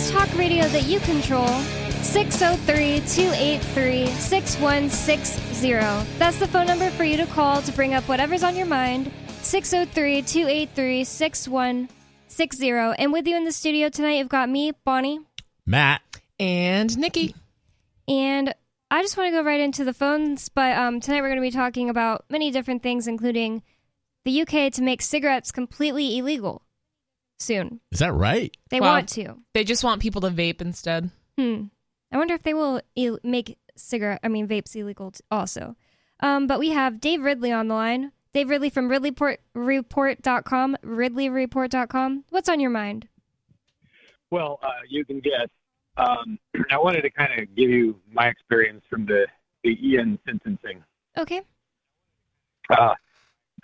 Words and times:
Talk 0.00 0.08
It's 0.08 0.30
talk 0.30 0.38
radio 0.38 0.66
that 0.68 0.84
you 0.84 0.98
control. 1.00 1.46
603 1.46 3.00
283 3.00 4.06
6160. 4.06 5.72
That's 6.18 6.38
the 6.38 6.48
phone 6.48 6.66
number 6.66 6.88
for 6.90 7.04
you 7.04 7.18
to 7.18 7.26
call 7.26 7.60
to 7.60 7.72
bring 7.72 7.92
up 7.92 8.08
whatever's 8.08 8.42
on 8.42 8.56
your 8.56 8.64
mind. 8.66 9.12
603 9.42 10.22
283 10.22 11.04
6160. 11.04 12.70
And 12.70 13.12
with 13.12 13.26
you 13.26 13.36
in 13.36 13.44
the 13.44 13.52
studio 13.52 13.90
tonight, 13.90 14.16
you've 14.16 14.30
got 14.30 14.48
me, 14.48 14.72
Bonnie, 14.86 15.20
Matt. 15.66 16.00
And 16.38 16.96
Nikki. 16.96 17.34
and 18.08 18.54
I 18.90 19.02
just 19.02 19.18
want 19.18 19.28
to 19.28 19.32
go 19.38 19.44
right 19.44 19.60
into 19.60 19.84
the 19.84 19.92
phones. 19.92 20.48
But 20.48 20.78
um, 20.78 21.00
tonight 21.00 21.20
we're 21.20 21.28
going 21.28 21.42
to 21.42 21.42
be 21.42 21.50
talking 21.50 21.90
about 21.90 22.24
many 22.30 22.50
different 22.50 22.82
things, 22.82 23.06
including 23.06 23.62
the 24.24 24.40
UK 24.42 24.72
to 24.72 24.82
make 24.82 25.02
cigarettes 25.02 25.52
completely 25.52 26.16
illegal 26.16 26.62
soon. 27.40 27.80
Is 27.92 27.98
that 28.00 28.12
right? 28.12 28.54
They 28.70 28.80
Wow. 28.80 28.94
want 28.94 29.08
to. 29.10 29.36
They 29.54 29.64
just 29.64 29.82
want 29.84 30.02
people 30.02 30.20
to 30.22 30.30
vape 30.30 30.60
instead. 30.60 31.10
Hmm. 31.38 31.64
I 32.12 32.16
wonder 32.18 32.34
if 32.34 32.42
they 32.42 32.54
will 32.54 32.80
Ill- 32.96 33.18
make 33.22 33.56
cigarette, 33.76 34.20
I 34.22 34.28
mean 34.28 34.46
vapes 34.48 34.74
illegal 34.76 35.10
t- 35.12 35.20
also. 35.30 35.76
Um, 36.20 36.46
but 36.46 36.58
we 36.58 36.70
have 36.70 37.00
Dave 37.00 37.22
Ridley 37.22 37.50
on 37.52 37.68
the 37.68 37.74
line. 37.74 38.12
Dave 38.32 38.48
Ridley 38.50 38.68
from 38.70 38.88
RidleyReport.com. 38.88 40.76
RidleyReport.com. 40.84 42.24
What's 42.30 42.48
on 42.48 42.60
your 42.60 42.70
mind? 42.70 43.08
Well, 44.30 44.60
uh, 44.62 44.68
you 44.88 45.04
can 45.04 45.20
guess. 45.20 45.48
Um, 45.96 46.38
I 46.70 46.78
wanted 46.78 47.02
to 47.02 47.10
kind 47.10 47.40
of 47.40 47.54
give 47.56 47.70
you 47.70 47.96
my 48.12 48.28
experience 48.28 48.84
from 48.88 49.06
the, 49.06 49.26
the 49.64 49.76
Ian 49.82 50.18
sentencing. 50.26 50.82
Okay. 51.18 51.42
Uh, 52.70 52.94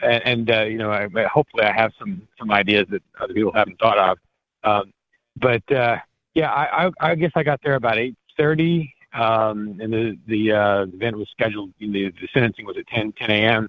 and 0.03 0.23
and 0.25 0.51
uh, 0.51 0.63
you 0.63 0.79
know, 0.79 0.91
I, 0.91 1.09
hopefully 1.25 1.65
I 1.65 1.73
have 1.73 1.93
some, 1.99 2.23
some 2.39 2.51
ideas 2.51 2.87
that 2.91 3.03
other 3.21 3.35
people 3.35 3.53
haven't 3.53 3.79
thought 3.79 3.99
of. 3.99 4.19
Um, 4.65 4.93
but 5.37 5.71
uh, 5.73 5.99
yeah, 6.35 6.53
I, 6.53 6.87
I, 6.87 6.91
I 7.01 7.15
guess 7.15 7.33
I 7.35 7.43
got 7.43 7.61
there 7.63 7.75
about 7.75 7.97
8.30, 7.97 8.91
um, 9.15 9.79
and 9.81 9.93
the, 9.93 10.19
the 10.27 10.53
uh, 10.53 10.83
event 10.83 11.17
was 11.17 11.29
scheduled, 11.31 11.73
the, 11.79 11.89
the 11.89 12.29
sentencing 12.33 12.67
was 12.67 12.77
at 12.77 12.87
10, 12.89 13.13
10 13.13 13.31
a.m. 13.31 13.69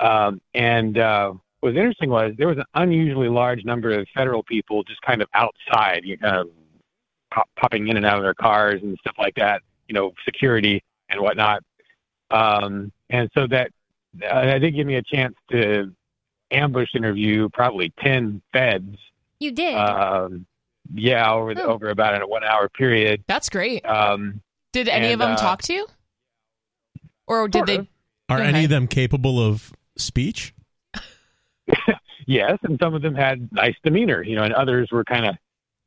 Um, 0.00 0.40
and 0.54 0.98
uh, 0.98 1.32
what 1.60 1.70
was 1.70 1.76
interesting 1.76 2.10
was 2.10 2.32
there 2.38 2.48
was 2.48 2.58
an 2.58 2.64
unusually 2.74 3.28
large 3.28 3.64
number 3.64 3.90
of 3.90 4.06
federal 4.14 4.42
people 4.42 4.84
just 4.84 5.02
kind 5.02 5.20
of 5.20 5.28
outside, 5.34 6.02
you 6.04 6.16
know, 6.22 6.48
pop, 7.30 7.48
popping 7.56 7.88
in 7.88 7.96
and 7.96 8.06
out 8.06 8.16
of 8.16 8.22
their 8.22 8.34
cars 8.34 8.80
and 8.82 8.96
stuff 9.00 9.16
like 9.18 9.34
that, 9.34 9.62
you 9.88 9.94
know, 9.94 10.12
security 10.24 10.82
and 11.10 11.20
whatnot. 11.20 11.62
Um, 12.30 12.92
and 13.10 13.30
so 13.34 13.46
that 13.48 13.70
uh, 14.16 14.44
that 14.44 14.58
did 14.60 14.74
give 14.74 14.86
me 14.86 14.96
a 14.96 15.02
chance 15.02 15.34
to 15.50 15.92
ambush 16.50 16.88
interview 16.94 17.48
probably 17.50 17.92
10 18.02 18.42
feds. 18.52 18.96
You 19.40 19.52
did. 19.52 19.74
Um, 19.74 20.46
yeah, 20.94 21.32
over 21.32 21.54
the, 21.54 21.62
Oh. 21.64 21.72
over 21.74 21.90
about 21.90 22.20
a 22.20 22.26
one 22.26 22.44
hour 22.44 22.68
period. 22.68 23.22
That's 23.26 23.48
great. 23.48 23.84
Um, 23.84 24.40
Did 24.72 24.88
any 24.88 25.12
of 25.12 25.18
them 25.18 25.32
uh, 25.32 25.36
talk 25.36 25.62
to 25.62 25.74
you? 25.74 25.86
Or 27.26 27.46
did 27.48 27.66
they? 27.66 27.76
of. 27.76 27.88
Are 28.30 28.38
Go 28.38 28.44
any 28.44 28.64
of 28.64 28.70
them 28.70 28.86
capable 28.88 29.38
of 29.44 29.72
speech? 29.96 30.54
yes, 32.26 32.58
and 32.62 32.78
some 32.80 32.94
of 32.94 33.02
them 33.02 33.14
had 33.14 33.52
nice 33.52 33.74
demeanor, 33.84 34.22
you 34.22 34.36
know, 34.36 34.42
and 34.44 34.54
others 34.54 34.88
were 34.90 35.04
kind 35.04 35.26
of 35.26 35.36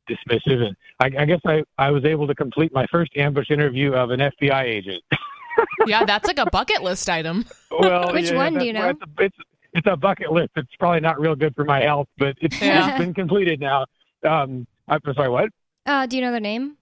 dismissive. 0.08 0.64
And 0.66 0.76
I, 1.00 1.22
I 1.22 1.24
guess 1.24 1.40
I, 1.44 1.62
I 1.78 1.90
was 1.90 2.04
able 2.04 2.26
to 2.28 2.34
complete 2.34 2.72
my 2.72 2.86
first 2.86 3.12
ambush 3.16 3.50
interview 3.50 3.92
of 3.94 4.10
an 4.10 4.20
FBI 4.20 4.62
agent. 4.64 5.02
Yeah, 5.86 6.04
that's 6.04 6.26
like 6.26 6.38
a 6.38 6.46
bucket 6.46 6.82
list 6.82 7.08
item. 7.10 7.44
Well, 7.70 8.12
Which 8.12 8.30
yeah, 8.30 8.36
one 8.36 8.54
do 8.58 8.64
you 8.64 8.72
know? 8.72 8.88
It's 8.90 9.00
a, 9.02 9.24
it's, 9.24 9.36
it's 9.74 9.86
a 9.86 9.96
bucket 9.96 10.30
list. 10.32 10.50
It's 10.56 10.74
probably 10.78 11.00
not 11.00 11.18
real 11.20 11.34
good 11.34 11.54
for 11.54 11.64
my 11.64 11.80
health, 11.82 12.08
but 12.18 12.36
it's, 12.40 12.60
Yeah. 12.60 12.90
it's 12.90 12.98
been 12.98 13.14
completed 13.14 13.60
now. 13.60 13.86
Um, 14.24 14.66
I'm 14.88 15.00
sorry, 15.14 15.28
what? 15.28 15.48
uh, 15.86 16.06
do 16.06 16.16
you 16.16 16.22
know 16.22 16.30
the 16.32 16.40
name? 16.40 16.76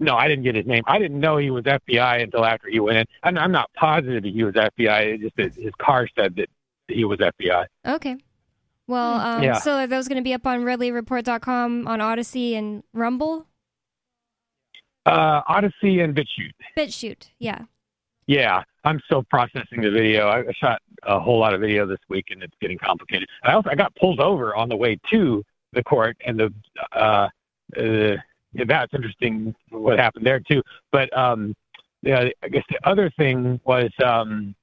No, 0.00 0.14
I 0.16 0.28
didn't 0.28 0.44
get 0.44 0.54
his 0.54 0.66
name. 0.66 0.84
I 0.86 0.98
didn't 1.00 1.18
know 1.18 1.36
he 1.38 1.50
was 1.50 1.64
FBI 1.64 2.22
until 2.22 2.44
after 2.44 2.68
he 2.68 2.78
went 2.78 2.98
in. 2.98 3.04
I'm, 3.24 3.36
I'm 3.36 3.52
not 3.52 3.68
positive 3.74 4.22
that 4.22 4.32
he 4.32 4.44
was 4.44 4.54
FBI. 4.54 5.14
It's 5.14 5.22
just 5.24 5.36
that 5.36 5.54
his 5.60 5.72
car 5.78 6.08
said 6.16 6.36
that 6.36 6.48
he 6.86 7.04
was 7.04 7.18
FBI. 7.18 7.66
Okay. 7.84 8.16
Well, 8.86 9.14
um, 9.14 9.42
Yeah. 9.42 9.58
so 9.58 9.72
are 9.74 9.86
those 9.88 10.06
going 10.06 10.16
to 10.18 10.22
be 10.22 10.32
up 10.32 10.46
on 10.46 10.60
RidleyReport.com 10.60 11.88
on 11.88 12.00
Odysee 12.00 12.54
and 12.56 12.84
Rumble? 12.92 13.46
Uh, 15.08 15.42
Odysee 15.48 16.00
and 16.00 16.14
BitChute. 16.14 16.52
BitChute. 16.76 17.30
Yeah. 17.38 17.62
Yeah, 18.26 18.62
I'm 18.84 19.00
still 19.06 19.22
processing 19.22 19.80
the 19.80 19.90
video. 19.90 20.28
I 20.28 20.44
shot 20.52 20.82
a 21.04 21.18
whole 21.18 21.38
lot 21.38 21.54
of 21.54 21.62
video 21.62 21.86
this 21.86 21.98
week, 22.10 22.26
and 22.30 22.42
it's 22.42 22.54
getting 22.60 22.76
complicated. 22.76 23.26
I 23.42 23.52
also 23.52 23.70
I 23.70 23.74
got 23.74 23.94
pulled 23.96 24.20
over 24.20 24.54
on 24.54 24.68
the 24.68 24.76
way 24.76 24.98
to 25.10 25.42
the 25.72 25.82
court, 25.82 26.16
and 26.26 26.38
the 26.38 26.52
uh, 26.92 27.28
uh, 27.74 28.16
that's 28.66 28.92
interesting 28.92 29.54
what 29.70 29.98
happened 29.98 30.26
there 30.26 30.40
too. 30.40 30.62
But 30.92 31.16
um, 31.16 31.54
yeah, 32.02 32.28
I 32.42 32.48
guess 32.48 32.64
the 32.68 32.78
other 32.86 33.10
thing 33.16 33.60
was 33.64 33.90
um, 34.04 34.54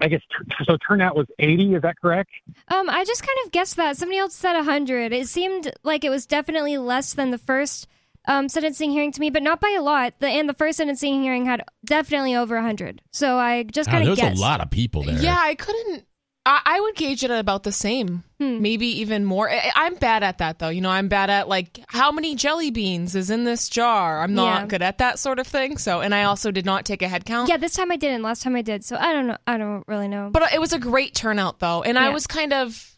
I 0.00 0.08
guess 0.08 0.22
so. 0.64 0.76
Turnout 0.86 1.16
was 1.16 1.26
80. 1.38 1.74
Is 1.74 1.82
that 1.82 1.96
correct? 2.00 2.30
Um, 2.68 2.88
I 2.88 3.04
just 3.04 3.22
kind 3.22 3.38
of 3.44 3.52
guessed 3.52 3.76
that. 3.76 3.96
Somebody 3.96 4.18
else 4.18 4.34
said 4.34 4.54
100. 4.54 5.12
It 5.12 5.28
seemed 5.28 5.72
like 5.82 6.04
it 6.04 6.10
was 6.10 6.24
definitely 6.24 6.78
less 6.78 7.14
than 7.14 7.30
the 7.30 7.38
first 7.38 7.86
um, 8.26 8.48
sentencing 8.48 8.90
hearing 8.90 9.12
to 9.12 9.20
me, 9.20 9.30
but 9.30 9.42
not 9.42 9.60
by 9.60 9.74
a 9.78 9.82
lot. 9.82 10.14
The, 10.20 10.28
and 10.28 10.48
the 10.48 10.54
first 10.54 10.76
sentencing 10.78 11.22
hearing 11.22 11.46
had 11.46 11.62
definitely 11.84 12.36
over 12.36 12.54
100. 12.56 13.00
So 13.12 13.38
I 13.38 13.62
just 13.64 13.88
kind 13.90 14.04
there 14.04 14.12
of 14.12 14.18
was 14.18 14.20
guessed. 14.20 14.38
a 14.38 14.40
lot 14.40 14.60
of 14.60 14.70
people 14.70 15.02
there. 15.02 15.18
Yeah, 15.18 15.38
I 15.38 15.54
couldn't. 15.54 16.04
I, 16.46 16.60
I 16.64 16.80
would 16.80 16.96
gauge 16.96 17.22
it 17.22 17.30
at 17.30 17.38
about 17.38 17.64
the 17.64 17.72
same, 17.72 18.24
Hmm. 18.40 18.62
maybe 18.62 18.86
even 19.00 19.26
more. 19.26 19.50
I, 19.50 19.70
I'm 19.76 19.94
bad 19.96 20.22
at 20.22 20.38
that 20.38 20.58
though. 20.58 20.70
You 20.70 20.80
know, 20.80 20.88
I'm 20.90 21.08
bad 21.08 21.28
at 21.28 21.48
like 21.48 21.80
how 21.88 22.10
many 22.12 22.34
jelly 22.34 22.70
beans 22.70 23.14
is 23.14 23.28
in 23.30 23.44
this 23.44 23.68
jar. 23.68 24.22
I'm 24.22 24.34
not 24.34 24.60
Yeah. 24.62 24.66
good 24.66 24.80
at 24.82 24.98
that 24.98 25.18
sort 25.18 25.38
of 25.38 25.46
thing. 25.46 25.76
So, 25.76 26.00
and 26.00 26.14
I 26.14 26.24
also 26.24 26.50
did 26.50 26.64
not 26.64 26.86
take 26.86 27.02
a 27.02 27.08
head 27.08 27.26
count. 27.26 27.50
Yeah, 27.50 27.58
this 27.58 27.74
time 27.74 27.92
I 27.92 27.96
didn't. 27.96 28.22
Last 28.22 28.42
time 28.42 28.56
I 28.56 28.62
did. 28.62 28.84
So 28.86 28.96
I 28.96 29.12
don't 29.12 29.26
know. 29.26 29.36
I 29.46 29.58
don't 29.58 29.84
really 29.86 30.08
know. 30.08 30.30
But 30.32 30.44
uh, 30.44 30.46
it 30.54 30.60
was 30.60 30.72
a 30.72 30.78
great 30.78 31.14
turnout 31.14 31.58
though, 31.58 31.82
and 31.82 31.98
I 31.98 32.08
was 32.08 32.26
kind 32.26 32.54
of 32.54 32.90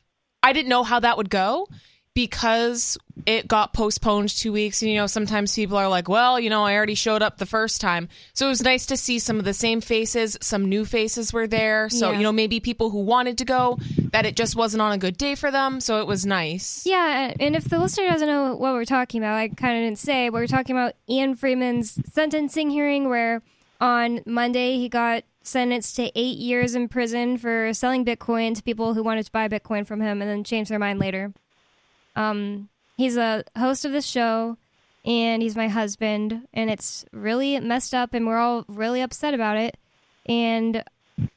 I 0.44 0.52
didn't 0.52 0.68
know 0.68 0.84
how 0.84 1.00
that 1.00 1.16
would 1.16 1.30
go 1.30 1.66
because 2.14 2.98
it 3.26 3.46
got 3.46 3.72
postponed 3.72 4.28
two 4.30 4.52
weeks. 4.52 4.82
And 4.82 4.90
you 4.90 4.96
know, 4.96 5.06
sometimes 5.06 5.54
people 5.54 5.76
are 5.76 5.88
like, 5.88 6.08
"Well, 6.08 6.38
you 6.40 6.50
know, 6.50 6.64
I 6.64 6.74
already 6.76 6.94
showed 6.94 7.22
up 7.22 7.38
the 7.38 7.46
first 7.46 7.80
time," 7.80 8.08
so 8.32 8.46
it 8.46 8.48
was 8.50 8.62
nice 8.62 8.86
to 8.86 8.96
see 8.96 9.18
some 9.18 9.38
of 9.38 9.44
the 9.44 9.54
same 9.54 9.80
faces. 9.80 10.36
Some 10.40 10.68
new 10.68 10.84
faces 10.84 11.32
were 11.32 11.46
there, 11.46 11.88
so 11.88 12.10
Yeah. 12.10 12.16
you 12.18 12.22
know, 12.22 12.32
maybe 12.32 12.60
people 12.60 12.90
who 12.90 13.00
wanted 13.00 13.38
to 13.38 13.44
go 13.44 13.78
that 14.12 14.26
it 14.26 14.36
just 14.36 14.56
wasn't 14.56 14.82
on 14.82 14.92
a 14.92 14.98
good 14.98 15.16
day 15.16 15.34
for 15.34 15.50
them. 15.50 15.80
So 15.80 16.00
it 16.00 16.06
was 16.06 16.26
nice. 16.26 16.82
Yeah, 16.84 17.32
and 17.38 17.54
if 17.56 17.64
the 17.64 17.78
listener 17.78 18.08
doesn't 18.08 18.28
know 18.28 18.56
what 18.56 18.72
we're 18.74 18.84
talking 18.84 19.22
about, 19.22 19.36
I 19.36 19.48
kind 19.48 19.76
of 19.78 19.82
didn't 19.84 19.98
say. 19.98 20.28
but 20.28 20.34
We're 20.40 20.46
talking 20.46 20.76
about 20.76 20.94
Ian 21.08 21.34
Freeman's 21.34 21.98
sentencing 22.12 22.70
hearing, 22.70 23.08
where 23.08 23.42
on 23.80 24.20
Monday 24.26 24.76
he 24.78 24.88
got 24.88 25.24
sentenced 25.44 25.96
to 25.96 26.10
eight 26.14 26.38
years 26.38 26.74
in 26.76 26.88
prison 26.88 27.36
for 27.36 27.72
selling 27.74 28.04
Bitcoin 28.04 28.54
to 28.54 28.62
people 28.62 28.94
who 28.94 29.02
wanted 29.02 29.24
to 29.26 29.32
buy 29.32 29.48
Bitcoin 29.48 29.84
from 29.86 30.00
him 30.00 30.22
and 30.22 30.30
then 30.30 30.44
changed 30.44 30.70
their 30.70 30.78
mind 30.78 31.00
later. 31.00 31.32
Um, 32.16 32.68
he's 32.96 33.16
a 33.16 33.44
host 33.56 33.84
of 33.84 33.92
this 33.92 34.06
show, 34.06 34.56
and 35.04 35.42
he's 35.42 35.56
my 35.56 35.68
husband, 35.68 36.46
and 36.52 36.70
it's 36.70 37.04
really 37.12 37.58
messed 37.60 37.94
up, 37.94 38.14
and 38.14 38.26
we're 38.26 38.38
all 38.38 38.64
really 38.68 39.00
upset 39.00 39.34
about 39.34 39.56
it. 39.56 39.76
And 40.26 40.84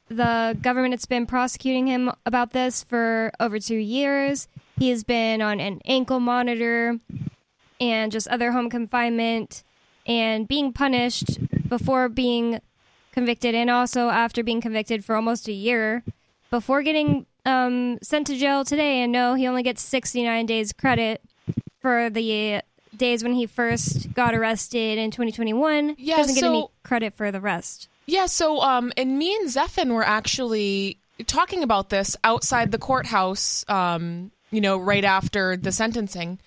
the 0.08 0.56
government 0.62 0.94
has 0.94 1.06
been 1.06 1.26
prosecuting 1.26 1.86
him 1.86 2.10
about 2.24 2.52
this 2.52 2.84
for 2.84 3.32
over 3.40 3.58
two 3.58 3.76
years. 3.76 4.48
He 4.78 4.90
has 4.90 5.04
been 5.04 5.42
on 5.42 5.60
an 5.60 5.80
ankle 5.84 6.20
monitor 6.20 6.98
and 7.80 8.12
just 8.12 8.28
other 8.28 8.52
home 8.52 8.70
confinement 8.70 9.64
and 10.06 10.46
being 10.46 10.72
punished 10.72 11.38
before 11.68 12.08
being 12.08 12.60
convicted 13.12 13.54
and 13.54 13.70
also 13.70 14.08
after 14.08 14.42
being 14.42 14.60
convicted 14.60 15.04
for 15.04 15.16
almost 15.16 15.48
a 15.48 15.52
year 15.52 16.04
before 16.50 16.82
getting 16.82 17.26
um, 17.46 17.98
sent 18.02 18.26
to 18.26 18.36
jail 18.36 18.64
today. 18.64 19.00
And 19.02 19.12
no, 19.12 19.34
he 19.34 19.46
only 19.46 19.62
gets 19.62 19.80
69 19.82 20.46
days 20.46 20.72
credit 20.72 21.22
for 21.80 22.10
the 22.10 22.60
days 22.96 23.22
when 23.22 23.32
he 23.34 23.46
first 23.46 24.12
got 24.12 24.34
arrested 24.34 24.98
in 24.98 25.10
2021. 25.10 25.96
Yeah, 25.98 26.16
Doesn't 26.16 26.34
get 26.34 26.44
any 26.44 26.66
credit 26.82 27.14
for 27.14 27.30
the 27.30 27.40
rest. 27.40 27.88
Yeah, 28.06 28.26
so 28.26 28.60
um 28.60 28.92
and 28.96 29.18
me 29.18 29.34
and 29.34 29.48
Zephin 29.48 29.92
were 29.92 30.06
actually 30.06 30.98
talking 31.26 31.62
about 31.62 31.88
this 31.88 32.16
outside 32.24 32.70
the 32.70 32.78
courthouse 32.78 33.64
um 33.68 34.30
you 34.50 34.60
know 34.60 34.78
right 34.78 35.04
after 35.04 35.56
the 35.56 35.72
sentencing. 35.72 36.38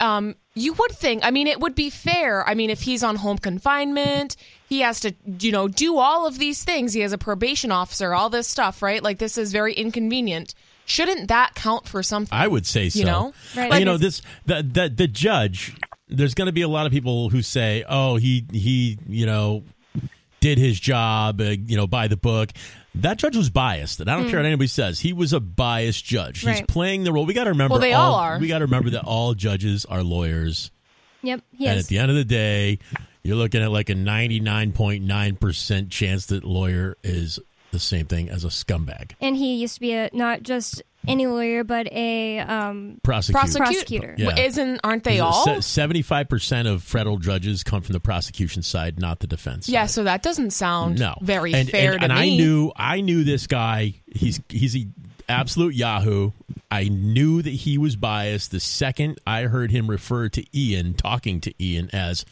Um 0.00 0.36
you 0.58 0.72
would 0.74 0.92
think 0.92 1.24
I 1.24 1.30
mean 1.30 1.46
it 1.46 1.60
would 1.60 1.74
be 1.74 1.90
fair. 1.90 2.46
I 2.48 2.54
mean 2.54 2.70
if 2.70 2.80
he's 2.80 3.02
on 3.02 3.16
home 3.16 3.38
confinement, 3.38 4.36
he 4.68 4.80
has 4.80 5.00
to 5.00 5.14
you 5.40 5.52
know 5.52 5.68
do 5.68 5.98
all 5.98 6.26
of 6.26 6.38
these 6.38 6.64
things. 6.64 6.92
He 6.92 7.00
has 7.00 7.12
a 7.12 7.18
probation 7.18 7.70
officer, 7.72 8.14
all 8.14 8.30
this 8.30 8.48
stuff, 8.48 8.82
right? 8.82 9.02
Like 9.02 9.18
this 9.18 9.38
is 9.38 9.52
very 9.52 9.74
inconvenient. 9.74 10.54
Shouldn't 10.88 11.28
that 11.28 11.54
count 11.54 11.86
for 11.86 12.02
something? 12.02 12.36
I 12.36 12.48
would 12.48 12.66
say 12.66 12.88
so. 12.88 12.98
You 12.98 13.04
know? 13.04 13.34
Right. 13.54 13.78
you 13.78 13.84
know 13.84 13.98
this 13.98 14.22
the 14.46 14.62
the 14.62 14.88
the 14.88 15.06
judge. 15.06 15.76
There's 16.08 16.32
going 16.32 16.46
to 16.46 16.52
be 16.52 16.62
a 16.62 16.68
lot 16.68 16.86
of 16.86 16.92
people 16.92 17.28
who 17.28 17.42
say, 17.42 17.84
"Oh, 17.86 18.16
he 18.16 18.46
he, 18.50 18.98
you 19.06 19.26
know, 19.26 19.64
did 20.40 20.56
his 20.56 20.80
job, 20.80 21.42
uh, 21.42 21.44
you 21.44 21.76
know, 21.76 21.86
by 21.86 22.08
the 22.08 22.16
book." 22.16 22.52
That 22.98 23.18
judge 23.18 23.36
was 23.36 23.48
biased, 23.50 24.00
and 24.00 24.10
I 24.10 24.16
don't 24.16 24.28
care 24.28 24.38
what 24.40 24.46
anybody 24.46 24.66
says. 24.68 25.00
He 25.00 25.12
was 25.12 25.32
a 25.32 25.40
biased 25.40 26.04
judge. 26.04 26.40
He's 26.40 26.58
Hmm. 26.60 26.64
Playing 26.66 27.04
the 27.04 27.12
role. 27.12 27.26
We 27.26 27.34
got 27.34 27.44
to 27.44 27.50
remember. 27.50 27.74
Well, 27.74 27.80
they 27.80 27.92
all 27.94 28.14
are. 28.14 28.38
We 28.38 28.48
got 28.48 28.58
to 28.58 28.64
remember 28.64 28.90
that 28.90 29.04
all 29.04 29.34
judges 29.34 29.84
are 29.84 30.02
lawyers, 30.02 30.70
Yep, 31.22 31.42
and 31.60 31.78
at 31.78 31.86
the 31.86 31.98
end 31.98 32.10
of 32.10 32.16
the 32.16 32.24
day, 32.24 32.78
you're 33.22 33.36
looking 33.36 33.62
at 33.62 33.70
like 33.70 33.88
a 33.90 33.94
99.9 33.94 35.38
percent 35.40 35.90
chance 35.90 36.26
that 36.26 36.44
lawyer 36.44 36.96
is 37.02 37.38
the 37.70 37.78
same 37.78 38.06
thing 38.06 38.30
as 38.30 38.44
a 38.44 38.48
scumbag 38.48 39.12
and 39.20 39.36
he 39.36 39.56
used 39.56 39.74
to 39.74 39.80
be 39.80 39.92
a 39.92 40.08
not 40.14 40.42
just 40.42 40.82
any 41.06 41.26
lawyer, 41.26 41.64
but 41.64 41.86
a 41.92 42.40
um, 42.40 43.00
prosecutor. 43.02 43.46
Prosecu- 43.46 43.56
prosecutor. 43.56 44.14
Yeah. 44.18 44.26
Well, 44.28 44.38
Isn't 44.38 44.80
aren't 44.84 45.04
they 45.04 45.20
all? 45.20 45.62
Seventy-five 45.62 46.28
percent 46.28 46.68
of 46.68 46.82
federal 46.82 47.18
judges 47.18 47.62
come 47.62 47.82
from 47.82 47.92
the 47.92 48.00
prosecution 48.00 48.62
side, 48.62 48.98
not 48.98 49.20
the 49.20 49.26
defense. 49.26 49.68
yeah, 49.68 49.86
side. 49.86 49.90
so 49.90 50.04
that 50.04 50.22
doesn't 50.22 50.50
sound 50.50 50.98
no, 50.98 51.14
very 51.20 51.54
and, 51.54 51.68
fair 51.68 51.92
and, 51.92 52.00
to 52.00 52.04
and 52.04 52.14
me. 52.14 52.34
I 52.34 52.36
knew, 52.36 52.72
I 52.76 53.00
knew 53.00 53.24
this 53.24 53.46
guy. 53.46 53.94
He's 54.06 54.40
he's 54.48 54.76
a 54.76 54.86
absolute 55.28 55.74
yahoo. 55.74 56.32
I 56.70 56.88
knew 56.88 57.42
that 57.42 57.50
he 57.50 57.78
was 57.78 57.96
biased 57.96 58.50
the 58.50 58.60
second 58.60 59.18
I 59.26 59.42
heard 59.42 59.70
him 59.70 59.88
refer 59.88 60.28
to 60.30 60.44
Ian, 60.58 60.94
talking 60.94 61.40
to 61.42 61.54
Ian 61.62 61.90
as 61.92 62.24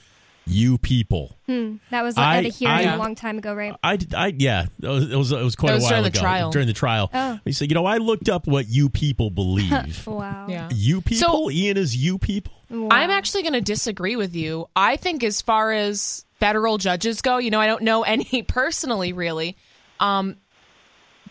"you 0.47 0.79
people." 0.79 1.37
That 1.47 2.03
was 2.03 2.17
I- 2.17 2.39
at 2.39 2.45
a 2.47 2.49
hearing 2.49 2.89
I- 2.89 2.95
a 2.95 2.99
long 2.99 3.15
time 3.15 3.39
ago, 3.39 3.55
right? 3.55 3.75
I, 3.83 3.97
did- 3.97 4.15
I 4.15 4.33
yeah, 4.37 4.67
it 4.83 4.87
was 4.89 5.11
it 5.11 5.17
was, 5.17 5.33
it 5.33 5.43
was 5.43 5.57
quite 5.57 5.75
a 5.75 5.79
while 5.81 5.89
during 5.91 6.03
the 6.05 6.09
ago 6.11 6.21
trial. 6.21 6.51
during 6.51 6.67
the 6.67 6.73
trial. 6.73 7.11
Oh. 7.13 7.39
He 7.45 7.53
said, 7.53 7.71
"You 7.71 7.75
know, 7.75 7.87
I 7.87 7.99
looked 7.99 8.29
up 8.29 8.47
what 8.47 8.69
you 8.69 8.89
people 8.89 9.31
believe. 9.31 10.07
Wow. 10.07 10.47
Yeah. 10.49 10.69
you 10.73 11.01
people, 11.01 11.29
So, 11.29 11.51
Ian 11.51 11.77
is 11.77 11.97
you 11.97 12.19
people." 12.19 12.53
Wow. 12.71 12.89
I'm 12.91 13.11
actually 13.11 13.43
going 13.43 13.53
to 13.53 13.61
disagree 13.61 14.17
with 14.17 14.35
you. 14.35 14.67
I 14.75 14.97
think 14.97 15.23
as 15.23 15.41
far 15.41 15.73
as 15.73 16.25
federal 16.41 16.79
judges 16.79 17.23
go, 17.23 17.39
you 17.39 17.51
know, 17.51 17.61
I 17.61 17.67
don't 17.69 17.83
know 17.83 18.03
any 18.03 18.43
personally 18.49 19.13
really. 19.13 19.57
Um 20.01 20.37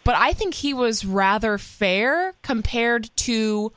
but 0.03 0.15
I 0.15 0.33
think 0.33 0.53
he 0.53 0.73
was 0.75 1.03
rather 1.03 1.57
fair 1.57 2.35
compared 2.43 3.09
to 3.17 3.73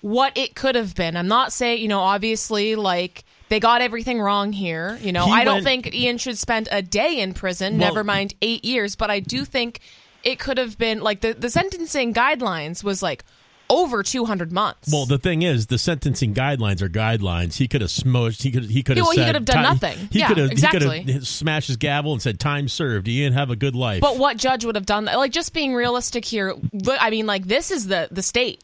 what 0.00 0.36
it 0.38 0.54
could 0.54 0.74
have 0.74 0.94
been. 0.94 1.16
I'm 1.16 1.28
not 1.28 1.52
saying, 1.52 1.82
you 1.82 1.88
know, 1.88 2.00
obviously 2.00 2.76
like 2.76 3.24
they 3.50 3.60
got 3.60 3.82
everything 3.82 4.18
wrong 4.20 4.52
here. 4.54 4.98
You 5.02 5.12
know, 5.12 5.26
He 5.26 5.32
I 5.32 5.44
don't 5.44 5.56
went- 5.56 5.66
think 5.84 5.94
Ian 5.94 6.16
should 6.16 6.38
spend 6.38 6.68
a 6.72 6.80
day 6.80 7.20
in 7.20 7.34
prison, 7.34 7.76
Well- 7.78 7.88
never 7.88 8.02
mind 8.02 8.32
8 8.40 8.64
years, 8.64 8.96
but 8.96 9.10
I 9.10 9.20
do 9.20 9.44
think 9.44 9.80
it 10.24 10.38
could 10.38 10.56
have 10.56 10.78
been 10.78 11.00
like 11.02 11.20
the 11.20 11.34
the 11.34 11.50
sentencing 11.50 12.14
guidelines 12.14 12.82
was 12.82 13.02
like 13.02 13.24
over 13.68 14.02
200 14.02 14.50
months. 14.50 14.90
Well, 14.92 15.06
the 15.06 15.16
thing 15.18 15.42
is, 15.42 15.68
the 15.68 15.78
sentencing 15.78 16.34
guidelines 16.34 16.82
are 16.82 16.88
guidelines. 16.88 17.56
He 17.56 17.68
could 17.68 17.80
have 17.82 17.90
smoked. 17.92 18.42
He 18.42 18.50
could. 18.50 18.64
He 18.64 18.82
could 18.82 18.96
have. 18.96 19.06
Well, 19.06 19.12
he 19.16 19.24
could 19.24 19.36
have 19.36 19.44
done 19.44 19.62
nothing. 19.62 19.96
He 20.10 20.18
Yeah, 20.18 20.26
could 20.28 20.38
have. 20.38 20.46
He 20.48 20.52
exactly. 20.52 21.04
could 21.04 21.14
have 21.14 21.28
smashed 21.28 21.68
his 21.68 21.76
gavel 21.76 22.12
and 22.12 22.20
said, 22.20 22.40
"Time 22.40 22.66
served." 22.68 23.06
Ian, 23.06 23.32
have 23.32 23.48
a 23.50 23.54
good 23.56 23.76
life. 23.76 24.00
But 24.00 24.16
what 24.18 24.36
judge 24.38 24.64
would 24.64 24.74
have 24.74 24.86
done 24.86 25.04
that? 25.04 25.16
Like 25.18 25.30
just 25.30 25.52
being 25.52 25.72
realistic 25.72 26.24
here. 26.24 26.54
I 27.00 27.10
mean, 27.10 27.26
like 27.26 27.46
this 27.46 27.70
is 27.70 27.86
the 27.86 28.08
the 28.10 28.22
state. 28.22 28.62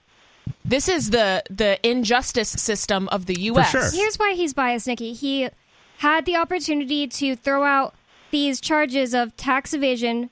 This 0.65 0.89
is 0.89 1.11
the 1.11 1.43
the 1.49 1.79
injustice 1.89 2.49
system 2.49 3.09
of 3.09 3.27
the 3.27 3.41
U.S. 3.43 3.71
sure. 3.71 3.91
Here's 3.93 4.17
why 4.17 4.35
he's 4.35 4.53
biased, 4.53 4.87
Nikki. 4.87 5.13
He 5.13 5.49
had 5.99 6.27
the 6.27 6.37
opportunity 6.37 7.07
to 7.07 7.37
throw 7.37 7.65
out 7.65 7.95
these 8.31 8.61
charges 8.61 9.15
of 9.15 9.37
tax 9.37 9.73
evasion, 9.73 10.31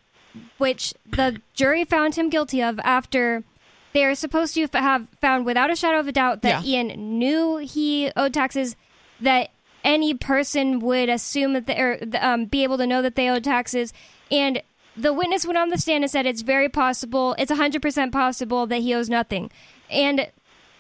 which 0.59 0.93
the 1.09 1.41
jury 1.55 1.85
found 1.85 2.17
him 2.17 2.29
guilty 2.31 2.63
of 2.63 2.81
after 2.81 3.45
they 3.93 4.05
are 4.05 4.15
supposed 4.17 4.55
to 4.55 4.67
have 4.73 5.07
found 5.21 5.47
without 5.47 5.71
a 5.71 5.77
shadow 5.77 6.01
of 6.01 6.09
a 6.09 6.13
doubt 6.13 6.43
that 6.43 6.65
Yeah. 6.65 6.83
Ian 6.83 7.19
knew 7.19 7.59
he 7.59 8.11
owed 8.17 8.35
taxes, 8.35 8.75
that 9.21 9.51
any 9.85 10.15
person 10.15 10.81
would 10.81 11.09
assume 11.09 11.53
that 11.53 11.67
they 11.67 11.79
or 11.79 11.99
um, 12.21 12.47
be 12.47 12.65
able 12.65 12.77
to 12.79 12.87
know 12.87 13.03
that 13.03 13.15
they 13.15 13.29
owed 13.29 13.45
taxes, 13.45 13.93
and 14.33 14.63
the 14.97 15.13
witness 15.13 15.47
went 15.47 15.59
on 15.59 15.69
the 15.71 15.79
stand 15.79 16.03
and 16.03 16.11
said 16.11 16.27
it's 16.27 16.43
very 16.43 16.69
possible, 16.69 17.35
it's 17.39 17.53
100% 17.53 18.13
possible 18.13 18.67
that 18.67 18.81
he 18.81 18.93
owes 18.95 19.09
nothing. 19.09 19.51
And 19.91 20.29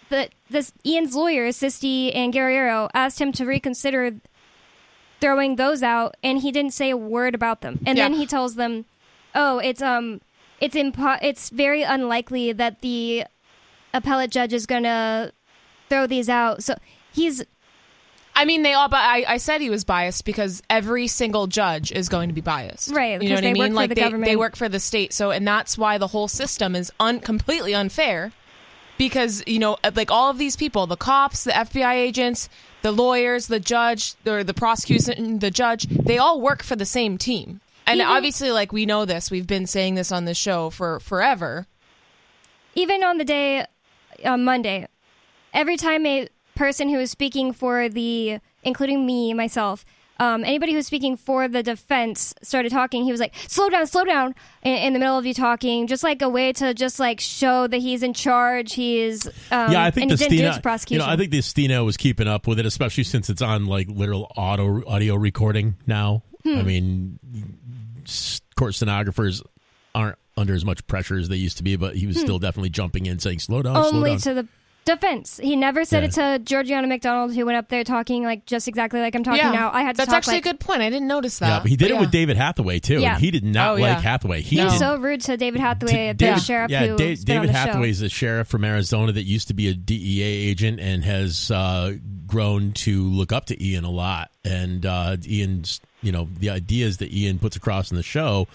the 0.08 0.28
this 0.50 0.72
Ian's 0.84 1.14
lawyers, 1.14 1.56
Sisti 1.58 2.14
and 2.14 2.32
Guerrero, 2.32 2.88
asked 2.94 3.20
him 3.20 3.32
to 3.32 3.44
reconsider 3.44 4.14
throwing 5.20 5.56
those 5.56 5.82
out, 5.82 6.16
and 6.22 6.40
he 6.42 6.50
didn't 6.52 6.72
say 6.74 6.90
a 6.90 6.96
word 6.96 7.34
about 7.34 7.60
them. 7.62 7.80
And 7.86 7.96
Yeah. 7.96 8.04
then 8.08 8.14
he 8.18 8.26
tells 8.26 8.56
them, 8.56 8.84
"Oh, 9.34 9.58
it's 9.58 9.80
um, 9.82 10.20
it's 10.60 10.74
impo- 10.76 11.18
it's 11.22 11.50
very 11.50 11.82
unlikely 11.82 12.52
that 12.52 12.80
the 12.80 13.24
appellate 13.92 14.30
judge 14.30 14.52
is 14.52 14.66
gonna 14.66 15.32
throw 15.88 16.06
these 16.06 16.28
out." 16.28 16.62
So 16.62 16.74
he's 17.12 17.42
I 18.36 18.44
mean, 18.44 18.62
they 18.62 18.72
all. 18.72 18.88
But 18.88 18.98
I, 19.00 19.24
I 19.28 19.36
said 19.36 19.60
he 19.60 19.70
was 19.70 19.84
biased 19.84 20.24
because 20.24 20.60
every 20.68 21.06
single 21.06 21.46
judge 21.46 21.92
is 21.92 22.08
going 22.08 22.28
to 22.28 22.34
be 22.34 22.40
biased, 22.40 22.90
Right, 22.92 23.12
You 23.12 23.18
because 23.20 23.28
know 23.30 23.34
what 23.36 23.42
they 23.42 23.48
I 23.50 23.52
work 23.52 23.58
mean? 23.62 23.70
for 23.70 23.76
like 23.76 23.88
the 23.90 23.94
they, 23.94 24.24
they 24.32 24.36
work 24.36 24.56
for 24.56 24.68
the 24.68 24.80
state, 24.80 25.12
so 25.12 25.30
and 25.30 25.46
that's 25.46 25.78
why 25.78 25.98
the 25.98 26.08
whole 26.08 26.26
system 26.26 26.74
is 26.74 26.92
un- 26.98 27.20
completely 27.20 27.74
unfair. 27.76 28.32
Because 28.96 29.42
you 29.46 29.58
know, 29.58 29.76
uh, 29.82 29.90
like 29.94 30.10
all 30.10 30.30
of 30.30 30.38
these 30.38 30.56
people, 30.56 30.86
the 30.86 30.96
cops, 30.96 31.44
the 31.44 31.50
FBI 31.52 31.94
agents, 31.94 32.48
the 32.82 32.92
lawyers, 32.92 33.48
the 33.48 33.58
judge, 33.60 34.14
or 34.26 34.44
the 34.44 34.54
prosecution, 34.54 35.40
the 35.40 35.50
judge, 35.50 35.84
they 35.88 36.18
all 36.18 36.40
work 36.40 36.62
for 36.62 36.76
the 36.76 36.86
same 36.86 37.18
team. 37.18 37.60
And 37.86 38.00
Even- 38.00 38.10
obviously, 38.10 38.50
like 38.50 38.72
we 38.72 38.86
know 38.86 39.04
this, 39.04 39.30
we've 39.30 39.46
been 39.46 39.66
saying 39.66 39.94
this 39.96 40.12
on 40.12 40.24
this 40.24 40.38
show 40.38 40.70
for 40.70 41.00
forever. 41.00 41.66
even 42.76 43.04
on 43.04 43.18
the 43.18 43.24
day 43.24 43.66
on 44.24 44.42
Monday, 44.44 44.86
every 45.52 45.76
time 45.76 46.04
a 46.06 46.28
person 46.56 46.88
who 46.88 46.96
was 46.98 47.10
speaking 47.10 47.52
for 47.52 47.88
the, 47.88 48.38
including 48.62 49.04
me 49.06 49.32
myself, 49.34 49.84
um, 50.20 50.44
anybody 50.44 50.72
who's 50.72 50.86
speaking 50.86 51.16
for 51.16 51.48
the 51.48 51.62
defense 51.62 52.34
started 52.42 52.70
talking, 52.70 53.04
he 53.04 53.10
was 53.10 53.20
like, 53.20 53.34
"Slow 53.48 53.68
down, 53.68 53.86
slow 53.86 54.04
down!" 54.04 54.34
In, 54.62 54.76
in 54.76 54.92
the 54.92 54.98
middle 54.98 55.18
of 55.18 55.26
you 55.26 55.34
talking, 55.34 55.86
just 55.86 56.02
like 56.04 56.22
a 56.22 56.28
way 56.28 56.52
to 56.54 56.72
just 56.74 57.00
like 57.00 57.20
show 57.20 57.66
that 57.66 57.78
he's 57.78 58.02
in 58.02 58.14
charge. 58.14 58.74
He 58.74 59.00
is. 59.00 59.26
Um, 59.50 59.72
yeah, 59.72 59.84
I 59.84 59.90
think 59.90 60.10
the 60.10 60.16
he 60.16 60.18
didn't 60.18 60.30
do 60.30 60.34
it 60.36 60.38
steno. 60.38 60.54
You 60.56 60.60
prosecution. 60.62 61.06
know, 61.06 61.12
I 61.12 61.16
think 61.16 61.30
the 61.30 61.40
steno 61.40 61.84
was 61.84 61.96
keeping 61.96 62.28
up 62.28 62.46
with 62.46 62.58
it, 62.60 62.66
especially 62.66 63.04
since 63.04 63.28
it's 63.30 63.42
on 63.42 63.66
like 63.66 63.88
literal 63.88 64.30
auto 64.36 64.84
audio 64.86 65.14
recording 65.16 65.76
now. 65.86 66.22
Hmm. 66.44 66.58
I 66.58 66.62
mean, 66.62 67.18
court 68.56 68.74
stenographers 68.74 69.42
aren't 69.94 70.18
under 70.36 70.54
as 70.54 70.64
much 70.64 70.86
pressure 70.86 71.16
as 71.16 71.28
they 71.28 71.36
used 71.36 71.56
to 71.58 71.62
be, 71.62 71.76
but 71.76 71.96
he 71.96 72.06
was 72.06 72.18
still 72.18 72.38
definitely 72.38 72.70
jumping 72.70 73.06
in, 73.06 73.18
saying, 73.18 73.38
"Slow 73.38 73.62
down, 73.62 73.74
slow 73.76 73.90
Hmm. 73.90 73.96
only 73.96 74.10
down." 74.10 74.18
to 74.20 74.34
the 74.34 74.48
defense. 74.84 75.38
He 75.42 75.56
never 75.56 75.84
said 75.84 76.02
Yeah. 76.02 76.08
it 76.08 76.38
to 76.38 76.44
Georgiana 76.44 76.86
McDonald, 76.86 77.34
who 77.34 77.46
went 77.46 77.56
up 77.58 77.68
there 77.68 77.84
talking 77.84 78.22
like 78.24 78.46
just 78.46 78.68
exactly 78.68 79.00
like 79.00 79.14
I'm 79.14 79.24
talking 79.24 79.38
yeah, 79.40 79.50
now. 79.52 79.70
I 79.72 79.82
had 79.82 79.92
to 79.94 79.98
that's 79.98 80.08
talk 80.08 80.16
actually 80.18 80.34
like, 80.34 80.46
a 80.46 80.48
good 80.50 80.60
point. 80.60 80.82
I 80.82 80.90
didn't 80.90 81.08
notice 81.08 81.38
that. 81.38 81.48
yeah, 81.48 81.60
but 81.60 81.68
he 81.70 81.76
did 81.76 81.90
it 81.90 81.94
yeah. 81.94 82.00
with 82.00 82.10
David 82.10 82.36
Hathaway 82.36 82.78
too. 82.80 83.00
Yeah. 83.00 83.14
and 83.14 83.20
he 83.24 83.30
did 83.30 83.44
not 83.44 83.70
Oh, 83.72 83.76
yeah. 83.76 83.94
like 83.94 84.00
Hathaway. 84.02 84.42
He 84.42 84.56
He 84.58 84.64
was 84.64 84.78
so 84.78 84.96
rude 84.96 85.20
to 85.22 85.36
David 85.36 85.60
Hathaway, 85.60 85.90
to 85.92 85.96
the 86.08 86.14
David- 86.14 86.42
sheriff 86.42 86.70
yeah, 86.70 86.86
who 86.86 86.96
Da- 86.96 87.14
David 87.16 87.48
the 87.48 87.52
Hathaway 87.52 87.86
show. 87.86 87.90
is 87.90 88.02
a 88.02 88.08
sheriff 88.08 88.48
from 88.48 88.64
Arizona 88.64 89.12
that 89.12 89.22
used 89.24 89.48
to 89.48 89.54
be 89.54 89.68
a 89.68 89.74
DEA 89.74 90.22
agent 90.22 90.80
and 90.80 91.04
has 91.04 91.50
uh, 91.50 91.94
grown 92.26 92.72
to 92.72 93.04
look 93.04 93.32
up 93.32 93.46
to 93.46 93.64
Ian 93.64 93.84
a 93.84 93.90
lot. 93.90 94.30
And 94.44 94.84
uh, 94.84 95.16
Ian's, 95.26 95.80
you 96.02 96.12
know, 96.12 96.28
the 96.38 96.50
ideas 96.50 96.98
that 96.98 97.12
Ian 97.12 97.38
puts 97.38 97.56
across 97.56 97.90
in 97.90 97.96
the 97.96 98.02
show 98.02 98.46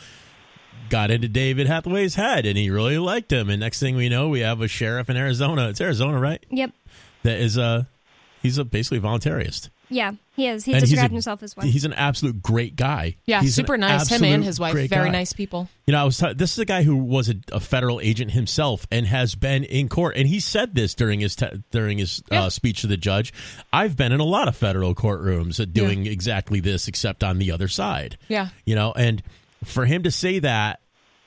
got 0.90 1.12
into 1.12 1.28
David 1.28 1.68
Hathaway's 1.68 2.16
head, 2.16 2.46
and 2.46 2.58
he 2.58 2.70
really 2.70 2.98
liked 2.98 3.32
him. 3.32 3.50
And 3.50 3.60
next 3.60 3.80
thing 3.80 3.96
we 3.96 4.10
know, 4.10 4.30
we 4.30 4.40
have 4.42 4.62
a 4.62 4.68
sheriff 4.68 5.10
in 5.10 5.18
Arizona. 5.18 5.70
It's 5.70 5.82
Arizona, 5.82 6.20
right? 6.20 6.44
Yep. 6.50 6.72
That 7.24 7.40
is 7.40 7.58
a 7.58 7.88
he's 8.42 8.58
a 8.58 8.66
basically 8.66 9.00
voluntarist. 9.00 9.70
Yeah, 9.92 10.12
he 10.36 10.46
is. 10.48 10.66
He 10.66 10.74
And 10.74 10.82
he's 10.82 10.92
described 10.92 11.14
a- 11.14 11.16
himself 11.16 11.42
as 11.42 11.58
one. 11.58 11.66
He's 11.66 11.84
an 11.84 11.94
absolute 11.94 12.44
great 12.44 12.76
guy. 12.76 13.16
Yeah, 13.26 13.42
He's 13.42 13.56
super 13.56 13.76
nice. 13.76 14.08
Him 14.08 14.24
and 14.24 14.44
his 14.44 14.60
wife, 14.60 14.74
very 14.76 14.88
guy. 14.88 15.10
nice 15.10 15.34
people. 15.34 15.68
You 15.88 15.94
know, 15.94 16.02
I 16.02 16.04
was 16.04 16.16
ta- 16.20 16.34
this 16.34 16.52
is 16.54 16.60
a 16.60 16.66
guy 16.66 16.84
who 16.84 16.96
was 16.96 17.28
a, 17.30 17.34
a 17.52 17.60
federal 17.60 18.00
agent 18.00 18.30
himself 18.30 18.86
and 18.92 19.08
has 19.08 19.34
been 19.34 19.64
in 19.64 19.90
court, 19.90 20.16
and 20.16 20.28
he 20.28 20.40
said 20.42 20.76
this 20.76 20.94
during 20.94 21.22
his 21.22 21.36
te- 21.36 21.64
during 21.72 21.98
his 21.98 22.22
Yeah. 22.32 22.44
uh, 22.44 22.50
speech 22.52 22.82
to 22.82 22.88
the 22.88 22.98
judge. 22.98 23.34
I've 23.74 23.98
been 23.98 24.12
in 24.12 24.20
a 24.20 24.24
lot 24.26 24.48
of 24.48 24.56
federal 24.56 24.94
courtrooms 24.94 25.60
at 25.60 25.74
doing 25.74 26.06
exactly 26.06 26.60
this, 26.60 26.88
except 26.88 27.24
on 27.24 27.40
the 27.40 27.52
other 27.52 27.68
side. 27.68 28.16
Yeah. 28.28 28.50
you 28.66 28.76
know, 28.76 28.92
and 28.96 29.24
for 29.64 29.86
him 29.86 30.04
to 30.04 30.12
say 30.12 30.40
that, 30.40 30.80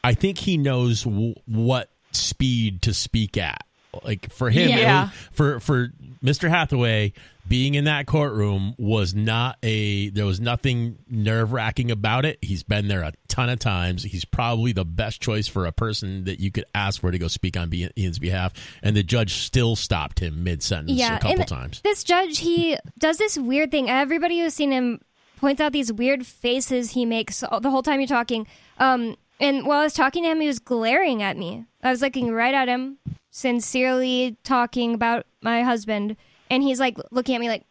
I 0.04 0.14
think 0.14 0.38
he 0.38 0.56
knows 0.56 1.04
w- 1.04 1.34
what 1.46 1.88
speed 2.12 2.82
to 2.82 2.94
speak 2.94 3.36
at. 3.36 3.64
Like 4.04 4.32
for 4.32 4.48
him, 4.50 4.70
Yeah. 4.70 5.04
was- 5.04 5.10
for 5.32 5.60
for 5.60 5.92
Mr. 6.24 6.48
Hathaway 6.48 7.12
being 7.46 7.74
in 7.74 7.84
that 7.84 8.06
courtroom 8.06 8.74
was 8.78 9.14
not 9.14 9.58
a 9.62 10.08
there 10.10 10.24
was 10.24 10.40
nothing 10.40 10.96
nerve 11.10 11.52
wracking 11.52 11.90
about 11.90 12.24
it. 12.24 12.38
He's 12.40 12.62
been 12.62 12.88
there 12.88 13.02
a 13.02 13.12
ton 13.28 13.50
of 13.50 13.58
times. 13.58 14.02
He's 14.02 14.24
probably 14.24 14.72
the 14.72 14.86
best 14.86 15.20
choice 15.20 15.46
for 15.46 15.66
a 15.66 15.72
person 15.72 16.24
that 16.24 16.40
you 16.40 16.50
could 16.50 16.64
ask 16.74 17.00
for 17.02 17.10
to 17.10 17.18
go 17.18 17.28
speak 17.28 17.56
on 17.58 17.68
Be- 17.68 17.90
Ian's 17.98 18.18
behalf. 18.18 18.54
And 18.82 18.96
the 18.96 19.02
judge 19.02 19.34
still 19.34 19.76
stopped 19.76 20.20
him 20.20 20.42
mid 20.42 20.62
sentence 20.62 20.98
yeah, 20.98 21.16
a 21.16 21.20
couple 21.20 21.44
times. 21.44 21.80
This 21.82 22.02
judge, 22.02 22.38
he 22.38 22.78
does 22.98 23.18
this 23.18 23.36
weird 23.36 23.70
thing. 23.70 23.90
Everybody 23.90 24.40
who's 24.40 24.54
seen 24.54 24.70
him 24.72 25.00
points 25.42 25.61
out 25.61 25.72
these 25.72 25.92
weird 25.92 26.25
faces 26.25 26.92
he 26.92 27.04
makes 27.04 27.42
all- 27.42 27.61
the 27.61 27.68
whole 27.70 27.82
time 27.82 27.99
you're 27.99 28.06
talking. 28.06 28.46
Um, 28.78 29.16
and 29.40 29.66
while 29.66 29.80
I 29.80 29.82
was 29.82 29.92
talking 29.92 30.22
to 30.22 30.30
him, 30.30 30.40
he 30.40 30.46
was 30.46 30.61
glaring 30.61 31.20
at 31.20 31.37
me. 31.37 31.64
I 31.82 31.90
was 31.90 32.00
looking 32.00 32.30
right 32.30 32.54
at 32.54 32.68
him, 32.68 32.99
sincerely 33.32 34.37
talking 34.44 34.94
about 34.94 35.26
my 35.42 35.62
husband, 35.62 36.16
and 36.49 36.62
he's 36.62 36.78
like 36.78 36.96
looking 37.11 37.34
at 37.34 37.40
me 37.40 37.49
like, 37.49 37.64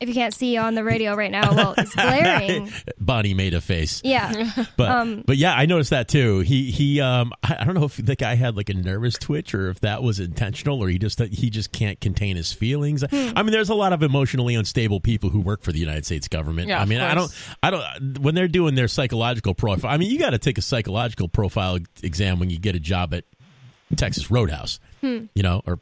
if 0.00 0.08
you 0.08 0.14
can't 0.14 0.34
see 0.34 0.56
on 0.56 0.74
the 0.74 0.84
radio 0.84 1.14
right 1.14 1.30
now, 1.30 1.54
well, 1.54 1.74
it's 1.76 1.94
glaring. 1.94 2.72
Bonnie 2.98 3.34
made 3.34 3.54
a 3.54 3.60
face. 3.60 4.00
Yeah. 4.04 4.50
But 4.76 4.88
Um, 4.90 5.22
but 5.26 5.36
yeah, 5.36 5.54
I 5.54 5.66
noticed 5.66 5.90
that 5.90 6.08
too. 6.08 6.40
He 6.40 6.70
he 6.70 7.00
um 7.00 7.32
I, 7.42 7.58
I 7.60 7.64
don't 7.64 7.74
know 7.74 7.84
if 7.84 7.96
the 7.96 8.16
guy 8.16 8.34
had 8.34 8.56
like 8.56 8.68
a 8.68 8.74
nervous 8.74 9.14
twitch 9.14 9.54
or 9.54 9.68
if 9.70 9.80
that 9.80 10.02
was 10.02 10.18
intentional 10.20 10.82
or 10.82 10.88
he 10.88 10.98
just 10.98 11.20
he 11.20 11.50
just 11.50 11.70
can't 11.70 12.00
contain 12.00 12.36
his 12.36 12.52
feelings. 12.52 13.04
Hmm. 13.08 13.30
I 13.36 13.42
mean, 13.42 13.52
there's 13.52 13.68
a 13.68 13.74
lot 13.74 13.92
of 13.92 14.02
emotionally 14.02 14.54
unstable 14.54 15.00
people 15.00 15.30
who 15.30 15.40
work 15.40 15.62
for 15.62 15.70
the 15.72 15.78
United 15.78 16.06
States 16.06 16.28
government. 16.28 16.68
Yeah, 16.68 16.80
I 16.80 16.84
mean, 16.86 17.00
I 17.00 17.14
don't. 17.14 17.32
I 17.62 17.70
don't 17.70 18.18
when 18.18 18.34
they're 18.34 18.48
doing 18.48 18.74
their 18.74 18.88
psychological 18.88 19.54
profile. 19.54 19.90
I 19.90 19.96
mean, 19.96 20.10
you 20.10 20.18
got 20.18 20.30
to 20.30 20.38
take 20.38 20.58
a 20.58 20.62
psychological 20.62 21.28
profile 21.28 21.78
exam 22.02 22.38
when 22.40 22.50
you 22.50 22.58
get 22.58 22.74
a 22.74 22.80
job 22.80 23.14
at 23.14 23.24
Texas 23.96 24.30
Roadhouse. 24.30 24.80
You 25.02 25.28
know, 25.36 25.60
or 25.66 25.78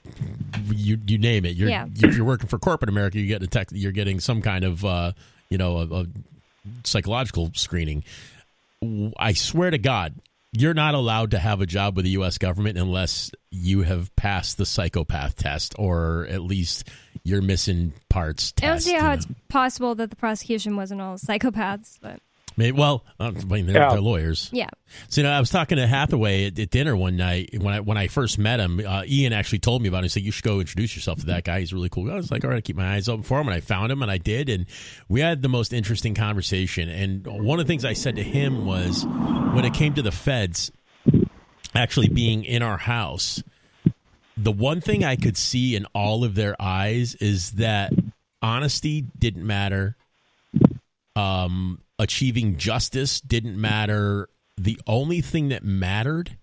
you 0.75 0.99
you 1.07 1.17
name 1.17 1.45
it. 1.45 1.55
You're 1.55 1.69
Yeah. 1.69 1.87
if 1.95 2.17
you're 2.17 2.25
working 2.25 2.49
for 2.49 2.59
corporate 2.59 2.89
America, 2.89 3.21
you 3.21 3.27
get 3.29 3.41
a 3.43 3.47
tech, 3.47 3.69
you're 3.71 3.93
getting 3.93 4.19
some 4.19 4.43
kind 4.43 4.65
of 4.65 4.85
uh, 4.85 5.13
you 5.49 5.59
know 5.59 5.77
a, 5.79 6.01
a 6.01 6.07
psychological 6.85 7.51
screening. 7.55 8.03
I 9.17 9.33
swear 9.35 9.71
to 9.71 9.79
God, 9.79 10.15
you're 10.53 10.75
not 10.75 10.95
allowed 10.95 11.31
to 11.33 11.39
have 11.39 11.61
a 11.61 11.67
job 11.67 11.95
with 11.95 12.05
the 12.05 12.11
U.S. 12.13 12.37
government 12.39 12.77
unless 12.79 13.31
you 13.53 13.83
have 13.83 14.15
passed 14.17 14.59
the 14.59 14.67
psychopath 14.67 15.37
test, 15.37 15.75
or 15.79 16.27
at 16.29 16.43
least 16.43 16.89
you're 17.23 17.43
missing 17.43 17.93
parts. 18.09 18.53
I 18.59 18.67
don't 18.67 18.75
test, 18.75 18.87
see 18.87 18.93
you 18.95 19.01
how 19.01 19.09
know. 19.09 19.15
it's 19.15 19.27
possible 19.49 19.95
that 19.95 20.11
the 20.11 20.17
prosecution 20.17 20.75
wasn't 20.75 21.01
all 21.01 21.15
psychopaths, 21.17 21.99
but 22.03 22.19
Maybe, 22.57 22.77
well, 22.79 23.05
I 23.19 23.31
mean, 23.31 23.67
they're, 23.67 23.77
Yeah. 23.77 23.91
they're 23.91 24.01
lawyers. 24.01 24.51
yeah. 24.53 24.69
So 25.09 25.21
you 25.23 25.27
know, 25.27 25.33
I 25.33 25.41
was 25.41 25.49
talking 25.49 25.77
to 25.79 25.87
Hathaway 25.87 26.47
at, 26.47 26.59
at 26.59 26.69
dinner 26.71 26.95
one 26.95 27.17
night 27.17 27.51
when 27.59 27.73
I 27.75 27.81
when 27.81 27.97
I 27.97 28.09
first 28.09 28.39
met 28.39 28.61
him. 28.61 28.81
Uh, 28.87 29.05
Ian 29.07 29.33
actually 29.33 29.61
told 29.61 29.81
me 29.81 29.89
about 29.89 29.99
him. 29.99 30.03
He 30.05 30.09
said, 30.11 30.23
"You 30.23 30.33
should 30.33 30.45
go 30.45 30.61
introduce 30.61 30.95
yourself 30.95 31.21
to 31.21 31.27
that 31.27 31.45
guy. 31.45 31.61
He's 31.61 31.73
really 31.73 31.89
cool." 31.89 32.11
I 32.11 32.15
was 32.17 32.31
like, 32.31 32.45
"All 32.45 32.51
right, 32.51 32.59
I 32.59 32.61
keep 32.61 32.77
my 32.77 32.95
eyes 32.95 33.09
open 33.09 33.23
for 33.23 33.41
him." 33.41 33.49
And 33.49 33.55
I 33.55 33.61
found 33.61 33.91
him, 33.91 34.03
and 34.03 34.11
I 34.11 34.19
did, 34.19 34.51
and 34.51 34.67
we 35.09 35.21
had 35.21 35.41
the 35.41 35.49
most 35.49 35.73
interesting 35.73 36.15
conversation. 36.15 36.89
And 36.91 37.27
one 37.27 37.59
of 37.59 37.67
the 37.67 37.71
things 37.71 37.85
I 37.87 37.95
said 37.95 38.17
to 38.17 38.23
him 38.23 38.67
was, 38.67 39.07
when 39.07 39.65
it 39.65 39.73
came 39.73 39.95
to 39.95 40.03
the 40.03 40.13
feds 40.13 40.71
actually 41.75 42.09
being 42.09 42.45
in 42.45 42.63
our 42.63 42.77
house, 42.77 43.43
the 44.37 44.53
one 44.53 44.83
thing 44.83 45.05
I 45.05 45.17
could 45.17 45.39
see 45.39 45.75
in 45.75 45.87
all 45.95 46.23
of 46.23 46.35
their 46.35 46.55
eyes 46.61 47.15
is 47.15 47.53
that 47.53 47.93
honesty 48.43 49.01
didn't 49.19 49.47
matter. 49.47 49.97
Um, 51.17 51.81
achieving 52.03 52.57
justice 52.59 53.21
didn't 53.21 53.59
matter. 53.61 54.29
The 54.59 54.79
only 54.87 55.21
thing 55.21 55.49
that 55.51 55.65
mattered 55.65 56.37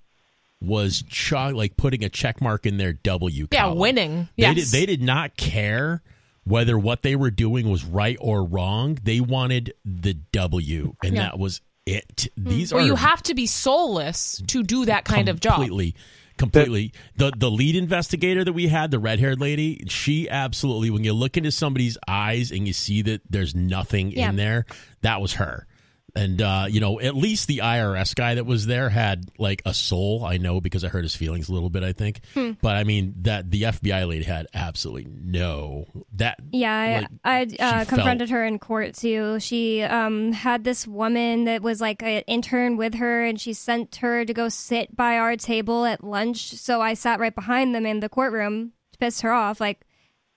was 0.61 1.03
ch- 1.09 1.31
like 1.31 1.77
putting 1.77 2.03
a 2.03 2.09
check 2.09 2.41
mark 2.41 2.65
in 2.65 2.77
their 2.77 2.93
W. 2.93 3.47
Yeah, 3.51 3.61
column. 3.61 3.77
winning. 3.77 4.29
They 4.37 4.43
Yes. 4.43 4.55
did. 4.55 4.65
They 4.67 4.85
did 4.85 5.01
not 5.01 5.37
care 5.37 6.01
whether 6.43 6.77
what 6.77 7.01
they 7.03 7.15
were 7.15 7.31
doing 7.31 7.69
was 7.69 7.85
right 7.85 8.17
or 8.19 8.43
wrong. 8.43 8.97
They 9.03 9.21
wanted 9.21 9.73
the 9.85 10.15
W, 10.31 10.95
and 11.03 11.15
Yeah. 11.15 11.21
that 11.23 11.39
was 11.39 11.61
it. 11.85 12.27
Mm. 12.39 12.49
These 12.49 12.73
Well, 12.73 12.83
are 12.83 12.87
you 12.87 12.95
have 12.95 13.23
to 13.23 13.33
be 13.33 13.47
soulless 13.47 14.41
to 14.47 14.63
do 14.63 14.85
that 14.85 15.05
kind 15.05 15.29
of 15.29 15.39
job. 15.39 15.55
completely 15.55 15.95
completely 16.39 16.91
the 17.17 17.31
the 17.37 17.51
lead 17.51 17.75
investigator 17.75 18.43
that 18.43 18.53
we 18.53 18.67
had 18.67 18.89
the 18.89 18.97
red-haired 18.97 19.39
lady 19.39 19.83
she 19.87 20.27
absolutely 20.29 20.89
when 20.89 21.03
you 21.03 21.13
look 21.13 21.37
into 21.37 21.51
somebody's 21.51 21.97
eyes 22.07 22.49
and 22.51 22.65
you 22.65 22.73
see 22.73 23.01
that 23.03 23.21
there's 23.29 23.53
nothing 23.53 24.11
Yeah. 24.11 24.29
in 24.29 24.35
there 24.37 24.65
that 25.01 25.21
was 25.21 25.33
her 25.33 25.67
and 26.15 26.41
uh, 26.41 26.65
you 26.69 26.79
know 26.79 26.99
at 26.99 27.15
least 27.15 27.47
the 27.47 27.59
irs 27.59 28.15
guy 28.15 28.35
that 28.35 28.45
was 28.45 28.65
there 28.65 28.89
had 28.89 29.29
like 29.37 29.61
a 29.65 29.73
soul 29.73 30.23
i 30.25 30.37
know 30.37 30.59
because 30.61 30.83
i 30.83 30.87
hurt 30.87 31.03
his 31.03 31.15
feelings 31.15 31.49
a 31.49 31.53
little 31.53 31.69
bit 31.69 31.83
i 31.83 31.93
think 31.93 32.21
Hmm. 32.33 32.51
but 32.61 32.75
i 32.75 32.83
mean 32.83 33.13
that 33.21 33.49
the 33.51 33.63
fbi 33.63 34.07
lady 34.07 34.23
had 34.23 34.47
absolutely 34.53 35.07
no 35.11 35.85
that 36.13 36.37
Yeah, 36.51 37.01
like, 37.01 37.09
I, 37.23 37.39
I 37.39 37.41
uh, 37.41 37.45
felt- 37.85 37.87
confronted 37.89 38.29
her 38.29 38.45
in 38.45 38.59
court 38.59 38.93
too. 38.95 39.39
She 39.39 39.81
um, 39.83 40.31
had 40.33 40.63
this 40.63 40.85
woman 40.87 41.45
that 41.45 41.61
was 41.61 41.79
like 41.81 42.01
an 42.03 42.23
intern 42.27 42.75
with 42.77 42.95
her, 42.95 43.23
and 43.23 43.39
she 43.39 43.53
sent 43.53 43.97
her 43.97 44.25
to 44.25 44.33
go 44.33 44.49
sit 44.49 44.95
by 44.95 45.17
our 45.17 45.35
table 45.37 45.85
at 45.85 46.03
lunch. 46.03 46.53
So 46.55 46.81
I 46.81 46.93
sat 46.95 47.19
right 47.19 47.33
behind 47.33 47.73
them 47.73 47.85
in 47.85 47.99
the 48.01 48.09
courtroom 48.09 48.73
to 48.91 48.97
piss 48.99 49.21
her 49.21 49.31
off. 49.31 49.59
Like, 49.61 49.85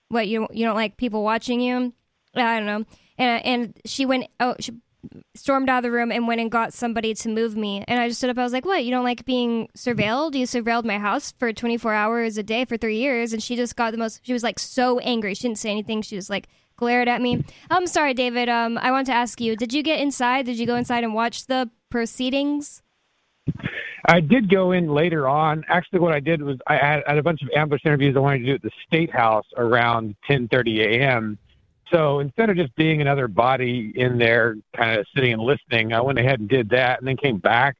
what 0.08 0.28
you 0.28 0.46
you 0.52 0.64
don't 0.64 0.76
like 0.76 0.96
people 0.96 1.22
watching 1.24 1.60
you? 1.60 1.92
I 2.34 2.58
don't 2.58 2.66
know. 2.66 2.84
And 3.18 3.44
and 3.44 3.80
she 3.84 4.06
went. 4.06 4.28
Oh, 4.38 4.54
she 4.60 4.72
stormed 5.34 5.68
out 5.68 5.78
of 5.78 5.82
the 5.82 5.90
room 5.90 6.12
and 6.12 6.26
went 6.26 6.40
and 6.40 6.50
got 6.50 6.72
somebody 6.72 7.14
to 7.14 7.28
move 7.28 7.56
me. 7.56 7.84
And 7.88 8.00
I 8.00 8.08
just 8.08 8.20
stood 8.20 8.30
up. 8.30 8.38
I 8.38 8.42
was 8.42 8.52
like, 8.52 8.64
"What? 8.64 8.84
You 8.84 8.90
don't 8.90 9.04
like 9.04 9.24
being 9.24 9.68
surveilled? 9.76 10.34
You 10.34 10.46
surveilled 10.46 10.84
my 10.84 10.98
house 10.98 11.32
for 11.32 11.52
24 11.52 11.92
hours 11.92 12.38
a 12.38 12.42
day 12.42 12.64
for 12.64 12.76
three 12.76 12.98
years." 12.98 13.32
And 13.32 13.42
she 13.42 13.56
just 13.56 13.76
got 13.76 13.92
the 13.92 13.98
most. 13.98 14.20
She 14.24 14.32
was 14.32 14.42
like 14.42 14.58
so 14.58 14.98
angry. 15.00 15.34
She 15.34 15.48
didn't 15.48 15.58
say 15.58 15.70
anything. 15.70 16.02
She 16.02 16.16
just 16.16 16.30
like 16.30 16.48
glared 16.76 17.08
at 17.08 17.20
me. 17.20 17.44
I'm 17.70 17.86
sorry, 17.86 18.14
David. 18.14 18.48
Um, 18.48 18.78
I 18.78 18.90
want 18.90 19.06
to 19.06 19.12
ask 19.12 19.40
you: 19.40 19.56
Did 19.56 19.72
you 19.72 19.82
get 19.82 20.00
inside? 20.00 20.46
Did 20.46 20.58
you 20.58 20.66
go 20.66 20.76
inside 20.76 21.04
and 21.04 21.14
watch 21.14 21.46
the 21.46 21.70
proceedings? 21.90 22.82
I 24.06 24.20
did 24.20 24.50
go 24.50 24.72
in 24.72 24.88
later 24.88 25.28
on. 25.28 25.64
Actually, 25.68 26.00
what 26.00 26.12
I 26.12 26.20
did 26.20 26.42
was 26.42 26.58
I 26.66 26.76
had, 26.76 27.02
a 27.06 27.22
bunch 27.22 27.42
of 27.42 27.48
ambush 27.54 27.82
interviews 27.84 28.16
I 28.16 28.20
wanted 28.20 28.38
to 28.38 28.44
do 28.46 28.54
at 28.54 28.62
the 28.62 28.70
State 28.86 29.10
House 29.10 29.46
around 29.56 30.16
10:30 30.28 30.80
a.m. 30.80 31.38
So 31.92 32.20
instead 32.20 32.48
of 32.48 32.56
just 32.56 32.74
being 32.74 33.00
another 33.00 33.28
body 33.28 33.92
in 33.94 34.18
there, 34.18 34.56
kind 34.74 34.98
of 34.98 35.06
sitting 35.14 35.34
and 35.34 35.42
listening, 35.42 35.92
I 35.92 36.00
went 36.00 36.18
ahead 36.18 36.40
and 36.40 36.48
did 36.48 36.70
that, 36.70 36.98
and 36.98 37.06
then 37.06 37.16
came 37.16 37.38
back. 37.38 37.76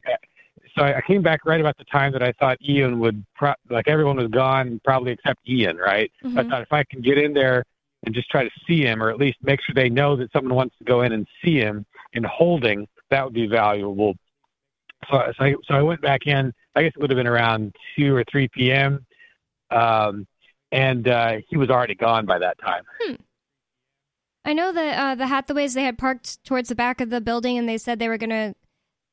So 0.77 0.85
I 0.85 1.01
came 1.07 1.23
back 1.23 1.45
right 1.45 1.61
about 1.61 1.77
the 1.79 1.85
time 1.85 2.13
that 2.13 2.23
I 2.23 2.33
thought 2.33 2.59
Ian 2.67 2.99
would, 3.01 3.25
pro- 3.35 3.55
like 3.71 3.89
everyone 3.89 4.17
was 4.17 4.29
gone, 4.29 4.81
probably 4.85 5.13
except 5.13 5.47
Ian, 5.49 5.77
right? 5.77 6.11
So 6.23 6.29
I 6.41 6.43
thought 6.49 6.63
if 6.63 6.73
I 6.73 6.85
can 6.85 7.01
get 7.01 7.19
in 7.19 7.33
there 7.35 7.65
and 8.05 8.15
just 8.15 8.31
try 8.31 8.45
to 8.45 8.51
see 8.67 8.83
him, 8.83 9.03
or 9.03 9.11
at 9.11 9.19
least 9.19 9.39
make 9.43 9.61
sure 9.63 9.75
they 9.75 9.89
know 9.89 10.17
that 10.17 10.33
someone 10.33 10.55
wants 10.55 10.77
to 10.79 10.85
go 10.85 11.03
in 11.03 11.13
and 11.13 11.27
see 11.45 11.57
him 11.57 11.85
in 12.15 12.25
holding, 12.25 12.87
that 13.11 13.25
would 13.25 13.35
be 13.35 13.47
valuable. 13.47 14.15
So, 15.11 15.23
so, 15.39 15.45
I, 15.45 15.55
so 15.67 15.75
I 15.75 15.83
went 15.83 16.01
back 16.01 16.27
in. 16.27 16.53
I 16.75 16.83
guess 16.83 16.93
it 16.97 17.01
would 17.01 17.11
have 17.11 17.17
been 17.17 17.27
around 17.27 17.75
two 17.97 18.15
or 18.15 18.25
three 18.31 18.49
p.m. 18.49 19.05
Um, 19.71 20.27
and 20.71 21.07
uh, 21.09 21.37
he 21.49 21.57
was 21.57 21.69
already 21.71 21.95
gone 21.95 22.25
by 22.25 22.39
that 22.39 22.59
time. 22.61 22.83
I 24.45 24.55
know 24.55 24.73
that 24.73 24.99
uh, 24.99 25.15
the 25.15 25.27
Hathaways 25.27 25.75
they 25.75 25.85
had 25.85 25.99
parked 25.99 26.43
towards 26.45 26.69
the 26.69 26.75
back 26.75 27.01
of 27.01 27.11
the 27.11 27.21
building, 27.21 27.59
and 27.59 27.69
they 27.69 27.79
said 27.79 27.99
they 27.99 28.09
were 28.09 28.19
gonna 28.19 28.55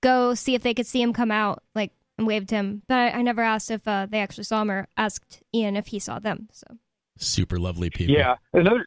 go 0.02 0.34
see 0.34 0.56
if 0.56 0.64
they 0.64 0.74
could 0.74 0.88
see 0.88 1.02
him 1.02 1.14
come 1.14 1.32
out, 1.32 1.64
like 1.76 1.92
and 2.18 2.28
waved 2.28 2.52
him. 2.52 2.84
But 2.88 2.98
I, 2.98 3.10
I 3.12 3.22
never 3.22 3.42
asked 3.42 3.72
if 3.72 3.88
uh, 3.88 4.08
they 4.10 4.20
actually 4.20 4.44
saw 4.44 4.62
him 4.62 4.72
or 4.72 4.88
asked 4.98 5.42
Ian 5.54 5.76
if 5.76 5.88
he 5.88 6.00
saw 6.00 6.20
them. 6.20 6.50
So 6.52 6.78
super 7.18 7.60
lovely 7.60 7.90
people 7.90 8.16
Yeah. 8.16 8.36
Another 8.54 8.86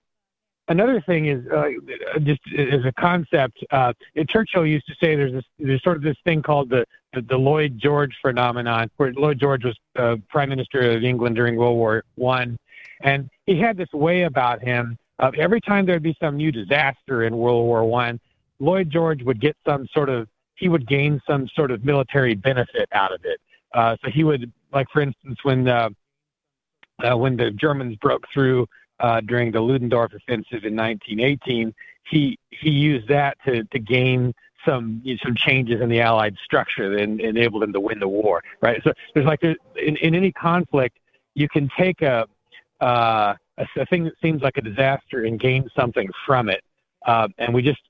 another 0.68 1.00
thing 1.00 1.26
is 1.26 1.44
uh, 1.48 1.70
just 2.22 2.40
as 2.56 2.84
a 2.84 2.92
concept. 2.92 3.64
Uh, 3.70 3.92
Churchill 4.28 4.66
used 4.66 4.86
to 4.86 4.94
say 5.00 5.16
there's 5.16 5.32
this 5.32 5.44
there's 5.58 5.82
sort 5.82 5.96
of 5.96 6.02
this 6.02 6.16
thing 6.24 6.42
called 6.42 6.70
the 6.70 6.84
the, 7.12 7.22
the 7.22 7.36
Lloyd 7.36 7.78
George 7.78 8.16
phenomenon, 8.22 8.90
where 8.96 9.12
Lloyd 9.12 9.38
George 9.38 9.64
was 9.64 9.76
uh, 9.96 10.16
Prime 10.28 10.48
Minister 10.48 10.92
of 10.92 11.04
England 11.04 11.36
during 11.36 11.56
World 11.56 11.76
War 11.76 12.04
One, 12.14 12.58
and 13.02 13.28
he 13.46 13.58
had 13.58 13.76
this 13.76 13.92
way 13.92 14.22
about 14.22 14.62
him. 14.62 14.98
Of 15.22 15.34
every 15.36 15.60
time 15.60 15.86
there'd 15.86 16.02
be 16.02 16.16
some 16.20 16.36
new 16.36 16.50
disaster 16.50 17.22
in 17.22 17.36
World 17.36 17.64
War 17.64 17.84
One, 17.84 18.18
Lloyd 18.58 18.90
George 18.90 19.22
would 19.22 19.40
get 19.40 19.56
some 19.64 19.86
sort 19.94 20.08
of 20.08 20.28
he 20.56 20.68
would 20.68 20.86
gain 20.86 21.22
some 21.26 21.48
sort 21.54 21.70
of 21.70 21.84
military 21.84 22.34
benefit 22.34 22.88
out 22.92 23.12
of 23.12 23.24
it. 23.24 23.40
Uh, 23.72 23.96
so 24.04 24.10
he 24.10 24.24
would, 24.24 24.52
like 24.72 24.88
for 24.92 25.00
instance, 25.00 25.38
when 25.44 25.68
uh, 25.68 25.90
uh, 27.04 27.16
when 27.16 27.36
the 27.36 27.52
Germans 27.52 27.96
broke 27.96 28.26
through 28.34 28.68
uh, 28.98 29.20
during 29.20 29.52
the 29.52 29.60
Ludendorff 29.60 30.12
offensive 30.12 30.64
in 30.64 30.74
1918, 30.74 31.72
he 32.10 32.36
he 32.50 32.70
used 32.70 33.06
that 33.06 33.38
to 33.44 33.62
to 33.62 33.78
gain 33.78 34.34
some 34.64 35.00
you 35.04 35.14
know, 35.14 35.20
some 35.24 35.36
changes 35.36 35.80
in 35.80 35.88
the 35.88 36.00
Allied 36.00 36.36
structure 36.44 36.90
that 36.90 37.00
en- 37.00 37.20
enabled 37.20 37.62
him 37.62 37.72
to 37.72 37.80
win 37.80 38.00
the 38.00 38.08
war. 38.08 38.42
Right. 38.60 38.82
So 38.82 38.92
there's 39.14 39.26
like 39.26 39.44
in 39.44 39.56
in 39.76 40.16
any 40.16 40.32
conflict, 40.32 40.98
you 41.34 41.48
can 41.48 41.70
take 41.78 42.02
a 42.02 42.26
uh, 42.80 43.34
a, 43.58 43.66
a 43.76 43.86
thing 43.86 44.04
that 44.04 44.14
seems 44.22 44.42
like 44.42 44.56
a 44.56 44.62
disaster 44.62 45.24
and 45.24 45.38
gain 45.38 45.68
something 45.76 46.08
from 46.26 46.48
it, 46.48 46.62
uh, 47.06 47.28
and 47.38 47.52
we 47.54 47.62
just 47.62 47.80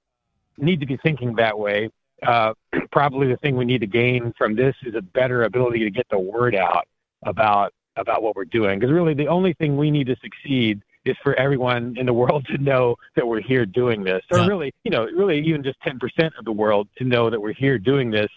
need 0.59 0.81
to 0.81 0.87
be 0.87 0.97
thinking 0.99 1.35
that 1.37 1.59
way. 1.59 1.91
Uh, 2.27 2.55
probably 2.93 3.29
the 3.29 3.37
thing 3.39 3.57
we 3.57 3.65
need 3.65 3.81
to 3.81 3.87
gain 3.87 4.33
from 4.39 4.55
this 4.55 4.75
is 4.85 4.95
a 4.95 5.03
better 5.03 5.45
ability 5.45 5.81
to 5.81 5.91
get 5.91 6.07
the 6.11 6.19
word 6.19 6.55
out 6.55 6.87
about 7.25 7.73
about 7.97 8.23
what 8.23 8.35
we're 8.35 8.45
doing. 8.47 8.79
Because 8.79 8.93
really, 8.93 9.15
the 9.15 9.29
only 9.29 9.53
thing 9.55 9.77
we 9.77 9.91
need 9.91 10.07
to 10.07 10.17
succeed 10.23 10.81
is 11.05 11.17
for 11.23 11.35
everyone 11.35 11.95
in 11.99 12.07
the 12.07 12.13
world 12.23 12.47
to 12.47 12.59
know 12.59 12.97
that 13.17 13.27
we're 13.27 13.41
here 13.41 13.67
doing 13.67 14.03
this, 14.05 14.23
or 14.31 14.39
Yeah. 14.39 14.47
really, 14.47 14.73
you 14.85 14.91
know, 14.91 15.05
really 15.07 15.41
even 15.41 15.63
just 15.63 15.79
10% 15.81 15.99
of 16.39 16.45
the 16.45 16.53
world 16.53 16.89
to 16.99 17.05
know 17.05 17.29
that 17.29 17.41
we're 17.41 17.53
here 17.53 17.79
doing 17.79 18.11
this, 18.11 18.31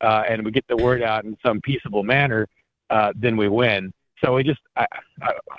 uh, 0.00 0.22
and 0.28 0.44
we 0.44 0.50
get 0.50 0.66
the 0.68 0.76
word 0.76 1.02
out 1.02 1.24
in 1.24 1.36
some 1.44 1.60
peaceable 1.60 2.02
manner, 2.04 2.48
uh, 2.90 3.12
then 3.16 3.36
we 3.36 3.48
win. 3.48 3.92
So 4.22 4.34
we 4.34 4.44
just, 4.44 4.60
I, 4.76 4.86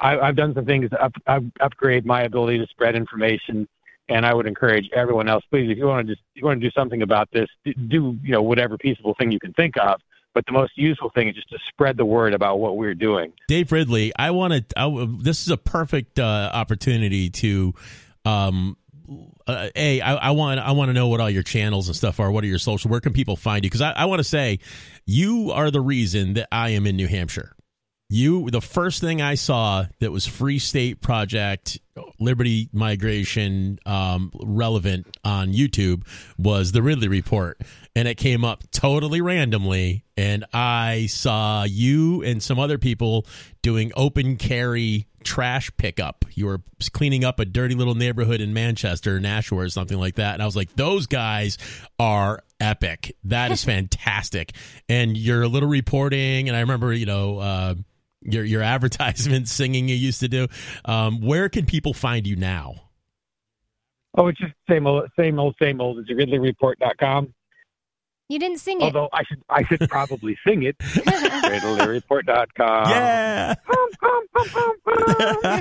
I, 0.02 0.20
I've 0.20 0.36
done 0.36 0.54
some 0.54 0.66
things 0.66 0.90
to 0.92 1.04
up, 1.04 1.14
up, 1.28 1.44
upgrade 1.60 2.06
my 2.06 2.24
ability 2.24 2.60
to 2.60 2.68
spread 2.68 2.96
information, 2.96 3.68
and 4.10 4.26
I 4.26 4.34
would 4.34 4.48
encourage 4.48 4.90
everyone 4.96 5.28
else, 5.28 5.44
please, 5.50 5.70
if 5.70 5.78
you 5.78 5.86
want 5.86 6.08
to 6.08 6.14
just, 6.14 6.24
you 6.34 6.46
want 6.46 6.62
to 6.62 6.68
do 6.68 6.72
something 6.72 7.02
about 7.02 7.30
this, 7.32 7.48
do 7.66 8.18
you 8.24 8.32
know 8.32 8.42
whatever 8.42 8.78
peaceable 8.78 9.16
thing 9.16 9.32
you 9.32 9.40
can 9.40 9.54
think 9.54 9.76
of. 9.78 10.00
But 10.34 10.46
the 10.48 10.52
most 10.52 10.72
useful 10.76 11.12
thing 11.12 11.28
is 11.28 11.36
just 11.36 11.50
to 11.50 11.60
spread 11.70 11.96
the 11.96 12.06
word 12.06 12.34
about 12.34 12.60
what 12.60 12.76
we're 12.76 12.96
doing. 12.96 13.34
Dave 13.48 13.72
Ridley, 13.72 14.12
I 14.18 14.32
want 14.32 14.54
to. 14.54 15.18
This 15.22 15.44
is 15.44 15.52
a 15.52 15.58
perfect 15.58 16.18
uh, 16.18 16.50
opportunity 16.52 17.30
to 17.30 17.76
um, 18.26 18.76
uh, 19.46 19.70
a 19.76 20.02
I, 20.02 20.16
I 20.16 20.32
want 20.32 20.60
I 20.60 20.72
want 20.72 20.90
to 20.90 20.94
know 20.94 21.08
what 21.08 21.20
all 21.20 21.30
your 21.30 21.44
channels 21.44 21.88
and 21.88 21.96
stuff 21.96 22.20
are. 22.20 22.32
What 22.32 22.44
are 22.44 22.48
your 22.48 22.58
social? 22.58 22.90
Where 22.90 23.00
can 23.00 23.14
people 23.14 23.36
find 23.36 23.64
you? 23.64 23.70
Because 23.70 23.82
I, 23.82 23.92
I 23.92 24.06
want 24.06 24.20
to 24.20 24.24
say 24.24 24.60
you 25.06 25.52
are 25.52 25.70
the 25.70 25.82
reason 25.82 26.34
that 26.34 26.48
I 26.52 26.70
am 26.70 26.88
in 26.88 26.96
New 26.96 27.08
Hampshire. 27.08 27.56
You 28.14 28.52
the 28.52 28.62
first 28.62 29.02
thing 29.02 29.24
I 29.24 29.34
saw 29.34 29.88
that 30.00 30.12
was 30.12 30.28
Free 30.28 30.60
State 30.60 31.02
Project 31.02 31.80
Liberty 32.20 32.70
Migration 32.72 33.80
um, 33.88 34.32
relevant 34.40 35.18
on 35.26 35.52
YouTube 35.52 36.06
was 36.38 36.74
the 36.74 36.84
Ridley 36.84 37.08
Report, 37.08 37.60
and 37.96 38.08
it 38.08 38.18
came 38.18 38.46
up 38.46 38.70
totally 38.70 39.20
randomly, 39.20 40.06
and 40.16 40.46
I 40.54 41.08
saw 41.08 41.64
you 41.64 42.22
and 42.22 42.44
some 42.44 42.60
other 42.60 42.78
people 42.78 43.26
doing 43.64 43.92
open 43.96 44.38
carry 44.38 45.08
trash 45.24 45.72
pickup. 45.78 46.24
You 46.36 46.46
were 46.46 46.62
cleaning 46.92 47.26
up 47.26 47.40
a 47.40 47.46
dirty 47.46 47.74
little 47.74 47.96
neighborhood 47.96 48.42
in 48.42 48.54
Manchester, 48.54 49.20
Nashua, 49.20 49.64
or 49.64 49.70
something 49.70 49.98
like 49.98 50.16
that. 50.18 50.36
And 50.36 50.44
I 50.44 50.46
was 50.46 50.56
like, 50.56 50.76
those 50.76 51.08
guys 51.08 51.58
are 51.98 52.44
epic. 52.60 53.18
That 53.24 53.52
is 53.52 53.64
fantastic. 53.66 54.52
And 54.88 55.18
your 55.18 55.48
little 55.48 55.70
reporting, 55.70 56.48
and 56.48 56.56
I 56.56 56.60
remember, 56.60 56.94
you 56.94 57.08
know, 57.08 57.40
uh, 57.40 57.76
your 58.24 58.44
your 58.44 58.62
advertisement 58.74 59.48
singing 59.48 59.88
you 59.88 59.96
used 59.96 60.20
to 60.22 60.28
do. 60.28 60.48
Um, 60.86 61.22
where 61.22 61.50
can 61.50 61.66
people 61.66 61.94
find 61.94 62.28
you 62.28 62.36
now? 62.36 62.76
Oh, 64.16 64.28
it's 64.28 64.40
just 64.40 64.54
the 64.68 64.76
same 64.76 64.86
old, 64.86 65.10
same 65.18 65.40
old, 65.40 65.56
same 65.62 65.82
old. 65.82 65.98
It's 65.98 66.10
RidleyReport.com. 66.10 67.34
You 68.30 68.40
didn't 68.40 68.60
sing 68.60 68.80
it. 68.82 68.86
Although 68.86 69.10
I 69.12 69.24
should, 69.24 69.42
I 69.50 69.64
should 69.64 69.90
probably 69.90 70.38
sing 70.48 70.64
it. 70.64 70.78
RidleyReport.com. 70.80 72.90
Yeah, 72.90 73.56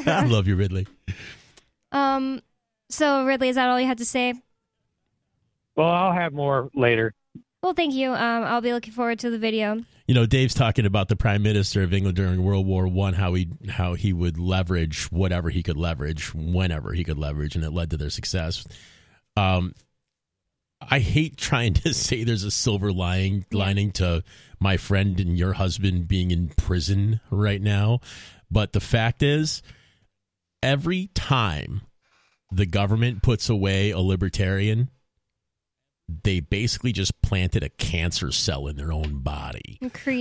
I 0.06 0.24
love 0.26 0.46
you, 0.46 0.56
Ridley. 0.56 0.86
Um. 1.90 2.42
So 2.90 3.24
Ridley, 3.24 3.48
is 3.48 3.56
that 3.56 3.68
all 3.68 3.80
you 3.80 3.86
had 3.86 3.98
to 3.98 4.04
say? 4.04 4.34
Well, 5.76 5.88
I'll 5.88 6.12
have 6.12 6.34
more 6.34 6.68
later. 6.74 7.14
Well, 7.62 7.74
thank 7.74 7.94
you. 7.94 8.10
Um, 8.10 8.42
I'll 8.44 8.60
be 8.60 8.72
looking 8.72 8.92
forward 8.92 9.20
to 9.20 9.30
the 9.30 9.38
video. 9.38 9.80
You 10.08 10.14
know, 10.14 10.26
Dave's 10.26 10.54
talking 10.54 10.84
about 10.84 11.08
the 11.08 11.14
Prime 11.14 11.44
Minister 11.44 11.82
of 11.82 11.94
England 11.94 12.16
during 12.16 12.42
World 12.42 12.66
War 12.66 12.88
One, 12.88 13.14
how 13.14 13.34
he 13.34 13.50
how 13.68 13.94
he 13.94 14.12
would 14.12 14.36
leverage 14.36 15.04
whatever 15.12 15.48
he 15.48 15.62
could 15.62 15.76
leverage, 15.76 16.34
whenever 16.34 16.92
he 16.92 17.04
could 17.04 17.18
leverage, 17.18 17.54
and 17.54 17.64
it 17.64 17.70
led 17.70 17.90
to 17.90 17.96
their 17.96 18.10
success. 18.10 18.66
Um, 19.36 19.74
I 20.80 20.98
hate 20.98 21.36
trying 21.36 21.74
to 21.74 21.94
say 21.94 22.24
there's 22.24 22.42
a 22.42 22.50
silver 22.50 22.92
lining 22.92 23.46
lining 23.52 23.92
to 23.92 24.24
my 24.58 24.76
friend 24.76 25.20
and 25.20 25.38
your 25.38 25.52
husband 25.52 26.08
being 26.08 26.32
in 26.32 26.48
prison 26.48 27.20
right 27.30 27.62
now, 27.62 28.00
but 28.50 28.72
the 28.72 28.80
fact 28.80 29.22
is, 29.22 29.62
every 30.64 31.10
time 31.14 31.82
the 32.50 32.66
government 32.66 33.22
puts 33.22 33.48
away 33.48 33.92
a 33.92 34.00
libertarian, 34.00 34.90
they 36.24 36.40
basically 36.40 36.92
just 36.92 37.20
planted 37.22 37.62
a 37.62 37.68
cancer 37.68 38.30
cell 38.32 38.66
in 38.66 38.76
their 38.76 38.92
own 38.92 39.18
body. 39.20 39.78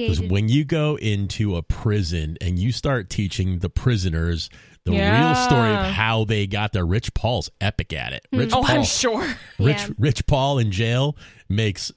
Because 0.07 0.21
when 0.21 0.50
you 0.50 0.63
go 0.65 0.98
into 0.98 1.55
a 1.55 1.62
prison 1.63 2.38
and 2.41 2.57
you 2.60 2.71
start 2.71 3.10
teaching 3.10 3.60
the 3.60 3.69
prisoners 3.69 4.50
the 4.83 4.91
real 4.91 5.36
story 5.36 5.69
of 5.71 5.86
how 5.93 6.25
they 6.25 6.48
got 6.48 6.74
there, 6.74 6.86
Rich 6.86 7.13
Paul's 7.13 7.50
epic 7.60 7.93
at 7.93 8.13
it. 8.13 8.25
Rich 8.31 8.51
Oh, 8.53 8.63
Paul, 8.63 8.77
I'm 8.77 8.83
sure. 8.83 9.21
Rich 9.60 9.77
Yeah. 9.77 9.88
Rich 10.00 10.25
Paul 10.25 10.57
in 10.60 10.71
jail 10.71 11.15
makes 11.50 11.92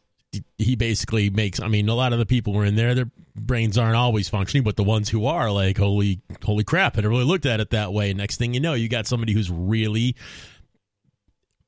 he 0.58 0.74
basically 0.74 1.30
makes 1.30 1.60
I 1.60 1.68
mean 1.68 1.88
a 1.88 1.94
lot 1.94 2.12
of 2.12 2.18
the 2.18 2.26
people 2.26 2.52
who 2.52 2.58
are 2.58 2.64
in 2.64 2.74
there 2.74 2.94
their 2.94 3.10
brains 3.36 3.78
aren't 3.78 3.94
always 3.94 4.28
functioning 4.28 4.64
but 4.64 4.74
the 4.74 4.82
ones 4.82 5.08
who 5.08 5.26
are 5.26 5.48
like 5.50 5.78
holy 5.78 6.22
holy 6.42 6.64
crap 6.64 6.98
I 6.98 7.02
never 7.02 7.10
really 7.10 7.24
looked 7.24 7.46
at 7.46 7.60
it 7.60 7.70
that 7.70 7.92
way 7.92 8.12
next 8.14 8.36
thing 8.38 8.52
you 8.52 8.58
know 8.58 8.74
you 8.74 8.88
got 8.88 9.06
somebody 9.06 9.32
who's 9.32 9.48
really 9.48 10.16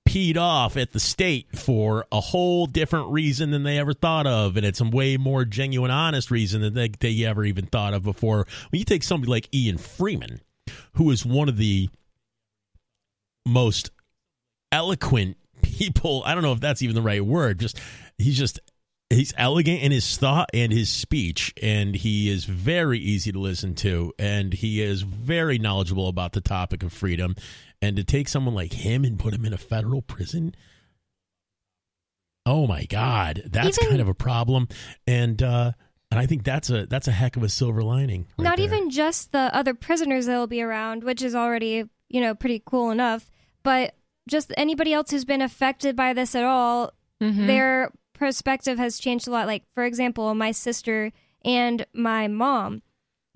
peed 0.06 0.36
off 0.36 0.76
at 0.76 0.92
the 0.92 1.00
state 1.00 1.46
for 1.56 2.06
a 2.12 2.20
whole 2.20 2.66
different 2.66 3.10
reason 3.10 3.50
than 3.50 3.64
they 3.64 3.78
ever 3.78 3.92
thought 3.92 4.26
of 4.26 4.56
and 4.56 4.64
it's 4.64 4.80
a 4.80 4.84
way 4.84 5.16
more 5.16 5.44
genuine 5.44 5.90
honest 5.90 6.30
reason 6.30 6.62
than 6.62 6.74
they, 6.74 6.88
they 6.88 7.24
ever 7.24 7.44
even 7.44 7.66
thought 7.66 7.92
of 7.92 8.02
before 8.04 8.46
when 8.70 8.78
you 8.78 8.84
take 8.84 9.02
somebody 9.02 9.30
like 9.30 9.48
Ian 9.52 9.78
Freeman 9.78 10.40
who 10.92 11.10
is 11.10 11.26
one 11.26 11.48
of 11.48 11.56
the 11.56 11.88
most 13.46 13.90
eloquent 14.72 15.36
people. 15.62 16.22
I 16.24 16.34
don't 16.34 16.42
know 16.42 16.52
if 16.52 16.60
that's 16.60 16.82
even 16.82 16.94
the 16.94 17.02
right 17.02 17.24
word. 17.24 17.58
Just 17.58 17.78
he's 18.18 18.38
just 18.38 18.60
he's 19.10 19.32
elegant 19.36 19.82
in 19.82 19.92
his 19.92 20.16
thought 20.16 20.50
and 20.52 20.72
his 20.72 20.88
speech, 20.90 21.54
and 21.62 21.94
he 21.94 22.28
is 22.28 22.44
very 22.44 22.98
easy 22.98 23.32
to 23.32 23.38
listen 23.38 23.74
to, 23.76 24.12
and 24.18 24.52
he 24.52 24.82
is 24.82 25.02
very 25.02 25.58
knowledgeable 25.58 26.08
about 26.08 26.32
the 26.32 26.40
topic 26.40 26.82
of 26.82 26.92
freedom. 26.92 27.34
And 27.82 27.96
to 27.96 28.04
take 28.04 28.26
someone 28.28 28.54
like 28.54 28.72
him 28.72 29.04
and 29.04 29.18
put 29.18 29.34
him 29.34 29.44
in 29.44 29.52
a 29.52 29.58
federal 29.58 30.00
prison. 30.00 30.54
Oh 32.44 32.66
my 32.66 32.84
God, 32.84 33.42
that's 33.46 33.78
Even- 33.78 33.90
kind 33.90 34.00
of 34.00 34.08
a 34.08 34.14
problem, 34.14 34.68
and 35.06 35.42
uh, 35.42 35.72
and 36.10 36.20
I 36.20 36.26
think 36.26 36.44
that's 36.44 36.70
a 36.70 36.86
that's 36.86 37.08
a 37.08 37.12
heck 37.12 37.36
of 37.36 37.42
a 37.42 37.48
silver 37.48 37.82
lining. 37.82 38.26
right 38.38 38.44
Not 38.44 38.56
there. 38.58 38.66
even 38.66 38.90
just 38.90 39.32
the 39.32 39.54
other 39.54 39.74
prisoners 39.74 40.26
that'll 40.26 40.46
be 40.46 40.62
around, 40.62 41.02
which 41.02 41.22
is 41.22 41.34
already, 41.34 41.84
you 42.08 42.20
know, 42.20 42.34
pretty 42.34 42.62
cool 42.64 42.90
enough, 42.90 43.28
but 43.64 43.94
just 44.28 44.52
anybody 44.56 44.92
else 44.92 45.10
who's 45.10 45.24
been 45.24 45.42
affected 45.42 45.96
by 45.96 46.12
this 46.12 46.34
at 46.36 46.44
all, 46.44 46.92
Mhm. 47.20 47.46
their 47.48 47.90
perspective 48.18 48.78
has 48.78 48.98
changed 48.98 49.26
a 49.28 49.30
lot. 49.30 49.46
Like, 49.46 49.64
for 49.74 49.84
example, 49.84 50.34
my 50.34 50.50
sister 50.50 51.12
and 51.44 51.86
my 51.92 52.28
mom. 52.28 52.82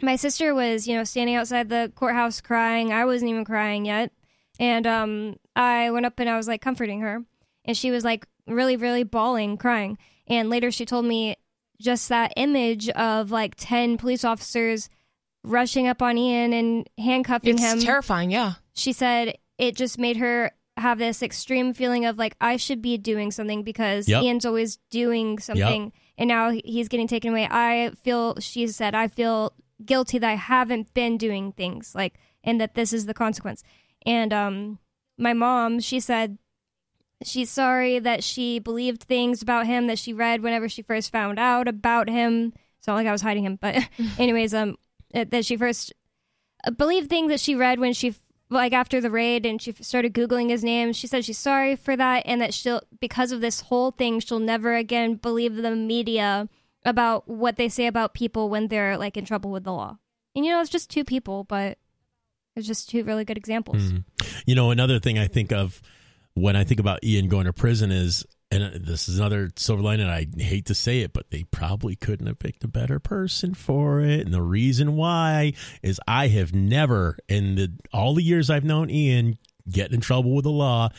My 0.03 0.17
sister 0.17 0.55
was, 0.55 0.89
you 0.89 0.97
know, 0.97 1.05
standing 1.05 1.37
outside 1.37 1.69
the 1.69 1.93
courthouse 1.95 2.41
crying. 2.41 2.93
I 2.93 3.05
wasn't 3.05 3.31
even 3.31 3.45
crying 3.45 3.85
yet. 3.85 4.13
And 4.59 4.87
um, 4.87 5.37
I 5.55 5.91
went 5.91 6.07
up 6.07 6.19
and 6.19 6.29
I 6.29 6.37
was 6.37 6.49
like 6.49 6.63
comforting 6.63 7.01
her. 7.01 7.23
And 7.65 7.77
she 7.77 7.91
was 7.91 8.05
like 8.05 8.27
really, 8.47 8.77
really 8.77 9.05
bawling, 9.05 9.57
crying. 9.59 9.99
And 10.27 10.49
later 10.49 10.71
she 10.71 10.87
told 10.87 11.05
me 11.05 11.37
just 11.81 12.09
that 12.09 12.33
image 12.37 12.89
of 12.91 13.31
like 13.31 13.55
10 13.57 13.99
police 13.99 14.25
officers 14.25 14.89
rushing 15.45 15.87
up 15.87 16.03
on 16.03 16.19
Ian 16.19 16.53
and 16.53 16.89
handcuffing 16.99 17.55
It's 17.55 17.63
him 17.63 17.77
It's 17.77 17.85
terrifying. 17.85 18.31
Yeah. 18.31 18.55
she 18.75 18.93
said 18.93 19.37
it 19.59 19.77
just 19.77 19.99
made 19.99 20.17
her 20.19 20.51
have 20.81 20.99
this 20.99 21.23
extreme 21.23 21.73
feeling 21.75 22.05
of 22.05 22.19
like 22.19 22.37
I 22.41 22.57
should 22.57 22.83
be 22.83 22.99
doing 22.99 23.31
something 23.31 23.63
because 23.63 24.09
Yep. 24.09 24.23
Ian's 24.23 24.45
always 24.47 24.79
doing 24.91 25.39
something 25.39 25.93
and 26.19 26.29
now 26.29 26.51
he's 26.51 26.89
getting 26.89 27.09
taken 27.09 27.31
away. 27.31 27.47
I 27.51 27.93
feel 28.03 28.39
she 28.41 28.67
said 28.67 28.95
I 28.95 29.09
feel 29.09 29.53
guilty 29.85 30.19
that 30.19 30.31
I 30.31 30.35
haven't 30.35 30.93
been 30.93 31.17
doing 31.17 31.53
things 31.53 31.95
like 31.95 32.15
and 32.45 32.61
that 32.61 32.75
this 32.75 32.93
is 32.93 33.07
the 33.07 33.15
consequence. 33.15 33.63
And 34.05 34.33
um 34.33 34.79
my 35.19 35.33
mom, 35.33 35.81
she 35.81 36.01
said 36.01 36.39
she's 37.23 37.51
sorry 37.51 37.99
that 37.99 38.25
she 38.25 38.59
believed 38.59 39.03
things 39.03 39.43
about 39.43 39.67
him 39.67 39.87
that 39.87 39.99
she 39.99 40.13
read 40.13 40.43
whenever 40.43 40.69
she 40.69 40.83
first 40.83 41.13
found 41.13 41.39
out 41.39 41.69
about 41.69 42.09
him. 42.09 42.53
It's 42.79 42.87
not 42.87 42.95
like 42.95 43.07
I 43.07 43.13
was 43.13 43.21
hiding 43.21 43.45
him, 43.45 43.59
but 43.61 43.77
anyways, 44.19 44.55
um, 44.55 44.77
that 45.13 45.45
she 45.45 45.57
first 45.57 45.93
believed 46.77 47.11
things 47.11 47.31
that 47.31 47.41
she 47.41 47.55
read 47.55 47.79
when 47.79 47.93
she 47.93 48.15
like 48.51 48.73
after 48.73 49.01
the 49.01 49.11
raid 49.11 49.47
and 49.47 49.63
she 49.63 49.73
started 49.81 50.13
googling 50.13 50.51
his 50.51 50.63
name. 50.65 50.93
She 50.93 51.07
said 51.07 51.25
she's 51.25 51.39
sorry 51.39 51.77
for 51.77 51.97
that 51.97 52.25
and 52.27 52.41
that 52.41 52.53
she'll 52.53 52.83
because 53.01 53.33
of 53.33 53.41
this 53.41 53.61
whole 53.63 53.93
thing 53.93 54.21
she'll 54.21 54.41
never 54.41 54.75
again 54.75 55.15
believe 55.15 55.55
the 55.57 55.75
media 55.77 56.49
about 56.85 57.29
what 57.29 57.57
they 57.57 57.69
say 57.69 57.87
about 57.87 58.13
people 58.15 58.49
when 58.49 58.69
they're 58.69 58.99
like 58.99 59.17
in 59.17 59.25
trouble 59.25 59.51
with 59.51 59.65
the 59.65 59.73
law. 59.73 59.99
And 60.35 60.45
you 60.45 60.51
know, 60.51 60.61
it's 60.61 60.71
just 60.71 60.91
two 60.91 61.05
people, 61.05 61.45
but 61.45 61.79
it's 62.57 62.67
just 62.67 62.91
two 62.91 63.05
really 63.05 63.25
good 63.25 63.37
examples. 63.37 63.77
Mhm. 63.93 64.05
You 64.47 64.55
know, 64.55 64.71
another 64.71 64.99
thing 64.99 65.19
I 65.19 65.29
think 65.29 65.53
of 65.53 65.81
when 66.35 66.57
I 66.57 66.65
think 66.65 66.81
about 66.81 67.05
Ian 67.05 67.29
going 67.29 67.47
to 67.47 67.53
prison 67.53 67.91
is, 67.91 68.25
and 68.51 68.85
this 68.85 69.09
is 69.09 69.19
another 69.19 69.51
silver 69.57 69.83
lining. 69.83 70.09
I 70.09 70.27
hate 70.37 70.67
to 70.67 70.75
say 70.75 71.01
it, 71.01 71.13
but 71.13 71.31
they 71.31 71.45
probably 71.45 71.97
couldn't 71.97 72.27
have 72.27 72.39
picked 72.39 72.65
a 72.65 72.69
better 72.69 72.99
person 72.99 73.55
for 73.55 74.01
it. 74.01 74.21
And 74.21 74.35
the 74.35 74.43
reason 74.43 74.97
why 74.97 75.55
is 75.83 76.01
I 76.09 76.29
have 76.29 76.55
never, 76.55 77.17
in 77.29 77.55
the 77.55 77.73
all 77.93 78.15
the 78.15 78.23
years 78.23 78.51
I've 78.51 78.65
known 78.65 78.91
Ian, 78.91 79.39
get 79.71 79.93
in 79.93 80.01
trouble 80.01 80.35
with 80.35 80.45
the 80.45 80.51
law. 80.51 80.91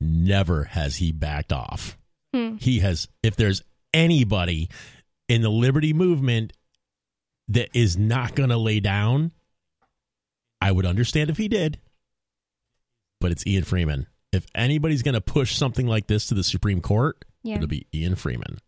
Never 0.00 0.64
has 0.64 0.96
he 0.96 1.12
backed 1.12 1.52
off. 1.52 1.98
Hmm. 2.34 2.56
He 2.56 2.80
has. 2.80 3.08
If 3.22 3.36
there's 3.36 3.62
anybody 3.92 4.70
in 5.28 5.42
the 5.42 5.50
liberty 5.50 5.92
movement 5.92 6.52
that 7.48 7.68
is 7.74 7.98
not 7.98 8.34
going 8.34 8.50
to 8.50 8.56
lay 8.56 8.80
down, 8.80 9.32
I 10.60 10.70
would 10.70 10.86
understand 10.86 11.28
if 11.28 11.36
he 11.36 11.48
did 11.48 11.78
but 13.20 13.30
it's 13.30 13.46
Ian 13.46 13.64
Freeman. 13.64 14.06
If 14.32 14.46
anybody's 14.54 15.02
going 15.02 15.14
to 15.14 15.20
push 15.20 15.56
something 15.56 15.86
like 15.86 16.06
this 16.06 16.26
to 16.26 16.34
the 16.34 16.44
Supreme 16.44 16.80
Court, 16.80 17.24
Yeah. 17.42 17.56
it'll 17.56 17.66
be 17.66 17.86
Ian 17.92 18.14
Freeman. 18.14 18.58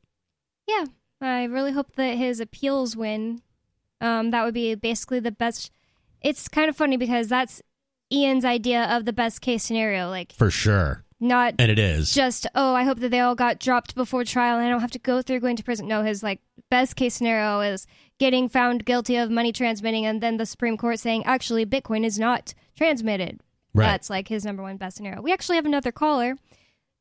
Yeah, 0.66 0.85
I 1.20 1.44
really 1.44 1.72
hope 1.72 1.94
that 1.96 2.16
his 2.16 2.40
appeals 2.40 2.96
win. 2.96 3.42
Um, 4.01 4.31
that 4.33 4.44
would 4.44 4.55
be 4.55 4.75
basically 4.75 5.20
the 5.20 5.31
best. 5.31 5.70
It's 6.20 6.48
kind 6.48 6.68
of 6.68 6.77
funny 6.77 6.96
because 6.96 7.29
that's 7.29 7.62
Ian's 8.12 8.44
idea 8.44 8.85
of 8.85 9.05
the 9.05 9.12
best 9.12 9.40
case 9.40 9.62
scenario. 9.62 10.09
Like, 10.09 10.33
For 10.33 10.51
sure. 10.51 11.05
not 11.20 11.55
And 11.61 11.70
it 11.70 11.79
is. 11.79 12.12
just, 12.12 12.46
oh, 12.57 12.75
I 12.75 12.83
hope 12.85 12.98
that 12.98 13.11
they 13.11 13.20
all 13.20 13.37
got 13.37 13.61
dropped 13.61 13.94
before 13.94 14.25
trial 14.25 14.59
and 14.59 14.66
I 14.66 14.70
don't 14.70 14.81
have 14.81 14.90
to 14.92 14.98
go 14.98 15.22
through 15.22 15.40
going 15.40 15.57
to 15.57 15.62
prison. 15.64 15.87
No, 15.87 16.03
his 16.03 16.22
like 16.22 16.40
best 16.70 16.96
case 16.96 17.14
scenario 17.14 17.61
is 17.61 17.87
getting 18.18 18.48
found 18.48 18.85
guilty 18.85 19.16
of 19.16 19.31
money 19.31 19.53
transmitting 19.53 20.05
and 20.07 20.20
then 20.20 20.37
the 20.38 20.46
Supreme 20.46 20.77
Court 20.77 20.98
saying, 20.98 21.25
actually, 21.25 21.64
Bitcoin 21.64 22.05
is 22.05 22.18
not 22.18 22.55
transmitted. 22.77 23.40
Right. 23.74 23.87
That's 23.87 24.11
like 24.11 24.28
his 24.28 24.44
number 24.44 24.62
one 24.62 24.76
best 24.76 24.96
scenario. 24.96 25.22
We 25.22 25.32
actually 25.32 25.56
have 25.56 25.66
another 25.66 25.92
caller, 25.92 26.37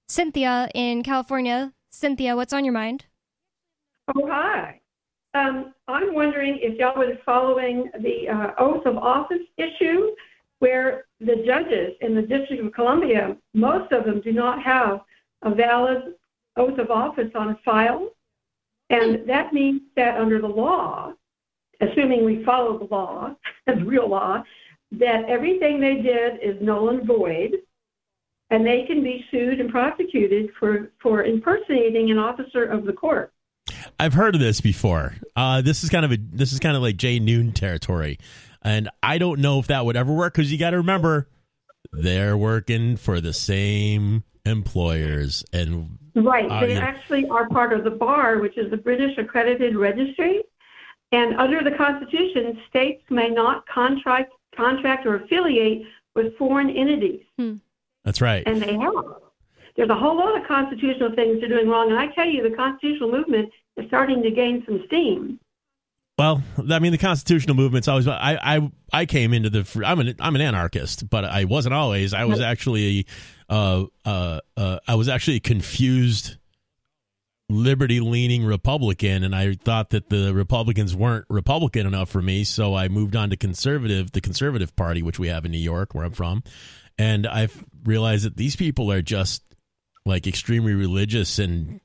Cynthia 0.07 0.69
in 0.73 1.03
California. 1.03 1.73
Cynthia, 1.89 2.36
what's 2.36 2.53
on 2.53 2.63
your 2.63 2.73
mind? 2.73 3.05
Oh, 4.15 4.27
hi. 4.27 4.79
Um, 5.34 5.73
I'm 5.88 6.13
wondering 6.13 6.60
if 6.62 6.77
y'all 6.77 6.97
were 6.97 7.17
following 7.25 7.89
the 7.99 8.29
uh, 8.29 8.51
oath 8.57 8.86
of 8.86 8.97
office 8.97 9.43
issue, 9.57 10.12
where 10.60 11.05
the 11.19 11.43
judges 11.45 11.95
in 12.01 12.15
the 12.15 12.21
District 12.21 12.63
of 12.63 12.73
Columbia, 12.73 13.36
most 13.53 13.91
of 13.91 14.05
them 14.05 14.21
do 14.21 14.31
not 14.31 14.62
have 14.62 15.01
a 15.41 15.53
valid 15.53 16.13
oath 16.57 16.77
of 16.77 16.91
office 16.91 17.31
on 17.36 17.57
file. 17.63 18.10
And 18.89 19.27
that 19.27 19.53
means 19.53 19.81
that 19.95 20.19
under 20.19 20.41
the 20.41 20.47
law, 20.47 21.13
assuming 21.79 22.25
we 22.25 22.43
follow 22.43 22.77
the 22.77 22.93
law, 22.93 23.36
the 23.67 23.84
real 23.86 24.10
law, 24.10 24.43
that 24.93 25.25
everything 25.25 25.80
they 25.80 25.95
did 25.95 26.39
is 26.41 26.62
null 26.62 26.89
and 26.89 27.06
void, 27.06 27.58
and 28.49 28.65
they 28.65 28.84
can 28.84 29.04
be 29.04 29.25
sued 29.32 29.60
and 29.60 29.69
prosecuted 29.69 30.49
for, 30.60 30.91
for 31.01 31.23
impersonating 31.23 32.12
an 32.12 32.17
officer 32.17 32.65
of 32.65 32.86
the 32.86 32.93
court. 32.93 33.34
I've 33.99 34.13
heard 34.13 34.36
of 34.36 34.41
this 34.41 34.60
before. 34.60 35.15
Uh, 35.36 35.62
this 35.62 35.84
is 35.84 35.89
kind 35.89 36.04
of 36.04 36.12
a 36.12 36.17
this 36.17 36.51
is 36.51 36.60
kind 36.60 36.75
of 36.75 36.82
like 36.82 36.97
Jay 36.97 37.19
Noon 37.19 37.54
territory, 37.54 38.17
and 38.62 38.89
I 39.01 39.17
don't 39.17 39.39
know 39.39 39.60
if 39.60 39.67
that 39.67 39.86
would 39.86 39.95
ever 39.95 40.12
work 40.12 40.34
because 40.34 40.51
you 40.51 40.58
got 40.58 40.71
to 40.71 40.77
remember 40.77 41.30
they're 41.93 42.38
working 42.38 42.97
for 42.97 43.21
the 43.21 43.34
same 43.34 44.23
employers 44.45 45.45
and 45.54 45.97
Right. 46.15 46.49
Uh, 46.49 46.62
they 46.62 46.75
actually 46.75 47.27
are 47.30 47.47
part 47.47 47.73
of 47.73 47.84
the 47.84 47.91
bar, 47.91 48.39
which 48.39 48.58
is 48.58 48.69
the 48.69 48.77
British 48.77 49.17
Accredited 49.17 49.75
Registry. 49.75 50.43
And 51.12 51.36
under 51.36 51.62
the 51.63 51.71
Constitution, 51.71 52.60
states 52.69 53.04
may 53.10 53.30
not 53.30 53.65
contract, 53.67 54.34
contract 54.55 55.05
or 55.05 55.15
affiliate 55.15 55.83
with 56.15 56.37
foreign 56.37 56.69
entities, 56.69 57.21
that's 58.03 58.21
right. 58.21 58.43
and 58.45 58.61
they 58.61 58.73
have. 58.73 58.93
There's 59.77 59.89
a 59.89 59.95
whole 59.95 60.17
lot 60.17 60.39
of 60.39 60.45
constitutional 60.47 61.15
things 61.15 61.39
they're 61.39 61.49
doing 61.49 61.69
wrong, 61.69 61.89
and 61.89 61.99
I 61.99 62.07
tell 62.07 62.27
you, 62.27 62.47
the 62.47 62.55
constitutional 62.55 63.11
movement 63.11 63.49
is 63.77 63.87
starting 63.87 64.21
to 64.21 64.31
gain 64.31 64.63
some 64.65 64.83
steam. 64.87 65.39
Well, 66.17 66.43
I 66.69 66.79
mean, 66.79 66.91
the 66.91 66.97
constitutional 66.97 67.55
movement's 67.55 67.87
always. 67.87 68.07
I 68.07 68.37
I 68.41 68.71
I 68.93 69.05
came 69.05 69.33
into 69.33 69.49
the. 69.49 69.83
I'm 69.83 69.99
an 69.99 70.15
I'm 70.19 70.35
an 70.35 70.41
anarchist, 70.41 71.09
but 71.09 71.25
I 71.25 71.45
wasn't 71.45 71.73
always. 71.73 72.13
I 72.13 72.25
was 72.25 72.39
actually, 72.41 73.07
uh, 73.49 73.85
uh, 74.05 74.39
uh, 74.55 74.79
I 74.87 74.95
was 74.95 75.09
actually 75.09 75.39
confused, 75.39 76.37
liberty 77.51 77.99
leaning 77.99 78.43
Republican, 78.43 79.23
and 79.23 79.35
I 79.35 79.53
thought 79.53 79.91
that 79.91 80.09
the 80.09 80.33
Republicans 80.33 80.95
weren't 80.95 81.25
Republican 81.29 81.85
enough 81.87 82.09
for 82.09 82.21
me, 82.21 82.43
so 82.43 82.75
I 82.75 82.87
moved 82.87 83.15
on 83.15 83.29
to 83.29 83.37
conservative, 83.37 84.11
the 84.11 84.21
Conservative 84.21 84.75
Party, 84.75 85.01
which 85.03 85.19
we 85.19 85.27
have 85.27 85.45
in 85.45 85.51
New 85.51 85.57
York, 85.57 85.93
where 85.93 86.05
I'm 86.05 86.13
from, 86.13 86.43
and 86.97 87.27
I've 87.27 87.63
realized 87.83 88.25
that 88.25 88.37
these 88.37 88.55
people 88.55 88.91
are 88.91 89.01
just 89.01 89.43
like 90.05 90.27
extremely 90.27 90.73
religious 90.73 91.39
and 91.39 91.79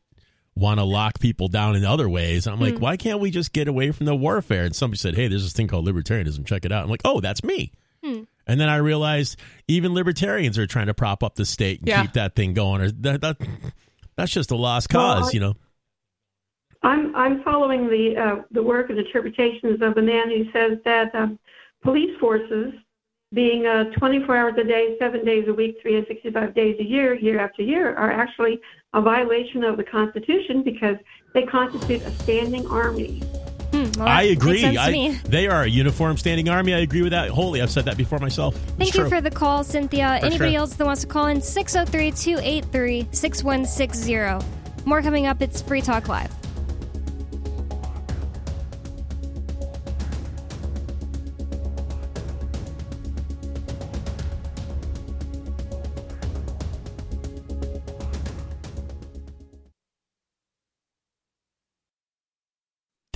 want 0.55 0.81
to 0.81 0.85
lock 0.85 1.21
people 1.21 1.49
down 1.49 1.77
in 1.77 1.85
other 1.85 2.09
ways. 2.09 2.47
And 2.47 2.55
I'm 2.55 2.61
like, 2.61 2.77
hmm. 2.77 2.81
why 2.81 2.97
can't 2.97 3.21
we 3.21 3.31
just 3.31 3.53
get 3.53 3.69
away 3.69 3.93
from 3.93 4.07
the 4.07 4.17
warfare? 4.17 4.65
And 4.65 4.75
somebody 4.75 4.99
said, 4.99 5.15
hey, 5.15 5.29
there's 5.29 5.43
this 5.43 5.53
thing 5.53 5.69
called 5.69 5.87
libertarianism. 5.87 6.47
Check 6.47 6.65
it 6.65 6.73
out. 6.73 6.83
I'm 6.83 6.89
like, 6.89 7.03
oh, 7.05 7.21
that's 7.21 7.45
me. 7.45 7.73
Hmm. 8.03 8.23
And 8.47 8.59
then 8.59 8.69
I 8.69 8.77
realized 8.77 9.39
even 9.69 9.93
libertarians 9.93 10.57
are 10.57 10.67
trying 10.67 10.87
to 10.87 10.95
prop 10.95 11.23
up 11.23 11.35
the 11.35 11.45
state 11.45 11.81
and 11.81 11.89
Yeah. 11.89 12.03
keep 12.03 12.15
that 12.15 12.35
thing 12.35 12.55
going. 12.55 12.81
Or 12.81 12.91
that, 12.91 13.21
that 13.21 13.37
that's 14.17 14.33
just 14.33 14.51
a 14.51 14.57
lost 14.57 14.93
Well, 14.93 15.17
cause, 15.21 15.29
I- 15.29 15.33
you 15.33 15.41
know. 15.41 15.55
I'm 16.83 17.17
I'm 17.17 17.43
following 17.43 17.89
the 17.89 18.17
uh, 18.17 18.43
the 18.53 18.63
work 18.63 18.91
and 18.91 18.99
interpretations 18.99 19.81
of 19.83 19.97
a 19.97 20.03
man 20.03 20.29
who 20.31 20.45
says 20.53 20.79
that 20.85 21.13
um, 21.15 21.39
police 21.83 22.17
forces, 22.21 22.75
being 23.33 23.67
uh, 23.67 23.85
24 23.99 24.37
hours 24.37 24.55
a 24.59 24.65
day, 24.65 24.95
seven 25.01 25.25
days 25.25 25.47
a 25.49 25.53
week, 25.53 25.79
365 25.83 26.55
days 26.55 26.77
a 26.79 26.85
year, 26.85 27.15
year 27.15 27.41
after 27.41 27.63
year, 27.63 27.95
are 27.97 28.13
actually 28.13 28.61
a 28.95 29.01
violation 29.01 29.65
of 29.65 29.77
the 29.79 29.85
Constitution 29.85 30.63
because 30.63 30.97
they 31.35 31.43
constitute 31.43 32.03
a 32.03 32.11
standing 32.23 32.67
army. 32.69 33.23
Hmm, 33.95 34.01
well, 34.01 34.09
I 34.09 34.23
agree. 34.23 34.63
Makes 34.63 34.81
sense 34.83 35.23
to 35.23 35.29
I, 35.29 35.31
they 35.31 35.49
are 35.49 35.63
a 35.63 35.69
uniform 35.69 36.17
standing 36.17 36.49
army. 36.49 36.75
I 36.75 36.79
agree 36.79 37.03
with 37.03 37.13
that 37.13 37.31
wholly. 37.31 37.63
I've 37.63 37.71
said 37.71 37.85
that 37.87 37.97
before 37.97 38.19
myself. 38.19 38.55
It's 38.55 38.73
Thank 38.73 38.95
you 38.95 39.09
for 39.09 39.21
the 39.21 39.31
call, 39.31 39.65
Cynthia. 39.65 40.19
Anybody 40.23 40.53
sure. 40.53 40.61
else 40.61 40.75
that 40.75 40.85
wants 40.85 41.03
to 41.03 41.07
call 41.07 41.27
in 41.27 41.41
603 41.41 42.13
283 42.13 43.09
6160. 43.13 44.85
More 44.85 45.03
coming 45.03 45.27
up. 45.27 45.43
It's 45.43 45.63
Free 45.63 45.81
Talk 45.81 46.09
Live. 46.09 46.33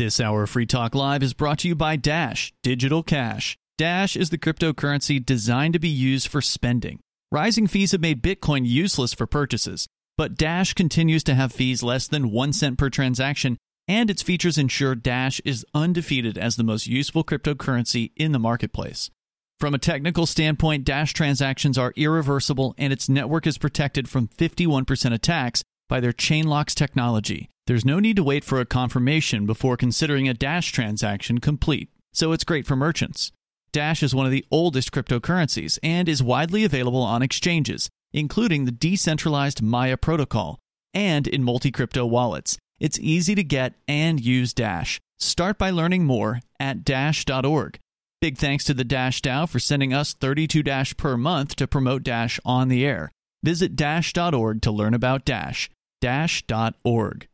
This 0.00 0.18
hour 0.18 0.44
of 0.44 0.48
Free 0.48 0.64
Talk 0.64 0.94
Live 0.94 1.22
is 1.22 1.34
brought 1.34 1.58
to 1.58 1.68
you 1.68 1.74
by 1.74 1.96
Dash 1.96 2.54
Digital 2.62 3.02
Cash. 3.02 3.58
Dash 3.76 4.16
is 4.16 4.30
the 4.30 4.38
cryptocurrency 4.38 5.22
designed 5.22 5.74
to 5.74 5.78
be 5.78 5.90
used 5.90 6.26
for 6.26 6.40
spending. 6.40 7.00
Rising 7.30 7.66
fees 7.66 7.92
have 7.92 8.00
made 8.00 8.22
Bitcoin 8.22 8.66
useless 8.66 9.12
for 9.12 9.26
purchases, 9.26 9.86
but 10.16 10.38
Dash 10.38 10.72
continues 10.72 11.22
to 11.24 11.34
have 11.34 11.52
fees 11.52 11.82
less 11.82 12.08
than 12.08 12.30
1 12.30 12.54
cent 12.54 12.78
per 12.78 12.88
transaction, 12.88 13.58
and 13.86 14.08
its 14.08 14.22
features 14.22 14.56
ensure 14.56 14.94
Dash 14.94 15.38
is 15.44 15.66
undefeated 15.74 16.38
as 16.38 16.56
the 16.56 16.64
most 16.64 16.86
useful 16.86 17.22
cryptocurrency 17.22 18.12
in 18.16 18.32
the 18.32 18.38
marketplace. 18.38 19.10
From 19.58 19.74
a 19.74 19.78
technical 19.78 20.24
standpoint, 20.24 20.86
Dash 20.86 21.12
transactions 21.12 21.76
are 21.76 21.92
irreversible 21.94 22.74
and 22.78 22.90
its 22.90 23.10
network 23.10 23.46
is 23.46 23.58
protected 23.58 24.08
from 24.08 24.28
51% 24.28 25.12
attacks 25.12 25.62
by 25.90 26.00
their 26.00 26.12
Chainlocks 26.12 26.74
technology. 26.74 27.50
There's 27.66 27.84
no 27.84 28.00
need 28.00 28.16
to 28.16 28.22
wait 28.22 28.44
for 28.44 28.60
a 28.60 28.64
confirmation 28.64 29.44
before 29.44 29.76
considering 29.76 30.28
a 30.28 30.34
Dash 30.34 30.72
transaction 30.72 31.38
complete, 31.38 31.90
so 32.14 32.32
it's 32.32 32.44
great 32.44 32.66
for 32.66 32.76
merchants. 32.76 33.32
Dash 33.72 34.02
is 34.02 34.14
one 34.14 34.24
of 34.24 34.32
the 34.32 34.46
oldest 34.50 34.92
cryptocurrencies 34.92 35.78
and 35.82 36.08
is 36.08 36.22
widely 36.22 36.64
available 36.64 37.02
on 37.02 37.22
exchanges, 37.22 37.90
including 38.12 38.64
the 38.64 38.72
decentralized 38.72 39.62
Maya 39.62 39.96
protocol 39.96 40.58
and 40.94 41.28
in 41.28 41.44
multi 41.44 41.70
crypto 41.70 42.06
wallets. 42.06 42.56
It's 42.78 42.98
easy 42.98 43.34
to 43.34 43.44
get 43.44 43.74
and 43.86 44.24
use 44.24 44.54
Dash. 44.54 45.00
Start 45.18 45.58
by 45.58 45.70
learning 45.70 46.04
more 46.04 46.40
at 46.58 46.82
dash.org. 46.82 47.78
Big 48.20 48.38
thanks 48.38 48.64
to 48.64 48.74
the 48.74 48.84
Dash 48.84 49.20
DAO 49.22 49.48
for 49.48 49.58
sending 49.58 49.92
us 49.92 50.14
32 50.14 50.62
Dash 50.62 50.96
per 50.96 51.16
month 51.16 51.56
to 51.56 51.66
promote 51.66 52.02
Dash 52.02 52.40
on 52.44 52.68
the 52.68 52.84
air. 52.84 53.10
Visit 53.42 53.76
dash.org 53.76 54.62
to 54.62 54.70
learn 54.70 54.94
about 54.94 55.24
Dash. 55.24 55.70
Dash.org. 56.00 57.28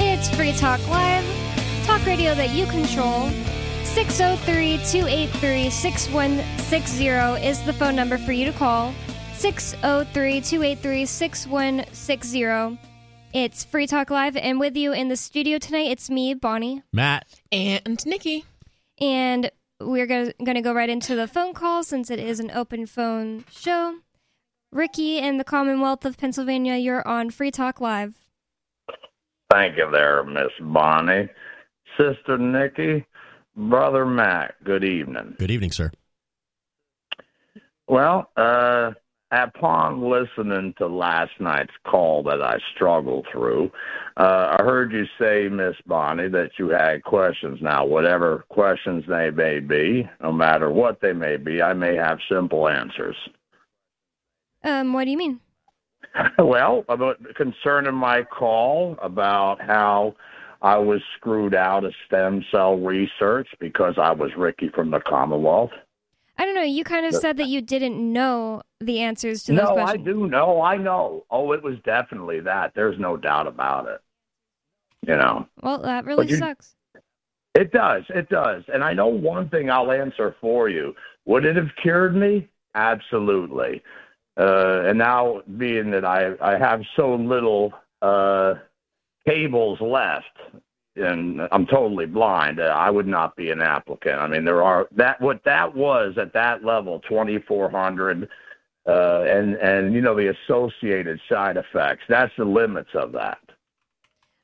It's 0.00 0.28
Free 0.34 0.52
Talk 0.52 0.86
Live, 0.88 1.24
talk 1.88 2.04
radio 2.04 2.34
that 2.34 2.50
you 2.50 2.66
control. 2.66 3.30
603 3.82 4.76
283 4.84 5.70
6160 5.70 7.06
is 7.46 7.62
the 7.62 7.72
phone 7.72 7.96
number 7.96 8.18
for 8.18 8.32
you 8.32 8.44
to 8.44 8.52
call. 8.52 8.92
603 9.36 10.42
283 10.42 11.06
6160. 11.06 12.78
It's 13.32 13.64
Free 13.64 13.86
Talk 13.86 14.10
Live, 14.10 14.36
and 14.36 14.60
with 14.60 14.76
you 14.76 14.92
in 14.92 15.08
the 15.08 15.16
studio 15.16 15.56
tonight, 15.56 15.90
it's 15.90 16.10
me, 16.10 16.34
Bonnie. 16.34 16.82
Matt, 16.92 17.26
And 17.50 18.04
Nikki. 18.04 18.44
And 19.00 19.50
we're 19.80 20.06
going 20.06 20.34
to 20.44 20.60
go 20.60 20.74
right 20.74 20.90
into 20.90 21.16
the 21.16 21.26
phone 21.26 21.54
call 21.54 21.82
since 21.84 22.10
it 22.10 22.18
is 22.18 22.38
an 22.38 22.50
open 22.50 22.84
phone 22.84 23.46
show. 23.50 24.00
Ricky 24.70 25.16
in 25.16 25.38
the 25.38 25.44
Commonwealth 25.44 26.04
of 26.04 26.18
Pennsylvania, 26.18 26.76
you're 26.76 27.06
on 27.08 27.30
Free 27.30 27.50
Talk 27.50 27.80
Live. 27.80 28.14
Thank 29.50 29.78
you 29.78 29.90
there, 29.90 30.22
Miss 30.24 30.52
Bonnie. 30.60 31.30
Sister 31.98 32.38
Nikki, 32.38 33.04
Brother 33.56 34.06
Matt, 34.06 34.54
good 34.64 34.84
evening. 34.84 35.34
good 35.38 35.50
evening, 35.50 35.72
sir. 35.72 35.90
Well, 37.88 38.30
uh, 38.36 38.92
upon 39.32 40.08
listening 40.08 40.74
to 40.78 40.86
last 40.86 41.32
night's 41.40 41.72
call 41.86 42.22
that 42.24 42.42
I 42.42 42.58
struggled 42.74 43.26
through, 43.32 43.70
uh, 44.16 44.56
I 44.58 44.62
heard 44.62 44.92
you 44.92 45.04
say, 45.18 45.48
Miss 45.48 45.74
Bonnie, 45.86 46.28
that 46.28 46.50
you 46.58 46.68
had 46.68 47.02
questions. 47.02 47.58
Now, 47.62 47.84
whatever 47.84 48.44
questions 48.48 49.04
they 49.08 49.30
may 49.30 49.60
be, 49.60 50.08
no 50.22 50.32
matter 50.32 50.70
what 50.70 51.00
they 51.00 51.12
may 51.12 51.36
be, 51.36 51.62
I 51.62 51.72
may 51.72 51.96
have 51.96 52.18
simple 52.30 52.68
answers. 52.68 53.16
Um, 54.64 54.92
what 54.92 55.04
do 55.04 55.10
you 55.10 55.18
mean? 55.18 55.40
Well, 56.38 56.84
about 56.88 57.18
concerning 57.36 57.94
my 57.94 58.22
call 58.22 58.96
about 59.02 59.60
how 59.60 60.14
I 60.60 60.76
was 60.78 61.00
screwed 61.16 61.54
out 61.54 61.84
of 61.84 61.94
stem 62.06 62.44
cell 62.50 62.76
research 62.76 63.48
because 63.60 63.94
I 63.96 64.12
was 64.12 64.30
Ricky 64.36 64.68
from 64.68 64.90
the 64.90 65.00
Commonwealth. 65.00 65.70
I 66.36 66.44
don't 66.44 66.54
know. 66.54 66.62
You 66.62 66.84
kind 66.84 67.04
of 67.04 67.14
said 67.14 67.36
that 67.38 67.48
you 67.48 67.60
didn't 67.60 68.00
know 68.00 68.62
the 68.80 69.00
answers 69.00 69.42
to 69.44 69.52
those 69.52 69.66
questions. 69.70 70.04
No, 70.06 70.12
I 70.12 70.14
do 70.14 70.26
know. 70.28 70.62
I 70.62 70.76
know. 70.76 71.24
Oh, 71.30 71.52
it 71.52 71.62
was 71.62 71.76
definitely 71.84 72.40
that. 72.40 72.72
There's 72.74 72.98
no 72.98 73.16
doubt 73.16 73.48
about 73.48 73.88
it. 73.88 74.00
You 75.06 75.16
know. 75.16 75.46
Well, 75.62 75.78
that 75.82 76.04
really 76.04 76.28
you- 76.28 76.36
sucks. 76.36 76.74
It 77.54 77.72
does. 77.72 78.04
It 78.10 78.28
does. 78.28 78.62
And 78.72 78.84
I 78.84 78.92
know 78.92 79.08
one 79.08 79.48
thing 79.48 79.68
I'll 79.68 79.90
answer 79.90 80.36
for 80.40 80.68
you. 80.68 80.94
Would 81.24 81.44
it 81.44 81.56
have 81.56 81.70
cured 81.82 82.14
me? 82.14 82.48
Absolutely. 82.76 83.82
Uh, 84.38 84.82
and 84.86 84.98
now, 84.98 85.42
being 85.56 85.90
that 85.90 86.04
I, 86.04 86.34
I 86.40 86.56
have 86.56 86.82
so 86.94 87.16
little 87.16 87.72
uh, 88.00 88.54
cables 89.28 89.80
left 89.80 90.26
and 90.98 91.40
I'm 91.52 91.66
totally 91.66 92.06
blind, 92.06 92.60
uh, 92.60 92.64
I 92.64 92.90
would 92.90 93.06
not 93.06 93.36
be 93.36 93.50
an 93.50 93.62
applicant. 93.62 94.18
I 94.18 94.26
mean, 94.26 94.44
there 94.44 94.62
are 94.62 94.88
that 94.96 95.20
what 95.20 95.44
that 95.44 95.74
was 95.74 96.18
at 96.18 96.32
that 96.32 96.64
level, 96.64 97.00
2400, 97.08 98.28
uh, 98.86 99.22
and 99.22 99.54
and 99.56 99.94
you 99.94 100.00
know 100.00 100.14
the 100.14 100.34
associated 100.44 101.20
side 101.28 101.56
effects. 101.56 102.02
That's 102.08 102.32
the 102.36 102.44
limits 102.44 102.90
of 102.94 103.12
that. 103.12 103.38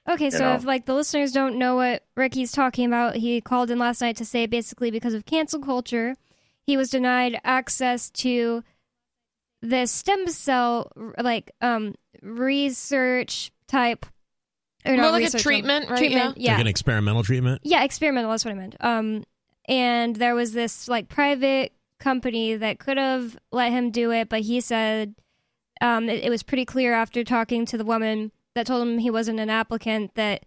Okay, 0.08 0.30
so 0.30 0.40
know. 0.40 0.54
if 0.54 0.64
like 0.64 0.86
the 0.86 0.94
listeners 0.94 1.32
don't 1.32 1.58
know 1.58 1.76
what 1.76 2.04
Ricky's 2.16 2.52
talking 2.52 2.86
about, 2.86 3.16
he 3.16 3.40
called 3.40 3.70
in 3.70 3.78
last 3.78 4.00
night 4.00 4.16
to 4.16 4.24
say 4.24 4.46
basically 4.46 4.90
because 4.90 5.14
of 5.14 5.24
cancel 5.24 5.60
culture, 5.60 6.14
he 6.62 6.76
was 6.76 6.90
denied 6.90 7.40
access 7.42 8.10
to 8.10 8.62
the 9.62 9.86
stem 9.86 10.28
cell 10.28 10.92
like 11.18 11.50
um 11.62 11.94
research 12.22 13.50
type 13.66 14.04
or 14.86 14.92
More 14.94 15.02
not 15.02 15.12
like 15.12 15.32
a 15.32 15.38
treatment, 15.38 15.88
right? 15.88 15.98
Treatment, 15.98 16.38
yeah. 16.38 16.52
Like 16.52 16.62
an 16.62 16.66
experimental 16.66 17.22
treatment. 17.22 17.60
Yeah, 17.64 17.84
experimental. 17.84 18.30
That's 18.30 18.44
what 18.44 18.52
I 18.52 18.54
meant. 18.54 18.76
Um, 18.80 19.24
and 19.66 20.16
there 20.16 20.34
was 20.34 20.52
this 20.52 20.88
like 20.88 21.08
private 21.08 21.72
company 22.00 22.54
that 22.56 22.78
could 22.78 22.98
have 22.98 23.36
let 23.50 23.72
him 23.72 23.90
do 23.90 24.10
it, 24.10 24.28
but 24.28 24.40
he 24.40 24.60
said 24.60 25.14
um, 25.80 26.08
it, 26.08 26.24
it 26.24 26.30
was 26.30 26.42
pretty 26.42 26.64
clear 26.64 26.92
after 26.92 27.24
talking 27.24 27.64
to 27.66 27.78
the 27.78 27.84
woman 27.84 28.32
that 28.54 28.66
told 28.66 28.86
him 28.86 28.98
he 28.98 29.10
wasn't 29.10 29.40
an 29.40 29.50
applicant 29.50 30.14
that 30.14 30.44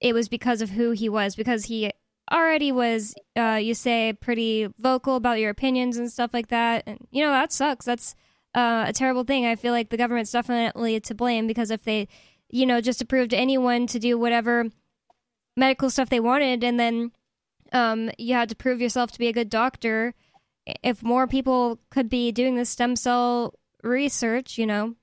it 0.00 0.14
was 0.14 0.28
because 0.28 0.62
of 0.62 0.70
who 0.70 0.92
he 0.92 1.08
was, 1.08 1.36
because 1.36 1.66
he 1.66 1.90
already 2.30 2.72
was, 2.72 3.14
uh, 3.36 3.58
you 3.60 3.74
say, 3.74 4.12
pretty 4.12 4.68
vocal 4.78 5.16
about 5.16 5.40
your 5.40 5.50
opinions 5.50 5.96
and 5.96 6.10
stuff 6.10 6.32
like 6.32 6.48
that. 6.48 6.84
And 6.86 7.06
you 7.10 7.24
know 7.24 7.30
that 7.30 7.52
sucks. 7.52 7.84
That's 7.84 8.14
uh, 8.54 8.86
a 8.88 8.92
terrible 8.92 9.24
thing. 9.24 9.46
I 9.46 9.56
feel 9.56 9.72
like 9.72 9.90
the 9.90 9.96
government's 9.96 10.32
definitely 10.32 11.00
to 11.00 11.14
blame 11.14 11.46
because 11.46 11.70
if 11.70 11.82
they, 11.82 12.08
you 12.50 12.66
know, 12.66 12.80
just 12.80 13.02
approved 13.02 13.34
anyone 13.34 13.86
to 13.88 13.98
do 13.98 14.18
whatever 14.18 14.66
medical 15.56 15.90
stuff 15.90 16.08
they 16.08 16.20
wanted. 16.20 16.64
And 16.64 16.78
then 16.78 17.12
um, 17.72 18.10
you 18.18 18.34
had 18.34 18.48
to 18.48 18.56
prove 18.56 18.80
yourself 18.80 19.12
to 19.12 19.18
be 19.18 19.28
a 19.28 19.32
good 19.32 19.50
doctor. 19.50 20.14
If 20.82 21.02
more 21.02 21.26
people 21.26 21.78
could 21.90 22.08
be 22.08 22.32
doing 22.32 22.56
this 22.56 22.70
stem 22.70 22.96
cell 22.96 23.54
research 23.82 24.58
you 24.58 24.66
know 24.66 24.94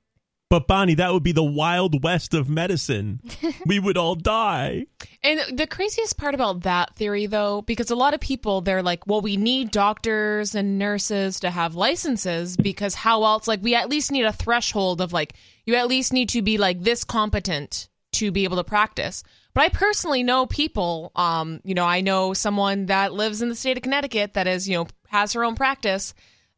But 0.49 0.67
Bonnie, 0.67 0.93
that 0.95 1.11
would 1.11 1.23
be 1.23 1.31
the 1.31 1.43
wild 1.43 2.03
west 2.03 2.35
of 2.35 2.47
medicine. 2.47 3.19
we 3.65 3.79
would 3.79 3.97
all 3.97 4.13
die. 4.13 4.85
And 5.23 5.57
the 5.57 5.65
craziest 5.65 6.17
part 6.17 6.35
about 6.35 6.61
that 6.61 6.95
theory, 6.95 7.25
though, 7.25 7.63
because 7.63 7.89
a 7.89 7.95
lot 7.95 8.13
of 8.13 8.19
people, 8.19 8.61
they're 8.61 8.83
like, 8.83 9.07
well, 9.07 9.21
we 9.21 9.37
need 9.37 9.71
doctors 9.71 10.53
and 10.53 10.77
nurses 10.77 11.39
to 11.39 11.49
have 11.49 11.73
licenses 11.73 12.57
because 12.57 12.93
how 12.93 13.23
else? 13.23 13.47
Like, 13.47 13.63
we 13.63 13.73
at 13.73 13.89
least 13.89 14.11
need 14.11 14.25
a 14.25 14.31
threshold 14.31 15.01
of 15.01 15.11
like, 15.11 15.33
you 15.65 15.75
at 15.75 15.87
least 15.87 16.13
need 16.13 16.29
to 16.29 16.43
be 16.43 16.59
like 16.59 16.81
this 16.81 17.03
competent 17.03 17.89
to 18.13 18.31
be 18.31 18.43
able 18.43 18.57
to 18.57 18.63
practice. 18.63 19.23
But 19.55 19.63
I 19.63 19.69
personally 19.69 20.21
know 20.21 20.45
people, 20.45 21.11
um, 21.15 21.59
you 21.63 21.73
know, 21.73 21.85
I 21.85 22.01
know 22.01 22.33
someone 22.33 22.85
that 22.85 23.13
lives 23.13 23.41
in 23.41 23.49
the 23.49 23.55
state 23.55 23.77
of 23.77 23.83
Connecticut 23.83 24.35
that 24.35 24.47
is, 24.47 24.69
you 24.69 24.77
know, 24.77 24.87
has 25.07 25.33
her 25.33 25.43
own 25.43 25.55
practice 25.55 26.13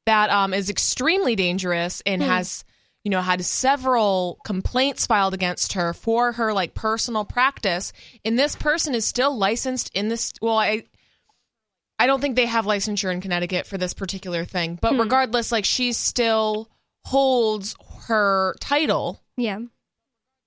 that 0.06 0.30
um, 0.30 0.54
is 0.54 0.70
extremely 0.70 1.36
dangerous 1.36 2.02
and 2.06 2.22
has 2.22 2.66
you 3.08 3.12
know 3.12 3.22
had 3.22 3.46
several 3.46 4.38
complaints 4.44 5.08
filed 5.08 5.34
against 5.34 5.72
her 5.74 5.94
for 5.94 6.34
her 6.34 6.52
like 6.52 6.74
personal 6.74 7.24
practice. 7.24 7.94
And 8.26 8.38
this 8.38 8.54
person 8.58 8.94
is 8.94 9.06
still 9.06 9.38
licensed 9.38 9.90
in 9.94 10.10
this 10.10 10.34
well 10.42 10.58
i 10.58 10.84
i 12.00 12.06
don't 12.06 12.20
think 12.20 12.36
they 12.36 12.48
have 12.48 12.66
licensure 12.66 13.14
in 13.14 13.22
connecticut 13.22 13.66
for 13.66 13.78
this 13.78 13.94
particular 13.94 14.44
thing. 14.44 14.78
But 14.82 14.96
hmm. 14.96 15.00
regardless 15.00 15.54
like 15.54 15.64
she 15.64 15.94
still 15.94 16.70
holds 17.06 17.78
her 18.10 18.56
title. 18.60 19.24
Yeah. 19.38 19.60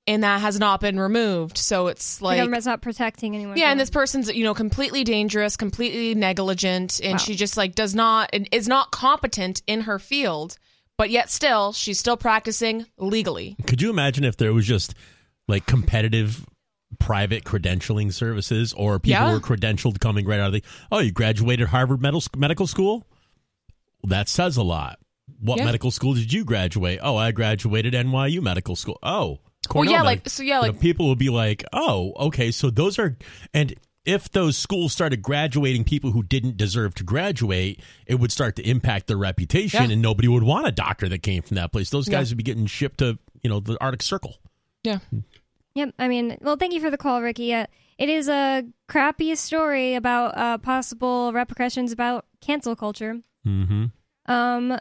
And 0.07 0.23
that 0.23 0.43
has 0.43 0.61
not 0.61 0.83
been 0.83 1.01
removed. 1.01 1.57
So 1.57 1.87
it's 1.87 2.19
the 2.19 2.27
like 2.27 2.39
government's 2.41 2.67
not 2.67 2.83
protecting 2.83 3.35
anyone 3.35 3.57
yeah, 3.57 3.71
and 3.71 3.81
this 3.81 3.89
person's 3.89 4.31
you 4.31 4.45
know 4.45 4.53
completely 4.53 5.03
dangerous, 5.03 5.57
completely 5.57 6.15
negligent, 6.15 7.01
and 7.03 7.13
Wow. 7.13 7.19
she 7.25 7.37
just 7.37 7.57
like 7.57 7.75
does 7.75 7.95
not 7.95 8.29
and 8.35 8.51
is 8.53 8.69
not 8.69 8.91
competent 8.91 9.63
in 9.67 9.81
her 9.83 9.99
field, 9.99 10.59
but 11.01 11.09
yet 11.09 11.31
still 11.31 11.73
she's 11.73 11.99
still 11.99 12.19
practicing 12.19 12.85
legally. 12.99 13.57
Could 13.67 13.81
you 13.81 13.89
imagine 13.89 14.23
if 14.23 14.37
there 14.37 14.53
was 14.53 14.67
just 14.67 14.93
like 15.49 15.65
competitive 15.65 16.45
private 16.99 17.43
credentialing 17.45 18.13
services 18.13 18.75
or 18.75 18.99
people 18.99 19.27
Yeah. 19.27 19.33
were 19.33 19.41
credentialed 19.41 19.99
coming 19.99 20.27
right 20.27 20.39
out 20.39 20.49
of 20.49 20.53
the 20.53 20.63
oh 20.93 20.99
you 20.99 21.11
graduated 21.11 21.69
Harvard 21.69 22.03
Medical 22.03 22.23
Medical 22.39 22.67
School? 22.67 23.07
Well, 24.03 24.11
that 24.11 24.29
says 24.29 24.59
a 24.59 24.63
lot. 24.63 24.99
What 25.41 25.57
Yeah. 25.57 25.65
medical 25.65 25.91
school 25.91 26.13
did 26.13 26.31
you 26.35 26.45
graduate? 26.45 26.99
Oh, 27.03 27.17
I 27.17 27.33
graduated 27.33 27.95
NYU 27.95 28.43
Medical 28.43 28.77
School. 28.77 28.99
Oh, 29.03 29.39
Well, 29.75 29.87
yeah, 29.87 30.03
like 30.03 30.29
so 30.29 30.43
yeah, 30.43 30.57
you 30.57 30.67
know, 30.67 30.73
like 30.73 30.81
people 30.81 31.07
will 31.09 31.17
be 31.17 31.31
like, 31.31 31.65
"Oh, 31.73 32.13
okay, 32.29 32.51
so 32.51 32.69
those 32.69 32.99
are 32.99 33.17
and 33.55 33.75
if 34.11 34.31
those 34.31 34.57
schools 34.57 34.93
started 34.93 35.23
graduating 35.23 35.85
people 35.85 36.11
who 36.11 36.23
didn't 36.23 36.57
deserve 36.57 36.95
to 36.97 37.05
graduate, 37.05 37.81
it 38.07 38.17
would 38.17 38.33
start 38.33 38.57
to 38.57 38.69
impact 38.69 39.07
their 39.07 39.17
reputation 39.17 39.85
Yeah. 39.85 39.93
and 39.93 40.03
nobody 40.03 40.29
would 40.29 40.43
want 40.43 40.67
a 40.67 40.73
doctor 40.73 41.09
that 41.09 41.23
came 41.23 41.43
from 41.43 41.55
that 41.57 41.71
place. 41.73 41.91
Those 41.91 42.09
Yeah. 42.09 42.19
guys 42.19 42.31
would 42.31 42.39
be 42.39 42.43
getting 42.43 42.67
shipped 42.67 42.99
to, 42.99 43.19
you 43.43 43.49
know, 43.51 43.61
the 43.61 43.77
Arctic 43.81 44.03
Circle. 44.03 44.37
yeah. 44.85 44.99
Yep. 45.75 45.95
I 45.99 46.09
mean, 46.09 46.37
well, 46.41 46.57
thank 46.57 46.73
you 46.75 46.81
for 46.81 46.91
the 46.91 46.97
call, 46.99 47.23
Ricky. 47.23 47.55
Uh, 47.55 47.67
it 47.97 48.09
is 48.09 48.29
a 48.29 48.65
crappy 48.89 49.35
story 49.37 49.95
about 49.95 50.37
uh, 50.37 50.59
possible 50.59 51.33
repercussions 51.33 51.93
about 51.93 52.27
cancel 52.41 52.75
culture. 52.75 53.21
Mm-hmm. 53.47 53.85
Um, 54.27 54.79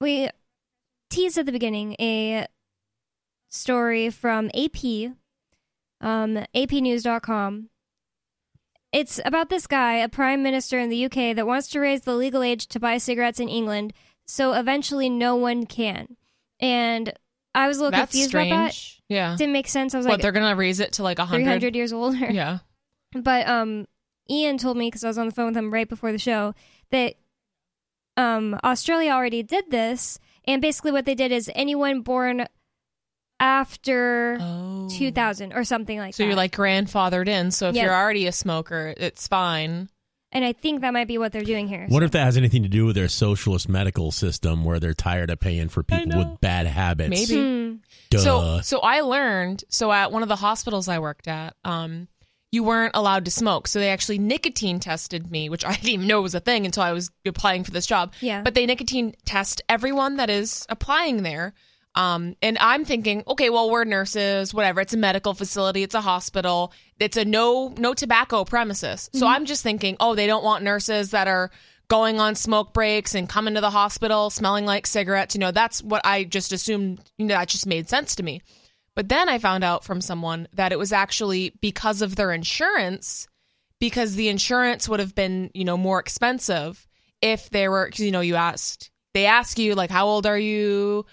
we 0.00 0.30
teased 1.10 1.36
at 1.38 1.44
the 1.46 1.52
beginning 1.52 1.96
a 2.00 2.46
story 3.50 4.08
from 4.10 4.50
AP, 4.54 5.12
um, 6.00 6.38
APnews.com. 6.54 7.68
It's 8.92 9.20
about 9.24 9.50
this 9.50 9.66
guy, 9.66 9.94
a 9.96 10.08
prime 10.08 10.42
minister 10.42 10.78
in 10.78 10.88
the 10.88 11.04
UK, 11.04 11.36
that 11.36 11.46
wants 11.46 11.68
to 11.68 11.80
raise 11.80 12.02
the 12.02 12.14
legal 12.14 12.42
age 12.42 12.66
to 12.68 12.80
buy 12.80 12.96
cigarettes 12.98 13.38
in 13.40 13.48
England, 13.48 13.92
so 14.26 14.54
eventually 14.54 15.10
no 15.10 15.36
one 15.36 15.66
can. 15.66 16.16
And 16.60 17.12
I 17.54 17.68
was 17.68 17.76
a 17.78 17.80
little 17.80 17.90
That's 17.92 18.12
confused 18.12 18.30
strange. 18.30 18.50
about 18.52 18.70
that. 18.72 18.94
Yeah. 19.08 19.36
Didn't 19.36 19.52
make 19.52 19.68
sense. 19.68 19.94
I 19.94 19.98
was 19.98 20.06
What 20.06 20.14
like, 20.14 20.22
they're 20.22 20.32
gonna 20.32 20.56
raise 20.56 20.80
it 20.80 20.92
to 20.94 21.02
like 21.02 21.18
a 21.18 21.26
300 21.26 21.50
hundred? 21.50 21.76
years 21.76 21.92
older. 21.92 22.26
Yeah. 22.30 22.58
But 23.12 23.46
um, 23.48 23.86
Ian 24.30 24.58
told 24.58 24.76
me 24.76 24.88
because 24.88 25.04
I 25.04 25.08
was 25.08 25.18
on 25.18 25.26
the 25.26 25.34
phone 25.34 25.46
with 25.46 25.56
him 25.56 25.72
right 25.72 25.88
before 25.88 26.12
the 26.12 26.18
show 26.18 26.54
that 26.90 27.14
um, 28.16 28.58
Australia 28.64 29.12
already 29.12 29.42
did 29.42 29.70
this, 29.70 30.18
and 30.46 30.60
basically 30.60 30.92
what 30.92 31.04
they 31.04 31.14
did 31.14 31.30
is 31.32 31.50
anyone 31.54 32.00
born 32.02 32.46
after 33.40 34.38
Oh. 34.40 34.88
2000 34.90 35.52
or 35.52 35.64
something 35.64 35.98
like 35.98 36.14
So 36.14 36.22
that. 36.22 36.24
So 36.24 36.28
you're 36.28 36.36
like 36.36 36.52
grandfathered 36.54 37.28
in. 37.28 37.50
So 37.50 37.68
if 37.68 37.76
Yeah. 37.76 37.84
you're 37.84 37.94
already 37.94 38.26
a 38.26 38.32
smoker, 38.32 38.94
it's 38.96 39.26
fine. 39.28 39.88
and 40.30 40.44
I 40.44 40.52
think 40.52 40.82
that 40.82 40.92
might 40.92 41.08
be 41.08 41.16
what 41.16 41.32
they're 41.32 41.40
doing 41.40 41.68
here. 41.68 41.86
Wonder 41.88 42.04
if 42.04 42.10
that 42.10 42.24
has 42.24 42.36
anything 42.36 42.62
to 42.62 42.68
do 42.68 42.84
with 42.84 42.94
their 42.96 43.08
socialist 43.08 43.66
medical 43.66 44.12
system 44.12 44.62
where 44.62 44.78
they're 44.78 44.92
tired 44.92 45.30
of 45.30 45.40
paying 45.40 45.70
for 45.70 45.82
people 45.82 46.18
with 46.18 46.38
bad 46.42 46.66
habits. 46.66 47.08
Maybe. 47.30 47.40
Hmm. 47.42 47.74
Duh. 48.10 48.18
So 48.18 48.60
so 48.62 48.80
I 48.80 49.00
learned 49.00 49.64
so 49.70 49.90
at 49.90 50.12
one 50.12 50.22
of 50.22 50.28
the 50.28 50.36
hospitals 50.36 50.86
I 50.86 50.98
worked 50.98 51.28
at, 51.28 51.54
um, 51.64 52.08
you 52.52 52.62
weren't 52.62 52.94
allowed 52.94 53.24
to 53.24 53.30
smoke. 53.30 53.68
So 53.68 53.78
they 53.78 53.88
actually 53.88 54.18
nicotine 54.18 54.80
tested 54.80 55.30
me, 55.30 55.48
which 55.48 55.64
I 55.64 55.72
didn't 55.76 55.88
even 55.88 56.06
know 56.06 56.20
was 56.20 56.34
a 56.34 56.40
thing 56.40 56.66
until 56.66 56.82
I 56.82 56.92
was 56.92 57.10
applying 57.24 57.64
for 57.64 57.70
this 57.70 57.86
job. 57.86 58.12
Yeah. 58.20 58.42
But 58.42 58.52
they 58.54 58.66
nicotine 58.66 59.14
test 59.24 59.62
everyone 59.66 60.16
that 60.16 60.28
is 60.28 60.66
applying 60.68 61.22
there. 61.22 61.54
Um, 61.98 62.36
and 62.42 62.56
I'm 62.60 62.84
thinking, 62.84 63.24
okay, 63.26 63.50
well, 63.50 63.70
we're 63.70 63.82
nurses, 63.82 64.54
whatever. 64.54 64.80
It's 64.80 64.94
a 64.94 64.96
medical 64.96 65.34
facility, 65.34 65.82
it's 65.82 65.96
a 65.96 66.00
hospital, 66.00 66.72
it's 67.00 67.16
a 67.16 67.24
no 67.24 67.74
no 67.76 67.92
tobacco 67.92 68.44
premises. 68.44 69.10
So 69.12 69.26
I'm 69.26 69.46
just 69.46 69.64
thinking, 69.64 69.96
oh, 69.98 70.14
they 70.14 70.28
don't 70.28 70.44
want 70.44 70.62
nurses 70.62 71.10
that 71.10 71.26
are 71.26 71.50
going 71.88 72.20
on 72.20 72.36
smoke 72.36 72.72
breaks 72.72 73.16
and 73.16 73.28
coming 73.28 73.54
to 73.54 73.60
the 73.60 73.70
hospital 73.70 74.30
smelling 74.30 74.64
like 74.64 74.86
cigarettes. 74.86 75.34
You 75.34 75.40
know, 75.40 75.50
that's 75.50 75.82
what 75.82 76.00
I 76.04 76.22
just 76.22 76.52
assumed. 76.52 77.00
You 77.18 77.26
know, 77.26 77.34
that 77.34 77.48
just 77.48 77.66
made 77.66 77.88
sense 77.88 78.14
to 78.14 78.22
me. 78.22 78.42
But 78.94 79.08
then 79.08 79.28
I 79.28 79.38
found 79.38 79.64
out 79.64 79.84
from 79.84 80.00
someone 80.00 80.46
that 80.54 80.70
it 80.70 80.78
was 80.78 80.92
actually 80.92 81.52
because 81.60 82.00
of 82.00 82.14
their 82.14 82.30
insurance, 82.32 83.26
because 83.80 84.14
the 84.14 84.28
insurance 84.28 84.88
would 84.88 85.00
have 85.00 85.16
been, 85.16 85.50
you 85.52 85.64
know, 85.64 85.76
more 85.76 85.98
expensive 85.98 86.86
if 87.20 87.50
they 87.50 87.68
were, 87.68 87.90
'cause, 87.90 88.00
you 88.00 88.12
know, 88.12 88.20
you 88.20 88.36
asked, 88.36 88.90
they 89.14 89.26
ask 89.26 89.58
you, 89.58 89.74
like, 89.74 89.90
how 89.90 90.06
old 90.06 90.26
are 90.26 90.38
you? 90.38 91.04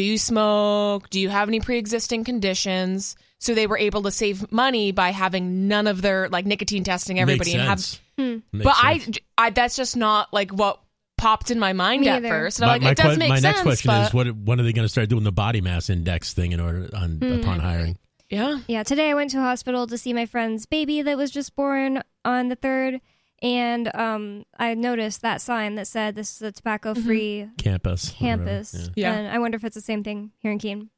Do 0.00 0.04
do 0.06 0.10
you 0.12 0.18
smoke? 0.18 1.10
Do 1.10 1.20
you 1.20 1.28
have 1.28 1.48
any 1.48 1.60
pre-existing 1.60 2.24
conditions? 2.24 3.16
So 3.38 3.54
they 3.54 3.66
were 3.66 3.76
able 3.76 4.02
to 4.04 4.10
save 4.10 4.50
money 4.50 4.92
by 4.92 5.10
having 5.10 5.68
none 5.68 5.86
of 5.86 6.00
their 6.02 6.28
like 6.30 6.46
nicotine 6.46 6.84
testing 6.84 7.20
everybody 7.20 7.56
Makes 7.56 7.98
and 8.18 8.26
have. 8.26 8.42
Hmm. 8.52 8.58
But 8.62 8.74
I, 8.82 8.98
sense. 8.98 9.18
I 9.36 9.50
that's 9.50 9.76
just 9.76 9.96
not 9.96 10.32
like 10.32 10.50
what 10.52 10.80
popped 11.18 11.50
in 11.50 11.58
my 11.58 11.74
mind 11.74 12.00
Me 12.00 12.08
at 12.08 12.16
either. 12.16 12.28
first. 12.28 12.60
And 12.60 12.66
my, 12.66 12.74
I'm 12.76 12.80
like, 12.80 12.82
my 12.82 12.90
it 12.92 12.96
does 12.96 13.12
que- 13.14 13.18
make 13.18 13.28
my 13.28 13.34
sense. 13.36 13.42
next 13.56 13.62
question 13.62 13.88
but, 13.90 14.06
is 14.08 14.14
what 14.14 14.34
when 14.36 14.58
are 14.58 14.62
they 14.62 14.72
going 14.72 14.84
to 14.86 14.88
start 14.90 15.08
doing 15.10 15.24
the 15.24 15.32
body 15.32 15.60
mass 15.60 15.90
index 15.90 16.32
thing 16.32 16.52
in 16.52 16.60
order 16.60 16.88
on 16.94 17.18
Hmm. 17.18 17.32
upon 17.40 17.60
hiring? 17.60 17.98
yeah. 18.30 18.58
Yeah, 18.68 18.82
today 18.84 19.10
I 19.10 19.14
went 19.14 19.30
to 19.32 19.38
a 19.38 19.42
hospital 19.42 19.86
to 19.86 19.98
see 19.98 20.12
my 20.14 20.24
friend's 20.26 20.64
baby 20.66 21.02
that 21.02 21.16
was 21.18 21.30
just 21.30 21.54
born 21.56 22.02
on 22.24 22.48
the 22.48 22.56
third, 22.56 23.00
and 23.42 23.94
um, 23.94 24.44
I 24.58 24.74
noticed 24.74 25.22
that 25.22 25.40
sign 25.40 25.76
that 25.76 25.86
said 25.86 26.14
this 26.14 26.36
is 26.36 26.42
a 26.42 26.52
tobacco-free 26.52 27.50
Campus. 27.58 28.10
campus. 28.10 28.74
Yeah. 28.94 29.12
Yeah. 29.12 29.14
And 29.14 29.28
I 29.28 29.38
wonder 29.38 29.56
if 29.56 29.64
it's 29.64 29.74
the 29.74 29.80
same 29.80 30.04
thing 30.04 30.32
here 30.38 30.52
in 30.52 30.58
Keene. 30.58 30.90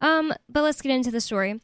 Um, 0.00 0.32
but 0.48 0.62
let's 0.62 0.80
get 0.80 0.92
into 0.92 1.10
the 1.10 1.20
story. 1.20 1.60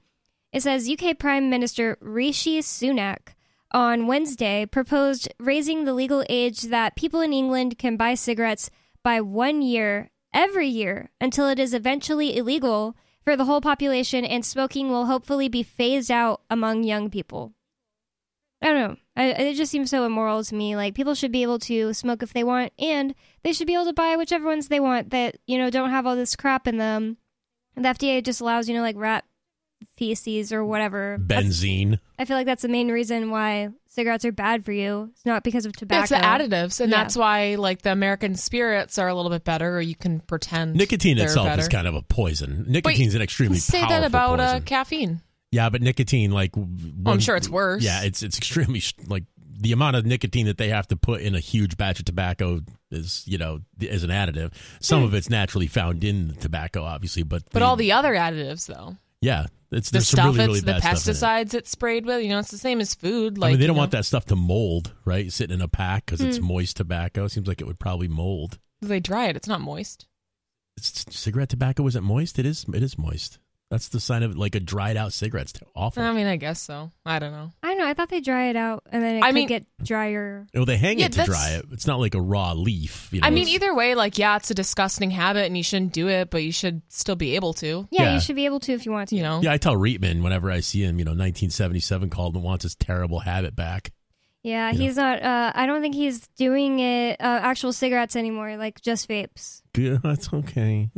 It 0.53 0.63
says 0.63 0.91
UK 0.91 1.19
Prime 1.19 1.51
Minister 1.51 1.99
Rishi 2.01 2.61
Sunak 2.61 3.35
on 3.71 4.07
Wednesday 4.07 4.67
proposed 4.67 5.29
raising 5.39 5.85
the 5.85 5.93
legal 5.93 6.25
age 6.29 6.63
that 6.63 6.97
people 6.97 7.21
in 7.21 7.33
England 7.33 7.79
can 7.79 7.97
buy 7.97 8.15
cigarettes 8.15 8.71
by 9.03 9.21
one 9.21 9.63
year 9.63 10.11
every 10.33 10.69
year 10.69 11.11
until 11.21 11.49
it 11.49 11.59
is 11.59 11.75
eventually 11.75 12.37
illegal 12.37 12.97
for 13.25 13.37
the 13.37 13.45
whole 13.45 13.61
population 13.61 14.25
and 14.25 14.45
smoking 14.45 14.89
will 14.89 15.07
hopefully 15.07 15.49
be 15.49 15.63
phased 15.63 16.11
out 16.11 16.41
among 16.49 16.83
young 16.83 17.11
people. 17.11 17.53
I 18.63 18.67
don't 18.67 18.81
know. 18.81 18.97
I, 19.19 19.25
it 19.31 19.55
just 19.55 19.71
seems 19.73 19.91
so 19.91 20.07
immoral 20.07 20.43
to 20.45 20.55
me. 20.55 20.77
Like 20.77 20.95
people 20.95 21.15
should 21.15 21.33
be 21.33 21.43
able 21.43 21.59
to 21.61 21.93
smoke 21.93 22.23
if 22.23 22.33
they 22.33 22.45
want, 22.45 22.73
and 22.79 23.15
they 23.43 23.53
should 23.53 23.67
be 23.67 23.75
able 23.75 23.87
to 23.87 23.93
buy 23.93 24.17
whichever 24.17 24.47
ones 24.47 24.69
they 24.69 24.81
want 24.81 25.11
that 25.11 25.37
you 25.47 25.59
know 25.59 25.69
don't 25.71 25.91
have 25.91 26.07
all 26.07 26.17
this 26.17 26.37
crap 26.37 26.67
in 26.69 26.79
them. 26.79 27.17
And 27.77 27.85
the 27.85 27.91
FDA 27.91 28.25
just 28.25 28.41
allows 28.41 28.69
you 28.69 28.75
know 28.75 28.81
like 28.83 28.97
rat 28.97 29.25
feces 29.97 30.53
or 30.53 30.65
whatever. 30.65 31.17
That's- 31.21 31.45
Benzene. 31.47 31.99
I 32.19 32.25
feel 32.25 32.37
like 32.37 32.47
that's 32.47 32.63
the 32.63 32.69
main 32.69 32.91
reason 32.91 33.31
why 33.31 33.69
cigarettes 33.89 34.25
are 34.25 34.33
bad 34.33 34.65
for 34.65 34.73
you. 34.73 35.11
It's 35.13 35.25
not 35.27 35.45
because 35.45 35.67
of 35.67 35.73
Yeah, 35.89 36.01
it's 36.03 36.11
the 36.11 36.17
additives, 36.17 36.81
and 36.81 36.91
Yeah. 36.91 36.99
that's 36.99 37.17
why 37.17 37.55
like 37.57 37.83
the 37.83 37.93
American 37.93 38.35
spirits 38.37 38.99
are 38.99 39.09
a 39.09 39.15
little 39.15 39.31
bit 39.31 39.45
better, 39.45 39.77
or 39.77 39.81
you 39.81 39.95
can 39.97 40.21
pretend 40.21 40.75
Nicotine 40.77 41.19
itself 41.19 41.47
better. 41.47 41.63
is 41.63 41.69
kind 41.69 41.87
of 41.87 41.95
a 41.95 42.03
poison. 42.03 42.65
Nicotine's 42.69 43.15
an 43.15 43.23
extremely 43.23 43.59
Say 43.59 43.81
powerful 43.81 44.01
that 44.01 44.07
about 44.07 44.41
uh, 44.41 44.61
caffeine. 44.61 45.23
Yeah, 45.53 45.69
but 45.71 45.83
nicotine, 45.83 46.31
like, 46.31 46.57
Oh, 46.57 46.67
I'm 47.07 47.21
sure 47.21 47.37
it's 47.37 47.49
worse. 47.49 47.83
Yeah, 47.83 48.03
it's 48.03 48.23
it's 48.23 48.39
extremely 48.39 48.83
like 49.07 49.25
the 49.61 49.73
amount 49.73 49.97
of 49.97 50.07
nicotine 50.07 50.47
that 50.47 50.57
they 50.59 50.69
have 50.69 50.87
to 50.89 50.97
put 50.97 51.21
in 51.21 51.35
a 51.35 51.41
huge 51.41 51.77
batch 51.77 51.99
of 51.99 52.05
tobacco 52.05 52.61
is 52.91 53.25
you 53.27 53.39
know 53.39 53.61
is 53.81 54.05
an 54.05 54.11
additive. 54.11 54.53
Some 54.81 55.03
of 55.03 55.15
it's 55.15 55.29
naturally 55.31 55.67
found 55.67 56.05
in 56.05 56.29
the 56.29 56.35
tobacco, 56.35 56.83
obviously, 56.85 57.23
but 57.23 57.43
Hmm. 57.43 57.49
But 57.53 57.63
all 57.63 57.77
the 57.77 57.93
other 57.93 58.15
additives, 58.15 58.67
though, 58.67 58.97
yeah, 59.21 59.47
it's 59.73 59.91
the 59.91 60.01
stuff 60.01 60.27
really 60.27 60.39
really 60.39 60.59
it's 60.59 60.65
the 60.65 60.71
in 60.73 60.77
it. 60.79 60.83
pesticides 60.83 61.55
it's 61.55 61.71
sprayed 61.71 62.07
with, 62.07 62.23
you 62.23 62.29
know, 62.29 62.39
it's 62.39 62.51
the 62.53 62.59
same 62.59 62.81
as 62.81 62.95
food. 62.95 63.37
Like 63.37 63.49
I 63.49 63.51
mean, 63.53 63.61
they 63.61 63.67
don't 63.67 63.75
know, 63.75 63.81
want 63.81 63.91
that 63.93 64.05
stuff 64.05 64.27
to 64.27 64.37
mold, 64.37 64.93
right? 65.05 65.33
Sitting 65.33 65.55
in 65.55 65.61
a 65.61 65.69
pack 65.69 66.07
because 66.07 66.21
Hmm. 66.21 66.29
it's 66.29 66.41
moist 66.41 66.77
tobacco. 66.77 67.27
Seems 67.27 67.49
like 67.49 67.61
it 67.61 67.67
would 67.67 67.81
probably 67.81 68.09
mold. 68.09 68.59
They 68.81 69.01
dry 69.01 69.27
it; 69.27 69.37
it's 69.37 69.49
not 69.49 69.61
moist. 69.61 70.07
It's, 70.77 71.05
cigarette 71.11 71.49
tobacco 71.49 71.85
isn't 71.89 72.05
moist. 72.05 72.39
It 72.39 72.47
is. 72.47 72.65
It 72.73 72.83
is 72.83 72.97
moist. 72.97 73.41
That's 73.71 73.89
the 73.89 74.01
sign 74.01 74.23
of 74.23 74.35
like 74.35 74.55
a 74.55 74.61
dried 74.61 74.97
out 74.97 75.13
cigarette. 75.13 75.51
It's 75.51 75.61
awful. 75.77 76.03
I 76.03 76.13
mean, 76.13 76.27
I 76.27 76.37
guess 76.37 76.59
so. 76.63 76.91
I 77.05 77.19
don't 77.19 77.33
know. 77.33 77.53
I 77.63 77.69
don't 77.69 77.79
know. 77.79 77.87
I 77.87 77.93
thought 77.93 78.09
they 78.09 78.21
dry 78.21 78.49
it 78.49 78.57
out 78.57 78.83
and 78.91 79.03
then 79.03 79.17
it 79.17 79.23
I 79.23 79.27
could 79.29 79.35
mean- 79.35 79.49
get 79.49 79.67
drier. 79.85 80.47
well, 80.55 80.65
they 80.65 80.79
hang 80.79 80.99
Yeah, 80.99 81.07
it 81.07 81.13
to 81.13 81.19
that's- 81.19 81.29
dry 81.37 81.51
it. 81.59 81.67
It's 81.73 81.87
not 81.87 82.01
like 82.01 82.15
a 82.15 82.21
raw 82.21 82.53
leaf. 82.53 83.11
You 83.13 83.21
know, 83.21 83.27
I 83.27 83.31
mean, 83.31 83.43
it's- 83.43 83.55
either 83.55 83.75
way, 83.75 83.95
like, 83.95 84.17
yeah, 84.17 84.37
it's 84.37 84.51
a 84.51 84.55
disgusting 84.55 85.11
habit, 85.11 85.45
and 85.45 85.55
you 85.57 85.63
shouldn't 85.63 85.93
do 85.93 86.09
it, 86.09 86.31
but 86.31 86.43
you 86.43 86.51
should 86.51 86.81
still 86.89 87.15
be 87.17 87.35
able 87.37 87.53
to. 87.55 87.87
Yeah, 87.91 88.05
Yeah. 88.05 88.15
you 88.15 88.21
should 88.21 88.37
be 88.37 88.47
able 88.47 88.61
to 88.61 88.73
if 88.73 88.87
you 88.87 88.93
want 88.93 89.11
to. 89.11 89.17
You 89.17 89.23
know, 89.23 89.43
Yeah, 89.43 89.53
I 89.53 89.59
tell 89.59 89.75
Reitman 89.75 90.23
whenever 90.23 90.51
I 90.51 90.61
see 90.61 90.83
him, 90.83 90.99
you 90.99 91.05
know, 91.05 91.13
1977 91.13 92.09
called 92.09 92.37
and 92.37 92.43
wants 92.45 92.63
his 92.63 92.75
terrible 92.75 93.21
habit 93.21 93.55
back. 93.55 93.93
Yeah, 94.43 94.71
Yeah. 94.71 94.79
he's 94.79 94.97
not. 94.97 95.23
Uh, 95.23 95.53
I 95.55 95.67
don't 95.67 95.83
think 95.83 95.95
he's 95.95 96.27
doing 96.39 96.79
it 96.79 97.21
uh, 97.21 97.25
actual 97.43 97.75
cigarettes 97.75 98.17
anymore, 98.17 98.57
like 98.57 98.81
just 98.81 99.09
vapes. 99.11 99.61
Yeah, 99.77 99.99
that's 100.03 100.33
okay. 100.33 100.89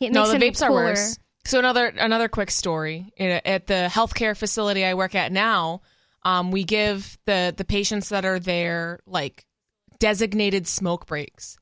It 0.00 0.12
no, 0.12 0.22
makes 0.24 0.28
the 0.30 0.34
him 0.34 0.40
vapes 0.42 0.62
are 0.62 0.68
cooler. 0.68 0.84
worse. 0.84 1.18
So 1.44 1.58
another 1.58 1.86
another 1.86 2.28
quick 2.28 2.50
story 2.50 3.12
at 3.18 3.46
at 3.46 3.66
the 3.66 3.88
healthcare 3.90 4.36
facility 4.36 4.84
I 4.84 4.94
work 4.94 5.14
at 5.14 5.32
now. 5.32 5.82
Um, 6.24 6.50
we 6.52 6.64
give 6.64 7.18
the 7.24 7.52
the 7.56 7.64
patients 7.64 8.10
that 8.10 8.24
are 8.24 8.38
there 8.38 9.00
like 9.06 9.44
designated 9.98 10.66
smoke 10.66 11.06
breaks. 11.06 11.56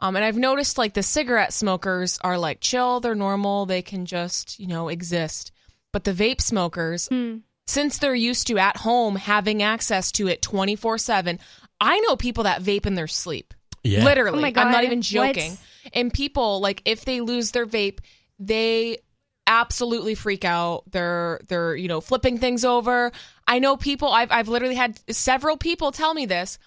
Um, 0.00 0.16
and 0.16 0.24
I've 0.24 0.36
noticed 0.36 0.76
like 0.78 0.94
the 0.94 1.02
cigarette 1.02 1.52
smokers 1.52 2.18
are 2.22 2.38
like 2.38 2.60
chill, 2.60 3.00
they're 3.00 3.14
normal, 3.14 3.66
they 3.66 3.82
can 3.82 4.06
just 4.06 4.58
you 4.58 4.66
know 4.66 4.88
exist. 4.88 5.52
But 5.92 6.04
the 6.04 6.12
vape 6.12 6.40
smokers, 6.40 7.08
Hmm. 7.08 7.38
since 7.66 7.98
they're 7.98 8.14
used 8.14 8.46
to 8.48 8.58
at 8.58 8.76
home 8.78 9.16
having 9.16 9.62
access 9.62 10.12
to 10.12 10.28
it 10.28 10.42
twenty 10.42 10.76
four 10.76 10.96
seven, 10.98 11.38
I 11.80 11.98
know 12.00 12.16
people 12.16 12.44
that 12.44 12.62
vape 12.62 12.86
in 12.86 12.94
their 12.94 13.06
sleep. 13.06 13.52
Yeah. 13.84 14.04
Literally. 14.04 14.38
Oh 14.38 14.42
my 14.42 14.52
I'm 14.56 14.72
not 14.72 14.84
even 14.84 15.02
joking. 15.02 15.52
What? 15.52 15.92
And 15.92 16.12
people, 16.12 16.58
like, 16.60 16.82
if 16.84 17.04
they 17.04 17.20
lose 17.20 17.52
their 17.52 17.66
vape, 17.66 18.00
they 18.40 18.98
absolutely 19.46 20.14
freak 20.14 20.44
out. 20.44 20.84
They're 20.90 21.40
they're, 21.48 21.76
you 21.76 21.88
know, 21.88 22.00
flipping 22.00 22.38
things 22.38 22.64
over. 22.64 23.12
I 23.46 23.58
know 23.58 23.76
people 23.76 24.08
I've 24.08 24.30
I've 24.32 24.48
literally 24.48 24.74
had 24.74 24.98
several 25.10 25.56
people 25.56 25.92
tell 25.92 26.14
me 26.14 26.26
this. 26.26 26.58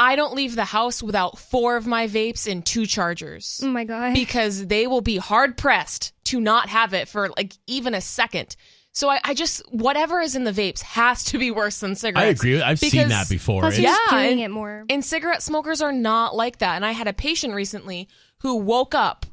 I 0.00 0.14
don't 0.14 0.34
leave 0.34 0.54
the 0.54 0.64
house 0.64 1.02
without 1.02 1.38
four 1.38 1.76
of 1.76 1.86
my 1.86 2.06
vapes 2.06 2.50
and 2.50 2.64
two 2.64 2.86
chargers. 2.86 3.60
Oh 3.64 3.68
my 3.68 3.82
god. 3.84 4.14
Because 4.14 4.66
they 4.66 4.86
will 4.86 5.00
be 5.00 5.16
hard 5.16 5.56
pressed 5.56 6.12
to 6.26 6.40
not 6.40 6.68
have 6.68 6.94
it 6.94 7.08
for 7.08 7.30
like 7.36 7.54
even 7.66 7.94
a 7.94 8.00
second. 8.00 8.54
So 8.92 9.08
I, 9.08 9.20
I 9.24 9.34
just 9.34 9.62
whatever 9.72 10.20
is 10.20 10.36
in 10.36 10.44
the 10.44 10.52
vapes 10.52 10.82
has 10.82 11.24
to 11.24 11.38
be 11.38 11.50
worse 11.50 11.80
than 11.80 11.94
cigarettes. 11.96 12.24
I 12.24 12.28
agree. 12.48 12.62
I've 12.62 12.78
seen 12.78 13.08
that 13.08 13.28
before. 13.28 13.62
Plus, 13.62 13.76
you're 13.78 13.90
just 13.90 14.00
Yeah, 14.10 14.18
doing 14.18 14.32
and- 14.34 14.52
it 14.52 14.54
more. 14.54 14.84
and 14.88 15.04
cigarette 15.04 15.42
smokers 15.42 15.80
are 15.82 15.92
not 15.92 16.34
like 16.36 16.58
that. 16.58 16.76
And 16.76 16.86
I 16.86 16.92
had 16.92 17.08
a 17.08 17.12
patient 17.12 17.54
recently 17.54 18.08
who 18.42 18.56
woke 18.56 18.94
up 18.94 19.26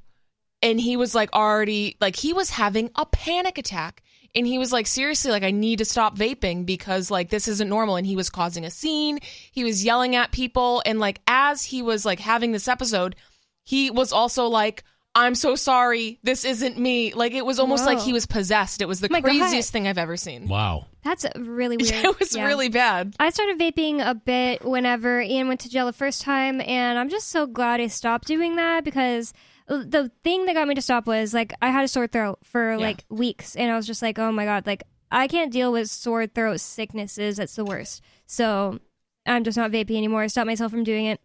and 0.61 0.79
he 0.79 0.97
was 0.97 1.13
like 1.15 1.31
already 1.33 1.97
like 2.01 2.15
he 2.15 2.33
was 2.33 2.49
having 2.49 2.89
a 2.95 3.05
panic 3.05 3.57
attack. 3.57 4.01
And 4.37 4.45
he 4.45 4.57
was 4.59 4.73
like, 4.73 4.85
seriously, 4.85 5.31
like 5.31 5.43
I 5.43 5.51
need 5.51 5.77
to 5.77 5.85
stop 5.85 6.17
vaping 6.17 6.65
because 6.65 7.09
like 7.09 7.29
this 7.29 7.47
isn't 7.47 7.69
normal. 7.69 7.95
And 7.95 8.05
he 8.05 8.17
was 8.17 8.29
causing 8.29 8.65
a 8.65 8.69
scene. 8.69 9.19
He 9.53 9.63
was 9.63 9.85
yelling 9.85 10.13
at 10.17 10.33
people. 10.33 10.81
And 10.85 10.99
like 10.99 11.21
as 11.25 11.63
he 11.63 11.81
was 11.81 12.05
like 12.05 12.19
having 12.19 12.51
this 12.51 12.67
episode, 12.67 13.15
he 13.63 13.89
was 13.91 14.11
also 14.11 14.47
like, 14.47 14.83
I'm 15.17 15.35
so 15.35 15.55
sorry. 15.55 16.19
This 16.23 16.43
isn't 16.43 16.77
me. 16.77 17.13
Like 17.13 17.31
it 17.31 17.45
was 17.45 17.59
almost 17.59 17.85
like 17.85 17.99
he 18.01 18.11
was 18.11 18.25
possessed. 18.25 18.81
It 18.81 18.89
was 18.89 18.99
the 18.99 19.07
oh 19.07 19.13
My 19.13 19.21
God. 19.21 19.29
craziest 19.29 19.71
thing 19.71 19.87
I've 19.87 19.97
ever 19.97 20.17
seen. 20.17 20.49
wow. 20.49 20.87
That's 21.05 21.25
really 21.37 21.77
weird. 21.79 21.93
it 22.03 22.19
was 22.19 22.35
Yeah. 22.35 22.45
really 22.45 22.67
bad. 22.67 23.15
I 23.17 23.29
started 23.29 23.57
vaping 23.57 24.05
a 24.05 24.13
bit 24.15 24.65
whenever 24.65 25.21
Ian 25.21 25.47
went 25.47 25.61
to 25.61 25.69
jail 25.69 25.85
the 25.85 25.93
first 25.93 26.21
time, 26.23 26.59
and 26.59 26.99
I'm 26.99 27.07
just 27.07 27.29
so 27.29 27.47
glad 27.47 27.79
I 27.79 27.87
stopped 27.87 28.27
doing 28.27 28.57
that 28.57 28.83
because 28.83 29.31
the 29.67 30.11
thing 30.23 30.45
that 30.45 30.53
got 30.53 30.67
me 30.67 30.75
to 30.75 30.81
stop 30.81 31.07
was 31.07 31.33
like 31.33 31.53
I 31.61 31.69
had 31.69 31.83
a 31.83 31.87
sore 31.87 32.07
throat 32.07 32.39
for 32.43 32.77
like 32.77 33.03
weeks, 33.09 33.55
and 33.55 33.71
I 33.71 33.75
was 33.75 33.87
just 33.87 34.01
like, 34.01 34.19
oh 34.19 34.31
my 34.31 34.45
god, 34.45 34.65
like 34.67 34.83
I 35.11 35.27
can't 35.27 35.51
deal 35.51 35.71
with 35.71 35.89
sore 35.89 36.27
throat 36.27 36.59
sicknesses. 36.59 37.37
That's 37.37 37.55
the 37.55 37.65
worst. 37.65 38.01
So 38.27 38.79
I'm 39.25 39.43
just 39.43 39.57
not 39.57 39.71
vaping 39.71 39.97
anymore. 39.97 40.21
I 40.21 40.27
stopped 40.27 40.47
myself 40.47 40.71
from 40.71 40.83
doing 40.83 41.05
it. 41.05 41.19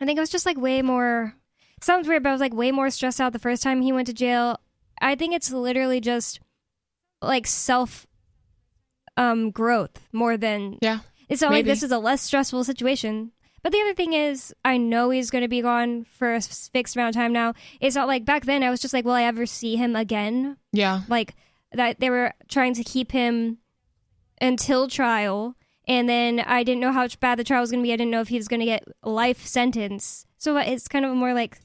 I 0.00 0.04
think 0.06 0.18
I 0.18 0.22
was 0.22 0.30
just 0.30 0.46
like 0.46 0.58
way 0.58 0.82
more. 0.82 1.34
Sounds 1.82 2.06
weird, 2.06 2.22
but 2.22 2.28
I 2.30 2.32
was 2.32 2.40
like 2.40 2.52
way 2.54 2.70
more 2.72 2.90
stressed 2.90 3.20
out 3.20 3.32
the 3.32 3.38
first 3.38 3.62
time 3.62 3.80
he 3.80 3.92
went 3.92 4.06
to 4.08 4.12
jail. 4.12 4.58
I 5.00 5.14
think 5.14 5.34
it's 5.34 5.50
literally 5.50 6.00
just 6.00 6.40
like 7.22 7.46
self 7.46 8.06
um 9.16 9.50
growth 9.50 9.98
more 10.12 10.36
than 10.36 10.78
Yeah. 10.80 11.00
it's 11.28 11.42
not 11.42 11.50
like 11.50 11.64
this 11.66 11.82
is 11.82 11.90
a 11.92 11.98
less 11.98 12.22
stressful 12.22 12.64
situation. 12.64 13.32
But 13.62 13.72
the 13.72 13.80
other 13.80 13.94
thing 13.94 14.12
is, 14.14 14.54
I 14.64 14.76
know 14.78 15.10
he's 15.10 15.30
going 15.30 15.42
to 15.42 15.48
be 15.48 15.60
gone 15.60 16.04
for 16.04 16.34
a 16.34 16.40
fixed 16.40 16.96
amount 16.96 17.14
of 17.14 17.20
time 17.20 17.32
now. 17.32 17.54
It's 17.80 17.96
not 17.96 18.08
like 18.08 18.24
back 18.24 18.46
then 18.46 18.62
I 18.62 18.70
was 18.70 18.80
just 18.80 18.94
like, 18.94 19.04
will 19.04 19.12
I 19.12 19.24
ever 19.24 19.44
see 19.46 19.76
him 19.76 19.94
again? 19.96 20.56
Yeah. 20.72 21.02
Like 21.08 21.34
that 21.72 22.00
they 22.00 22.10
were 22.10 22.32
trying 22.48 22.74
to 22.74 22.84
keep 22.84 23.12
him 23.12 23.58
until 24.40 24.88
trial. 24.88 25.54
And 25.86 26.08
then 26.08 26.40
I 26.40 26.62
didn't 26.62 26.80
know 26.80 26.92
how 26.92 27.08
bad 27.20 27.38
the 27.38 27.44
trial 27.44 27.60
was 27.60 27.70
going 27.70 27.82
to 27.82 27.86
be. 27.86 27.92
I 27.92 27.96
didn't 27.96 28.10
know 28.10 28.20
if 28.20 28.28
he 28.28 28.36
was 28.36 28.48
going 28.48 28.60
to 28.60 28.66
get 28.66 28.84
life 29.02 29.46
sentence. 29.46 30.26
So 30.38 30.56
uh, 30.56 30.60
it's 30.64 30.88
kind 30.88 31.04
of 31.04 31.14
more 31.16 31.34
like, 31.34 31.58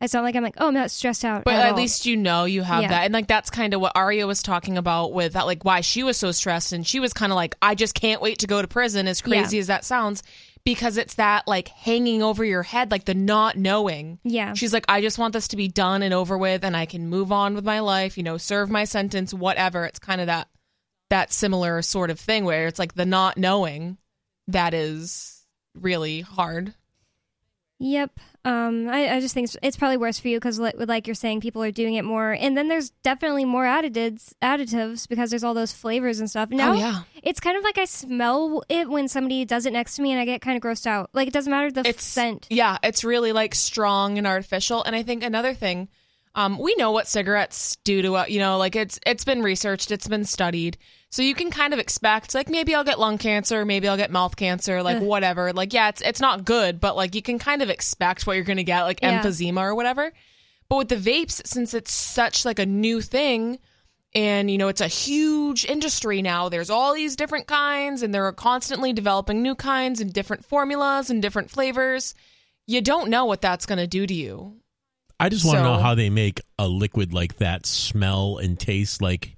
it's 0.00 0.14
not 0.14 0.24
like 0.24 0.34
I'm 0.36 0.42
like, 0.42 0.56
oh, 0.58 0.68
I'm 0.68 0.74
not 0.74 0.90
stressed 0.90 1.24
out. 1.24 1.44
But 1.44 1.54
at 1.54 1.66
at 1.70 1.74
least 1.76 2.06
you 2.06 2.16
know 2.16 2.44
you 2.44 2.62
have 2.62 2.82
Yeah. 2.82 2.88
that. 2.88 3.04
And 3.04 3.14
like 3.14 3.28
that's 3.28 3.50
kind 3.50 3.72
of 3.74 3.80
what 3.80 3.92
Arya 3.94 4.26
was 4.26 4.42
talking 4.42 4.76
about 4.78 5.12
with 5.12 5.34
that 5.34 5.46
like 5.46 5.64
why 5.64 5.80
she 5.80 6.02
was 6.02 6.16
so 6.16 6.32
stressed 6.32 6.72
and 6.72 6.86
she 6.86 7.00
was 7.00 7.12
kind 7.12 7.32
of 7.32 7.36
like 7.36 7.54
I 7.62 7.74
just 7.74 7.94
can't 7.94 8.20
wait 8.20 8.40
to 8.40 8.46
go 8.46 8.60
to 8.60 8.68
prison 8.68 9.08
as 9.08 9.20
crazy 9.22 9.56
Yeah. 9.56 9.60
as 9.62 9.66
that 9.68 9.84
sounds 9.84 10.22
because 10.66 10.96
it's 10.96 11.14
that 11.14 11.46
like 11.46 11.68
hanging 11.68 12.24
over 12.24 12.44
your 12.44 12.64
head 12.64 12.90
like 12.90 13.04
the 13.04 13.14
not 13.14 13.56
knowing. 13.56 14.18
Yeah. 14.24 14.52
She's 14.54 14.72
like 14.72 14.84
I 14.88 15.00
just 15.00 15.16
want 15.16 15.32
this 15.32 15.46
to 15.48 15.56
be 15.56 15.68
done 15.68 16.02
and 16.02 16.12
over 16.12 16.36
with 16.36 16.64
and 16.64 16.76
I 16.76 16.86
can 16.86 17.08
move 17.08 17.30
on 17.30 17.54
with 17.54 17.64
my 17.64 17.78
life, 17.78 18.18
you 18.18 18.24
know, 18.24 18.36
serve 18.36 18.68
my 18.68 18.82
sentence 18.82 19.32
whatever. 19.32 19.84
It's 19.84 20.00
kind 20.00 20.20
of 20.20 20.26
that 20.26 20.48
that 21.08 21.32
similar 21.32 21.82
sort 21.82 22.10
of 22.10 22.18
thing 22.18 22.44
where 22.44 22.66
it's 22.66 22.80
like 22.80 22.94
the 22.94 23.06
not 23.06 23.38
knowing 23.38 23.96
that 24.48 24.74
is 24.74 25.46
really 25.80 26.22
hard. 26.22 26.74
Yep. 27.78 28.18
Um, 28.46 28.88
I, 28.88 29.16
I 29.16 29.20
just 29.20 29.34
think 29.34 29.46
it's, 29.46 29.56
it's 29.60 29.76
probably 29.76 29.96
worse 29.96 30.20
for 30.20 30.28
you 30.28 30.36
because, 30.36 30.60
like, 30.60 30.76
like 30.78 31.08
you're 31.08 31.14
saying, 31.14 31.40
people 31.40 31.64
are 31.64 31.72
doing 31.72 31.94
it 31.94 32.04
more, 32.04 32.30
and 32.30 32.56
then 32.56 32.68
there's 32.68 32.90
definitely 33.02 33.44
more 33.44 33.64
additives, 33.64 34.34
additives 34.40 35.08
because 35.08 35.30
there's 35.30 35.42
all 35.42 35.52
those 35.52 35.72
flavors 35.72 36.20
and 36.20 36.30
stuff. 36.30 36.50
Now, 36.50 36.70
oh 36.70 36.76
yeah, 36.76 37.02
it's 37.24 37.40
kind 37.40 37.56
of 37.56 37.64
like 37.64 37.76
I 37.76 37.86
smell 37.86 38.62
it 38.68 38.88
when 38.88 39.08
somebody 39.08 39.44
does 39.44 39.66
it 39.66 39.72
next 39.72 39.96
to 39.96 40.02
me, 40.02 40.12
and 40.12 40.20
I 40.20 40.24
get 40.24 40.42
kind 40.42 40.56
of 40.56 40.62
grossed 40.62 40.86
out. 40.86 41.10
Like 41.12 41.26
it 41.26 41.34
doesn't 41.34 41.50
matter 41.50 41.72
the 41.72 41.88
it's 41.88 42.04
scent. 42.04 42.46
Yeah, 42.48 42.78
it's 42.84 43.02
really 43.02 43.32
like 43.32 43.52
strong 43.56 44.16
and 44.16 44.28
artificial. 44.28 44.84
And 44.84 44.94
I 44.94 45.02
think 45.02 45.24
another 45.24 45.52
thing, 45.52 45.88
um, 46.36 46.56
we 46.56 46.76
know 46.76 46.92
what 46.92 47.08
cigarettes 47.08 47.78
do 47.82 48.00
to 48.02 48.14
uh, 48.14 48.24
you 48.28 48.38
know, 48.38 48.58
like 48.58 48.76
it's 48.76 49.00
it's 49.04 49.24
been 49.24 49.42
researched, 49.42 49.90
it's 49.90 50.06
been 50.06 50.24
studied. 50.24 50.78
So 51.16 51.22
you 51.22 51.34
can 51.34 51.50
kind 51.50 51.72
of 51.72 51.80
expect 51.80 52.34
like 52.34 52.50
maybe 52.50 52.74
I'll 52.74 52.84
get 52.84 52.98
lung 52.98 53.16
cancer, 53.16 53.64
maybe 53.64 53.88
I'll 53.88 53.96
get 53.96 54.10
mouth 54.10 54.36
cancer, 54.36 54.82
like 54.82 54.98
Ugh. 54.98 55.02
whatever. 55.02 55.50
Like 55.54 55.72
yeah, 55.72 55.88
it's 55.88 56.02
it's 56.02 56.20
not 56.20 56.44
good, 56.44 56.78
but 56.78 56.94
like 56.94 57.14
you 57.14 57.22
can 57.22 57.38
kind 57.38 57.62
of 57.62 57.70
expect 57.70 58.26
what 58.26 58.36
you're 58.36 58.44
going 58.44 58.58
to 58.58 58.64
get 58.64 58.82
like 58.82 58.98
Yeah. 59.00 59.22
emphysema 59.22 59.62
or 59.62 59.74
whatever. 59.74 60.12
But 60.68 60.76
with 60.76 60.88
the 60.90 60.96
vapes 60.96 61.40
since 61.46 61.72
it's 61.72 61.90
such 61.90 62.44
like 62.44 62.58
a 62.58 62.66
new 62.66 63.00
thing 63.00 63.60
and 64.14 64.50
you 64.50 64.58
know 64.58 64.68
it's 64.68 64.82
a 64.82 64.88
huge 64.88 65.64
industry 65.64 66.20
now, 66.20 66.50
there's 66.50 66.68
all 66.68 66.92
these 66.92 67.16
different 67.16 67.46
kinds 67.46 68.02
and 68.02 68.12
they're 68.14 68.30
constantly 68.32 68.92
developing 68.92 69.40
new 69.40 69.54
kinds 69.54 70.02
and 70.02 70.12
different 70.12 70.44
formulas 70.44 71.08
and 71.08 71.22
different 71.22 71.50
flavors. 71.50 72.14
You 72.66 72.82
don't 72.82 73.08
know 73.08 73.24
what 73.24 73.40
that's 73.40 73.64
going 73.64 73.78
to 73.78 73.86
do 73.86 74.06
to 74.06 74.12
you. 74.12 74.56
I 75.18 75.30
just 75.30 75.46
want 75.46 75.56
to 75.56 75.62
know 75.64 75.78
how 75.78 75.94
they 75.94 76.10
make 76.10 76.42
a 76.58 76.68
liquid 76.68 77.14
like 77.14 77.38
that 77.38 77.64
smell 77.64 78.36
and 78.36 78.60
taste 78.60 79.00
like 79.00 79.35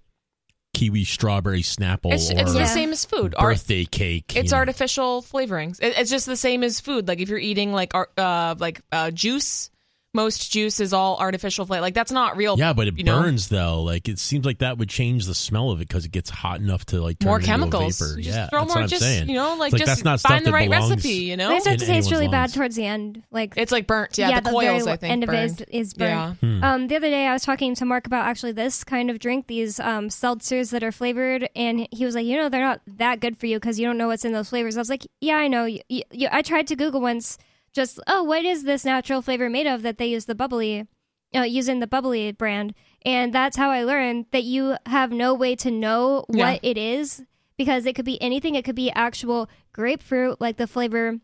kiwi 0.75 1.05
strawberry 1.05 1.63
snapple 1.63 2.13
It's, 2.13 2.31
it's 2.31 2.53
the 2.53 2.67
same 2.67 2.91
as 2.91 3.05
food. 3.05 3.35
Art- 3.37 3.55
birthday 3.55 3.85
cake. 3.85 4.37
it's 4.37 4.51
you 4.51 4.57
know. 4.57 4.59
artificial 4.59 5.23
flavorings. 5.23 5.81
It, 5.83 5.99
it's 5.99 6.11
just 6.11 6.27
the 6.27 6.37
same 6.37 6.63
as 6.63 6.81
food. 6.81 7.09
Like 7.09 7.21
if 7.21 7.29
you're 7.29 7.39
eating 7.39 7.73
like 7.73 7.93
uh, 7.95 8.55
like 8.59 8.81
uh, 8.93 9.11
juice, 9.11 9.71
most 10.19 10.51
juice 10.51 10.81
is 10.81 10.93
all 10.93 11.17
artificial 11.19 11.65
flavor. 11.65 11.81
Like 11.81 11.95
that's 11.95 12.11
not 12.11 12.37
real. 12.37 12.59
Yeah, 12.59 12.73
but 12.73 12.89
it 12.89 12.99
you 12.99 13.05
know? 13.05 13.23
burns 13.23 13.49
though. 13.49 13.83
Like 13.83 14.09
it 14.09 14.19
seems 14.19 14.45
like 14.45 14.59
that 14.59 14.77
would 14.79 14.89
change 14.89 15.27
the 15.27 15.35
smell 15.35 15.71
of 15.71 15.81
it 15.81 15.87
because 15.89 16.05
it 16.05 16.11
gets 16.11 16.29
hot 16.29 16.61
enough 16.61 16.85
to 16.87 17.01
like 17.01 17.21
turn 17.21 17.29
more 17.29 17.39
it 17.39 17.43
into 17.43 17.53
a 17.53 17.55
chemicals. 17.55 17.99
vapor. 17.99 18.17
Just 18.17 18.29
yeah, 18.37 18.49
throw 18.49 18.61
that's 18.61 18.69
more. 18.69 18.77
what 18.77 18.83
I'm 18.83 18.89
just 18.89 19.03
saying. 19.03 19.29
you 19.29 19.35
know, 19.37 19.55
like 19.57 19.73
like, 19.73 19.79
just 19.81 19.87
that's 19.87 20.05
not 20.05 20.21
stuff 20.21 20.33
find 20.33 20.45
the 20.45 20.53
right 20.53 20.69
recipe. 20.69 21.09
You 21.11 21.37
know, 21.37 21.51
They 21.51 21.61
start 21.61 21.75
in 21.75 21.81
to 21.81 21.87
taste 21.87 22.11
really 22.11 22.25
anyone's 22.27 22.53
bad 22.53 22.55
towards 22.57 22.77
the 22.77 22.85
end. 22.87 23.23
Like 23.31 23.55
it's 23.57 23.71
like 23.71 23.87
burnt. 23.87 24.19
Yeah, 24.19 24.41
the, 24.41 24.51
very 24.51 24.67
coils. 24.67 24.87
I 24.87 24.97
think 24.97 25.13
end 25.13 25.25
of 25.25 25.31
it 25.31 25.45
is, 25.45 25.61
is 25.71 25.95
burnt. 25.95 26.11
Yeah. 26.11 26.35
Hmm. 26.35 26.65
Um, 26.65 26.89
the 26.89 26.97
other 26.97 27.09
day 27.09 27.27
I 27.27 27.33
was 27.33 27.43
talking 27.43 27.75
to 27.77 27.85
Mark 27.85 28.07
about 28.07 28.27
actually 28.27 28.53
this 28.53 28.83
kind 28.85 29.11
of 29.11 29.19
drink, 29.19 29.47
these 29.47 29.79
um, 29.79 30.09
seltzers 30.09 30.71
that 30.73 30.83
are 30.83 30.93
flavored, 30.93 31.49
and 31.55 31.87
he 31.93 32.05
was 32.05 32.15
like, 32.15 32.27
you 32.27 32.37
know, 32.37 32.49
they're 32.49 32.61
not 32.61 32.81
that 32.97 33.21
good 33.21 33.37
for 33.39 33.47
you 33.47 33.57
because 33.59 33.79
you 33.79 33.87
don't 33.87 33.99
know 33.99 34.09
what's 34.09 34.25
in 34.25 34.33
those 34.33 34.49
flavors. 34.51 34.77
I 34.77 34.81
was 34.81 34.91
like, 34.91 35.07
yeah, 35.21 35.37
I 35.37 35.49
know. 35.49 35.65
You, 35.65 35.81
you, 35.89 36.03
you- 36.11 36.29
I 36.33 36.43
tried 36.43 36.67
to 36.69 36.77
Google 36.77 37.01
once, 37.01 37.39
just 37.73 38.01
oh, 38.07 38.23
what 38.23 38.45
is 38.45 38.65
this 38.65 38.85
natural 38.85 39.23
flavor 39.23 39.49
made 39.51 39.67
of 39.67 39.83
that 39.83 39.99
they 39.99 40.07
use 40.07 40.25
the 40.27 40.35
bubbly, 40.35 40.87
uh, 41.35 41.43
using 41.43 41.81
the 41.81 41.87
bubbly 41.87 42.33
brand, 42.33 42.75
and 43.05 43.33
that's 43.33 43.57
how 43.57 43.71
I 43.71 43.85
learned 43.85 44.27
that 44.33 44.45
you 44.45 44.77
have 44.87 45.13
no 45.13 45.35
way 45.35 45.55
to 45.57 45.71
know 45.71 46.25
what 46.29 46.63
Yeah. 46.65 46.71
it 46.71 46.79
is 46.79 47.23
because 47.57 47.87
it 47.87 47.95
could 47.95 48.05
be 48.05 48.21
anything. 48.23 48.55
It 48.55 48.65
could 48.65 48.75
be 48.77 48.91
actual 48.93 49.49
grapefruit, 49.73 50.41
like 50.41 50.57
the 50.57 50.67
flavor 50.67 51.19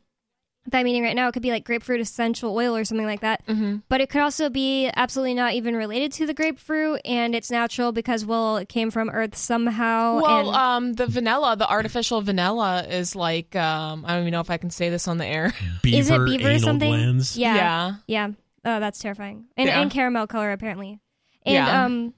that 0.67 0.79
I'm 0.79 1.03
right 1.03 1.15
now. 1.15 1.29
It 1.29 1.33
could 1.33 1.43
be 1.43 1.51
like 1.51 1.65
grapefruit 1.65 2.01
essential 2.01 2.55
oil 2.55 2.75
or 2.75 2.85
something 2.85 3.07
like 3.07 3.21
that. 3.21 3.47
Mm-hmm. 3.47 3.77
But 3.89 4.01
it 4.01 4.09
could 4.11 4.23
also 4.23 4.49
be 4.49 4.91
absolutely 4.97 5.35
not 5.35 5.53
even 5.55 5.77
related 5.77 6.13
to 6.13 6.27
the 6.27 6.35
grapefruit, 6.35 7.01
and 7.05 7.35
it's 7.35 7.51
natural 7.51 7.93
because 7.93 8.25
well, 8.25 8.57
it 8.57 8.69
came 8.69 8.91
from 8.91 9.11
Earth 9.11 9.37
somehow. 9.37 10.21
Well, 10.23 10.49
and, 10.49 10.57
um, 10.57 10.93
the 10.95 11.07
vanilla, 11.07 11.57
the 11.57 11.69
artificial 11.69 12.21
vanilla, 12.23 12.85
is 12.89 13.15
like 13.15 13.55
um, 13.57 14.05
I 14.07 14.13
don't 14.15 14.23
even 14.23 14.33
know 14.33 14.41
if 14.41 14.51
I 14.51 14.57
can 14.57 14.71
say 14.71 14.89
this 14.91 15.07
on 15.09 15.19
the 15.19 15.27
air. 15.27 15.53
beaver, 15.83 15.99
is 16.01 16.11
it 16.11 16.25
beaver 16.39 16.51
or 16.55 16.59
something? 16.59 16.89
glands. 16.91 17.37
Yeah, 17.37 17.55
yeah. 17.57 17.95
yeah. 18.07 18.29
Oh, 18.67 18.81
that's 18.81 18.99
terrifying. 18.99 19.45
And, 19.59 19.69
Yeah. 19.69 19.81
and 19.81 19.91
caramel 19.91 20.27
color 20.27 20.51
apparently. 20.53 20.99
And 21.45 21.55
Yeah. 21.55 21.85
um, 21.85 22.15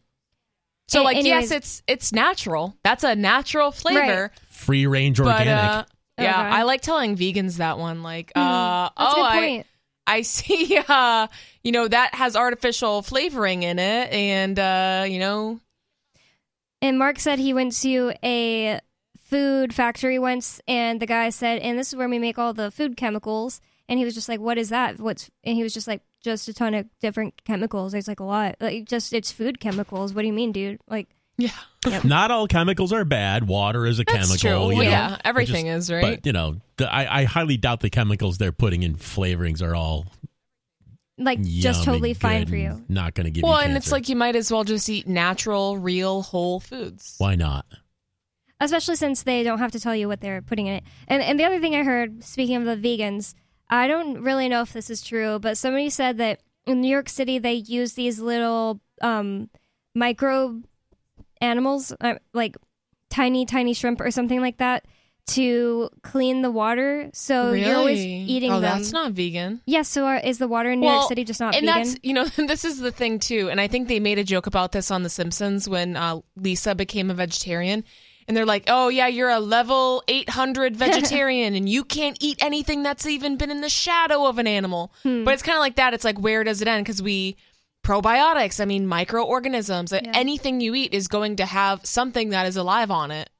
So 0.87 1.03
A- 1.03 1.05
like 1.05 1.17
anyways- 1.17 1.51
yes, 1.51 1.51
it's 1.51 1.83
it's 1.89 2.13
natural. 2.13 2.77
That's 2.85 3.03
a 3.03 3.17
natural 3.17 3.73
flavor. 3.73 4.31
Free 4.49 4.87
range 4.87 5.19
But 5.19 5.27
organic. 5.41 5.65
uh, 5.65 5.85
yeah, 6.19 6.41
Okay. 6.41 6.57
I 6.57 6.63
like 6.63 6.81
telling 6.81 7.17
vegans 7.17 7.57
that 7.59 7.79
one. 7.79 8.03
Like, 8.03 8.33
hmm, 8.35 8.41
uh, 8.41 8.91
oh, 8.97 9.23
I. 9.23 9.65
I 10.07 10.23
see. 10.23 10.79
Uh, 10.89 11.27
you 11.63 11.73
know 11.73 11.89
that 11.89 12.15
has 12.15 12.37
artificial 12.37 13.03
flavoring 13.03 13.65
in 13.65 13.79
it, 13.79 14.13
and 14.13 14.59
uh, 14.59 15.05
you 15.09 15.19
know, 15.19 15.61
And 16.81 16.99
Mark 16.99 17.19
said 17.19 17.39
he 17.39 17.53
went 17.53 17.73
to 17.83 18.13
a 18.23 18.81
food 19.25 19.75
factory 19.75 20.19
once, 20.19 20.61
and 20.69 21.01
the 21.01 21.07
guy 21.07 21.31
said, 21.31 21.61
"And 21.61 21.79
this 21.79 21.89
is 21.89 21.97
where 21.97 22.09
we 22.09 22.19
make 22.19 22.39
all 22.39 22.55
the 22.55 22.71
food 22.71 22.97
chemicals." 22.97 23.61
And 23.89 23.99
he 23.99 24.05
was 24.05 24.15
just 24.15 24.29
like, 24.29 24.41
"What 24.41 24.59
is 24.59 24.69
that? 24.69 25.01
What's?" 25.01 25.31
And 25.45 25.57
he 25.57 25.63
was 25.65 25.75
just 25.75 25.89
like, 25.89 26.03
"Just 26.23 26.49
a 26.49 26.55
ton 26.55 26.75
of 26.75 26.87
different 27.01 27.43
chemicals. 27.45 27.93
There's 27.93 28.09
like 28.09 28.21
a 28.21 28.25
lot. 28.25 28.57
Like 28.61 28.85
just 28.85 29.13
it's 29.13 29.33
food 29.33 29.59
chemicals. 29.59 30.15
What 30.15 30.23
do 30.23 30.29
you 30.29 30.35
mean, 30.35 30.53
dude? 30.53 30.81
Like." 30.89 31.09
Yeah, 31.39 31.51
Not 32.05 32.31
all 32.31 32.47
chemicals 32.47 32.93
are 32.93 33.05
bad. 33.05 33.47
Water 33.47 33.87
is 33.87 33.99
a 34.01 34.05
that's 34.05 34.17
chemical. 34.41 34.69
true. 34.69 34.71
you 34.73 34.77
Well, 34.79 34.85
know. 34.85 34.91
yeah, 34.91 35.19
everything 35.25 35.67
just- 35.67 35.91
is 35.91 35.93
right. 35.93 36.03
But 36.03 36.27
you 36.27 36.33
know, 36.33 36.57
the, 36.77 36.93
I, 36.93 37.21
I 37.21 37.25
highly 37.25 37.57
doubt 37.57 37.81
the 37.81 37.91
chemicals 37.91 38.39
they're 38.39 38.53
putting 38.53 38.83
in 38.83 38.97
flavorings 38.97 39.63
are 39.63 39.75
all 39.75 40.07
like 41.19 41.41
just 41.43 41.85
totally 41.85 42.15
fine 42.15 42.47
for 42.47 42.57
you. 42.57 42.85
Not 42.89 43.15
going 43.15 43.25
to 43.25 43.31
give 43.31 43.43
well, 43.43 43.59
you 43.61 43.69
and 43.69 43.77
it's 43.77 43.91
like 43.93 44.09
you 44.09 44.17
might 44.17 44.37
as 44.37 44.51
well 44.51 44.65
just 44.65 44.89
eat 44.89 45.07
natural, 45.07 45.79
real, 45.79 46.23
whole 46.23 46.61
foods. 46.61 47.15
why 47.19 47.35
not? 47.37 47.65
Especially 48.61 48.97
since 48.97 49.23
they 49.23 49.43
don't 49.43 49.59
have 49.59 49.73
to 49.73 49.81
tell 49.81 49.95
you 49.95 50.09
what 50.09 50.21
they're 50.21 50.41
putting 50.43 50.67
in 50.67 50.75
it. 50.77 50.85
And 51.09 51.23
and 51.23 51.39
the 51.39 51.45
other 51.45 51.61
thing 51.61 51.75
I 51.75 51.83
heard, 51.85 52.25
speaking 52.25 52.57
of 52.57 52.65
the 52.65 52.77
vegans, 52.77 53.35
I 53.69 53.87
don't 53.89 54.23
really 54.23 54.49
know 54.49 54.63
if 54.63 54.73
this 54.73 54.89
is 54.91 55.03
true, 55.03 55.39
but 55.39 55.59
somebody 55.59 55.91
said 55.91 56.19
that 56.19 56.41
in 56.67 56.81
New 56.81 56.89
York 56.89 57.09
City 57.09 57.39
they 57.39 57.55
use 57.55 57.93
these 57.95 58.19
little 58.19 58.81
um, 59.03 59.51
micro 59.95 60.61
animals, 61.41 61.93
uh, 62.01 62.15
like 62.33 62.57
tiny 63.11 63.47
tiny 63.47 63.75
shrimp 63.75 64.01
or 64.01 64.11
something 64.11 64.41
like 64.41 64.59
that, 64.59 64.85
to 65.29 65.89
clean 66.03 66.43
the 66.43 66.51
water. 66.51 67.11
So 67.13 67.51
really? 67.51 67.65
you're 67.67 67.77
always 67.77 67.99
eating 68.01 68.53
oh, 68.53 68.61
them. 68.61 68.79
that's 68.79 68.93
not 68.93 69.13
vegan. 69.13 69.61
Yes. 69.67 69.89
so 69.89 70.05
are, 70.05 70.19
is 70.19 70.39
the 70.39 70.47
water 70.49 70.71
in 70.71 70.81
New 70.81 70.87
Well, 70.87 70.97
York 70.97 71.09
City 71.09 71.25
just 71.25 71.41
not 71.41 71.55
vegan. 71.55 71.69
and 71.69 71.77
vegan? 71.77 71.93
that's 71.93 72.05
you 72.05 72.13
know 72.15 72.47
this 72.47 72.65
is 72.65 72.79
the 72.79 72.93
thing 72.93 73.19
too 73.19 73.49
and 73.51 73.61
i 73.61 73.67
think 73.67 73.89
they 73.89 73.99
made 74.01 74.19
a 74.19 74.25
joke 74.25 74.47
about 74.47 74.73
this 74.73 74.91
on 74.91 75.03
the 75.03 75.09
simpsons 75.11 75.69
when 75.69 75.97
uh, 75.97 76.21
lisa 76.37 76.75
became 76.75 77.11
a 77.11 77.15
vegetarian 77.15 77.83
and 78.29 78.37
they're 78.37 78.47
like 78.47 78.65
oh 78.69 78.89
yeah 78.89 79.07
you're 79.09 79.31
a 79.31 79.41
level 79.41 80.03
800 80.09 80.77
vegetarian 80.87 81.55
and 81.55 81.69
you 81.69 81.83
can't 81.85 82.17
eat 82.21 82.39
anything 82.41 82.83
that's 82.85 83.07
even 83.07 83.37
been 83.37 83.51
in 83.51 83.61
the 83.63 83.69
shadow 83.69 84.27
of 84.27 84.39
an 84.39 84.47
animal 84.47 84.93
Hmm. 85.03 85.25
but 85.25 85.35
it's 85.35 85.43
kind 85.43 85.57
of 85.57 85.61
like 85.61 85.77
that 85.77 85.93
it's 85.95 86.05
like 86.05 86.19
where 86.19 86.45
does 86.45 86.63
it 86.63 86.69
end 86.69 86.85
because 86.85 87.03
we 87.03 87.37
probiotics. 87.87 88.61
I 88.61 88.65
mean 88.65 88.87
microorganisms. 88.87 89.93
Yeah. 89.93 90.11
anything 90.15 90.61
you 90.61 90.75
eat 90.75 90.93
is 90.93 91.09
going 91.09 91.37
to 91.37 91.47
have 91.47 91.85
something 91.87 92.31
that 92.31 92.47
is 92.47 92.57
alive 92.57 92.91
on 92.91 93.11
it. 93.11 93.31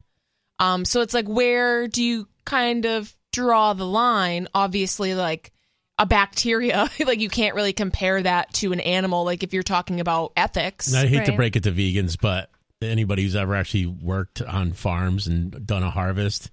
Um 0.59 0.85
so 0.85 1.01
it's 1.01 1.15
like 1.15 1.27
where 1.27 1.89
do 1.89 2.03
you 2.03 2.29
kind 2.45 2.85
of 2.87 3.15
draw 3.33 3.73
the 3.73 3.87
line? 3.87 4.49
Obviously 4.55 5.15
like 5.15 5.53
a 5.99 6.07
bacteria 6.07 6.89
like 7.07 7.21
you 7.21 7.29
can't 7.29 7.55
really 7.55 7.73
compare 7.73 8.23
that 8.23 8.53
to 8.55 8.73
an 8.73 8.81
animal 8.81 9.25
like 9.25 9.43
if 9.43 9.53
you're 9.53 9.63
talking 9.63 10.01
about 10.01 10.33
ethics. 10.37 10.89
And 10.89 10.97
I 10.97 11.07
hate 11.07 11.27
to 11.27 11.33
break 11.33 11.57
it 11.57 11.65
to 11.65 11.73
vegans, 11.73 12.17
but 12.21 12.51
anybody 12.83 13.23
who's 13.23 13.37
ever 13.37 13.55
actually 13.55 13.87
worked 13.87 14.43
on 14.43 14.73
farms 14.73 15.27
and 15.27 15.67
done 15.67 15.83
a 15.83 15.91
harvest, 15.91 16.51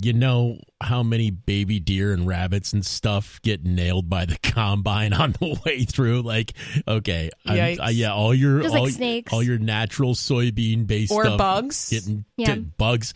you 0.00 0.12
know 0.12 0.58
how 0.82 1.02
many 1.02 1.30
baby 1.30 1.80
deer 1.80 2.12
and 2.12 2.26
rabbits 2.26 2.72
and 2.72 2.84
stuff 2.84 3.40
get 3.42 3.64
nailed 3.64 4.08
by 4.08 4.24
the 4.26 4.36
combine 4.42 5.12
on 5.12 5.32
the 5.32 5.58
way 5.64 5.84
through. 5.84 6.22
Like, 6.22 6.52
okay, 6.86 7.30
I'm- 7.46 7.56
Yikes. 7.56 7.86
uh, 7.86 7.88
yeah, 7.90 8.12
all 8.12 8.34
your 8.34 8.60
Just 8.60 8.72
like 8.74 8.80
all, 8.80 8.88
snakes. 8.88 9.32
all 9.32 9.42
your 9.42 9.58
natural 9.58 10.14
soybean 10.14 10.86
based 10.86 11.12
or 11.12 11.24
stuff 11.24 11.38
bugs 11.38 11.88
getting 11.90 12.24
Yeah. 12.36 12.46
get 12.56 12.76
bugs, 12.76 13.14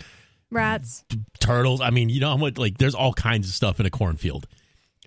Rats. 0.50 1.04
turtles. 1.40 1.80
I 1.80 1.90
mean, 1.90 2.08
you 2.08 2.20
know 2.20 2.30
how 2.30 2.36
much 2.36 2.58
like 2.58 2.78
there's 2.78 2.94
all 2.94 3.12
kinds 3.12 3.48
of 3.48 3.54
stuff 3.54 3.78
in 3.80 3.86
a 3.86 3.90
cornfield. 3.90 4.46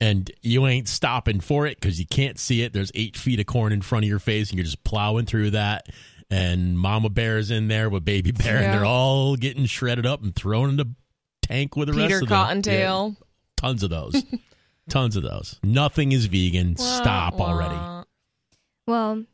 And 0.02 0.30
you 0.42 0.68
ain't 0.68 0.90
stopping 0.90 1.40
for 1.40 1.66
it 1.68 1.80
because 1.80 2.00
you 2.00 2.06
can't 2.06 2.38
see 2.38 2.62
it. 2.64 2.74
There's 2.74 2.92
eight 2.96 3.16
feet 3.16 3.40
of 3.40 3.46
corn 3.46 3.72
in 3.72 3.82
front 3.82 4.04
of 4.04 4.10
your 4.10 4.20
face, 4.20 4.50
and 4.50 4.58
you're 4.58 4.66
just 4.66 4.84
plowing 4.84 5.26
through 5.26 5.52
that. 5.52 5.88
And 6.30 6.78
Mama 6.78 7.10
Bear's 7.10 7.50
in 7.50 7.70
there 7.70 7.90
with 7.90 8.04
Baby 8.04 8.32
Bear, 8.32 8.60
Yeah. 8.60 8.66
and 8.66 8.74
they're 8.74 8.86
all 8.86 9.38
getting 9.38 9.66
shredded 9.68 10.06
up 10.06 10.22
and 10.22 10.36
thrown 10.36 10.70
in 10.70 10.76
the 10.76 10.90
tank 11.46 11.76
with 11.76 11.88
the 11.88 11.94
peter 11.94 12.04
rest 12.08 12.24
of 12.24 12.30
the 12.30 12.36
cottontail 12.36 13.16
Yeah, 13.18 13.26
tons 13.58 13.84
of 13.84 13.90
those, 13.90 14.24
tons 14.90 15.16
of 15.16 15.24
those. 15.24 15.60
Nothing 15.64 16.12
is 16.12 16.26
vegan. 16.26 16.76
Stop 16.78 17.36
Wah, 17.36 17.48
already. 17.48 18.06
Well, 18.88 19.26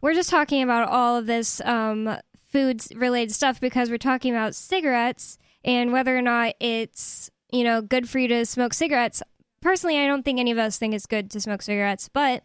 we're 0.00 0.14
just 0.14 0.30
talking 0.30 0.62
about 0.62 0.88
all 0.88 1.16
of 1.16 1.26
this 1.26 1.60
um, 1.62 2.16
foods 2.52 2.92
related 2.94 3.34
stuff 3.34 3.60
because 3.60 3.90
we're 3.90 3.98
talking 3.98 4.34
about 4.34 4.54
cigarettes 4.54 5.38
and 5.64 5.92
whether 5.92 6.16
or 6.16 6.22
not 6.22 6.54
it's 6.60 7.30
you 7.50 7.64
know 7.64 7.80
good 7.80 8.08
for 8.08 8.18
you 8.18 8.28
to 8.28 8.46
smoke 8.46 8.74
cigarettes. 8.74 9.22
Personally, 9.60 9.98
I 9.98 10.06
don't 10.06 10.22
think 10.24 10.38
any 10.38 10.50
of 10.50 10.58
us 10.58 10.76
think 10.76 10.94
it's 10.94 11.06
good 11.06 11.30
to 11.30 11.40
smoke 11.40 11.62
cigarettes, 11.62 12.10
but 12.12 12.42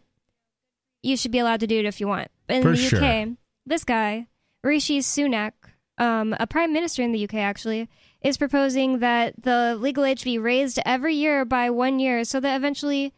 you 1.02 1.16
should 1.16 1.32
be 1.32 1.38
allowed 1.38 1.60
to 1.60 1.66
do 1.66 1.78
it 1.78 1.84
if 1.84 2.00
you 2.00 2.08
want. 2.08 2.28
In 2.48 2.62
For 2.62 2.70
the 2.70 2.76
sure. 2.76 3.04
UK, 3.04 3.28
this 3.66 3.84
guy 3.84 4.26
Rishi 4.62 5.00
Sunak, 5.00 5.52
um, 5.98 6.34
a 6.38 6.46
prime 6.46 6.72
minister 6.72 7.02
in 7.02 7.12
the 7.12 7.24
UK, 7.24 7.34
actually 7.34 7.88
is 8.22 8.36
proposing 8.36 8.98
that 8.98 9.34
the 9.42 9.76
legal 9.78 10.04
age 10.04 10.24
be 10.24 10.38
raised 10.38 10.78
every 10.84 11.14
year 11.14 11.44
by 11.44 11.70
one 11.70 11.98
year 11.98 12.24
so 12.24 12.40
that 12.40 12.56
eventually 12.56 13.12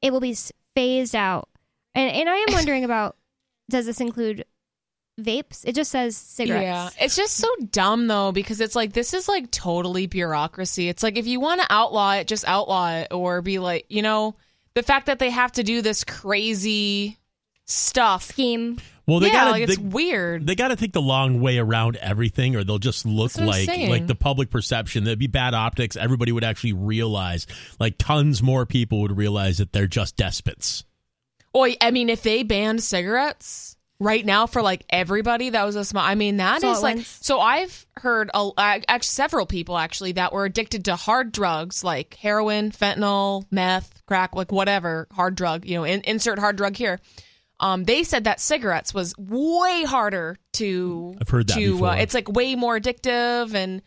it 0.00 0.12
will 0.12 0.20
be 0.20 0.36
phased 0.74 1.14
out. 1.14 1.48
And 1.94 2.10
and 2.10 2.28
I 2.28 2.36
am 2.36 2.46
wondering 2.52 2.84
about 2.84 3.16
does 3.68 3.86
this 3.86 4.00
include 4.00 4.44
vapes? 5.20 5.62
It 5.64 5.74
just 5.74 5.90
says 5.90 6.16
cigarettes. 6.16 6.62
Yeah, 6.62 7.04
it's 7.04 7.16
just 7.16 7.36
so 7.36 7.48
dumb 7.70 8.06
though 8.06 8.32
because 8.32 8.60
it's 8.60 8.76
like 8.76 8.92
this 8.92 9.14
is 9.14 9.28
like 9.28 9.50
totally 9.50 10.06
bureaucracy. 10.06 10.88
It's 10.88 11.02
like 11.02 11.16
if 11.16 11.26
you 11.26 11.40
want 11.40 11.60
to 11.62 11.66
outlaw 11.70 12.14
it, 12.14 12.28
just 12.28 12.46
outlaw 12.46 12.92
it, 12.92 13.08
or 13.12 13.42
be 13.42 13.58
like, 13.58 13.86
you 13.88 14.02
know, 14.02 14.36
the 14.74 14.82
fact 14.82 15.06
that 15.06 15.18
they 15.18 15.30
have 15.30 15.52
to 15.52 15.62
do 15.62 15.82
this 15.82 16.04
crazy 16.04 17.18
stuff. 17.64 18.24
Scheme. 18.24 18.78
Well, 19.06 19.20
they 19.20 19.28
yeah, 19.28 19.32
gotta 19.34 19.50
like 19.52 19.62
it's 19.62 19.76
they, 19.76 19.82
weird. 19.82 20.46
they 20.46 20.56
got 20.56 20.68
to 20.68 20.76
take 20.76 20.92
the 20.92 21.00
long 21.00 21.40
way 21.40 21.58
around 21.58 21.94
everything, 21.96 22.56
or 22.56 22.64
they'll 22.64 22.78
just 22.78 23.06
look 23.06 23.32
That's 23.32 23.46
what 23.46 23.56
I'm 23.56 23.80
like 23.80 23.88
like 24.00 24.06
the 24.08 24.16
public 24.16 24.50
perception. 24.50 25.04
There'd 25.04 25.18
be 25.18 25.28
bad 25.28 25.54
optics. 25.54 25.96
Everybody 25.96 26.32
would 26.32 26.42
actually 26.42 26.72
realize, 26.72 27.46
like 27.78 27.98
tons 27.98 28.42
more 28.42 28.66
people 28.66 29.02
would 29.02 29.16
realize 29.16 29.58
that 29.58 29.72
they're 29.72 29.86
just 29.86 30.16
despots. 30.16 30.84
Boy, 31.52 31.76
I 31.80 31.92
mean, 31.92 32.10
if 32.10 32.22
they 32.22 32.42
banned 32.42 32.82
cigarettes 32.82 33.76
right 34.00 34.26
now 34.26 34.46
for 34.46 34.60
like 34.60 34.84
everybody, 34.90 35.50
that 35.50 35.64
was 35.64 35.76
a 35.76 35.84
small. 35.84 36.04
I 36.04 36.16
mean, 36.16 36.38
that 36.38 36.60
So 36.60 36.72
is 36.72 36.82
like. 36.82 36.96
went- 36.96 37.06
So 37.06 37.40
I've 37.40 37.86
heard 37.96 38.30
a, 38.34 38.38
uh, 38.38 38.80
actually 38.88 39.02
several 39.06 39.46
people 39.46 39.78
actually 39.78 40.12
that 40.12 40.32
were 40.32 40.44
addicted 40.44 40.86
to 40.86 40.96
hard 40.96 41.30
drugs 41.30 41.84
like 41.84 42.14
heroin, 42.14 42.72
fentanyl, 42.72 43.46
meth, 43.52 44.02
crack, 44.06 44.34
like 44.34 44.50
whatever 44.50 45.06
hard 45.12 45.36
drug. 45.36 45.64
You 45.64 45.76
know, 45.76 45.84
in, 45.84 46.00
insert 46.02 46.40
hard 46.40 46.56
drug 46.56 46.76
here. 46.76 46.98
Um, 47.58 47.84
they 47.84 48.04
said 48.04 48.24
that 48.24 48.40
cigarettes 48.40 48.92
was 48.92 49.14
way 49.16 49.84
harder 49.86 50.36
to. 50.54 51.14
I've 51.20 51.28
heard 51.28 51.48
that 51.48 51.54
to, 51.54 51.72
before. 51.72 51.88
Uh, 51.88 51.96
it's 51.96 52.12
like 52.14 52.28
way 52.30 52.54
more 52.54 52.78
addictive, 52.78 53.54
and 53.54 53.80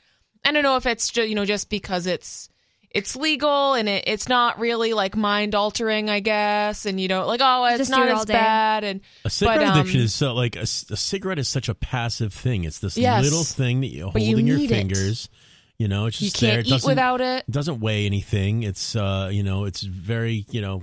I 0.45 0.51
don't 0.51 0.63
know 0.63 0.76
if 0.78 0.86
it's 0.86 1.09
just 1.09 1.30
you 1.30 1.36
know 1.36 1.45
just 1.45 1.70
because 1.70 2.07
it's 2.07 2.49
it's 2.91 3.15
legal 3.15 3.76
and 3.76 3.88
it, 3.88 4.05
it's 4.07 4.28
not 4.28 4.57
really 4.57 4.93
like 4.93 5.15
mind 5.15 5.53
altering, 5.53 6.09
I 6.09 6.20
guess, 6.22 6.88
and 6.88 6.99
you 6.99 7.07
don't 7.07 7.28
like 7.28 7.41
oh 7.43 7.65
it's 7.65 7.78
Just 7.78 7.91
not 7.91 8.07
it 8.07 8.11
as 8.11 8.26
day. 8.26 8.34
bad 8.34 8.84
and 8.84 9.01
A 9.26 9.30
cigarette 9.30 9.59
But, 9.59 9.67
um, 9.67 9.80
addiction 9.82 10.01
is 10.01 10.15
so 10.15 10.34
like 10.34 10.55
a 10.55 10.65
cigarette 10.65 11.38
is 11.38 11.47
such 11.47 11.70
a 11.70 11.76
passive 11.76 12.34
thing. 12.34 12.63
It's 12.63 12.80
this 12.80 12.97
Yes. 12.97 13.24
little 13.24 13.43
thing 13.43 13.82
that 13.82 13.88
you 13.88 14.03
hold 14.05 14.13
But 14.13 14.24
you 14.24 14.38
your 14.38 14.57
need 14.57 14.72
it. 14.72 14.74
fingers. 14.74 15.30
You 15.78 15.88
know, 15.88 16.07
it's 16.07 16.17
just 16.17 16.39
there. 16.41 16.55
can't 16.55 16.59
It 16.61 16.67
eat 16.67 16.72
doesn't- 16.72 16.89
without 16.89 17.22
it. 17.22 17.45
It 17.47 17.51
doesn't 17.51 17.80
weigh 17.80 18.07
anything. 18.07 18.63
It's 18.63 18.95
uh, 18.95 19.30
you 19.32 19.43
know, 19.43 19.65
it's 19.65 19.82
very, 19.82 20.47
you 20.49 20.61
know, 20.61 20.82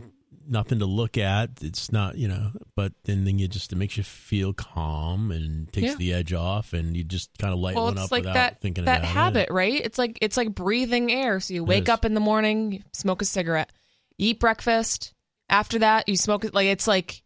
nothing 0.48 0.78
to 0.80 0.86
look 0.86 1.18
at. 1.18 1.50
It's 1.60 1.90
not, 1.92 2.16
you 2.18 2.28
know, 2.28 2.52
but 2.74 2.92
then 3.04 3.24
then 3.24 3.38
you 3.38 3.48
just 3.48 3.72
it 3.72 3.76
makes 3.76 3.96
you 3.96 4.02
feel 4.02 4.52
calm 4.52 5.30
and 5.30 5.72
takes 5.72 5.88
Yeah. 5.92 5.94
the 5.96 6.12
edge 6.14 6.32
off, 6.32 6.72
and 6.72 6.96
you 6.96 7.04
just 7.04 7.36
kind 7.38 7.52
of 7.52 7.58
light 7.60 7.74
Well, 7.76 7.84
one 7.86 7.98
up 7.98 8.10
like 8.10 8.22
without 8.22 8.34
that 8.34 8.60
thinking 8.60 8.84
that 8.84 9.00
about 9.00 9.10
habit, 9.10 9.48
it. 9.48 9.52
right? 9.52 9.80
It's 9.84 9.98
like 9.98 10.18
it's 10.22 10.36
like 10.36 10.54
breathing 10.54 11.10
air. 11.12 11.40
So 11.40 11.54
you 11.54 11.64
wake 11.64 11.88
up 11.88 12.04
in 12.04 12.14
the 12.14 12.20
morning, 12.20 12.72
you 12.72 12.80
smoke 12.92 13.22
a 13.22 13.24
cigarette, 13.24 13.70
eat 14.18 14.40
breakfast. 14.40 15.12
After 15.48 15.78
that, 15.80 16.08
you 16.08 16.16
smoke 16.16 16.44
it. 16.44 16.54
Like 16.54 16.66
it's 16.66 16.86
like 16.88 17.22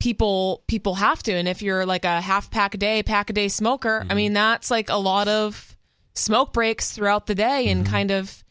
people 0.00 0.62
people 0.66 0.94
have 0.96 1.22
to. 1.24 1.32
And 1.32 1.48
if 1.48 1.62
you're 1.62 1.86
like 1.86 2.04
a 2.04 2.20
half 2.20 2.50
pack 2.50 2.74
a 2.74 2.78
day, 2.78 3.02
pack 3.02 3.30
a 3.30 3.32
day 3.32 3.48
smoker, 3.48 4.00
Mm-hmm. 4.00 4.12
I 4.12 4.14
mean 4.14 4.32
that's 4.32 4.70
like 4.70 4.90
a 4.90 4.96
lot 4.96 5.28
of 5.28 5.76
smoke 6.14 6.52
breaks 6.52 6.92
throughout 6.92 7.26
the 7.26 7.34
day 7.34 7.68
and 7.68 7.84
kind 7.86 8.10
of 8.10 8.43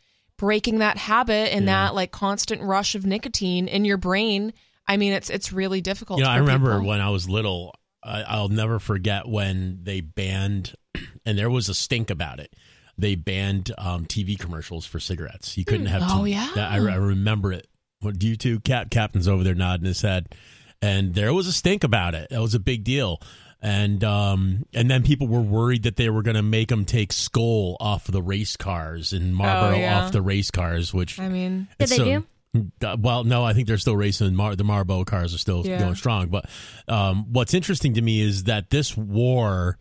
breaking 0.44 0.80
that 0.80 0.98
habit 0.98 1.54
and. 1.54 1.66
Yeah. 1.66 1.86
that 1.86 1.96
like 1.96 2.12
constant 2.12 2.62
rush 2.62 2.96
of 2.96 3.06
nicotine 3.06 3.70
in 3.70 3.86
your 3.86 3.96
brain. 3.96 4.52
I 4.86 4.98
mean, 4.98 5.14
it's 5.14 5.30
it's 5.30 5.54
really 5.54 5.80
difficult. 5.80 6.20
You 6.20 6.26
know, 6.26 6.32
I 6.32 6.38
remember 6.40 6.74
people. 6.74 6.88
when 6.90 7.00
I 7.00 7.10
was 7.10 7.30
little. 7.30 7.74
I, 8.04 8.24
I'll 8.24 8.50
never 8.50 8.80
forget 8.80 9.26
when 9.26 9.80
they 9.84 10.02
banned, 10.02 10.76
and 11.26 11.38
there 11.38 11.50
was 11.50 11.70
a 11.70 11.74
stink 11.74 12.10
about 12.10 12.42
it. 12.42 12.54
They 12.98 13.16
banned 13.16 13.72
um, 13.78 14.06
TV 14.06 14.38
commercials 14.38 14.86
for 14.86 15.00
cigarettes. 15.00 15.58
You 15.58 15.64
couldn't 15.64 15.86
have. 15.86 16.02
Oh, 16.06 16.26
t- 16.26 16.32
yeah. 16.32 16.50
that- 16.56 16.72
I, 16.74 16.76
I 16.76 16.96
remember 16.96 17.54
it. 17.54 17.68
What 18.02 18.20
do 18.20 18.28
you 18.28 18.36
two? 18.36 18.60
Cap 18.60 18.90
Captain's 18.90 19.30
over 19.30 19.46
there 19.46 19.56
nodding 19.56 19.86
his 19.86 20.02
head, 20.02 20.36
and 20.82 21.16
there 21.16 21.34
was 21.34 21.48
a 21.48 21.54
stink 21.54 21.86
about 21.86 22.16
it. 22.16 22.28
That 22.32 22.42
was 22.42 22.54
a 22.54 22.60
big 22.60 22.84
deal. 22.84 23.22
And 23.66 24.04
um, 24.04 24.66
and 24.74 24.92
then 24.92 25.04
people 25.04 25.28
were 25.30 25.40
worried 25.42 25.84
that 25.84 25.96
they 25.96 26.10
were 26.10 26.22
going 26.22 26.36
to 26.36 26.44
make 26.44 26.68
them 26.68 26.84
take 26.84 27.14
Skoal 27.14 27.78
off 27.80 28.04
the 28.06 28.22
race 28.22 28.58
cars 28.58 29.14
and 29.14 29.34
Marlboro 29.34 29.78
Oh, 29.78 29.80
yeah. 29.80 30.02
off 30.02 30.12
the 30.12 30.22
race 30.22 30.52
cars, 30.52 30.94
which 30.94 31.18
I 31.18 31.30
mean, 31.30 31.70
Did 31.80 31.84
it's 31.84 31.92
they 31.92 31.98
so- 31.98 32.26
do? 32.56 32.72
uh, 32.86 32.98
Well, 33.00 33.24
no, 33.24 33.46
I 33.46 33.54
think 33.54 33.70
they're 33.70 33.78
still 33.78 33.96
racing. 33.96 34.36
Mar- 34.36 34.58
the 34.58 34.66
Marlboro 34.66 35.06
cars 35.06 35.34
are 35.34 35.38
still 35.38 35.66
Yeah. 35.66 35.80
going 35.80 35.96
strong. 35.96 36.28
But 36.28 36.50
um, 36.90 37.32
what's 37.32 37.54
interesting 37.54 37.94
to 37.94 38.02
me 38.02 38.20
is 38.20 38.44
that 38.44 38.70
this 38.70 38.98
war 38.98 39.78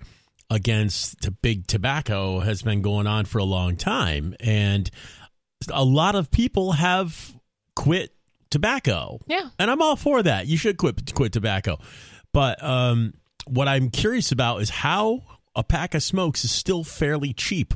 against 0.48 1.20
t- 1.22 1.30
big 1.42 1.66
tobacco 1.66 2.38
has 2.38 2.62
been 2.62 2.82
going 2.82 3.08
on 3.08 3.24
for 3.24 3.38
a 3.38 3.44
long 3.44 3.74
time, 3.76 4.36
and 4.38 4.88
a 5.72 5.84
lot 5.84 6.14
of 6.14 6.30
people 6.30 6.72
have 6.72 7.34
quit 7.74 8.14
tobacco. 8.50 9.18
yeah. 9.26 9.48
And 9.58 9.70
I'm 9.72 9.82
all 9.82 9.96
for 9.96 10.22
that. 10.22 10.46
You 10.46 10.56
should 10.56 10.76
quit 10.76 11.14
quit 11.14 11.32
tobacco. 11.32 11.78
But 12.32 12.62
um, 12.62 13.14
what 13.46 13.68
I'm 13.68 13.90
curious 13.90 14.32
about 14.32 14.62
is 14.62 14.70
how 14.70 15.22
a 15.54 15.62
pack 15.64 15.94
of 15.94 16.02
smokes 16.02 16.44
is 16.44 16.50
still 16.50 16.84
fairly 16.84 17.32
cheap. 17.32 17.74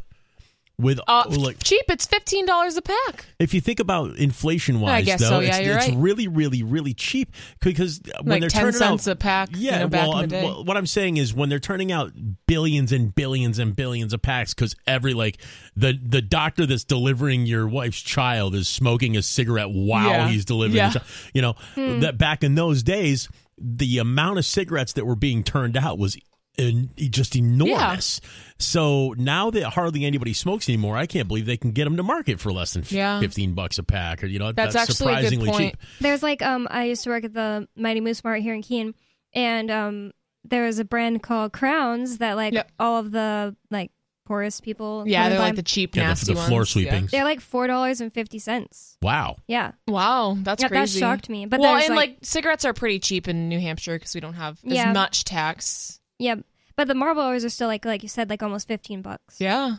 With 0.78 1.00
Uh, 1.08 1.24
like 1.30 1.64
cheap. 1.64 1.84
It's 1.88 2.04
fifteen 2.04 2.44
dollars 2.44 2.76
a 2.76 2.82
pack. 2.82 3.24
if 3.38 3.54
you 3.54 3.62
think 3.62 3.80
about 3.80 4.16
inflation 4.16 4.78
wise, 4.80 5.06
though, 5.06 5.16
so, 5.16 5.40
yeah, 5.40 5.56
it's, 5.56 5.86
it's 5.86 5.88
right. 5.94 5.96
really, 5.96 6.28
really, 6.28 6.62
really 6.62 6.92
cheap 6.92 7.32
because 7.62 7.98
when 8.20 8.28
Like 8.32 8.40
they're 8.42 8.50
10 8.50 8.60
turning 8.60 8.72
cents 8.78 9.08
out, 9.08 9.12
a 9.12 9.16
pack, 9.16 9.56
you 9.56 9.70
Yeah, 9.70 9.78
know, 9.78 9.88
back 9.88 10.06
well, 10.06 10.18
in 10.20 10.28
the 10.28 10.36
I'm- 10.36 10.42
day. 10.44 10.46
well, 10.50 10.64
what 10.66 10.76
I'm 10.76 10.84
saying 10.86 11.16
is 11.16 11.32
when 11.32 11.48
they're 11.48 11.58
turning 11.60 11.92
out 11.92 12.12
billions 12.46 12.92
and 12.92 13.14
billions 13.14 13.58
and 13.58 13.74
billions 13.74 14.12
of 14.12 14.20
packs 14.20 14.52
because 14.52 14.76
every 14.86 15.14
like 15.14 15.38
the 15.74 15.98
the 15.98 16.20
doctor 16.20 16.66
that's 16.66 16.84
delivering 16.84 17.46
your 17.46 17.66
wife's 17.66 18.02
child 18.02 18.54
is 18.54 18.68
smoking 18.68 19.16
a 19.16 19.22
cigarette 19.22 19.70
while 19.70 20.10
Yeah. 20.10 20.28
he's 20.28 20.44
delivering. 20.44 20.76
Yeah. 20.76 20.90
The 20.90 20.98
child. 20.98 21.10
You 21.32 21.40
know 21.40 22.00
that 22.00 22.18
back 22.18 22.44
in 22.44 22.54
those 22.54 22.82
days, 22.82 23.30
the 23.58 23.98
amount 23.98 24.38
of 24.38 24.44
cigarettes 24.44 24.92
that 24.94 25.04
were 25.06 25.16
being 25.16 25.42
turned 25.44 25.76
out 25.76 25.98
was. 25.98 26.16
In, 26.58 26.88
just 26.96 27.36
enormous. 27.36 28.18
So 28.58 29.14
now 29.18 29.50
that 29.50 29.62
hardly 29.64 30.06
anybody 30.06 30.32
smokes 30.32 30.70
anymore, 30.70 30.96
I 30.96 31.04
can't 31.04 31.28
believe 31.28 31.44
they 31.44 31.58
can 31.58 31.72
get 31.72 31.84
them 31.84 31.98
to 31.98 32.02
market 32.02 32.40
for 32.40 32.50
less 32.50 32.72
than 32.72 32.80
f- 32.82 32.92
Yeah. 32.92 33.20
fifteen 33.20 33.52
bucks 33.52 33.76
a 33.78 33.82
pack, 33.82 34.24
or 34.24 34.26
you 34.26 34.38
know 34.38 34.52
That's 34.52 34.72
that's, 34.72 34.88
actually 34.90 35.12
a 35.12 35.16
good 35.16 35.28
surprisingly 35.28 35.52
cheap. 35.68 35.76
There's 36.00 36.22
like 36.22 36.40
um 36.40 36.66
I 36.70 36.84
used 36.84 37.04
to 37.04 37.10
work 37.10 37.24
at 37.24 37.34
the 37.34 37.68
Mighty 37.76 38.00
Moose 38.00 38.24
Mart 38.24 38.40
here 38.40 38.54
in 38.54 38.62
Keene 38.62 38.94
and 39.34 39.70
um 39.70 40.12
there 40.44 40.64
was 40.64 40.78
a 40.78 40.84
brand 40.86 41.22
called 41.22 41.52
Crowns 41.52 42.16
that 42.18 42.36
like 42.36 42.54
Yep. 42.54 42.70
all 42.78 43.00
of 43.00 43.10
the 43.10 43.54
like 43.70 43.90
poorest 44.26 44.62
people 44.62 45.04
Yeah, 45.06 45.28
they're 45.28 45.38
and 45.38 45.44
like 45.44 45.56
the 45.56 45.62
cheap, 45.62 45.96
Yeah, 45.96 46.02
the, 46.02 46.08
nasty 46.08 46.32
the 46.32 46.36
ones. 46.36 46.48
floor 46.48 46.60
Yeah. 46.60 46.64
sweepings. 46.64 47.10
they're 47.10 47.24
like 47.24 47.40
four 47.40 47.66
dollars 47.66 48.00
and 48.02 48.12
fifty 48.12 48.38
cents. 48.38 48.98
Wow. 49.00 49.36
Yeah. 49.46 49.72
Wow, 49.88 50.36
that's 50.40 50.62
Yeah, 50.62 50.68
that 50.68 50.88
shocked 50.90 51.28
me. 51.30 51.46
But 51.46 51.60
well, 51.60 51.76
and 51.76 51.94
like- 51.94 52.10
like, 52.10 52.18
cigarettes 52.22 52.64
are 52.64 52.74
pretty 52.74 52.98
cheap 52.98 53.28
in 53.28 53.48
New 53.48 53.60
Hampshire 53.60 53.94
because 53.98 54.14
we 54.14 54.20
don't 54.20 54.34
have 54.34 54.58
as 54.66 54.72
Yeah. 54.72 54.92
much 54.92 55.24
tax. 55.24 56.00
Yeah. 56.18 56.36
But 56.76 56.88
the 56.88 56.94
Marlboros 56.94 57.44
are 57.44 57.48
still 57.48 57.68
like 57.68 57.84
like 57.86 58.02
you 58.02 58.08
said, 58.08 58.28
like 58.28 58.42
almost 58.42 58.68
fifteen 58.68 59.00
bucks. 59.00 59.40
Yeah. 59.40 59.76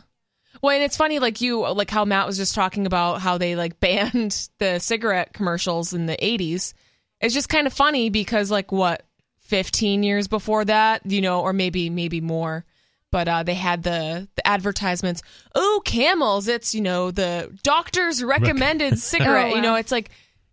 Well, 0.62 0.74
and 0.74 0.82
it's 0.82 0.96
funny, 0.96 1.18
like 1.20 1.40
you, 1.40 1.60
like 1.72 1.90
how 1.90 2.04
Matt 2.04 2.26
was 2.26 2.36
just 2.38 2.54
talking 2.54 2.86
about 2.86 3.20
how 3.20 3.38
they 3.38 3.54
like 3.54 3.78
banned 3.80 4.48
the 4.58 4.78
cigarette 4.80 5.32
commercials 5.34 5.92
in 5.92 6.06
the 6.06 6.16
'80s. 6.16 6.72
It's 7.20 7.34
just 7.34 7.48
kind 7.48 7.66
of 7.66 7.72
funny 7.72 8.10
because, 8.10 8.50
like, 8.50 8.70
what, 8.72 9.02
15 9.40 10.02
years 10.02 10.28
before 10.28 10.64
that, 10.64 11.02
you 11.04 11.20
know, 11.20 11.40
or 11.40 11.52
maybe 11.52 11.90
maybe 11.90 12.20
more, 12.20 12.64
but 13.10 13.28
uh, 13.28 13.42
they 13.42 13.54
had 13.54 13.82
the 13.82 14.28
the 14.36 14.46
advertisements. 14.46 15.22
Oh, 15.54 15.82
Camels! 15.84 16.48
It's 16.48 16.74
you 16.74 16.80
know 16.80 17.10
the 17.10 17.56
doctor's 17.62 18.22
recommended 18.22 18.98
cigarette. 18.98 19.52
Oh, 19.52 19.56
You 19.56 19.62
know, 19.62 19.76
it's 19.76 19.92
like 19.92 20.10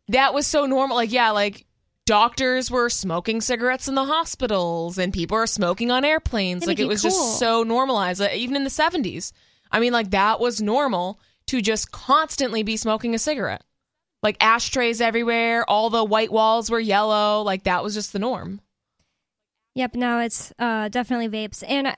that 0.09 0.33
was 0.33 0.47
so 0.47 0.65
normal. 0.65 0.95
Like, 0.95 1.11
yeah, 1.11 1.31
like 1.31 1.65
doctors 2.05 2.69
were 2.69 2.89
smoking 2.89 3.41
cigarettes 3.41 3.87
in 3.87 3.95
the 3.95 4.05
hospitals 4.05 4.97
and 4.97 5.11
people 5.11 5.37
are 5.37 5.47
smoking 5.47 5.91
on 5.91 6.05
airplanes. 6.05 6.61
They 6.61 6.67
like 6.67 6.79
it 6.79 6.87
was 6.87 7.01
cool. 7.01 7.09
just 7.11 7.39
so 7.39 7.63
normalized, 7.63 8.19
like, 8.19 8.35
even 8.35 8.55
in 8.55 8.63
the 8.63 8.69
70s. 8.69 9.31
I 9.71 9.79
mean, 9.79 9.91
like 9.91 10.11
that 10.11 10.39
was 10.39 10.61
normal 10.61 11.19
to 11.47 11.61
just 11.61 11.91
constantly 11.91 12.63
be 12.63 12.77
smoking 12.77 13.15
a 13.15 13.19
cigarette. 13.19 13.63
Like 14.21 14.37
ashtrays 14.39 15.01
everywhere, 15.01 15.67
all 15.69 15.89
the 15.89 16.03
white 16.03 16.31
walls 16.31 16.69
were 16.71 16.79
yellow. 16.79 17.41
Like 17.41 17.63
that 17.63 17.83
was 17.83 17.93
just 17.93 18.13
the 18.13 18.19
norm. 18.19 18.61
Yep, 19.75 19.95
now 19.95 20.19
it's 20.19 20.53
uh, 20.57 20.87
definitely 20.87 21.27
vapes. 21.27 21.63
And 21.67 21.87
uh, 21.87 21.95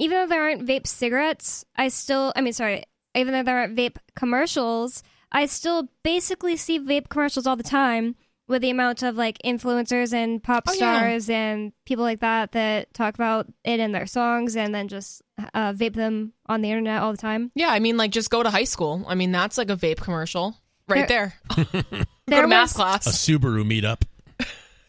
even 0.00 0.16
though 0.18 0.26
there 0.26 0.42
aren't 0.42 0.66
vape 0.66 0.86
cigarettes, 0.86 1.64
I 1.76 1.88
still, 1.88 2.32
I 2.34 2.40
mean, 2.40 2.52
sorry, 2.52 2.84
even 3.14 3.32
though 3.32 3.42
there 3.42 3.58
aren't 3.58 3.76
vape 3.76 3.96
commercials, 4.16 5.02
I 5.32 5.46
still 5.46 5.88
basically 6.02 6.56
see 6.56 6.78
vape 6.80 7.08
commercials 7.08 7.46
all 7.46 7.56
the 7.56 7.62
time 7.62 8.16
with 8.48 8.62
the 8.62 8.70
amount 8.70 9.02
of 9.04 9.14
like 9.16 9.38
influencers 9.44 10.12
and 10.12 10.42
pop 10.42 10.64
Oh, 10.68 10.72
yeah. 10.72 10.98
stars 10.98 11.30
and 11.30 11.72
people 11.86 12.02
like 12.02 12.18
that 12.20 12.50
that 12.52 12.92
talk 12.94 13.14
about 13.14 13.46
it 13.64 13.78
in 13.78 13.92
their 13.92 14.06
songs 14.06 14.56
and 14.56 14.74
then 14.74 14.88
just 14.88 15.22
uh, 15.54 15.72
vape 15.72 15.94
them 15.94 16.32
on 16.46 16.60
the 16.62 16.68
internet 16.70 17.00
all 17.00 17.12
the 17.12 17.16
time. 17.18 17.52
Yeah, 17.54 17.68
I 17.68 17.78
mean, 17.78 17.96
like 17.96 18.10
just 18.10 18.28
go 18.30 18.42
to 18.42 18.50
high 18.50 18.64
school. 18.64 19.04
I 19.06 19.14
mean, 19.14 19.30
that's 19.30 19.56
like 19.56 19.70
a 19.70 19.76
vape 19.76 20.00
commercial 20.00 20.56
right 20.88 21.06
there. 21.06 21.34
go 21.56 21.64
There 22.26 22.42
to 22.42 22.48
math 22.48 22.70
was- 22.70 22.72
class. 22.72 23.06
A 23.06 23.10
Subaru 23.10 23.64
meetup. 23.64 24.02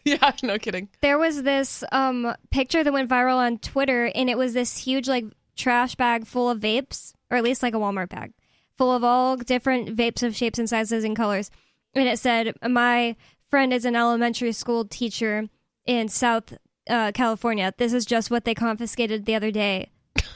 yeah, 0.04 0.32
no 0.42 0.58
kidding. 0.58 0.88
There 1.00 1.18
was 1.18 1.42
this 1.42 1.84
um 1.92 2.34
picture 2.50 2.82
that 2.82 2.92
went 2.92 3.10
viral 3.10 3.36
on 3.36 3.58
Twitter, 3.58 4.10
and 4.14 4.28
it 4.28 4.38
was 4.38 4.54
this 4.54 4.78
huge 4.78 5.08
like 5.08 5.24
trash 5.56 5.94
bag 5.94 6.26
full 6.26 6.50
of 6.50 6.60
vapes 6.60 7.14
or 7.30 7.36
at 7.36 7.44
least 7.44 7.62
like 7.62 7.74
a 7.74 7.78
Walmart 7.78 8.10
bag, 8.10 8.32
full 8.76 8.94
of 8.94 9.02
all 9.02 9.36
different 9.36 9.96
vapes 9.96 10.22
of 10.22 10.36
shapes 10.36 10.58
and 10.58 10.68
sizes 10.68 11.02
and 11.02 11.16
colors. 11.16 11.50
And 11.94 12.08
it 12.08 12.18
said, 12.18 12.54
"My 12.62 13.16
friend 13.48 13.72
is 13.72 13.84
an 13.84 13.96
elementary 13.96 14.52
school 14.52 14.84
teacher 14.84 15.48
in 15.86 16.08
South 16.08 16.54
uh, 16.88 17.12
California. 17.12 17.72
This 17.76 17.92
is 17.92 18.04
just 18.04 18.30
what 18.30 18.44
they 18.44 18.54
confiscated 18.54 19.24
the 19.24 19.34
other 19.34 19.50
day, 19.50 19.90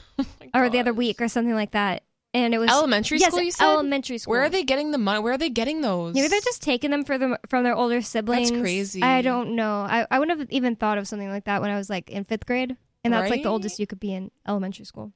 or 0.54 0.70
the 0.70 0.80
other 0.80 0.94
week, 0.94 1.20
or 1.20 1.28
something 1.28 1.54
like 1.54 1.72
that." 1.72 2.02
And 2.37 2.53
it 2.55 2.59
was 2.59 2.70
Elementary 2.70 3.16
yes, 3.16 3.28
school, 3.32 3.43
you 3.43 3.51
said? 3.51 3.64
elementary 3.64 4.18
school. 4.18 4.32
Where 4.32 4.43
are 4.43 4.51
they 4.51 4.62
getting 4.62 4.91
the 4.91 4.99
money? 4.99 5.20
Where 5.20 5.32
are 5.32 5.39
they 5.39 5.49
getting 5.49 5.80
those? 5.80 6.14
Maybe 6.14 6.28
they're 6.28 6.39
just 6.43 6.61
taking 6.62 6.91
them 6.91 7.03
for 7.03 7.16
them 7.16 7.34
from 7.49 7.64
their 7.64 7.74
older 7.74 8.03
siblings. 8.03 8.51
That's 8.51 8.61
crazy. 8.61 9.03
I 9.03 9.22
don't 9.22 9.57
know. 9.57 9.87
I, 9.89 10.07
I 10.11 10.18
wouldn't 10.18 10.39
have 10.39 10.51
even 10.51 10.76
thought 10.76 10.99
of 10.99 11.09
something 11.09 11.30
like 11.30 11.45
that 11.47 11.62
when 11.62 11.70
I 11.70 11.78
was 11.78 11.89
like 11.89 12.11
in 12.11 12.24
fifth 12.24 12.45
grade, 12.45 12.76
and 13.03 13.14
that's 13.14 13.30
like 13.30 13.43
the 13.43 13.49
oldest 13.49 13.78
you 13.78 13.87
could 13.87 14.01
be 14.01 14.12
in 14.12 14.30
elementary 14.47 14.84
school. 14.84 15.14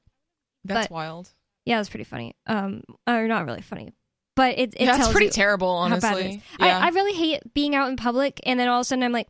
That's 0.65 0.87
but- 0.87 0.93
wild. 0.93 1.29
Yeah, 1.63 1.79
it's 1.79 1.89
pretty 1.89 2.05
funny. 2.05 2.35
Um, 2.47 2.81
or 3.07 3.27
not 3.27 3.45
really 3.45 3.61
funny, 3.61 3.93
but 4.35 4.57
it 4.57 4.73
it 4.75 4.87
That's 4.87 4.97
tells 4.97 5.11
pretty 5.11 5.29
terrible, 5.29 5.87
how 5.87 5.99
bad 5.99 6.17
it 6.17 6.19
is. 6.19 6.25
honestly. 6.25 6.43
Yeah. 6.59 6.79
I, 6.79 6.87
I 6.87 6.89
really 6.89 7.13
hate 7.13 7.53
being 7.53 7.75
out 7.75 7.87
in 7.89 7.97
public, 7.97 8.39
and 8.47 8.59
then 8.59 8.67
all 8.67 8.79
of 8.79 8.81
a 8.81 8.85
sudden 8.85 9.03
I'm 9.03 9.11
like, 9.11 9.27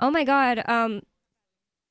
oh 0.00 0.10
my 0.10 0.24
god, 0.24 0.60
um, 0.68 1.02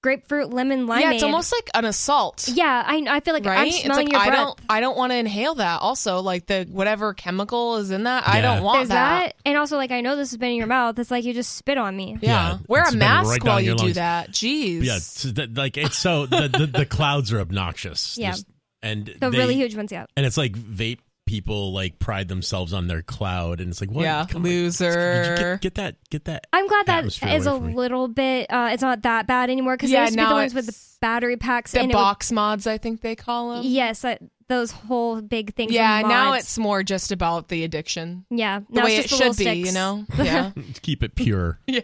grapefruit 0.04 0.52
lemon 0.54 0.86
limeade. 0.88 1.02
yeah, 1.02 1.12
it's 1.14 1.24
almost 1.24 1.52
like 1.54 1.70
an 1.74 1.86
assault. 1.86 2.48
Yeah, 2.54 2.84
I 2.86 3.04
I 3.10 3.20
feel 3.20 3.34
like 3.34 3.46
right? 3.46 3.60
I'm 3.60 3.68
it's 3.68 3.82
smelling 3.84 4.08
like 4.08 4.14
your 4.14 4.22
I 4.22 4.28
breath. 4.28 4.38
don't 4.40 4.60
I 4.70 4.80
don't 4.80 4.98
want 4.98 5.12
to 5.12 5.18
inhale 5.18 5.56
that. 5.56 5.82
Also, 5.82 6.20
like 6.22 6.46
the 6.46 6.68
whatever 6.72 7.14
chemical 7.14 7.78
is 7.78 7.92
in 7.92 8.04
that, 8.04 8.28
I 8.28 8.42
don't 8.42 8.64
want 8.64 8.80
There's 8.80 8.90
that. 8.90 9.36
and 9.46 9.58
also 9.58 9.76
like 9.78 9.92
I 9.92 10.02
know 10.02 10.16
this 10.16 10.32
has 10.32 10.38
been 10.38 10.52
in 10.52 10.56
your 10.58 10.68
mouth. 10.68 10.98
It's 11.00 11.12
like 11.12 11.24
you 11.26 11.34
just 11.34 11.56
spit 11.56 11.78
on 11.78 11.96
me. 11.96 12.18
Yeah. 12.22 12.30
Yeah, 12.52 12.58
Wear 12.68 12.84
a 12.84 12.92
mask 12.96 13.30
right 13.32 13.44
while 13.44 13.60
you 13.60 13.68
your 13.72 13.76
do 13.78 13.94
that. 13.94 14.32
Jeez. 14.32 14.84
Yeah, 14.84 15.00
so 15.00 15.30
like 15.56 15.78
it's 15.78 15.98
so 15.98 16.26
the, 16.26 16.48
the 16.48 16.66
the 16.80 16.86
clouds 16.86 17.34
are 17.34 17.40
obnoxious. 17.40 18.18
Yeah. 18.18 18.32
Just- 18.32 18.46
and 18.84 19.08
The 19.08 19.32
they- 19.32 19.38
really 19.40 19.56
huge 19.56 19.76
ones, 19.76 19.92
yeah. 19.92 20.06
and 20.16 20.24
it's 20.24 20.38
like 20.38 20.54
vape 20.54 21.00
people 21.28 21.72
like 21.74 22.00
pride 22.00 22.28
themselves 22.28 22.74
on 22.74 22.88
their 22.88 23.04
cloud, 23.04 23.62
and 23.62 23.70
it's 23.70 23.80
like 23.82 23.92
what? 23.92 24.04
Yeah, 24.04 24.26
Come 24.28 24.42
on. 24.44 24.50
Loser. 24.50 25.36
Get, 25.38 25.62
get 25.62 25.76
that, 25.76 25.96
get 26.10 26.26
that. 26.26 26.48
I'm 26.52 26.68
glad 26.68 26.86
that 26.88 27.06
is 27.06 27.22
a 27.46 27.50
away 27.52 27.60
from 27.60 27.68
me. 27.68 27.74
little 27.76 28.08
bit. 28.08 28.52
Uh, 28.52 28.70
it's 28.74 28.82
not 28.82 29.04
that 29.04 29.28
bad 29.28 29.50
anymore 29.52 29.76
because 29.78 29.92
Yeah, 29.92 29.98
there 30.00 30.04
used 30.06 30.14
to 30.14 30.18
be 30.18 30.24
the 30.24 30.30
now 30.30 30.36
ones 30.36 30.54
with 30.56 30.66
the 30.66 30.78
battery 31.02 31.38
packs 31.38 31.74
The 31.74 31.82
and 31.82 31.92
it 31.92 31.96
would- 31.96 32.02
box 32.02 32.32
mods, 32.32 32.66
I 32.66 32.80
think 32.80 33.02
they 33.02 33.16
call 33.16 33.54
them. 33.56 33.62
yes, 33.66 34.04
uh, 34.04 34.16
those 34.50 34.72
whole 34.72 35.22
big 35.22 35.54
things. 35.56 35.74
Yeah, 35.74 36.00
and 36.00 36.08
now 36.08 36.34
it's 36.34 36.58
more 36.58 36.82
just 36.82 37.12
about 37.12 37.50
the 37.50 37.64
addiction. 37.66 38.26
yeah 38.30 38.62
The 38.70 38.76
now 38.80 38.86
way 38.86 38.96
it's 38.96 39.06
it 39.06 39.10
just 39.18 39.38
the 39.38 39.44
should 39.44 39.46
little 39.46 39.62
be, 39.64 39.68
you 39.68 39.74
know? 39.74 40.06
Yeah. 40.18 40.52
Keep 40.82 41.04
it 41.04 41.16
pure. 41.16 41.60
yeah. 41.68 41.82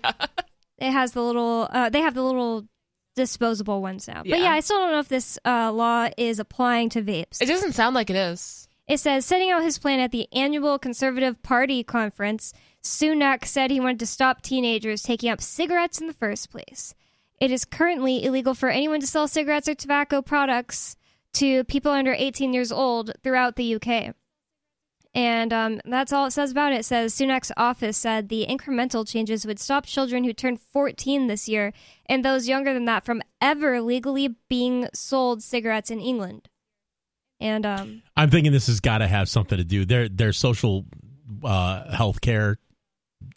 It 0.80 0.92
has 0.92 1.12
the 1.12 1.22
little. 1.22 1.68
Uh, 1.72 1.90
they 1.90 2.00
have 2.02 2.14
the 2.16 2.24
little 2.24 2.66
disposable 3.16 3.82
ones 3.82 4.08
now. 4.08 4.20
But 4.24 4.28
Yeah. 4.30 4.38
yeah, 4.38 4.52
I 4.54 4.60
still 4.62 4.78
don't 4.80 4.92
know 4.92 5.00
if 5.00 5.08
this 5.08 5.38
uh, 5.46 5.72
law 5.72 6.10
is 6.18 6.40
applying 6.40 6.90
to 6.92 7.02
vapes. 7.02 7.42
It 7.42 7.46
doesn't 7.46 7.74
sound 7.74 7.96
like 7.96 8.10
it 8.10 8.16
is. 8.16 8.63
It 8.88 9.00
says, 9.00 9.26
setting 9.26 9.50
out 9.50 9.64
his 9.64 9.80
plan 9.80 10.00
at 10.00 10.12
the 10.12 10.28
annual 10.34 10.78
Conservative 10.78 11.42
Party 11.42 11.84
conference, 11.84 12.54
Sunak 12.84 13.46
said 13.46 13.72
he 13.72 13.80
wanted 13.80 14.00
to 14.00 14.06
stop 14.06 14.42
teenagers 14.42 15.02
taking 15.02 15.30
up 15.30 15.42
cigarettes 15.42 16.02
in 16.02 16.08
the 16.08 16.14
first 16.14 16.52
place. 16.52 16.94
It 17.40 17.50
is 17.50 17.66
currently 17.66 18.24
illegal 18.24 18.54
for 18.54 18.70
anyone 18.70 19.00
to 19.00 19.08
sell 19.08 19.28
cigarettes 19.28 19.70
or 19.70 19.76
tobacco 19.76 20.22
products 20.22 20.98
to 21.34 21.64
people 21.64 21.92
under 21.92 22.14
18 22.14 22.54
years 22.54 22.72
old 22.72 23.12
throughout 23.24 23.56
the 23.56 23.76
UK. 23.76 24.16
And 25.16 25.54
um, 25.54 25.82
that's 25.86 26.12
all 26.12 26.26
it 26.26 26.32
says 26.32 26.52
about 26.52 26.74
it. 26.74 26.80
It 26.80 26.86
says 26.86 27.14
Sunak's 27.14 27.52
office 27.56 27.98
said 27.98 28.30
the 28.30 28.48
incremental 28.50 29.08
changes 29.08 29.46
would 29.46 29.60
stop 29.60 29.86
children 29.86 30.24
who 30.24 30.34
turn 30.34 30.58
14 30.58 31.28
this 31.28 31.48
year 31.48 31.72
and 32.08 32.26
those 32.26 32.48
younger 32.48 32.74
than 32.74 32.86
that 32.86 33.06
from 33.06 33.22
ever 33.40 33.80
legally 33.82 34.36
being 34.50 34.88
sold 34.94 35.44
cigarettes 35.44 35.92
in 35.92 36.00
England. 36.00 36.50
And 37.44 37.66
um, 37.66 38.02
I'm 38.16 38.30
thinking 38.30 38.52
this 38.54 38.68
has 38.68 38.80
got 38.80 39.00
to 39.00 39.08
have 39.08 39.28
something 39.28 39.58
to 39.58 39.64
do. 39.66 39.84
Their 39.86 40.08
their 40.08 40.32
social 40.32 40.86
uh, 41.44 41.92
health 41.92 42.22
care 42.22 42.58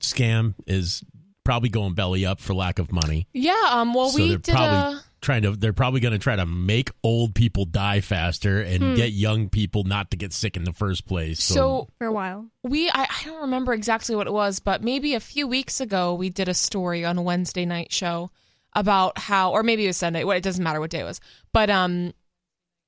scam 0.01 0.55
is 0.67 1.03
probably 1.45 1.69
going 1.69 1.95
belly 1.95 2.25
up 2.27 2.41
for 2.41 2.55
lack 2.55 2.79
of 2.79 2.93
money. 2.93 3.27
Yeah. 3.33 3.55
Um. 3.71 3.95
Well, 3.95 4.11
So 4.11 4.23
we 4.23 4.29
they're 4.29 4.39
did 4.39 4.53
probably 4.55 4.99
a. 4.99 5.03
trying 5.21 5.43
to. 5.43 5.53
They're 5.57 5.73
probably 5.73 6.01
going 6.01 6.13
to 6.13 6.19
try 6.19 6.37
to 6.37 6.47
make 6.47 6.91
old 7.03 7.35
people 7.35 7.65
die 7.65 8.01
faster 8.01 8.61
and 8.63 8.83
Hmm. 8.83 8.95
get 8.95 9.13
young 9.13 9.49
people 9.49 9.85
not 9.85 10.11
to 10.13 10.17
get 10.17 10.33
sick 10.33 10.57
in 10.57 10.65
the 10.65 10.73
first 10.73 11.07
place. 11.07 11.43
So, 11.43 11.55
So 11.55 11.89
for 11.99 12.07
a 12.07 12.13
while. 12.13 12.47
we, 12.63 12.89
I, 12.91 13.03
I 13.11 13.25
don't 13.25 13.41
remember 13.43 13.73
exactly 13.75 14.15
what 14.15 14.27
it 14.29 14.33
was, 14.33 14.61
but 14.61 14.83
maybe 14.85 15.15
a 15.15 15.21
few 15.21 15.47
weeks 15.49 15.81
ago 15.81 16.15
we 16.15 16.31
did 16.31 16.49
a 16.49 16.55
story 16.55 17.05
on 17.05 17.19
a 17.19 17.23
Wednesday 17.23 17.65
night 17.67 17.93
show 17.93 18.31
about 18.73 19.19
how, 19.19 19.53
or 19.53 19.63
maybe 19.63 19.85
it 19.85 19.89
was 19.89 19.97
Sunday. 19.97 20.23
Well, 20.23 20.37
it 20.37 20.43
doesn't 20.43 20.63
matter 20.63 20.81
what 20.81 20.91
day 20.91 21.01
it 21.01 21.05
was, 21.05 21.21
but 21.53 21.71
um, 21.71 22.13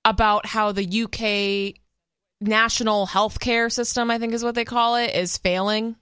about 0.09 0.46
how 0.46 0.72
the 0.72 1.02
UK 1.02 1.80
national 2.40 3.06
healthcare 3.06 3.70
system, 3.70 4.11
I 4.11 4.18
think 4.18 4.32
is 4.32 4.44
what 4.44 4.54
they 4.54 4.64
call 4.64 4.96
it, 4.96 5.14
is 5.14 5.36
failing. 5.38 5.96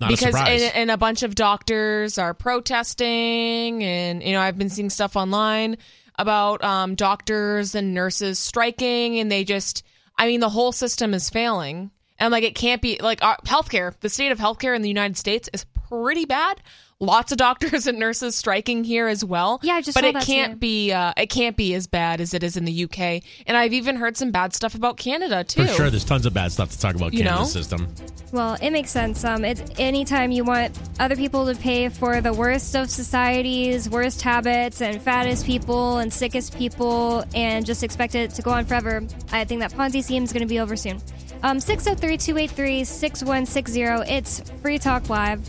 not 0.00 0.10
because 0.10 0.34
a 0.34 0.38
and, 0.38 0.74
and 0.74 0.90
a 0.90 0.96
bunch 0.96 1.22
of 1.22 1.34
doctors 1.34 2.18
are 2.18 2.34
protesting 2.34 3.82
and 3.82 4.22
you 4.22 4.32
know 4.32 4.40
i've 4.40 4.56
been 4.56 4.68
seeing 4.70 4.90
stuff 4.90 5.16
online 5.16 5.76
about 6.16 6.62
um, 6.62 6.94
doctors 6.94 7.74
and 7.74 7.94
nurses 7.94 8.38
striking 8.38 9.18
and 9.18 9.30
they 9.30 9.42
just 9.42 9.82
i 10.16 10.26
mean 10.26 10.40
the 10.40 10.48
whole 10.48 10.72
system 10.72 11.14
is 11.14 11.30
failing. 11.30 11.90
And 12.20 12.32
like 12.32 12.42
it 12.42 12.56
can't 12.56 12.82
be 12.82 12.98
like 13.00 13.22
our 13.22 13.36
healthcare 13.44 13.94
the 14.00 14.08
state 14.08 14.32
of 14.32 14.38
healthcare 14.38 14.74
in 14.74 14.82
the 14.82 14.88
united 14.88 15.16
states 15.16 15.48
is 15.52 15.64
pretty 15.88 16.24
bad 16.24 16.60
lots 17.00 17.30
of 17.32 17.38
doctors 17.38 17.86
and 17.88 17.98
nurses 17.98 18.34
striking 18.36 18.82
here 18.84 19.06
as 19.06 19.24
well 19.24 19.60
Yeah, 19.62 19.74
I 19.74 19.82
just 19.82 19.94
but 19.96 20.02
saw 20.04 20.10
it 20.10 20.12
that 20.14 20.24
can't 20.26 20.52
today. 20.54 20.58
be 20.58 20.92
uh, 20.92 21.12
it 21.16 21.26
can't 21.26 21.56
be 21.56 21.74
as 21.74 21.86
bad 21.86 22.20
as 22.20 22.34
it 22.34 22.42
is 22.42 22.56
in 22.56 22.64
the 22.64 22.84
uk 22.84 22.98
and 22.98 23.22
i've 23.56 23.72
even 23.72 23.96
heard 23.96 24.16
some 24.16 24.30
bad 24.32 24.52
stuff 24.54 24.74
about 24.74 24.96
canada 24.96 25.44
too 25.44 25.64
for 25.64 25.72
sure, 25.72 25.90
there's 25.90 26.04
tons 26.04 26.26
of 26.26 26.34
bad 26.34 26.50
stuff 26.52 26.70
to 26.70 26.78
talk 26.80 26.94
about 26.96 27.12
You 27.14 27.22
Canada's 27.22 27.54
know? 27.54 27.60
system. 27.60 27.88
Well, 28.30 28.58
it 28.60 28.72
makes 28.72 28.90
sense. 28.90 29.24
Um, 29.24 29.42
it's 29.42 29.62
anytime 29.78 30.30
you 30.32 30.44
want 30.44 30.78
other 31.00 31.16
people 31.16 31.46
to 31.46 31.58
pay 31.58 31.88
for 31.88 32.20
the 32.20 32.30
worst 32.32 32.76
of 32.76 32.90
society's 32.90 33.88
worst 33.88 34.20
habits 34.20 34.82
and 34.82 35.00
fattest 35.00 35.46
people 35.46 35.96
and 35.96 36.12
sickest 36.12 36.54
people 36.58 37.24
and 37.34 37.64
just 37.64 37.82
expect 37.82 38.14
it 38.14 38.32
to 38.32 38.42
go 38.42 38.50
on 38.50 38.66
forever. 38.66 39.02
I 39.32 39.44
think 39.46 39.62
that 39.62 39.72
Ponzi 39.72 40.04
scheme 40.04 40.24
is 40.24 40.32
going 40.34 40.42
to 40.42 40.46
be 40.46 40.60
over 40.60 40.76
soon. 40.76 41.00
Um, 41.42 41.58
603 41.58 42.18
283 42.18 42.84
6160. 42.84 44.12
It's 44.12 44.40
Free 44.60 44.78
Talk 44.78 45.08
Live. 45.08 45.40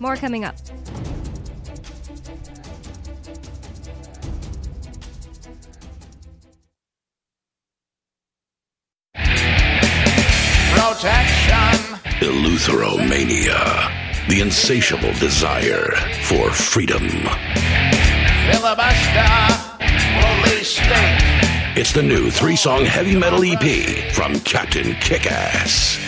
More 0.00 0.16
coming 0.16 0.44
up. 0.44 0.56
Protection. 10.72 11.98
Eleutheromania. 12.20 13.58
The 14.28 14.40
insatiable 14.40 15.12
desire 15.18 15.92
for 16.22 16.50
freedom. 16.50 17.06
Filibuster. 18.50 19.28
Police 20.18 20.68
state. 20.68 21.18
It's 21.76 21.92
the 21.92 22.02
new 22.02 22.30
three 22.30 22.56
song 22.56 22.84
heavy 22.86 23.14
metal 23.16 23.42
EP 23.44 24.12
from 24.14 24.40
Captain 24.40 24.94
Kickass. 24.94 25.98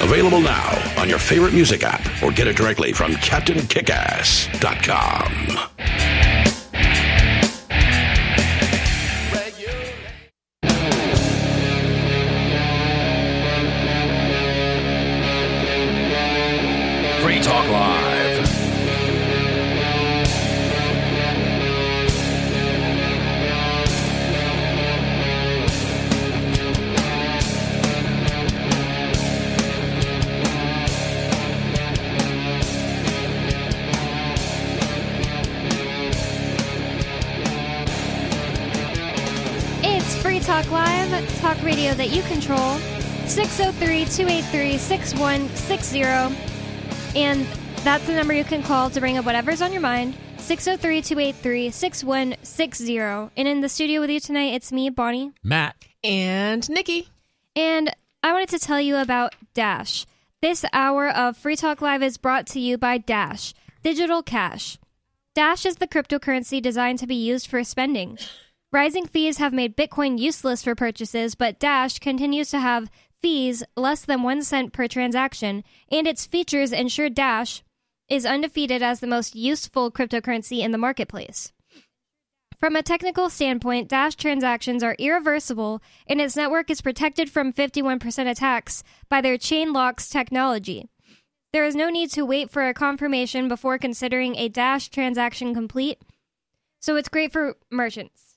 Available 0.00 0.40
now 0.40 0.94
on 0.96 1.08
your 1.08 1.18
favorite 1.18 1.52
music 1.52 1.82
app 1.82 2.00
or 2.22 2.30
get 2.30 2.46
it 2.46 2.56
directly 2.56 2.92
from 2.92 3.10
CaptainKickass.com. 3.12 5.32
Free 17.22 17.40
Talk 17.40 17.68
Live. 17.68 17.97
Free 40.68 40.76
Live, 40.76 41.40
talk 41.40 41.62
radio 41.62 41.94
that 41.94 42.10
you 42.10 42.22
control. 42.24 42.76
603 43.26 44.04
283 44.04 44.76
6160. 44.76 46.02
And 47.18 47.46
that's 47.84 48.06
the 48.06 48.12
number 48.14 48.34
you 48.34 48.44
can 48.44 48.62
call 48.62 48.90
to 48.90 49.00
bring 49.00 49.16
up 49.16 49.24
whatever's 49.24 49.62
on 49.62 49.72
your 49.72 49.80
mind. 49.80 50.14
603 50.36 51.00
283 51.00 51.70
6160. 51.70 52.98
And 52.98 53.48
in 53.48 53.60
the 53.62 53.68
studio 53.68 54.00
with 54.00 54.10
you 54.10 54.20
tonight, 54.20 54.54
it's 54.54 54.70
me, 54.70 54.90
Bonnie. 54.90 55.32
Matt, 55.42 55.74
and 56.04 56.68
nikki 56.68 57.08
And 57.56 57.94
I 58.22 58.32
wanted 58.32 58.50
to 58.50 58.58
tell 58.58 58.80
you 58.80 58.96
about 58.96 59.34
Dash. 59.54 60.06
This 60.42 60.64
hour 60.72 61.08
of 61.08 61.36
Free 61.36 61.56
Talk 61.56 61.80
Live 61.80 62.02
is 62.02 62.18
brought 62.18 62.46
to 62.48 62.60
you 62.60 62.76
by 62.76 62.98
Dash, 62.98 63.54
Digital 63.82 64.22
Cash. 64.22 64.78
Dash 65.34 65.64
is 65.64 65.76
the 65.76 65.88
cryptocurrency 65.88 66.60
designed 66.60 66.98
to 66.98 67.06
be 67.06 67.14
used 67.14 67.46
for 67.46 67.64
spending. 67.64 68.18
Rising 68.70 69.06
fees 69.06 69.38
have 69.38 69.54
made 69.54 69.78
Bitcoin 69.78 70.18
useless 70.18 70.62
for 70.62 70.74
purchases, 70.74 71.34
but 71.34 71.58
Dash 71.58 71.98
continues 71.98 72.50
to 72.50 72.58
have 72.58 72.90
fees 73.22 73.64
less 73.76 74.04
than 74.04 74.22
one 74.22 74.42
cent 74.42 74.74
per 74.74 74.86
transaction, 74.86 75.64
and 75.90 76.06
its 76.06 76.26
features 76.26 76.70
ensure 76.70 77.08
Dash 77.08 77.62
is 78.10 78.26
undefeated 78.26 78.82
as 78.82 79.00
the 79.00 79.06
most 79.06 79.34
useful 79.34 79.90
cryptocurrency 79.90 80.60
in 80.60 80.72
the 80.72 80.78
marketplace. 80.78 81.52
From 82.60 82.76
a 82.76 82.82
technical 82.82 83.30
standpoint, 83.30 83.88
Dash 83.88 84.16
transactions 84.16 84.82
are 84.82 84.96
irreversible, 84.98 85.80
and 86.06 86.20
its 86.20 86.36
network 86.36 86.68
is 86.68 86.82
protected 86.82 87.30
from 87.30 87.54
51% 87.54 88.30
attacks 88.30 88.84
by 89.08 89.22
their 89.22 89.38
chain 89.38 89.72
locks 89.72 90.10
technology. 90.10 90.90
There 91.54 91.64
is 91.64 91.74
no 91.74 91.88
need 91.88 92.10
to 92.10 92.26
wait 92.26 92.50
for 92.50 92.68
a 92.68 92.74
confirmation 92.74 93.48
before 93.48 93.78
considering 93.78 94.36
a 94.36 94.50
Dash 94.50 94.90
transaction 94.90 95.54
complete, 95.54 96.02
so 96.80 96.96
it's 96.96 97.08
great 97.08 97.32
for 97.32 97.56
merchants. 97.70 98.27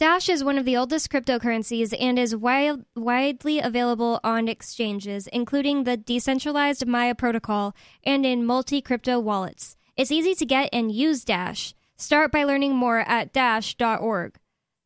Dash 0.00 0.30
is 0.30 0.42
one 0.42 0.56
of 0.56 0.64
the 0.64 0.78
oldest 0.78 1.10
cryptocurrencies 1.10 1.94
and 2.00 2.18
is 2.18 2.34
wild, 2.34 2.86
widely 2.96 3.58
available 3.58 4.18
on 4.24 4.48
exchanges, 4.48 5.26
including 5.26 5.84
the 5.84 5.98
decentralized 5.98 6.86
Maya 6.86 7.14
protocol 7.14 7.76
and 8.02 8.24
in 8.24 8.46
multi 8.46 8.80
crypto 8.80 9.20
wallets. 9.20 9.76
It's 9.98 10.10
easy 10.10 10.34
to 10.36 10.46
get 10.46 10.70
and 10.72 10.90
use 10.90 11.22
Dash. 11.22 11.74
Start 11.98 12.32
by 12.32 12.44
learning 12.44 12.74
more 12.74 13.00
at 13.00 13.34
dash.org. 13.34 14.36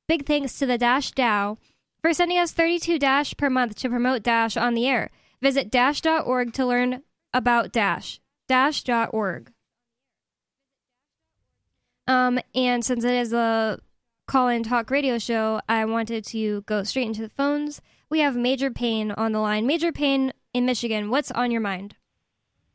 Big 0.09 0.27
thanks 0.27 0.59
to 0.59 0.67
the 0.67 0.79
Dash 0.79 1.13
DAO 1.13 1.59
for 2.03 2.13
sending 2.13 2.39
us 2.39 2.51
32 2.51 2.99
Dash 2.99 3.37
per 3.37 3.49
month 3.49 3.77
to 3.77 3.89
promote 3.89 4.25
Dash 4.25 4.57
on 4.57 4.75
the 4.75 4.89
air. 4.89 5.13
Visit 5.41 5.71
dash.org 5.71 6.53
to 6.55 6.67
learn 6.67 7.05
about 7.33 7.71
Dash. 7.71 8.21
Dash.org. 8.49 9.53
Um, 12.09 12.41
and 12.53 12.85
since 12.85 13.05
it 13.05 13.15
is 13.15 13.33
a 13.33 13.79
call 14.27 14.49
in 14.49 14.63
talk 14.63 14.91
radio 14.91 15.19
show, 15.19 15.61
I 15.69 15.85
wanted 15.85 16.25
to 16.27 16.63
go 16.63 16.83
straight 16.83 17.07
into 17.07 17.23
the 17.23 17.29
phones. 17.29 17.81
We 18.09 18.21
have 18.21 18.37
Major 18.37 18.71
Payne 18.71 19.11
on 19.13 19.33
the 19.33 19.41
line. 19.41 19.67
Major 19.67 19.93
Payne 19.93 20.33
in 20.53 20.65
Michigan, 20.65 21.11
what's 21.11 21.31
on 21.33 21.51
your 21.51 21.61
mind? 21.61 21.97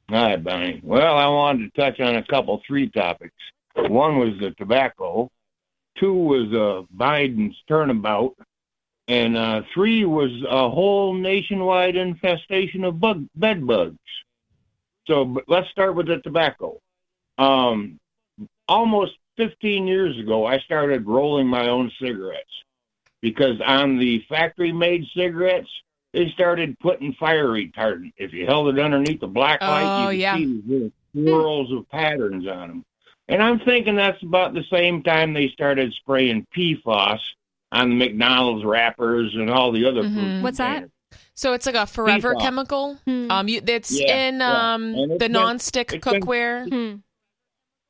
Hi, 0.10 0.36
Bonnie. 0.38 0.82
Well, 0.84 1.16
I 1.16 1.28
wanted 1.28 1.74
to 1.74 1.82
touch 1.82 2.00
on 2.00 2.16
a 2.16 2.26
couple, 2.26 2.62
three 2.68 2.90
topics. 2.90 3.36
One 3.76 4.18
was 4.18 4.38
the 4.40 4.52
tobacco, 4.52 5.30
two 5.98 6.14
was 6.14 6.48
uh, 6.52 6.86
Biden's 6.96 7.56
turnabout, 7.68 8.36
and 9.08 9.38
uh, 9.38 9.62
three 9.74 10.06
was 10.06 10.32
a 10.50 10.70
whole 10.70 11.14
nationwide 11.14 11.96
infestation 11.96 12.84
of 12.84 13.00
bug 13.00 13.26
bed 13.36 13.66
bugs. 13.66 13.98
So, 15.08 15.42
let's 15.48 15.70
start 15.70 15.96
with 15.96 16.08
the 16.08 16.18
tobacco. 16.18 16.80
Um, 17.38 18.00
almost 18.68 19.14
15 19.44 19.88
years 19.88 20.20
ago, 20.20 20.46
I 20.46 20.60
started 20.60 21.08
rolling 21.08 21.48
my 21.48 21.70
own 21.70 21.90
cigarettes 22.02 22.44
because 23.22 23.60
on 23.66 23.98
the 23.98 24.22
factory 24.28 24.74
made 24.74 25.06
cigarettes, 25.16 25.70
they 26.12 26.30
started 26.34 26.78
putting 26.80 27.14
fire 27.14 27.48
retardant. 27.48 28.12
If 28.18 28.34
you 28.34 28.46
held 28.46 28.68
it 28.68 28.80
underneath 28.80 29.22
the 29.22 29.28
black 29.28 29.62
light, 29.62 29.84
Oh, 30.06 30.10
you 30.10 30.18
could 30.18 30.20
yeah. 30.20 30.36
see 30.36 30.46
these 30.46 30.64
little 30.66 30.92
swirls 31.14 31.72
of 31.72 31.90
patterns 31.90 32.48
on 32.48 32.68
them. 32.68 32.86
And 33.30 33.42
I'm 33.42 33.60
thinking 33.60 33.96
that's 33.96 34.22
about 34.24 34.54
the 34.54 34.64
same 34.72 35.04
time 35.04 35.34
they 35.34 35.48
started 35.50 35.94
spraying 35.94 36.46
PFOS 36.54 37.20
on 37.72 37.90
the 37.92 37.96
McDonald's 37.96 38.66
wrappers 38.66 39.34
and 39.36 39.50
all 39.50 39.72
the 39.72 39.86
other 39.86 40.02
food 40.04 40.44
What's 40.44 40.58
that? 40.58 40.90
So 41.36 41.54
it's 41.54 41.66
like 41.66 41.76
a 41.76 41.86
forever 41.86 42.34
PFAS. 42.34 42.42
chemical. 42.42 42.98
Hmm. 43.06 43.32
Um, 43.32 43.48
you, 43.48 43.62
it's 43.66 43.92
Yeah, 43.98 44.28
in 44.28 44.42
um 44.42 44.84
And 44.84 44.98
it's 44.98 45.14
the 45.14 45.18
been- 45.26 45.32
non-stick 45.32 45.94
it's 45.94 46.04
been- 46.06 46.22
cookware. 46.22 47.00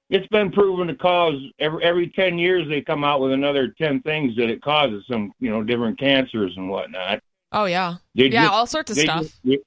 It's 0.10 0.28
been 0.28 0.52
proven 0.52 0.88
to 0.88 0.96
cause 0.96 1.36
every 1.60 1.84
every 1.84 2.10
ten 2.10 2.38
years 2.40 2.68
they 2.68 2.82
come 2.82 3.04
out 3.04 3.22
with 3.22 3.32
another 3.32 3.68
ten 3.70 4.02
things 4.02 4.36
that 4.38 4.50
it 4.50 4.62
causes 4.62 5.06
some 5.10 5.32
you 5.40 5.50
know 5.52 5.64
different 5.64 6.00
cancers 6.00 6.54
and 6.58 6.70
whatnot. 6.70 7.22
Oh 7.52 7.66
yeah, 7.66 7.96
They 8.16 8.26
yeah, 8.26 8.44
just- 8.44 8.54
all 8.54 8.68
sorts 8.68 8.92
of 8.92 8.98
stuff. 8.98 9.22
just- 9.24 9.44
the- 9.44 9.62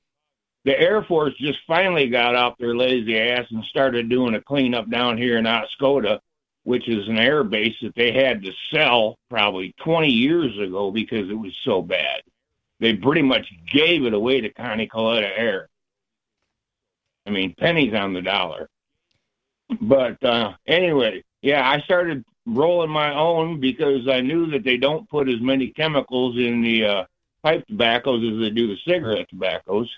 the 0.65 0.79
Air 0.79 1.03
Force 1.03 1.35
just 1.39 1.59
finally 1.67 2.09
got 2.09 2.37
off 2.37 2.57
their 2.59 2.77
lazy 2.77 3.19
ass 3.19 3.45
and 3.51 3.65
started 3.65 4.09
doing 4.09 4.35
a 4.37 4.41
cleanup 4.41 4.89
down 4.89 5.19
here 5.19 5.37
in 5.39 5.45
Oscoda, 5.45 6.21
which 6.63 6.87
is 6.89 7.09
an 7.09 7.19
air 7.19 7.43
base 7.43 7.75
that 7.83 7.97
they 7.97 8.13
had 8.13 8.45
to 8.45 8.53
sell 8.73 9.19
probably 9.29 9.75
20 9.83 10.09
years 10.09 10.57
ago 10.61 10.93
because 10.93 11.29
it 11.29 11.35
was 11.35 11.53
so 11.65 11.83
bad. 11.83 12.23
They 12.79 12.95
pretty 12.95 13.23
much 13.23 13.45
gave 13.73 14.05
it 14.05 14.15
away 14.15 14.41
to 14.41 14.51
Connie 14.51 14.87
Kalitta 14.87 15.33
Air. 15.37 15.69
I 17.27 17.31
mean, 17.31 17.55
pennies 17.59 17.95
on 17.95 18.13
the 18.13 18.23
dollar. 18.23 18.69
But 19.81 20.23
uh, 20.25 20.53
anyway, 20.67 21.25
yeah, 21.41 21.69
I 21.69 21.81
started 21.81 22.25
rolling 22.47 22.91
my 22.91 23.15
own 23.15 23.61
because 23.61 24.09
I 24.09 24.21
knew 24.21 24.51
that 24.51 24.65
they 24.65 24.77
don't 24.77 25.09
put 25.09 25.29
as 25.29 25.41
many 25.41 25.69
chemicals 25.69 26.37
in 26.37 26.63
the 26.63 26.85
uh, 26.85 27.05
pipe 27.43 27.67
tobaccos 27.67 28.33
as 28.33 28.41
they 28.41 28.51
do 28.51 28.69
the 28.69 28.77
cigarette 28.87 29.29
tobaccos. 29.31 29.89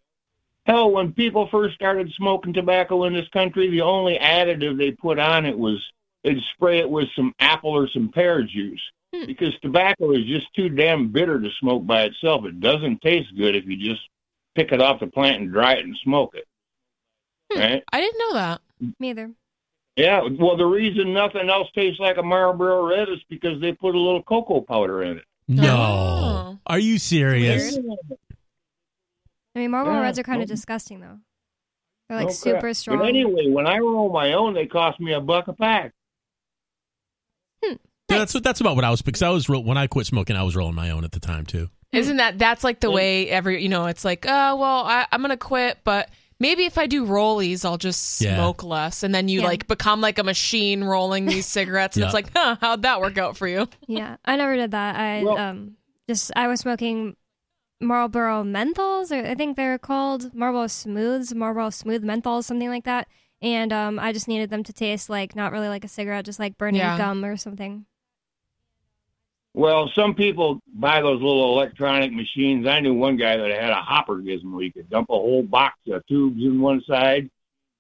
Hell, 0.67 0.91
when 0.91 1.13
people 1.13 1.49
first 1.51 1.75
started 1.75 2.11
smoking 2.17 2.55
tobacco 2.55 3.05
in 3.05 3.13
this 3.13 3.29
country, 3.29 3.69
the 3.71 3.83
only 3.83 4.19
additive 4.19 4.79
they 4.79 4.93
put 4.93 5.19
on 5.19 5.45
it 5.45 5.57
was 5.57 5.83
they'd 6.23 6.41
spray 6.55 6.79
it 6.79 6.89
with 6.89 7.09
some 7.15 7.35
apple 7.39 7.71
or 7.71 7.89
some 7.89 8.09
pear 8.09 8.43
juice. 8.43 8.81
Hmm. 9.15 9.27
Because 9.27 9.53
tobacco 9.61 10.13
is 10.13 10.25
just 10.25 10.47
too 10.55 10.71
damn 10.71 11.09
bitter 11.09 11.39
to 11.39 11.51
smoke 11.61 11.87
by 11.87 12.05
itself. 12.05 12.47
It 12.47 12.61
doesn't 12.61 13.03
taste 13.03 13.37
good 13.37 13.55
if 13.55 13.67
you 13.67 13.77
just 13.77 14.01
pick 14.55 14.73
it 14.73 14.81
off 14.81 15.01
the 15.01 15.07
plant 15.07 15.43
and 15.43 15.53
dry 15.53 15.75
it 15.75 15.85
and 15.85 15.97
smoke 16.03 16.35
it. 16.35 16.47
Hmm. 17.53 17.61
Right? 17.61 17.85
I 17.93 18.01
didn't 18.01 18.19
know 18.19 18.35
that. 18.35 18.61
Me 18.99 19.11
either. 19.11 19.31
Yeah, 19.97 20.23
well, 20.39 20.57
the 20.57 20.67
reason 20.67 21.13
nothing 21.13 21.49
else 21.49 21.69
tastes 21.75 22.01
like 22.01 22.17
a 22.17 22.23
Marlboro 22.23 22.89
Red 22.89 23.09
is 23.09 23.21
because 23.29 23.61
they 23.61 23.73
put 23.73 23.95
a 23.95 23.99
little 23.99 24.23
cocoa 24.25 24.61
powder 24.61 25.03
in 25.05 25.19
it. 25.19 25.25
No. 25.47 25.77
Oh. 25.77 26.59
Are 26.67 26.79
you 26.79 26.99
serious? 26.99 27.79
I 27.79 29.59
mean, 29.61 29.71
Marlboro 29.71 29.95
Yeah. 29.95 30.01
Reds 30.01 30.19
are 30.19 30.23
kind 30.25 30.43
of 30.43 30.49
disgusting, 30.49 31.01
though. 31.01 31.19
They're 32.09 32.19
like 32.19 32.27
No 32.29 32.33
super 32.33 32.61
crap. 32.61 32.77
strong. 32.77 32.99
But 32.99 33.09
anyway, 33.09 33.49
when 33.51 33.67
I 33.67 33.79
roll 33.79 34.13
my 34.13 34.33
own, 34.33 34.53
they 34.55 34.67
cost 34.67 34.99
me 35.01 35.13
a 35.13 35.21
buck 35.21 35.47
a 35.49 35.53
pack. 35.53 35.93
Hmm. 37.65 37.75
Yeah, 38.11 38.19
that's 38.19 38.35
what 38.35 38.43
that's 38.45 38.61
about 38.61 38.77
what 38.77 38.85
I 38.85 38.91
was 38.91 39.01
because 39.01 39.23
I 39.23 39.31
was 39.31 39.49
ro- 39.49 39.61
when 39.61 39.79
I 39.79 39.87
quit 39.87 40.07
smoking, 40.07 40.37
I 40.37 40.43
was 40.43 40.55
rolling 40.57 40.75
my 40.75 40.91
own 40.91 41.05
at 41.05 41.13
the 41.13 41.21
time 41.21 41.47
too. 41.47 41.71
Isn't 41.93 42.17
that 42.17 42.39
that's 42.39 42.65
like 42.65 42.81
the 42.81 42.91
way 42.91 43.29
every 43.31 43.63
you 43.63 43.69
know? 43.69 43.87
It's 43.87 44.05
like, 44.05 44.27
oh 44.29 44.57
well, 44.57 44.85
I, 44.85 45.07
I'm 45.13 45.23
gonna 45.23 45.37
quit, 45.37 45.79
but 45.85 46.11
maybe 46.47 46.65
if 46.65 46.77
I 46.79 46.87
do 46.87 47.07
rollies, 47.07 47.65
I'll 47.65 47.79
just 47.79 48.21
Yeah. 48.21 48.37
smoke 48.37 48.63
less, 48.63 49.03
and 49.03 49.15
then 49.15 49.29
you 49.29 49.41
Yeah. 49.41 49.47
like 49.47 49.67
become 49.67 50.01
like 50.03 50.19
a 50.19 50.25
machine 50.25 50.85
rolling 50.85 51.25
these 51.27 51.47
cigarettes, 51.59 51.97
and 51.97 52.03
Yeah. 52.03 52.07
it's 52.09 52.15
like, 52.15 52.31
huh, 52.37 52.57
how'd 52.61 52.83
that 52.83 53.01
work 53.01 53.17
out 53.19 53.37
for 53.37 53.49
you? 53.49 53.67
yeah, 53.89 54.17
I 54.25 54.37
never 54.37 54.55
did 54.57 54.71
that. 54.73 54.97
I 54.97 55.23
Well- 55.25 55.39
um 55.39 55.77
just 56.09 56.31
I 56.37 56.47
was 56.49 56.61
smoking 56.61 57.17
Marlboro 57.81 58.45
menthols, 58.45 59.11
or 59.11 59.27
I 59.27 59.35
think 59.35 59.57
they're 59.57 59.79
called 59.79 60.35
Marlboro 60.35 60.67
Smooths, 60.69 61.35
Marlboro 61.35 61.71
Smooth 61.71 62.03
menthols, 62.05 62.45
something 62.45 62.69
like 62.69 62.85
that. 62.85 63.09
And 63.43 63.73
um, 63.73 63.99
I 63.99 64.13
just 64.13 64.29
needed 64.29 64.49
them 64.51 64.63
to 64.65 64.73
taste 64.73 65.11
like 65.11 65.35
not 65.37 65.53
really 65.53 65.69
like 65.69 65.85
a 65.85 65.89
cigarette, 65.89 66.25
just 66.25 66.39
like 66.39 66.57
burning 66.57 66.81
Yeah. 66.81 66.97
gum 66.97 67.25
or 67.25 67.37
something. 67.37 67.85
Well, 69.55 69.89
some 69.95 70.15
people 70.15 70.61
buy 70.75 71.01
those 71.01 71.23
little 71.23 71.53
electronic 71.55 72.13
machines. 72.13 72.67
I 72.67 72.81
knew 72.81 72.93
one 72.93 73.17
guy 73.17 73.37
that 73.37 73.51
had 73.51 73.71
a 73.71 73.77
hopper 73.77 74.17
gizmo. 74.17 74.61
He 74.61 74.73
could 74.73 74.91
dump 74.91 75.11
a 75.11 75.15
whole 75.15 75.45
box 75.45 75.79
of 75.89 76.05
tubes 76.07 76.43
in 76.43 76.61
one 76.61 76.83
side 76.83 77.31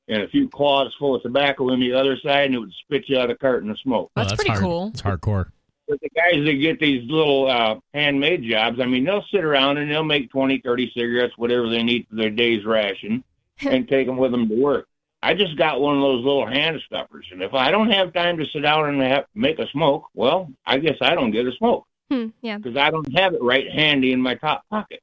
and 0.07 0.22
a 0.22 0.29
few 0.29 0.49
cloths 0.49 0.95
full 0.99 1.16
of 1.16 1.22
tobacco 1.22 1.70
in 1.70 1.81
the 1.81 1.93
other 1.93 2.16
side, 2.18 2.47
and 2.47 2.55
it 2.55 2.59
would 2.59 2.72
spit 2.85 3.09
you 3.09 3.18
out 3.18 3.31
a 3.31 3.37
carton 3.37 3.70
of 3.70 3.79
smoke. 3.81 4.11
Oh, 4.16 4.20
That's 4.20 4.35
pretty 4.35 4.51
hard. 4.51 4.62
cool. 4.62 4.89
It's 4.89 5.03
hardcore. 5.03 5.51
But 5.89 6.01
the 6.01 6.11
guys 6.11 6.45
that 6.45 6.55
get 6.61 6.79
these 6.79 7.11
little 7.11 7.51
uh, 7.51 7.77
handmade 7.93 8.43
jobs, 8.45 8.81
I 8.81 8.87
mean, 8.87 9.05
they'll 9.05 9.25
sit 9.31 9.45
around 9.45 9.79
and 9.79 9.91
they'll 9.91 10.05
make 10.05 10.31
twenty, 10.31 10.61
thirty 10.64 10.91
cigarettes, 10.97 11.35
whatever 11.37 11.68
they 11.68 11.83
need 11.83 12.07
for 12.09 12.16
their 12.16 12.31
day's 12.31 12.64
ration, 12.64 13.22
and 13.61 13.89
take 13.89 14.07
them 14.07 14.16
with 14.16 14.31
them 14.31 14.49
to 14.49 14.55
work. 14.55 14.87
I 15.25 15.33
just 15.33 15.57
got 15.57 15.81
one 15.81 15.97
of 15.97 16.03
those 16.03 16.22
little 16.22 16.47
hand 16.47 16.81
stuffers, 16.85 17.27
and 17.33 17.43
if 17.43 17.55
I 17.55 17.70
don't 17.70 17.91
have 17.91 18.12
time 18.12 18.37
to 18.37 18.45
sit 18.47 18.61
down 18.61 18.91
and 18.91 19.01
have, 19.03 19.25
make 19.35 19.59
a 19.59 19.66
smoke, 19.68 20.05
well, 20.12 20.53
I 20.66 20.77
guess 20.77 20.97
I 21.01 21.14
don't 21.14 21.31
get 21.31 21.47
a 21.47 21.53
smoke 21.53 21.87
Hmm, 22.11 22.27
yeah. 22.43 22.59
because 22.59 22.77
I 22.77 22.91
don't 22.91 23.11
have 23.18 23.33
it 23.33 23.43
right 23.43 23.66
handy 23.72 24.12
in 24.12 24.20
my 24.20 24.35
top 24.35 24.64
pocket. 24.68 25.01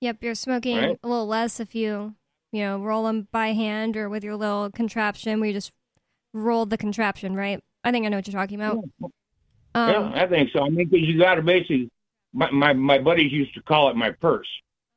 Yep, 0.00 0.18
you're 0.22 0.36
smoking 0.36 0.76
Right. 0.76 0.98
a 1.02 1.08
little 1.08 1.26
less 1.26 1.58
if 1.58 1.74
you, 1.74 2.14
you 2.52 2.60
know, 2.60 2.78
roll 2.78 3.02
them 3.04 3.26
by 3.32 3.48
hand 3.48 3.96
or 3.96 4.08
with 4.08 4.22
your 4.22 4.36
little 4.36 4.70
contraption 4.70 5.40
where 5.40 5.48
you 5.48 5.54
just 5.54 5.72
roll 6.32 6.64
the 6.64 6.78
contraption, 6.78 7.34
right? 7.34 7.60
I 7.82 7.90
think 7.90 8.06
I 8.06 8.10
know 8.10 8.18
what 8.18 8.28
you're 8.28 8.40
talking 8.40 8.60
about. 8.60 8.76
Um, 9.02 9.10
yeah, 9.74 10.12
I 10.14 10.28
think 10.28 10.50
so. 10.52 10.60
I 10.62 10.68
mean, 10.68 10.86
because 10.88 11.04
you 11.08 11.18
got 11.18 11.34
to 11.34 11.42
basically, 11.42 11.90
my, 12.32 12.48
my 12.52 12.72
my 12.74 12.98
buddies 12.98 13.32
used 13.32 13.54
to 13.54 13.62
call 13.62 13.90
it 13.90 13.96
my 13.96 14.12
purse. 14.12 14.46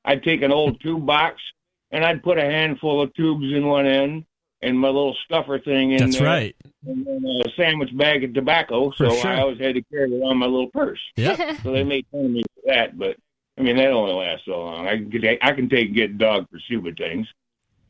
I'd 0.05 0.21
take 0.23 0.43
an 0.43 0.51
old 0.51 0.79
tube 0.83 1.03
box 1.03 1.41
and 1.89 2.05
I'd 2.05 2.21
put 2.21 2.37
a 2.37 2.43
handful 2.43 3.01
of 3.01 3.11
tubes 3.15 3.45
in 3.51 3.65
one 3.65 3.87
end 3.87 4.25
and 4.61 4.79
my 4.79 4.87
little 4.87 5.15
stuffer 5.25 5.59
thing 5.59 5.91
in 5.91 5.97
That's 5.99 6.17
there, 6.19 6.27
right. 6.27 6.55
and 6.85 7.05
then 7.05 7.25
a 7.45 7.49
sandwich 7.55 7.95
bag 7.97 8.23
of 8.23 8.33
tobacco. 8.33 8.91
So 8.91 9.09
sure. 9.15 9.31
I 9.31 9.41
always 9.41 9.59
had 9.59 9.75
to 9.75 9.81
carry 9.83 10.11
it 10.11 10.21
on 10.21 10.37
my 10.37 10.45
little 10.45 10.69
purse. 10.69 10.99
Yeah. 11.15 11.57
So 11.63 11.71
they 11.71 11.83
made 11.83 12.05
fun 12.11 12.25
of 12.25 12.31
me 12.31 12.43
for 12.55 12.61
that, 12.73 12.97
but 12.97 13.17
I 13.57 13.61
mean 13.63 13.77
that 13.77 13.91
only 13.91 14.13
lasts 14.13 14.45
so 14.45 14.59
long. 14.59 14.87
I 14.87 14.97
can 14.97 15.09
get 15.09 15.39
I 15.41 15.51
can 15.53 15.69
take 15.69 15.87
and 15.87 15.95
get 15.95 16.17
dog 16.17 16.47
for 16.49 16.59
stupid 16.59 16.97
things. 16.97 17.27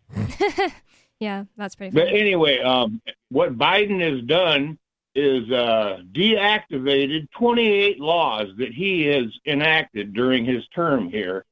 yeah, 1.20 1.46
that's 1.58 1.76
pretty 1.76 1.94
But 1.94 2.08
funny. 2.08 2.20
anyway, 2.20 2.60
um, 2.60 3.02
what 3.30 3.58
Biden 3.58 4.02
has 4.02 4.22
done 4.26 4.78
is 5.16 5.50
uh, 5.52 6.00
deactivated 6.14 7.30
28 7.32 8.00
laws 8.00 8.48
that 8.58 8.74
he 8.74 9.04
has 9.08 9.26
enacted 9.46 10.14
during 10.14 10.46
his 10.46 10.66
term 10.74 11.10
here, 11.10 11.46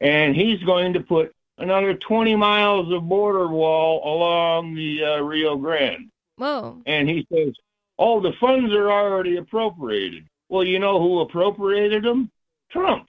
and 0.00 0.34
he's 0.34 0.60
going 0.62 0.92
to 0.94 1.00
put 1.00 1.34
another 1.58 1.94
20 1.94 2.36
miles 2.36 2.92
of 2.92 3.08
border 3.08 3.48
wall 3.48 4.02
along 4.04 4.74
the 4.74 5.04
uh, 5.04 5.20
Rio 5.20 5.56
Grande. 5.56 6.10
Whoa. 6.36 6.82
And 6.86 7.08
he 7.08 7.26
says, 7.32 7.54
"Oh, 7.98 8.20
the 8.20 8.32
funds 8.40 8.72
are 8.72 8.90
already 8.90 9.36
appropriated." 9.36 10.26
Well, 10.48 10.64
you 10.64 10.78
know 10.78 11.00
who 11.00 11.20
appropriated 11.20 12.04
them? 12.04 12.30
Trump. 12.70 13.08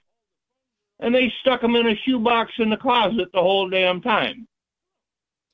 And 0.98 1.14
they 1.14 1.32
stuck 1.40 1.60
them 1.60 1.76
in 1.76 1.86
a 1.86 1.96
shoebox 1.96 2.52
in 2.58 2.70
the 2.70 2.76
closet 2.76 3.28
the 3.32 3.40
whole 3.40 3.68
damn 3.68 4.00
time. 4.00 4.46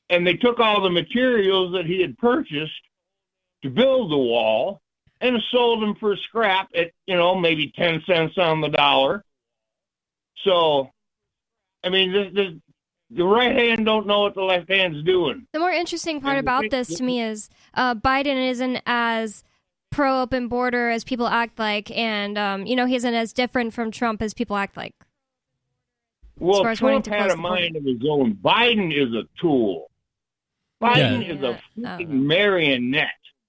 And 0.08 0.26
they 0.26 0.34
took 0.34 0.60
all 0.60 0.82
the 0.82 0.90
materials 0.90 1.72
that 1.72 1.86
he 1.86 2.00
had 2.00 2.18
purchased 2.18 2.72
to 3.62 3.70
build 3.70 4.12
the 4.12 4.16
wall 4.16 4.80
and 5.20 5.42
sold 5.50 5.82
them 5.82 5.94
for 5.96 6.16
scrap 6.16 6.68
at, 6.74 6.90
you 7.06 7.16
know, 7.16 7.34
maybe 7.34 7.72
10 7.74 8.02
cents 8.06 8.36
on 8.38 8.60
the 8.60 8.68
dollar. 8.68 9.24
So, 10.44 10.90
I 11.82 11.88
mean, 11.88 12.12
the, 12.12 12.30
the, 12.30 12.60
the 13.14 13.24
right 13.24 13.54
hand 13.56 13.84
don't 13.84 14.06
know 14.06 14.20
what 14.20 14.34
the 14.34 14.42
left 14.42 14.68
hand's 14.70 15.02
doing. 15.04 15.46
The 15.52 15.58
more 15.58 15.70
interesting 15.70 16.20
part 16.20 16.38
And 16.38 16.44
about 16.44 16.64
this 16.70 16.88
to 16.96 17.02
me 17.02 17.20
is 17.20 17.48
uh, 17.74 17.94
Biden 17.94 18.50
isn't 18.50 18.80
as 18.86 19.44
pro 19.90 20.22
open 20.22 20.48
border 20.48 20.88
as 20.90 21.04
people 21.04 21.26
act 21.26 21.58
like, 21.58 21.90
and 21.90 22.38
um, 22.38 22.66
you 22.66 22.76
know 22.76 22.86
he 22.86 22.96
isn't 22.96 23.14
as 23.14 23.32
different 23.32 23.74
from 23.74 23.90
Trump 23.90 24.22
as 24.22 24.34
people 24.34 24.56
act 24.56 24.76
like. 24.76 24.94
Well, 26.38 26.62
far 26.62 26.70
as 26.72 26.78
Trump 26.78 27.06
had 27.06 27.30
a 27.30 27.36
mind 27.36 27.76
of 27.76 27.84
his 27.84 27.98
own. 28.08 28.34
Biden 28.34 28.92
is 28.92 29.14
a 29.14 29.24
tool. 29.40 29.90
Biden 30.82 31.26
Yeah. 31.26 31.34
is 31.34 31.42
a 31.42 31.60
Yeah. 31.76 31.98
freaking 31.98 32.08
marionette. 32.08 33.08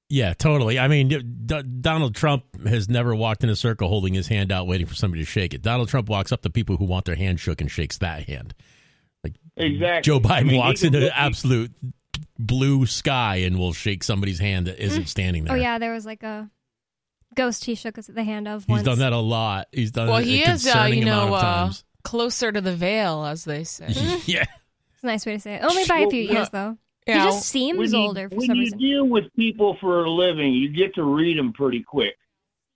Yeah, 0.10 0.34
totally. 0.34 0.78
I 0.78 0.88
mean, 0.88 1.08
D- 1.08 1.64
Donald 1.82 2.14
Trump 2.14 2.44
has 2.68 2.88
never 2.88 3.16
walked 3.16 3.44
in 3.44 3.50
a 3.50 3.56
circle 3.56 3.88
holding 3.88 4.14
his 4.14 4.28
hand 4.28 4.52
out 4.52 4.68
waiting 4.68 4.86
for 4.86 4.94
somebody 4.94 5.24
to 5.24 5.26
shake 5.26 5.56
it. 5.56 5.64
Donald 5.64 5.90
Trump 5.90 6.08
walks 6.08 6.32
up 6.32 6.44
to 6.44 6.52
people 6.52 6.78
who 6.78 6.86
want 6.86 7.06
their 7.06 7.16
hand 7.16 7.40
shook 7.40 7.62
and 7.62 7.72
shakes 7.72 7.98
that 7.98 8.28
hand. 8.28 8.54
Exactly. 9.58 10.02
Joe 10.12 10.20
Biden 10.20 10.32
I 10.32 10.44
mean, 10.44 10.58
walks 10.58 10.84
into 10.84 11.00
look- 11.00 11.12
absolute 11.14 11.72
blue 12.40 12.86
sky 12.86 13.38
and 13.38 13.58
will 13.58 13.74
shake 13.74 14.04
somebody's 14.04 14.40
hand 14.40 14.68
that 14.68 14.84
isn't 14.84 15.08
standing 15.08 15.44
there. 15.44 15.54
Oh 15.54 15.60
yeah, 15.60 15.78
there 15.78 15.94
was 15.94 16.06
like 16.06 16.24
a 16.24 16.50
ghost 17.36 17.66
he 17.66 17.76
shook 17.76 17.98
us 17.98 18.08
the 18.08 18.24
hand 18.24 18.48
of. 18.48 18.66
He's 18.66 18.84
done 18.84 19.00
that 19.00 19.14
a 19.14 19.18
lot. 19.18 19.68
He's 19.72 19.92
done 19.92 20.08
Well, 20.08 20.18
it 20.18 20.26
he 20.26 20.42
is, 20.42 20.68
uh, 20.68 20.90
you 20.92 21.06
know, 21.06 21.34
uh, 21.34 21.72
closer 22.04 22.52
to 22.52 22.62
the 22.62 22.76
veil, 22.76 23.26
as 23.26 23.46
they 23.46 23.64
say. 23.64 23.88
yeah. 24.26 24.46
It's 24.94 25.04
a 25.04 25.06
nice 25.06 25.26
way 25.26 25.34
to 25.34 25.40
say 25.40 25.56
it. 25.56 25.64
Only 25.64 25.86
by 25.86 26.00
a 26.00 26.10
few 26.10 26.24
yeah. 26.24 26.32
years 26.32 26.50
though. 26.50 26.78
Yeah. 27.08 27.20
He 27.20 27.26
just 27.26 27.48
seems 27.48 27.78
when 27.78 27.92
you, 27.92 27.98
older 27.98 28.30
for 28.30 28.36
when 28.36 28.48
some 28.48 28.56
you 28.56 28.64
reason. 28.64 28.80
deal 28.80 29.06
with 29.08 29.26
people 29.36 29.78
for 29.82 30.06
a 30.06 30.10
living, 30.10 30.54
you 30.54 30.70
get 30.70 30.96
to 30.96 31.04
read 31.04 31.38
them 31.38 31.52
pretty 31.52 31.84
quick. 31.84 32.16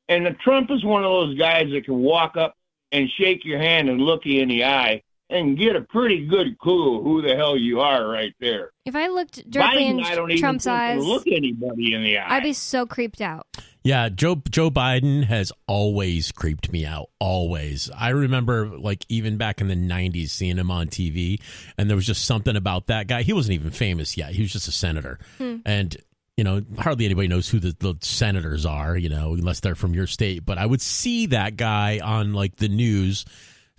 And 0.09 0.25
the 0.25 0.33
Trump 0.43 0.69
is 0.71 0.83
one 0.83 1.03
of 1.03 1.09
those 1.09 1.37
guys 1.37 1.69
that 1.71 1.85
can 1.85 1.99
walk 1.99 2.35
up 2.37 2.55
and 2.91 3.09
shake 3.17 3.45
your 3.45 3.59
hand 3.59 3.89
and 3.89 4.01
look 4.01 4.25
you 4.25 4.41
in 4.41 4.49
the 4.49 4.65
eye 4.65 5.01
and 5.29 5.57
get 5.57 5.75
a 5.75 5.81
pretty 5.81 6.25
good 6.25 6.57
clue 6.57 7.01
who 7.03 7.21
the 7.21 7.35
hell 7.35 7.57
you 7.57 7.81
are 7.81 8.07
right 8.07 8.33
there. 8.39 8.71
If 8.85 8.95
I 8.95 9.07
looked 9.07 9.49
directly 9.49 9.83
Biden, 9.83 9.99
in 9.99 10.03
I 10.05 10.15
don't 10.15 10.31
even 10.31 10.39
Trump's 10.41 10.63
think 10.63 10.77
can 10.77 10.97
eyes, 10.99 11.05
look 11.05 11.27
anybody 11.27 11.93
in 11.93 12.03
the 12.03 12.17
eye. 12.19 12.35
I'd 12.37 12.43
be 12.43 12.53
so 12.53 12.85
creeped 12.85 13.19
out. 13.21 13.45
Yeah, 13.83 14.09
Joe 14.09 14.41
Joe 14.49 14.69
Biden 14.69 15.23
has 15.25 15.53
always 15.65 16.31
creeped 16.33 16.71
me 16.71 16.85
out. 16.85 17.09
Always. 17.19 17.89
I 17.95 18.09
remember 18.09 18.77
like 18.77 19.05
even 19.07 19.37
back 19.37 19.61
in 19.61 19.67
the 19.69 19.75
'90s 19.75 20.29
seeing 20.29 20.57
him 20.57 20.71
on 20.71 20.87
TV, 20.87 21.39
and 21.77 21.89
there 21.89 21.95
was 21.95 22.05
just 22.05 22.25
something 22.25 22.55
about 22.57 22.87
that 22.87 23.07
guy. 23.07 23.21
He 23.23 23.31
wasn't 23.33 23.53
even 23.55 23.71
famous 23.71 24.17
yet. 24.17 24.31
He 24.31 24.41
was 24.41 24.51
just 24.51 24.67
a 24.67 24.73
senator, 24.73 25.19
Hmm. 25.37 25.57
and 25.65 25.95
you 26.35 26.43
know 26.43 26.63
hardly 26.77 27.05
anybody 27.05 27.29
knows 27.29 27.47
who 27.47 27.59
the, 27.59 27.75
the 27.79 27.95
senators 28.01 28.65
are. 28.65 28.97
You 28.97 29.07
know, 29.09 29.33
unless 29.35 29.61
they're 29.61 29.75
from 29.75 29.93
your 29.93 30.07
state. 30.07 30.45
But 30.45 30.57
I 30.57 30.65
would 30.65 30.81
see 30.81 31.27
that 31.27 31.55
guy 31.55 31.99
on 31.99 32.33
like 32.33 32.57
the 32.57 32.67
news 32.69 33.23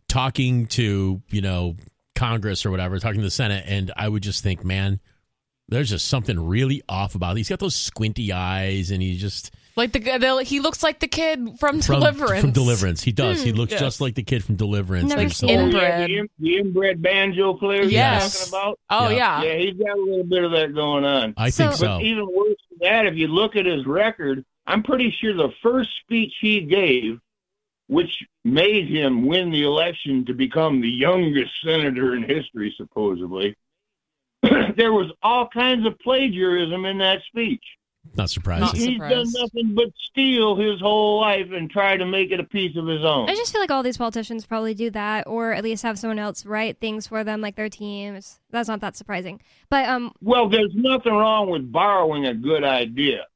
talking 0.08 0.66
to 0.68 1.22
you 1.30 1.40
know 1.40 1.76
Congress 2.14 2.64
or 2.66 2.70
whatever, 2.70 2.98
talking 2.98 3.20
to 3.20 3.24
the 3.26 3.30
Senate, 3.30 3.64
and 3.66 3.92
I 3.96 4.08
would 4.08 4.22
just 4.22 4.42
think, 4.42 4.64
man. 4.64 5.00
There's 5.70 5.90
just 5.90 6.08
something 6.08 6.40
really 6.48 6.80
off 6.88 7.14
about. 7.14 7.32
It. 7.32 7.40
He's 7.40 7.50
got 7.50 7.58
those 7.58 7.76
squinty 7.76 8.32
eyes, 8.32 8.90
and 8.90 9.02
he 9.02 9.18
just 9.18 9.54
Like 9.76 9.92
the, 9.92 9.98
the 9.98 10.42
he 10.42 10.60
looks 10.60 10.82
like 10.82 10.98
the 11.00 11.08
kid 11.08 11.58
from, 11.60 11.82
from 11.82 12.00
Deliverance. 12.00 12.40
From 12.40 12.50
Deliverance, 12.52 13.02
he 13.02 13.12
does. 13.12 13.42
he 13.42 13.50
Hmm. 13.50 13.58
looks 13.58 13.72
Yes. 13.72 13.80
just 13.82 14.00
like 14.00 14.14
the 14.14 14.22
kid 14.22 14.42
from 14.42 14.56
Deliverance. 14.56 15.10
Never 15.10 15.28
seen 15.28 15.58
some- 15.58 15.68
it. 15.68 15.74
Yeah, 15.74 16.04
Inbred. 16.06 16.08
the, 16.08 16.28
the 16.38 16.56
inbred 16.56 17.02
banjo 17.02 17.52
player 17.52 17.82
Yes. 17.82 18.48
you're 18.50 18.60
talking 18.60 18.70
about? 18.70 18.78
Oh 18.88 19.10
Yeah. 19.10 19.42
yeah. 19.42 19.52
Yeah, 19.52 19.58
he's 19.58 19.74
got 19.74 19.94
a 19.98 20.00
little 20.00 20.24
bit 20.24 20.42
of 20.42 20.52
that 20.52 20.74
going 20.74 21.04
on. 21.04 21.34
I 21.36 21.50
So- 21.50 21.64
think 21.68 21.80
But 21.80 21.86
so. 21.98 22.00
even 22.00 22.26
worse 22.34 22.56
than 22.70 22.78
that, 22.90 23.04
if 23.04 23.16
you 23.16 23.28
look 23.28 23.54
at 23.54 23.66
his 23.66 23.84
record, 23.84 24.46
I'm 24.66 24.82
pretty 24.82 25.14
sure 25.20 25.34
the 25.34 25.52
first 25.62 25.90
speech 26.02 26.32
he 26.40 26.62
gave, 26.62 27.20
which 27.88 28.10
made 28.44 28.88
him 28.88 29.26
win 29.26 29.50
the 29.50 29.64
election 29.64 30.24
to 30.26 30.34
become 30.34 30.80
the 30.80 30.88
youngest 30.88 31.50
senator 31.64 32.14
in 32.14 32.22
history, 32.22 32.72
supposedly, 32.76 33.56
there 34.42 34.92
was 34.92 35.10
all 35.22 35.48
kinds 35.48 35.86
of 35.86 35.98
plagiarism 35.98 36.84
in 36.84 36.98
that 36.98 37.20
speech. 37.26 37.64
Not 38.16 38.30
surprising. 38.30 38.64
Not 38.64 38.76
He's 38.76 38.98
done 38.98 39.26
nothing 39.32 39.74
but 39.74 39.88
steal 40.10 40.56
his 40.56 40.80
whole 40.80 41.20
life 41.20 41.48
and 41.52 41.70
try 41.70 41.96
to 41.96 42.06
make 42.06 42.30
it 42.30 42.40
a 42.40 42.44
piece 42.44 42.76
of 42.76 42.86
his 42.86 43.04
own. 43.04 43.28
I 43.28 43.34
just 43.34 43.52
feel 43.52 43.60
like 43.60 43.70
all 43.70 43.82
these 43.82 43.96
politicians 43.98 44.46
probably 44.46 44.74
do 44.74 44.90
that, 44.90 45.26
or 45.26 45.52
at 45.52 45.64
least 45.64 45.82
have 45.82 45.98
someone 45.98 46.18
else 46.18 46.46
write 46.46 46.78
things 46.80 47.06
for 47.06 47.22
them, 47.24 47.40
like 47.40 47.56
their 47.56 47.68
teams. 47.68 48.40
That's 48.50 48.68
not 48.68 48.80
that 48.80 48.96
surprising. 48.96 49.40
But 49.68 49.88
um, 49.88 50.12
Well, 50.22 50.48
there's 50.48 50.74
nothing 50.74 51.12
wrong 51.12 51.50
with 51.50 51.70
borrowing 51.70 52.26
a 52.26 52.34
good 52.34 52.64
idea, 52.64 53.26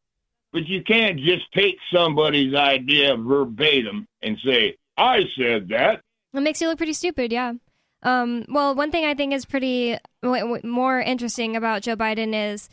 but 0.53 0.67
you 0.67 0.83
can't 0.83 1.19
just 1.19 1.51
take 1.53 1.77
somebody's 1.93 2.55
idea 2.55 3.17
verbatim 3.17 4.07
and 4.23 4.39
say, 4.45 4.77
I 4.97 5.21
said 5.37 5.69
that. 5.69 6.03
It 6.35 6.41
makes 6.41 6.61
you 6.61 6.69
look 6.69 6.79
pretty 6.79 6.93
stupid, 6.93 7.33
yeah. 7.33 7.55
Um, 8.03 8.45
well, 8.49 8.75
one 8.75 8.91
thing 8.91 9.05
I 9.05 9.15
think 9.15 9.33
is 9.33 9.45
pretty 9.45 9.97
w- 10.23 10.43
w- 10.43 10.67
more 10.67 11.01
interesting 11.01 11.57
about 11.57 11.83
Joe 11.83 11.97
Biden 11.97 12.53
is 12.53 12.69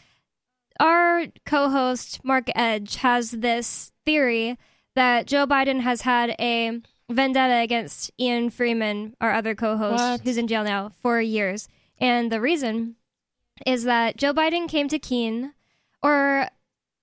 our 0.79 1.25
co-host 1.45 2.23
Mark 2.23 2.47
Edge 2.55 2.95
has 2.97 3.31
this 3.31 3.91
theory 4.05 4.57
that 4.95 5.27
Joe 5.27 5.45
Biden 5.45 5.81
has 5.81 6.01
had 6.01 6.35
a 6.39 6.81
vendetta 7.09 7.61
against 7.61 8.11
Ian 8.19 8.49
Freeman, 8.49 9.15
our 9.21 9.33
other 9.33 9.55
co-host, 9.55 10.23
who's 10.23 10.37
in 10.37 10.47
jail 10.47 10.63
now 10.63 10.91
for 11.01 11.21
years, 11.21 11.67
and 11.99 12.31
the 12.31 12.41
reason 12.41 12.95
is 13.65 13.83
that 13.83 14.17
Joe 14.17 14.33
Biden 14.33 14.67
came 14.69 14.87
to 14.87 14.97
Keene, 14.99 15.53
or 16.01 16.47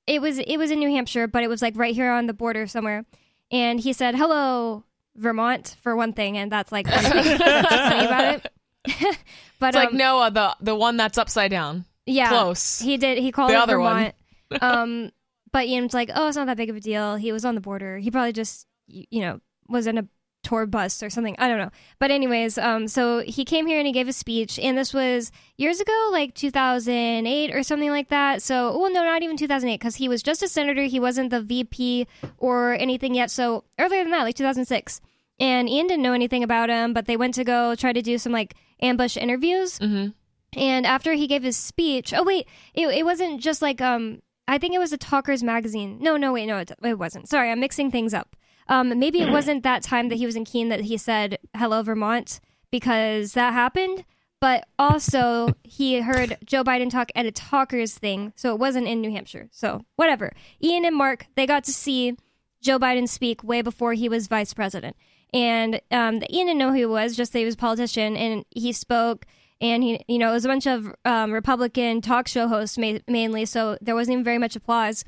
it 0.06 0.20
was 0.22 0.38
it 0.38 0.56
was 0.56 0.70
in 0.70 0.78
New 0.78 0.90
Hampshire, 0.90 1.26
but 1.26 1.42
it 1.42 1.48
was 1.48 1.62
like 1.62 1.74
right 1.76 1.94
here 1.94 2.10
on 2.10 2.26
the 2.26 2.32
border 2.34 2.66
somewhere, 2.66 3.04
and 3.50 3.80
he 3.80 3.92
said 3.92 4.14
hello. 4.14 4.84
Vermont 5.18 5.76
for 5.82 5.96
one 5.96 6.12
thing, 6.12 6.36
and 6.36 6.52
that's 6.52 6.70
like 6.70 6.86
one 6.86 7.02
that's 7.02 7.08
funny 7.88 8.04
about 8.06 8.34
it. 8.34 8.50
but 9.58 9.68
It's 9.68 9.76
like 9.76 9.88
um, 9.90 9.96
Noah, 9.96 10.30
the 10.30 10.56
the 10.60 10.74
one 10.74 10.96
that's 10.98 11.16
upside 11.16 11.50
down. 11.50 11.86
yeah, 12.04 12.28
close. 12.28 12.80
He 12.80 12.98
did. 12.98 13.16
He 13.18 13.32
called 13.32 13.50
The 13.50 13.56
other 13.56 13.76
Vermont. 13.78 14.14
um, 14.60 15.10
but 15.52 15.66
Ian's 15.66 15.94
like, 15.94 16.10
oh, 16.14 16.28
it's 16.28 16.36
not 16.36 16.46
that 16.48 16.58
big 16.58 16.68
of 16.68 16.76
a 16.76 16.80
deal. 16.80 17.16
He 17.16 17.32
was 17.32 17.46
on 17.46 17.54
the 17.54 17.62
border. 17.62 17.96
He 17.98 18.10
probably 18.10 18.34
just, 18.34 18.66
you 18.88 19.20
know, 19.22 19.40
was 19.68 19.86
in 19.86 19.96
a 19.96 20.06
tour 20.46 20.64
bus 20.64 21.02
or 21.02 21.10
something. 21.10 21.34
I 21.38 21.48
don't 21.48 21.58
know. 21.58 21.70
But 21.98 22.10
anyways, 22.12 22.56
um, 22.56 22.86
so 22.86 23.20
he 23.20 23.44
came 23.44 23.66
here 23.66 23.78
and 23.78 23.86
he 23.86 23.92
gave 23.92 24.06
a 24.06 24.12
speech, 24.12 24.58
and 24.58 24.78
this 24.78 24.94
was 24.94 25.32
years 25.56 25.80
ago, 25.80 26.08
like 26.12 26.34
2008 26.34 27.52
or 27.54 27.62
something 27.64 27.90
like 27.90 28.08
that. 28.08 28.42
So, 28.42 28.78
well, 28.78 28.92
no, 28.92 29.02
not 29.02 29.22
even 29.22 29.36
2008, 29.36 29.78
because 29.80 29.96
he 29.96 30.08
was 30.08 30.22
just 30.22 30.42
a 30.42 30.48
senator. 30.48 30.82
He 30.82 31.00
wasn't 31.00 31.30
the 31.30 31.42
VP 31.42 32.06
or 32.38 32.74
anything 32.74 33.14
yet. 33.14 33.30
So 33.30 33.64
earlier 33.78 34.02
than 34.04 34.12
that, 34.12 34.22
like 34.22 34.36
2006. 34.36 35.00
And 35.38 35.68
Ian 35.68 35.86
didn't 35.88 36.02
know 36.02 36.12
anything 36.12 36.44
about 36.44 36.70
him, 36.70 36.94
but 36.94 37.06
they 37.06 37.16
went 37.16 37.34
to 37.34 37.44
go 37.44 37.74
try 37.74 37.92
to 37.92 38.00
do 38.00 38.16
some 38.16 38.32
like 38.32 38.54
ambush 38.80 39.16
interviews. 39.16 39.78
hmm 39.78 40.08
And 40.54 40.86
after 40.86 41.12
he 41.14 41.26
gave 41.26 41.42
his 41.42 41.56
speech, 41.56 42.14
oh 42.14 42.22
wait, 42.22 42.46
it, 42.72 42.86
it 42.88 43.04
wasn't 43.04 43.40
just 43.40 43.60
like 43.60 43.80
um, 43.80 44.22
I 44.48 44.58
think 44.58 44.74
it 44.74 44.78
was 44.78 44.92
a 44.92 44.96
Talkers 44.96 45.42
magazine. 45.42 45.98
No, 46.00 46.16
no, 46.16 46.32
wait, 46.32 46.46
no, 46.46 46.58
it, 46.58 46.70
it 46.82 46.98
wasn't. 46.98 47.28
Sorry, 47.28 47.50
I'm 47.50 47.60
mixing 47.60 47.90
things 47.90 48.14
up. 48.14 48.36
Um, 48.68 48.98
maybe 48.98 49.20
it 49.20 49.30
wasn't 49.30 49.62
that 49.62 49.82
time 49.82 50.08
that 50.08 50.16
he 50.16 50.26
was 50.26 50.36
in 50.36 50.44
Keene 50.44 50.68
that 50.68 50.82
he 50.82 50.96
said 50.96 51.38
"Hello, 51.54 51.82
Vermont" 51.82 52.40
because 52.70 53.32
that 53.32 53.52
happened. 53.52 54.04
But 54.38 54.66
also, 54.78 55.54
he 55.64 56.00
heard 56.00 56.36
Joe 56.44 56.62
Biden 56.62 56.90
talk 56.90 57.10
at 57.14 57.24
a 57.26 57.32
Talkers 57.32 57.96
thing, 57.96 58.32
so 58.36 58.52
it 58.52 58.58
wasn't 58.58 58.86
in 58.86 59.00
New 59.00 59.10
Hampshire. 59.10 59.48
So 59.50 59.84
whatever. 59.96 60.32
Ian 60.62 60.84
and 60.84 60.96
Mark 60.96 61.26
they 61.36 61.46
got 61.46 61.64
to 61.64 61.72
see 61.72 62.16
Joe 62.60 62.78
Biden 62.78 63.08
speak 63.08 63.42
way 63.42 63.62
before 63.62 63.94
he 63.94 64.08
was 64.08 64.26
vice 64.26 64.52
president. 64.52 64.96
And 65.32 65.80
um, 65.90 66.22
Ian 66.30 66.46
didn't 66.46 66.58
know 66.58 66.68
who 66.68 66.76
he 66.76 66.86
was, 66.86 67.16
just 67.16 67.32
that 67.32 67.38
he 67.38 67.44
was 67.44 67.54
a 67.54 67.58
politician, 67.58 68.16
and 68.16 68.44
he 68.50 68.72
spoke. 68.72 69.26
And 69.60 69.82
he, 69.82 70.04
you 70.06 70.18
know, 70.18 70.30
it 70.30 70.34
was 70.34 70.44
a 70.44 70.48
bunch 70.48 70.66
of 70.66 70.94
um, 71.06 71.32
Republican 71.32 72.02
talk 72.02 72.28
show 72.28 72.46
hosts 72.46 72.76
ma- 72.76 72.98
mainly, 73.08 73.46
so 73.46 73.78
there 73.80 73.94
wasn't 73.94 74.14
even 74.14 74.24
very 74.24 74.38
much 74.38 74.54
applause. 74.54 75.04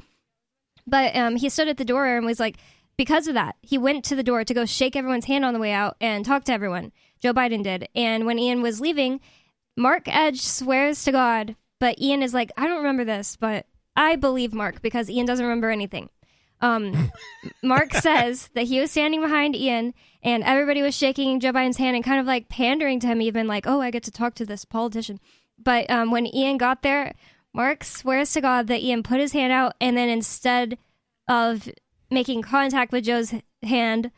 But 0.86 1.14
um, 1.14 1.36
he 1.36 1.50
stood 1.50 1.68
at 1.68 1.76
the 1.76 1.84
door 1.84 2.06
and 2.06 2.24
was 2.24 2.40
like, 2.40 2.56
because 2.99 3.28
of 3.28 3.34
that, 3.34 3.55
he 3.62 3.78
went 3.78 4.05
to 4.05 4.16
the 4.16 4.24
door 4.24 4.44
to 4.44 4.53
go 4.53 4.66
shake 4.66 4.96
everyone's 4.96 5.24
hand 5.24 5.44
on 5.44 5.55
the 5.55 5.61
way 5.61 5.72
out 5.72 5.96
and 6.01 6.24
talk 6.24 6.44
to 6.44 6.53
everyone. 6.53 6.92
Joe 7.20 7.32
Biden 7.32 7.62
did. 7.62 7.88
And 7.94 8.26
when 8.26 8.38
Ian 8.38 8.61
was 8.61 8.80
leaving, 8.80 9.20
Mark 9.76 10.03
Edge 10.07 10.42
swears 10.42 11.05
to 11.05 11.12
God, 11.12 11.57
but 11.78 12.01
Ian 12.01 12.22
is 12.22 12.34
like, 12.34 12.51
I 12.57 12.66
don't 12.66 12.78
remember 12.78 13.05
this, 13.05 13.36
but 13.36 13.66
I 13.96 14.16
believe 14.16 14.53
Mark 14.53 14.82
because 14.82 15.09
Ian 15.09 15.26
doesn't 15.26 15.44
remember 15.44 15.70
anything. 15.70 16.11
Um, 16.61 17.12
Mark 17.62 17.94
says 17.94 18.51
that 18.55 18.66
he 18.66 18.80
was 18.80 18.90
standing 18.90 19.20
behind 19.20 19.55
Ian 19.55 19.94
and 20.22 20.42
everybody 20.42 20.82
was 20.82 20.96
shaking 20.96 21.38
Joe 21.38 21.53
Biden's 21.53 21.76
hand 21.76 21.94
and 21.94 22.05
kind 22.05 22.20
of 22.20 22.26
like 22.26 22.49
pandering 22.49 22.99
to 23.01 23.07
him, 23.07 23.22
even 23.22 23.46
like, 23.46 23.66
oh, 23.66 23.80
I 23.80 23.92
get 23.92 24.03
to 24.05 24.11
talk 24.11 24.34
to 24.34 24.44
this 24.44 24.64
politician. 24.64 25.20
But 25.57 25.88
um, 25.88 26.11
when 26.11 26.26
Ian 26.26 26.59
got 26.59 26.82
there, 26.82 27.14
Mark 27.55 27.84
swears 27.84 28.32
to 28.32 28.40
God 28.40 28.66
that 28.66 28.82
Ian 28.82 29.05
put 29.05 29.20
his 29.20 29.32
hand 29.32 29.53
out 29.53 29.74
and 29.80 29.96
then 29.96 30.09
instead 30.09 30.78
of 31.28 31.68
making 32.11 32.42
contact 32.42 32.92
with 32.92 33.04
Joe's 33.04 33.32
hand, 33.62 34.11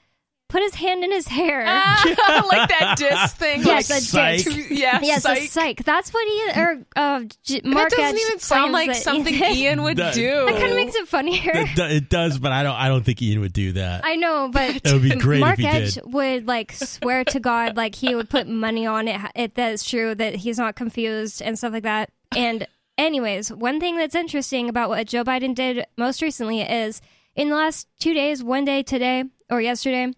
put 0.48 0.62
his 0.62 0.74
hand 0.74 1.04
in 1.04 1.10
his 1.12 1.28
hair. 1.28 1.62
Ah, 1.66 2.44
like 2.50 2.68
that 2.68 2.94
disc 2.98 3.36
thing. 3.36 3.62
Yes, 3.62 3.88
like, 3.90 3.98
a 3.98 4.02
Psych. 4.02 4.44
disc. 4.44 4.70
yes, 4.70 5.02
Yes, 5.04 5.22
psych. 5.22 5.38
a 5.38 5.46
psych. 5.46 5.84
That's 5.84 6.12
what 6.12 6.26
Ian 6.28 6.58
or 6.58 6.86
uh, 6.96 7.20
J- 7.44 7.60
Mark 7.64 7.90
that 7.90 7.96
doesn't 7.96 8.16
Edge 8.16 8.22
even 8.26 8.38
sound 8.40 8.72
like 8.72 8.94
something 8.96 9.32
Ian- 9.34 9.54
Ian 9.54 9.82
would 9.84 9.96
That- 9.98 10.14
do. 10.14 10.28
That 10.46 10.56
kind 10.58 10.70
of 10.70 10.76
makes 10.76 10.94
it 10.96 11.06
funnier. 11.08 11.52
It, 11.54 11.78
it 11.78 12.08
does, 12.08 12.38
but 12.38 12.52
I 12.52 12.62
don't. 12.62 12.74
I 12.74 12.88
don't 12.88 13.04
think 13.04 13.22
Ian 13.22 13.40
would 13.40 13.52
do 13.52 13.72
that. 13.72 14.02
I 14.04 14.16
know, 14.16 14.50
but 14.52 14.76
it 14.84 14.92
would 14.92 15.02
be 15.02 15.10
great 15.16 15.40
Mark 15.40 15.54
if 15.54 15.58
he 15.60 15.66
Edge 15.66 15.94
did. 15.94 16.12
would 16.12 16.46
like 16.48 16.72
swear 16.72 17.22
to 17.24 17.38
God, 17.40 17.76
like 17.76 17.94
he 17.94 18.14
would 18.14 18.28
put 18.28 18.48
money 18.48 18.86
on 18.86 19.06
it. 19.08 19.20
If 19.36 19.54
that's 19.54 19.88
true, 19.88 20.14
that 20.16 20.34
he's 20.34 20.58
not 20.58 20.74
confused 20.74 21.42
and 21.42 21.56
stuff 21.58 21.72
like 21.72 21.84
that. 21.84 22.10
And 22.36 22.66
anyways, 22.98 23.52
one 23.52 23.78
thing 23.80 23.96
that's 23.96 24.14
interesting 24.14 24.68
about 24.68 24.88
what 24.88 25.06
Joe 25.06 25.22
Biden 25.24 25.54
did 25.54 25.84
most 25.96 26.22
recently 26.22 26.60
is 26.60 27.00
in 27.34 27.48
the 27.48 27.56
last 27.56 27.88
two 27.98 28.14
days, 28.14 28.42
one 28.42 28.64
day 28.64 28.82
today 28.82 29.24
or 29.50 29.60
yesterday, 29.60 30.12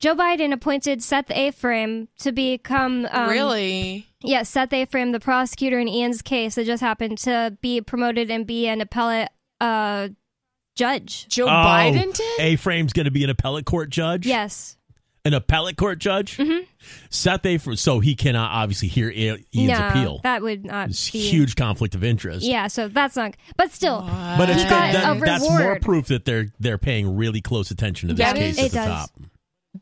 Joe 0.00 0.14
Biden 0.14 0.52
appointed 0.52 1.02
Seth 1.02 1.26
Aframe 1.28 2.06
to 2.20 2.30
become 2.32 3.06
um, 3.10 3.28
really? 3.30 4.06
Yeah, 4.20 4.44
Seth 4.44 4.70
Aframe, 4.70 5.12
the 5.12 5.20
prosecutor 5.20 5.78
in 5.78 5.88
Ian's 5.88 6.22
case 6.22 6.54
that 6.54 6.66
just 6.66 6.80
happened 6.82 7.18
to 7.18 7.56
be 7.60 7.80
promoted 7.80 8.30
and 8.30 8.46
be 8.46 8.68
an 8.68 8.80
appellate 8.80 9.28
uh, 9.60 10.08
judge. 10.76 11.26
Joe 11.28 11.46
Oh, 11.46 11.48
Biden 11.48 12.14
did? 12.14 12.40
Aframe's 12.40 12.92
going 12.92 13.06
to 13.06 13.10
be 13.10 13.24
an 13.24 13.30
appellate 13.30 13.64
court 13.66 13.90
judge. 13.90 14.24
Yes. 14.26 14.76
An 15.28 15.34
appellate 15.34 15.76
court 15.76 15.98
judge. 15.98 16.36
Mhm. 16.38 16.66
Seth 17.10 17.44
A. 17.46 17.58
So 17.76 18.00
he 18.00 18.14
cannot 18.14 18.50
obviously 18.50 18.88
hear 18.88 19.08
I- 19.10 19.44
Ian's 19.54 19.78
no, 19.78 19.88
appeal. 19.88 20.20
that 20.24 20.42
would 20.42 20.64
not 20.64 20.90
It's 20.90 21.10
be 21.10 21.18
huge 21.20 21.54
conflict 21.54 21.94
of 21.94 22.02
interest. 22.02 22.44
Yeah, 22.46 22.66
so 22.68 22.88
that's 22.88 23.14
not. 23.16 23.34
But 23.56 23.72
still, 23.72 24.00
But 24.00 24.48
it's 24.48 24.62
he 24.62 24.68
got 24.68 24.92
that- 24.92 25.16
a 25.16 25.20
that's 25.20 25.48
more 25.48 25.78
proof 25.80 26.06
that 26.06 26.24
they're 26.24 26.48
they're 26.58 26.78
paying 26.78 27.16
really 27.16 27.40
close 27.40 27.70
attention 27.70 28.08
to 28.08 28.14
this 28.14 28.24
That 28.26 28.36
case 28.36 28.52
is- 28.54 28.58
at 28.58 28.64
It 28.64 28.68
the 28.70 28.76
does. 28.78 28.88
top. 28.88 29.10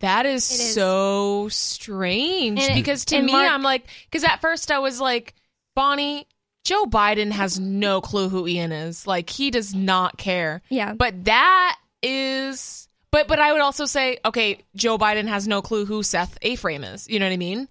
That 0.00 0.26
is, 0.26 0.50
It 0.50 0.54
is. 0.54 0.74
so 0.74 1.48
strange 1.50 2.58
And 2.60 2.72
it- 2.72 2.74
because 2.74 3.04
to 3.06 3.22
me, 3.22 3.32
Mark- 3.32 3.50
I'm 3.50 3.62
like, 3.62 3.86
because 4.10 4.24
at 4.24 4.40
first 4.40 4.70
I 4.70 4.78
was 4.80 5.00
like, 5.00 5.34
Bonnie, 5.74 6.26
Joe 6.64 6.84
Biden 6.86 7.30
has 7.30 7.60
no 7.60 8.00
clue 8.00 8.28
who 8.28 8.46
Ian 8.48 8.72
is. 8.72 9.06
Like, 9.06 9.30
he 9.30 9.50
does 9.52 9.74
not 9.74 10.18
care. 10.18 10.62
Yeah. 10.68 10.94
But 10.94 11.24
that 11.26 11.76
is, 12.02 12.85
but 13.10 13.28
but 13.28 13.38
I 13.38 13.52
would 13.52 13.62
also 13.62 13.84
say, 13.86 14.18
okay, 14.24 14.64
Joe 14.74 14.98
Biden 14.98 15.26
has 15.26 15.46
no 15.48 15.62
clue 15.62 15.84
who 15.86 16.02
Seth 16.02 16.38
Aframe 16.40 16.84
is. 16.94 17.08
You 17.08 17.18
know 17.18 17.26
what 17.26 17.32
I 17.32 17.36
mean? 17.38 17.68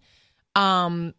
Um, 0.55 1.13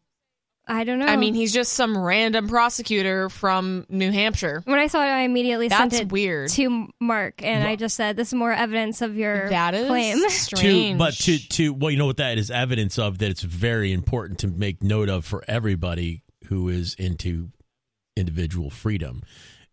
I 0.69 0.83
don't 0.83 0.99
know. 0.99 1.07
I 1.07 1.15
mean, 1.15 1.35
he's 1.35 1.53
just 1.53 1.75
some 1.75 1.97
random 1.97 2.49
prosecutor 2.49 3.29
from 3.29 3.87
New 3.89 4.11
Hampshire. 4.11 4.63
when 4.65 4.81
I 4.81 4.89
saw 4.89 5.01
it, 5.01 5.07
I 5.09 5.21
immediately 5.21 5.69
That's 5.69 5.79
sent 5.79 5.95
it 5.95 6.11
weird. 6.13 6.51
to 6.51 6.89
Mark, 7.01 7.43
and 7.45 7.63
I 7.63 7.77
just 7.77 7.95
said, 7.95 8.17
"This 8.17 8.29
is 8.29 8.35
more 8.35 8.53
evidence 8.53 9.01
of 9.01 9.17
your 9.17 9.49
That 9.49 9.75
is 9.75 9.87
claim." 9.87 10.19
To, 10.23 10.31
strange. 10.31 10.99
but 10.99 11.15
to 11.19 11.39
to 11.39 11.73
well, 11.73 11.93
you 11.93 11.97
know 11.99 12.07
what 12.07 12.17
that 12.17 12.37
is 12.39 12.51
evidence 12.51 12.99
of 12.99 13.19
that 13.19 13.31
it's 13.31 13.43
very 13.43 13.93
important 13.93 14.41
to 14.41 14.49
make 14.49 14.83
note 14.83 15.09
of 15.09 15.25
for 15.25 15.45
everybody 15.47 16.25
who 16.47 16.69
is 16.69 16.95
into 16.95 17.51
individual 18.17 18.71
freedom 18.71 19.23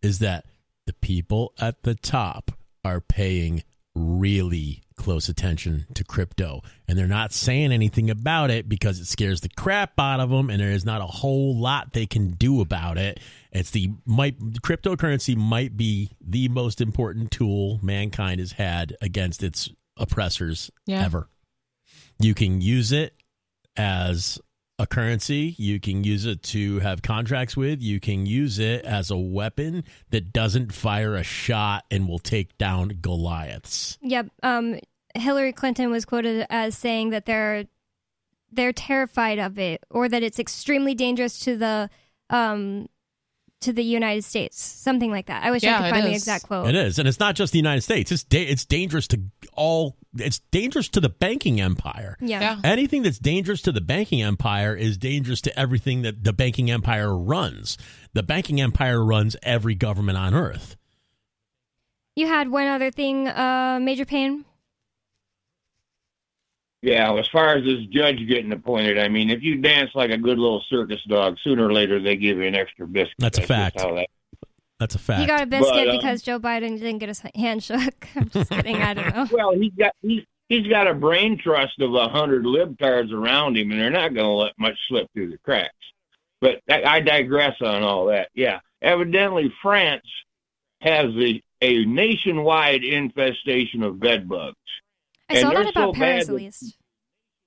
is 0.02 0.18
that 0.20 0.44
the 0.86 0.92
people 0.92 1.54
at 1.60 1.82
the 1.82 1.94
top 1.94 2.52
are 2.84 3.00
paying 3.00 3.62
really 3.94 4.82
close 4.96 5.28
attention 5.28 5.86
to 5.94 6.04
crypto. 6.04 6.62
And 6.86 6.96
they're 6.98 7.06
not 7.06 7.32
saying 7.32 7.72
anything 7.72 8.10
about 8.10 8.50
it 8.50 8.68
because 8.68 9.00
it 9.00 9.06
scares 9.06 9.40
the 9.40 9.48
crap 9.48 9.98
out 9.98 10.20
of 10.20 10.30
them 10.30 10.50
and 10.50 10.60
there 10.60 10.70
is 10.70 10.84
not 10.84 11.00
a 11.00 11.06
whole 11.06 11.56
lot 11.58 11.92
they 11.92 12.06
can 12.06 12.30
do 12.32 12.60
about 12.60 12.96
it. 12.98 13.20
It's 13.52 13.70
the 13.70 13.90
might 14.06 14.38
cryptocurrency 14.38 15.36
might 15.36 15.76
be 15.76 16.10
the 16.20 16.48
most 16.48 16.80
important 16.80 17.30
tool 17.30 17.78
mankind 17.82 18.40
has 18.40 18.52
had 18.52 18.96
against 19.00 19.42
its 19.42 19.70
oppressors 19.96 20.70
Yeah. 20.86 21.04
ever. 21.04 21.28
You 22.20 22.34
can 22.34 22.60
use 22.60 22.92
it 22.92 23.14
as 23.76 24.38
a 24.78 24.86
currency. 24.86 25.54
You 25.58 25.78
can 25.78 26.04
use 26.04 26.26
it 26.26 26.42
to 26.44 26.80
have 26.80 27.02
contracts 27.02 27.56
with. 27.56 27.80
You 27.80 28.00
can 28.00 28.26
use 28.26 28.58
it 28.58 28.84
as 28.84 29.10
a 29.10 29.16
weapon 29.16 29.84
that 30.10 30.32
doesn't 30.32 30.72
fire 30.72 31.14
a 31.14 31.22
shot 31.22 31.84
and 31.90 32.08
will 32.08 32.18
take 32.18 32.56
down 32.58 32.98
Goliaths. 33.00 33.98
Yep. 34.02 34.28
Um, 34.42 34.80
Hillary 35.14 35.52
Clinton 35.52 35.90
was 35.90 36.04
quoted 36.04 36.46
as 36.50 36.76
saying 36.76 37.10
that 37.10 37.26
they're 37.26 37.64
they're 38.50 38.72
terrified 38.72 39.38
of 39.38 39.58
it, 39.58 39.82
or 39.90 40.08
that 40.08 40.22
it's 40.22 40.38
extremely 40.38 40.94
dangerous 40.94 41.38
to 41.40 41.56
the 41.56 41.90
um 42.30 42.88
to 43.60 43.72
the 43.72 43.82
United 43.82 44.24
States, 44.24 44.60
something 44.60 45.10
like 45.10 45.26
that. 45.26 45.42
I 45.42 45.50
wish 45.50 45.62
Yeah, 45.62 45.76
I 45.76 45.78
could 45.78 45.86
it 45.86 45.90
find 45.90 46.06
the 46.06 46.14
exact 46.14 46.44
quote. 46.46 46.68
It 46.68 46.74
is, 46.74 46.98
and 46.98 47.08
it's 47.08 47.18
not 47.20 47.34
just 47.34 47.52
the 47.52 47.58
United 47.58 47.80
States. 47.80 48.12
It's 48.12 48.24
da- 48.24 48.44
it's 48.44 48.64
dangerous 48.64 49.08
to 49.08 49.20
all. 49.54 49.96
It's 50.16 50.40
dangerous 50.50 50.88
to 50.90 51.00
the 51.00 51.08
banking 51.08 51.60
empire. 51.60 52.16
Yeah. 52.20 52.40
Yeah. 52.40 52.60
Anything 52.64 53.02
that's 53.02 53.18
dangerous 53.18 53.62
to 53.62 53.72
the 53.72 53.80
banking 53.80 54.22
empire 54.22 54.74
is 54.74 54.96
dangerous 54.96 55.40
to 55.42 55.58
everything 55.58 56.02
that 56.02 56.24
the 56.24 56.32
banking 56.32 56.70
empire 56.70 57.16
runs. 57.16 57.76
The 58.12 58.22
banking 58.22 58.60
empire 58.60 59.04
runs 59.04 59.36
every 59.42 59.74
government 59.74 60.18
on 60.18 60.34
earth. 60.34 60.76
You 62.16 62.28
had 62.28 62.48
one 62.48 62.68
other 62.68 62.90
thing, 62.92 63.26
uh, 63.26 63.78
Major 63.82 64.04
Payne. 64.04 64.44
Yeah, 66.82 67.14
as 67.18 67.26
far 67.32 67.56
as 67.56 67.64
this 67.64 67.86
judge 67.90 68.18
getting 68.28 68.52
appointed, 68.52 68.98
I 68.98 69.08
mean, 69.08 69.30
if 69.30 69.42
you 69.42 69.56
dance 69.56 69.90
like 69.94 70.10
a 70.10 70.18
good 70.18 70.38
little 70.38 70.62
circus 70.68 71.00
dog, 71.08 71.38
sooner 71.42 71.66
or 71.66 71.72
later 71.72 71.98
they 72.00 72.14
give 72.14 72.36
you 72.36 72.44
an 72.44 72.54
extra 72.54 72.86
biscuit. 72.86 73.14
That's 73.18 73.38
a 73.38 73.40
just 73.40 73.48
fact. 73.48 73.80
how 73.80 73.94
that- 73.94 74.08
That's 74.80 74.94
a 74.94 74.98
fact. 74.98 75.20
He 75.20 75.26
got 75.26 75.42
a 75.42 75.46
biscuit 75.46 75.72
But, 75.72 75.88
um, 75.88 75.96
because 75.96 76.22
Joe 76.22 76.38
Biden 76.40 76.78
didn't 76.78 76.98
get 76.98 77.08
his 77.08 77.22
hand 77.34 77.62
shook. 77.62 78.08
I'm 78.16 78.28
just 78.28 78.50
kidding. 78.50 78.76
I 78.76 78.94
don't 78.94 79.14
know. 79.14 79.28
Well, 79.32 79.52
he's 79.52 79.72
got 79.72 79.92
he's 80.02 80.22
he's 80.48 80.66
got 80.66 80.86
a 80.88 80.94
brain 80.94 81.38
trust 81.38 81.80
of 81.80 81.94
a 81.94 82.08
hundred 82.08 82.44
libtards 82.44 83.12
around 83.12 83.56
him, 83.56 83.70
and 83.70 83.80
they're 83.80 83.90
not 83.90 84.14
going 84.14 84.26
to 84.26 84.32
let 84.32 84.52
much 84.58 84.76
slip 84.88 85.08
through 85.12 85.30
the 85.30 85.38
cracks. 85.38 85.74
But 86.40 86.60
I, 86.68 86.82
I 86.82 87.00
digress 87.00 87.56
on 87.62 87.82
all 87.82 88.06
that. 88.06 88.28
Yeah, 88.34 88.60
evidently 88.82 89.52
France 89.62 90.06
has 90.80 91.06
a, 91.16 91.42
a 91.62 91.84
nationwide 91.86 92.84
infestation 92.84 93.82
of 93.82 93.98
bed 93.98 94.28
bugs. 94.28 94.56
I 95.30 95.34
And 95.34 95.40
saw 95.40 95.50
that 95.50 95.68
about 95.70 95.94
so 95.94 95.98
Paris, 95.98 96.26
bad 96.26 96.34
at 96.34 96.36
least. 96.36 96.76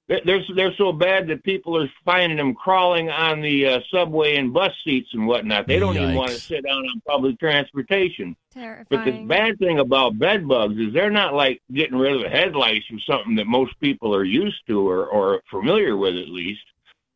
They're 0.08 0.22
they're, 0.26 0.44
they're 0.56 0.76
so 0.78 0.94
bad 0.94 1.28
that 1.28 1.44
people 1.44 1.78
are 1.78 1.90
finding 2.06 2.38
them 2.38 2.54
crawling 2.56 3.10
on 3.10 3.42
the 3.42 3.68
uh, 3.68 3.80
subway 3.92 4.38
and 4.38 4.54
bus 4.54 4.72
seats 4.84 5.10
and 5.14 5.28
whatnot. 5.28 5.68
They 5.68 5.80
don't 5.80 5.98
even 5.98 6.16
want 6.16 6.32
to 6.32 6.40
sit 6.40 6.64
down 6.66 6.86
on 6.86 7.02
public 7.06 7.40
transportation. 7.40 8.36
Terrifying. 8.54 8.86
But 8.90 9.06
the 9.06 9.26
bad 9.26 9.60
thing 9.60 9.80
about 9.80 10.18
bed 10.18 10.48
bugs 10.48 10.78
is 10.78 10.94
they're 10.94 11.12
not 11.12 11.34
like 11.34 11.62
getting 11.74 11.98
rid 11.98 12.16
of 12.16 12.22
the 12.22 12.30
head 12.30 12.56
lice 12.56 12.84
or 12.92 13.00
something 13.00 13.36
that 13.36 13.48
most 13.48 13.78
people 13.82 14.16
are 14.16 14.24
used 14.24 14.66
to 14.68 14.88
or, 14.88 15.08
or 15.08 15.42
familiar 15.50 15.98
with 15.98 16.16
at 16.16 16.30
least. 16.30 16.64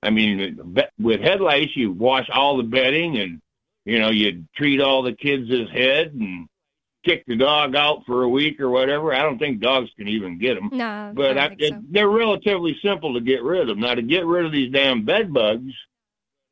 I 0.03 0.09
mean, 0.09 0.59
be- 0.73 0.81
with 0.99 1.21
head 1.21 1.39
lice, 1.39 1.69
you 1.75 1.91
wash 1.91 2.29
all 2.29 2.57
the 2.57 2.63
bedding 2.63 3.19
and, 3.19 3.41
you 3.85 3.99
know, 3.99 4.09
you 4.09 4.45
treat 4.55 4.81
all 4.81 5.01
the 5.01 5.13
kids' 5.13 5.49
head 5.71 6.13
and 6.13 6.47
kick 7.03 7.23
the 7.25 7.35
dog 7.35 7.75
out 7.75 8.05
for 8.05 8.23
a 8.23 8.29
week 8.29 8.59
or 8.59 8.69
whatever. 8.69 9.13
I 9.13 9.21
don't 9.21 9.39
think 9.39 9.59
dogs 9.59 9.89
can 9.97 10.07
even 10.07 10.37
get 10.37 10.55
them. 10.55 10.69
No, 10.71 11.11
But 11.15 11.37
I 11.37 11.45
I, 11.45 11.47
don't 11.49 11.61
so. 11.61 11.81
they're 11.89 12.09
relatively 12.09 12.77
simple 12.83 13.13
to 13.13 13.21
get 13.21 13.43
rid 13.43 13.69
of. 13.69 13.77
Now, 13.77 13.95
to 13.95 14.01
get 14.01 14.25
rid 14.25 14.45
of 14.45 14.51
these 14.51 14.71
damn 14.71 15.03
bed 15.03 15.33
bugs, 15.33 15.73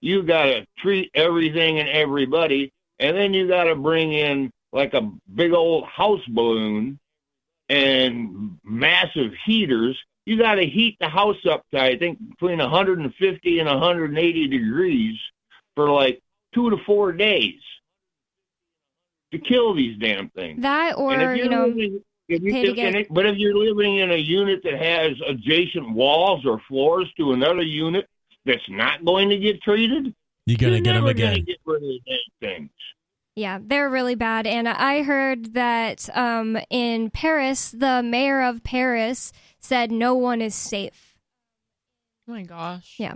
you 0.01 0.23
got 0.23 0.45
to 0.45 0.65
treat 0.77 1.11
everything 1.13 1.79
and 1.79 1.89
everybody, 1.89 2.71
and 2.99 3.15
then 3.15 3.33
you 3.33 3.47
got 3.47 3.65
to 3.65 3.75
bring 3.75 4.13
in 4.13 4.51
like 4.71 4.93
a 4.93 5.11
big 5.33 5.51
old 5.53 5.85
house 5.85 6.25
balloon 6.29 6.99
and 7.67 8.57
massive 8.63 9.31
heaters. 9.45 9.97
You 10.25 10.37
got 10.37 10.55
to 10.55 10.65
heat 10.65 10.97
the 10.99 11.09
house 11.09 11.43
up 11.49 11.63
to 11.71 11.81
I 11.81 11.97
think 11.97 12.17
between 12.29 12.59
150 12.59 13.59
and 13.59 13.67
180 13.69 14.47
degrees 14.47 15.17
for 15.75 15.89
like 15.89 16.21
two 16.53 16.69
to 16.69 16.77
four 16.85 17.11
days 17.11 17.59
to 19.31 19.37
kill 19.39 19.73
these 19.73 19.97
damn 19.99 20.29
things. 20.29 20.61
That 20.61 20.97
And 20.97 21.01
or 21.01 21.31
if 21.33 21.37
you 21.37 21.43
you're 21.43 21.51
know, 21.51 21.67
living- 21.67 22.03
if 22.27 22.41
you- 22.43 22.51
pay 22.51 22.63
to 22.63 22.69
if- 22.69 22.75
get- 22.75 22.87
and 22.87 22.95
it- 22.97 23.07
but 23.13 23.25
if 23.25 23.37
you're 23.37 23.55
living 23.57 23.97
in 23.97 24.11
a 24.11 24.15
unit 24.15 24.61
that 24.63 24.79
has 24.81 25.11
adjacent 25.27 25.89
walls 25.91 26.45
or 26.45 26.59
floors 26.67 27.07
to 27.17 27.33
another 27.33 27.61
unit 27.61 28.07
that's 28.45 28.67
not 28.69 29.03
going 29.05 29.29
to 29.29 29.37
get 29.37 29.61
treated, 29.61 30.13
You're 30.45 30.57
gonna 30.57 30.73
you're 30.73 30.81
get 30.81 30.93
them 30.93 31.03
never 31.05 31.13
gonna 31.13 31.31
again. 31.33 31.43
Get 31.45 31.57
rid 31.65 31.75
of 31.83 31.89
the 31.89 32.01
damn 32.07 32.49
things. 32.49 32.69
yeah, 33.35 33.59
they're 33.61 33.89
really 33.89 34.15
bad. 34.15 34.47
And 34.47 34.67
I 34.67 35.03
heard 35.03 35.53
that 35.53 36.09
um, 36.17 36.57
in 36.69 37.09
Paris, 37.11 37.71
the 37.71 38.01
mayor 38.03 38.41
of 38.41 38.63
Paris 38.63 39.31
said 39.59 39.91
no 39.91 40.15
one 40.15 40.41
is 40.41 40.55
safe. 40.55 41.15
oh 42.27 42.31
my 42.33 42.43
gosh. 42.43 42.95
Yeah, 42.97 43.15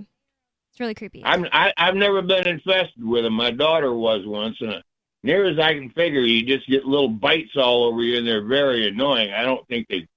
it's 0.72 0.80
really 0.80 0.94
creepy. 0.96 1.24
I'm 1.26 1.46
I, 1.52 1.72
I've 1.78 1.96
never 1.96 2.22
been 2.22 2.48
infested 2.48 3.04
with 3.04 3.24
them. 3.24 3.34
My 3.34 3.52
daughter 3.52 3.94
was 3.94 4.26
once, 4.26 4.58
and 4.62 4.84
near 5.24 5.46
as 5.50 5.58
I 5.60 5.74
can 5.74 5.90
figure, 5.90 6.22
you 6.22 6.46
just 6.46 6.68
get 6.68 6.86
little 6.86 7.10
bites 7.10 7.56
all 7.56 7.86
over 7.86 8.02
you, 8.02 8.18
and 8.18 8.28
they're 8.28 8.46
very 8.46 8.88
annoying. 8.88 9.32
I 9.34 9.44
don't 9.44 9.66
think 9.68 9.88
they, 9.88 10.08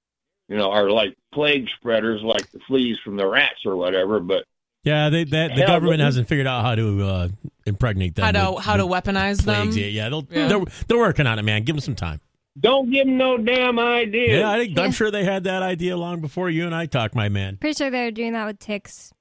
you 0.48 0.56
know, 0.56 0.70
are 0.70 0.90
like 0.90 1.16
plague 1.32 1.68
spreaders 1.78 2.22
like 2.22 2.50
the 2.52 2.58
fleas 2.60 2.98
from 3.04 3.16
the 3.16 3.26
rats 3.26 3.64
or 3.64 3.76
whatever. 3.76 4.20
But 4.20 4.44
Yeah, 4.84 5.08
they, 5.10 5.24
that 5.24 5.54
the 5.54 5.66
government 5.66 5.98
but- 6.00 6.04
hasn't 6.04 6.28
figured 6.28 6.46
out 6.46 6.62
how 6.62 6.74
to 6.74 7.02
uh, 7.02 7.28
impregnate 7.66 8.14
them. 8.14 8.24
How 8.24 8.32
to 8.32 8.52
with- 8.56 8.64
how 8.64 8.76
to 8.76 8.86
with 8.86 9.04
weaponize 9.04 9.42
them? 9.44 9.70
Yeah, 9.72 9.86
yeah, 9.86 10.08
they'll, 10.08 10.26
Yeah. 10.30 10.48
They're, 10.48 10.60
they're 10.88 10.98
working 10.98 11.26
on 11.26 11.38
it, 11.38 11.42
man. 11.42 11.62
Give 11.64 11.76
them 11.76 11.80
some 11.80 11.94
time. 11.96 12.20
don't 12.58 12.90
give 12.90 13.06
them 13.06 13.16
no 13.18 13.36
damn 13.36 13.78
idea. 13.78 14.38
Yeah, 14.40 14.50
I 14.50 14.58
think, 14.58 14.78
I'm 14.78 14.92
sure 14.92 15.10
they 15.10 15.24
had 15.24 15.44
that 15.44 15.62
idea 15.62 15.96
long 15.96 16.20
before 16.20 16.48
you 16.50 16.64
and 16.66 16.74
I 16.74 16.86
talked, 16.86 17.14
my 17.14 17.28
man. 17.28 17.58
Pretty 17.58 17.76
sure 17.76 17.90
they're 17.90 18.10
doing 18.10 18.32
that 18.32 18.46
with 18.46 18.58
ticks. 18.58 19.12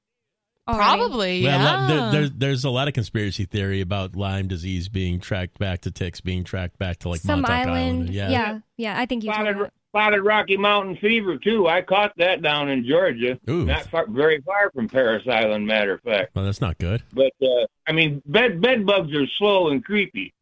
Already. 0.68 0.84
Probably, 0.84 1.44
Well, 1.44 1.60
yeah. 1.62 1.86
a 1.86 1.88
there, 1.88 2.12
there's 2.12 2.32
there's 2.32 2.64
a 2.66 2.70
lot 2.72 2.88
of 2.88 2.94
conspiracy 2.96 3.46
theory 3.46 3.82
about 3.82 4.16
Lyme 4.16 4.48
disease 4.48 4.90
being 4.90 5.20
tracked 5.20 5.60
back 5.60 5.82
to 5.82 5.92
ticks 5.92 6.22
being 6.22 6.44
tracked 6.44 6.80
back 6.80 6.98
to 7.00 7.10
like 7.10 7.22
Some 7.22 7.42
Montauk 7.42 7.68
island. 7.68 8.10
Yeah. 8.10 8.30
yeah, 8.30 8.60
yeah. 8.78 9.00
I 9.00 9.06
think 9.06 9.24
you 9.24 9.32
spotted, 9.32 9.58
that. 9.60 9.74
spotted 9.92 10.22
Rocky 10.24 10.58
Mountain 10.58 10.98
fever 10.98 11.38
too. 11.38 11.68
I 11.68 11.84
caught 11.84 12.14
that 12.18 12.42
down 12.42 12.70
in 12.70 12.84
Georgia, 12.84 13.40
Ooh. 13.48 13.66
not 13.66 13.84
far, 13.92 14.08
very 14.08 14.42
far 14.42 14.72
from 14.74 14.90
Parris 14.90 15.28
Island. 15.28 15.68
Matter 15.68 15.94
of 15.94 16.02
fact, 16.02 16.36
Well, 16.36 16.46
that's 16.46 16.62
not 16.62 16.80
good. 16.80 17.04
but 17.14 17.32
uh, 17.44 17.68
I 17.88 17.92
mean, 17.92 18.24
bed 18.26 18.60
bed 18.60 18.88
bugs 18.88 19.14
are 19.14 19.28
slow 19.38 19.70
and 19.70 19.86
creepy. 19.86 20.34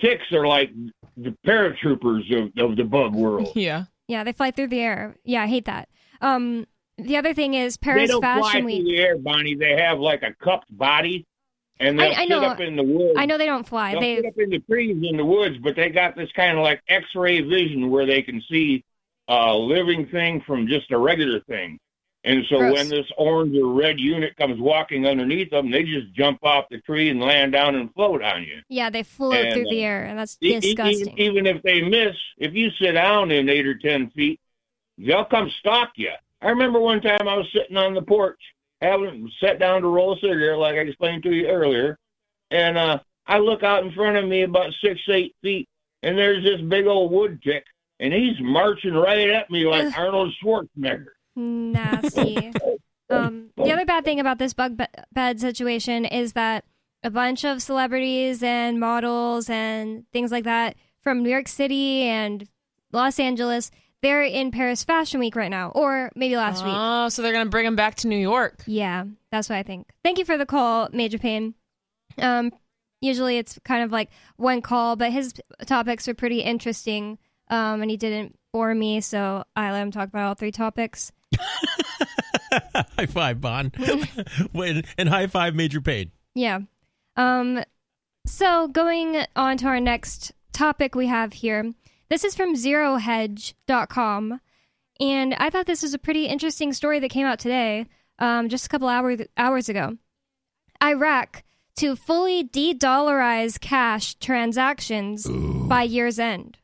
Ticks 0.00 0.32
are 0.32 0.46
like 0.46 0.70
the 1.16 1.36
paratroopers 1.46 2.32
of, 2.36 2.70
of 2.70 2.76
the 2.76 2.84
bug 2.84 3.14
world. 3.14 3.52
yeah. 3.54 3.84
Yeah, 4.08 4.24
they 4.24 4.32
fly 4.32 4.50
through 4.50 4.68
the 4.68 4.80
air. 4.80 5.16
Yeah, 5.24 5.42
I 5.42 5.46
hate 5.46 5.66
that. 5.66 5.88
Um, 6.20 6.66
the 6.98 7.16
other 7.16 7.34
thing 7.34 7.54
is 7.54 7.76
Paris 7.76 8.02
they 8.02 8.06
don't 8.08 8.20
fly 8.20 8.40
Fashion 8.42 8.60
through 8.62 8.66
Week. 8.66 8.84
the 8.84 8.98
air, 8.98 9.18
Bonnie. 9.18 9.54
They 9.54 9.76
have 9.80 9.98
like 10.00 10.22
a 10.22 10.34
cupped 10.34 10.76
body, 10.76 11.26
and 11.80 12.00
I- 12.00 12.08
I 12.08 12.14
sit 12.22 12.28
know. 12.30 12.42
up 12.44 12.60
in 12.60 12.76
the 12.76 12.82
woods. 12.82 13.14
I 13.16 13.26
know 13.26 13.38
they 13.38 13.46
don't 13.46 13.66
fly. 13.66 13.92
They'll 13.92 14.00
They 14.00 14.16
sit 14.16 14.26
up 14.26 14.38
in 14.38 14.50
the 14.50 14.58
trees 14.60 14.96
in 15.02 15.16
the 15.16 15.24
woods, 15.24 15.56
but 15.58 15.76
they 15.76 15.90
got 15.90 16.16
this 16.16 16.30
kind 16.32 16.56
of 16.58 16.64
like 16.64 16.82
X-ray 16.88 17.40
vision 17.42 17.90
where 17.90 18.06
they 18.06 18.22
can 18.22 18.42
see 18.50 18.84
a 19.28 19.54
living 19.54 20.06
thing 20.06 20.40
from 20.40 20.66
just 20.66 20.90
a 20.90 20.98
regular 20.98 21.40
thing. 21.40 21.78
And 22.24 22.44
so 22.50 22.58
Gross. 22.58 22.74
when 22.74 22.88
this 22.88 23.06
orange 23.16 23.56
or 23.56 23.72
red 23.72 24.00
unit 24.00 24.36
comes 24.36 24.58
walking 24.60 25.06
underneath 25.06 25.50
them, 25.50 25.70
they 25.70 25.84
just 25.84 26.12
jump 26.14 26.40
off 26.42 26.64
the 26.68 26.80
tree 26.80 27.10
and 27.10 27.20
land 27.20 27.52
down 27.52 27.76
and 27.76 27.92
float 27.94 28.22
on 28.22 28.42
you. 28.42 28.60
yeah 28.68 28.90
they 28.90 29.04
float 29.04 29.34
And, 29.36 29.54
through 29.54 29.70
the 29.70 29.84
uh, 29.84 29.86
air, 29.88 30.04
and 30.04 30.18
that's 30.18 30.36
E- 30.42 30.56
e- 30.56 30.60
disgusting. 30.60 31.12
Even, 31.16 31.18
even 31.18 31.46
if 31.46 31.62
they 31.62 31.80
miss, 31.80 32.16
if 32.38 32.54
you 32.54 32.70
sit 32.80 32.92
down 32.92 33.30
in 33.30 33.48
eight 33.48 33.66
or 33.66 33.76
ten 33.78 34.10
feet, 34.10 34.40
they'll 34.98 35.24
come 35.26 35.48
stalk 35.60 35.92
you. 35.96 36.10
I 36.40 36.48
remember 36.48 36.80
one 36.80 37.00
time 37.00 37.26
I 37.26 37.36
was 37.36 37.46
sitting 37.52 37.76
on 37.76 37.94
the 37.94 38.02
porch, 38.02 38.40
having 38.80 39.30
sat 39.40 39.58
down 39.58 39.82
to 39.82 39.88
roll 39.88 40.14
a 40.14 40.20
cigarette, 40.20 40.58
like 40.58 40.74
I 40.74 40.78
explained 40.78 41.22
to 41.24 41.32
you 41.32 41.48
earlier, 41.48 41.98
and 42.50 42.78
uh, 42.78 42.98
I 43.26 43.38
look 43.38 43.62
out 43.62 43.84
in 43.84 43.92
front 43.92 44.16
of 44.16 44.26
me 44.26 44.42
about 44.42 44.72
six, 44.82 45.00
eight 45.08 45.34
feet, 45.42 45.68
and 46.02 46.16
there's 46.16 46.44
this 46.44 46.60
big 46.60 46.86
old 46.86 47.10
wood 47.12 47.42
tick, 47.42 47.64
and 48.00 48.12
he's 48.12 48.36
marching 48.40 48.94
right 48.94 49.28
at 49.30 49.50
me 49.50 49.66
like 49.66 49.96
Arnold 49.98 50.32
Schwarzenegger. 50.42 51.08
Nasty. 51.34 52.52
um, 53.10 53.50
the 53.56 53.72
other 53.72 53.84
bad 53.84 54.04
thing 54.04 54.20
about 54.20 54.38
this 54.38 54.54
bug 54.54 54.80
bed 55.12 55.40
situation 55.40 56.04
is 56.04 56.32
that 56.34 56.64
a 57.02 57.10
bunch 57.10 57.44
of 57.44 57.62
celebrities 57.62 58.42
and 58.42 58.80
models 58.80 59.48
and 59.48 60.04
things 60.12 60.32
like 60.32 60.44
that 60.44 60.76
from 61.02 61.22
New 61.22 61.30
York 61.30 61.48
City 61.48 62.02
and 62.02 62.48
Los 62.92 63.20
Angeles, 63.20 63.70
they're 64.02 64.22
in 64.22 64.50
Paris 64.50 64.84
Fashion 64.84 65.20
Week 65.20 65.34
right 65.36 65.50
now, 65.50 65.70
or 65.70 66.10
maybe 66.14 66.36
last 66.36 66.64
week. 66.64 66.74
Oh, 66.76 67.08
so 67.08 67.22
they're 67.22 67.32
gonna 67.32 67.50
bring 67.50 67.64
them 67.64 67.76
back 67.76 67.96
to 67.96 68.08
New 68.08 68.18
York. 68.18 68.62
Yeah, 68.66 69.04
that's 69.30 69.48
what 69.48 69.56
I 69.56 69.62
think. 69.62 69.88
Thank 70.04 70.18
you 70.18 70.24
for 70.24 70.38
the 70.38 70.46
call, 70.46 70.88
Major 70.92 71.18
Payne. 71.18 71.54
Um, 72.18 72.52
usually 73.00 73.38
it's 73.38 73.58
kind 73.64 73.82
of 73.82 73.92
like 73.92 74.10
one 74.36 74.62
call, 74.62 74.96
but 74.96 75.12
his 75.12 75.34
topics 75.66 76.08
are 76.08 76.14
pretty 76.14 76.40
interesting. 76.40 77.18
Um, 77.50 77.80
and 77.80 77.90
he 77.90 77.96
didn't 77.96 78.38
bore 78.52 78.74
me, 78.74 79.00
so 79.00 79.44
I 79.56 79.72
let 79.72 79.82
him 79.82 79.90
talk 79.90 80.08
about 80.08 80.28
all 80.28 80.34
three 80.34 80.52
topics. 80.52 81.12
high 82.52 83.06
five, 83.06 83.40
Bon. 83.40 83.72
Wait, 84.52 84.84
and 84.98 85.08
high 85.08 85.26
five, 85.26 85.54
Major 85.54 85.80
Payne. 85.80 86.10
Yeah. 86.34 86.60
Um, 87.16 87.62
so 88.26 88.68
going 88.68 89.24
on 89.34 89.56
to 89.58 89.66
our 89.66 89.80
next 89.80 90.32
topic 90.52 90.94
we 90.94 91.06
have 91.06 91.32
here. 91.32 91.72
This 92.08 92.24
is 92.24 92.34
from 92.34 92.54
zerohedge.com. 92.54 94.40
And 95.00 95.34
I 95.34 95.50
thought 95.50 95.66
this 95.66 95.82
was 95.82 95.94
a 95.94 95.98
pretty 95.98 96.26
interesting 96.26 96.72
story 96.72 96.98
that 97.00 97.10
came 97.10 97.26
out 97.26 97.38
today, 97.38 97.86
um, 98.18 98.48
just 98.48 98.66
a 98.66 98.68
couple 98.68 98.88
hours 98.88 99.20
hours 99.36 99.68
ago. 99.68 99.96
Iraq 100.82 101.44
to 101.76 101.94
fully 101.94 102.42
de-dollarize 102.42 103.60
cash 103.60 104.16
transactions 104.16 105.28
by 105.68 105.84
year's 105.84 106.18
end. 106.18 106.58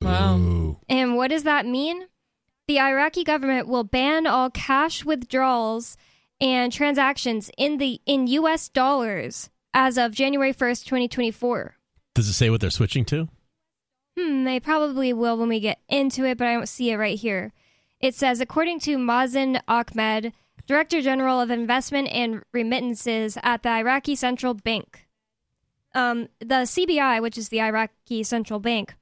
Wow. 0.00 0.36
Ooh. 0.36 0.78
And 0.88 1.16
what 1.16 1.30
does 1.30 1.42
that 1.42 1.66
mean? 1.66 2.06
The 2.68 2.78
Iraqi 2.78 3.24
government 3.24 3.66
will 3.66 3.84
ban 3.84 4.26
all 4.26 4.50
cash 4.50 5.04
withdrawals 5.04 5.96
and 6.40 6.72
transactions 6.72 7.50
in 7.58 7.78
the 7.78 8.00
in 8.06 8.26
US 8.28 8.68
dollars 8.68 9.50
as 9.72 9.98
of 9.98 10.12
January 10.12 10.54
1st, 10.54 10.84
2024. 10.84 11.74
Does 12.14 12.28
it 12.28 12.34
say 12.34 12.48
what 12.48 12.60
they're 12.60 12.70
switching 12.70 13.04
to? 13.06 13.28
Hmm, 14.16 14.44
they 14.44 14.60
probably 14.60 15.12
will 15.12 15.36
when 15.36 15.48
we 15.48 15.60
get 15.60 15.80
into 15.88 16.24
it, 16.24 16.38
but 16.38 16.46
I 16.46 16.54
don't 16.54 16.68
see 16.68 16.90
it 16.90 16.96
right 16.96 17.18
here. 17.18 17.52
It 18.00 18.14
says 18.14 18.40
according 18.40 18.80
to 18.80 18.96
Mazen 18.96 19.60
Ahmed, 19.66 20.32
Director 20.66 21.02
General 21.02 21.40
of 21.40 21.50
Investment 21.50 22.08
and 22.08 22.42
Remittances 22.52 23.36
at 23.42 23.62
the 23.62 23.70
Iraqi 23.70 24.14
Central 24.14 24.54
Bank. 24.54 25.06
Um, 25.94 26.28
the 26.38 26.66
CBI, 26.66 27.20
which 27.20 27.38
is 27.38 27.48
the 27.48 27.60
Iraqi 27.60 28.22
Central 28.22 28.60
Bank, 28.60 28.94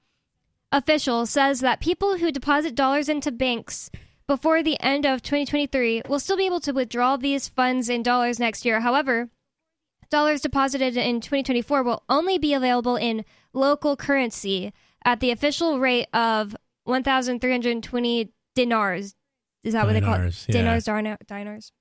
official 0.71 1.27
says 1.27 1.61
that 1.61 1.81
people 1.81 2.19
who 2.19 2.33
deposit 2.33 2.75
dollars 2.75 3.09
into 3.09 3.31
banks 3.31 3.91
before 4.27 4.63
the 4.63 4.81
end 4.81 5.05
of 5.05 5.23
2023 5.23 6.03
will 6.09 6.19
still 6.19 6.37
be 6.37 6.47
able 6.47 6.61
to 6.61 6.73
withdraw 6.73 7.17
these 7.17 7.49
funds 7.49 7.89
in 7.89 8.03
dollars 8.03 8.39
next 8.39 8.65
year. 8.65 8.81
However, 8.81 9.29
dollars 10.11 10.41
deposited 10.41 10.97
in 10.97 11.21
2024 11.21 11.83
will 11.83 12.03
only 12.09 12.39
be 12.39 12.55
available 12.55 12.97
in 12.97 13.25
local 13.53 13.97
currency 13.97 14.73
at 15.05 15.21
the 15.21 15.31
official 15.31 15.79
rate 15.81 16.07
of 16.13 16.55
1,320 16.85 18.31
dinars. 18.55 19.15
Is 19.65 19.75
that 19.75 19.87
what 19.87 19.93
they 19.93 20.01
call 20.01 20.15
it? 20.15 20.19
Dinars, 20.19 20.47
yeah. 20.49 20.53
Dinars, 20.85 21.19
dinars. 21.27 21.73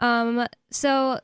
Um. 0.00 0.46
So 0.70 1.20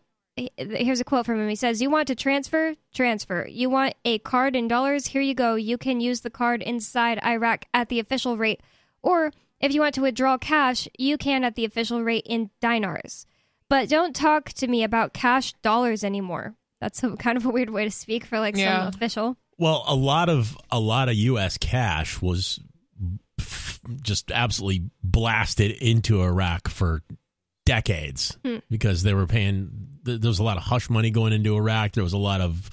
here's 0.56 1.00
a 1.00 1.04
quote 1.04 1.26
from 1.26 1.40
him. 1.40 1.48
He 1.48 1.54
says, 1.56 1.80
"You 1.82 1.90
want 1.90 2.08
to 2.08 2.14
transfer? 2.14 2.74
Transfer. 2.94 3.46
You 3.48 3.70
want 3.70 3.94
a 4.04 4.18
card 4.20 4.56
in 4.56 4.66
dollars? 4.66 5.08
Here 5.08 5.22
you 5.22 5.34
go. 5.34 5.54
You 5.54 5.78
can 5.78 6.00
use 6.00 6.22
the 6.22 6.30
card 6.30 6.62
inside 6.62 7.22
Iraq 7.24 7.66
at 7.74 7.88
the 7.88 8.00
official 8.00 8.36
rate, 8.36 8.60
or 9.02 9.30
if 9.60 9.72
you 9.74 9.80
want 9.80 9.94
to 9.96 10.00
withdraw 10.02 10.38
cash, 10.38 10.88
you 10.98 11.16
can 11.18 11.44
at 11.44 11.54
the 11.54 11.64
official 11.64 12.02
rate 12.02 12.26
in 12.26 12.50
dinars. 12.60 13.26
But 13.68 13.88
don't 13.88 14.14
talk 14.16 14.50
to 14.54 14.66
me 14.66 14.82
about 14.82 15.12
cash 15.14 15.52
dollars 15.62 16.02
anymore. 16.02 16.54
That's 16.80 17.02
a, 17.02 17.16
kind 17.16 17.36
of 17.36 17.46
a 17.46 17.50
weird 17.50 17.70
way 17.70 17.84
to 17.84 17.90
speak 17.90 18.24
for 18.26 18.38
like 18.40 18.56
Yeah. 18.56 18.78
some 18.80 18.88
official. 18.88 19.36
Well, 19.58 19.84
a 19.86 19.94
lot 19.94 20.28
of 20.28 20.56
a 20.70 20.80
lot 20.80 21.08
of 21.08 21.14
U.S. 21.14 21.58
cash 21.58 22.20
was 22.20 22.58
f- 23.38 23.80
just 24.02 24.30
absolutely 24.32 24.90
blasted 25.02 25.70
into 25.72 26.22
Iraq 26.22 26.68
for 26.68 27.02
decades 27.66 28.36
Hmm. 28.44 28.56
because 28.70 29.02
they 29.02 29.14
were 29.14 29.26
paying. 29.26 29.88
th- 30.04 30.20
There 30.20 30.28
was 30.28 30.38
a 30.38 30.42
lot 30.44 30.56
of 30.56 30.64
hush 30.64 30.90
money 30.90 31.10
going 31.10 31.32
into 31.32 31.56
Iraq. 31.56 31.92
There 31.92 32.04
was 32.04 32.12
a 32.12 32.18
lot 32.18 32.40
of, 32.40 32.68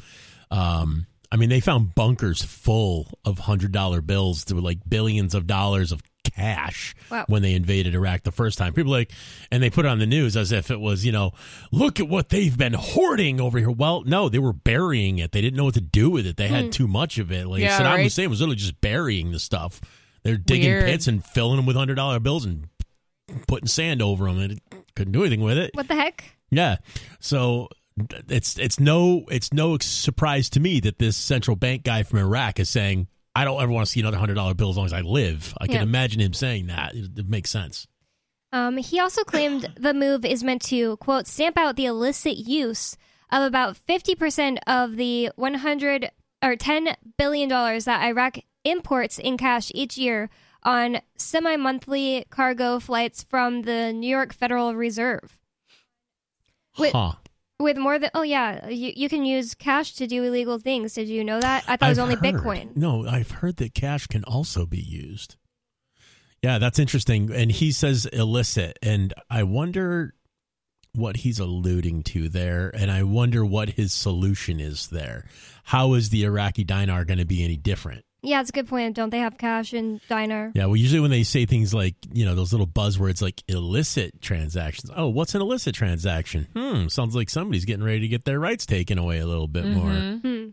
um, 0.50 1.06
I 1.32 1.38
mean, 1.38 1.50
they 1.50 1.60
found 1.62 1.96
bunkers 1.96 2.42
full 2.42 3.08
of 3.24 3.40
hundred 3.40 3.72
dollar 3.72 4.02
bills. 4.02 4.44
There 4.46 4.56
were 4.56 4.62
like 4.62 4.80
billions 4.88 5.34
of 5.34 5.48
dollars 5.48 5.92
of 5.92 6.02
cash 6.24 6.96
Wow. 7.10 7.26
when 7.28 7.42
they 7.42 7.54
invaded 7.54 7.94
Iraq 7.94 8.24
the 8.24 8.32
first 8.32 8.58
time. 8.58 8.74
People 8.74 8.92
like, 8.92 9.12
and 9.52 9.62
they 9.62 9.70
put 9.70 9.86
it 9.86 9.90
on 9.90 10.00
the 10.00 10.06
news 10.06 10.38
as 10.38 10.52
if 10.52 10.72
it 10.72 10.80
was, 10.80 11.06
you 11.06 11.12
know, 11.12 11.32
look 11.72 12.00
at 12.00 12.08
what 12.08 12.30
they've 12.30 12.58
been 12.58 12.74
hoarding 12.74 13.42
over 13.42 13.60
here. 13.60 13.72
Well, 13.72 14.04
no, 14.06 14.30
they 14.30 14.40
were 14.40 14.54
burying 14.54 15.20
it. 15.20 15.32
They 15.32 15.42
didn't 15.42 15.58
know 15.58 15.66
what 15.66 15.74
to 15.76 15.82
do 15.82 16.10
with 16.10 16.26
it. 16.26 16.38
They 16.38 16.48
had 16.48 16.66
hmm. 16.66 16.70
too 16.72 16.88
much 16.88 17.18
of 17.18 17.32
it. 17.32 17.48
Like 17.48 17.62
Yeah, 17.62 17.80
Saddam 17.80 17.96
right. 17.96 18.04
Hussein 18.04 18.30
was 18.30 18.40
literally 18.40 18.58
just 18.58 18.82
burying 18.82 19.32
the 19.32 19.40
stuff. 19.40 19.82
They're 20.24 20.38
digging 20.38 20.70
Weird. 20.70 20.86
pits 20.86 21.08
and 21.08 21.24
filling 21.26 21.58
them 21.58 21.66
with 21.66 21.76
hundred 21.76 21.96
dollar 21.96 22.20
bills 22.20 22.46
and 22.46 22.68
putting 23.48 23.68
sand 23.68 24.02
over 24.02 24.26
them, 24.26 24.40
and 24.40 24.62
couldn't 24.96 25.14
do 25.14 25.22
anything 25.22 25.42
with 25.42 25.58
it. 25.58 25.72
What 25.74 25.88
the 25.88 25.96
heck? 25.96 26.24
Yeah. 26.52 26.78
So 27.20 27.70
it's 28.30 28.58
it's 28.58 28.80
no 28.80 29.26
it's 29.30 29.52
no 29.52 29.78
surprise 29.80 30.50
to 30.52 30.60
me 30.60 30.80
that 30.82 31.00
this 31.00 31.18
central 31.18 31.56
bank 31.56 31.84
guy 31.84 32.04
from 32.04 32.20
Iraq 32.20 32.60
is 32.60 32.70
saying, 32.70 33.08
"I 33.36 33.46
don't 33.46 33.62
ever 33.62 33.72
want 33.72 33.86
to 33.86 33.92
see 33.92 34.00
another 34.00 34.18
hundred 34.18 34.36
dollar 34.36 34.54
bill 34.54 34.70
as 34.70 34.78
long 34.78 34.86
as 34.86 34.94
I 34.94 35.02
live." 35.02 35.54
I 35.60 35.68
can 35.68 35.76
Yeah. 35.78 35.82
imagine 35.84 36.20
him 36.22 36.34
saying 36.34 36.68
that. 36.68 36.96
It, 36.96 37.18
it 37.18 37.30
makes 37.30 37.50
sense. 37.50 37.88
Um, 38.54 38.78
he 38.78 39.00
also 39.00 39.24
claimed 39.24 39.74
the 39.78 39.94
move 39.94 40.26
is 40.26 40.44
meant 40.44 40.62
to, 40.64 40.98
quote, 40.98 41.28
stamp 41.28 41.58
out 41.58 41.76
the 41.78 41.86
illicit 41.86 42.38
use 42.38 42.98
of 43.32 43.44
about 43.44 43.78
50% 43.88 44.58
of 44.68 44.98
the 44.98 45.32
100 45.38 46.12
or 46.44 46.56
$10 46.58 46.96
billion 47.18 47.48
that 47.48 48.04
Iraq 48.04 48.40
imports 48.66 49.18
in 49.18 49.38
cash 49.38 49.72
each 49.74 49.98
year 49.98 50.30
on 50.64 51.00
semi 51.16 51.56
monthly 51.56 52.26
cargo 52.30 52.80
flights 52.80 53.24
from 53.24 53.62
the 53.62 53.94
New 53.94 54.10
York 54.10 54.34
Federal 54.34 54.76
Reserve. 54.76 55.38
Huh. 56.74 57.14
With 57.62 57.78
more 57.78 58.00
than 58.00 58.10
oh 58.14 58.24
yeah, 58.24 58.68
you, 58.70 58.92
you 58.96 59.08
can 59.08 59.24
use 59.24 59.54
cash 59.56 59.94
to 59.94 60.08
do 60.08 60.24
illegal 60.24 60.58
things. 60.60 60.94
Did 60.94 61.08
you 61.08 61.24
know 61.24 61.40
that? 61.40 61.64
I 61.68 61.78
thought 61.78 61.88
it 61.88 61.90
was 61.90 62.00
I've 62.00 62.04
only 62.04 62.16
heard- 62.16 62.42
Bitcoin. 62.42 62.76
No, 62.76 63.08
I've 63.08 63.32
heard 63.32 63.58
that 63.58 63.74
cash 63.74 64.08
can 64.08 64.24
also 64.24 64.66
be 64.66 64.80
used. 64.82 65.36
Yeah, 66.42 66.58
that's 66.58 66.80
interesting. 66.80 67.32
And 67.32 67.52
he 67.52 67.72
says 67.72 68.08
illicit, 68.08 68.80
and 68.82 69.14
I 69.30 69.44
wonder 69.44 70.16
what 70.94 71.18
he's 71.18 71.40
alluding 71.40 72.04
to 72.04 72.30
there, 72.30 72.72
and 72.76 72.90
I 72.92 73.04
wonder 73.04 73.46
what 73.46 73.70
his 73.70 73.94
solution 73.94 74.60
is 74.60 74.88
there. 74.88 75.26
How 75.66 75.94
is 75.94 76.10
the 76.10 76.24
Iraqi 76.24 76.64
dinar 76.64 77.06
going 77.06 77.20
to 77.20 77.26
be 77.26 77.44
any 77.44 77.58
different? 77.58 78.04
Yeah, 78.24 78.40
it's 78.42 78.52
a 78.52 78.54
good 78.54 78.68
point. 78.68 78.96
Don't 78.96 79.10
they 79.10 79.20
have 79.20 79.38
cash 79.38 79.74
in 79.74 80.00
Dinar? 80.08 80.52
Yeah, 80.54 80.68
well, 80.68 80.76
usually 80.76 81.00
when 81.00 81.10
they 81.10 81.24
say 81.24 81.48
things 81.48 81.74
like, 81.74 81.96
you 82.14 82.24
know, 82.24 82.36
those 82.36 82.54
little 82.54 82.68
buzzwords 82.68 83.22
like 83.22 83.44
illicit 83.48 84.22
transactions. 84.22 84.92
Oh, 84.96 85.08
what's 85.08 85.34
an 85.34 85.42
illicit 85.42 85.74
transaction? 85.74 86.48
Hmm, 86.56 86.88
sounds 86.88 87.16
like 87.16 87.32
somebody's 87.32 87.66
getting 87.66 87.84
ready 87.84 88.02
to 88.02 88.08
get 88.08 88.26
their 88.26 88.40
rights 88.40 88.68
taken 88.68 89.00
away 89.00 89.20
a 89.20 89.26
little 89.26 89.48
bit 89.48 89.66
more. 89.66 89.92
Hmm. 89.92 90.50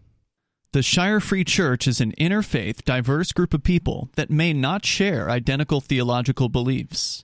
The 0.73 0.83
Shire 0.83 1.19
Free 1.19 1.43
Church 1.43 1.87
is 1.87 2.01
an 2.01 2.13
interfaith, 2.19 2.83
diverse 2.83 3.31
group 3.31 3.53
of 3.53 3.63
people 3.63 4.09
that 4.15 4.29
may 4.29 4.53
not 4.53 4.85
share 4.85 5.29
identical 5.29 5.81
theological 5.81 6.49
beliefs. 6.49 7.23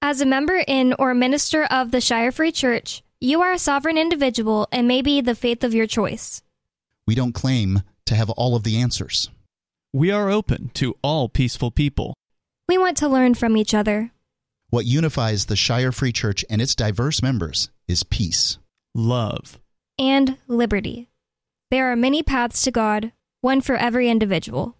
As 0.00 0.20
a 0.20 0.26
member 0.26 0.62
in 0.66 0.94
or 0.98 1.12
minister 1.12 1.64
of 1.64 1.90
the 1.90 2.00
Shire 2.00 2.32
Free 2.32 2.52
Church, 2.52 3.02
you 3.20 3.42
are 3.42 3.52
a 3.52 3.58
sovereign 3.58 3.98
individual 3.98 4.66
and 4.72 4.88
may 4.88 5.02
be 5.02 5.20
the 5.20 5.34
faith 5.34 5.62
of 5.62 5.74
your 5.74 5.86
choice. 5.86 6.42
We 7.06 7.14
don't 7.14 7.34
claim 7.34 7.82
to 8.06 8.14
have 8.14 8.30
all 8.30 8.56
of 8.56 8.62
the 8.62 8.78
answers. 8.78 9.28
We 9.92 10.10
are 10.10 10.30
open 10.30 10.70
to 10.74 10.96
all 11.02 11.28
peaceful 11.28 11.70
people. 11.70 12.14
We 12.68 12.78
want 12.78 12.96
to 12.98 13.08
learn 13.08 13.34
from 13.34 13.56
each 13.56 13.74
other. 13.74 14.12
What 14.70 14.86
unifies 14.86 15.46
the 15.46 15.56
Shire 15.56 15.92
Free 15.92 16.12
Church 16.12 16.44
and 16.48 16.62
its 16.62 16.76
diverse 16.76 17.20
members 17.22 17.68
is 17.88 18.04
peace. 18.04 18.58
Love. 18.94 19.58
and 19.98 20.36
liberty. 20.48 21.08
There 21.70 21.90
are 21.92 21.96
many 21.96 22.22
paths 22.22 22.62
to 22.62 22.70
God, 22.70 23.12
one 23.42 23.60
for 23.60 23.76
every 23.76 24.08
individual. 24.08 24.76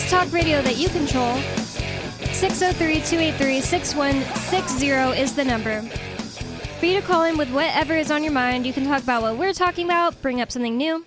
Live. 0.04 0.10
Talk 0.10 0.32
radio 0.32 0.60
that 0.62 0.76
you 0.76 0.88
control. 0.88 1.36
603 2.32 3.00
283 3.00 3.60
6160 3.60 5.20
is 5.20 5.34
the 5.34 5.44
number. 5.44 5.80
For 6.78 6.86
you 6.86 7.00
to 7.00 7.06
call 7.06 7.24
in 7.24 7.38
with 7.38 7.50
whatever 7.50 7.94
is 7.94 8.10
on 8.10 8.22
your 8.22 8.32
mind, 8.32 8.66
you 8.66 8.72
can 8.72 8.84
talk 8.84 9.02
about 9.02 9.22
what 9.22 9.36
we're 9.38 9.52
talking 9.52 9.86
about, 9.86 10.20
bring 10.20 10.40
up 10.40 10.52
something 10.52 10.76
new. 10.76 11.04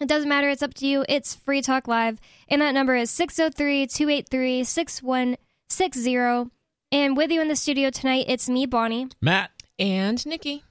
It 0.00 0.08
doesn't 0.08 0.28
matter, 0.28 0.48
it's 0.48 0.62
up 0.62 0.74
to 0.74 0.86
you. 0.86 1.04
It's 1.08 1.34
Free 1.34 1.60
Talk 1.60 1.86
Live. 1.86 2.18
And 2.48 2.62
that 2.62 2.74
number 2.74 2.96
is 2.96 3.10
603 3.10 3.86
283 3.86 4.64
6160. 4.64 6.50
And 6.92 7.16
with 7.16 7.30
you 7.30 7.42
in 7.42 7.48
the 7.48 7.56
studio 7.56 7.90
tonight, 7.90 8.26
it's 8.28 8.48
me, 8.48 8.66
Bonnie. 8.66 9.08
Matt, 9.20 9.50
And 9.78 10.24
Nikki. 10.24 10.62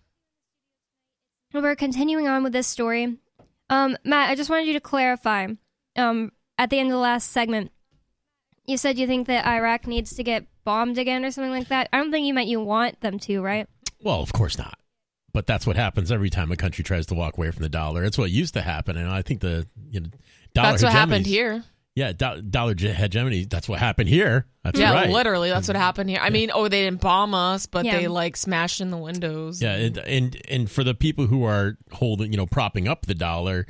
We're 1.53 1.75
continuing 1.75 2.27
on 2.27 2.43
with 2.43 2.53
this 2.53 2.67
story. 2.67 3.17
Um, 3.69 3.95
Matt, 4.03 4.29
I 4.29 4.35
just 4.35 4.49
wanted 4.49 4.67
you 4.67 4.73
to 4.73 4.79
clarify. 4.79 5.47
Um, 5.95 6.31
at 6.57 6.69
the 6.69 6.79
end 6.79 6.89
of 6.89 6.93
the 6.93 6.99
last 6.99 7.31
segment, 7.31 7.71
you 8.65 8.77
said 8.77 8.97
you 8.97 9.07
think 9.07 9.27
that 9.27 9.45
Iraq 9.45 9.87
needs 9.87 10.15
to 10.15 10.23
get 10.23 10.45
bombed 10.63 10.97
again 10.97 11.25
or 11.25 11.31
something 11.31 11.51
like 11.51 11.67
that. 11.69 11.89
I 11.91 11.97
don't 11.97 12.11
think 12.11 12.25
you 12.25 12.33
meant 12.33 12.47
you 12.47 12.61
want 12.61 13.01
them 13.01 13.19
to, 13.19 13.41
right? 13.41 13.67
well, 14.01 14.21
of 14.21 14.33
course 14.33 14.57
not. 14.57 14.77
But 15.33 15.47
that's 15.47 15.65
what 15.65 15.75
happens 15.77 16.11
every 16.11 16.29
time 16.29 16.51
a 16.51 16.55
country 16.55 16.83
tries 16.83 17.07
to 17.07 17.15
walk 17.15 17.37
away 17.37 17.49
from 17.49 17.63
the 17.63 17.69
dollar. 17.69 18.03
It's 18.03 18.17
what 18.19 18.29
used 18.29 18.53
to 18.53 18.61
happen, 18.61 18.97
and 18.97 19.09
I 19.09 19.23
think 19.23 19.41
the 19.41 19.67
you 19.89 20.01
know 20.01 20.09
dollar 20.53 20.71
That's 20.71 20.83
what 20.83 20.91
happened 20.91 21.25
here. 21.25 21.63
Yeah, 21.95 22.11
do- 22.11 22.41
dollar 22.41 22.75
hegemony. 22.75 23.45
That's 23.45 23.67
what 23.67 23.79
happened 23.79 24.09
here. 24.09 24.45
That's 24.63 24.79
yeah, 24.79 24.93
right. 24.93 25.09
literally, 25.09 25.49
that's 25.49 25.67
what 25.67 25.77
happened 25.77 26.09
here. 26.09 26.19
I 26.21 26.29
mean, 26.29 26.51
oh, 26.53 26.67
they 26.67 26.83
didn't 26.83 27.01
bomb 27.01 27.33
us, 27.33 27.65
but 27.65 27.85
Yeah. 27.85 27.97
they 27.97 28.07
like 28.07 28.37
smashed 28.37 28.79
in 28.79 28.91
the 28.91 28.97
windows. 28.97 29.59
Yeah, 29.61 29.73
and, 29.75 29.97
and 29.99 30.41
and 30.49 30.71
for 30.71 30.83
the 30.83 30.93
people 30.93 31.25
who 31.25 31.43
are 31.45 31.77
holding, 31.91 32.31
you 32.31 32.37
know, 32.37 32.45
propping 32.45 32.87
up 32.87 33.07
the 33.07 33.15
dollar, 33.15 33.65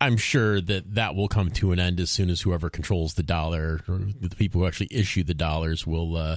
I'm 0.00 0.16
sure 0.16 0.60
that 0.60 0.94
that 0.94 1.14
will 1.14 1.28
come 1.28 1.50
to 1.52 1.72
an 1.72 1.78
end 1.78 2.00
as 2.00 2.10
soon 2.10 2.30
as 2.30 2.40
whoever 2.40 2.70
controls 2.70 3.14
the 3.14 3.22
dollar, 3.22 3.80
or 3.86 4.00
the 4.20 4.34
people 4.34 4.60
who 4.60 4.66
actually 4.66 4.88
issue 4.90 5.22
the 5.22 5.34
dollars, 5.34 5.86
will, 5.86 6.16
uh, 6.16 6.36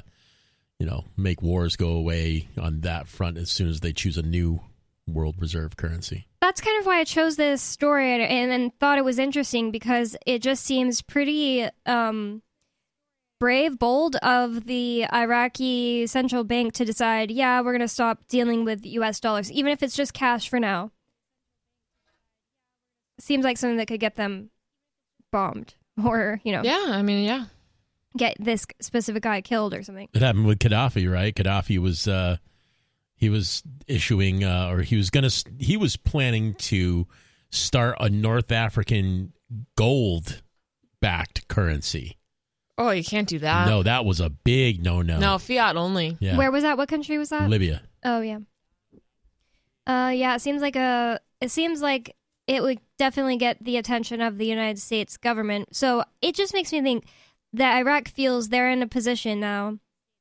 you 0.80 0.86
know, 0.86 1.06
make 1.16 1.42
wars 1.42 1.76
go 1.76 1.92
away 1.92 2.50
on 2.60 2.82
that 2.82 3.08
front 3.08 3.38
as 3.38 3.50
soon 3.50 3.70
as 3.70 3.80
they 3.80 3.94
choose 3.94 4.18
a 4.18 4.22
new 4.22 4.60
world 5.08 5.36
reserve 5.40 5.78
currency. 5.78 6.28
That's 6.42 6.62
kind 6.62 6.80
of 6.80 6.86
why 6.86 7.00
I 7.00 7.04
chose 7.06 7.38
this 7.38 7.62
story 7.62 8.12
and, 8.12 8.22
and, 8.22 8.52
and 8.52 8.80
thought 8.80 8.98
it 8.98 9.06
was 9.06 9.20
interesting 9.20 9.72
because 9.72 10.18
it 10.26 10.42
just 10.42 10.66
seems 10.66 11.02
pretty 11.02 11.68
um, 11.86 12.42
brave, 13.40 13.80
bold 13.80 14.18
of 14.18 14.66
the 14.66 15.06
Iraqi 15.14 16.08
central 16.08 16.44
bank 16.44 16.74
to 16.74 16.86
decide, 16.86 17.32
yeah, 17.32 17.62
we're 17.62 17.72
going 17.72 17.80
to 17.82 17.88
stop 17.88 18.28
dealing 18.28 18.66
with 18.66 18.86
U.S. 18.86 19.20
dollars, 19.20 19.52
even 19.52 19.72
if 19.72 19.84
it's 19.84 19.96
just 19.96 20.14
cash 20.14 20.50
for 20.50 20.60
now. 20.60 20.92
Seems 23.20 23.44
like 23.46 23.58
something 23.58 23.78
that 23.78 23.88
could 23.88 24.00
get 24.00 24.16
them 24.16 24.50
bombed 25.32 25.76
or, 26.04 26.40
you 26.44 26.52
know, 26.52 26.62
Yeah, 26.64 26.86
I 26.88 27.02
mean, 27.02 27.24
yeah. 27.24 27.46
get 28.18 28.36
this 28.40 28.66
specific 28.82 29.24
guy 29.24 29.42
killed 29.42 29.74
or 29.74 29.84
something. 29.84 30.10
It 30.14 30.22
happened 30.22 30.46
with 30.46 30.60
Gaddafi, 30.60 31.12
right? 31.12 31.34
Gaddafi 31.36 31.78
was 31.80 32.08
uh, 32.08 32.38
He 33.16 33.30
was 33.30 33.64
issuing, 33.88 34.44
uh, 34.44 34.70
or 34.72 34.82
he 34.82 34.96
was 34.96 35.10
gonna, 35.10 35.30
he 35.60 35.78
was 35.78 35.96
planning 35.98 36.56
to 36.56 37.08
start 37.52 37.98
a 38.00 38.10
North 38.10 38.52
African 38.52 39.34
gold 39.76 40.42
backed 41.02 41.48
currency. 41.48 42.18
Oh, 42.78 42.90
you 42.90 43.04
can't 43.04 43.28
do 43.28 43.38
that. 43.40 43.68
No, 43.68 43.84
that 43.84 44.04
was 44.04 44.20
a 44.20 44.32
big 44.32 44.84
no 44.84 45.04
no. 45.04 45.20
No, 45.20 45.38
fiat 45.38 45.76
only. 45.76 46.18
Yeah. 46.20 46.38
Where 46.38 46.50
was 46.52 46.64
that? 46.64 46.76
What 46.76 46.90
country 46.90 47.20
was 47.20 47.30
that? 47.30 47.48
Libya. 47.48 47.84
Oh 48.04 48.22
yeah. 48.22 48.40
Uh 49.86 50.12
yeah, 50.16 50.36
it 50.36 50.40
seems 50.42 50.62
like 50.62 50.76
a 50.76 51.20
it 51.40 51.52
seems 51.52 51.82
like 51.84 52.16
it 52.48 52.64
would 52.64 52.80
definitely 53.04 53.36
get 53.36 53.62
the 53.62 53.76
attention 53.76 54.22
of 54.22 54.38
the 54.38 54.46
United 54.46 54.80
States 54.80 55.18
government. 55.18 55.76
So 55.76 56.06
it 56.22 56.36
just 56.36 56.54
makes 56.54 56.72
me 56.72 56.82
think 56.82 57.04
that 57.52 57.80
Iraq 57.80 58.08
feels 58.08 58.48
they're 58.48 58.72
in 58.72 58.82
a 58.82 58.88
position 58.88 59.42
now 59.42 59.78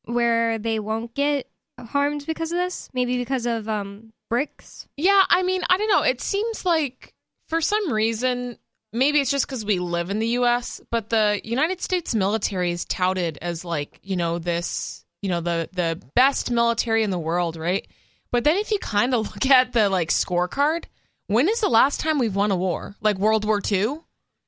where 0.06 0.58
they 0.58 0.80
won't 0.80 1.14
get 1.14 1.48
harmed 1.78 2.26
because 2.26 2.50
of 2.50 2.58
this. 2.58 2.88
Maybe 2.92 3.18
because 3.18 3.46
of 3.46 3.68
um 3.68 4.12
BRICS. 4.32 4.86
Yeah, 4.96 5.22
I 5.30 5.44
mean, 5.44 5.62
I 5.70 5.78
don't 5.78 5.90
know. 5.90 6.02
It 6.02 6.20
seems 6.20 6.66
like 6.66 7.14
for 7.46 7.60
some 7.60 7.92
reason, 7.92 8.58
maybe 8.92 9.20
it's 9.20 9.30
just 9.30 9.46
because 9.46 9.64
we 9.64 9.78
live 9.78 10.10
in 10.10 10.18
the 10.18 10.34
U.S., 10.38 10.80
but 10.90 11.08
the 11.08 11.40
United 11.44 11.80
States 11.80 12.16
military 12.16 12.72
is 12.72 12.84
touted 12.86 13.38
as 13.40 13.64
like 13.64 14.00
you 14.02 14.16
know 14.16 14.40
this, 14.40 15.04
you 15.22 15.28
know 15.28 15.40
the 15.40 15.68
the 15.72 16.02
best 16.16 16.50
military 16.50 17.04
in 17.04 17.10
the 17.10 17.18
world, 17.30 17.54
right? 17.54 17.86
But 18.32 18.42
then 18.42 18.56
if 18.56 18.72
you 18.72 18.80
kind 18.80 19.14
of 19.14 19.26
look 19.32 19.46
at 19.46 19.72
the 19.72 19.88
like 19.88 20.08
scorecard, 20.08 20.86
when 21.32 21.48
is 21.48 21.60
the 21.60 21.68
last 21.68 22.00
time 22.00 22.18
we've 22.18 22.34
won 22.36 22.50
a 22.50 22.56
war? 22.56 22.96
Like 23.00 23.18
World 23.18 23.44
War 23.44 23.60
II, 23.70 23.98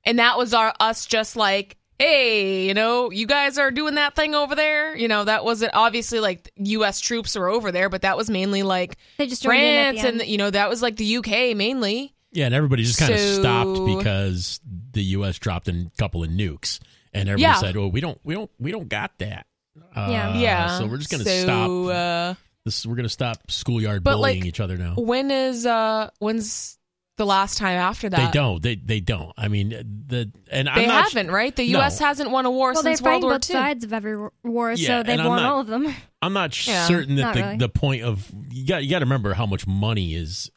and 0.05 0.19
that 0.19 0.37
was 0.39 0.55
our 0.55 0.75
us 0.81 1.07
just 1.07 1.37
like. 1.37 1.77
Hey, 1.97 2.67
you 2.67 2.75
know, 2.75 3.13
you 3.13 3.25
guys 3.25 3.57
are 3.57 3.71
doing 3.71 3.95
that 3.95 4.17
thing 4.17 4.35
over 4.35 4.57
there. 4.57 4.97
You 4.97 5.07
know, 5.07 5.23
that 5.23 5.45
wasn't 5.45 5.75
obviously 5.75 6.19
like 6.19 6.51
U.S. 6.57 6.99
troops 6.99 7.37
were 7.37 7.49
over 7.49 7.71
there, 7.71 7.89
but 7.89 8.03
that 8.03 8.17
was 8.17 8.29
mainly 8.29 8.65
like 8.65 8.97
They 9.17 9.29
just 9.29 9.45
joined 9.45 9.61
France 9.61 10.03
the 10.03 10.09
and 10.09 10.23
you 10.27 10.37
know 10.37 10.51
that 10.51 10.69
was 10.69 10.83
like 10.83 10.97
the 10.97 11.19
UK 11.19 11.57
mainly. 11.57 12.13
Yeah, 12.33 12.47
and 12.47 12.55
everybody 12.55 12.83
just 12.83 12.99
kind 12.99 13.13
of 13.15 13.21
So- 13.21 13.41
stopped 13.41 13.87
because 13.97 14.61
the 14.91 15.05
U.S. 15.05 15.39
dropped 15.39 15.69
a 15.69 15.89
couple 15.97 16.25
of 16.25 16.31
nukes, 16.31 16.81
and 17.13 17.29
everybody 17.29 17.43
Yeah. 17.43 17.55
said, 17.61 17.77
"Oh, 17.77 17.87
we 17.87 18.01
don't, 18.01 18.19
we 18.25 18.35
don't, 18.35 18.51
we 18.59 18.73
don't 18.73 18.89
got 18.89 19.13
that." 19.21 19.47
Uh, 19.95 20.09
Yeah. 20.11 20.37
yeah. 20.37 20.79
So 20.81 20.87
we're 20.87 20.99
just 20.99 21.13
gonna 21.13 21.23
So, 21.23 21.43
stop. 21.45 21.71
Uh, 21.71 22.35
This 22.65 22.87
we're 22.87 22.97
gonna 22.97 23.09
stop 23.11 23.51
schoolyard 23.51 24.03
But, 24.03 24.13
bullying 24.17 24.41
like, 24.41 24.47
each 24.49 24.61
other 24.61 24.77
now. 24.79 24.95
when 24.97 25.31
is 25.31 25.67
uh 25.67 26.09
when's 26.19 26.79
the 27.17 27.27
last 27.27 27.59
time 27.59 27.77
after 27.77 28.09
that? 28.09 28.17
They 28.33 28.39
don't. 28.39 28.63
They 28.63 28.75
they 28.77 29.01
don't. 29.01 29.33
I 29.37 29.49
mean, 29.49 29.69
the 30.07 30.33
and 30.51 30.69
I'm 30.69 30.77
They 30.79 30.87
not. 30.87 31.05
haven't, 31.05 31.31
right? 31.31 31.55
The 31.55 31.71
No. 31.71 31.81
U.S. 31.81 31.99
hasn't 31.99 32.31
won 32.31 32.47
a 32.47 32.51
war 32.51 32.73
Well, 32.73 32.83
they're 32.83 32.95
since 32.97 33.03
World 33.03 33.23
War 33.23 33.33
both 33.35 33.51
II. 33.51 33.55
sides 33.55 33.85
of 33.85 33.93
every 33.93 34.17
war- 34.19 34.33
war, 34.43 34.73
Yeah, 34.73 34.87
so 34.87 35.03
they've 35.05 35.19
won 35.19 35.43
not- 35.43 35.53
all 35.53 35.61
of 35.61 35.67
them. 35.67 35.95
I'm 36.23 36.33
not 36.33 36.67
Yeah. 36.67 36.87
certain 36.89 37.17
that 37.17 37.23
Not 37.23 37.35
the 37.35 37.43
really. 37.43 37.57
the 37.59 37.69
point 37.69 38.03
of 38.03 38.33
you 38.51 38.67
got 38.67 38.83
you 38.83 38.91
got 38.91 39.01
to 39.01 39.05
remember 39.05 39.35
how 39.35 39.45
much 39.47 39.67
money 39.67 40.15
is 40.15 40.51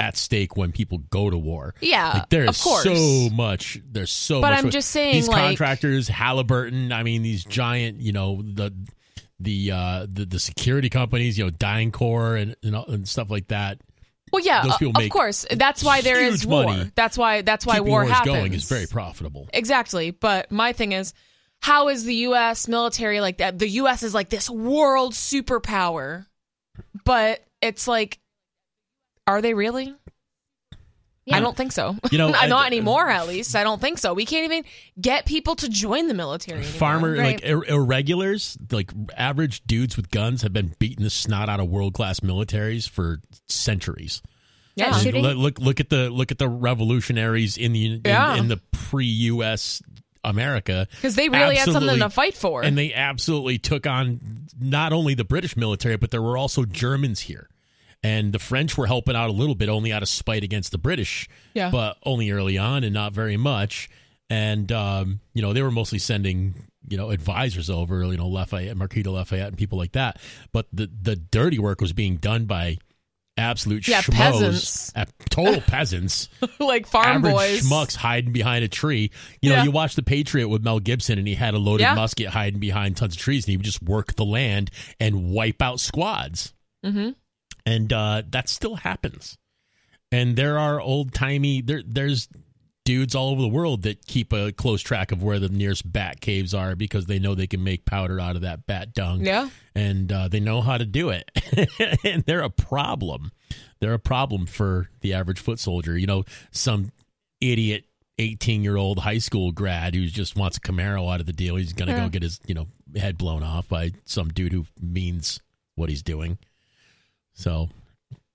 at 0.00 0.16
stake 0.16 0.56
when 0.56 0.72
people 0.72 0.98
go 1.10 1.28
to 1.30 1.38
war. 1.38 1.74
Yeah, 1.80 2.12
Like 2.14 2.28
there 2.30 2.48
of 2.48 2.58
course. 2.58 2.82
so 2.84 3.28
much. 3.30 3.78
There's 3.88 4.10
so 4.10 4.40
But 4.40 4.50
much. 4.52 4.64
I'm 4.64 4.70
just 4.70 4.90
saying, 4.90 5.14
these 5.14 5.28
like- 5.28 5.38
contractors, 5.48 6.08
Halliburton. 6.08 6.92
I 6.92 7.02
mean, 7.02 7.22
these 7.22 7.44
giant. 7.44 8.00
You 8.00 8.12
know 8.12 8.42
the 8.42 8.72
the 9.40 9.70
uh 9.72 10.06
the, 10.10 10.24
the 10.24 10.38
security 10.38 10.88
companies. 10.88 11.38
You 11.38 11.44
know, 11.46 11.50
DynCorp 11.50 12.40
and 12.42 12.56
and, 12.62 12.74
and 12.88 13.08
stuff 13.08 13.30
like 13.30 13.48
that. 13.48 13.80
Well, 14.32 14.42
yeah, 14.44 14.62
Those 14.64 14.76
people 14.76 15.00
of 15.02 15.08
course. 15.10 15.46
That's 15.50 15.84
why 15.84 16.00
there 16.00 16.20
is 16.20 16.46
war. 16.46 16.64
money. 16.64 16.90
That's 16.94 17.16
why. 17.16 17.42
That's 17.42 17.64
why 17.64 17.76
Keeping 17.76 17.90
war 17.90 18.04
happens. 18.04 18.34
going 18.34 18.52
is 18.54 18.68
very 18.68 18.86
profitable. 18.86 19.48
Exactly. 19.54 20.10
But 20.10 20.50
my 20.50 20.72
thing 20.72 20.92
is, 20.92 21.14
how 21.60 21.88
is 21.88 22.04
the 22.04 22.14
U.S. 22.14 22.66
military 22.66 23.20
like 23.20 23.38
that? 23.38 23.58
The 23.58 23.68
U.S. 23.68 24.02
is 24.02 24.14
like 24.14 24.28
this 24.28 24.50
world 24.50 25.12
superpower, 25.12 26.26
but 27.04 27.44
it's 27.62 27.86
like, 27.86 28.18
are 29.28 29.40
they 29.40 29.54
really? 29.54 29.94
Yeah. 31.26 31.36
I 31.36 31.40
don't 31.40 31.56
think 31.56 31.72
so. 31.72 31.96
You 32.10 32.18
know, 32.18 32.28
not 32.30 32.52
I- 32.52 32.66
anymore. 32.66 33.08
At 33.08 33.26
least 33.28 33.54
I 33.56 33.64
don't 33.64 33.80
think 33.80 33.98
so. 33.98 34.14
We 34.14 34.24
can't 34.24 34.44
even 34.44 34.64
get 35.00 35.26
people 35.26 35.56
to 35.56 35.68
join 35.68 36.06
the 36.08 36.14
military. 36.14 36.60
Anymore. 36.60 36.78
Farmer 36.78 37.12
Right. 37.12 37.42
like 37.42 37.44
ir- 37.44 37.64
irregulars, 37.64 38.56
like 38.70 38.92
average 39.16 39.62
dudes 39.66 39.96
with 39.96 40.10
guns, 40.10 40.42
have 40.42 40.52
been 40.52 40.74
beating 40.78 41.02
the 41.04 41.10
snot 41.10 41.48
out 41.48 41.60
of 41.60 41.68
world 41.68 41.94
class 41.94 42.20
militaries 42.20 42.88
for 42.88 43.20
centuries. 43.48 44.22
Yeah. 44.24 44.86
Yeah, 44.86 44.90
I 44.90 44.94
mean, 44.96 45.04
shooting? 45.04 45.22
look, 45.22 45.36
look 45.36 45.58
look 45.58 45.80
at 45.80 45.88
the 45.90 46.10
look 46.10 46.30
at 46.30 46.38
the 46.38 46.48
revolutionaries 46.48 47.56
in 47.56 47.72
the 47.72 47.86
in, 47.86 48.00
Yeah. 48.04 48.36
in 48.36 48.48
the 48.48 48.58
pre 48.72 49.06
U.S. 49.06 49.82
America 50.22 50.86
because 50.90 51.14
they 51.14 51.28
really 51.28 51.56
had 51.56 51.70
something 51.72 51.98
to 52.00 52.10
fight 52.10 52.34
for. 52.34 52.62
and 52.62 52.76
they 52.76 52.92
absolutely 52.92 53.58
took 53.58 53.86
on 53.86 54.20
not 54.60 54.92
only 54.92 55.14
the 55.14 55.24
British 55.24 55.56
military, 55.56 55.96
but 55.96 56.10
there 56.10 56.20
were 56.22 56.36
also 56.36 56.64
Germans 56.64 57.20
here. 57.20 57.48
And 58.06 58.32
the 58.32 58.38
French 58.38 58.76
were 58.78 58.86
helping 58.86 59.16
out 59.16 59.30
a 59.30 59.32
little 59.32 59.54
bit, 59.54 59.68
only 59.68 59.92
out 59.92 60.02
of 60.02 60.08
spite 60.08 60.44
against 60.44 60.70
the 60.70 60.78
British, 60.78 61.28
Yeah. 61.54 61.70
but 61.70 61.96
only 62.04 62.30
early 62.30 62.56
on 62.58 62.84
and 62.84 62.92
not 62.94 63.12
very 63.12 63.36
much. 63.36 63.88
And 64.30 64.70
um, 64.72 65.20
you 65.34 65.42
know, 65.42 65.52
they 65.52 65.62
were 65.62 65.70
mostly 65.70 65.98
sending 65.98 66.54
you 66.88 66.96
know 66.96 67.10
advisors 67.10 67.68
over, 67.70 68.04
you 68.04 68.16
know, 68.16 68.28
Lafayette, 68.28 68.76
Marquis 68.76 69.02
de 69.02 69.10
Lafayette, 69.10 69.48
and 69.48 69.56
people 69.58 69.78
like 69.78 69.92
that. 69.92 70.18
But 70.52 70.66
the 70.72 70.88
the 71.02 71.16
dirty 71.16 71.58
work 71.58 71.80
was 71.80 71.92
being 71.92 72.16
done 72.16 72.44
by 72.46 72.78
absolute 73.38 73.86
Yeah, 73.86 74.00
schmoes, 74.02 74.14
peasants. 74.16 74.92
total 75.30 75.60
peasants 75.60 76.28
like 76.58 76.86
farm 76.86 77.18
average 77.18 77.34
boys. 77.34 77.62
schmucks 77.68 77.94
hiding 77.96 78.32
behind 78.32 78.64
a 78.64 78.68
tree. 78.68 79.10
You 79.42 79.50
know, 79.50 79.56
Yeah. 79.56 79.64
you 79.64 79.70
watch 79.70 79.94
The 79.94 80.02
Patriot 80.02 80.48
with 80.48 80.62
Mel 80.64 80.80
Gibson, 80.80 81.18
and 81.18 81.28
he 81.28 81.34
had 81.34 81.54
a 81.54 81.58
loaded 81.58 81.82
Yeah. 81.84 81.94
musket 81.94 82.28
hiding 82.28 82.60
behind 82.60 82.96
tons 82.96 83.14
of 83.14 83.20
trees, 83.20 83.44
and 83.44 83.50
he 83.50 83.56
would 83.58 83.66
just 83.66 83.82
work 83.82 84.14
the 84.14 84.24
land 84.24 84.70
and 85.00 85.30
wipe 85.30 85.60
out 85.62 85.80
squads. 85.80 86.52
hmm 86.84 87.10
And 87.66 87.92
uh, 87.92 88.22
that 88.30 88.48
still 88.48 88.76
happens. 88.76 89.36
And 90.12 90.36
there 90.36 90.58
are 90.58 90.80
old 90.80 91.12
timey 91.12 91.60
there. 91.60 91.82
There's 91.84 92.28
dudes 92.84 93.16
all 93.16 93.30
over 93.30 93.42
the 93.42 93.48
world 93.48 93.82
that 93.82 94.06
keep 94.06 94.32
a 94.32 94.52
close 94.52 94.80
track 94.80 95.10
of 95.10 95.20
where 95.20 95.40
the 95.40 95.48
nearest 95.48 95.90
bat 95.92 96.20
caves 96.20 96.54
are 96.54 96.76
because 96.76 97.06
they 97.06 97.18
know 97.18 97.34
they 97.34 97.48
can 97.48 97.64
make 97.64 97.84
powder 97.84 98.20
out 98.20 98.36
of 98.36 98.42
that 98.42 98.64
bat 98.68 98.94
dung 98.94 99.22
Yeah. 99.26 99.48
and 99.74 100.12
uh, 100.12 100.28
they 100.28 100.38
know 100.38 100.60
how 100.60 100.78
to 100.78 100.84
do 100.86 101.08
it. 101.10 101.28
and 102.04 102.22
they're 102.24 102.42
a 102.42 102.48
problem. 102.50 103.32
They're 103.80 103.92
a 103.94 103.98
problem 103.98 104.46
for 104.46 104.88
the 105.00 105.14
average 105.14 105.40
foot 105.40 105.58
soldier. 105.58 105.98
You 105.98 106.06
know, 106.06 106.24
some 106.52 106.92
idiot 107.40 107.86
18 108.18 108.62
year 108.62 108.76
old 108.76 109.00
high 109.00 109.18
school 109.18 109.50
grad 109.50 109.96
who 109.96 110.06
just 110.06 110.36
wants 110.36 110.56
a 110.56 110.60
Camaro 110.60 111.12
out 111.12 111.18
of 111.18 111.26
the 111.26 111.32
deal. 111.32 111.56
He's 111.56 111.72
going 111.72 111.88
to 111.88 111.94
Yeah. 111.94 112.04
go 112.04 112.08
get 112.08 112.22
his, 112.22 112.38
you 112.46 112.54
know, 112.54 112.68
head 112.94 113.18
blown 113.18 113.42
off 113.42 113.68
by 113.68 113.90
some 114.04 114.28
dude 114.28 114.52
who 114.52 114.64
means 114.80 115.40
what 115.74 115.88
he's 115.88 116.04
doing. 116.04 116.38
So, 117.36 117.68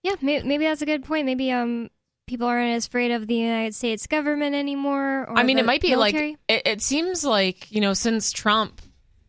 Yeah, 0.03 0.15
maybe, 0.21 0.47
maybe 0.47 0.63
that's 0.65 0.81
a 0.81 0.85
good 0.85 1.03
point. 1.03 1.25
Maybe 1.25 1.51
um 1.51 1.89
people 2.27 2.47
aren't 2.47 2.73
as 2.75 2.85
afraid 2.87 3.11
of 3.11 3.27
the 3.27 3.35
United 3.35 3.75
States 3.75 4.07
government 4.07 4.55
anymore. 4.55 5.25
Or 5.27 5.37
I 5.37 5.43
mean, 5.43 5.59
it 5.59 5.65
might 5.65 5.81
be 5.81 5.89
military. 5.89 6.31
like 6.31 6.39
it, 6.47 6.61
it 6.67 6.81
seems 6.81 7.25
like 7.25 7.69
you 7.71 7.81
know 7.81 7.93
since 7.93 8.31
Trump, 8.31 8.81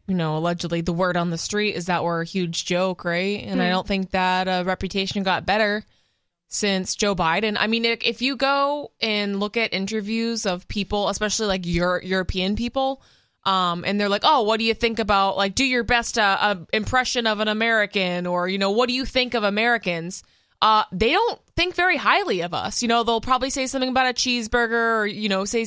you 0.06 0.14
know, 0.14 0.36
allegedly 0.36 0.82
the 0.82 0.92
word 0.92 1.16
on 1.16 1.30
the 1.30 1.38
street 1.38 1.74
is 1.74 1.86
that 1.86 2.04
we're 2.04 2.22
a 2.22 2.26
huge 2.26 2.64
joke, 2.64 3.04
right? 3.04 3.42
And 3.44 3.60
I 3.60 3.66
Hmm. 3.66 3.72
don't 3.72 3.86
think 3.88 4.10
that 4.12 4.46
uh, 4.46 4.62
reputation 4.66 5.22
got 5.22 5.46
better 5.46 5.84
since 6.48 6.94
Joe 6.94 7.14
Biden. 7.14 7.56
I 7.58 7.66
mean, 7.66 7.84
if 7.86 8.02
if 8.04 8.20
you 8.22 8.36
go 8.36 8.92
and 9.00 9.40
look 9.40 9.56
at 9.56 9.72
interviews 9.72 10.44
of 10.46 10.68
people, 10.68 11.08
especially 11.08 11.46
like 11.46 11.66
Euro- 11.66 12.02
European 12.02 12.56
people. 12.56 13.02
Um, 13.44 13.84
and 13.84 14.00
they're 14.00 14.08
like, 14.08 14.22
oh, 14.24 14.42
what 14.42 14.58
do 14.58 14.64
you 14.64 14.74
think 14.74 14.98
about 14.98 15.36
like 15.36 15.54
do 15.54 15.64
your 15.64 15.82
best 15.82 16.18
uh, 16.18 16.36
uh, 16.40 16.54
impression 16.72 17.26
of 17.26 17.40
an 17.40 17.48
American, 17.48 18.26
or 18.26 18.48
you 18.48 18.58
know, 18.58 18.70
what 18.70 18.88
do 18.88 18.94
you 18.94 19.04
think 19.04 19.34
of 19.34 19.42
Americans? 19.42 20.22
Uh, 20.60 20.84
they 20.92 21.10
don't 21.10 21.40
think 21.56 21.74
very 21.74 21.96
highly 21.96 22.42
of 22.42 22.54
us. 22.54 22.82
You 22.82 22.88
know, 22.88 23.02
they'll 23.02 23.20
probably 23.20 23.50
say 23.50 23.66
something 23.66 23.90
about 23.90 24.06
a 24.06 24.14
cheeseburger, 24.14 25.00
or 25.00 25.06
you 25.06 25.28
know, 25.28 25.44
say 25.44 25.66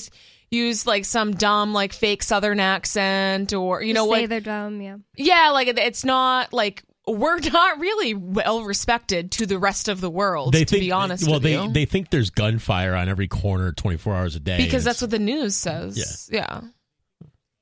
use 0.49 0.87
like 0.87 1.03
some 1.03 1.33
dumb 1.33 1.73
like 1.73 1.91
fake 1.91 2.23
Southern 2.23 2.61
accent, 2.61 3.53
or 3.53 3.81
you 3.81 3.93
know 3.93 4.05
say 4.05 4.21
what? 4.21 4.29
they're 4.29 4.39
dumb. 4.39 4.81
Yeah. 4.81 4.97
Yeah, 5.17 5.49
like 5.51 5.67
it's 5.67 6.05
not 6.05 6.53
like 6.53 6.83
we're 7.07 7.39
not 7.51 7.79
really 7.79 8.13
well 8.13 8.63
respected 8.63 9.31
to 9.33 9.45
the 9.45 9.59
rest 9.59 9.89
of 9.89 10.01
the 10.01 10.09
world. 10.09 10.53
they 10.53 10.63
to 10.63 10.65
think, 10.65 10.81
be 10.81 10.91
honest, 10.91 11.25
well, 11.25 11.35
with 11.35 11.43
they, 11.43 11.61
you. 11.61 11.71
they 11.71 11.85
think 11.85 12.09
there's 12.09 12.29
gunfire 12.29 12.95
on 12.95 13.09
every 13.09 13.27
corner 13.27 13.71
24 13.71 14.15
hours 14.15 14.35
a 14.35 14.39
day. 14.39 14.63
because 14.63 14.83
that's 14.83 15.01
what 15.01 15.11
the 15.11 15.19
news 15.19 15.55
says. 15.55 16.29
Yeah. 16.31 16.61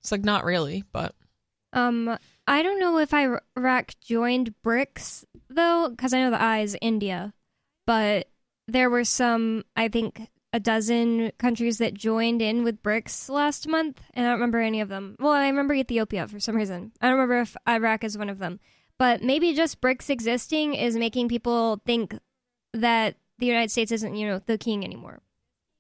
It's 0.03 0.11
like 0.11 0.25
not 0.25 0.43
really, 0.43 0.83
but 0.91 1.15
Um, 1.71 2.17
I 2.45 2.61
don't 2.61 2.79
know 2.79 2.97
if 2.97 3.13
Iraq 3.13 3.93
joined 4.01 4.53
BRICS 4.63 5.23
though, 5.49 5.89
because 5.89 6.13
I 6.13 6.19
know 6.19 6.29
the 6.29 6.41
I 6.41 6.59
is 6.59 6.77
India, 6.81 7.33
but 7.87 8.29
there 8.67 8.89
were 8.89 9.05
some, 9.05 9.63
I 9.75 9.87
think, 9.87 10.29
a 10.51 10.59
dozen 10.59 11.31
countries 11.39 11.79
that 11.79 11.93
joined 11.93 12.41
in 12.41 12.63
with 12.63 12.83
BRICS 12.83 13.29
last 13.29 13.67
month, 13.67 14.01
and 14.13 14.25
I 14.25 14.29
don't 14.29 14.39
remember 14.39 14.59
any 14.59 14.81
of 14.81 14.89
them. 14.89 15.15
Well, 15.19 15.31
I 15.31 15.47
remember 15.47 15.73
Ethiopia 15.73 16.27
for 16.27 16.39
some 16.39 16.55
reason. 16.55 16.91
I 17.01 17.07
don't 17.07 17.15
remember 17.15 17.41
if 17.41 17.55
Iraq 17.67 18.03
is 18.03 18.17
one 18.17 18.29
of 18.29 18.39
them, 18.39 18.59
but 18.99 19.23
maybe 19.23 19.53
just 19.53 19.81
BRICS 19.81 20.09
existing 20.09 20.73
is 20.75 20.95
making 20.95 21.29
people 21.29 21.81
think 21.85 22.19
that 22.73 23.15
the 23.39 23.45
United 23.47 23.71
States 23.71 23.91
isn't, 23.91 24.15
you 24.15 24.27
know, 24.27 24.41
the 24.45 24.57
king 24.57 24.83
anymore. 24.83 25.21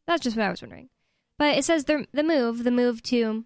That's 0.07 0.23
just 0.23 0.35
what 0.35 0.45
I 0.45 0.49
was 0.49 0.61
wondering. 0.61 0.89
But 1.37 1.57
it 1.57 1.65
says 1.65 1.85
the 1.85 2.07
the 2.11 2.23
move, 2.23 2.63
the 2.63 2.71
move 2.71 3.03
to 3.03 3.45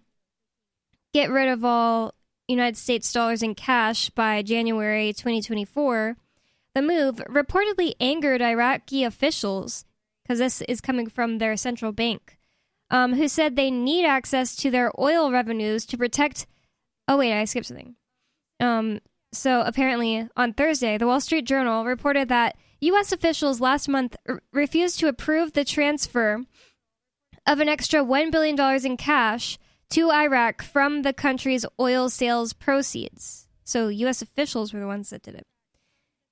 get 1.12 1.30
rid 1.30 1.48
of 1.48 1.64
all 1.64 2.14
United 2.46 2.76
States 2.76 3.12
dollars 3.12 3.42
in 3.42 3.54
cash 3.54 4.10
by 4.10 4.42
January 4.42 5.12
2024. 5.12 6.16
The 6.74 6.82
move 6.82 7.16
reportedly 7.28 7.94
angered 8.00 8.40
Iraqi 8.40 9.04
officials 9.04 9.84
because 10.22 10.38
this 10.38 10.60
is 10.62 10.80
coming 10.80 11.08
from 11.08 11.38
their 11.38 11.56
central 11.56 11.92
bank, 11.92 12.38
um, 12.90 13.14
who 13.14 13.28
said 13.28 13.56
they 13.56 13.70
need 13.70 14.04
access 14.04 14.54
to 14.56 14.70
their 14.70 14.92
oil 15.00 15.30
revenues 15.30 15.86
to 15.86 15.98
protect. 15.98 16.46
Oh 17.06 17.18
wait, 17.18 17.38
I 17.38 17.44
skipped 17.44 17.66
something. 17.66 17.96
Um, 18.60 19.00
so 19.32 19.62
apparently 19.62 20.28
on 20.36 20.52
Thursday, 20.52 20.98
the 20.98 21.06
Wall 21.06 21.20
Street 21.20 21.46
Journal 21.46 21.84
reported 21.84 22.28
that 22.28 22.56
U.S. 22.80 23.12
officials 23.12 23.60
last 23.60 23.88
month 23.88 24.16
r- 24.28 24.40
refused 24.52 25.00
to 25.00 25.08
approve 25.08 25.52
the 25.52 25.64
transfer 25.64 26.44
of 27.46 27.60
an 27.60 27.68
extra 27.68 28.00
$1 28.04 28.30
billion 28.30 28.86
in 28.86 28.96
cash 28.96 29.58
to 29.90 30.10
Iraq 30.10 30.62
from 30.62 31.02
the 31.02 31.12
country's 31.12 31.64
oil 31.80 32.08
sales 32.08 32.52
proceeds. 32.52 33.48
So 33.64 33.88
U.S. 33.88 34.22
officials 34.22 34.72
were 34.72 34.80
the 34.80 34.86
ones 34.86 35.10
that 35.10 35.22
did 35.22 35.34
it. 35.34 35.46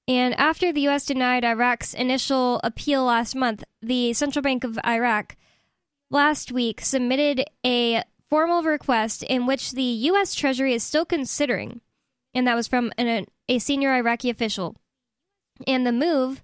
And 0.09 0.35
after 0.35 0.73
the 0.73 0.83
U.S. 0.83 1.05
denied 1.05 1.45
Iraq's 1.45 1.93
initial 1.93 2.61
appeal 2.63 3.05
last 3.05 3.35
month, 3.35 3.65
the 3.83 4.13
Central 4.13 4.43
Bank 4.43 4.63
of 4.63 4.79
Iraq 4.87 5.37
last 6.11 6.53
week 6.53 6.81
submitted 6.81 7.45
a 7.65 8.03
formal 8.31 8.63
request 8.63 9.23
in 9.25 9.47
which 9.47 9.73
the 9.73 9.83
U.S. 9.83 10.35
Treasury 10.35 10.75
is 10.75 10.85
still 10.85 11.05
considering, 11.05 11.81
and 12.35 12.47
that 12.47 12.55
was 12.55 12.69
from 12.69 12.93
an, 12.97 13.27
a 13.49 13.59
senior 13.59 13.93
Iraqi 13.95 14.31
official. 14.31 14.77
And 15.67 15.87
the 15.87 15.93
move 15.93 16.43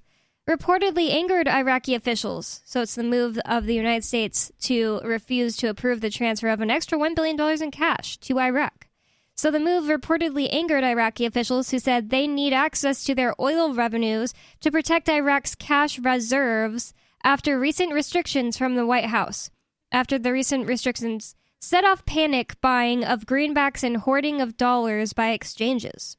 reportedly 0.48 1.10
angered 1.10 1.48
Iraqi 1.48 1.94
officials. 1.94 2.62
So 2.64 2.82
it's 2.82 2.94
the 2.94 3.02
move 3.02 3.38
of 3.44 3.66
the 3.66 3.74
United 3.74 4.04
States 4.04 4.50
to 4.62 5.00
refuse 5.04 5.56
to 5.58 5.68
approve 5.68 6.00
the 6.00 6.10
transfer 6.10 6.48
of 6.48 6.60
an 6.60 6.70
extra 6.70 6.98
$1 6.98 7.14
billion 7.14 7.62
in 7.62 7.70
cash 7.70 8.16
to 8.18 8.40
Iraq. 8.40 8.88
So 9.34 9.50
the 9.50 9.60
move 9.60 9.84
reportedly 9.84 10.52
angered 10.52 10.84
Iraqi 10.84 11.24
officials 11.26 11.70
who 11.70 11.78
said 11.78 12.10
they 12.10 12.26
need 12.26 12.52
access 12.52 13.02
to 13.04 13.14
their 13.14 13.34
oil 13.40 13.72
revenues 13.72 14.34
to 14.60 14.70
protect 14.70 15.08
Iraq's 15.08 15.54
cash 15.54 15.98
reserves 15.98 16.92
after 17.24 17.58
recent 17.58 17.92
restrictions 17.92 18.58
from 18.58 18.74
the 18.74 18.86
White 18.86 19.06
House. 19.06 19.50
After 19.90 20.18
the 20.18 20.32
recent 20.32 20.66
restrictions 20.66 21.34
set 21.60 21.84
off 21.84 22.04
panic 22.04 22.60
buying 22.60 23.04
of 23.04 23.26
greenbacks 23.26 23.82
and 23.82 23.98
hoarding 23.98 24.40
of 24.40 24.56
dollars 24.56 25.12
by 25.12 25.30
exchanges. 25.30 26.16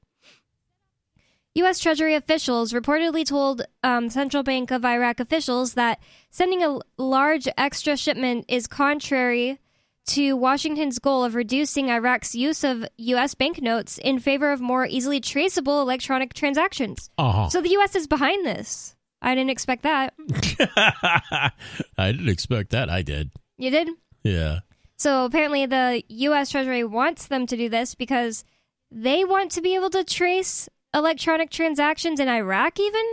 U.S. 1.55 1.77
Treasury 1.79 2.15
officials 2.15 2.73
reportedly 2.73 3.23
told 3.23 3.61
um, 3.83 4.09
Central 4.09 4.41
Bank 4.41 4.71
of 4.71 4.83
Iraq 4.83 5.19
officials 5.19 5.75
that 5.75 5.99
sending 6.31 6.63
a 6.63 6.79
large 6.97 7.47
extra 7.57 7.95
shipment 7.95 8.45
is 8.47 8.65
contrary 8.65 9.59
to 10.07 10.35
Washington's 10.35 10.97
goal 10.97 11.23
of 11.23 11.35
reducing 11.35 11.89
Iraq's 11.89 12.33
use 12.33 12.63
of 12.63 12.83
U.S. 12.97 13.35
banknotes 13.35 13.99
in 13.99 14.19
favor 14.19 14.51
of 14.51 14.61
more 14.61 14.87
easily 14.87 15.19
traceable 15.19 15.79
electronic 15.81 16.33
transactions. 16.33 17.11
Uh-huh. 17.19 17.49
So 17.49 17.61
the 17.61 17.69
U.S. 17.71 17.95
is 17.95 18.07
behind 18.07 18.45
this. 18.45 18.95
I 19.21 19.35
didn't 19.35 19.51
expect 19.51 19.83
that. 19.83 20.13
I 21.97 22.11
didn't 22.11 22.29
expect 22.29 22.71
that. 22.71 22.89
I 22.89 23.03
did. 23.03 23.31
You 23.57 23.69
did? 23.69 23.89
Yeah. 24.23 24.59
So 24.97 25.25
apparently, 25.25 25.65
the 25.67 26.03
U.S. 26.09 26.49
Treasury 26.49 26.83
wants 26.83 27.27
them 27.27 27.45
to 27.47 27.55
do 27.55 27.69
this 27.69 27.95
because 27.95 28.43
they 28.91 29.23
want 29.23 29.51
to 29.51 29.61
be 29.61 29.75
able 29.75 29.89
to 29.91 30.03
trace 30.03 30.67
electronic 30.93 31.49
transactions 31.49 32.19
in 32.19 32.27
Iraq, 32.27 32.79
even. 32.79 33.03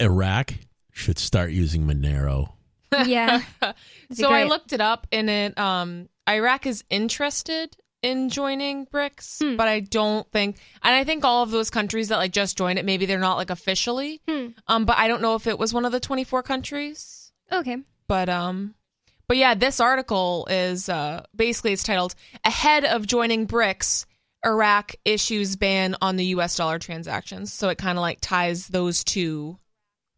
Iraq 0.00 0.54
should 0.92 1.18
start 1.18 1.50
using 1.52 1.84
Monero. 1.86 2.52
Yeah. 3.06 3.42
so 4.12 4.30
I 4.30 4.44
looked 4.44 4.72
it 4.72 4.80
up, 4.80 5.06
and 5.12 5.30
it 5.30 5.58
um, 5.58 6.08
Iraq 6.28 6.66
is 6.66 6.84
interested 6.90 7.76
in 8.02 8.28
joining 8.30 8.84
BRICS, 8.86 9.38
Hmm. 9.42 9.56
but 9.56 9.68
I 9.68 9.80
don't 9.80 10.28
think, 10.32 10.56
and 10.82 10.94
I 10.94 11.04
think 11.04 11.24
all 11.24 11.42
of 11.44 11.50
those 11.52 11.70
countries 11.70 12.08
that 12.08 12.16
like 12.16 12.32
just 12.32 12.58
joined 12.58 12.78
it, 12.78 12.84
maybe 12.84 13.06
they're 13.06 13.18
not 13.18 13.36
like 13.36 13.50
officially, 13.50 14.20
Hmm. 14.28 14.48
um, 14.66 14.84
but 14.84 14.98
I 14.98 15.08
don't 15.08 15.22
know 15.22 15.36
if 15.36 15.46
it 15.46 15.58
was 15.58 15.72
one 15.72 15.84
of 15.84 15.92
the 15.92 16.00
twenty 16.00 16.24
four 16.24 16.42
countries. 16.42 17.32
Okay. 17.50 17.76
But 18.08 18.28
um, 18.28 18.74
but 19.28 19.36
yeah, 19.36 19.54
this 19.54 19.78
article 19.80 20.46
is 20.50 20.88
uh 20.88 21.24
basically 21.34 21.72
it's 21.72 21.84
titled 21.84 22.14
"Ahead 22.44 22.84
of 22.84 23.06
Joining 23.06 23.46
BRICS." 23.46 24.04
Iraq 24.44 24.94
issues 25.04 25.56
ban 25.56 25.96
on 26.00 26.16
the 26.16 26.26
US 26.26 26.56
dollar 26.56 26.78
transactions. 26.78 27.52
So 27.52 27.68
it 27.68 27.78
kind 27.78 27.98
of 27.98 28.02
like 28.02 28.18
ties 28.20 28.68
those 28.68 29.04
two 29.04 29.58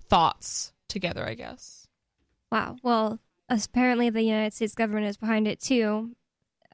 thoughts 0.09 0.73
together, 0.89 1.27
I 1.27 1.35
guess. 1.35 1.87
Wow. 2.51 2.77
Well, 2.83 3.19
apparently 3.49 4.11
the 4.11 4.23
United 4.23 4.55
States 4.55 4.75
government 4.75 5.07
is 5.07 5.17
behind 5.17 5.49
it 5.49 5.61
too. 5.61 6.15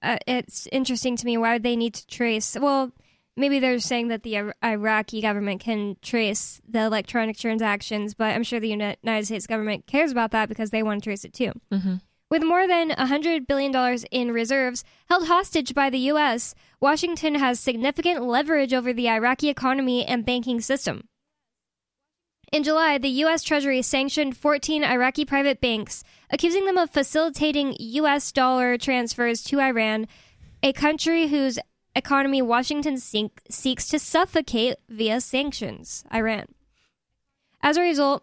Uh, 0.03 0.19
it's 0.27 0.67
interesting 0.73 1.17
to 1.17 1.27
me 1.27 1.37
why 1.37 1.55
would 1.55 1.63
they 1.63 1.77
need 1.77 1.95
to 1.95 2.07
trace. 2.07 2.57
Well, 2.59 2.93
maybe 3.37 3.59
they're 3.59 3.79
saying 3.79 4.09
that 4.09 4.23
the 4.23 4.53
Iraqi 4.63 5.21
government 5.21 5.61
can 5.61 5.97
trace 6.03 6.61
the 6.69 6.81
electronic 6.81 7.37
transactions, 7.37 8.15
but 8.15 8.35
I'm 8.35 8.43
sure 8.43 8.61
the 8.61 8.69
United 8.69 9.27
States 9.27 9.47
government 9.47 9.87
cares 9.87 10.13
about 10.13 10.31
that 10.31 10.49
because 10.49 10.71
they 10.71 10.83
want 10.83 11.03
to 11.03 11.09
trace 11.09 11.25
it 11.25 11.33
too. 11.33 11.53
Mm-hmm. 11.73 11.97
With 12.31 12.45
more 12.45 12.69
than 12.69 12.91
$100 12.91 13.49
billion 13.49 13.99
in 14.13 14.31
reserves 14.31 14.85
held 15.09 15.27
hostage 15.27 15.75
by 15.75 15.91
the 15.91 15.99
U.S., 15.99 16.55
Washington 16.81 17.35
has 17.35 17.59
significant 17.59 18.23
leverage 18.23 18.73
over 18.73 18.93
the 18.93 19.09
Iraqi 19.09 19.49
economy 19.49 20.07
and 20.07 20.25
banking 20.25 20.61
system. 20.61 21.09
In 22.53 22.63
July, 22.63 22.99
the 22.99 23.09
U.S. 23.09 23.43
Treasury 23.43 23.83
sanctioned 23.83 24.37
14 24.37 24.85
Iraqi 24.85 25.25
private 25.25 25.61
banks, 25.61 26.05
accusing 26.31 26.67
them 26.67 26.79
of 26.79 26.91
facilitating 26.91 27.75
U.S. 27.79 28.31
dollar 28.31 28.79
transfers 28.79 29.43
to 29.45 29.61
Iran, 29.61 30.07
a 30.63 30.73
country 30.73 31.29
whose 31.29 31.59
economy 31.97 32.43
Washington 32.43 32.99
seek, 32.99 33.41
seeks 33.51 33.89
to 33.89 33.99
suffocate 33.99 34.77
via 34.89 35.21
sanctions. 35.21 36.05
Iran. 36.15 36.47
As 37.61 37.77
a 37.77 37.83
result 37.83 38.23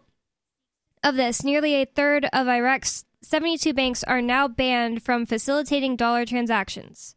of 1.02 1.16
this, 1.16 1.44
nearly 1.44 1.74
a 1.74 1.84
third 1.84 2.26
of 2.32 2.48
Iraq's 2.48 3.04
72 3.22 3.72
banks 3.74 4.04
are 4.04 4.22
now 4.22 4.48
banned 4.48 5.02
from 5.02 5.26
facilitating 5.26 5.96
dollar 5.96 6.24
transactions. 6.24 7.16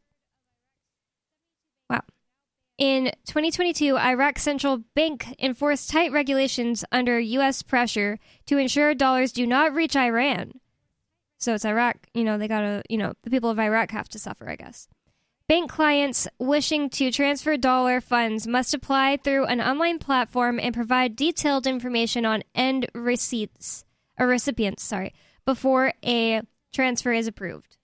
Wow. 1.89 2.01
In 2.77 3.11
2022, 3.25 3.97
Iraq's 3.97 4.41
central 4.41 4.83
bank 4.95 5.35
enforced 5.39 5.89
tight 5.89 6.11
regulations 6.11 6.83
under 6.91 7.19
U.S. 7.19 7.61
pressure 7.61 8.19
to 8.47 8.57
ensure 8.57 8.95
dollars 8.95 9.31
do 9.31 9.45
not 9.45 9.73
reach 9.73 9.95
Iran. 9.95 10.53
So 11.37 11.55
it's 11.55 11.65
Iraq, 11.65 11.97
you 12.13 12.23
know, 12.23 12.37
they 12.37 12.47
gotta, 12.47 12.83
you 12.87 12.97
know, 12.97 13.13
the 13.23 13.31
people 13.31 13.49
of 13.49 13.59
Iraq 13.59 13.91
have 13.91 14.09
to 14.09 14.19
suffer, 14.19 14.47
I 14.47 14.55
guess. 14.55 14.87
Bank 15.47 15.69
clients 15.69 16.27
wishing 16.39 16.89
to 16.91 17.11
transfer 17.11 17.57
dollar 17.57 17.99
funds 17.99 18.47
must 18.47 18.73
apply 18.73 19.17
through 19.17 19.45
an 19.45 19.59
online 19.59 19.99
platform 19.99 20.59
and 20.59 20.73
provide 20.73 21.15
detailed 21.15 21.67
information 21.67 22.25
on 22.25 22.43
end 22.55 22.87
receipts, 22.93 23.83
or 24.17 24.27
recipients, 24.27 24.83
sorry, 24.83 25.13
before 25.45 25.93
a 26.05 26.41
transfer 26.73 27.11
is 27.11 27.27
approved. 27.27 27.77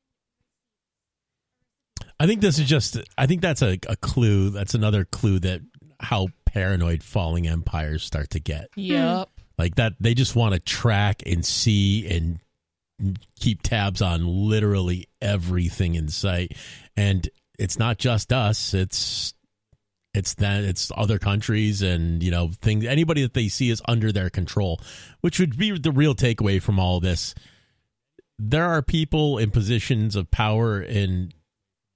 I 2.19 2.25
think 2.25 2.41
this 2.41 2.57
is 2.59 2.67
just. 2.67 2.97
I 3.17 3.27
think 3.27 3.41
that's 3.41 3.61
a, 3.61 3.77
a 3.87 3.95
clue. 3.95 4.49
That's 4.49 4.73
another 4.73 5.05
clue 5.05 5.39
that 5.39 5.61
how 5.99 6.29
paranoid 6.45 7.03
falling 7.03 7.47
empires 7.47 8.03
start 8.03 8.31
to 8.31 8.39
get. 8.39 8.69
Hmm. 8.75 8.81
Yep. 8.81 9.29
Like 9.57 9.75
that, 9.75 9.93
they 9.99 10.13
just 10.13 10.35
want 10.35 10.53
to 10.53 10.59
track 10.59 11.23
and 11.25 11.43
see 11.43 12.07
and 12.07 12.39
keep 13.39 13.61
tabs 13.61 14.01
on 14.01 14.25
literally 14.25 15.07
everything 15.21 15.95
in 15.95 16.09
sight. 16.09 16.55
And 16.95 17.27
it's 17.57 17.79
not 17.79 17.97
just 17.97 18.31
us. 18.31 18.73
It's 18.73 19.33
it's 20.13 20.33
that 20.35 20.63
it's 20.63 20.91
other 20.95 21.19
countries 21.19 21.81
and 21.81 22.23
you 22.23 22.31
know 22.31 22.51
things. 22.61 22.85
Anybody 22.85 23.21
that 23.21 23.33
they 23.33 23.47
see 23.47 23.69
is 23.69 23.81
under 23.87 24.11
their 24.11 24.29
control, 24.29 24.81
which 25.21 25.39
would 25.39 25.57
be 25.57 25.77
the 25.77 25.91
real 25.91 26.15
takeaway 26.15 26.61
from 26.61 26.79
all 26.79 26.99
this. 26.99 27.35
There 28.39 28.65
are 28.65 28.81
people 28.81 29.37
in 29.37 29.51
positions 29.51 30.15
of 30.15 30.29
power 30.29 30.81
in 30.81 31.31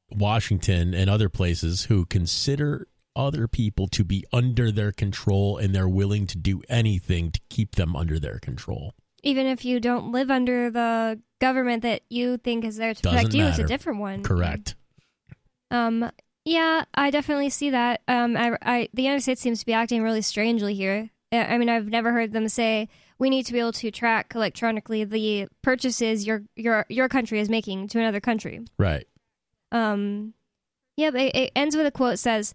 Washington 0.10 0.94
and 0.94 1.10
other 1.10 1.30
places 1.30 1.84
who 1.84 2.06
consider 2.06 2.88
other 3.16 3.48
people 3.48 3.88
to 3.88 4.04
be 4.04 4.26
under 4.32 4.72
their 4.72 4.92
control 4.92 5.58
and 5.58 5.76
they're 5.76 5.88
willing 5.88 6.26
to 6.28 6.38
do 6.38 6.62
anything 6.70 7.32
to 7.32 7.40
keep 7.50 7.76
them 7.76 7.96
under 7.96 8.20
their 8.20 8.40
control. 8.40 8.94
Even 9.24 9.46
if 9.46 9.66
you 9.66 9.80
don't 9.80 10.12
live 10.12 10.32
under 10.32 10.72
the 10.72 11.20
government 11.40 11.84
that 11.84 12.02
you 12.10 12.38
think 12.38 12.66
is 12.66 12.78
there 12.78 12.94
to 12.94 13.02
Doesn't 13.02 13.18
protect 13.18 13.36
you, 13.36 13.46
it's 13.46 13.60
a 13.60 13.64
different 13.64 14.00
one. 14.00 14.24
Correct. 14.24 14.76
Um, 15.70 16.10
yeah, 16.44 16.86
I 16.94 17.12
definitely 17.12 17.50
see 17.50 17.70
that. 17.70 18.02
Um, 18.08 18.36
I, 18.36 18.58
I, 18.62 18.90
the 18.94 19.04
United 19.04 19.22
States 19.22 19.42
seems 19.42 19.60
to 19.60 19.66
be 19.66 19.74
acting 19.74 20.02
really 20.02 20.22
strangely 20.22 20.74
here. 20.74 21.10
I 21.32 21.58
mean, 21.58 21.70
I've 21.70 21.88
never 21.88 22.12
heard 22.12 22.34
them 22.34 22.50
say 22.50 22.90
we 23.18 23.30
need 23.30 23.46
to 23.46 23.54
be 23.54 23.60
able 23.60 23.72
to 23.74 23.92
track 23.92 24.34
electronically 24.36 25.06
the 25.06 25.48
purchases 25.62 26.28
your 26.28 26.44
your 26.56 26.86
your 26.90 27.08
country 27.08 27.40
is 27.40 27.50
making 27.50 27.88
to 27.90 28.00
another 28.00 28.20
country. 28.20 28.66
Right. 28.78 29.08
Um, 29.72 30.34
yeah, 30.98 31.12
but 31.12 31.22
it, 31.22 31.36
it 31.36 31.52
ends 31.56 31.78
with 31.78 31.86
a 31.86 31.92
quote 31.92 32.20
says, 32.20 32.54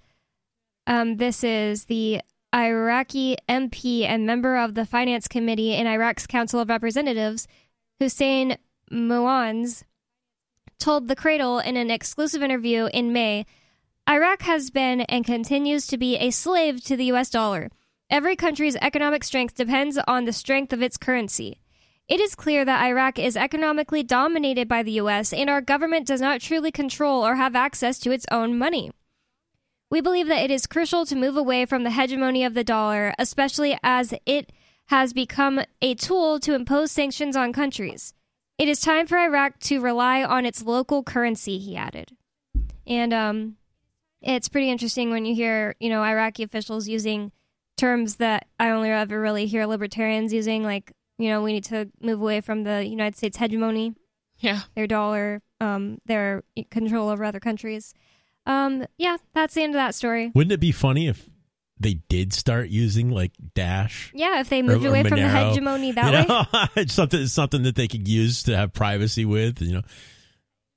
um, 0.87 1.17
"This 1.17 1.43
is 1.43 1.87
the 1.87 2.21
Iraqi 2.55 3.37
MP 3.49 4.05
and 4.07 4.27
member 4.27 4.57
of 4.57 4.75
the 4.75 4.85
Finance 4.85 5.27
Committee 5.27 5.75
in 5.75 5.87
Iraq's 5.87 6.27
Council 6.27 6.61
of 6.61 6.69
Representatives, 6.69 7.49
Hussein 7.99 8.59
Muanz, 8.91 9.85
told 10.79 11.09
the 11.09 11.17
Cradle 11.17 11.61
in 11.61 11.79
an 11.79 11.91
exclusive 11.91 12.43
interview 12.43 12.91
in 12.93 13.15
May." 13.15 13.47
Iraq 14.09 14.43
has 14.43 14.71
been 14.71 15.01
and 15.03 15.25
continues 15.25 15.87
to 15.89 15.99
be 15.99 16.17
a 16.17 16.31
slave 16.31 16.83
to 16.85 16.97
the 16.97 17.07
US 17.07 17.29
dollar. 17.29 17.71
Every 18.09 18.37
country's 18.37 18.77
economic 18.77 19.25
strength 19.25 19.57
depends 19.57 19.99
on 20.07 20.25
the 20.25 20.33
strength 20.33 20.73
of 20.73 20.81
its 20.81 20.97
currency. 20.97 21.61
It 22.09 22.21
is 22.21 22.37
clear 22.37 22.65
that 22.65 22.85
Iraq 22.85 23.19
is 23.19 23.37
economically 23.37 24.05
dominated 24.05 24.69
by 24.69 24.85
the 24.85 24.93
U.S., 24.93 25.33
and 25.33 25.51
our 25.51 25.61
government 25.61 26.07
does 26.07 26.21
not 26.21 26.41
truly 26.41 26.71
control 26.71 27.27
or 27.27 27.35
have 27.35 27.57
access 27.57 27.99
to 27.99 28.13
its 28.13 28.27
own 28.31 28.57
money. 28.57 28.93
We 29.91 30.01
believe 30.01 30.29
that 30.29 30.45
it 30.45 30.53
is 30.53 30.69
crucial 30.69 31.05
to 31.07 31.17
move 31.17 31.37
away 31.37 31.67
from 31.67 31.83
the 31.83 31.91
hegemony 31.91 32.45
of 32.45 32.55
the 32.55 32.63
dollar, 32.63 33.13
especially 33.19 33.77
as 33.83 34.15
it 34.25 34.53
has 34.87 35.13
become 35.13 35.63
a 35.83 35.97
tool 35.97 36.39
to 36.41 36.55
impose 36.55 36.93
sanctions 36.93 37.35
on 37.35 37.53
countries. 37.53 38.15
It 38.57 38.69
is 38.69 38.79
time 38.79 39.09
for 39.09 39.19
Iraq 39.19 39.59
to 39.61 39.81
rely 39.81 40.23
on 40.23 40.47
its 40.47 40.63
local 40.63 41.03
currency, 41.03 41.59
he 41.59 41.77
added. 41.77 42.13
And 42.87 43.13
um, 43.13 43.57
it's 44.27 44.49
pretty 44.49 44.71
interesting 44.71 45.11
when 45.11 45.25
you 45.25 45.35
hear, 45.35 45.75
you 45.81 45.89
know, 45.89 46.03
Iraqi 46.03 46.43
officials 46.43 46.89
using 46.89 47.33
terms 47.77 48.17
that 48.17 48.47
I 48.59 48.71
only 48.71 48.91
ever 48.91 49.21
really 49.21 49.47
hear 49.47 49.67
libertarians 49.67 50.33
using, 50.33 50.63
like, 50.63 50.93
you 51.19 51.29
know, 51.29 51.43
we 51.43 51.53
need 51.53 51.65
to 51.65 51.89
move 52.01 52.21
away 52.21 52.41
from 52.41 52.65
the 52.65 52.85
United 52.85 53.17
States 53.17 53.37
hegemony, 53.39 53.95
Yeah. 54.39 54.61
their 54.75 54.87
dollar, 54.87 55.43
um, 55.61 55.99
their 56.07 56.43
control 56.71 57.09
over 57.09 57.25
other 57.25 57.41
countries. 57.41 57.95
Um, 58.47 58.87
yeah, 58.99 59.17
that's 59.35 59.55
the 59.55 59.63
end 59.63 59.75
of 59.75 59.79
that 59.79 59.95
story. 59.95 60.31
Wouldn't 60.35 60.53
it 60.53 60.61
be 60.61 60.73
funny 60.73 61.09
if 61.09 61.29
they 61.79 61.95
did 62.09 62.33
start 62.33 62.69
using 62.69 63.11
like 63.11 63.33
Dash? 63.55 64.11
Yeah, 64.15 64.41
if 64.41 64.49
they 64.49 64.63
moved 64.63 64.85
or 64.85 64.89
away 64.89 65.03
from 65.05 65.21
the 65.21 65.29
hegemony 65.29 65.93
that 65.93 66.29
you 66.29 66.35
way. 66.35 66.69
it's 66.83 66.95
something 66.95 67.21
it's 67.21 67.33
something 67.33 67.63
that 67.65 67.75
they 67.77 67.89
could 67.89 68.07
use 68.09 68.43
to 68.45 68.57
have 68.57 68.73
privacy 68.73 69.25
with. 69.25 69.61
You 69.61 69.75
know, 69.75 69.83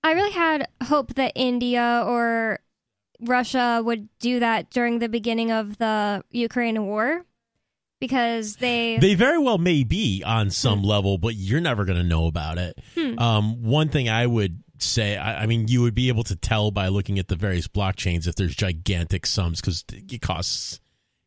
I 0.03 0.13
really 0.13 0.31
had 0.31 0.67
hope 0.83 1.13
that 1.15 1.33
India 1.35 2.03
or 2.05 2.59
Russia 3.21 3.81
would 3.83 4.07
do 4.19 4.39
that 4.39 4.69
during 4.69 4.99
the 4.99 5.09
beginning 5.09 5.51
of 5.51 5.77
the 5.77 6.23
Ukraine 6.31 6.85
war 6.85 7.25
because 7.99 8.55
they, 8.55 8.97
they 8.97 9.15
very 9.15 9.37
well 9.37 9.57
may 9.57 9.83
be 9.83 10.23
on 10.25 10.49
some 10.49 10.83
level, 10.83 11.17
but 11.17 11.35
you're 11.35 11.61
never 11.61 11.85
going 11.85 11.97
to 11.97 12.03
know 12.03 12.27
about 12.27 12.57
it. 12.57 12.79
Hmm. 12.95 13.19
Um, 13.19 13.63
one 13.63 13.89
thing 13.89 14.07
I 14.09 14.25
would 14.25 14.63
say, 14.79 15.17
I, 15.17 15.43
I 15.43 15.45
mean, 15.45 15.67
you 15.67 15.81
would 15.81 15.95
be 15.95 16.07
able 16.07 16.23
to 16.25 16.35
tell 16.35 16.71
by 16.71 16.87
looking 16.87 17.19
at 17.19 17.27
the 17.27 17.35
various 17.35 17.67
blockchains 17.67 18.27
if 18.27 18.35
there's 18.35 18.55
gigantic 18.55 19.25
sums 19.25 19.59
because 19.59 19.83
it 19.91 20.21
costs 20.21 20.79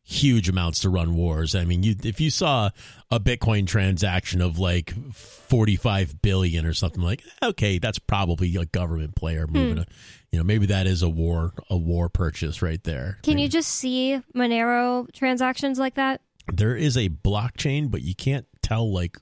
huge 0.05 0.49
amounts 0.49 0.79
to 0.81 0.89
run 0.89 1.15
wars. 1.15 1.55
I 1.55 1.63
mean, 1.65 1.81
you 1.83 1.95
if 2.03 2.19
you 2.19 2.29
saw 2.29 2.69
a 3.09 3.19
Bitcoin 3.19 3.65
transaction 3.65 4.41
of 4.41 4.59
like 4.59 4.93
45 5.13 6.21
billion 6.21 6.65
or 6.65 6.73
something 6.73 7.01
like, 7.01 7.23
okay, 7.41 7.77
that's 7.79 7.99
probably 7.99 8.55
a 8.55 8.65
government 8.65 9.15
player 9.15 9.47
moving 9.47 9.73
Hmm. 9.77 9.79
a, 9.81 9.85
you 10.31 10.39
know, 10.39 10.43
maybe 10.43 10.65
that 10.67 10.87
is 10.87 11.03
a 11.03 11.09
war 11.09 11.53
a 11.69 11.77
war 11.77 12.09
purchase 12.09 12.61
right 12.61 12.83
there. 12.83 13.17
can 13.23 13.37
you 13.37 13.47
just 13.47 13.69
see 13.69 14.19
Monero 14.35 15.11
transactions 15.13 15.79
like 15.79 15.95
that? 15.95 16.21
There 16.51 16.75
is 16.75 16.97
a 16.97 17.07
blockchain, 17.09 17.89
but 17.89 18.01
you 18.01 18.13
can't 18.15 18.45
tell 18.61 18.91
like 18.91 19.17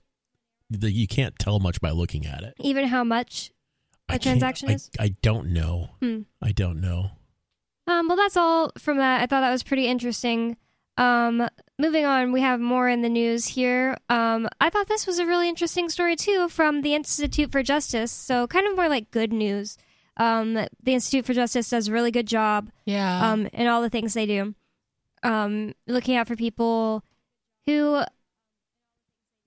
the, 0.69 0.89
you 0.91 1.05
can't 1.07 1.37
tell 1.37 1.59
much 1.59 1.79
by 1.81 1.91
looking 1.91 2.25
at 2.25 2.43
it. 2.43 2.55
Even 2.59 2.87
how 2.87 3.03
much 3.03 3.51
a 4.09 4.13
I 4.13 4.17
transaction 4.17 4.69
I, 4.69 4.73
is? 4.73 4.89
I 4.99 5.15
don't 5.21 5.49
know. 5.53 5.89
Hmm. 6.01 6.21
I 6.41 6.53
don't 6.53 6.81
know. 6.81 7.11
Um, 7.87 8.07
well, 8.07 8.17
that's 8.17 8.37
all 8.37 8.71
from 8.79 8.97
that. 8.97 9.21
I 9.21 9.25
thought 9.25 9.41
that 9.41 9.51
was 9.51 9.63
pretty 9.63 9.85
interesting. 9.87 10.55
Um, 10.97 11.47
moving 11.79 12.05
on, 12.05 12.31
we 12.31 12.41
have 12.41 12.59
more 12.59 12.89
in 12.89 13.01
the 13.01 13.09
news 13.09 13.47
here. 13.47 13.97
Um, 14.09 14.47
I 14.59 14.69
thought 14.69 14.87
this 14.87 15.07
was 15.07 15.19
a 15.19 15.25
really 15.25 15.49
interesting 15.49 15.89
story 15.89 16.15
too 16.15 16.49
from 16.49 16.81
the 16.81 16.93
Institute 16.93 17.51
for 17.51 17.63
Justice. 17.63 18.11
So 18.11 18.47
kind 18.47 18.67
of 18.67 18.75
more 18.75 18.89
like 18.89 19.11
good 19.11 19.33
news. 19.33 19.77
Um, 20.17 20.53
the 20.53 20.93
Institute 20.93 21.25
for 21.25 21.33
Justice 21.33 21.69
does 21.69 21.87
a 21.87 21.91
really 21.91 22.11
good 22.11 22.27
job. 22.27 22.69
Yeah. 22.85 23.31
Um, 23.31 23.47
in 23.53 23.67
all 23.67 23.81
the 23.81 23.89
things 23.89 24.13
they 24.13 24.25
do. 24.25 24.53
Um, 25.23 25.73
looking 25.87 26.15
out 26.15 26.27
for 26.27 26.35
people 26.35 27.03
who 27.65 28.01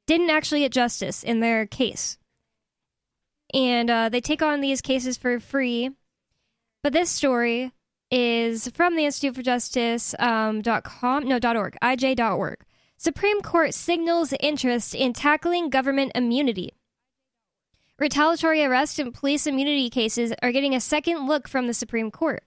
didn't 0.07 0.31
actually 0.31 0.61
get 0.61 0.73
justice 0.73 1.23
in 1.23 1.41
their 1.41 1.67
case. 1.67 2.19
And 3.53 3.91
uh, 3.91 4.09
they 4.09 4.21
take 4.21 4.43
on 4.43 4.61
these 4.61 4.81
cases 4.81 5.17
for 5.17 5.39
free. 5.39 5.91
But 6.83 6.93
this 6.93 7.11
story 7.11 7.73
is 8.17 8.71
from 8.75 8.95
the 8.95 9.05
Institute 9.05 9.35
for 9.35 9.43
Justice 9.43 10.15
um, 10.21 10.63
dot 10.63 10.85
com, 10.85 11.27
no 11.27 11.41
dot 11.41 11.57
org, 11.57 11.77
ij.org. 11.83 12.59
Supreme 12.97 13.43
Court 13.43 13.75
signals 13.75 14.33
interest 14.39 14.95
in 14.95 15.13
tackling 15.13 15.69
government 15.69 16.13
immunity. 16.15 16.75
Retaliatory 17.99 18.63
arrest 18.65 19.01
and 19.01 19.13
police 19.13 19.49
immunity 19.49 19.91
cases 19.91 20.33
are 20.45 20.53
getting 20.53 20.77
a 20.77 20.81
second 20.81 21.27
look 21.27 21.49
from 21.49 21.67
the 21.67 21.75
Supreme 21.75 22.13
Court. 22.13 22.45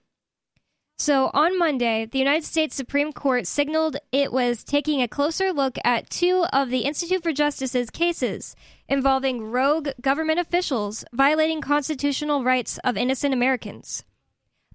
So 0.96 1.30
on 1.34 1.58
Monday, 1.58 2.06
the 2.10 2.18
United 2.18 2.44
States 2.44 2.74
Supreme 2.74 3.12
Court 3.12 3.46
signaled 3.46 3.98
it 4.10 4.32
was 4.32 4.64
taking 4.64 5.02
a 5.02 5.06
closer 5.06 5.52
look 5.52 5.76
at 5.84 6.08
two 6.08 6.46
of 6.50 6.70
the 6.70 6.80
Institute 6.80 7.22
for 7.22 7.32
Justice's 7.32 7.90
cases 7.90 8.56
involving 8.88 9.44
rogue 9.44 9.90
government 10.00 10.40
officials 10.40 11.04
violating 11.12 11.60
constitutional 11.60 12.42
rights 12.42 12.78
of 12.84 12.96
innocent 12.96 13.34
Americans. 13.34 14.02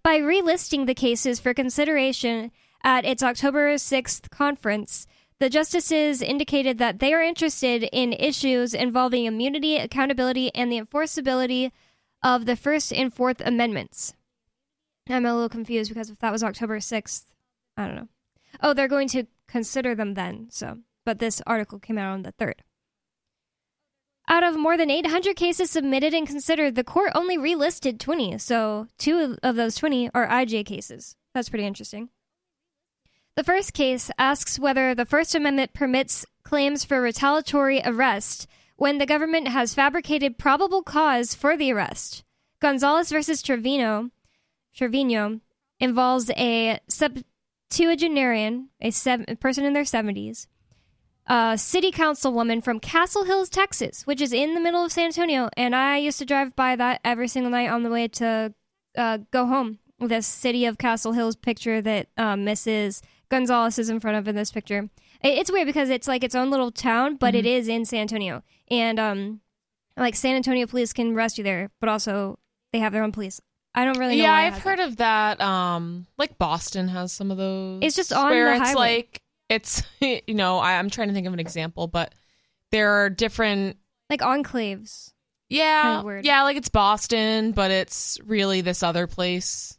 By 0.04 0.20
relisting 0.20 0.86
the 0.86 0.94
cases 0.94 1.40
for 1.40 1.54
consideration 1.54 2.52
at 2.84 3.06
its 3.06 3.24
October 3.24 3.76
6th 3.76 4.30
conference, 4.30 5.08
the 5.40 5.50
justices 5.50 6.22
indicated 6.22 6.78
that 6.78 7.00
they 7.00 7.14
are 7.14 7.22
interested 7.22 7.84
in 7.84 8.12
issues 8.12 8.74
involving 8.74 9.24
immunity, 9.24 9.78
accountability, 9.78 10.54
and 10.54 10.70
the 10.70 10.82
enforceability 10.82 11.72
of 12.22 12.46
the 12.46 12.58
First 12.58 12.92
and 12.92 13.14
Fourth 13.14 13.42
Amendments. 13.46 14.14
I'm 15.10 15.26
a 15.26 15.34
little 15.34 15.48
confused 15.48 15.90
because 15.90 16.10
if 16.10 16.20
that 16.20 16.34
was 16.34 16.44
October 16.44 16.80
6th, 16.80 17.24
I 17.78 17.88
don't 17.88 17.96
know. 17.96 18.10
Oh, 18.62 18.74
they're 18.74 18.90
going 18.90 19.08
to 19.10 19.28
consider 19.48 19.96
them 19.96 20.16
then, 20.16 20.48
so. 20.50 20.80
But 21.06 21.20
this 21.20 21.42
article 21.48 21.80
came 21.80 21.98
out 21.98 22.14
on 22.14 22.24
the 22.24 22.34
3rd. 22.34 22.60
Out 24.30 24.44
of 24.44 24.58
more 24.58 24.78
than 24.78 24.90
800 24.90 25.36
cases 25.36 25.70
submitted 25.70 26.14
and 26.14 26.26
considered, 26.26 26.76
the 26.76 26.84
court 26.84 27.12
only 27.14 27.38
relisted 27.38 28.00
20, 28.00 28.38
so 28.38 28.88
two 28.98 29.38
of 29.44 29.56
those 29.56 29.76
20 29.76 30.10
are 30.14 30.28
IJ 30.28 30.66
cases. 30.66 31.16
That's 31.34 31.50
pretty 31.50 31.66
interesting. 31.66 32.10
The 33.36 33.44
first 33.44 33.74
case 33.74 34.12
asks 34.18 34.60
whether 34.60 34.94
the 34.94 35.06
First 35.06 35.34
Amendment 35.36 35.74
permits 35.74 36.26
claims 36.44 36.86
for 36.86 37.02
retaliatory 37.02 37.82
arrest 37.84 38.48
when 38.76 38.98
the 38.98 39.06
government 39.06 39.48
has 39.48 39.74
fabricated 39.74 40.38
probable 40.38 40.84
cause 40.84 41.34
for 41.34 41.58
the 41.58 41.72
arrest. 41.72 42.24
Gonzalez 42.60 43.10
versus 43.10 43.41
Trevino, 43.41 44.12
Trevino 44.74 45.41
involves 45.80 46.30
a 46.32 46.80
septuagenarian, 46.88 48.70
a 48.82 48.91
a 49.28 49.36
person 49.36 49.66
in 49.66 49.74
their 49.74 49.84
70s, 49.84 50.48
a 51.28 51.58
city 51.58 51.91
councilwoman 51.91 52.64
from 52.64 52.80
Castle 52.80 53.24
Hills, 53.24 53.50
Texas, 53.50 54.06
which 54.06 54.22
is 54.22 54.34
in 54.34 54.54
the 54.54 54.60
middle 54.60 54.84
of 54.84 54.91
San 54.91 55.06
Antonio. 55.06 55.50
And 55.56 55.76
I 55.76 55.98
used 55.98 56.20
to 56.20 56.26
drive 56.26 56.56
by 56.56 56.76
that 56.76 57.00
every 57.04 57.28
single 57.28 57.52
night 57.52 57.70
on 57.70 57.84
the 57.84 57.90
way 57.90 58.08
to 58.10 58.54
uh, 58.98 59.20
go 59.32 59.45
home. 59.45 59.80
This 60.00 60.28
city 60.28 60.66
of 60.66 60.78
Castle 60.78 61.14
Hills 61.14 61.36
picture 61.36 61.82
that 61.82 62.08
um, 62.18 62.45
Mrs. 62.45 63.02
Gonzalez 63.30 63.80
is 63.80 63.90
in 63.90 64.00
front 64.00 64.18
of 64.18 64.28
in 64.28 64.36
this 64.36 64.52
picture. 64.52 64.90
It's 65.22 65.52
weird 65.52 65.68
because 65.68 65.90
it's 65.90 66.08
like 66.08 66.24
its 66.24 66.36
own 66.36 66.50
little 66.50 66.72
town, 66.72 67.16
but 67.16 67.36
it 67.36 67.45
is 67.45 67.70
in 67.70 67.86
San 67.86 68.02
Antonio. 68.02 68.44
And 68.70 69.00
um, 69.00 69.40
like 69.95 70.16
San 70.16 70.36
Antonio 70.36 70.68
police 70.68 70.91
can 70.91 71.14
arrest 71.14 71.38
you 71.38 71.44
there, 71.45 71.70
but 71.80 71.88
also 71.88 72.38
they 72.74 72.80
have 72.80 72.91
their 72.91 73.04
own 73.04 73.14
police. 73.14 73.40
I 73.76 73.86
don't 73.86 73.98
really 73.98 74.18
know. 74.18 74.24
yeah, 74.24 74.34
I've 74.34 74.60
heard 74.60 74.80
of 74.80 74.98
that. 74.98 75.40
Um, 75.41 76.06
like 76.18 76.38
Boston 76.38 76.90
has 76.90 77.12
some 77.14 77.32
of 77.32 77.38
those. 77.38 77.80
It's 77.82 77.95
just 77.95 78.12
on 78.14 78.30
where 78.30 78.52
the 78.52 78.62
it's 78.62 78.70
highway. 78.74 78.98
like 78.98 79.23
it's 79.49 79.84
you 80.02 80.34
know 80.34 80.57
I, 80.57 80.74
I'm 80.78 80.90
trying 80.90 81.10
to 81.10 81.14
think 81.14 81.28
of 81.28 81.34
an 81.34 81.40
example, 81.40 81.88
but 81.88 82.14
there 82.72 83.03
are 83.03 83.10
different. 83.10 83.78
like 84.10 84.22
enclaves. 84.22 85.11
Yeah, 85.49 86.02
Kinda 86.02 86.22
yeah, 86.24 86.44
like 86.44 86.57
it's 86.57 86.70
Boston, 86.70 87.52
but 87.52 87.70
it's 87.70 88.18
really 88.26 88.61
this 88.61 88.82
other 88.82 89.06
place. 89.07 89.78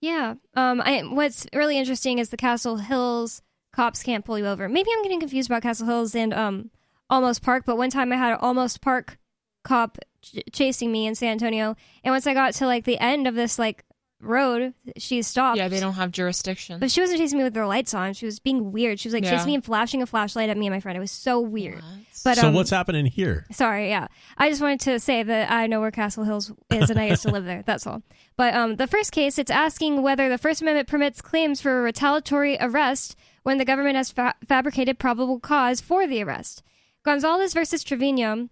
Yeah. 0.00 0.34
Um. 0.54 0.80
I, 0.80 1.02
what's 1.02 1.46
really 1.52 1.78
interesting 1.78 2.18
is 2.18 2.28
the 2.28 2.36
Castle 2.36 2.76
Hills 2.76 3.42
cops 3.72 4.02
can't 4.02 4.24
pull 4.24 4.38
you 4.38 4.46
over. 4.46 4.68
Maybe 4.68 4.90
I'm 4.92 5.02
getting 5.02 5.20
confused 5.20 5.50
about 5.50 5.62
Castle 5.62 5.86
Hills 5.86 6.14
and 6.14 6.32
um 6.32 6.70
Olmos 7.10 7.40
Park. 7.42 7.64
But 7.66 7.76
one 7.78 7.90
time 7.90 8.12
I 8.12 8.16
had 8.16 8.34
an 8.34 8.40
Olmos 8.40 8.80
Park 8.80 9.18
cop 9.64 9.98
ch- 10.22 10.38
chasing 10.52 10.92
me 10.92 11.06
in 11.06 11.14
San 11.14 11.32
Antonio, 11.32 11.74
and 12.04 12.12
once 12.12 12.26
I 12.26 12.34
got 12.34 12.54
to 12.54 12.66
like 12.66 12.84
the 12.84 12.98
end 12.98 13.26
of 13.26 13.34
this 13.34 13.58
like 13.58 13.84
road, 14.20 14.72
she 14.96 15.20
stopped. 15.22 15.58
Yeah, 15.58 15.68
they 15.68 15.80
don't 15.80 15.92
have 15.94 16.10
jurisdiction. 16.10 16.80
But 16.80 16.90
she 16.90 17.00
wasn't 17.00 17.18
chasing 17.20 17.38
me 17.38 17.44
with 17.44 17.54
her 17.54 17.66
lights 17.66 17.92
on. 17.94 18.14
She 18.14 18.24
was 18.26 18.38
being 18.38 18.72
weird. 18.72 18.98
She 18.98 19.08
was 19.08 19.14
like 19.14 19.24
Yeah. 19.24 19.32
chasing 19.32 19.48
me 19.48 19.54
and 19.56 19.64
flashing 19.64 20.02
a 20.02 20.06
flashlight 20.06 20.48
at 20.48 20.56
me 20.56 20.66
and 20.66 20.74
my 20.74 20.80
friend. 20.80 20.96
It 20.96 21.00
was 21.00 21.10
so 21.10 21.38
weird. 21.40 21.82
But 22.24 22.38
so 22.38 22.48
um, 22.48 22.54
what's 22.54 22.70
happening 22.70 23.06
here? 23.06 23.46
Sorry, 23.52 23.88
yeah. 23.88 24.08
I 24.38 24.48
just 24.48 24.62
wanted 24.62 24.80
to 24.80 24.98
say 24.98 25.22
that 25.22 25.50
I 25.50 25.66
know 25.66 25.80
where 25.80 25.90
Castle 25.90 26.24
Hills 26.24 26.52
is 26.70 26.90
and 26.90 26.98
I 26.98 27.08
used 27.08 27.22
to 27.22 27.30
live 27.30 27.44
there. 27.44 27.62
That's 27.64 27.86
all. 27.86 28.02
But 28.36 28.54
um, 28.54 28.76
the 28.76 28.86
first 28.86 29.12
case, 29.12 29.38
it's 29.38 29.50
asking 29.50 30.02
whether 30.02 30.28
the 30.28 30.38
First 30.38 30.60
Amendment 30.62 30.88
permits 30.88 31.20
claims 31.22 31.60
for 31.60 31.78
a 31.78 31.82
retaliatory 31.82 32.56
arrest 32.60 33.16
when 33.42 33.58
the 33.58 33.64
government 33.64 33.96
has 33.96 34.10
fa- 34.10 34.34
fabricated 34.48 34.98
probable 34.98 35.38
cause 35.38 35.80
for 35.80 36.06
the 36.06 36.22
arrest. 36.22 36.62
Gonzalez 37.04 37.54
versus 37.54 37.84
Trevino 37.84 38.48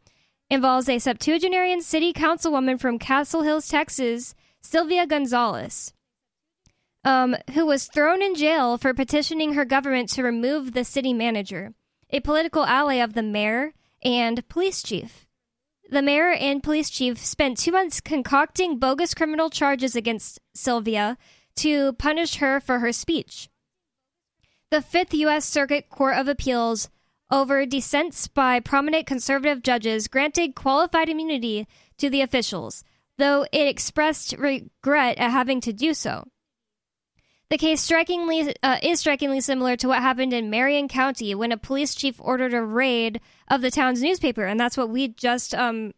involves 0.50 0.88
a 0.88 0.98
septuagenarian 0.98 1.80
city 1.82 2.12
councilwoman 2.12 2.78
from 2.78 2.98
Castle 2.98 3.42
Hills, 3.42 3.66
Texas, 3.66 4.34
Sylvia 4.64 5.06
Gonzalez. 5.06 5.92
um, 7.04 7.36
who 7.52 7.66
was 7.66 7.86
thrown 7.86 8.22
in 8.22 8.34
jail 8.34 8.78
for 8.78 8.94
petitioning 8.94 9.52
her 9.52 9.64
government 9.64 10.08
to 10.10 10.22
remove 10.22 10.72
the 10.72 10.84
city 10.84 11.12
manager, 11.12 11.74
a 12.10 12.20
political 12.20 12.64
ally 12.64 12.94
of 12.94 13.12
the 13.12 13.22
mayor 13.22 13.74
and 14.02 14.48
police 14.48 14.82
chief. 14.82 15.26
The 15.90 16.00
mayor 16.00 16.30
and 16.32 16.62
police 16.62 16.88
chief 16.88 17.18
spent 17.18 17.58
two 17.58 17.72
months 17.72 18.00
concocting 18.00 18.78
bogus 18.78 19.12
criminal 19.12 19.50
charges 19.50 19.94
against 19.94 20.40
Sylvia 20.54 21.18
to 21.56 21.92
punish 21.94 22.36
her 22.36 22.58
for 22.58 22.78
her 22.78 22.90
speech. 22.90 23.50
The 24.70 24.80
Fifth 24.80 25.12
U.S. 25.14 25.44
Circuit 25.44 25.90
Court 25.90 26.16
of 26.16 26.26
Appeals, 26.26 26.88
over 27.30 27.66
dissents 27.66 28.28
by 28.28 28.60
prominent 28.60 29.06
conservative 29.06 29.62
judges, 29.62 30.08
granted 30.08 30.54
qualified 30.54 31.10
immunity 31.10 31.68
to 31.98 32.08
the 32.08 32.22
officials, 32.22 32.82
though 33.18 33.46
it 33.52 33.66
expressed 33.66 34.34
regret 34.38 35.18
at 35.18 35.30
having 35.30 35.60
to 35.62 35.72
do 35.72 35.94
so. 35.94 36.24
The 37.50 37.58
case 37.58 37.80
strikingly 37.80 38.54
uh, 38.62 38.78
is 38.82 39.00
strikingly 39.00 39.40
similar 39.40 39.76
to 39.76 39.88
what 39.88 40.00
happened 40.00 40.32
in 40.32 40.50
Marion 40.50 40.88
County 40.88 41.34
when 41.34 41.52
a 41.52 41.56
police 41.56 41.94
chief 41.94 42.16
ordered 42.18 42.54
a 42.54 42.62
raid 42.62 43.20
of 43.48 43.60
the 43.60 43.70
town's 43.70 44.02
newspaper, 44.02 44.44
and 44.44 44.58
that's 44.58 44.76
what 44.76 44.90
we 44.90 45.08
just. 45.08 45.54
Um, 45.54 45.92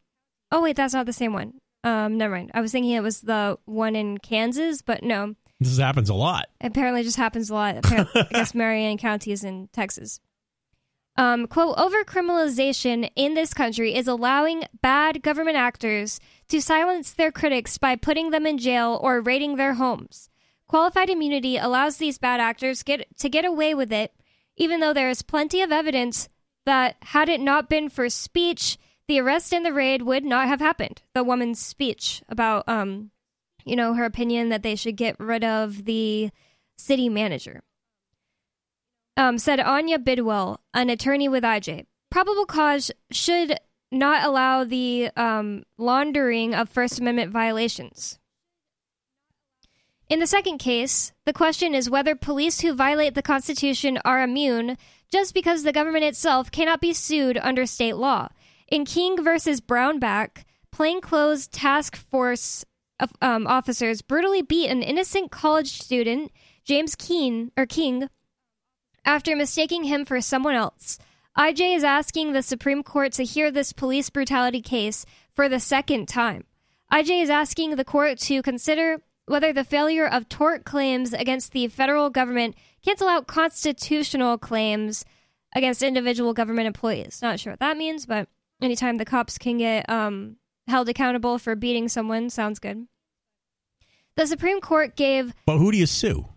oh 0.51 0.63
wait, 0.63 0.77
that's 0.77 0.95
not 0.95 1.07
the 1.07 1.13
same 1.13 1.33
one. 1.33 1.55
Um, 1.85 2.19
never 2.19 2.35
mind. 2.35 2.51
I 2.53 2.61
was 2.61 2.73
thinking 2.73 2.93
it 2.93 3.03
was 3.03 3.21
the 3.21 3.59
one 3.65 3.95
in 3.95 4.19
Kansas, 4.19 4.83
but 4.83 5.03
no. 5.03 5.35
This 5.61 5.79
happens 5.79 6.11
a 6.11 6.15
lot. 6.15 6.47
Apparently, 6.61 7.03
just 7.05 7.17
happens 7.17 7.49
a 7.49 7.55
lot. 7.55 7.79
Apparently, 7.79 8.23
I 8.23 8.29
guess 8.33 8.55
Marion 8.55 8.99
County 8.99 9.33
is 9.33 9.45
in 9.45 9.69
Texas. 9.73 10.21
Um, 11.17 11.47
quote, 11.47 11.77
overcriminalization 11.79 13.09
in 13.17 13.35
this 13.35 13.55
country 13.55 13.95
is 13.95 14.07
allowing 14.07 14.65
bad 14.83 15.23
government 15.23 15.57
actors 15.57 16.21
to 16.49 16.61
silence 16.61 17.13
their 17.13 17.33
critics 17.33 17.79
by 17.79 17.97
putting 17.97 18.31
them 18.31 18.47
in 18.47 18.59
jail 18.59 18.99
or 19.03 19.21
raiding 19.21 19.57
their 19.57 19.75
homes. 19.75 20.31
Qualified 20.69 21.11
immunity 21.11 21.57
allows 21.57 21.97
these 21.97 22.19
bad 22.19 22.41
actors 22.41 22.83
get, 22.83 23.07
to 23.19 23.29
get 23.29 23.45
away 23.45 23.75
with 23.75 23.93
it, 23.93 24.13
even 24.57 24.81
though 24.81 24.93
there 24.93 25.11
is 25.11 25.23
plenty 25.23 25.63
of 25.63 25.71
evidence 25.73 26.29
that 26.65 26.97
had 27.03 27.29
it 27.29 27.41
not 27.41 27.69
been 27.69 27.89
for 27.89 28.09
speech, 28.09 28.79
the 29.09 29.21
arrest 29.21 29.55
and 29.55 29.65
the 29.65 29.73
raid 29.73 30.03
would 30.03 30.25
not 30.25 30.49
have 30.49 30.61
happened. 30.61 31.03
The 31.15 31.23
woman's 31.23 31.61
speech 31.61 32.23
about, 32.29 32.69
um, 32.69 33.11
you 33.65 33.77
know, 33.77 33.95
her 33.95 34.05
opinion 34.05 34.49
that 34.49 34.63
they 34.63 34.75
should 34.75 34.97
get 34.97 35.19
rid 35.21 35.45
of 35.45 35.85
the 35.85 36.31
city 36.77 37.09
manager. 37.09 37.63
Um, 39.17 39.39
said 39.39 39.61
Anya 39.61 39.99
Bidwell, 39.99 40.61
an 40.75 40.91
attorney 40.91 41.29
with 41.29 41.45
IJ. 41.45 41.87
Probable 42.11 42.47
cause 42.47 42.91
should 43.11 43.59
not 43.91 44.25
allow 44.25 44.65
the 44.65 45.11
um, 45.17 45.65
laundering 45.79 46.55
of 46.55 46.69
First 46.69 46.99
Amendment 46.99 47.33
violations. 47.33 48.19
In 50.09 50.21
the 50.21 50.27
second 50.27 50.59
case, 50.59 51.13
the 51.25 51.33
question 51.33 51.75
is 51.75 51.91
whether 51.91 52.15
police 52.15 52.61
who 52.61 52.75
violate 52.75 53.15
the 53.15 53.23
Constitution 53.23 53.99
are 54.05 54.23
immune 54.23 54.79
just 55.11 55.35
because 55.35 55.63
the 55.63 55.73
government 55.73 56.05
itself 56.05 56.51
cannot 56.51 56.81
be 56.81 56.93
sued 56.93 57.39
under 57.39 57.67
state 57.67 57.97
law. 57.97 58.29
In 58.69 58.85
King 58.85 59.23
versus 59.23 59.61
Brownback, 59.61 60.45
plainclothes 60.71 61.49
task 61.49 61.97
force 61.97 62.65
um, 63.21 63.47
officers 63.47 64.03
brutally 64.03 64.43
beat 64.43 64.69
an 64.69 64.83
innocent 64.83 65.31
college 65.31 65.73
student, 65.81 66.33
James 66.65 66.95
Keen 66.95 67.53
or 67.57 67.67
King, 67.67 68.09
after 69.05 69.37
mistaking 69.37 69.85
him 69.85 70.05
for 70.05 70.21
someone 70.21 70.55
else. 70.55 70.99
IJ 71.39 71.77
is 71.77 71.85
asking 71.85 72.33
the 72.33 72.43
Supreme 72.43 72.83
Court 72.83 73.13
to 73.13 73.25
hear 73.25 73.51
this 73.51 73.75
police 73.75 74.09
brutality 74.09 74.63
case 74.63 75.05
for 75.35 75.49
the 75.49 75.61
second 75.61 76.07
time. 76.07 76.45
IJ 76.91 77.23
is 77.23 77.31
asking 77.31 77.77
the 77.77 77.85
court 77.85 78.19
to 78.21 78.41
consider 78.43 79.03
whether 79.27 79.53
the 79.53 79.65
failure 79.65 80.07
of 80.07 80.29
tort 80.29 80.65
claims 80.65 81.13
against 81.13 81.53
the 81.53 81.69
federal 81.69 82.09
government 82.09 82.55
cancel 82.83 83.09
out 83.09 83.27
constitutional 83.27 84.39
claims 84.39 85.05
against 85.55 85.83
individual 85.83 86.33
government 86.33 86.69
employees. 86.69 87.21
Not 87.21 87.39
sure 87.39 87.53
what 87.53 87.61
that 87.61 87.77
means, 87.77 88.07
but 88.07 88.29
anytime 88.63 88.97
the 88.97 89.05
cops 89.05 89.37
can 89.37 89.59
get 89.59 89.89
um, 89.91 90.37
held 90.69 90.89
accountable 90.89 91.39
for 91.39 91.55
beating 91.55 91.89
someone 91.89 92.31
sounds 92.31 92.59
good. 92.59 92.87
The 94.17 94.27
Supreme 94.27 94.61
Court 94.61 94.97
gave. 94.97 95.35
But 95.45 95.59
who 95.59 95.71
do 95.71 95.77
you 95.77 95.87
sue? 95.87 96.29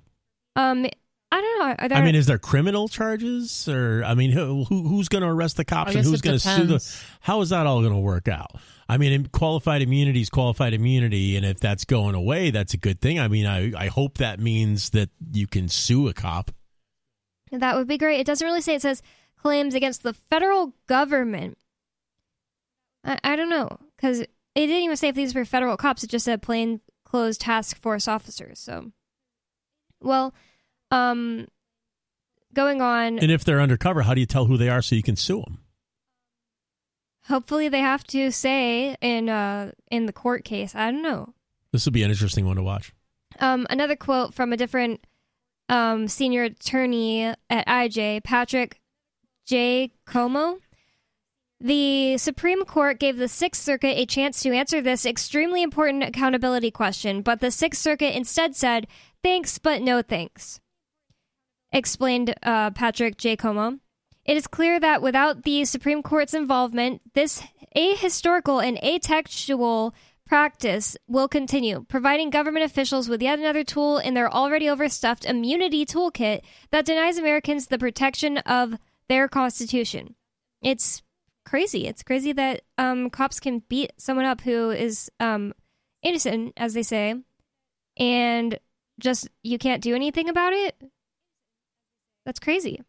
Um, 0.55 0.87
I 1.31 1.41
don't 1.41 1.59
know. 1.59 1.87
There... 1.87 1.97
I 1.97 2.03
mean, 2.03 2.15
is 2.15 2.25
there 2.25 2.39
criminal 2.39 2.87
charges, 2.87 3.67
or 3.69 4.03
I 4.03 4.15
mean, 4.15 4.31
who, 4.31 4.63
who 4.63 4.87
who's 4.87 5.09
going 5.09 5.21
to 5.21 5.29
arrest 5.29 5.57
the 5.57 5.65
cops 5.65 5.93
and 5.93 6.03
who's 6.03 6.21
going 6.21 6.39
to 6.39 6.39
sue 6.39 6.65
the? 6.65 7.01
How 7.21 7.41
is 7.41 7.49
that 7.49 7.67
all 7.67 7.81
going 7.81 7.93
to 7.93 7.99
work 7.99 8.27
out? 8.27 8.55
I 8.87 8.97
mean, 8.97 9.27
qualified 9.27 9.83
immunity 9.83 10.21
is 10.21 10.29
qualified 10.31 10.73
immunity, 10.73 11.37
and 11.37 11.45
if 11.45 11.59
that's 11.59 11.85
going 11.85 12.15
away, 12.15 12.49
that's 12.49 12.73
a 12.73 12.77
good 12.77 12.99
thing. 12.99 13.19
I 13.19 13.27
mean, 13.27 13.45
I 13.45 13.71
I 13.77 13.87
hope 13.87 14.17
that 14.17 14.39
means 14.39 14.89
that 14.91 15.09
you 15.31 15.45
can 15.45 15.69
sue 15.69 16.07
a 16.07 16.13
cop. 16.13 16.51
That 17.51 17.75
would 17.75 17.87
be 17.87 17.99
great. 17.99 18.19
It 18.19 18.25
doesn't 18.25 18.45
really 18.45 18.61
say. 18.61 18.75
It 18.75 18.81
says 18.81 19.03
claims 19.39 19.75
against 19.75 20.01
the 20.01 20.13
federal 20.13 20.73
government. 20.87 21.59
I, 23.03 23.19
I 23.23 23.35
don't 23.35 23.49
know 23.49 23.77
because 23.95 24.21
it 24.21 24.29
didn't 24.55 24.83
even 24.83 24.97
say 24.97 25.09
if 25.09 25.15
these 25.15 25.35
were 25.35 25.45
federal 25.45 25.77
cops. 25.77 26.03
It 26.03 26.09
just 26.09 26.25
said 26.25 26.41
plain 26.41 26.81
clothes 27.03 27.37
task 27.37 27.77
force 27.77 28.07
officers. 28.07 28.57
So, 28.57 28.91
well 30.01 30.33
um, 30.91 31.47
going 32.53 32.81
on. 32.81 33.19
And 33.19 33.31
if 33.31 33.43
they're 33.43 33.61
undercover, 33.61 34.01
how 34.03 34.13
do 34.13 34.19
you 34.19 34.25
tell 34.25 34.45
who 34.45 34.57
they 34.57 34.69
are 34.69 34.81
so 34.81 34.95
you 34.95 35.03
can 35.03 35.15
sue 35.15 35.41
them? 35.41 35.59
Hopefully, 37.27 37.69
they 37.69 37.81
have 37.81 38.03
to 38.05 38.31
say 38.31 38.95
in 39.01 39.29
uh 39.29 39.71
in 39.91 40.07
the 40.07 40.13
court 40.13 40.43
case. 40.43 40.73
I 40.73 40.91
don't 40.91 41.03
know. 41.03 41.33
This 41.71 41.85
will 41.85 41.91
be 41.91 42.03
an 42.03 42.09
interesting 42.09 42.45
one 42.45 42.55
to 42.55 42.63
watch. 42.63 42.91
Um, 43.39 43.67
another 43.69 43.95
quote 43.95 44.33
from 44.33 44.51
a 44.51 44.57
different 44.57 45.05
um, 45.69 46.07
senior 46.07 46.43
attorney 46.43 47.25
at 47.49 47.67
IJ, 47.67 48.23
Patrick 48.23 48.81
J. 49.45 49.91
Como. 50.05 50.57
The 51.61 52.17
Supreme 52.17 52.63
Court 52.63 52.99
gave 52.99 53.17
the 53.17 53.27
Sixth 53.27 53.61
Circuit 53.61 53.97
a 53.97 54.05
chance 54.05 54.41
to 54.41 54.55
answer 54.55 54.81
this 54.81 55.05
extremely 55.05 55.61
important 55.61 56.03
accountability 56.03 56.71
question, 56.71 57.21
but 57.21 57.41
the 57.41 57.51
Sixth 57.51 57.81
Circuit 57.81 58.15
instead 58.15 58.55
said, 58.55 58.87
thanks, 59.23 59.57
but 59.57 59.81
no 59.81 60.01
thanks 60.01 60.61
explained 61.71 62.35
uh, 62.43 62.71
Patrick 62.71 63.17
Jaicomo. 63.17 63.79
It 64.25 64.37
is 64.37 64.47
clear 64.47 64.79
that 64.79 65.01
without 65.01 65.43
the 65.43 65.65
Supreme 65.65 66.03
Court's 66.03 66.33
involvement, 66.33 67.01
this 67.13 67.41
ahistorical 67.75 68.63
and 68.63 68.77
atextual 68.77 69.93
practice 70.25 70.95
will 71.07 71.27
continue, 71.27 71.85
providing 71.89 72.29
government 72.29 72.63
officials 72.63 73.09
with 73.09 73.21
yet 73.21 73.39
another 73.39 73.63
tool 73.63 73.97
in 73.97 74.13
their 74.13 74.31
already 74.31 74.69
overstuffed 74.69 75.25
immunity 75.25 75.85
toolkit 75.85 76.41
that 76.69 76.85
denies 76.85 77.17
Americans 77.17 77.67
the 77.67 77.79
protection 77.79 78.37
of 78.39 78.77
their 79.07 79.27
Constitution. 79.27 80.13
It's 80.61 81.01
crazy. 81.45 81.87
It's 81.87 82.03
crazy 82.03 82.31
that 82.33 82.61
um, 82.77 83.09
cops 83.09 83.39
can 83.39 83.63
beat 83.67 83.91
someone 83.97 84.25
up 84.25 84.41
who 84.41 84.69
is 84.69 85.09
um, 85.19 85.53
innocent, 86.03 86.53
as 86.55 86.75
they 86.75 86.83
say, 86.83 87.15
and 87.97 88.59
just 88.99 89.27
you 89.41 89.57
can't 89.57 89.81
do 89.81 89.95
anything 89.95 90.29
about 90.29 90.53
it. 90.53 90.75
That's 92.29 92.39
crazy. 92.39 92.79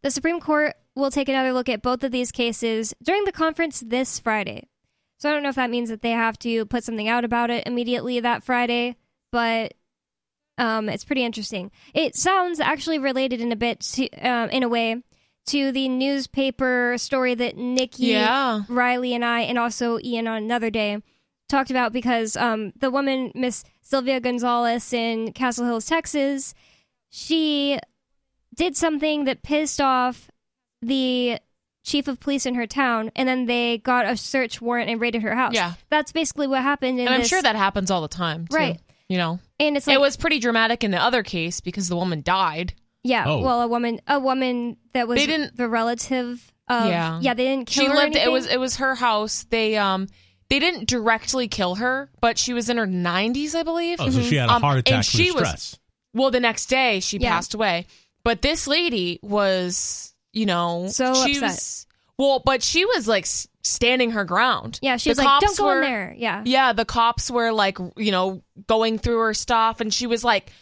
The 0.00 0.10
Supreme 0.10 0.40
Court 0.40 0.74
will 0.96 1.10
take 1.10 1.28
another 1.28 1.52
look 1.52 1.68
at 1.68 1.82
both 1.82 2.02
of 2.02 2.12
these 2.12 2.32
cases 2.32 2.94
during 3.02 3.26
the 3.26 3.30
conference 3.30 3.80
this 3.80 4.18
Friday. 4.18 4.70
So 5.18 5.28
I 5.28 5.34
don't 5.34 5.42
know 5.42 5.50
if 5.50 5.56
that 5.56 5.68
means 5.68 5.90
that 5.90 6.00
they 6.00 6.12
have 6.12 6.38
to 6.38 6.64
put 6.64 6.82
something 6.82 7.08
out 7.08 7.26
about 7.26 7.50
it 7.50 7.66
immediately 7.66 8.20
that 8.20 8.42
Friday, 8.42 8.96
but 9.32 9.74
um, 10.56 10.88
it's 10.88 11.04
pretty 11.04 11.22
interesting. 11.22 11.70
It 11.92 12.16
sounds 12.16 12.58
actually 12.58 12.98
related 12.98 13.42
in 13.42 13.52
a 13.52 13.56
bit, 13.56 13.80
to, 13.80 14.08
uh, 14.26 14.48
in 14.50 14.62
a 14.62 14.68
way, 14.68 15.02
to 15.48 15.70
the 15.70 15.90
newspaper 15.90 16.94
story 16.96 17.34
that 17.34 17.58
Nikki, 17.58 18.06
yeah. 18.06 18.62
Riley, 18.66 19.12
and 19.12 19.26
I, 19.26 19.40
and 19.40 19.58
also 19.58 19.98
Ian 19.98 20.26
on 20.26 20.42
another 20.42 20.70
day 20.70 21.02
talked 21.50 21.70
about 21.70 21.92
because 21.92 22.34
um, 22.38 22.72
the 22.76 22.90
woman, 22.90 23.30
Miss 23.34 23.62
Sylvia 23.82 24.20
Gonzalez 24.20 24.90
in 24.94 25.32
Castle 25.32 25.66
Hills, 25.66 25.84
Texas, 25.84 26.54
she 27.10 27.78
did 28.54 28.76
something 28.76 29.24
that 29.24 29.42
pissed 29.42 29.80
off 29.80 30.30
the 30.80 31.38
chief 31.84 32.06
of 32.08 32.20
police 32.20 32.46
in 32.46 32.54
her 32.54 32.66
town, 32.66 33.10
and 33.16 33.28
then 33.28 33.46
they 33.46 33.78
got 33.78 34.06
a 34.06 34.16
search 34.16 34.60
warrant 34.60 34.88
and 34.90 35.00
raided 35.00 35.22
her 35.22 35.34
house. 35.34 35.54
Yeah, 35.54 35.74
that's 35.90 36.12
basically 36.12 36.46
what 36.46 36.62
happened. 36.62 37.00
and 37.00 37.08
I'm 37.08 37.24
sure 37.24 37.42
that 37.42 37.56
happens 37.56 37.90
all 37.90 38.02
the 38.02 38.08
time, 38.08 38.46
too, 38.46 38.56
right? 38.56 38.80
You 39.08 39.18
know, 39.18 39.40
and 39.60 39.76
it's 39.76 39.86
like, 39.86 39.94
it 39.94 40.00
was 40.00 40.16
pretty 40.16 40.38
dramatic 40.38 40.84
in 40.84 40.90
the 40.90 41.02
other 41.02 41.22
case 41.22 41.60
because 41.60 41.88
the 41.88 41.96
woman 41.96 42.22
died. 42.22 42.74
Yeah, 43.04 43.24
oh. 43.26 43.40
well, 43.40 43.62
a 43.62 43.68
woman, 43.68 44.00
a 44.06 44.20
woman 44.20 44.76
that 44.94 45.08
was 45.08 45.18
they 45.18 45.26
didn't, 45.26 45.56
the 45.56 45.68
relative. 45.68 46.48
Of, 46.68 46.86
yeah, 46.86 47.18
yeah, 47.20 47.34
they 47.34 47.44
didn't 47.44 47.66
kill 47.66 47.84
she 47.84 47.90
her. 47.90 47.94
lived. 47.96 48.14
It 48.16 48.30
was 48.30 48.46
it 48.46 48.58
was 48.60 48.76
her 48.76 48.94
house. 48.94 49.44
They 49.50 49.76
um 49.76 50.06
they 50.48 50.60
didn't 50.60 50.88
directly 50.88 51.48
kill 51.48 51.74
her, 51.74 52.08
but 52.20 52.38
she 52.38 52.52
was 52.54 52.70
in 52.70 52.76
her 52.76 52.86
90s, 52.86 53.54
I 53.56 53.64
believe. 53.64 53.98
Oh, 54.00 54.08
so 54.08 54.22
she 54.22 54.36
had 54.36 54.48
a 54.48 54.52
Um, 54.52 54.62
heart 54.62 54.78
attack 54.78 54.94
and 54.94 55.04
she 55.04 55.30
stress. 55.30 55.42
Was, 55.72 55.78
well, 56.14 56.30
the 56.30 56.40
next 56.40 56.66
day 56.66 57.00
she 57.00 57.18
Yeah. 57.18 57.30
passed 57.30 57.54
away. 57.54 57.86
But 58.24 58.42
this 58.42 58.66
lady 58.66 59.18
was, 59.22 60.14
you 60.32 60.46
know, 60.46 60.86
So 60.88 61.14
she 61.14 61.32
upset. 61.32 61.42
was 61.42 61.86
well, 62.18 62.42
but 62.44 62.62
she 62.62 62.84
was 62.84 63.08
like 63.08 63.26
standing 63.62 64.12
her 64.12 64.24
ground. 64.24 64.78
Yeah, 64.82 64.96
she 64.96 65.10
The 65.10 65.12
was 65.12 65.18
like, 65.24 65.40
"Don't 65.40 65.56
go 65.56 65.70
in 65.72 65.80
there." 65.82 66.14
Yeah. 66.16 66.42
Yeah, 66.44 66.72
the 66.72 66.84
cops 66.84 67.30
were 67.30 67.52
like, 67.52 67.78
you 67.96 68.12
know, 68.12 68.42
going 68.66 68.98
through 68.98 69.18
her 69.20 69.34
stuff, 69.34 69.80
and 69.80 69.92
she 69.92 70.06
was 70.06 70.22
like, 70.22 70.52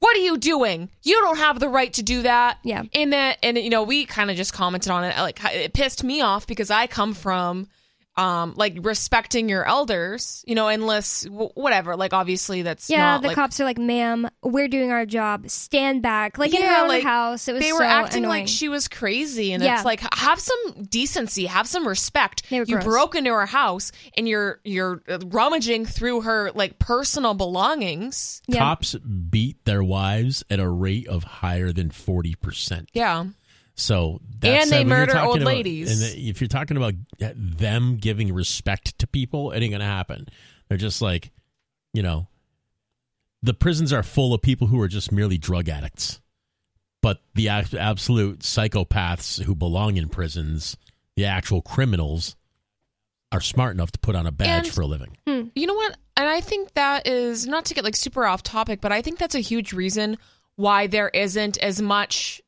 "What 0.00 0.16
are 0.16 0.20
you 0.20 0.36
doing? 0.36 0.90
You 1.02 1.14
don't 1.22 1.38
have 1.38 1.58
the 1.60 1.68
right 1.68 1.92
to 1.94 2.02
do 2.02 2.22
that." 2.22 2.58
Yeah. 2.64 2.82
And 2.92 3.12
then, 3.12 3.36
and 3.42 3.56
you 3.56 3.70
know, 3.70 3.84
we 3.84 4.04
kind 4.04 4.30
of 4.30 4.36
just 4.36 4.52
commented 4.52 4.90
on 4.90 5.04
it. 5.04 5.16
Like, 5.16 5.38
it 5.44 5.72
pissed 5.72 6.04
me 6.04 6.20
off 6.20 6.46
because 6.46 6.70
I 6.70 6.86
come 6.86 7.14
from, 7.14 7.68
um, 8.16 8.54
like 8.56 8.78
respecting 8.80 9.48
your 9.48 9.64
elders, 9.66 10.42
you 10.46 10.54
know, 10.54 10.68
unless 10.68 11.24
w- 11.24 11.50
whatever. 11.54 11.96
Like, 11.96 12.12
obviously, 12.14 12.62
that's 12.62 12.88
Yeah, 12.88 12.98
not, 12.98 13.22
the 13.22 13.28
like, 13.28 13.34
cops 13.34 13.60
are 13.60 13.64
like, 13.64 13.78
"Ma'am, 13.78 14.28
we're 14.42 14.68
doing 14.68 14.90
our 14.90 15.04
job. 15.04 15.50
Stand 15.50 16.00
back." 16.02 16.38
Like 16.38 16.54
in 16.54 16.62
her 16.62 16.82
own 16.82 16.88
like, 16.88 17.02
house, 17.02 17.46
it 17.48 17.52
was 17.52 17.62
they 17.62 17.70
so 17.70 17.76
were 17.76 17.82
acting 17.84 18.24
annoying. 18.24 18.40
like 18.44 18.48
she 18.48 18.68
was 18.68 18.88
crazy 18.88 19.52
and 19.52 19.62
Yeah. 19.62 19.74
it's 19.76 19.84
like 19.84 20.00
have 20.14 20.40
some 20.40 20.84
decency 20.84 21.46
have 21.46 21.66
some 21.66 21.86
respect 21.86 22.48
They 22.48 22.60
were 22.60 22.66
you 22.66 22.74
gross. 22.76 22.84
broke 22.84 23.14
into 23.16 23.32
her 23.32 23.46
house 23.46 23.92
and 24.16 24.26
you're 24.28 24.60
you're 24.64 25.02
uh, 25.08 25.18
rummaging 25.26 25.84
through 25.86 26.22
her 26.22 26.50
like 26.54 26.78
personal 26.78 27.34
belongings 27.34 28.40
Yeah. 28.46 28.60
Cops 28.60 28.94
beat 28.94 29.64
their 29.64 29.82
wives 29.84 30.44
at 30.48 30.58
a 30.60 30.68
rate 30.68 31.06
of 31.08 31.24
higher 31.24 31.72
than 31.72 31.90
40%. 31.90 32.86
yeah 32.94 33.24
So 33.76 34.20
that's 34.40 34.64
And 34.64 34.72
they 34.72 34.76
uh, 34.78 34.80
when 34.80 34.88
murder 34.88 35.18
old 35.18 35.36
about- 35.36 35.46
ladies. 35.46 36.02
And 36.02 36.10
uh, 36.10 36.14
if 36.30 36.40
you're 36.40 36.48
talking 36.48 36.76
about 36.76 36.94
uh, 37.22 37.30
them 37.36 37.96
giving 37.96 38.32
respect 38.32 38.98
to 39.00 39.06
people, 39.06 39.52
it 39.52 39.60
ain't 39.62 39.70
going 39.70 39.80
to 39.80 39.86
happen. 39.86 40.26
They're 40.68 40.78
just 40.78 41.02
like, 41.02 41.30
you 41.92 42.02
know, 42.02 42.26
the 43.42 43.54
prisons 43.54 43.92
are 43.92 44.02
full 44.02 44.32
of 44.34 44.42
people 44.42 44.66
who 44.66 44.80
are 44.80 44.88
just 44.88 45.12
merely 45.12 45.38
drug 45.38 45.68
addicts. 45.68 46.20
But 47.02 47.20
the 47.34 47.48
absolute 47.50 48.40
psychopaths 48.40 49.42
who 49.42 49.54
belong 49.54 49.96
in 49.96 50.08
prisons, 50.08 50.76
the 51.14 51.26
actual 51.26 51.62
criminals, 51.62 52.34
are 53.30 53.40
smart 53.40 53.74
enough 53.74 53.92
to 53.92 53.98
put 53.98 54.16
on 54.16 54.26
a 54.26 54.32
badge 54.32 54.66
And- 54.66 54.74
for 54.74 54.80
a 54.80 54.86
living. 54.86 55.16
Hmm. 55.26 55.42
you 55.54 55.66
know 55.66 55.74
what 55.74 55.96
and 56.16 56.28
i 56.28 56.40
think 56.40 56.72
that 56.74 57.06
is 57.06 57.46
not 57.46 57.66
to 57.66 57.74
get 57.74 57.84
like 57.84 57.96
super 57.96 58.24
off 58.24 58.42
topic 58.42 58.80
but 58.80 58.92
i 58.92 59.02
think 59.02 59.18
that's 59.18 59.34
a 59.34 59.40
huge 59.40 59.72
reason 59.72 60.16
why 60.54 60.86
there 60.86 61.08
isn't 61.10 61.58
as 61.58 61.82
much 61.82 62.40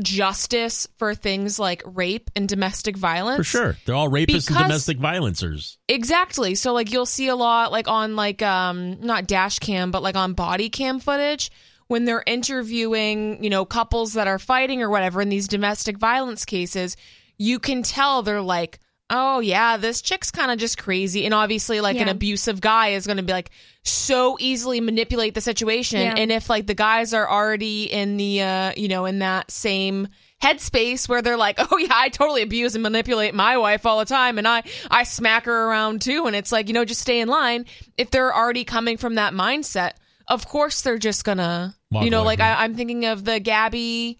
justice 0.00 0.88
for 0.98 1.14
things 1.14 1.58
like 1.58 1.82
rape 1.84 2.30
and 2.34 2.48
domestic 2.48 2.96
violence 2.96 3.38
For 3.38 3.44
sure. 3.44 3.76
They're 3.84 3.94
all 3.94 4.10
rapists 4.10 4.48
and 4.48 4.58
domestic 4.58 4.98
violencers. 4.98 5.76
Exactly. 5.88 6.56
So 6.56 6.72
like 6.72 6.92
you'll 6.92 7.06
see 7.06 7.28
a 7.28 7.36
lot 7.36 7.70
like 7.70 7.86
on 7.86 8.16
like 8.16 8.42
um 8.42 9.00
not 9.00 9.26
dash 9.26 9.60
cam 9.60 9.90
but 9.90 10.02
like 10.02 10.16
on 10.16 10.32
body 10.32 10.68
cam 10.68 10.98
footage 10.98 11.50
when 11.86 12.04
they're 12.04 12.24
interviewing, 12.26 13.42
you 13.42 13.50
know, 13.50 13.64
couples 13.64 14.14
that 14.14 14.26
are 14.26 14.38
fighting 14.38 14.82
or 14.82 14.90
whatever 14.90 15.20
in 15.20 15.28
these 15.28 15.48
domestic 15.48 15.98
violence 15.98 16.44
cases, 16.44 16.96
you 17.36 17.58
can 17.58 17.82
tell 17.82 18.22
they're 18.22 18.40
like, 18.40 18.78
"Oh 19.10 19.40
yeah, 19.40 19.76
this 19.76 20.00
chick's 20.02 20.30
kind 20.30 20.50
of 20.50 20.58
just 20.58 20.78
crazy." 20.78 21.24
And 21.24 21.34
obviously 21.34 21.80
like 21.80 21.96
an 21.96 22.08
abusive 22.08 22.60
guy 22.60 22.88
is 22.88 23.06
going 23.06 23.16
to 23.18 23.22
be 23.22 23.32
like 23.32 23.50
so 23.82 24.36
easily 24.40 24.80
manipulate 24.80 25.34
the 25.34 25.40
situation 25.40 26.00
Yeah. 26.00 26.14
and 26.16 26.32
if 26.32 26.48
like 26.48 26.66
the 26.66 26.74
guys 26.74 27.12
are 27.12 27.28
already 27.28 27.84
in 27.84 28.16
the 28.16 28.40
uh, 28.42 28.72
you 28.76 28.88
know, 28.88 29.04
in 29.04 29.18
that 29.20 29.50
same 29.50 30.08
headspace 30.42 31.08
where 31.08 31.22
they're 31.22 31.36
like, 31.36 31.56
"Oh 31.72 31.78
yeah, 31.78 31.88
I 31.92 32.08
totally 32.08 32.42
abuse 32.42 32.74
and 32.74 32.82
manipulate 32.82 33.34
my 33.34 33.56
wife 33.56 33.86
all 33.86 33.98
the 33.98 34.04
time, 34.04 34.38
and 34.38 34.46
I 34.48 34.62
I 34.90 35.04
smack 35.04 35.44
her 35.46 35.68
around 35.68 36.02
too." 36.02 36.26
And 36.26 36.34
it's 36.36 36.52
like, 36.52 36.68
you 36.68 36.74
know, 36.74 36.84
just 36.84 37.00
stay 37.00 37.20
in 37.20 37.28
line. 37.28 37.66
If 37.96 38.10
they're 38.10 38.34
already 38.34 38.64
coming 38.64 38.96
from 38.96 39.14
that 39.16 39.32
mindset, 39.32 39.92
of 40.28 40.46
course 40.48 40.82
they're 40.82 40.98
just 40.98 41.24
gonna, 41.24 41.74
Walk 41.90 42.04
you 42.04 42.10
know, 42.10 42.22
like. 42.22 42.40
I, 42.40 42.64
I'm 42.64 42.74
thinking 42.74 43.04
of 43.06 43.24
the 43.24 43.38
Gabby, 43.40 44.18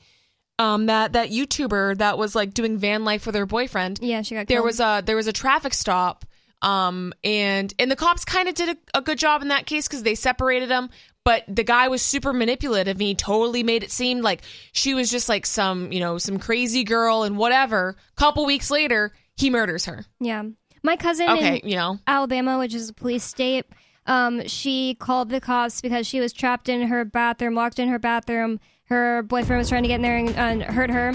um, 0.59 0.87
that 0.87 1.13
that 1.15 1.31
YouTuber 1.31 1.99
that 1.99 2.17
was 2.19 2.35
like 2.35 2.55
doing 2.55 2.79
van 2.79 3.05
life 3.05 3.27
with 3.27 3.35
her 3.35 3.47
boyfriend. 3.47 3.99
yeah, 4.03 4.23
she 4.23 4.35
got 4.35 4.47
There 4.47 4.59
killed. 4.59 4.67
was 4.67 4.81
a 4.81 5.03
there 5.05 5.17
was 5.17 5.27
a 5.27 5.33
traffic 5.33 5.75
stop. 5.75 6.25
Um 6.63 7.13
and 7.23 7.75
and 7.79 7.91
the 7.91 7.97
cops 7.97 8.25
kind 8.25 8.49
of 8.49 8.55
did 8.55 8.77
a, 8.95 8.99
a 8.99 9.03
good 9.03 9.19
job 9.19 9.43
in 9.43 9.49
that 9.49 9.67
case 9.67 9.87
because 9.87 10.03
they 10.03 10.15
separated 10.15 10.69
them, 10.71 10.89
but 11.25 11.43
the 11.49 11.65
guy 11.65 11.89
was 11.89 12.01
super 12.01 12.33
manipulative 12.33 12.95
and 12.97 13.03
he 13.03 13.15
totally 13.15 13.63
made 13.63 13.83
it 13.83 13.91
seem 13.91 14.23
like 14.23 14.41
she 14.73 14.95
was 14.95 15.11
just 15.11 15.29
like 15.29 15.45
some 15.45 15.93
you 15.93 16.01
know 16.01 16.17
some 16.19 16.39
crazy 16.39 16.85
girl 16.85 17.23
and 17.25 17.37
whatever. 17.37 17.97
Couple 18.17 18.47
weeks 18.47 18.71
later, 18.71 19.13
he 19.37 19.51
murders 19.51 19.85
her. 19.87 20.05
yeah. 20.21 20.43
My 20.83 20.97
cousin 20.97 21.29
Okay, 21.31 21.57
in 21.63 21.69
you 21.69 21.77
know 21.77 21.99
Alabama, 22.07 22.59
which 22.59 22.75
is 22.75 22.91
a 22.91 22.95
police 22.95 23.25
state, 23.25 23.65
um, 24.07 24.47
she 24.47 24.95
called 24.95 25.31
the 25.31 25.41
cops 25.41 25.81
because 25.81 26.07
she 26.07 26.21
was 26.21 26.33
trapped 26.33 26.69
in 26.69 26.83
her 26.89 27.05
bathroom, 27.05 27.55
locked 27.55 27.79
in 27.79 27.89
her 27.89 27.99
bathroom. 27.99 28.61
Her 28.86 29.23
boyfriend 29.23 29.59
was 29.59 29.69
trying 29.69 29.82
to 29.82 29.89
get 29.89 29.97
in 29.97 30.02
there 30.02 30.16
and, 30.19 30.31
and 30.36 30.62
hurt 30.62 30.90
her. 30.90 31.09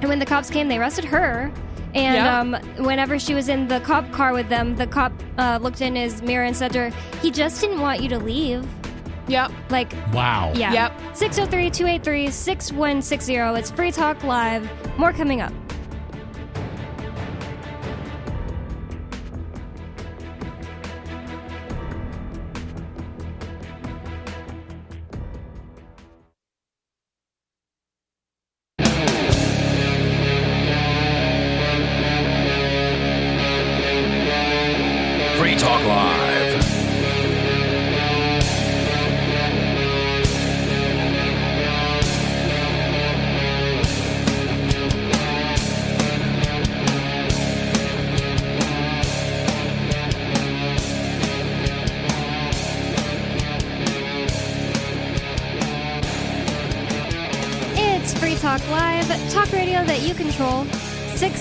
And 0.00 0.08
when 0.08 0.18
the 0.18 0.26
cops 0.26 0.50
came, 0.50 0.68
they 0.68 0.78
arrested 0.78 1.04
her. 1.04 1.52
And 1.94 2.14
Yeah. 2.14 2.40
um, 2.40 2.54
whenever 2.86 3.18
she 3.18 3.34
was 3.34 3.48
in 3.50 3.68
the 3.68 3.80
cop 3.80 4.10
car 4.12 4.32
with 4.32 4.48
them, 4.48 4.76
the 4.76 4.86
cop 4.86 5.12
uh, 5.36 5.58
looked 5.60 5.82
in 5.82 5.94
his 5.94 6.22
mirror 6.22 6.44
and 6.44 6.56
said 6.56 6.72
to 6.72 6.88
her, 6.88 6.96
"He 7.20 7.30
just 7.30 7.60
didn't 7.60 7.80
want 7.82 8.00
you 8.02 8.08
to 8.08 8.18
leave." 8.18 8.66
Yep. 9.28 9.52
Like, 9.70 9.92
Wow. 10.12 10.52
yeah. 10.54 10.72
Yep. 10.72 10.92
603 11.14 11.70
283 11.70 12.30
6160. 12.30 13.34
It's 13.58 13.70
Free 13.70 13.92
Talk 13.92 14.24
Live. 14.24 14.68
More 14.98 15.12
coming 15.12 15.40
up. 15.42 15.52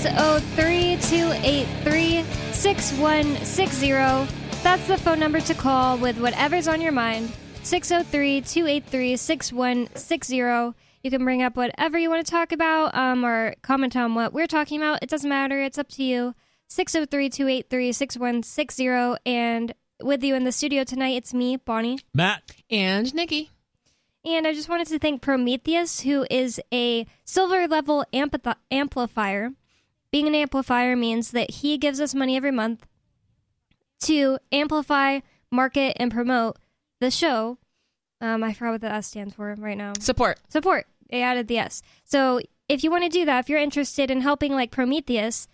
603 0.01 0.97
283 0.97 2.23
6160. 2.53 4.33
That's 4.63 4.87
the 4.87 4.97
phone 4.97 5.19
number 5.19 5.39
to 5.41 5.53
call 5.53 5.99
with 5.99 6.19
whatever's 6.19 6.67
on 6.67 6.81
your 6.81 6.91
mind. 6.91 7.31
603 7.61 8.41
283 8.41 9.15
6160. 9.15 10.37
You 11.03 11.11
can 11.11 11.23
bring 11.23 11.43
up 11.43 11.55
whatever 11.55 11.99
you 11.99 12.09
want 12.09 12.25
to 12.25 12.31
talk 12.31 12.51
about 12.51 12.95
um, 12.95 13.23
or 13.23 13.53
comment 13.61 13.95
on 13.95 14.15
what 14.15 14.33
we're 14.33 14.47
talking 14.47 14.81
about. 14.81 15.03
It 15.03 15.09
doesn't 15.09 15.29
matter. 15.29 15.61
It's 15.61 15.77
up 15.77 15.89
to 15.89 16.03
you. 16.03 16.33
603 16.69 17.29
283 17.29 17.91
6160. 17.91 19.21
And 19.27 19.71
with 20.01 20.23
you 20.23 20.33
in 20.33 20.45
the 20.45 20.51
studio 20.51 20.83
tonight, 20.83 21.17
it's 21.17 21.31
me, 21.31 21.57
Bonnie. 21.57 21.99
Matt, 22.11 22.41
And 22.71 23.13
Nikki. 23.13 23.51
And 24.25 24.47
I 24.47 24.53
just 24.53 24.67
wanted 24.69 24.87
to 24.87 24.97
thank 24.97 25.21
Prometheus, 25.21 26.01
who 26.01 26.25
is 26.31 26.59
a 26.73 27.05
silver 27.23 27.67
level 27.67 28.03
ampli- 28.11 28.55
amplifier. 28.71 29.51
Being 30.11 30.27
an 30.27 30.35
amplifier 30.35 30.95
means 30.95 31.31
that 31.31 31.51
he 31.51 31.77
gives 31.77 32.01
us 32.01 32.13
money 32.13 32.35
every 32.35 32.51
month 32.51 32.85
to 34.01 34.39
amplify, 34.51 35.19
market, 35.51 35.95
and 35.99 36.11
promote 36.11 36.57
the 36.99 37.11
show. 37.11 37.57
Um, 38.19 38.43
I 38.43 38.53
forgot 38.53 38.71
what 38.71 38.81
the 38.81 38.91
S 38.91 39.07
stands 39.07 39.33
for 39.33 39.55
right 39.57 39.77
now. 39.77 39.93
Support. 39.99 40.39
Support. 40.49 40.85
They 41.09 41.21
added 41.21 41.47
the 41.47 41.57
S. 41.57 41.81
So 42.03 42.41
if 42.67 42.83
you 42.83 42.91
want 42.91 43.03
to 43.03 43.09
do 43.09 43.25
that, 43.25 43.39
if 43.39 43.49
you're 43.49 43.59
interested 43.59 44.11
in 44.11 44.21
helping 44.21 44.53
like 44.53 44.71
Prometheus, 44.71 45.47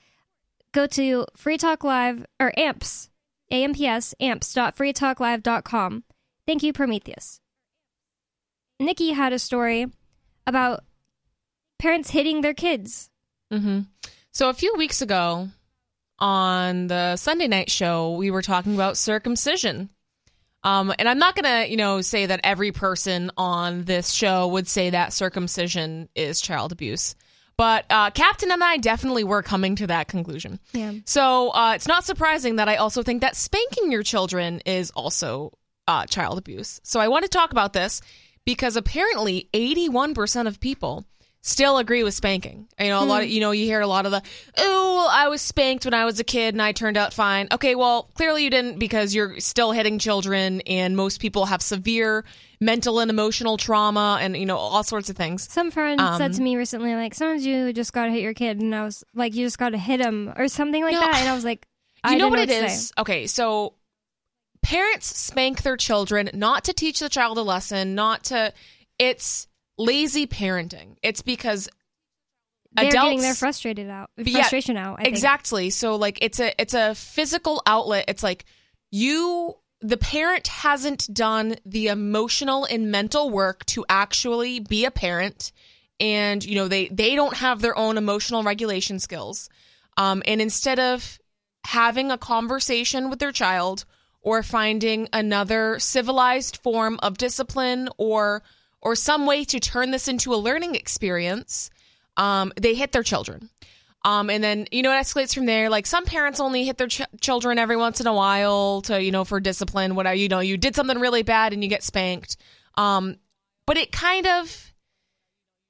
go 0.71 0.85
to 0.87 1.25
Free 1.35 1.57
Talk 1.57 1.83
Live 1.83 2.25
or 2.39 2.53
AMPS, 2.57 3.09
AMPS, 3.51 4.15
amps.freetalklive.com. 4.19 6.03
Thank 6.45 6.63
you, 6.63 6.73
Prometheus. 6.73 7.41
Nikki 8.79 9.11
had 9.11 9.33
a 9.33 9.39
story 9.39 9.87
about 10.45 10.83
parents 11.79 12.11
hitting 12.11 12.41
their 12.41 12.53
kids. 12.53 13.09
hmm 13.51 13.81
So 14.37 14.49
a 14.49 14.53
few 14.53 14.75
weeks 14.77 15.01
ago 15.01 15.49
on 16.19 16.85
the 16.85 17.15
Sunday 17.15 17.47
night 17.47 17.71
show, 17.71 18.17
we 18.17 18.29
were 18.29 18.43
talking 18.43 18.75
about 18.75 18.95
circumcision. 18.95 19.89
Um, 20.63 20.93
and 20.99 21.09
I'm 21.09 21.17
not 21.17 21.35
gonna, 21.35 21.65
you 21.65 21.75
know, 21.75 22.01
say 22.01 22.27
that 22.27 22.41
every 22.43 22.71
person 22.71 23.31
on 23.35 23.85
this 23.85 24.11
show 24.11 24.47
would 24.49 24.67
say 24.67 24.91
that 24.91 25.11
circumcision 25.11 26.07
is 26.13 26.39
child 26.39 26.71
abuse, 26.71 27.15
but 27.57 27.85
uh, 27.89 28.11
Captain 28.11 28.51
and 28.51 28.63
I 28.63 28.77
definitely 28.77 29.23
were 29.23 29.41
coming 29.41 29.75
to 29.77 29.87
that 29.87 30.07
conclusion. 30.07 30.59
Yeah. 30.71 30.93
So 31.05 31.49
uh, 31.49 31.73
it's 31.73 31.87
not 31.87 32.05
surprising 32.05 32.57
that 32.57 32.69
I 32.69 32.75
also 32.75 33.01
think 33.01 33.21
that 33.21 33.35
spanking 33.35 33.91
your 33.91 34.03
children 34.03 34.61
is 34.67 34.91
also 34.91 35.57
uh, 35.87 36.05
child 36.05 36.37
abuse. 36.37 36.79
So 36.83 36.99
I 36.99 37.07
want 37.07 37.23
to 37.23 37.29
talk 37.29 37.51
about 37.51 37.73
this 37.73 38.01
because 38.45 38.75
apparently 38.75 39.49
81% 39.51 40.45
of 40.45 40.59
people 40.59 41.07
still 41.41 41.77
agree 41.77 42.03
with 42.03 42.13
spanking. 42.13 42.67
You 42.79 42.87
know, 42.89 43.03
a 43.03 43.05
lot 43.05 43.23
of 43.23 43.29
you 43.29 43.39
know 43.39 43.51
you 43.51 43.65
hear 43.65 43.81
a 43.81 43.87
lot 43.87 44.05
of 44.05 44.11
the 44.11 44.21
oh, 44.57 45.07
I 45.11 45.27
was 45.29 45.41
spanked 45.41 45.85
when 45.85 45.93
I 45.93 46.05
was 46.05 46.19
a 46.19 46.23
kid 46.23 46.53
and 46.53 46.61
I 46.61 46.71
turned 46.71 46.97
out 46.97 47.13
fine. 47.13 47.47
Okay, 47.51 47.75
well, 47.75 48.09
clearly 48.15 48.43
you 48.43 48.49
didn't 48.49 48.79
because 48.79 49.15
you're 49.15 49.39
still 49.39 49.71
hitting 49.71 49.99
children 49.99 50.61
and 50.61 50.95
most 50.97 51.21
people 51.21 51.45
have 51.45 51.61
severe 51.61 52.25
mental 52.59 52.99
and 52.99 53.09
emotional 53.11 53.55
trauma 53.57 54.17
and 54.21 54.35
you 54.35 54.45
know 54.45 54.57
all 54.57 54.83
sorts 54.83 55.09
of 55.09 55.15
things. 55.15 55.51
Some 55.51 55.71
friend 55.71 56.01
Um, 56.01 56.17
said 56.17 56.33
to 56.33 56.41
me 56.41 56.55
recently, 56.57 56.93
like, 56.95 57.13
sometimes 57.13 57.45
you 57.45 57.71
just 57.73 57.93
gotta 57.93 58.11
hit 58.11 58.21
your 58.23 58.33
kid, 58.33 58.59
and 58.59 58.73
I 58.75 58.83
was 58.83 59.03
like, 59.13 59.33
you 59.35 59.45
just 59.45 59.57
gotta 59.59 59.77
hit 59.77 59.99
him 60.01 60.33
or 60.35 60.47
something 60.47 60.83
like 60.83 60.93
No. 60.93 60.99
that, 61.01 61.19
and 61.21 61.29
I 61.29 61.33
was 61.35 61.45
like, 61.45 61.67
I 62.03 62.13
you 62.13 62.17
know 62.17 62.29
what 62.29 62.39
it 62.39 62.49
is? 62.49 62.87
say. 62.89 62.93
Okay, 63.01 63.27
so 63.27 63.73
parents 64.63 65.07
spank 65.15 65.61
their 65.61 65.77
children 65.77 66.29
not 66.33 66.63
to 66.65 66.73
teach 66.73 66.99
the 66.99 67.09
child 67.09 67.37
a 67.37 67.41
lesson, 67.41 67.95
not 67.95 68.25
to 68.25 68.53
it's 68.99 69.47
lazy 69.77 70.27
parenting. 70.27 70.97
It's 71.03 71.21
because 71.21 71.69
They're 72.73 72.87
adults 72.87 73.05
getting 73.05 73.21
their 73.21 73.33
frustrated 73.35 73.89
out, 73.89 74.09
Yeah, 74.17 74.39
frustration 74.41 74.77
out. 74.77 74.99
I 74.99 75.03
think. 75.03 75.15
exactly. 75.15 75.69
So 75.69 75.95
like 75.95 76.19
it's 76.21 76.39
a 76.39 76.59
it's 76.61 76.73
a 76.73 76.95
physical 76.95 77.61
outlet. 77.65 78.05
It's 78.07 78.23
like 78.23 78.45
you 78.91 79.55
the 79.81 79.97
parent 79.97 80.47
hasn't 80.47 81.13
done 81.13 81.55
the 81.65 81.87
emotional 81.87 82.65
and 82.65 82.91
mental 82.91 83.29
work 83.29 83.63
to 83.67 83.85
actually 83.87 84.59
be 84.59 84.85
a 84.85 84.91
parent 84.91 85.51
and 85.99 86.43
you 86.43 86.55
know 86.55 86.67
they 86.67 86.87
they 86.87 87.15
don't 87.15 87.35
have 87.37 87.61
their 87.61 87.77
own 87.77 87.97
emotional 87.97 88.43
regulation 88.43 88.99
skills. 88.99 89.49
Um 89.97 90.23
and 90.25 90.41
instead 90.41 90.79
of 90.79 91.19
having 91.65 92.11
a 92.11 92.17
conversation 92.17 93.09
with 93.09 93.19
their 93.19 93.31
child 93.31 93.85
or 94.21 94.41
finding 94.41 95.07
another 95.13 95.77
civilized 95.79 96.57
form 96.57 96.99
of 97.03 97.17
discipline 97.17 97.89
or 97.97 98.41
or 98.87 98.95
some 98.95 99.25
way 99.25 99.43
to 99.43 99.59
turn 99.59 99.91
this 99.91 100.07
into 100.07 100.33
a 100.33 100.37
learning 100.37 100.73
experience, 100.73 101.69
um, 102.15 102.53
they 102.55 102.73
hit 102.73 102.93
their 102.93 103.03
children. 103.03 103.49
Um, 104.05 104.29
and 104.29 104.41
then 104.41 104.65
you 104.71 104.81
know 104.81 104.93
it 104.93 105.01
escalates 105.01 105.35
from 105.35 105.45
there. 105.45 105.69
Like 105.69 105.85
some 105.85 106.05
parents 106.05 106.39
only 106.39 106.63
hit 106.63 106.77
their 106.77 106.87
ch- 106.87 107.01
children 107.19 107.59
every 107.59 107.75
once 107.75 107.99
in 107.99 108.07
a 108.07 108.13
while 108.13 108.81
to 108.83 109.03
you 109.03 109.11
know 109.11 109.25
for 109.25 109.41
discipline. 109.41 109.95
Whatever 109.95 110.15
you 110.15 110.29
know, 110.29 110.39
you 110.39 110.55
did 110.55 110.73
something 110.73 110.99
really 110.99 111.21
bad 111.21 111.51
and 111.51 111.61
you 111.61 111.69
get 111.69 111.83
spanked. 111.83 112.37
Um, 112.75 113.17
but 113.65 113.75
it 113.75 113.91
kind 113.91 114.25
of 114.25 114.71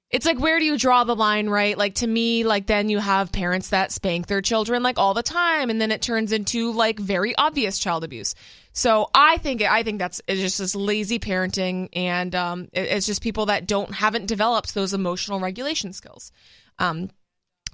it's 0.09 0.25
like 0.25 0.39
where 0.39 0.59
do 0.59 0.65
you 0.65 0.77
draw 0.77 1.03
the 1.03 1.15
line 1.15 1.49
right? 1.49 1.77
Like 1.77 1.95
to 1.95 2.07
me 2.07 2.43
like 2.43 2.65
then 2.67 2.89
you 2.89 2.99
have 2.99 3.31
parents 3.31 3.69
that 3.69 3.91
spank 3.91 4.27
their 4.27 4.41
children 4.41 4.81
like 4.83 4.97
all 4.97 5.13
the 5.13 5.23
time 5.23 5.69
and 5.69 5.81
then 5.81 5.91
it 5.91 6.01
turns 6.01 6.31
into 6.31 6.71
like 6.71 6.99
very 6.99 7.35
obvious 7.35 7.77
child 7.79 8.03
abuse. 8.03 8.33
So 8.73 9.09
i 9.13 9.37
think 9.37 9.61
i 9.63 9.83
think 9.83 9.99
that's 9.99 10.21
it's 10.27 10.39
just 10.39 10.59
this 10.59 10.75
lazy 10.75 11.19
parenting 11.19 11.89
and 11.93 12.33
um 12.35 12.69
it- 12.73 12.89
it's 12.89 13.05
just 13.05 13.21
people 13.21 13.47
that 13.47 13.67
don't 13.67 13.93
haven't 13.93 14.27
developed 14.27 14.73
those 14.73 14.93
emotional 14.93 15.39
regulation 15.39 15.93
skills. 15.93 16.31
Um 16.79 17.09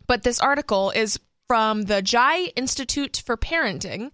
but 0.08 0.24
this 0.24 0.40
article 0.40 0.92
is 0.92 1.20
from 1.48 1.84
the 1.84 2.02
jai 2.02 2.52
institute 2.56 3.22
for 3.26 3.38
parenting 3.38 4.12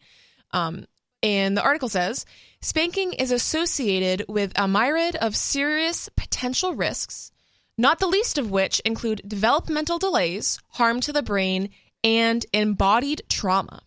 um, 0.52 0.86
and 1.22 1.56
the 1.56 1.64
article 1.64 1.90
says 1.90 2.26
spanking 2.62 3.14
is 3.14 3.32
associated 3.32 4.26
with 4.28 4.52
a 4.56 4.68
myriad 4.68 5.16
of 5.18 5.36
serious 5.36 6.10
potential 6.16 6.74
risks, 6.74 7.32
not 7.80 8.00
the 8.00 8.08
least 8.08 8.38
of 8.38 8.52
which 8.52 8.82
include 8.82 9.22
developmental 9.26 9.98
delays, 9.98 10.60
harm 10.72 11.00
to 11.00 11.14
the 11.14 11.24
brain, 11.24 11.70
and 12.04 12.46
embodied 12.52 13.22
trauma. 13.30 13.84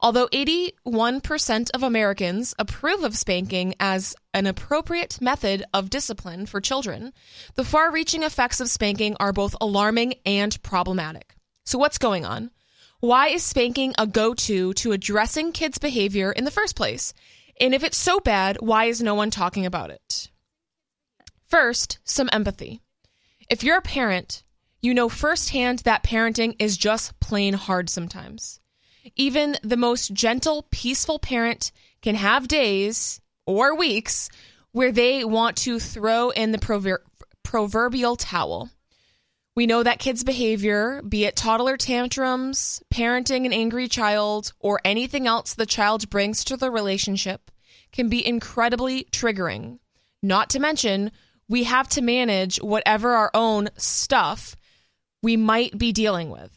Although 0.00 0.28
81% 0.28 1.70
of 1.74 1.82
Americans 1.82 2.54
approve 2.56 3.02
of 3.02 3.16
spanking 3.16 3.74
as 3.80 4.14
an 4.32 4.46
appropriate 4.46 5.20
method 5.20 5.64
of 5.74 5.90
discipline 5.90 6.46
for 6.46 6.60
children, 6.60 7.12
the 7.56 7.64
far 7.64 7.90
reaching 7.90 8.22
effects 8.22 8.60
of 8.60 8.70
spanking 8.70 9.16
are 9.18 9.32
both 9.32 9.56
alarming 9.60 10.14
and 10.24 10.62
problematic. 10.62 11.34
So, 11.64 11.78
what's 11.78 11.98
going 11.98 12.24
on? 12.24 12.52
Why 13.00 13.28
is 13.28 13.42
spanking 13.42 13.92
a 13.98 14.06
go 14.06 14.34
to 14.34 14.72
to 14.74 14.92
addressing 14.92 15.50
kids' 15.50 15.78
behavior 15.78 16.30
in 16.30 16.44
the 16.44 16.52
first 16.52 16.76
place? 16.76 17.12
And 17.60 17.74
if 17.74 17.82
it's 17.82 17.96
so 17.96 18.20
bad, 18.20 18.58
why 18.60 18.84
is 18.84 19.02
no 19.02 19.16
one 19.16 19.32
talking 19.32 19.66
about 19.66 19.90
it? 19.90 20.30
First, 21.48 21.98
some 22.04 22.30
empathy. 22.32 22.81
If 23.52 23.62
you're 23.62 23.76
a 23.76 23.82
parent, 23.82 24.44
you 24.80 24.94
know 24.94 25.10
firsthand 25.10 25.80
that 25.80 26.02
parenting 26.02 26.56
is 26.58 26.78
just 26.78 27.20
plain 27.20 27.52
hard 27.52 27.90
sometimes. 27.90 28.60
Even 29.14 29.58
the 29.62 29.76
most 29.76 30.14
gentle, 30.14 30.66
peaceful 30.70 31.18
parent 31.18 31.70
can 32.00 32.14
have 32.14 32.48
days 32.48 33.20
or 33.44 33.76
weeks 33.76 34.30
where 34.70 34.90
they 34.90 35.22
want 35.22 35.58
to 35.58 35.78
throw 35.78 36.30
in 36.30 36.52
the 36.52 36.58
prover- 36.58 37.04
proverbial 37.42 38.16
towel. 38.16 38.70
We 39.54 39.66
know 39.66 39.82
that 39.82 39.98
kids' 39.98 40.24
behavior, 40.24 41.02
be 41.06 41.26
it 41.26 41.36
toddler 41.36 41.76
tantrums, 41.76 42.82
parenting 42.90 43.44
an 43.44 43.52
angry 43.52 43.86
child, 43.86 44.54
or 44.60 44.80
anything 44.82 45.26
else 45.26 45.52
the 45.52 45.66
child 45.66 46.08
brings 46.08 46.42
to 46.44 46.56
the 46.56 46.70
relationship, 46.70 47.50
can 47.92 48.08
be 48.08 48.26
incredibly 48.26 49.04
triggering. 49.12 49.78
Not 50.22 50.48
to 50.50 50.58
mention, 50.58 51.12
we 51.52 51.64
have 51.64 51.86
to 51.86 52.00
manage 52.00 52.56
whatever 52.62 53.10
our 53.10 53.30
own 53.34 53.68
stuff 53.76 54.56
we 55.22 55.36
might 55.36 55.76
be 55.76 55.92
dealing 55.92 56.30
with, 56.30 56.50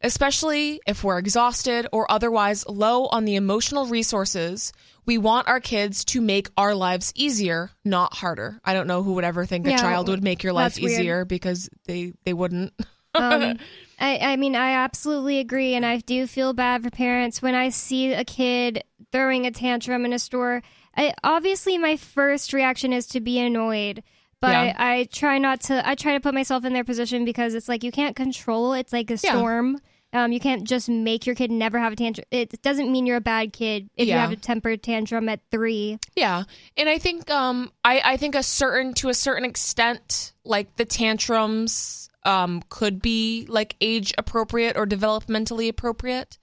especially 0.00 0.80
if 0.86 1.04
we're 1.04 1.18
exhausted 1.18 1.86
or 1.92 2.10
otherwise 2.10 2.66
low 2.66 3.08
on 3.08 3.26
the 3.26 3.36
emotional 3.36 3.84
resources. 3.84 4.72
We 5.04 5.18
want 5.18 5.48
our 5.48 5.60
kids 5.60 6.02
to 6.06 6.22
make 6.22 6.48
our 6.56 6.74
lives 6.74 7.12
easier, 7.14 7.72
not 7.84 8.14
harder. 8.14 8.58
I 8.64 8.72
don't 8.72 8.86
know 8.86 9.02
who 9.02 9.12
would 9.14 9.24
ever 9.24 9.44
think 9.44 9.66
a 9.66 9.76
child 9.76 10.08
would 10.08 10.24
make 10.24 10.42
your 10.42 10.54
life 10.54 10.76
that's 10.76 10.80
weird. 10.80 10.92
easier 10.92 11.24
because 11.26 11.68
they 11.84 12.14
they 12.24 12.32
wouldn't. 12.32 12.72
um, 13.14 13.58
I, 14.00 14.18
I 14.18 14.36
mean, 14.36 14.56
I 14.56 14.76
absolutely 14.76 15.40
agree, 15.40 15.74
and 15.74 15.84
I 15.84 15.98
do 15.98 16.26
feel 16.26 16.54
bad 16.54 16.82
for 16.82 16.90
parents 16.90 17.42
when 17.42 17.54
I 17.54 17.68
see 17.68 18.14
a 18.14 18.24
kid 18.24 18.82
throwing 19.12 19.44
a 19.44 19.50
tantrum 19.50 20.06
in 20.06 20.14
a 20.14 20.18
store. 20.18 20.62
I, 20.96 21.12
obviously, 21.22 21.76
my 21.76 21.98
first 21.98 22.54
reaction 22.54 22.94
is 22.94 23.06
to 23.08 23.20
be 23.20 23.38
annoyed, 23.38 24.02
but 24.42 24.50
Yeah. 24.50 24.74
I, 24.76 24.94
I 24.98 25.04
try 25.04 25.38
not 25.38 25.60
to. 25.62 25.88
I 25.88 25.94
try 25.94 26.12
to 26.12 26.20
put 26.20 26.34
myself 26.34 26.66
in 26.66 26.74
their 26.74 26.84
position 26.84 27.24
because 27.24 27.54
it's 27.54 27.68
like 27.68 27.82
you 27.82 27.92
can't 27.92 28.14
control. 28.14 28.74
It's 28.74 28.92
like 28.92 29.10
a 29.10 29.14
Yeah. 29.14 29.30
storm. 29.38 29.78
Um, 30.14 30.30
you 30.30 30.40
can't 30.40 30.64
just 30.64 30.90
make 30.90 31.24
your 31.24 31.34
kid 31.34 31.50
never 31.50 31.78
have 31.78 31.94
a 31.94 31.96
tantrum. 31.96 32.26
It 32.30 32.60
doesn't 32.60 32.92
mean 32.92 33.06
you're 33.06 33.16
a 33.16 33.20
bad 33.22 33.54
kid 33.54 33.88
if 33.96 34.06
you 34.08 34.12
have 34.12 34.30
a 34.30 34.36
temper 34.36 34.76
tantrum 34.76 35.26
at 35.30 35.40
three. 35.50 35.98
Yeah, 36.14 36.42
and 36.76 36.86
I 36.86 36.98
think 36.98 37.30
um 37.30 37.72
I 37.82 38.02
I 38.04 38.16
think 38.18 38.34
a 38.34 38.42
certain 38.42 38.92
to 38.94 39.08
a 39.08 39.14
certain 39.14 39.46
extent 39.46 40.32
like 40.44 40.76
the 40.76 40.84
tantrums 40.84 42.10
um 42.24 42.62
could 42.68 43.00
be 43.00 43.46
like 43.48 43.74
age 43.80 44.12
appropriate 44.18 44.76
or 44.76 44.86
developmentally 44.86 45.68
appropriate. 45.70 46.36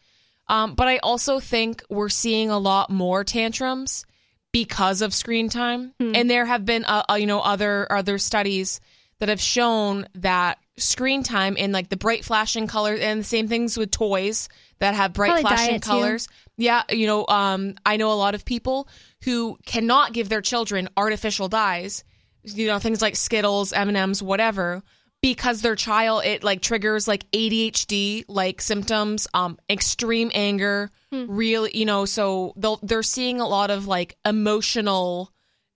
Um 0.47 0.73
but 0.73 0.87
I 0.87 0.97
also 1.03 1.39
think 1.39 1.83
we're 1.91 2.09
seeing 2.09 2.49
a 2.49 2.57
lot 2.57 2.89
more 2.89 3.23
tantrums 3.23 4.03
because 4.51 5.01
of 5.01 5.13
screen 5.13 5.49
time. 5.49 5.93
And 6.15 6.29
there 6.29 6.45
have 6.45 6.65
been 6.65 6.85
uh, 6.85 7.03
uh, 7.09 7.15
you 7.15 7.27
know 7.27 7.39
other 7.39 7.91
other 7.91 8.17
studies 8.17 8.81
that 9.19 9.29
have 9.29 9.41
shown 9.41 10.07
that 10.15 10.59
screen 10.77 11.23
time 11.23 11.57
and 11.59 11.73
like 11.73 11.89
the 11.89 11.97
bright 11.97 12.23
flashing 12.23 12.67
colors 12.67 13.01
and 13.01 13.19
the 13.19 13.25
same 13.25 13.47
things 13.49 13.77
with 13.77 13.91
toys 13.91 14.47
that 14.79 14.95
have 14.95 15.11
bright 15.11 15.27
Probably 15.27 15.41
flashing 15.41 15.69
diet, 15.71 15.83
too. 15.83 15.89
colors 15.89 16.27
yeah, 16.59 16.83
you 16.89 17.07
know, 17.07 17.25
um, 17.27 17.75
I 17.85 17.95
know 17.95 18.11
a 18.11 18.13
lot 18.19 18.35
of 18.35 18.43
people 18.43 18.89
who 19.23 19.57
cannot 19.65 20.11
give 20.11 20.27
their 20.27 20.41
children 20.41 20.89
artificial 20.97 21.47
dyes, 21.47 22.03
you 22.43 22.67
know, 22.67 22.79
things 22.79 23.01
like 23.01 23.15
Skittles, 23.15 23.71
M 23.71 23.87
and 23.87 23.95
M's, 23.95 24.21
whatever, 24.21 24.83
because 25.21 25.61
their 25.61 25.77
child 25.77 26.25
it 26.25 26.43
like 26.43 26.61
triggers 26.61 27.07
like 27.07 27.31
ADHD 27.31 28.25
like 28.27 28.61
symptoms, 28.61 29.25
um, 29.33 29.57
extreme 29.69 30.31
anger, 30.33 30.91
Hmm. 31.11 31.25
really, 31.27 31.71
you 31.73 31.85
know, 31.85 32.05
so 32.05 32.53
they're 32.83 33.01
seeing 33.01 33.41
a 33.41 33.47
lot 33.47 33.71
of 33.71 33.87
like 33.87 34.15
emotional 34.25 35.31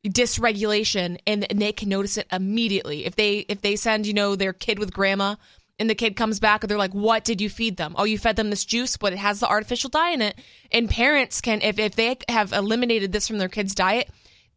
dysregulation 0.05 1.17
and, 1.25 1.49
and 1.49 1.61
they 1.61 1.71
can 1.71 1.89
notice 1.89 2.17
it 2.17 2.27
immediately. 2.31 3.05
If 3.05 3.15
they 3.15 3.39
if 3.49 3.61
they 3.61 3.75
send 3.75 4.05
you 4.05 4.13
know 4.13 4.35
their 4.35 4.53
kid 4.53 4.77
with 4.77 4.93
grandma 4.93 5.35
and 5.79 5.89
the 5.89 5.95
kid 5.95 6.15
comes 6.15 6.39
back 6.39 6.63
and 6.63 6.69
they're 6.69 6.77
like 6.77 6.93
what 6.93 7.23
did 7.23 7.41
you 7.41 7.49
feed 7.49 7.77
them? 7.77 7.95
Oh 7.97 8.03
you 8.03 8.17
fed 8.17 8.35
them 8.35 8.49
this 8.49 8.65
juice 8.65 8.97
but 8.97 9.13
it 9.13 9.19
has 9.19 9.39
the 9.39 9.47
artificial 9.47 9.89
dye 9.89 10.11
in 10.11 10.21
it. 10.21 10.37
And 10.71 10.89
parents 10.89 11.41
can 11.41 11.61
if, 11.61 11.79
if 11.79 11.95
they 11.95 12.17
have 12.29 12.53
eliminated 12.53 13.11
this 13.11 13.27
from 13.27 13.37
their 13.37 13.49
kids 13.49 13.73
diet 13.73 14.09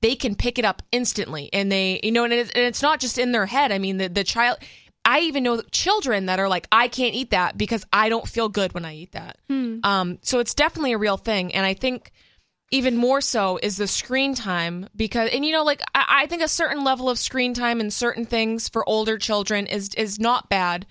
they 0.02 0.14
can 0.14 0.34
pick 0.34 0.58
it 0.58 0.64
up 0.64 0.82
instantly 0.92 1.48
and 1.54 1.72
they 1.72 2.00
you 2.02 2.12
know 2.12 2.24
and, 2.24 2.32
and 2.32 2.50
it's 2.54 2.82
not 2.82 3.00
just 3.00 3.16
in 3.16 3.32
their 3.32 3.46
head. 3.46 3.72
I 3.72 3.78
mean 3.78 3.98
the, 3.98 4.08
the 4.08 4.24
child 4.24 4.58
i 5.06 5.20
even 5.20 5.42
know 5.42 5.62
children 5.70 6.26
that 6.26 6.38
are 6.38 6.48
like 6.48 6.68
i 6.70 6.88
can't 6.88 7.14
eat 7.14 7.30
that 7.30 7.56
because 7.56 7.86
i 7.92 8.10
don't 8.10 8.28
feel 8.28 8.50
good 8.50 8.74
when 8.74 8.84
i 8.84 8.94
eat 8.94 9.12
that. 9.12 9.38
Um, 9.84 10.18
so 10.20 10.40
it's 10.40 10.54
definitely 10.54 10.92
a 10.92 10.98
real 10.98 11.16
thing. 11.16 11.54
And 11.54 11.64
i 11.64 11.72
think 11.72 12.12
even 12.72 12.96
more 12.96 13.20
so 13.20 13.58
is 13.62 13.76
the 13.76 13.86
screen 13.86 14.34
time 14.34 14.88
because 14.96 15.30
and 15.32 15.44
you 15.44 15.52
know 15.52 15.62
like 15.62 15.80
I, 15.94 16.22
I 16.22 16.26
think 16.26 16.42
a 16.42 16.48
certain 16.48 16.82
level 16.84 17.08
of 17.08 17.18
screen 17.18 17.54
time 17.54 17.80
and 17.80 17.92
certain 17.92 18.26
things 18.26 18.68
for 18.68 18.86
older 18.88 19.18
children 19.18 19.66
is 19.66 19.94
is 19.94 20.18
not 20.18 20.50
bad. 20.50 20.84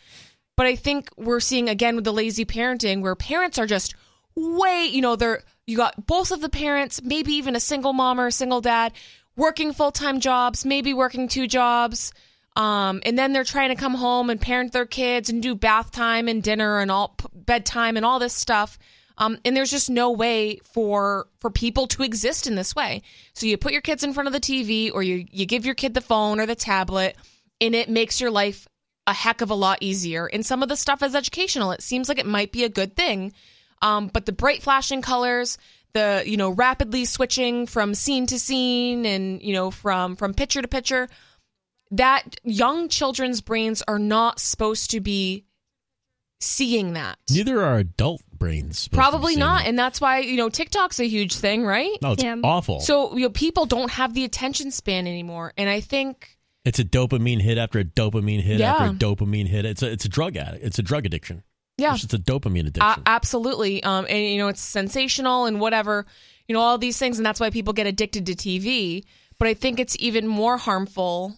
But 0.58 0.68
i 0.68 0.76
think 0.76 1.10
we're 1.18 1.42
seeing 1.42 1.68
again 1.68 1.96
with 1.96 2.06
the 2.06 2.14
lazy 2.14 2.46
parenting 2.46 3.02
where 3.02 3.16
parents 3.16 3.60
are 3.60 3.68
just 3.68 3.94
way 4.36 4.86
you 4.90 5.02
know 5.02 5.16
they're 5.18 5.44
you 5.68 5.76
got 5.78 6.06
both 6.08 6.32
of 6.32 6.40
the 6.42 6.50
parents 6.50 7.02
maybe 7.04 7.34
even 7.34 7.56
a 7.56 7.60
single 7.60 7.94
mom 7.94 8.20
or 8.20 8.28
a 8.28 8.32
single 8.32 8.62
dad 8.62 8.94
working 9.36 9.74
full-time 9.74 10.20
jobs 10.22 10.66
maybe 10.66 10.94
working 10.94 11.28
two 11.28 11.48
jobs 11.48 12.14
Um, 12.56 13.02
and 13.06 13.18
then 13.18 13.34
they're 13.34 13.44
trying 13.44 13.70
to 13.70 13.76
come 13.76 13.94
home 13.94 14.30
and 14.30 14.40
parent 14.40 14.72
their 14.72 14.86
kids 14.86 15.30
and 15.30 15.42
do 15.44 15.56
bath 15.56 15.92
time 15.92 16.28
and 16.28 16.42
dinner 16.42 16.80
and 16.80 16.90
all 16.90 17.16
bedtime 17.34 17.98
and 17.98 18.06
all 18.06 18.20
this 18.20 18.34
stuff. 18.34 18.78
Um, 19.18 19.38
and 19.46 19.56
there's 19.56 19.72
just 19.72 19.90
no 19.90 20.12
way 20.12 20.58
for 20.74 21.28
for 21.40 21.50
people 21.50 21.88
to 21.88 22.04
exist 22.04 22.48
in 22.48 22.56
this 22.56 22.76
way. 22.76 23.02
So 23.34 23.46
you 23.46 23.58
put 23.58 23.72
your 23.72 23.82
kids 23.82 24.04
in 24.04 24.14
front 24.14 24.28
of 24.28 24.34
the 24.34 24.40
TV 24.40 24.92
or 24.94 25.04
you 25.04 25.26
you 25.32 25.46
give 25.46 25.66
your 25.66 25.76
kid 25.76 25.94
the 25.94 26.02
phone 26.02 26.40
or 26.40 26.46
the 26.46 26.56
tablet, 26.56 27.16
and 27.62 27.76
it 27.76 27.90
makes 27.90 28.20
your 28.20 28.32
life 28.32 28.68
a 29.08 29.14
heck 29.14 29.42
of 29.42 29.52
a 29.52 29.56
lot 29.56 29.78
easier. 29.82 30.26
And 30.26 30.46
some 30.46 30.64
of 30.64 30.70
the 30.70 30.76
stuff 30.76 31.04
is 31.04 31.16
educational. 31.16 31.72
It 31.72 31.82
seems 31.82 32.10
like 32.10 32.20
it 32.20 32.26
might 32.26 32.52
be 32.52 32.64
a 32.64 32.70
good 32.70 32.96
thing. 32.96 33.34
Um, 33.82 34.08
but 34.08 34.26
the 34.26 34.32
bright 34.32 34.64
flashing 34.64 35.02
colors, 35.02 35.58
the 35.94 36.24
you 36.26 36.38
know 36.38 36.50
rapidly 36.50 37.06
switching 37.06 37.68
from 37.68 37.96
scene 37.96 38.26
to 38.28 38.40
scene, 38.40 39.06
and 39.06 39.42
you 39.42 39.54
know 39.54 39.72
from 39.72 40.16
from 40.16 40.34
picture 40.34 40.62
to 40.62 40.68
picture, 40.68 41.08
that 41.92 42.24
young 42.44 42.90
children's 42.90 43.42
brains 43.42 43.84
are 43.88 44.00
not 44.00 44.40
supposed 44.40 44.92
to 44.92 45.00
be 45.00 45.46
seeing 46.40 46.94
that. 46.94 47.18
Neither 47.30 47.64
are 47.64 47.78
adult 47.78 48.22
brains. 48.38 48.80
supposed 48.80 48.84
to 48.86 48.90
be 48.92 48.96
Probably 48.98 49.36
not, 49.36 49.64
that. 49.64 49.70
and 49.70 49.80
that's 49.80 50.02
why 50.02 50.20
you 50.20 50.36
know 50.38 50.50
TikTok's 50.50 51.00
a 51.00 51.08
huge 51.08 51.36
thing, 51.36 51.64
right? 51.66 51.98
No, 52.02 52.12
it's 52.12 52.24
Yeah. 52.24 52.36
awful. 52.44 52.80
So 52.82 53.16
you 53.16 53.24
know, 53.24 53.30
people 53.30 53.66
don't 53.66 53.92
have 53.92 54.14
the 54.14 54.24
attention 54.24 54.72
span 54.72 55.08
anymore, 55.08 55.54
and 55.58 55.70
I 55.70 55.80
think 55.82 56.38
it's 56.66 56.80
a 56.80 56.84
dopamine 56.84 57.42
hit 57.42 57.58
after 57.58 57.80
a 57.80 57.84
dopamine 57.86 58.42
hit 58.42 58.60
Yeah. 58.60 58.74
after 58.74 58.86
a 58.86 58.94
dopamine 58.94 59.48
hit. 59.48 59.66
It's 59.66 59.82
a 59.84 59.90
it's 59.92 60.06
a 60.06 60.10
drug 60.10 60.36
addict. 60.36 60.64
It's 60.64 60.80
a 60.80 60.84
drug 60.84 61.06
addiction. 61.06 61.44
yeah, 61.78 61.94
It's 61.94 62.02
just 62.02 62.14
a 62.14 62.20
dopamine 62.20 62.66
a- 62.66 62.68
addiction. 62.68 63.04
absolutely. 63.06 63.82
Um, 63.84 64.06
and 64.10 64.24
you 64.26 64.38
know, 64.38 64.48
it's 64.50 64.62
sensational 64.62 65.46
and 65.46 65.60
whatever, 65.60 66.06
you 66.48 66.54
know, 66.54 66.62
all 66.62 66.78
these 66.78 66.98
things, 66.98 67.18
and 67.18 67.26
that's 67.26 67.40
why 67.40 67.50
people 67.50 67.74
get 67.74 67.88
addicted 67.88 68.26
to 68.28 68.36
TV. 68.36 69.04
But 69.40 69.48
I 69.48 69.54
think 69.54 69.80
it's 69.80 69.96
even 70.00 70.28
more 70.28 70.58
harmful 70.58 71.38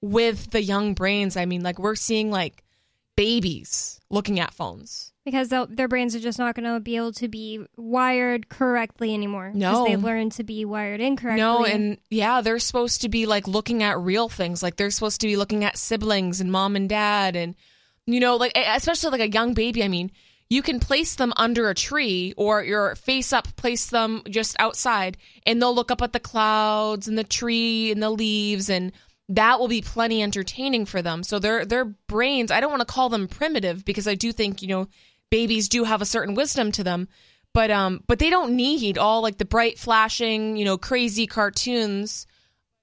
with 0.00 0.50
the 0.50 0.62
young 0.62 0.94
brains. 0.94 1.36
I 1.36 1.44
mean, 1.46 1.62
like 1.62 1.78
we're 1.78 1.94
seeing 1.94 2.30
like 2.30 2.62
babies 3.16 4.00
looking 4.10 4.38
at 4.40 4.52
phones. 4.52 5.12
because 5.24 5.48
their 5.48 5.88
brains 5.88 6.14
are 6.14 6.20
just 6.20 6.38
not 6.38 6.54
going 6.54 6.72
to 6.72 6.78
be 6.80 6.96
able 6.96 7.12
to 7.12 7.28
be 7.28 7.60
wired 7.76 8.48
correctly 8.48 9.14
anymore. 9.14 9.50
No. 9.54 9.86
they've 9.86 10.02
learned 10.02 10.32
to 10.32 10.44
be 10.44 10.64
wired 10.64 11.00
incorrectly. 11.00 11.40
No, 11.40 11.64
and 11.64 11.98
yeah, 12.10 12.42
they're 12.42 12.58
supposed 12.58 13.00
to 13.00 13.08
be 13.08 13.26
like 13.26 13.48
looking 13.48 13.82
at 13.82 13.98
real 13.98 14.28
things. 14.28 14.62
Like 14.62 14.76
they're 14.76 14.90
supposed 14.90 15.20
to 15.22 15.26
be 15.26 15.36
looking 15.36 15.64
at 15.64 15.78
siblings 15.78 16.40
and 16.40 16.52
mom 16.52 16.76
and 16.76 16.88
dad 16.88 17.34
and 17.36 17.54
you 18.06 18.20
know, 18.20 18.36
like 18.36 18.52
especially 18.54 19.10
like 19.10 19.28
a 19.28 19.32
young 19.32 19.52
baby, 19.54 19.82
I 19.82 19.88
mean, 19.88 20.12
you 20.48 20.62
can 20.62 20.78
place 20.78 21.16
them 21.16 21.32
under 21.36 21.68
a 21.68 21.74
tree 21.74 22.32
or 22.36 22.62
your 22.62 22.94
face 22.94 23.32
up 23.32 23.48
place 23.56 23.86
them 23.86 24.22
just 24.30 24.54
outside 24.60 25.16
and 25.44 25.60
they'll 25.60 25.74
look 25.74 25.90
up 25.90 26.02
at 26.02 26.12
the 26.12 26.20
clouds 26.20 27.08
and 27.08 27.18
the 27.18 27.24
tree 27.24 27.90
and 27.90 28.00
the 28.00 28.10
leaves 28.10 28.70
and 28.70 28.92
that 29.28 29.58
will 29.58 29.68
be 29.68 29.82
plenty 29.82 30.22
entertaining 30.22 30.86
for 30.86 31.02
them. 31.02 31.22
So 31.22 31.38
their 31.38 31.64
their 31.64 31.84
brains, 31.84 32.50
I 32.50 32.60
don't 32.60 32.70
want 32.70 32.80
to 32.80 32.92
call 32.92 33.08
them 33.08 33.28
primitive 33.28 33.84
because 33.84 34.06
I 34.06 34.14
do 34.14 34.32
think, 34.32 34.62
you 34.62 34.68
know, 34.68 34.88
babies 35.30 35.68
do 35.68 35.84
have 35.84 36.00
a 36.02 36.06
certain 36.06 36.34
wisdom 36.34 36.70
to 36.72 36.84
them 36.84 37.08
but 37.56 37.70
um 37.70 38.02
but 38.06 38.18
they 38.18 38.28
don't 38.28 38.54
need 38.54 38.98
all 38.98 39.22
like 39.22 39.38
the 39.38 39.44
bright 39.46 39.78
flashing 39.78 40.56
you 40.58 40.64
know 40.64 40.76
crazy 40.76 41.26
cartoons 41.26 42.26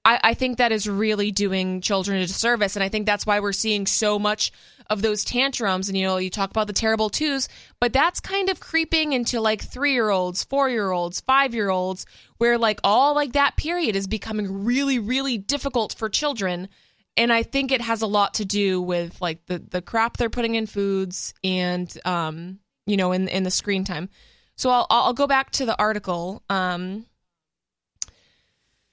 I, 0.04 0.20
I 0.22 0.34
think 0.34 0.58
that 0.58 0.72
is 0.72 0.88
really 0.88 1.30
doing 1.30 1.80
children 1.80 2.18
a 2.18 2.26
disservice 2.26 2.76
and 2.76 2.82
i 2.82 2.88
think 2.88 3.06
that's 3.06 3.26
why 3.26 3.40
we're 3.40 3.52
seeing 3.52 3.86
so 3.86 4.18
much 4.18 4.52
of 4.90 5.02
those 5.02 5.24
tantrums 5.24 5.88
and 5.88 5.96
you 5.96 6.06
know 6.06 6.16
you 6.18 6.30
talk 6.30 6.50
about 6.50 6.66
the 6.66 6.72
terrible 6.72 7.10
twos 7.10 7.48
but 7.80 7.92
that's 7.92 8.20
kind 8.20 8.48
of 8.48 8.60
creeping 8.60 9.12
into 9.12 9.40
like 9.40 9.62
three 9.62 9.92
year 9.92 10.10
olds 10.10 10.44
four 10.44 10.68
year 10.68 10.90
olds 10.90 11.20
five 11.20 11.54
year 11.54 11.70
olds 11.70 12.06
where 12.38 12.58
like 12.58 12.80
all 12.84 13.14
like 13.14 13.32
that 13.32 13.56
period 13.56 13.96
is 13.96 14.06
becoming 14.06 14.64
really 14.64 14.98
really 14.98 15.38
difficult 15.38 15.94
for 15.94 16.08
children 16.08 16.68
and 17.16 17.32
I 17.32 17.42
think 17.42 17.70
it 17.70 17.80
has 17.80 18.02
a 18.02 18.06
lot 18.06 18.34
to 18.34 18.44
do 18.44 18.80
with 18.80 19.20
like 19.20 19.46
the 19.46 19.58
the 19.58 19.82
crap 19.82 20.16
they're 20.16 20.30
putting 20.30 20.54
in 20.54 20.66
foods 20.66 21.34
and 21.42 21.92
um 22.04 22.58
you 22.86 22.96
know 22.96 23.12
in 23.12 23.28
in 23.28 23.42
the 23.44 23.50
screen 23.50 23.84
time. 23.84 24.08
So 24.56 24.70
I'll 24.70 24.86
I'll 24.90 25.14
go 25.14 25.26
back 25.26 25.50
to 25.52 25.66
the 25.66 25.78
article. 25.78 26.42
Um 26.48 27.06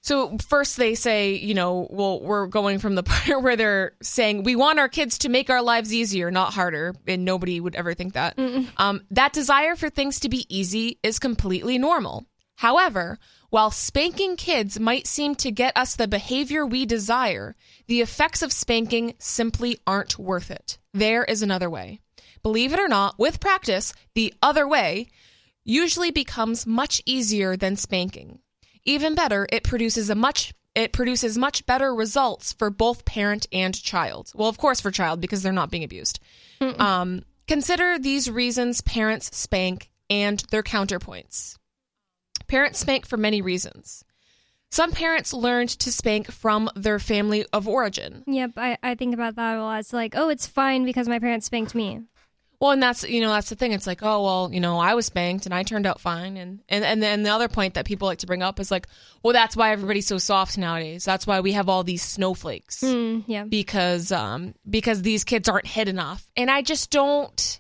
so 0.02 0.38
first 0.48 0.78
they 0.78 0.95
say, 0.95 1.36
you 1.36 1.53
know, 1.53 1.88
well 1.90 2.19
we're 2.22 2.48
going 2.48 2.80
from 2.80 2.95
the 2.95 3.03
part 3.11 3.41
where 3.41 3.56
they're 3.56 3.94
saying 4.02 4.44
we 4.44 4.56
want 4.56 4.80
our 4.80 4.90
kids 4.90 5.19
to 5.19 5.30
make 5.30 5.49
our 5.49 5.61
lives 5.61 5.94
easier, 5.94 6.32
not 6.32 6.53
harder, 6.53 6.94
and 7.07 7.23
nobody 7.23 7.60
would 7.60 7.76
ever 7.76 7.94
think 7.94 8.14
that. 8.14 8.38
Um 8.78 9.02
that 9.11 9.34
desire 9.34 9.76
for 9.76 9.90
things 9.90 10.19
to 10.22 10.30
be 10.30 10.45
easy 10.49 10.99
is 11.03 11.19
completely 11.19 11.78
normal. 11.78 12.26
However, 12.57 13.18
while 13.49 13.72
spanking 13.72 14.38
kids 14.38 14.80
might 14.80 15.07
seem 15.07 15.36
to 15.36 15.52
get 15.52 15.76
us 15.76 15.95
the 15.95 16.07
behavior 16.07 16.65
we 16.65 16.86
desire, 16.86 17.56
the 17.88 18.02
effects 18.02 18.41
of 18.41 18.53
spanking 18.53 19.14
simply 19.18 19.80
aren't 19.86 20.18
worth 20.19 20.52
it. 20.52 20.78
There 20.94 21.23
is 21.23 21.41
another 21.41 21.69
way. 21.69 21.99
Believe 22.44 22.72
it 22.72 22.80
or 22.80 22.88
not, 22.88 23.19
with 23.19 23.40
practice, 23.40 23.94
the 24.15 24.34
other 24.41 24.68
way 24.68 25.07
usually 25.64 26.11
becomes 26.11 26.65
much 26.65 27.02
easier 27.06 27.57
than 27.57 27.76
spanking. 27.76 28.40
Even 28.86 29.16
better, 29.16 29.48
it 29.52 29.64
produces 29.64 30.10
a 30.10 30.16
much 30.16 30.53
it 30.74 30.94
produces 30.94 31.38
much 31.38 31.66
better 31.66 31.94
results 31.94 32.53
for 32.53 32.70
both 32.70 33.03
parent 33.03 33.45
and 33.52 33.76
child. 33.76 34.32
Well, 34.34 34.48
of 34.48 34.58
course 34.58 34.80
for 34.80 34.90
child 34.90 35.20
because 35.20 35.44
they're 35.44 35.52
not 35.52 35.70
being 35.70 35.84
abused. 35.84 36.20
Um, 36.62 37.24
consider 37.48 37.99
these 37.99 38.30
reasons 38.30 38.80
parents 38.82 39.36
spank 39.36 39.90
and 40.10 40.40
their 40.52 40.64
counterpoints. 40.64 41.58
Parents 42.48 42.80
spank 42.80 43.06
for 43.06 43.18
many 43.18 43.41
reasons. 43.41 44.06
Some 44.70 44.94
parents 44.94 45.34
learned 45.34 45.70
to 45.70 45.91
spank 45.91 46.32
from 46.32 46.70
their 46.76 46.99
family 46.99 47.45
of 47.52 47.68
origin. 47.68 48.24
Yep, 48.26 48.52
I, 48.56 48.78
I 48.82 48.95
think 48.95 49.14
about 49.14 49.36
that 49.36 49.58
a 49.58 49.62
lot. 49.62 49.82
It's 49.82 49.91
like, 49.91 50.14
oh, 50.16 50.30
it's 50.30 50.48
fine 50.48 50.86
because 50.86 51.10
my 51.10 51.20
parents 51.20 51.48
spanked 51.48 51.76
me. 51.76 52.03
Well, 52.62 52.70
and 52.72 52.82
that's 52.82 53.04
you 53.04 53.22
know 53.22 53.32
that's 53.32 53.50
the 53.50 53.56
thing. 53.56 53.72
It's 53.72 53.88
like, 53.88 54.04
oh 54.04 54.24
well, 54.24 54.50
you 54.54 54.60
know, 54.60 54.78
I 54.78 54.94
was 54.94 55.08
spanked 55.08 55.48
and 55.48 55.54
I 55.54 55.64
turned 55.64 55.88
out 55.88 56.00
fine. 56.00 56.38
And 56.38 56.60
and 56.70 56.86
and 56.86 57.02
then 57.02 57.24
the 57.24 57.32
other 57.32 57.48
point 57.48 57.74
that 57.74 57.86
people 57.86 58.08
like 58.08 58.20
to 58.20 58.28
bring 58.28 58.44
up 58.44 58.60
is 58.60 58.70
like, 58.70 58.86
well, 59.24 59.34
that's 59.34 59.58
why 59.58 59.72
everybody's 59.72 60.06
so 60.06 60.20
soft 60.20 60.60
nowadays. 60.60 61.04
That's 61.04 61.26
why 61.26 61.40
we 61.40 61.54
have 61.54 61.68
all 61.70 61.84
these 61.84 62.04
snowflakes 62.04 62.82
Mm, 62.82 63.24
yeah. 63.26 63.46
because 63.46 64.12
um 64.12 64.54
because 64.70 65.02
these 65.02 65.24
kids 65.24 65.50
aren't 65.50 65.66
hit 65.66 65.88
enough. 65.90 66.24
And 66.38 66.52
I 66.52 66.62
just 66.62 66.92
don't. 66.92 67.60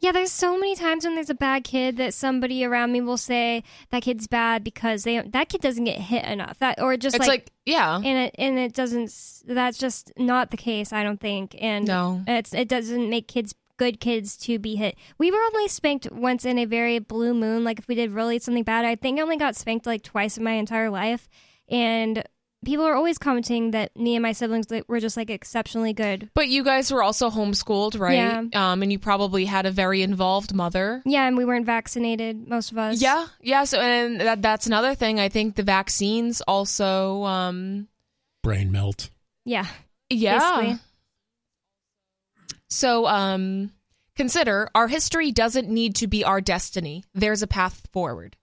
Yeah, 0.00 0.12
there's 0.12 0.30
so 0.30 0.56
many 0.56 0.76
times 0.76 1.04
when 1.04 1.16
there's 1.16 1.28
a 1.28 1.34
bad 1.34 1.64
kid 1.64 1.96
that 1.96 2.14
somebody 2.14 2.64
around 2.64 2.92
me 2.92 3.00
will 3.00 3.16
say 3.16 3.64
that 3.90 4.02
kid's 4.02 4.28
bad 4.28 4.62
because 4.62 5.02
they 5.02 5.20
that 5.20 5.48
kid 5.48 5.60
doesn't 5.60 5.84
get 5.84 5.98
hit 5.98 6.24
enough. 6.24 6.58
That 6.60 6.80
or 6.80 6.96
just 6.96 7.16
It's 7.16 7.26
like, 7.26 7.50
yeah, 7.66 7.96
and 7.96 8.06
it 8.06 8.34
and 8.38 8.58
it 8.58 8.72
doesn't. 8.74 9.12
That's 9.44 9.76
just 9.76 10.12
not 10.16 10.50
the 10.50 10.56
case. 10.56 10.92
I 10.92 11.02
don't 11.02 11.20
think. 11.20 11.54
And 11.60 11.86
No. 11.86 12.22
it's 12.26 12.54
it 12.54 12.68
doesn't 12.68 13.10
make 13.10 13.26
kids 13.28 13.54
good 13.78 14.00
kids 14.00 14.36
to 14.36 14.58
be 14.58 14.76
hit. 14.76 14.96
We 15.16 15.30
were 15.30 15.38
only 15.38 15.68
spanked 15.68 16.12
once 16.12 16.44
in 16.44 16.58
a 16.58 16.66
very 16.66 16.98
blue 16.98 17.32
moon. 17.32 17.64
Like 17.64 17.78
if 17.78 17.88
we 17.88 17.94
did 17.94 18.12
really 18.12 18.38
something 18.38 18.64
bad, 18.64 18.84
I 18.84 18.96
think 18.96 19.18
I 19.18 19.22
only 19.22 19.38
got 19.38 19.56
spanked 19.56 19.86
like 19.86 20.02
twice 20.02 20.36
in 20.36 20.44
my 20.44 20.52
entire 20.52 20.90
life. 20.90 21.28
And 21.70 22.22
people 22.64 22.84
are 22.84 22.94
always 22.94 23.18
commenting 23.18 23.70
that 23.70 23.96
me 23.96 24.16
and 24.16 24.22
my 24.22 24.32
siblings 24.32 24.66
were 24.88 25.00
just 25.00 25.16
like 25.16 25.30
exceptionally 25.30 25.92
good. 25.92 26.30
But 26.34 26.48
you 26.48 26.64
guys 26.64 26.90
were 26.92 27.02
also 27.02 27.30
homeschooled, 27.30 27.98
right? 27.98 28.14
Yeah. 28.14 28.42
Um, 28.54 28.82
and 28.82 28.90
you 28.90 28.98
probably 28.98 29.44
had 29.44 29.66
a 29.66 29.70
very 29.70 30.02
involved 30.02 30.54
mother. 30.54 31.02
Yeah, 31.04 31.26
and 31.26 31.36
we 31.36 31.44
weren't 31.44 31.66
vaccinated, 31.66 32.48
most 32.48 32.72
of 32.72 32.78
us. 32.78 33.00
Yeah, 33.00 33.26
yeah. 33.40 33.64
So, 33.64 33.80
and 33.80 34.20
that, 34.20 34.42
that's 34.42 34.66
another 34.66 34.94
thing. 34.94 35.20
I 35.20 35.28
think 35.28 35.54
the 35.54 35.62
vaccines 35.62 36.40
also, 36.42 37.22
um, 37.24 37.88
Brain 38.42 38.72
melt. 38.72 39.10
Yeah. 39.44 39.66
yeah. 40.10 40.38
Basically. 40.38 40.84
So, 42.68 43.06
um, 43.06 43.72
consider 44.14 44.68
our 44.74 44.88
history 44.88 45.32
doesn't 45.32 45.68
need 45.68 45.94
to 45.96 46.06
be 46.06 46.24
our 46.24 46.40
destiny. 46.40 47.04
There's 47.14 47.42
a 47.42 47.46
path 47.46 47.86
forward. 47.92 48.36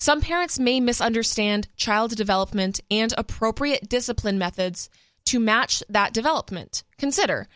Some 0.00 0.20
parents 0.20 0.58
may 0.58 0.80
misunderstand 0.80 1.68
child 1.76 2.14
development 2.16 2.80
and 2.90 3.12
appropriate 3.18 3.88
discipline 3.88 4.38
methods 4.38 4.88
to 5.26 5.40
match 5.40 5.82
that 5.88 6.14
development. 6.14 6.84
Consider 6.98 7.48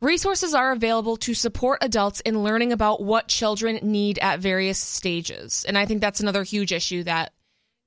resources 0.00 0.54
are 0.54 0.72
available 0.72 1.16
to 1.18 1.34
support 1.34 1.82
adults 1.82 2.20
in 2.20 2.42
learning 2.42 2.72
about 2.72 3.02
what 3.02 3.28
children 3.28 3.78
need 3.82 4.18
at 4.18 4.40
various 4.40 4.78
stages. 4.78 5.64
And 5.68 5.76
I 5.76 5.86
think 5.86 6.00
that's 6.00 6.20
another 6.20 6.42
huge 6.42 6.72
issue 6.72 7.04
that 7.04 7.32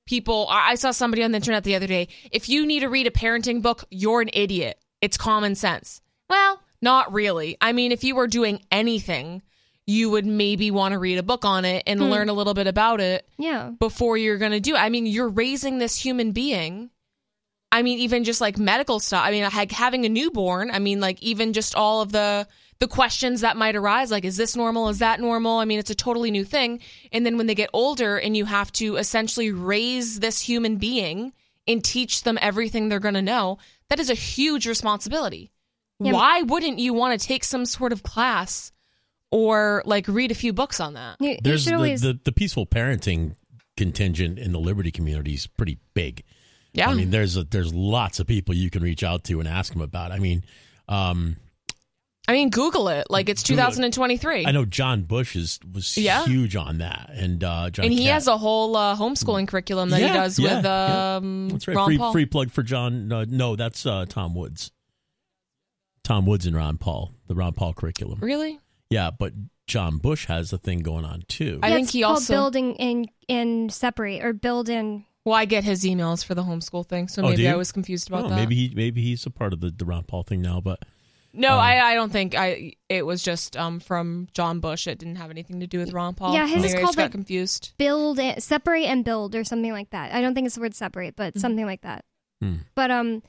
people 0.06 0.46
I 0.48 0.72
I 0.72 0.74
saw 0.76 0.90
somebody 0.92 1.22
on 1.22 1.32
the 1.32 1.36
internet 1.36 1.64
the 1.64 1.74
other 1.74 1.86
day. 1.86 2.08
If 2.30 2.48
you 2.48 2.66
need 2.66 2.80
to 2.80 2.88
read 2.88 3.06
a 3.06 3.10
parenting 3.10 3.62
book, 3.62 3.84
you're 3.90 4.20
an 4.20 4.30
idiot. 4.32 4.78
It's 5.00 5.16
common 5.16 5.54
sense. 5.54 6.00
Well, 6.30 6.60
not 6.84 7.12
really. 7.12 7.56
I 7.60 7.72
mean, 7.72 7.90
if 7.90 8.04
you 8.04 8.14
were 8.14 8.28
doing 8.28 8.60
anything, 8.70 9.42
you 9.86 10.10
would 10.10 10.24
maybe 10.24 10.70
want 10.70 10.92
to 10.92 10.98
read 10.98 11.18
a 11.18 11.22
book 11.22 11.44
on 11.44 11.64
it 11.64 11.82
and 11.86 11.98
Hmm. 12.00 12.06
learn 12.06 12.28
a 12.28 12.32
little 12.32 12.54
bit 12.54 12.66
about 12.68 13.00
it 13.00 13.26
Yeah. 13.38 13.70
before 13.80 14.16
you're 14.16 14.38
going 14.38 14.52
to 14.52 14.60
do 14.60 14.74
it. 14.76 14.78
I 14.78 14.88
mean, 14.88 15.04
you're 15.06 15.28
raising 15.28 15.78
this 15.78 15.98
human 15.98 16.30
being. 16.32 16.90
I 17.72 17.82
mean, 17.82 17.98
even 17.98 18.22
just 18.22 18.40
like 18.40 18.56
medical 18.56 19.00
stuff. 19.00 19.24
I 19.26 19.32
mean, 19.32 19.42
like 19.42 19.72
having 19.72 20.04
a 20.04 20.08
newborn. 20.08 20.70
I 20.70 20.78
mean, 20.78 21.00
like 21.00 21.20
even 21.22 21.52
just 21.52 21.74
all 21.74 22.00
of 22.02 22.12
the 22.12 22.46
the 22.80 22.88
questions 22.88 23.40
that 23.42 23.56
might 23.56 23.76
arise, 23.76 24.10
like 24.10 24.24
is 24.24 24.36
this 24.36 24.56
normal? 24.56 24.88
Is 24.88 24.98
that 24.98 25.20
normal? 25.20 25.58
I 25.58 25.64
mean, 25.64 25.78
it's 25.78 25.90
a 25.90 25.94
totally 25.94 26.30
new 26.30 26.44
thing. 26.44 26.80
And 27.12 27.24
then 27.24 27.36
when 27.36 27.46
they 27.46 27.54
get 27.54 27.70
older, 27.72 28.16
and 28.18 28.36
you 28.36 28.44
have 28.46 28.70
to 28.74 28.96
essentially 28.96 29.50
raise 29.52 30.20
this 30.20 30.40
human 30.40 30.76
being 30.76 31.32
and 31.68 31.82
teach 31.84 32.22
them 32.24 32.38
everything 32.42 32.88
they're 32.88 32.98
going 33.00 33.14
to 33.14 33.22
know, 33.22 33.58
that 33.90 34.00
is 34.00 34.10
a 34.10 34.14
huge 34.14 34.66
responsibility. 34.66 35.50
Yeah. 36.00 36.12
Why 36.12 36.42
wouldn't 36.42 36.78
you 36.78 36.92
want 36.94 37.18
to 37.20 37.26
take 37.26 37.44
some 37.44 37.64
sort 37.66 37.92
of 37.92 38.02
class 38.02 38.72
or 39.30 39.82
like 39.86 40.08
read 40.08 40.30
a 40.30 40.34
few 40.34 40.52
books 40.52 40.80
on 40.80 40.94
that? 40.94 41.16
You, 41.20 41.30
you 41.30 41.38
There's 41.42 41.64
the, 41.64 41.74
always 41.74 42.00
the 42.02 42.18
the 42.24 42.32
peaceful 42.32 42.66
parenting 42.66 43.36
contingent 43.76 44.38
in 44.38 44.52
the 44.52 44.58
Liberty 44.60 44.90
community 44.90 45.34
is 45.34 45.46
pretty 45.46 45.78
big. 45.94 46.24
Yeah. 46.72 46.90
I 46.90 46.94
mean, 46.94 47.10
there's 47.10 47.36
a, 47.36 47.44
there's 47.44 47.72
lots 47.72 48.18
of 48.18 48.26
people 48.26 48.54
you 48.54 48.68
can 48.70 48.82
reach 48.82 49.04
out 49.04 49.24
to 49.24 49.38
and 49.38 49.48
ask 49.48 49.72
them 49.72 49.82
about. 49.82 50.10
I 50.10 50.18
mean, 50.18 50.44
um, 50.88 51.36
I 52.26 52.32
mean, 52.32 52.50
Google 52.50 52.88
it. 52.88 53.06
Like 53.10 53.28
it's 53.28 53.42
Google 53.42 53.64
it. 53.66 53.70
2023. 53.70 54.46
I 54.46 54.50
know 54.50 54.64
John 54.64 55.02
Bush 55.02 55.36
is 55.36 55.60
was 55.72 55.96
Yeah. 55.96 56.24
huge 56.24 56.56
on 56.56 56.78
that, 56.78 57.10
and 57.14 57.44
uh, 57.44 57.70
John 57.70 57.84
and 57.84 57.94
he 57.94 58.04
Cat- 58.06 58.14
has 58.14 58.26
a 58.26 58.36
whole 58.38 58.76
uh, 58.76 58.96
homeschooling 58.96 59.46
curriculum 59.46 59.90
that 59.90 60.00
he 60.00 60.08
does 60.08 60.38
yeah, 60.38 60.56
with 60.56 60.64
yeah. 60.64 61.16
um, 61.16 61.48
That's 61.50 61.68
right. 61.68 61.76
Ron 61.76 61.86
free 61.86 61.98
Paul. 61.98 62.12
free 62.12 62.26
plug 62.26 62.50
for 62.50 62.62
John. 62.62 63.12
Uh, 63.12 63.24
no, 63.28 63.54
that's 63.56 63.84
uh, 63.86 64.06
Tom 64.08 64.34
Woods. 64.34 64.72
Tom 66.04 66.26
Woods 66.26 66.46
and 66.46 66.54
Ron 66.54 66.78
Paul, 66.78 67.12
the 67.26 67.34
Ron 67.34 67.52
Paul 67.54 67.72
curriculum. 67.74 68.20
Really? 68.20 68.60
Yeah, 68.90 69.10
but 69.10 69.32
John 69.66 69.96
Bush 69.98 70.26
has 70.26 70.52
a 70.52 70.58
thing 70.58 70.80
going 70.80 71.04
on 71.04 71.24
too. 71.26 71.58
I 71.62 71.68
Yeah, 71.68 71.74
think 71.74 71.84
it's 71.84 71.92
he 71.94 72.02
called 72.02 72.16
also- 72.16 72.32
building 72.34 72.78
and 72.80 73.08
and 73.28 73.72
separate 73.72 74.22
or 74.22 74.32
build 74.32 74.68
in. 74.68 75.04
Well, 75.24 75.34
I 75.34 75.46
get 75.46 75.64
his 75.64 75.84
emails 75.84 76.22
for 76.24 76.34
the 76.34 76.42
homeschool 76.42 76.86
thing, 76.86 77.08
so 77.08 77.22
Oh, 77.24 77.30
maybe 77.30 77.48
I 77.48 77.54
was 77.56 77.72
confused 77.72 78.08
about 78.08 78.26
Oh, 78.26 78.28
that. 78.28 78.36
maybe 78.36 78.54
he 78.54 78.72
maybe 78.74 79.02
he's 79.02 79.24
a 79.26 79.30
part 79.30 79.52
of 79.54 79.60
the, 79.60 79.70
the 79.70 79.86
Ron 79.86 80.04
Paul 80.04 80.22
thing 80.22 80.42
now, 80.42 80.60
but 80.60 80.84
No, 81.32 81.54
Um, 81.54 81.58
I, 81.60 81.80
I 81.80 81.94
don't 81.94 82.12
think 82.12 82.34
I. 82.36 82.74
It 82.90 83.04
was 83.06 83.22
just 83.22 83.56
um 83.56 83.80
from 83.80 84.28
John 84.34 84.60
Bush. 84.60 84.86
It 84.86 84.98
didn't 84.98 85.16
have 85.16 85.30
anything 85.30 85.58
to 85.60 85.66
do 85.66 85.78
with 85.78 85.92
Ron 85.94 86.14
Paul. 86.14 86.34
Yeah, 86.34 86.46
his 86.46 86.56
Maybe 86.56 86.66
is 86.68 86.74
I 86.74 86.76
called, 86.78 86.88
just 86.88 86.96
got 86.98 87.02
like, 87.04 87.12
confused. 87.12 87.72
build 87.78 88.20
and, 88.20 88.40
separate 88.42 88.84
and 88.84 89.02
build 89.04 89.34
or 89.34 89.42
something 89.44 89.72
like 89.72 89.90
that. 89.90 90.12
I 90.14 90.20
don't 90.20 90.34
think 90.34 90.44
it's 90.46 90.54
the 90.56 90.60
word 90.60 90.74
separate, 90.74 91.16
but 91.16 91.34
Mhm. 91.34 91.40
something 91.40 91.64
like 91.66 91.80
that. 91.80 92.04
Hmm. 92.42 92.56
But 92.76 92.90
um, 92.90 93.22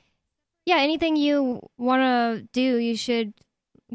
yeah, 0.65 0.77
anything 0.77 1.15
you 1.15 1.61
want 1.77 2.01
to 2.01 2.47
do, 2.51 2.77
you 2.77 2.97
should 2.97 3.33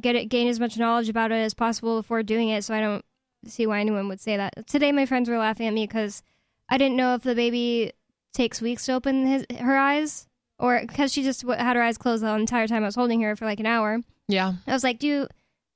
get 0.01 0.17
it, 0.17 0.27
gain 0.27 0.49
as 0.49 0.61
much 0.61 0.79
knowledge 0.79 1.09
about 1.09 1.33
it 1.33 1.37
as 1.37 1.55
possible 1.55 2.01
before 2.01 2.23
doing 2.23 2.49
it. 2.49 2.65
So 2.65 2.75
I 2.75 2.81
don't 2.81 3.05
see 3.45 3.67
why 3.67 3.81
anyone 3.81 4.09
would 4.09 4.21
say 4.21 4.37
that. 4.37 4.67
Today, 4.67 4.93
my 4.93 5.07
friends 5.07 5.29
were 5.29 5.39
laughing 5.39 5.67
at 5.67 5.75
me 5.75 5.87
because 5.87 6.23
I 6.69 6.79
didn't 6.79 6.97
know 6.97 7.15
if 7.15 7.23
the 7.23 7.35
baby 7.35 7.93
takes 8.33 8.61
weeks 8.61 8.87
to 8.87 8.93
open 8.93 9.27
his 9.27 9.45
her 9.59 9.77
eyes 9.77 10.29
or 10.59 10.81
because 10.87 11.13
she 11.13 11.23
just 11.23 11.41
w- 11.43 11.59
had 11.59 11.75
her 11.75 11.83
eyes 11.83 11.99
closed 11.99 12.23
the 12.23 12.33
entire 12.33 12.69
time 12.69 12.85
I 12.85 12.87
was 12.87 12.95
holding 12.95 13.21
her 13.23 13.35
for 13.35 13.45
like 13.45 13.61
an 13.61 13.67
hour. 13.67 14.01
Yeah. 14.29 14.55
I 14.67 14.73
was 14.73 14.85
like, 14.85 15.01
do 15.01 15.27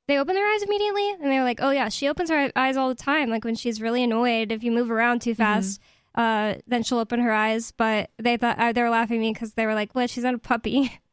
they 0.07 0.19
open 0.19 0.35
their 0.35 0.47
eyes 0.47 0.63
immediately? 0.63 1.11
And 1.11 1.25
they 1.25 1.39
were 1.39 1.45
like, 1.45 1.61
oh 1.61 1.71
yeah, 1.71 1.89
she 1.89 2.09
opens 2.09 2.31
her 2.31 2.53
eyes 2.55 2.77
all 2.77 2.89
the 2.89 2.95
time. 2.95 3.31
Like 3.31 3.45
when 3.45 3.57
she's 3.57 3.81
really 3.81 4.05
annoyed, 4.05 4.53
if 4.53 4.63
you 4.63 4.71
move 4.71 4.91
around 4.91 5.23
too 5.23 5.33
mm-hmm. 5.33 5.43
fast, 5.43 5.81
uh, 6.15 6.55
then 6.67 6.83
she'll 6.83 6.99
open 6.99 7.21
her 7.21 7.33
eyes. 7.33 7.73
But 7.73 8.11
they 8.19 8.37
thought 8.37 8.59
uh, 8.59 8.73
they 8.73 8.83
were 8.83 8.91
laughing 8.91 9.19
at 9.19 9.21
me 9.21 9.33
because 9.33 9.55
they 9.55 9.67
were 9.67 9.75
like, 9.75 9.95
well, 9.95 10.07
she's 10.07 10.25
not 10.25 10.35
a 10.35 10.39
puppy. 10.39 10.93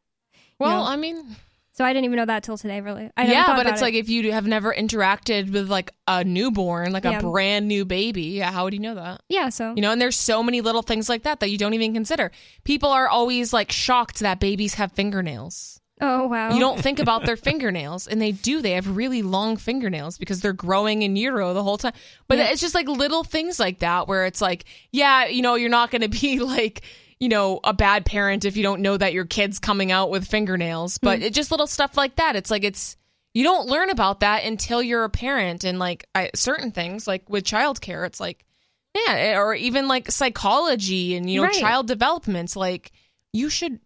Well, 0.58 0.84
Yeah. 0.84 0.90
I 0.90 0.96
mean, 0.96 1.36
So 1.72 1.84
I 1.84 1.92
didn't 1.92 2.04
even 2.04 2.18
know 2.18 2.26
that 2.26 2.44
till 2.44 2.56
today, 2.56 2.80
really. 2.80 3.10
I 3.16 3.24
yeah, 3.26 3.56
but 3.56 3.66
it's 3.66 3.80
it. 3.80 3.84
like 3.84 3.94
if 3.94 4.08
you 4.08 4.30
have 4.30 4.46
never 4.46 4.72
interacted 4.72 5.50
with 5.52 5.68
like 5.68 5.90
a 6.06 6.22
newborn, 6.22 6.92
like 6.92 7.02
Yeah. 7.04 7.18
a 7.18 7.20
brand 7.20 7.66
new 7.66 7.84
baby, 7.84 8.38
how 8.38 8.62
would 8.64 8.74
you 8.74 8.78
know 8.78 8.94
that? 8.94 9.22
yeah, 9.28 9.48
so 9.48 9.72
You 9.74 9.82
know, 9.82 9.90
and 9.90 10.00
there's 10.00 10.14
so 10.16 10.40
many 10.42 10.60
little 10.60 10.82
things 10.82 11.08
like 11.08 11.24
that 11.24 11.40
that 11.40 11.50
you 11.50 11.58
don't 11.58 11.74
even 11.74 11.92
consider. 11.94 12.30
People 12.62 12.90
are 12.90 13.08
always 13.08 13.52
like 13.52 13.72
shocked 13.72 14.20
that 14.20 14.38
babies 14.38 14.74
have 14.74 14.92
fingernails. 14.92 15.80
Oh 16.02 16.26
wow, 16.26 16.52
You 16.52 16.60
don't 16.60 16.78
think 16.80 16.98
about 16.98 17.24
their 17.24 17.36
fingernails, 17.48 18.06
and 18.06 18.20
they 18.20 18.32
do. 18.32 18.60
They 18.60 18.72
have 18.72 18.96
really 18.96 19.22
long 19.22 19.56
fingernails 19.56 20.18
because 20.18 20.40
they're 20.40 20.52
growing 20.52 21.00
in 21.02 21.16
utero 21.16 21.54
the 21.54 21.62
whole 21.62 21.78
time. 21.78 21.94
But 22.28 22.38
Yeah. 22.38 22.48
it's 22.50 22.60
just 22.60 22.74
like 22.74 22.88
little 22.88 23.24
things 23.24 23.58
like 23.58 23.78
that 23.78 24.08
where 24.08 24.26
it's 24.26 24.40
like, 24.42 24.64
yeah, 24.90 25.26
you 25.26 25.40
know, 25.40 25.54
you're 25.54 25.70
not 25.70 25.90
going 25.90 26.02
to 26.08 26.08
be 26.08 26.40
like, 26.40 26.82
you 27.20 27.28
know, 27.28 27.60
a 27.62 27.72
bad 27.72 28.04
parent 28.04 28.44
if 28.44 28.56
you 28.56 28.64
don't 28.64 28.82
know 28.82 28.96
that 28.96 29.12
your 29.12 29.24
kid's 29.24 29.58
coming 29.60 29.92
out 29.92 30.10
with 30.10 30.26
fingernails. 30.26 30.98
But 30.98 31.18
hmm. 31.20 31.24
it's 31.24 31.36
just 31.36 31.50
little 31.52 31.68
stuff 31.68 31.96
like 31.96 32.16
that. 32.16 32.36
It's 32.36 32.50
like 32.50 32.64
it's 32.64 32.96
you 33.32 33.44
don't 33.44 33.68
learn 33.68 33.88
about 33.88 34.20
that 34.20 34.44
until 34.44 34.82
you're 34.82 35.04
a 35.04 35.08
parent, 35.08 35.64
and 35.64 35.78
like 35.78 36.06
I, 36.14 36.30
certain 36.34 36.70
things 36.72 37.06
like 37.06 37.30
with 37.30 37.44
childcare, 37.44 38.06
it's 38.06 38.20
like, 38.20 38.44
yeah, 38.94 39.38
or 39.38 39.54
even 39.54 39.88
like 39.88 40.10
psychology 40.10 41.14
and 41.14 41.30
you 41.30 41.40
know 41.40 41.46
Right. 41.46 41.54
child 41.60 41.86
development. 41.86 42.56
Like 42.56 42.92
you 43.32 43.48
should 43.48 43.78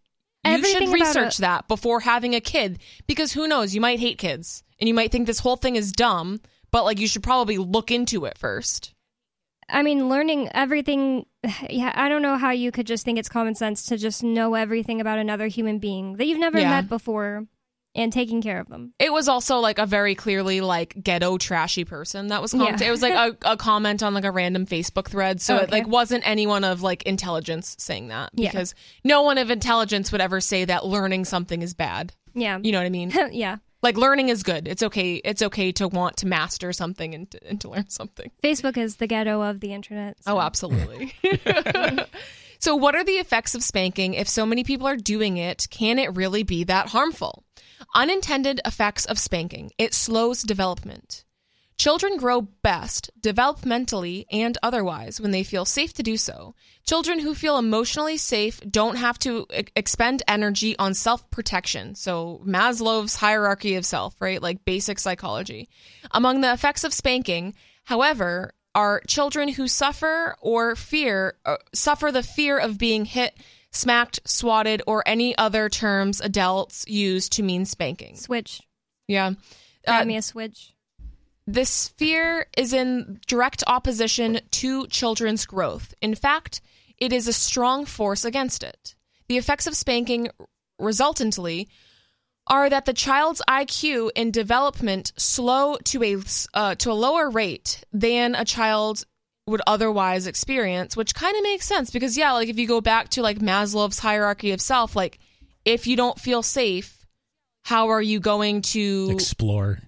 you 0.46 0.64
should 0.64 0.88
research 0.88 1.38
that 1.38 1.68
before 1.68 2.00
having 2.00 2.34
a 2.34 2.40
kid 2.40 2.78
because 3.06 3.32
who 3.32 3.46
knows 3.48 3.74
you 3.74 3.80
might 3.80 4.00
hate 4.00 4.18
kids 4.18 4.62
and 4.80 4.88
you 4.88 4.94
might 4.94 5.10
think 5.12 5.26
this 5.26 5.40
whole 5.40 5.56
thing 5.56 5.76
is 5.76 5.92
dumb 5.92 6.40
but 6.70 6.84
like 6.84 6.98
you 6.98 7.08
should 7.08 7.22
probably 7.22 7.58
look 7.58 7.90
into 7.90 8.24
it 8.24 8.36
first 8.38 8.92
I 9.68 9.82
mean, 9.82 10.08
learning 10.08 10.48
everything. 10.54 11.26
Yeah, 11.68 11.90
I 11.94 12.08
don't 12.08 12.22
know 12.22 12.36
how 12.36 12.50
you 12.50 12.70
could 12.70 12.86
just 12.86 13.04
think 13.04 13.18
it's 13.18 13.28
common 13.28 13.54
sense 13.56 13.86
to 13.86 13.96
just 13.96 14.22
know 14.22 14.54
everything 14.54 15.00
about 15.00 15.18
another 15.18 15.48
human 15.48 15.78
being 15.80 16.14
that 16.18 16.26
you've 16.26 16.38
never 16.38 16.58
Yeah. 16.60 16.70
met 16.70 16.88
before 16.88 17.46
and 17.96 18.12
taking 18.12 18.40
care 18.42 18.60
of 18.60 18.68
them. 18.68 18.92
it 19.00 19.12
was 19.12 19.28
also 19.28 19.58
like 19.58 19.78
a 19.78 19.86
very 19.86 20.14
clearly 20.14 20.60
like 20.60 20.94
ghetto 21.02 21.38
trashy 21.38 21.84
person 21.84 22.28
that 22.28 22.40
was 22.42 22.52
comment- 22.52 22.80
Yeah. 22.80 22.88
it 22.88 22.90
was 22.90 23.02
like 23.02 23.14
a, 23.44 23.52
a 23.52 23.56
comment 23.56 24.02
on 24.02 24.14
like 24.14 24.24
a 24.24 24.30
random 24.30 24.66
facebook 24.66 25.06
thread 25.08 25.40
so 25.40 25.56
Oh, 25.56 25.62
it 25.62 25.70
like 25.72 25.88
wasn't 25.88 26.26
anyone 26.28 26.62
of 26.64 26.82
like 26.82 27.02
intelligence 27.04 27.74
saying 27.78 28.08
that 28.08 28.30
Yeah. 28.34 28.50
because 28.50 28.74
no 29.02 29.22
one 29.22 29.38
of 29.38 29.50
intelligence 29.50 30.12
would 30.12 30.20
ever 30.20 30.40
say 30.40 30.64
that 30.66 30.84
learning 30.86 31.24
something 31.24 31.62
is 31.62 31.74
bad 31.74 32.12
Yeah, 32.34 32.58
you 32.62 32.70
know 32.72 32.78
what 32.78 32.86
i 32.86 32.90
mean 32.90 33.10
yeah. 33.32 33.56
like 33.82 33.96
learning 33.96 34.28
is 34.28 34.42
good 34.42 34.68
it's 34.68 34.82
okay 34.82 35.14
it's 35.16 35.42
okay 35.42 35.72
to 35.72 35.88
want 35.88 36.18
to 36.18 36.26
master 36.26 36.72
something 36.72 37.14
and 37.14 37.30
to, 37.30 37.48
and 37.48 37.60
to 37.62 37.70
learn 37.70 37.88
something 37.88 38.30
Facebook 38.42 38.76
is 38.76 38.96
the 38.96 39.06
ghetto 39.06 39.42
of 39.42 39.60
the 39.60 39.72
internet. 39.72 40.16
so- 40.22 40.36
Oh, 40.36 40.40
absolutely. 40.40 41.12
so, 42.58 42.74
what 42.76 42.94
are 42.94 43.04
the 43.04 43.12
effects 43.12 43.54
of 43.54 43.62
spanking? 43.62 44.14
If 44.14 44.28
so 44.28 44.46
many 44.46 44.64
people 44.64 44.86
are 44.86 44.96
doing 44.96 45.36
it, 45.36 45.66
can 45.70 45.98
it 45.98 46.14
really 46.16 46.42
be 46.42 46.64
that 46.64 46.88
harmful? 46.88 47.44
Unintended 47.94 48.60
effects 48.64 49.04
of 49.04 49.18
spanking 49.18 49.70
it 49.78 49.94
slows 49.94 50.42
development. 50.42 51.24
Children 51.78 52.16
grow 52.16 52.40
best 52.40 53.10
developmentally 53.20 54.24
and 54.32 54.56
otherwise 54.62 55.20
when 55.20 55.30
they 55.30 55.44
feel 55.44 55.66
safe 55.66 55.92
to 55.94 56.02
do 56.02 56.16
so. 56.16 56.54
Children 56.86 57.18
who 57.18 57.34
feel 57.34 57.58
emotionally 57.58 58.16
safe 58.16 58.60
don't 58.70 58.96
have 58.96 59.18
to 59.20 59.46
e- 59.54 59.64
expend 59.76 60.22
energy 60.26 60.76
on 60.78 60.94
self 60.94 61.30
protection. 61.30 61.94
So, 61.94 62.40
Maslow's 62.46 63.16
hierarchy 63.16 63.74
of 63.74 63.84
self, 63.84 64.14
right? 64.20 64.40
Like 64.40 64.64
basic 64.64 64.98
psychology. 64.98 65.68
Among 66.12 66.40
the 66.40 66.52
effects 66.52 66.82
of 66.82 66.94
spanking, 66.94 67.54
however, 67.84 68.54
are 68.74 69.02
children 69.06 69.48
who 69.48 69.68
suffer 69.68 70.36
or 70.40 70.76
fear 70.76 71.36
uh, 71.44 71.56
suffer 71.74 72.10
the 72.10 72.22
fear 72.22 72.58
of 72.58 72.78
being 72.78 73.04
hit, 73.04 73.36
smacked, 73.76 74.20
swatted, 74.24 74.82
or 74.86 75.02
any 75.06 75.36
other 75.36 75.68
terms 75.68 76.20
adults 76.20 76.84
use 76.88 77.28
to 77.30 77.42
mean 77.42 77.64
spanking. 77.64 78.16
Switch. 78.16 78.62
Yeah. 79.06 79.32
Uh, 79.86 80.04
me 80.04 80.16
a 80.16 80.22
switch. 80.22 80.72
this 81.46 81.88
fear 81.88 82.46
is 82.56 82.72
in 82.72 83.20
direct 83.26 83.62
opposition 83.66 84.40
to 84.50 84.86
children's 84.88 85.46
growth. 85.46 85.94
In 86.02 86.14
fact, 86.14 86.60
it 86.98 87.12
is 87.12 87.28
a 87.28 87.32
strong 87.32 87.84
force 87.86 88.24
against 88.24 88.62
it. 88.64 88.94
The 89.28 89.36
effects 89.38 89.66
of 89.66 89.76
spanking 89.76 90.28
resultantly 90.78 91.68
are 92.46 92.70
that 92.70 92.84
the 92.84 92.92
child's 92.92 93.42
IQ 93.48 94.10
in 94.14 94.30
development 94.30 95.12
slow 95.16 95.76
to 95.84 96.02
a 96.02 96.16
uh, 96.54 96.74
to 96.76 96.92
a 96.92 96.94
lower 96.94 97.28
rate 97.28 97.84
than 97.92 98.34
a 98.34 98.44
child 98.44 99.04
would 99.46 99.62
otherwise 99.66 100.26
experience, 100.26 100.96
which 100.96 101.14
kind 101.14 101.36
of 101.36 101.42
makes 101.42 101.66
sense 101.66 101.90
because 101.90 102.16
yeah, 102.18 102.32
like 102.32 102.48
if 102.48 102.58
you 102.58 102.66
go 102.66 102.80
back 102.80 103.08
to 103.10 103.22
like 103.22 103.38
Maslow's 103.38 103.98
hierarchy 103.98 104.50
of 104.52 104.60
self, 104.60 104.96
like 104.96 105.18
if 105.64 105.86
you 105.86 105.96
don't 105.96 106.18
feel 106.18 106.42
safe, 106.42 107.06
how 107.64 107.88
are 107.88 108.02
you 108.02 108.20
going 108.20 108.62
to 108.62 109.08
explore. 109.10 109.78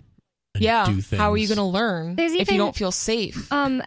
And 0.54 0.64
yeah 0.64 0.86
do 0.86 1.00
things. 1.00 1.20
how 1.20 1.32
are 1.32 1.36
you 1.36 1.46
going 1.46 1.58
to 1.58 1.64
learn 1.64 2.16
There's 2.16 2.32
if 2.32 2.50
you 2.50 2.56
don't 2.56 2.74
feel 2.74 2.90
safe 2.90 3.52
Um, 3.52 3.82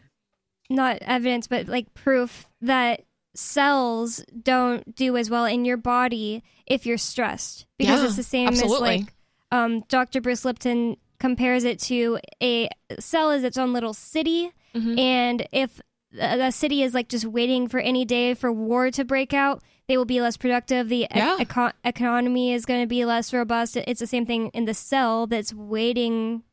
not 0.70 1.00
evidence, 1.02 1.48
but 1.48 1.68
like 1.68 1.94
proof 1.94 2.46
that 2.62 3.02
cells 3.36 4.24
don't 4.42 4.96
do 4.96 5.18
as 5.18 5.30
well 5.30 5.46
in 5.46 5.66
your 5.66 5.78
body 5.78 6.44
if 6.68 6.86
you're 6.86 6.98
stressed 6.98 7.66
because 7.78 8.02
Yeah, 8.02 8.06
it's 8.08 8.16
the 8.16 8.24
same 8.24 8.48
absolutely. 8.50 8.90
as 8.96 9.02
like 9.02 9.14
um, 9.52 9.82
Dr. 9.90 10.22
Bruce 10.22 10.46
Lipton 10.46 10.98
compares 11.20 11.64
it 11.66 11.80
to 11.80 12.20
a 12.42 12.70
cell 13.00 13.32
is 13.32 13.44
its 13.44 13.58
own 13.58 13.74
little 13.74 13.94
city, 13.94 14.52
Mhm. 14.76 15.00
and 15.00 15.48
if 15.52 15.80
the 16.12 16.36
the 16.38 16.52
city 16.52 16.82
is 16.84 16.94
like 16.94 17.08
just 17.10 17.26
waiting 17.26 17.68
for 17.68 17.80
any 17.80 18.04
day 18.06 18.34
for 18.34 18.52
war 18.52 18.92
to 18.92 19.06
break 19.06 19.34
out, 19.34 19.62
they 19.88 19.98
will 19.98 20.06
be 20.06 20.20
less 20.22 20.38
productive. 20.38 20.90
The 20.90 21.04
e- 21.04 21.08
Yeah. 21.16 21.38
eco- 21.40 21.72
economy 21.86 22.52
is 22.54 22.66
going 22.66 22.82
to 22.82 22.88
be 22.88 23.06
less 23.06 23.34
robust. 23.34 23.78
It's 23.78 24.00
the 24.02 24.08
same 24.08 24.26
thing 24.26 24.50
in 24.54 24.66
the 24.66 24.74
cell 24.74 25.26
that's 25.28 25.54
waiting 25.54 26.44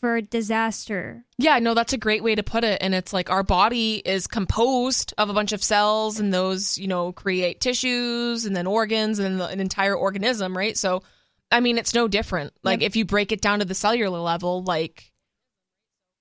for 0.00 0.20
disaster. 0.20 1.24
yeah 1.38 1.58
no 1.58 1.74
that's 1.74 1.92
a 1.92 1.98
great 1.98 2.22
way 2.22 2.34
to 2.36 2.42
put 2.44 2.62
it 2.62 2.78
and 2.80 2.94
it's 2.94 3.12
like 3.12 3.30
our 3.30 3.42
body 3.42 3.96
is 4.04 4.28
composed 4.28 5.12
of 5.18 5.28
a 5.28 5.32
bunch 5.32 5.52
of 5.52 5.62
cells 5.62 6.20
and 6.20 6.32
those 6.32 6.78
you 6.78 6.86
know 6.86 7.10
create 7.12 7.60
tissues 7.60 8.44
and 8.44 8.54
then 8.56 8.66
organs 8.66 9.18
and 9.18 9.40
the, 9.40 9.46
an 9.46 9.58
entire 9.60 9.96
organism 9.96 10.56
right 10.56 10.76
so 10.76 11.02
i 11.50 11.58
mean 11.58 11.78
it's 11.78 11.94
no 11.94 12.06
different 12.06 12.52
like 12.62 12.80
if 12.82 12.94
you 12.94 13.04
break 13.04 13.32
it 13.32 13.40
down 13.40 13.58
to 13.58 13.64
the 13.64 13.74
cellular 13.74 14.18
level 14.20 14.62
like 14.62 15.10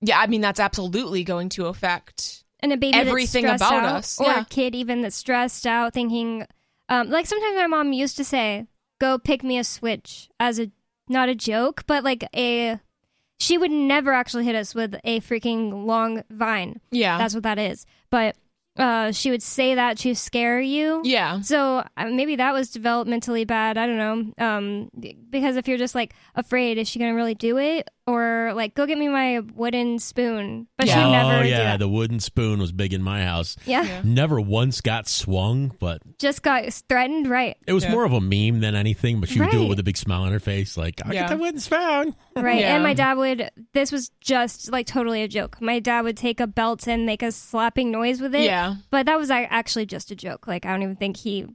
yeah 0.01 0.19
i 0.19 0.27
mean 0.27 0.41
that's 0.41 0.59
absolutely 0.59 1.23
going 1.23 1.49
to 1.49 1.67
affect 1.67 2.43
and 2.59 2.73
a 2.73 2.77
baby 2.77 2.97
Everything 2.97 3.45
about 3.45 3.61
out, 3.61 3.83
us, 3.83 4.19
or 4.19 4.27
yeah. 4.27 4.41
a 4.41 4.45
kid 4.45 4.73
even 4.75 5.01
that's 5.01 5.15
stressed 5.15 5.67
out, 5.67 5.93
thinking, 5.93 6.45
um, 6.89 7.09
like 7.09 7.25
sometimes 7.25 7.55
my 7.55 7.67
mom 7.67 7.93
used 7.93 8.17
to 8.17 8.23
say, 8.23 8.65
go 8.99 9.17
pick 9.19 9.43
me 9.43 9.57
a 9.57 9.63
switch 9.63 10.29
as 10.39 10.59
a 10.59 10.71
not 11.07 11.29
a 11.29 11.35
joke, 11.35 11.83
but 11.87 12.03
like 12.03 12.27
a 12.35 12.79
she 13.39 13.57
would 13.57 13.71
never 13.71 14.13
actually 14.13 14.45
hit 14.45 14.55
us 14.55 14.73
with 14.73 14.95
a 15.03 15.19
freaking 15.21 15.85
long 15.85 16.23
vine. 16.31 16.81
Yeah. 16.89 17.19
That's 17.19 17.35
what 17.35 17.43
that 17.43 17.59
is. 17.59 17.85
But 18.09 18.35
uh, 18.77 19.11
she 19.11 19.29
would 19.29 19.43
say 19.43 19.75
that 19.75 19.99
to 19.99 20.15
scare 20.15 20.59
you. 20.59 21.01
Yeah. 21.03 21.41
So 21.41 21.83
uh, 21.95 22.05
maybe 22.05 22.37
that 22.37 22.53
was 22.53 22.71
developmentally 22.71 23.45
bad. 23.45 23.77
I 23.77 23.85
don't 23.85 23.97
know. 23.97 24.43
Um, 24.43 24.89
because 25.29 25.55
if 25.55 25.67
you're 25.67 25.77
just 25.77 25.93
like 25.93 26.13
afraid, 26.33 26.79
is 26.79 26.87
she 26.87 26.97
gonna 26.97 27.13
really 27.13 27.35
do 27.35 27.57
it, 27.59 27.89
or 28.07 28.53
like 28.55 28.73
go 28.73 28.85
get 28.85 28.97
me 28.97 29.07
my 29.09 29.39
wooden 29.55 29.99
spoon? 29.99 30.67
But 30.77 30.87
she 30.87 30.93
oh 30.95 31.11
never. 31.11 31.39
Oh 31.39 31.41
yeah, 31.41 31.77
the 31.77 31.87
wooden 31.89 32.19
spoon 32.19 32.59
was 32.59 32.71
big 32.71 32.93
in 32.93 33.03
my 33.03 33.23
house. 33.23 33.57
Yeah. 33.65 34.01
Never 34.03 34.39
once 34.39 34.81
got 34.81 35.07
swung, 35.07 35.75
but 35.79 36.01
just 36.17 36.41
got 36.41 36.71
threatened. 36.89 37.29
Right. 37.29 37.57
it 37.67 37.73
was 37.73 37.87
more 37.87 38.05
of 38.05 38.13
a 38.13 38.21
meme 38.21 38.61
than 38.61 38.73
anything. 38.73 39.19
But 39.19 39.29
she 39.29 39.39
would 39.39 39.51
do 39.51 39.63
it 39.63 39.67
with 39.69 39.79
a 39.79 39.83
big 39.83 39.97
smile 39.97 40.23
on 40.23 40.31
her 40.31 40.39
face, 40.39 40.77
like 40.77 41.01
I 41.05 41.11
Yeah. 41.13 41.21
get 41.27 41.29
the 41.31 41.37
wooden 41.37 41.59
spoon. 41.59 42.15
Right. 42.35 42.61
Yeah. 42.61 42.75
And 42.75 42.83
my 42.83 42.93
dad 42.93 43.17
would, 43.17 43.49
this 43.73 43.91
was 43.91 44.09
just 44.21 44.71
like 44.71 44.87
totally 44.87 45.21
a 45.23 45.27
joke. 45.27 45.61
My 45.61 45.79
dad 45.79 46.01
would 46.01 46.17
take 46.17 46.39
a 46.39 46.47
belt 46.47 46.87
and 46.87 47.05
make 47.05 47.21
a 47.21 47.31
slapping 47.31 47.91
noise 47.91 48.21
with 48.21 48.33
it. 48.33 48.43
Yeah. 48.45 48.75
But 48.89 49.05
that 49.07 49.17
was 49.17 49.29
actually 49.29 49.85
just 49.85 50.11
a 50.11 50.15
joke. 50.15 50.47
Like, 50.47 50.65
I 50.65 50.71
don't 50.71 50.83
even 50.83 50.95
think 50.95 51.17
he. 51.17 51.45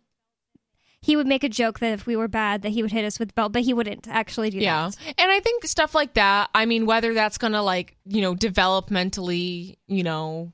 He 1.03 1.17
would 1.17 1.27
make 1.27 1.43
a 1.45 1.49
joke 1.49 1.81
that 1.81 1.93
if 1.93 2.07
we 2.07 2.15
were 2.17 2.29
bad, 2.29 2.63
that 2.63 2.71
he 2.71 2.81
would 2.81 2.93
hit 2.93 3.05
us 3.05 3.19
with 3.19 3.29
the 3.29 3.35
belt, 3.35 3.53
but 3.53 3.63
he 3.63 3.75
wouldn't 3.75 4.07
actually 4.09 4.51
do 4.51 4.59
Yeah. 4.59 4.89
that. 4.89 5.15
And 5.19 5.31
I 5.31 5.41
think 5.41 5.67
stuff 5.67 5.95
like 5.95 6.15
that, 6.15 6.49
I 6.55 6.65
mean, 6.65 6.87
whether 6.87 7.13
that's 7.13 7.39
going 7.39 7.53
to 7.55 7.61
like, 7.63 7.97
you 8.07 8.21
know, 8.23 8.35
developmentally, 8.37 9.77
you 9.89 10.03
know, 10.05 10.53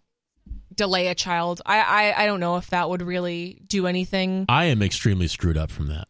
delay 0.75 1.09
a 1.09 1.15
child, 1.15 1.61
I, 1.66 1.81
I, 2.15 2.23
I 2.23 2.27
don't 2.27 2.41
know 2.41 2.57
if 2.57 2.69
that 2.70 2.89
would 2.89 3.03
really 3.03 3.61
do 3.66 3.87
anything 3.87 4.47
I 4.49 4.65
am 4.66 4.81
extremely 4.83 5.29
screwed 5.29 5.59
up 5.59 5.70
from 5.70 5.89
that. 5.89 6.09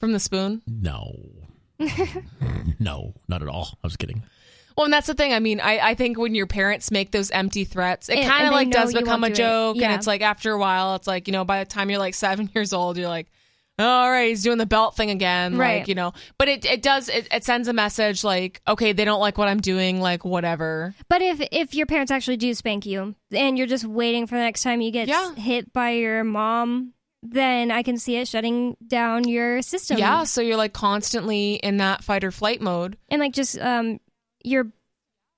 from 0.00 0.12
the 0.12 0.20
spoon. 0.20 0.62
No, 0.66 1.12
no, 2.78 3.14
not 3.28 3.42
at 3.42 3.48
all. 3.48 3.78
I 3.82 3.86
was 3.86 3.96
kidding. 3.96 4.22
Well, 4.76 4.84
and 4.84 4.92
that's 4.92 5.06
the 5.06 5.14
thing. 5.14 5.32
I 5.34 5.38
mean, 5.40 5.60
I, 5.60 5.78
I 5.90 5.94
think 5.94 6.18
when 6.18 6.34
your 6.34 6.46
parents 6.46 6.90
make 6.90 7.10
those 7.10 7.30
empty 7.30 7.64
threats, 7.64 8.08
it 8.08 8.24
kind 8.26 8.46
of 8.46 8.52
like 8.52 8.70
does 8.70 8.94
you 8.94 9.00
become 9.00 9.22
a 9.22 9.26
won't 9.26 9.34
it. 9.34 9.36
joke. 9.36 9.76
And 9.82 9.92
it's 9.92 10.06
like 10.06 10.22
after 10.22 10.52
a 10.52 10.58
while, 10.58 10.94
it's 10.94 11.06
like, 11.06 11.28
you 11.28 11.32
know, 11.32 11.44
by 11.44 11.58
the 11.62 11.68
time 11.68 11.90
you're 11.90 11.98
like 11.98 12.14
seven 12.14 12.48
years 12.54 12.72
old, 12.72 12.96
you're 12.96 13.08
like, 13.08 13.26
"Oh, 13.30 13.36
all 13.86 14.10
right, 14.10 14.28
he's 14.28 14.42
doing 14.42 14.58
the 14.58 14.66
belt 14.66 14.96
thing 14.96 15.10
again. 15.10 15.56
Right. 15.56 15.78
Like, 15.80 15.88
you 15.88 15.94
know, 15.94 16.12
but 16.38 16.48
it, 16.48 16.64
it 16.64 16.82
does, 16.82 17.08
it, 17.08 17.28
it 17.32 17.44
sends 17.44 17.68
a 17.68 17.72
message 17.72 18.24
like, 18.24 18.60
okay, 18.66 18.92
they 18.92 19.04
don't 19.04 19.20
like 19.20 19.38
what 19.38 19.48
I'm 19.48 19.60
doing, 19.60 20.00
like, 20.00 20.24
whatever. 20.24 20.94
But 21.08 21.22
if 21.22 21.40
if 21.52 21.74
your 21.74 21.86
parents 21.86 22.10
actually 22.12 22.36
do 22.36 22.52
spank 22.54 22.86
you 22.86 23.14
and 23.30 23.56
you're 23.58 23.66
just 23.66 23.84
waiting 23.84 24.26
for 24.26 24.34
the 24.34 24.40
next 24.42 24.62
time 24.62 24.80
you 24.80 24.90
get 24.90 25.08
Yeah. 25.08 25.34
hit 25.34 25.72
by 25.72 25.90
your 25.90 26.24
mom, 26.24 26.92
then 27.22 27.70
I 27.70 27.82
can 27.82 27.98
see 27.98 28.16
it 28.16 28.26
shutting 28.28 28.76
down 28.86 29.28
your 29.28 29.62
system. 29.62 29.98
Yeah. 29.98 30.24
So 30.24 30.40
you're 30.40 30.56
like 30.56 30.72
constantly 30.72 31.54
in 31.54 31.76
that 31.76 32.02
fight 32.02 32.24
or 32.24 32.30
flight 32.32 32.60
mode. 32.60 32.96
and 33.08 33.20
like 33.20 33.32
just 33.32 33.58
um 33.58 34.00
your 34.44 34.72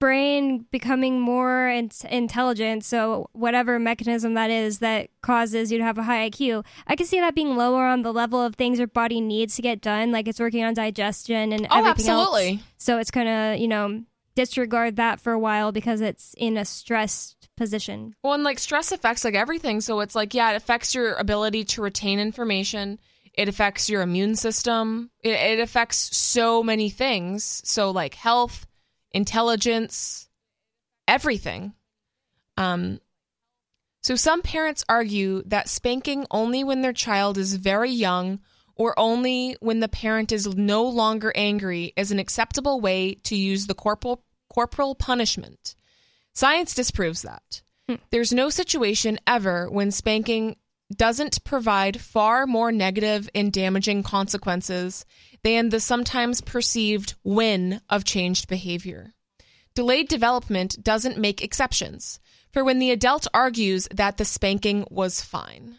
brain 0.04 0.66
becoming 0.70 1.18
more 1.20 1.68
in- 1.68 1.90
intelligent 2.10 2.84
so 2.84 3.28
whatever 3.32 3.78
mechanism 3.78 4.34
that 4.34 4.50
is 4.50 4.78
that 4.80 5.08
causes 5.22 5.72
you 5.72 5.78
to 5.78 5.84
have 5.84 5.98
a 5.98 6.02
high 6.02 6.28
IQ 6.28 6.64
I 6.86 6.94
can 6.96 7.06
see 7.06 7.20
that 7.20 7.34
being 7.34 7.56
lower 7.56 7.84
on 7.86 8.02
the 8.02 8.12
level 8.12 8.40
of 8.42 8.54
things 8.54 8.78
your 8.78 8.86
body 8.88 9.20
needs 9.20 9.56
to 9.56 9.62
get 9.62 9.80
done 9.80 10.12
like 10.12 10.28
it's 10.28 10.40
working 10.40 10.62
on 10.62 10.74
digestion 10.74 11.52
and 11.52 11.66
Oh, 11.70 11.78
everything 11.78 12.10
absolutely. 12.10 12.48
else 12.52 12.60
so 12.76 12.98
it's 12.98 13.10
to 13.10 13.56
you 13.58 13.68
know 13.68 14.02
disregard 14.34 14.96
that 14.96 15.20
for 15.20 15.32
a 15.32 15.38
while 15.38 15.70
because 15.72 16.00
it's 16.00 16.34
in 16.36 16.56
a 16.56 16.64
stressed 16.64 17.48
position 17.56 18.14
Well, 18.22 18.32
and 18.34 18.42
like 18.42 18.58
stress 18.58 18.90
affects 18.90 19.24
like 19.24 19.34
everything. 19.36 19.80
So 19.80 20.00
it's 20.00 20.16
like, 20.16 20.34
yeah, 20.34 20.50
it 20.52 20.56
affects 20.56 20.92
your 20.92 21.14
ability 21.14 21.62
to 21.66 21.82
retain 21.82 22.18
information. 22.18 22.98
It 23.32 23.48
affects 23.48 23.88
your 23.88 24.02
immune 24.02 24.34
system. 24.34 25.10
It, 25.22 25.36
it 25.52 25.60
affects 25.60 26.16
so 26.16 26.64
many 26.64 26.90
things. 26.90 27.62
So 27.64 27.92
like 27.92 28.14
health, 28.14 28.66
intelligence, 29.14 30.28
everything. 31.08 31.72
Um, 32.58 33.00
so 34.02 34.16
some 34.16 34.42
parents 34.42 34.84
argue 34.86 35.42
that 35.46 35.70
spanking 35.70 36.26
only 36.30 36.62
when 36.62 36.82
their 36.82 36.92
child 36.92 37.38
is 37.38 37.54
very 37.54 37.90
young 37.90 38.40
or 38.76 38.98
only 38.98 39.56
when 39.60 39.80
the 39.80 39.88
parent 39.88 40.32
is 40.32 40.46
no 40.54 40.84
longer 40.84 41.32
angry 41.34 41.94
is 41.96 42.10
an 42.10 42.18
acceptable 42.18 42.80
way 42.80 43.14
to 43.22 43.36
use 43.36 43.66
the 43.66 43.74
corporal 43.74 44.22
corporal 44.52 44.94
punishment. 44.94 45.74
Science 46.34 46.74
disproves 46.74 47.22
that. 47.22 47.62
There's 48.10 48.32
no 48.32 48.50
situation 48.50 49.18
ever 49.26 49.70
when 49.70 49.90
spanking 49.90 50.56
doesn't 50.94 51.44
provide 51.44 52.00
far 52.00 52.46
more 52.46 52.72
negative 52.72 53.28
and 53.34 53.52
damaging 53.52 54.02
consequences 54.02 55.04
than 55.44 55.68
the 55.68 55.78
sometimes 55.78 56.40
perceived 56.40 57.14
win 57.22 57.80
of 57.88 58.04
changed 58.04 58.48
behavior. 58.48 59.14
Delayed 59.74 60.08
development 60.08 60.82
doesn't 60.82 61.18
make 61.18 61.42
exceptions 61.42 62.18
for 62.52 62.64
when 62.64 62.78
the 62.78 62.90
adult 62.90 63.26
argues 63.34 63.86
that 63.92 64.16
the 64.16 64.24
spanking 64.24 64.86
was 64.90 65.20
fine. 65.20 65.76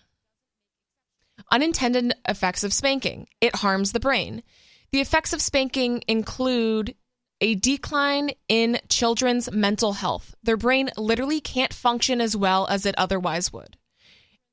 Unintended 1.51 2.13
effects 2.27 2.63
of 2.63 2.73
spanking 2.73 3.27
it 3.41 3.55
harms 3.57 3.91
the 3.91 3.99
brain. 3.99 4.43
The 4.91 5.01
effects 5.01 5.33
of 5.33 5.41
spanking 5.41 6.03
include 6.07 6.95
a 7.41 7.55
decline 7.55 8.31
in 8.47 8.79
children's 8.87 9.51
mental 9.51 9.93
health. 9.93 10.35
Their 10.43 10.57
brain 10.57 10.89
literally 10.97 11.41
can't 11.41 11.73
function 11.73 12.21
as 12.21 12.35
well 12.35 12.67
as 12.67 12.85
it 12.85 12.95
otherwise 12.97 13.51
would. 13.51 13.77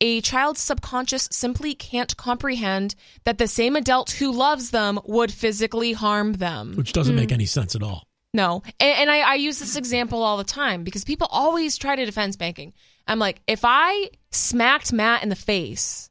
A 0.04 0.20
child's 0.20 0.60
subconscious 0.60 1.28
simply 1.30 1.76
can't 1.76 2.16
comprehend 2.16 2.96
that 3.22 3.38
the 3.38 3.46
same 3.46 3.76
adult 3.76 4.10
who 4.10 4.32
loves 4.32 4.70
them 4.70 4.98
would 5.04 5.32
physically 5.32 5.92
harm 5.92 6.32
them. 6.32 6.74
Which 6.74 6.92
doesn't 6.92 7.14
make 7.14 7.30
hmm. 7.30 7.34
any 7.34 7.46
sense 7.46 7.76
at 7.76 7.84
all. 7.84 8.08
No. 8.34 8.64
And, 8.80 8.98
and 8.98 9.10
I, 9.10 9.20
I 9.20 9.34
use 9.34 9.60
this 9.60 9.76
example 9.76 10.24
all 10.24 10.38
the 10.38 10.44
time 10.44 10.82
because 10.82 11.04
people 11.04 11.28
always 11.30 11.78
try 11.78 11.94
to 11.94 12.04
defend 12.04 12.32
spanking. 12.32 12.72
I'm 13.06 13.20
like, 13.20 13.42
if 13.46 13.60
I 13.62 14.10
smacked 14.32 14.92
Matt 14.92 15.22
in 15.22 15.28
the 15.28 15.36
face, 15.36 16.10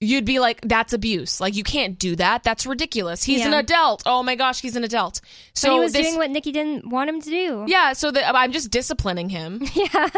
you'd 0.00 0.24
be 0.24 0.38
like, 0.38 0.62
that's 0.62 0.94
abuse. 0.94 1.38
Like, 1.38 1.54
you 1.54 1.64
can't 1.64 1.98
do 1.98 2.16
that. 2.16 2.44
That's 2.44 2.64
ridiculous. 2.64 3.22
He's 3.22 3.44
an 3.44 3.52
adult. 3.52 4.04
Oh 4.06 4.22
my 4.22 4.36
gosh, 4.36 4.62
he's 4.62 4.76
an 4.76 4.84
adult. 4.84 5.20
So 5.52 5.68
but 5.68 5.74
he 5.74 5.80
was 5.80 5.92
this, 5.92 6.06
doing 6.06 6.16
what 6.16 6.30
Nikki 6.30 6.50
didn't 6.50 6.88
want 6.88 7.10
him 7.10 7.20
to 7.20 7.28
do 7.28 7.64
yeah, 7.68 7.92
so 7.92 8.10
that 8.10 8.34
I'm 8.34 8.52
just 8.52 8.70
disciplining 8.70 9.28
him. 9.28 9.62
yeah 9.74 10.08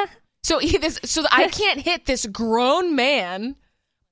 So 0.45 0.59
he, 0.59 0.77
this, 0.77 1.01
so 1.05 1.23
that 1.23 1.33
I 1.33 1.49
can't 1.49 1.81
hit 1.81 2.05
this 2.05 2.27
grown 2.27 2.95
man, 2.95 3.57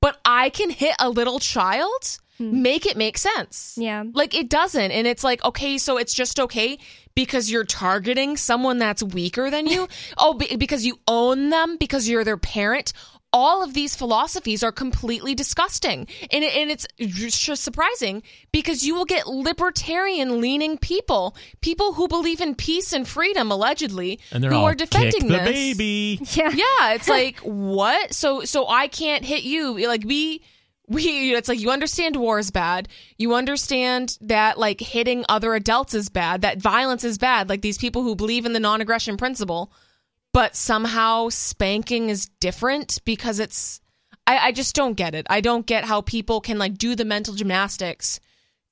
but 0.01 0.19
I 0.25 0.49
can 0.49 0.71
hit 0.71 0.97
a 0.99 1.11
little 1.11 1.39
child. 1.39 2.19
Hmm. 2.39 2.63
Make 2.63 2.87
it 2.87 2.97
make 2.97 3.19
sense. 3.19 3.75
Yeah. 3.77 4.05
Like 4.15 4.35
it 4.35 4.49
doesn't, 4.49 4.91
and 4.91 5.07
it's 5.07 5.23
like 5.23 5.45
okay, 5.45 5.77
so 5.77 5.99
it's 5.99 6.15
just 6.15 6.41
okay 6.41 6.79
because 7.15 7.51
you're 7.51 7.65
targeting 7.65 8.39
someone 8.39 8.79
that's 8.79 9.03
weaker 9.03 9.51
than 9.51 9.67
you. 9.67 9.87
oh, 10.19 10.33
be, 10.33 10.57
because 10.57 10.87
you 10.87 10.99
own 11.07 11.51
them 11.51 11.77
because 11.77 12.09
you're 12.09 12.25
their 12.25 12.39
parent. 12.39 12.95
All 13.33 13.63
of 13.63 13.73
these 13.75 13.97
philosophies 13.97 14.63
are 14.63 14.73
completely 14.73 15.35
disgusting, 15.35 16.07
and 16.31 16.45
and 16.45 16.71
it's 16.71 16.87
just 16.99 17.63
surprising 17.65 18.23
because 18.53 18.85
you 18.85 18.95
will 18.95 19.05
get 19.07 19.27
libertarian 19.27 20.41
leaning 20.41 20.77
people, 20.79 21.35
people 21.61 21.95
who 21.95 22.09
believe 22.09 22.41
in 22.41 22.55
peace 22.55 22.93
and 22.93 23.09
freedom, 23.09 23.51
allegedly, 23.51 24.21
And 24.33 24.45
they're 24.45 24.51
who 24.51 24.59
all 24.59 24.67
are 24.67 24.75
defending 24.75 25.13
kick 25.13 25.29
the 25.29 25.39
this. 25.39 25.77
baby. 25.77 26.21
yeah 26.33 26.51
Yeah, 26.51 26.93
it's 26.95 27.09
like 27.09 27.39
what? 27.41 28.13
So 28.13 28.45
so 28.45 28.69
I 28.69 28.89
can't 28.89 29.25
hit 29.25 29.43
you. 29.45 29.87
Like 29.89 30.05
we 30.05 30.43
we 30.89 31.35
it's 31.35 31.49
like 31.49 31.61
you 31.61 31.71
understand 31.71 32.17
war 32.17 32.39
is 32.39 32.51
bad. 32.51 32.89
You 33.17 33.35
understand 33.35 34.19
that 34.21 34.59
like 34.59 34.81
hitting 34.81 35.25
other 35.29 35.55
adults 35.55 35.95
is 35.95 36.09
bad, 36.11 36.43
that 36.43 36.59
violence 36.61 37.05
is 37.05 37.19
bad, 37.19 37.49
like 37.49 37.63
these 37.63 37.79
people 37.79 38.03
who 38.03 38.15
believe 38.15 38.45
in 38.45 38.53
the 38.53 38.61
non-aggression 38.61 39.17
principle, 39.17 39.73
but 40.33 40.57
somehow 40.57 41.29
spanking 41.29 42.09
is 42.09 42.27
different 42.41 42.99
because 43.05 43.39
it's 43.39 43.81
I, 44.27 44.39
I 44.39 44.53
just 44.53 44.75
don't 44.75 44.95
get 44.95 45.15
it. 45.15 45.27
I 45.29 45.41
don't 45.41 45.67
get 45.67 45.85
how 45.85 46.01
people 46.01 46.41
can 46.41 46.59
like 46.59 46.79
do 46.79 46.95
the 46.95 47.05
mental 47.05 47.35
gymnastics 47.35 48.21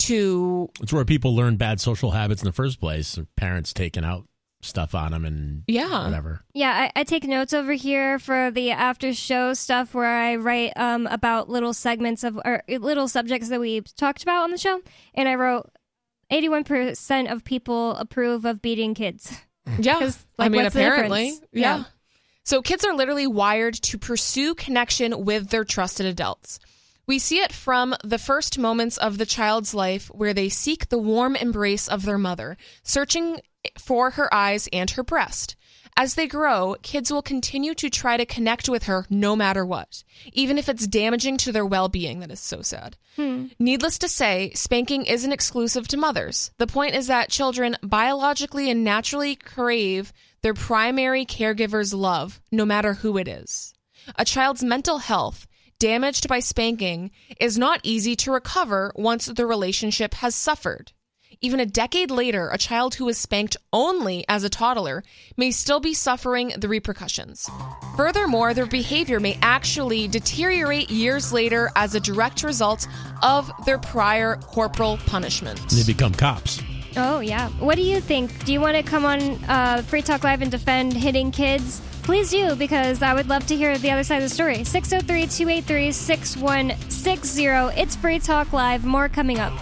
to 0.01 0.71
It's 0.81 0.93
where 0.93 1.05
people 1.05 1.35
learn 1.35 1.57
bad 1.57 1.81
social 1.81 2.13
habits 2.13 2.43
in 2.43 2.47
the 2.47 2.53
first 2.53 2.81
place. 2.81 3.19
Parents 3.37 3.73
taking 3.73 4.05
out 4.05 4.27
stuff 4.63 4.95
on 4.95 5.13
them 5.13 5.25
and 5.25 5.63
Yeah. 5.67 6.05
whatever. 6.05 6.45
Yeah, 6.55 6.71
I, 6.95 7.01
I 7.01 7.05
take 7.05 7.25
notes 7.25 7.53
over 7.53 7.73
here 7.73 8.19
for 8.19 8.51
the 8.51 8.71
after 8.71 9.13
show 9.15 9.55
stuff 9.55 9.95
where 9.95 10.05
I 10.15 10.37
write 10.37 10.73
um, 10.77 11.07
about 11.07 11.49
little 11.49 11.73
segments 11.73 12.25
of 12.25 12.37
or 12.45 12.63
little 12.69 13.09
subjects 13.09 13.49
that 13.49 13.61
we 13.61 13.81
talked 13.81 14.23
about 14.23 14.45
on 14.45 14.51
the 14.51 14.59
show, 14.59 14.81
and 15.15 15.29
I 15.29 15.35
wrote 15.35 15.71
eighty-one 16.31 16.65
percent 16.65 17.29
of 17.29 17.43
people 17.45 17.95
approve 17.97 18.45
of 18.45 18.61
beating 18.63 18.95
kids. 18.95 19.35
Yeah. 19.79 19.99
'Cause, 19.99 20.19
I 20.39 20.45
like, 20.45 20.53
mean, 20.53 20.67
apparently. 20.67 21.31
Yeah. 21.53 21.79
Yeah. 21.79 21.85
So 22.45 22.63
kids 22.63 22.85
are 22.85 22.95
literally 22.95 23.27
wired 23.27 23.75
to 23.75 23.99
pursue 23.99 24.55
connection 24.55 25.25
with 25.25 25.51
their 25.51 25.65
trusted 25.65 26.07
adults. 26.07 26.59
We 27.07 27.19
see 27.19 27.39
it 27.41 27.53
from 27.53 27.95
the 28.05 28.19
first 28.19 28.59
moments 28.59 28.97
of 28.97 29.19
the 29.19 29.27
child's 29.27 29.75
life 29.75 30.07
where 30.09 30.33
they 30.35 30.49
seek 30.49 30.89
the 30.89 30.99
warm 30.99 31.37
embrace 31.37 31.89
of 31.89 32.05
their 32.05 32.19
mother, 32.19 32.57
searching 32.83 33.41
for 33.79 34.11
her 34.11 34.33
eyes 34.33 34.69
and 34.73 34.91
her 34.93 35.03
breast. 35.03 35.57
As 35.97 36.15
they 36.15 36.27
grow, 36.27 36.77
kids 36.83 37.13
will 37.13 37.23
continue 37.23 37.75
to 37.75 37.91
try 37.91 38.17
to 38.17 38.25
connect 38.25 38.69
with 38.69 38.85
her 38.85 39.07
no 39.11 39.37
matter 39.37 39.65
what, 39.67 40.03
even 40.33 40.57
if 40.57 40.69
it's 40.69 40.87
damaging 40.87 41.37
to 41.39 41.53
their 41.53 41.67
well 41.67 41.89
being. 41.89 42.21
That 42.21 42.31
is 42.31 42.41
so 42.41 42.63
sad. 42.63 42.97
Hmm. 43.17 43.47
Needless 43.59 43.99
to 43.99 44.09
say, 44.09 44.53
spanking 44.55 45.05
isn't 45.05 45.33
exclusive 45.33 45.89
to 45.89 45.97
mothers. 45.97 46.53
The 46.59 46.67
point 46.67 46.95
is 46.95 47.09
that 47.09 47.31
children 47.31 47.77
biologically 47.83 48.71
and 48.71 48.83
naturally 48.85 49.37
crave 49.37 50.13
their 50.43 50.55
primary 50.55 51.25
caregiver's 51.25 51.93
love, 51.93 52.41
no 52.51 52.65
matter 52.65 52.95
who 52.95 53.19
it 53.19 53.29
is. 53.29 53.75
A 54.17 54.25
child's 54.25 54.65
mental 54.65 54.99
health, 54.99 55.47
damaged 55.79 56.29
by 56.29 56.41
spanking, 56.41 57.11
is 57.39 57.59
not 57.59 57.81
easy 57.83 58.17
to 58.17 58.33
recover 58.33 58.93
once 58.97 59.27
the 59.27 59.47
relationship 59.47 60.15
has 60.15 60.35
suffered. 60.35 60.93
Even 61.43 61.59
a 61.59 61.65
decade 61.65 62.11
later, 62.11 62.51
a 62.51 62.59
child 62.59 62.95
who 62.95 63.07
was 63.07 63.17
spanked 63.17 63.57
only 63.73 64.27
as 64.29 64.45
a 64.45 64.51
toddler 64.51 65.03
may 65.39 65.51
still 65.51 65.81
be 65.81 65.95
suffering 65.95 66.53
the 66.59 66.69
repercussions. 66.69 67.49
Furthermore, 67.97 68.53
their 68.53 68.67
behavior 68.67 69.21
may 69.21 69.39
actually 69.41 70.07
deteriorate 70.07 70.91
years 70.91 71.33
later 71.33 71.71
as 71.77 71.95
a 71.95 72.01
direct 72.01 72.43
result 72.43 72.87
of 73.23 73.51
their 73.65 73.79
prior 73.79 74.37
corporal 74.37 74.99
punishment. 75.07 75.59
They 75.71 75.83
become 75.83 76.13
cops. 76.13 76.61
Oh, 76.99 77.21
yeah. 77.21 77.49
What 77.53 77.77
do 77.77 77.83
you 77.83 78.03
think? 78.03 78.45
Do 78.45 78.53
you 78.53 78.61
want 78.61 78.77
to 78.77 78.83
come 78.83 79.07
on 79.07 79.23
uh, 79.45 79.81
Free 79.87 80.03
Talk 80.03 80.23
Live 80.25 80.43
and 80.43 80.51
defend 80.51 80.93
hitting 80.93 81.31
kids? 81.31 81.81
Please 82.03 82.31
do, 82.31 82.55
because 82.55 83.01
I 83.01 83.15
would 83.15 83.29
love 83.31 83.47
to 83.47 83.57
hear 83.57 83.79
the 83.79 83.91
other 83.91 84.05
side 84.05 84.17
of 84.17 84.29
the 84.29 84.35
story. 84.35 84.63
603 84.65 85.27
283 85.27 85.93
6160. 85.93 87.81
It's 87.81 87.97
Free 87.97 88.19
Talk 88.19 88.53
Live. 88.53 88.85
More 88.85 89.09
coming 89.09 89.39
up. 89.39 89.55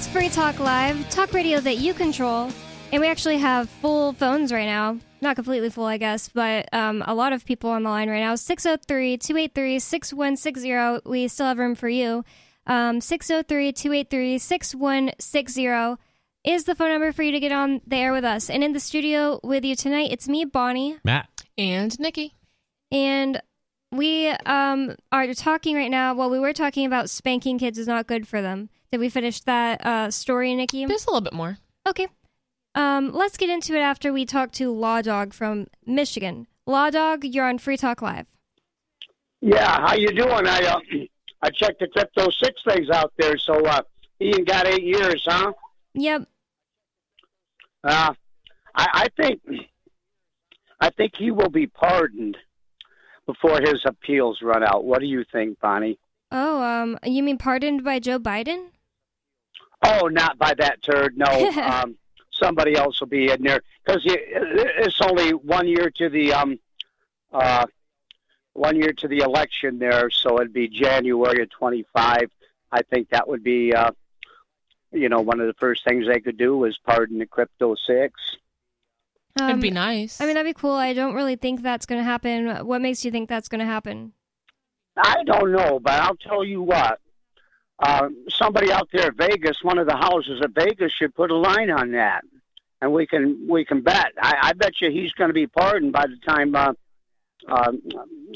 It's 0.00 0.08
Free 0.08 0.30
Talk 0.30 0.58
Live, 0.58 1.10
talk 1.10 1.34
radio 1.34 1.60
that 1.60 1.76
you 1.76 1.92
control. 1.92 2.50
And 2.90 3.02
we 3.02 3.06
actually 3.06 3.36
have 3.36 3.68
full 3.68 4.14
phones 4.14 4.50
right 4.50 4.64
now. 4.64 4.98
Not 5.20 5.36
completely 5.36 5.68
full, 5.68 5.84
I 5.84 5.98
guess, 5.98 6.30
but 6.30 6.72
um, 6.72 7.04
a 7.06 7.14
lot 7.14 7.34
of 7.34 7.44
people 7.44 7.68
on 7.68 7.82
the 7.82 7.90
line 7.90 8.08
right 8.08 8.20
now. 8.20 8.34
603 8.34 9.18
283 9.18 9.78
6160. 9.78 11.06
We 11.06 11.28
still 11.28 11.44
have 11.44 11.58
room 11.58 11.74
for 11.74 11.90
you. 11.90 12.24
Um, 12.66 13.02
603 13.02 13.74
283 13.74 14.38
6160 14.38 16.02
is 16.44 16.64
the 16.64 16.74
phone 16.74 16.88
number 16.88 17.12
for 17.12 17.22
you 17.22 17.32
to 17.32 17.40
get 17.40 17.52
on 17.52 17.82
the 17.86 17.96
air 17.96 18.14
with 18.14 18.24
us. 18.24 18.48
And 18.48 18.64
in 18.64 18.72
the 18.72 18.80
studio 18.80 19.38
with 19.44 19.66
you 19.66 19.76
tonight, 19.76 20.12
it's 20.12 20.28
me, 20.30 20.46
Bonnie. 20.46 20.96
Matt. 21.04 21.28
And 21.58 22.00
Nikki. 22.00 22.32
And 22.90 23.42
we 23.92 24.28
um, 24.28 24.96
are 25.12 25.34
talking 25.34 25.76
right 25.76 25.90
now. 25.90 26.14
Well, 26.14 26.30
we 26.30 26.38
were 26.38 26.54
talking 26.54 26.86
about 26.86 27.10
spanking 27.10 27.58
kids 27.58 27.76
is 27.76 27.86
not 27.86 28.06
good 28.06 28.26
for 28.26 28.40
them. 28.40 28.70
Did 28.92 28.98
we 28.98 29.08
finish 29.08 29.40
that 29.42 29.86
uh, 29.86 30.10
story, 30.10 30.54
Nikki? 30.54 30.84
Just 30.86 31.06
a 31.06 31.10
little 31.10 31.20
bit 31.20 31.32
more. 31.32 31.58
Okay. 31.86 32.08
Um, 32.74 33.12
let's 33.12 33.36
get 33.36 33.48
into 33.48 33.74
it 33.76 33.80
after 33.80 34.12
we 34.12 34.24
talk 34.24 34.50
to 34.52 34.72
Law 34.72 35.00
Dog 35.00 35.32
from 35.32 35.68
Michigan. 35.86 36.48
Law 36.66 36.90
Dog, 36.90 37.24
you're 37.24 37.46
on 37.46 37.58
Free 37.58 37.76
Talk 37.76 38.02
Live. 38.02 38.26
Yeah, 39.40 39.80
how 39.80 39.94
you 39.94 40.08
doing? 40.08 40.46
I 40.46 40.60
uh, 40.64 40.80
I 41.42 41.50
checked 41.50 41.80
the 41.80 41.88
crypto 41.88 42.28
six 42.30 42.60
things 42.68 42.90
out 42.90 43.12
there. 43.16 43.38
So 43.38 43.64
uh, 43.64 43.82
Ian 44.20 44.44
got 44.44 44.66
eight 44.66 44.82
years, 44.82 45.24
huh? 45.26 45.52
Yep. 45.94 46.28
Uh, 47.82 48.12
I, 48.74 48.86
I 48.92 49.06
think 49.16 49.40
I 50.80 50.90
think 50.90 51.12
he 51.16 51.30
will 51.30 51.48
be 51.48 51.66
pardoned 51.66 52.36
before 53.26 53.60
his 53.60 53.80
appeals 53.86 54.40
run 54.42 54.62
out. 54.62 54.84
What 54.84 55.00
do 55.00 55.06
you 55.06 55.24
think, 55.32 55.58
Bonnie? 55.60 55.98
Oh, 56.30 56.62
um, 56.62 56.98
you 57.04 57.22
mean 57.22 57.38
pardoned 57.38 57.82
by 57.82 57.98
Joe 57.98 58.18
Biden? 58.18 58.68
Oh, 59.82 60.08
not 60.08 60.38
by 60.38 60.54
that 60.54 60.82
turd. 60.82 61.16
No, 61.16 61.50
um, 61.62 61.96
somebody 62.32 62.76
else 62.76 63.00
will 63.00 63.08
be 63.08 63.30
in 63.30 63.42
there 63.42 63.60
because 63.84 64.02
it's 64.06 65.00
only 65.00 65.30
one 65.30 65.66
year 65.68 65.90
to 65.96 66.08
the 66.08 66.32
um, 66.32 66.58
uh, 67.32 67.66
one 68.52 68.76
year 68.76 68.92
to 68.92 69.08
the 69.08 69.18
election 69.18 69.78
there, 69.78 70.10
so 70.10 70.40
it'd 70.40 70.52
be 70.52 70.68
January 70.68 71.42
of 71.42 71.50
twenty 71.50 71.84
five. 71.94 72.30
I 72.72 72.82
think 72.82 73.08
that 73.10 73.26
would 73.26 73.42
be, 73.42 73.74
uh, 73.74 73.90
you 74.92 75.08
know, 75.08 75.20
one 75.20 75.40
of 75.40 75.46
the 75.46 75.54
first 75.54 75.84
things 75.84 76.06
they 76.06 76.20
could 76.20 76.38
do 76.38 76.64
is 76.64 76.78
pardon 76.84 77.18
the 77.18 77.26
crypto 77.26 77.74
six. 77.86 78.14
It'd 79.40 79.60
be 79.60 79.70
nice. 79.70 80.20
Um, 80.20 80.24
I 80.24 80.26
mean, 80.26 80.34
that'd 80.34 80.54
be 80.54 80.58
cool. 80.58 80.72
I 80.72 80.92
don't 80.92 81.14
really 81.14 81.36
think 81.36 81.62
that's 81.62 81.86
going 81.86 82.00
to 82.00 82.04
happen. 82.04 82.66
What 82.66 82.82
makes 82.82 83.04
you 83.04 83.10
think 83.10 83.28
that's 83.28 83.48
going 83.48 83.60
to 83.60 83.64
happen? 83.64 84.12
I 84.96 85.22
don't 85.24 85.52
know, 85.52 85.78
but 85.80 85.94
I'll 85.94 86.16
tell 86.16 86.44
you 86.44 86.62
what. 86.62 87.00
Um, 87.80 88.26
somebody 88.28 88.70
out 88.70 88.88
there 88.92 89.06
at 89.06 89.16
Vegas, 89.16 89.56
one 89.62 89.78
of 89.78 89.86
the 89.86 89.96
houses 89.96 90.40
at 90.42 90.50
Vegas, 90.50 90.92
should 90.92 91.14
put 91.14 91.30
a 91.30 91.36
line 91.36 91.70
on 91.70 91.92
that, 91.92 92.22
and 92.82 92.92
we 92.92 93.06
can 93.06 93.46
we 93.48 93.64
can 93.64 93.80
bet. 93.80 94.12
I, 94.20 94.36
I 94.42 94.52
bet 94.52 94.80
you 94.80 94.90
he's 94.90 95.12
going 95.12 95.28
to 95.28 95.34
be 95.34 95.46
pardoned 95.46 95.92
by 95.92 96.06
the 96.06 96.18
time 96.26 96.54
uh, 96.54 96.72
uh, 97.48 97.72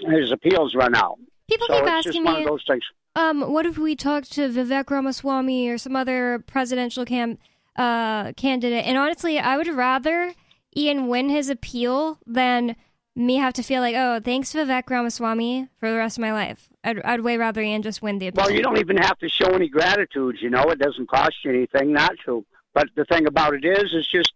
his 0.09 0.33
appeals 0.33 0.75
run 0.75 0.95
out. 0.95 1.19
People 1.49 1.67
so 1.67 1.79
keep 1.79 1.91
asking 1.91 2.25
me, 2.25 2.39
of 2.39 2.49
those 2.49 2.65
things. 2.67 2.83
Um, 3.17 3.53
what 3.53 3.67
if 3.67 3.77
we 3.77 3.95
talked 3.95 4.33
to 4.33 4.49
Vivek 4.49 4.91
Ramaswamy 4.91 5.69
or 5.69 5.79
some 5.79 5.95
other 5.95 6.43
presidential 6.47 7.05
cam 7.05 7.39
uh, 7.77 8.33
candidate? 8.33 8.87
And 8.87 8.97
honestly, 8.97 9.39
I 9.39 9.59
would 9.59 9.69
rather 9.69 10.33
Ian 10.75 11.09
win 11.09 11.29
his 11.29 11.51
appeal 11.51 12.19
than 12.27 12.77
me 13.17 13.37
have 13.37 13.53
to 13.55 13.63
feel 13.63 13.81
like, 13.81 13.95
oh, 13.97 14.21
thanks 14.21 14.51
to 14.53 14.59
Vivek 14.59 14.91
Ramaswamy 14.91 15.69
for 15.79 15.91
the 15.91 15.97
rest 15.97 16.19
of 16.19 16.23
my 16.23 16.33
life. 16.33 16.69
I'd, 16.83 17.01
I'd 17.03 17.21
way 17.21 17.37
rather 17.37 17.63
Ian 17.63 17.83
just 17.83 18.03
win 18.03 18.19
the 18.19 18.29
appeal. 18.29 18.45
Well, 18.45 18.53
you 18.53 18.63
don't 18.63 18.79
even 18.79 18.97
have 18.97 19.19
to 19.19 19.29
show 19.29 19.51
any 19.51 19.69
gratitude. 19.69 20.39
You 20.41 20.51
know, 20.51 20.63
it 20.65 20.79
doesn't 20.79 21.09
cost 21.09 21.37
you 21.45 21.51
anything 21.51 21.93
not 21.93 22.13
to. 22.27 22.45
But 22.73 22.89
the 22.97 23.05
thing 23.05 23.27
about 23.27 23.55
it 23.55 23.65
is, 23.65 23.91
it's 23.93 24.11
just 24.11 24.33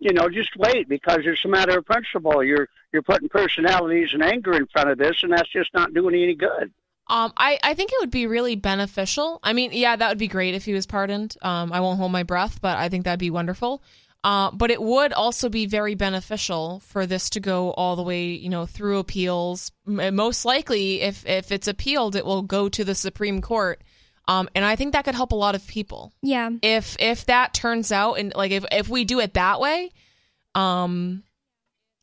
you 0.00 0.12
know, 0.12 0.28
just 0.28 0.56
wait 0.56 0.88
because 0.88 1.20
it's 1.24 1.44
a 1.44 1.48
matter 1.48 1.78
of 1.78 1.84
principle. 1.84 2.44
You're 2.44 2.68
you're 2.92 3.02
putting 3.02 3.28
personalities 3.28 4.10
and 4.12 4.22
anger 4.22 4.54
in 4.54 4.66
front 4.66 4.90
of 4.90 4.98
this, 4.98 5.22
and 5.22 5.32
that's 5.32 5.50
just 5.50 5.72
not 5.74 5.92
doing 5.92 6.14
any 6.14 6.34
good. 6.34 6.72
Um, 7.10 7.32
I, 7.36 7.58
I 7.62 7.74
think 7.74 7.90
it 7.90 7.96
would 8.00 8.10
be 8.10 8.26
really 8.26 8.54
beneficial. 8.54 9.40
I 9.42 9.54
mean, 9.54 9.70
yeah, 9.72 9.96
that 9.96 10.08
would 10.08 10.18
be 10.18 10.28
great 10.28 10.54
if 10.54 10.64
he 10.64 10.74
was 10.74 10.86
pardoned. 10.86 11.36
Um, 11.40 11.72
I 11.72 11.80
won't 11.80 11.98
hold 11.98 12.12
my 12.12 12.22
breath, 12.22 12.60
but 12.60 12.76
I 12.76 12.90
think 12.90 13.04
that'd 13.04 13.18
be 13.18 13.30
wonderful. 13.30 13.82
Uh, 14.24 14.50
but 14.50 14.70
it 14.70 14.82
would 14.82 15.12
also 15.12 15.48
be 15.48 15.66
very 15.66 15.94
beneficial 15.94 16.80
for 16.80 17.06
this 17.06 17.30
to 17.30 17.40
go 17.40 17.70
all 17.72 17.94
the 17.94 18.02
way, 18.02 18.26
you 18.26 18.48
know, 18.48 18.66
through 18.66 18.98
appeals. 18.98 19.70
M- 19.86 20.16
Most 20.16 20.44
likely, 20.44 21.00
if 21.02 21.24
if 21.24 21.52
it's 21.52 21.68
appealed, 21.68 22.16
it 22.16 22.26
will 22.26 22.42
go 22.42 22.68
to 22.68 22.84
the 22.84 22.94
Supreme 22.96 23.40
Court. 23.40 23.80
Um, 24.26 24.48
and 24.54 24.64
I 24.64 24.76
think 24.76 24.92
that 24.92 25.04
could 25.04 25.14
help 25.14 25.32
a 25.32 25.36
lot 25.36 25.54
of 25.54 25.66
people. 25.66 26.12
Yeah. 26.20 26.50
If 26.62 26.96
if 27.00 27.26
that 27.26 27.54
turns 27.54 27.92
out, 27.92 28.14
and 28.14 28.32
like 28.34 28.50
if 28.50 28.64
if 28.72 28.88
we 28.88 29.04
do 29.04 29.20
it 29.20 29.34
that 29.34 29.60
way, 29.60 29.90
um, 30.54 31.22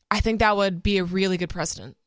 I 0.09 0.21
think 0.21 0.39
that 0.39 0.55
would 0.55 0.81
be 0.81 0.97
a 0.97 1.03
really 1.03 1.37
good 1.37 1.49
precedent. 1.49 1.97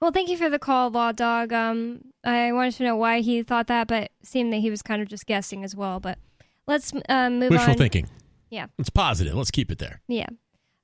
Well, 0.00 0.12
thank 0.12 0.28
you 0.28 0.36
for 0.36 0.48
the 0.48 0.58
call, 0.58 0.90
Law 0.90 1.12
Dog. 1.12 1.52
Um, 1.52 2.04
I 2.24 2.52
wanted 2.52 2.74
to 2.74 2.84
know 2.84 2.96
why 2.96 3.20
he 3.20 3.42
thought 3.42 3.66
that, 3.66 3.88
but 3.88 4.10
seemed 4.22 4.52
that 4.52 4.58
he 4.58 4.70
was 4.70 4.82
kind 4.82 5.02
of 5.02 5.08
just 5.08 5.26
guessing 5.26 5.64
as 5.64 5.74
well. 5.74 6.00
But 6.00 6.18
let's 6.66 6.92
um, 7.08 7.38
move 7.38 7.50
Wishful 7.50 7.72
on. 7.72 7.78
thinking. 7.78 8.08
Yeah. 8.50 8.66
It's 8.78 8.90
positive. 8.90 9.34
Let's 9.34 9.50
keep 9.50 9.70
it 9.70 9.78
there. 9.78 10.02
Yeah. 10.08 10.26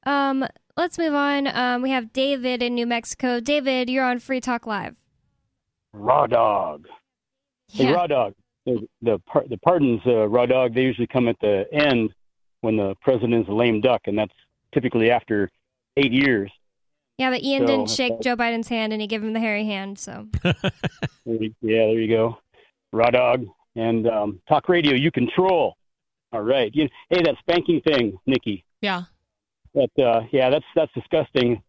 Um, 0.06 0.44
let's 0.76 0.98
move 0.98 1.14
on. 1.14 1.48
Um, 1.48 1.82
we 1.82 1.90
have 1.90 2.12
David 2.12 2.62
in 2.62 2.74
New 2.74 2.86
Mexico. 2.86 3.40
David, 3.40 3.90
you're 3.90 4.04
on 4.04 4.18
Free 4.20 4.40
Talk 4.40 4.66
Live. 4.66 4.94
Raw 5.92 6.26
dog. 6.26 6.86
Hey, 7.72 7.84
Yeah. 7.84 7.92
raw 7.92 8.06
dog. 8.06 8.34
The 8.66 8.86
the, 9.02 9.18
par- 9.20 9.44
the 9.48 9.58
pardons, 9.58 10.00
uh, 10.06 10.26
raw 10.28 10.46
dog. 10.46 10.74
They 10.74 10.82
usually 10.82 11.06
come 11.06 11.28
at 11.28 11.38
the 11.40 11.66
end 11.72 12.10
when 12.60 12.76
the 12.76 12.94
president's 13.00 13.48
a 13.48 13.52
lame 13.52 13.80
duck, 13.80 14.02
and 14.06 14.18
that's 14.18 14.32
typically 14.72 15.10
after 15.10 15.50
eight 15.96 16.12
years. 16.12 16.50
Yeah, 17.18 17.30
but 17.30 17.42
Ian 17.42 17.62
So, 17.62 17.66
didn't 17.66 17.90
shake 17.90 18.12
okay. 18.14 18.22
Joe 18.22 18.36
Biden's 18.36 18.68
hand 18.68 18.92
and 18.92 19.00
he 19.00 19.08
gave 19.08 19.22
him 19.24 19.32
the 19.32 19.40
hairy 19.40 19.64
hand. 19.64 19.98
So 19.98 20.26
Yeah, 21.24 21.48
there 21.62 21.98
you 22.00 22.08
go. 22.08 22.38
Raw 22.92 23.10
dog 23.10 23.46
and 23.74 24.06
um, 24.06 24.40
talk 24.48 24.68
radio. 24.68 24.94
You 24.94 25.10
control. 25.10 25.76
All 26.32 26.42
right. 26.42 26.70
You, 26.74 26.88
hey, 27.10 27.22
that 27.22 27.36
spanking 27.40 27.80
thing, 27.86 28.18
Nikki. 28.26 28.64
Yeah. 28.80 29.04
That 29.74 29.90
uh, 30.02 30.20
yeah, 30.32 30.50
that's 30.50 30.64
that's 30.74 30.92
disgusting. 30.92 31.62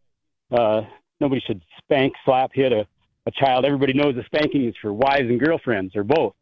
Uh, 0.51 0.81
nobody 1.19 1.41
should 1.45 1.61
spank, 1.79 2.13
slap, 2.25 2.51
hit 2.53 2.71
a, 2.71 2.87
a 3.25 3.31
child, 3.31 3.65
everybody 3.65 3.93
knows 3.93 4.15
a 4.15 4.23
spanking 4.25 4.65
is 4.67 4.75
for 4.81 4.93
wives 4.93 5.29
and 5.29 5.39
girlfriends 5.39 5.95
or 5.95 6.03
both. 6.03 6.33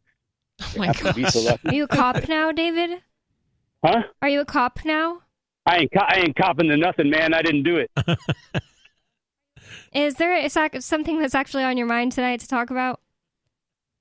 Oh 0.62 0.72
my 0.76 0.86
Have 0.86 0.98
to 0.98 1.12
be 1.12 1.26
so 1.32 1.46
Are 1.48 1.58
you 1.74 1.84
a 1.84 1.88
cop 1.88 2.28
now, 2.28 2.52
David? 2.52 3.02
Huh? 3.84 4.02
Are 4.22 4.28
you 4.28 4.40
a 4.40 4.44
cop 4.44 4.80
now? 4.84 5.22
I 5.66 5.78
ain't, 5.78 5.92
co- 5.92 6.06
I 6.06 6.18
ain't 6.18 6.36
copping 6.36 6.68
to 6.68 6.76
nothing, 6.76 7.10
man. 7.10 7.34
I 7.34 7.42
didn't 7.42 7.64
do 7.64 7.76
it. 7.76 7.90
Is 9.92 10.14
there 10.14 10.36
is 10.36 10.54
that 10.54 10.82
something 10.84 11.18
that's 11.18 11.34
actually 11.34 11.64
on 11.64 11.76
your 11.76 11.86
mind 11.86 12.12
tonight 12.12 12.40
to 12.40 12.48
talk 12.48 12.70
about? 12.70 13.00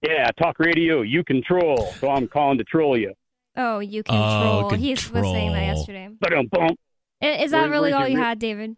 yeah, 0.08 0.30
talk 0.32 0.60
radio, 0.60 1.02
you 1.02 1.24
control. 1.24 1.94
So 2.00 2.10
I'm 2.10 2.28
calling 2.28 2.58
to 2.58 2.64
troll 2.64 2.98
you. 2.98 3.14
Oh, 3.58 3.80
you 3.80 4.04
Oh, 4.10 4.68
control. 4.68 4.80
he 4.80 4.92
was 4.92 5.02
saying 5.04 5.54
that 5.54 5.66
yesterday. 5.66 6.10
Ba-dum-bum. 6.20 6.76
I- 7.22 7.28
Is 7.44 7.52
that 7.52 7.62
Where- 7.62 7.70
really 7.72 7.92
where's 7.92 7.94
all 7.96 8.00
your 8.02 8.10
you 8.10 8.18
re- 8.18 8.24
had, 8.24 8.40
David? 8.40 8.76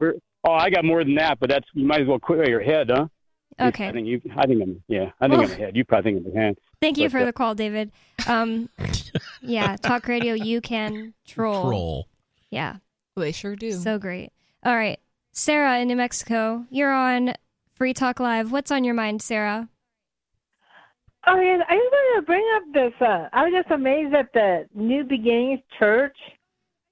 We're- 0.00 0.18
Oh, 0.46 0.52
I 0.52 0.68
got 0.70 0.84
more 0.84 1.02
than 1.02 1.14
that, 1.14 1.38
but 1.40 1.48
that's 1.48 1.66
you 1.72 1.86
might 1.86 2.02
as 2.02 2.06
well 2.06 2.18
quit 2.18 2.46
your 2.48 2.60
head, 2.60 2.90
huh? 2.90 3.06
Okay. 3.60 3.88
I 3.88 3.92
think 3.92 4.06
you. 4.06 4.20
I 4.36 4.46
think 4.46 4.62
I'm. 4.62 4.82
Yeah, 4.88 5.10
I 5.20 5.28
think 5.28 5.38
Well- 5.40 5.50
I'm 5.50 5.50
ahead. 5.52 5.76
You 5.76 5.84
probably 5.84 6.12
think 6.14 6.26
I'm 6.26 6.36
ahead. 6.36 6.58
Thank 6.80 6.98
you 6.98 7.06
But, 7.06 7.12
for 7.12 7.18
uh, 7.20 7.24
the 7.24 7.32
call, 7.32 7.54
David. 7.54 7.92
Um, 8.26 8.68
yeah, 9.42 9.76
talk 9.76 10.06
radio. 10.08 10.34
You 10.34 10.60
can 10.60 11.14
troll. 11.26 11.62
Troll. 11.70 12.08
Yeah, 12.50 12.76
They 13.16 13.32
sure 13.32 13.56
do. 13.56 13.72
so 13.72 13.98
great. 13.98 14.32
All 14.64 14.76
right, 14.76 14.98
Sarah 15.32 15.78
in 15.78 15.88
New 15.88 15.96
Mexico, 15.96 16.66
you're 16.70 16.92
on 16.92 17.34
Free 17.74 17.94
Talk 17.94 18.20
Live. 18.20 18.52
What's 18.52 18.70
on 18.70 18.84
your 18.84 18.94
mind, 18.94 19.22
Sarah? 19.22 19.68
Oh, 21.26 21.40
yeah, 21.40 21.58
I 21.68 21.76
just 21.76 21.92
wanted 21.92 22.20
to 22.20 22.26
bring 22.26 22.44
up 22.54 22.62
this. 22.72 22.92
Uh, 23.00 23.28
I 23.32 23.44
was 23.44 23.52
just 23.52 23.70
amazed 23.70 24.12
that 24.12 24.32
the 24.34 24.68
New 24.74 25.04
Beginnings 25.04 25.60
Church, 25.78 26.16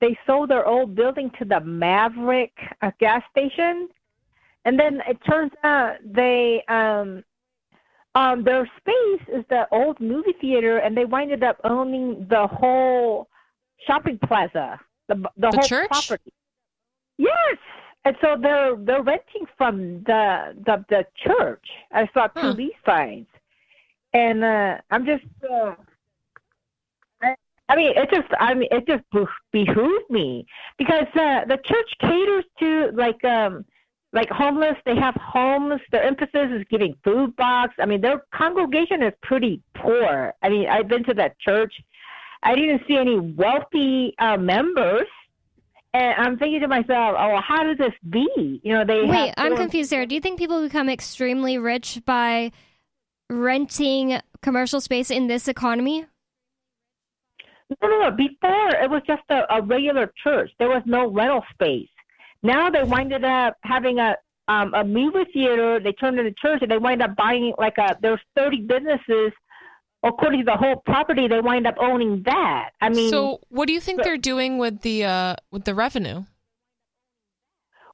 they 0.00 0.16
sold 0.26 0.50
their 0.50 0.66
old 0.66 0.94
building 0.94 1.30
to 1.38 1.44
the 1.44 1.60
Maverick 1.60 2.52
uh, 2.80 2.90
gas 2.98 3.22
station, 3.30 3.88
and 4.64 4.78
then 4.78 5.02
it 5.06 5.18
turns 5.28 5.52
out 5.64 5.96
they 6.04 6.62
um 6.68 7.22
um 8.14 8.42
their 8.44 8.68
space 8.78 9.28
is 9.28 9.44
the 9.50 9.66
old 9.70 10.00
movie 10.00 10.34
theater, 10.40 10.78
and 10.78 10.96
they 10.96 11.04
winded 11.04 11.42
up 11.42 11.60
owning 11.64 12.26
the 12.30 12.46
whole 12.46 13.28
shopping 13.86 14.18
plaza, 14.24 14.80
the 15.08 15.16
the, 15.36 15.50
The 15.50 15.56
whole 15.58 15.68
church? 15.68 15.88
property. 15.88 16.32
Yes. 17.18 17.58
And 18.04 18.16
so 18.20 18.36
they're 18.40 18.76
they're 18.76 19.02
renting 19.02 19.46
from 19.58 20.02
the 20.04 20.54
the 20.64 20.84
the 20.88 21.06
church. 21.26 21.64
I 21.92 22.08
saw 22.14 22.28
two 22.28 22.40
Huh. 22.40 22.54
lease 22.54 22.72
signs 22.86 23.26
and 24.14 24.44
uh, 24.44 24.78
I'm 24.90 25.04
just. 25.04 25.24
Uh, 25.42 25.74
I, 27.22 27.34
I 27.68 27.76
mean, 27.76 27.92
it 27.96 28.08
just. 28.10 28.28
I 28.38 28.54
mean, 28.54 28.68
it 28.70 28.86
just 28.86 29.04
beh- 29.14 29.26
behooves 29.52 30.04
me 30.10 30.46
because 30.78 31.06
uh, 31.14 31.44
the 31.46 31.58
church 31.64 31.90
caters 32.00 32.44
to 32.60 32.90
like 32.94 33.22
um 33.24 33.64
like 34.12 34.28
homeless. 34.28 34.76
They 34.84 34.96
have 34.96 35.14
homes. 35.14 35.80
Their 35.90 36.02
emphasis 36.02 36.48
is 36.52 36.64
giving 36.70 36.94
food 37.04 37.34
box. 37.36 37.74
I 37.78 37.86
mean, 37.86 38.00
their 38.00 38.24
congregation 38.34 39.02
is 39.02 39.12
pretty 39.22 39.62
poor. 39.76 40.34
I 40.42 40.48
mean, 40.48 40.68
I've 40.68 40.88
been 40.88 41.04
to 41.04 41.14
that 41.14 41.38
church. 41.40 41.72
I 42.42 42.54
didn't 42.54 42.82
see 42.88 42.96
any 42.96 43.18
wealthy 43.18 44.14
uh, 44.18 44.36
members. 44.36 45.06
And 45.94 46.14
I'm 46.16 46.38
thinking 46.38 46.60
to 46.60 46.68
myself, 46.68 47.16
oh, 47.18 47.38
how 47.46 47.64
does 47.64 47.76
this 47.76 47.92
be? 48.08 48.60
You 48.62 48.72
know, 48.72 48.84
they 48.84 49.02
Wait, 49.04 49.34
I'm 49.36 49.56
confused, 49.56 49.90
Sarah. 49.90 50.06
Do 50.06 50.14
you 50.14 50.22
think 50.22 50.38
people 50.38 50.62
become 50.62 50.88
extremely 50.88 51.58
rich 51.58 52.00
by 52.06 52.50
renting 53.32 54.20
commercial 54.42 54.80
space 54.80 55.10
in 55.10 55.26
this 55.26 55.48
economy? 55.48 56.06
No, 57.80 57.88
no, 57.88 58.00
no. 58.00 58.10
Before 58.10 58.68
it 58.70 58.90
was 58.90 59.02
just 59.06 59.22
a, 59.30 59.42
a 59.54 59.62
regular 59.62 60.12
church. 60.22 60.50
There 60.58 60.68
was 60.68 60.82
no 60.84 61.10
rental 61.10 61.42
space. 61.52 61.88
Now 62.42 62.70
they 62.70 62.82
winded 62.82 63.24
up 63.24 63.56
having 63.62 63.98
a 63.98 64.16
um, 64.48 64.74
a 64.74 64.84
movie 64.84 65.24
theater. 65.32 65.80
They 65.80 65.92
turned 65.92 66.18
into 66.18 66.32
church, 66.32 66.58
and 66.62 66.70
they 66.70 66.78
wind 66.78 67.02
up 67.02 67.16
buying 67.16 67.54
like 67.58 67.78
a. 67.78 67.96
There's 68.02 68.20
30 68.36 68.62
businesses. 68.62 69.32
According 70.04 70.40
to 70.40 70.44
the 70.46 70.56
whole 70.56 70.82
property, 70.84 71.28
they 71.28 71.40
wind 71.40 71.64
up 71.64 71.76
owning 71.78 72.24
that. 72.26 72.70
I 72.80 72.88
mean, 72.88 73.08
so 73.08 73.38
what 73.50 73.68
do 73.68 73.72
you 73.72 73.80
think 73.80 73.98
but- 73.98 74.04
they're 74.04 74.18
doing 74.18 74.58
with 74.58 74.80
the 74.80 75.04
uh 75.04 75.36
with 75.50 75.64
the 75.64 75.74
revenue? 75.74 76.24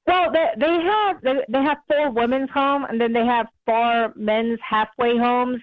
Well, 0.09 0.33
they 0.33 0.47
they 0.59 0.77
have 0.93 1.21
they, 1.23 1.35
they 1.49 1.63
have 1.63 1.79
four 1.87 2.11
women's 2.11 2.51
home, 2.51 2.85
and 2.89 3.01
then 3.01 3.13
they 3.13 3.25
have 3.27 3.47
four 3.67 4.13
men's 4.17 4.59
halfway 4.69 5.17
homes, 5.19 5.61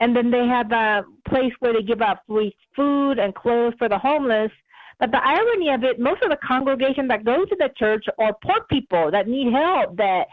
and 0.00 0.14
then 0.16 0.30
they 0.30 0.46
have 0.46 0.70
a 0.72 1.04
place 1.28 1.52
where 1.60 1.72
they 1.72 1.82
give 1.82 2.02
out 2.02 2.18
free 2.28 2.54
food 2.74 3.18
and 3.18 3.34
clothes 3.34 3.74
for 3.78 3.88
the 3.88 3.98
homeless. 3.98 4.50
But 4.98 5.10
the 5.12 5.22
irony 5.22 5.68
of 5.70 5.84
it, 5.84 6.00
most 6.00 6.22
of 6.22 6.30
the 6.30 6.38
congregation 6.46 7.06
that 7.08 7.24
go 7.24 7.44
to 7.44 7.56
the 7.58 7.68
church 7.76 8.04
are 8.18 8.32
poor 8.44 8.60
people 8.68 9.10
that 9.12 9.28
need 9.28 9.52
help. 9.52 9.96
That 9.96 10.24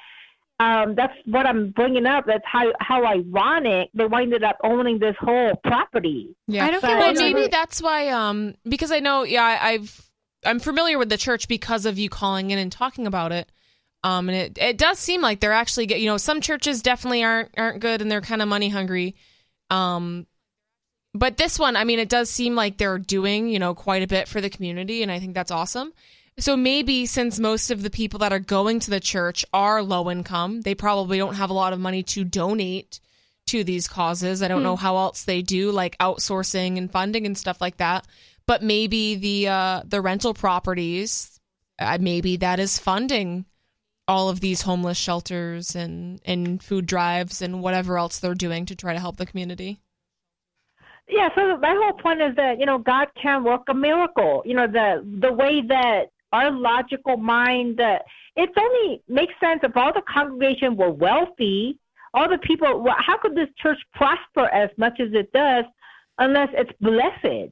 um, 0.59 0.95
that's 0.95 1.13
what 1.25 1.45
I'm 1.45 1.71
bringing 1.71 2.05
up. 2.05 2.25
That's 2.25 2.43
how 2.45 2.71
how 2.79 3.05
ironic 3.05 3.89
they 3.93 4.05
winded 4.05 4.43
up 4.43 4.57
owning 4.63 4.99
this 4.99 5.15
whole 5.19 5.55
property. 5.65 6.35
Yeah, 6.47 6.65
I 6.65 6.71
don't 6.71 6.81
So- 6.81 6.87
get 6.87 6.97
well, 6.99 7.13
why 7.13 7.19
maybe 7.33 7.47
that's 7.47 7.81
why. 7.81 8.09
Um, 8.09 8.55
because 8.63 8.91
I 8.91 8.99
know, 8.99 9.23
yeah, 9.23 9.43
I, 9.43 9.69
I've 9.71 10.09
I'm 10.45 10.59
familiar 10.59 10.97
with 10.97 11.09
the 11.09 11.17
church 11.17 11.47
because 11.47 11.85
of 11.85 11.97
you 11.97 12.09
calling 12.09 12.51
in 12.51 12.59
and 12.59 12.71
talking 12.71 13.07
about 13.07 13.31
it. 13.31 13.51
Um, 14.03 14.27
and 14.29 14.37
it 14.37 14.57
it 14.57 14.77
does 14.77 14.99
seem 14.99 15.21
like 15.21 15.39
they're 15.39 15.53
actually 15.53 15.85
get 15.85 16.01
you 16.01 16.07
know 16.07 16.17
some 16.17 16.41
churches 16.41 16.81
definitely 16.81 17.23
aren't 17.23 17.49
aren't 17.57 17.79
good 17.79 18.01
and 18.01 18.11
they're 18.11 18.21
kind 18.21 18.41
of 18.41 18.47
money 18.47 18.69
hungry. 18.69 19.15
Um, 19.69 20.27
but 21.13 21.37
this 21.37 21.57
one, 21.57 21.75
I 21.75 21.83
mean, 21.83 21.99
it 21.99 22.09
does 22.09 22.29
seem 22.29 22.55
like 22.55 22.77
they're 22.77 22.99
doing 22.99 23.47
you 23.49 23.59
know 23.59 23.73
quite 23.73 24.03
a 24.03 24.07
bit 24.07 24.27
for 24.27 24.41
the 24.41 24.49
community, 24.49 25.03
and 25.03 25.11
I 25.11 25.19
think 25.19 25.33
that's 25.33 25.51
awesome. 25.51 25.93
So 26.39 26.57
maybe 26.57 27.05
since 27.05 27.39
most 27.39 27.69
of 27.69 27.83
the 27.83 27.91
people 27.91 28.19
that 28.19 28.33
are 28.33 28.39
going 28.39 28.79
to 28.81 28.89
the 28.89 28.99
church 28.99 29.45
are 29.53 29.83
low 29.83 30.09
income, 30.09 30.61
they 30.61 30.73
probably 30.73 31.19
don't 31.19 31.35
have 31.35 31.51
a 31.51 31.53
lot 31.53 31.73
of 31.73 31.79
money 31.79 32.01
to 32.03 32.23
donate 32.23 32.99
to 33.47 33.63
these 33.63 33.87
causes. 33.87 34.41
I 34.41 34.47
don't 34.47 34.63
know 34.63 34.75
how 34.75 34.97
else 34.97 35.23
they 35.23 35.41
do 35.41 35.71
like 35.71 35.97
outsourcing 35.99 36.77
and 36.77 36.91
funding 36.91 37.25
and 37.25 37.37
stuff 37.37 37.61
like 37.61 37.77
that. 37.77 38.07
But 38.45 38.61
maybe 38.61 39.15
the 39.15 39.47
uh, 39.47 39.81
the 39.85 40.01
rental 40.01 40.33
properties, 40.33 41.39
uh, 41.79 41.97
maybe 41.99 42.37
that 42.37 42.59
is 42.59 42.77
funding 42.77 43.45
all 44.07 44.29
of 44.29 44.41
these 44.41 44.61
homeless 44.61 44.97
shelters 44.97 45.75
and 45.75 46.19
and 46.25 46.61
food 46.61 46.85
drives 46.85 47.41
and 47.41 47.61
whatever 47.61 47.97
else 47.97 48.19
they're 48.19 48.33
doing 48.33 48.65
to 48.65 48.75
try 48.75 48.93
to 48.93 48.99
help 48.99 49.17
the 49.17 49.25
community. 49.25 49.79
Yeah, 51.07 51.29
so 51.35 51.57
my 51.57 51.73
whole 51.77 51.93
point 51.93 52.21
is 52.21 52.35
that 52.35 52.59
you 52.59 52.65
know 52.65 52.77
God 52.77 53.07
can 53.21 53.43
work 53.43 53.63
a 53.67 53.73
miracle. 53.73 54.41
You 54.45 54.55
know 54.55 54.67
the 54.67 55.05
the 55.21 55.31
way 55.31 55.61
that 55.67 56.05
our 56.33 56.51
logical 56.51 57.17
mind, 57.17 57.79
uh, 57.79 57.99
it 58.35 58.49
only 58.57 59.01
makes 59.07 59.33
sense 59.39 59.61
if 59.63 59.77
all 59.77 59.93
the 59.93 60.01
congregation 60.01 60.75
were 60.75 60.91
wealthy. 60.91 61.77
All 62.15 62.29
the 62.29 62.37
people, 62.39 62.85
how 62.97 63.17
could 63.17 63.35
this 63.35 63.49
church 63.57 63.79
prosper 63.93 64.45
as 64.53 64.69
much 64.77 64.99
as 64.99 65.09
it 65.13 65.31
does, 65.31 65.65
unless 66.19 66.49
it's 66.53 66.71
blessed? 66.79 67.51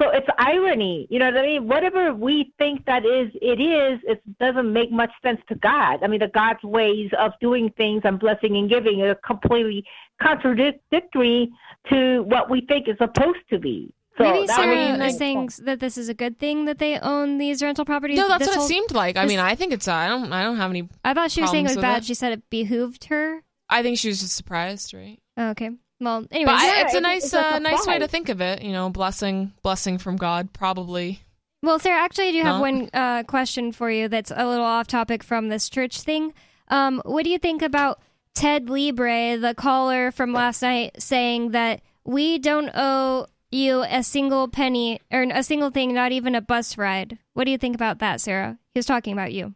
So 0.00 0.10
it's 0.10 0.28
irony, 0.38 1.08
you 1.10 1.18
know 1.18 1.26
what 1.26 1.38
I 1.38 1.42
mean? 1.42 1.66
Whatever 1.66 2.14
we 2.14 2.52
think 2.56 2.84
that 2.86 3.04
is, 3.04 3.32
it 3.42 3.60
is. 3.60 3.98
It 4.04 4.22
doesn't 4.38 4.72
make 4.72 4.92
much 4.92 5.10
sense 5.24 5.40
to 5.48 5.56
God. 5.56 6.04
I 6.04 6.06
mean, 6.06 6.20
the 6.20 6.28
God's 6.28 6.62
ways 6.62 7.10
of 7.18 7.32
doing 7.40 7.72
things 7.76 8.02
and 8.04 8.18
blessing 8.18 8.56
and 8.56 8.70
giving 8.70 9.02
are 9.02 9.16
completely 9.16 9.84
contradictory 10.22 11.50
to 11.90 12.22
what 12.22 12.48
we 12.48 12.60
think 12.60 12.88
is 12.88 12.96
supposed 12.98 13.40
to 13.50 13.58
be. 13.58 13.92
So 14.18 14.24
Maybe 14.24 14.46
that 14.46 14.56
Sarah 14.56 14.98
would 14.98 15.06
is 15.06 15.16
saying 15.18 15.36
point. 15.36 15.60
that 15.64 15.80
this 15.80 15.96
is 15.96 16.08
a 16.08 16.14
good 16.14 16.38
thing 16.38 16.64
that 16.64 16.78
they 16.78 16.98
own 16.98 17.38
these 17.38 17.62
rental 17.62 17.84
properties. 17.84 18.18
No, 18.18 18.28
that's 18.28 18.46
This 18.46 18.56
what 18.56 18.64
it 18.64 18.68
seemed 18.68 18.92
like. 18.92 19.16
I 19.16 19.26
mean, 19.26 19.38
I 19.38 19.54
think 19.54 19.72
it's 19.72 19.86
uh, 19.86 19.94
I 19.94 20.08
don't 20.08 20.32
I 20.32 20.42
don't 20.42 20.56
have 20.56 20.70
any. 20.70 20.88
I 21.04 21.14
thought 21.14 21.30
she 21.30 21.40
was 21.40 21.50
saying 21.50 21.66
it 21.66 21.70
was 21.70 21.76
bad. 21.76 21.98
it. 21.98 22.04
She 22.04 22.14
said 22.14 22.32
it 22.32 22.50
behooved 22.50 23.04
her. 23.06 23.42
I 23.68 23.82
think 23.82 23.98
she 23.98 24.08
was 24.08 24.20
just 24.20 24.34
surprised, 24.34 24.92
right? 24.92 25.20
Oh, 25.36 25.50
okay. 25.50 25.70
Well, 26.00 26.24
anyway, 26.30 26.52
yeah, 26.52 26.82
it's 26.82 26.94
a 26.94 27.00
nice 27.00 27.24
it's 27.24 27.34
a 27.34 27.56
uh, 27.56 27.58
nice 27.58 27.86
way 27.86 27.98
to 27.98 28.06
think 28.08 28.28
of 28.28 28.40
it. 28.40 28.62
You 28.62 28.72
know, 28.72 28.88
blessing 28.90 29.52
blessing 29.62 29.98
from 29.98 30.16
God, 30.16 30.52
probably. 30.52 31.22
Well, 31.62 31.80
Sarah, 31.80 32.00
actually, 32.00 32.28
I 32.28 32.32
do 32.32 32.42
have 32.42 32.56
No? 32.56 32.60
one 32.60 32.90
uh, 32.94 33.22
question 33.24 33.72
for 33.72 33.90
you 33.90 34.06
that's 34.08 34.30
a 34.34 34.46
little 34.46 34.64
off 34.64 34.86
topic 34.86 35.24
from 35.24 35.48
this 35.48 35.68
church 35.68 36.00
thing. 36.02 36.32
Um, 36.68 37.02
what 37.04 37.24
do 37.24 37.30
you 37.30 37.38
think 37.38 37.62
about 37.62 38.00
Ted 38.34 38.70
Libre, 38.70 39.36
the 39.38 39.54
caller 39.56 40.12
from 40.12 40.32
last 40.32 40.62
night, 40.62 41.02
saying 41.02 41.50
that 41.50 41.80
we 42.04 42.38
don't 42.38 42.70
owe 42.74 43.26
you 43.50 43.82
a 43.82 44.04
single 44.04 44.46
penny 44.46 45.00
or 45.10 45.22
a 45.22 45.42
single 45.42 45.70
thing, 45.70 45.92
not 45.92 46.12
even 46.12 46.36
a 46.36 46.40
bus 46.40 46.78
ride? 46.78 47.18
What 47.34 47.44
do 47.44 47.50
you 47.50 47.58
think 47.58 47.74
about 47.74 47.98
that, 47.98 48.20
Sarah? 48.20 48.58
He 48.72 48.78
was 48.78 48.86
talking 48.86 49.12
about 49.12 49.32
you. 49.32 49.54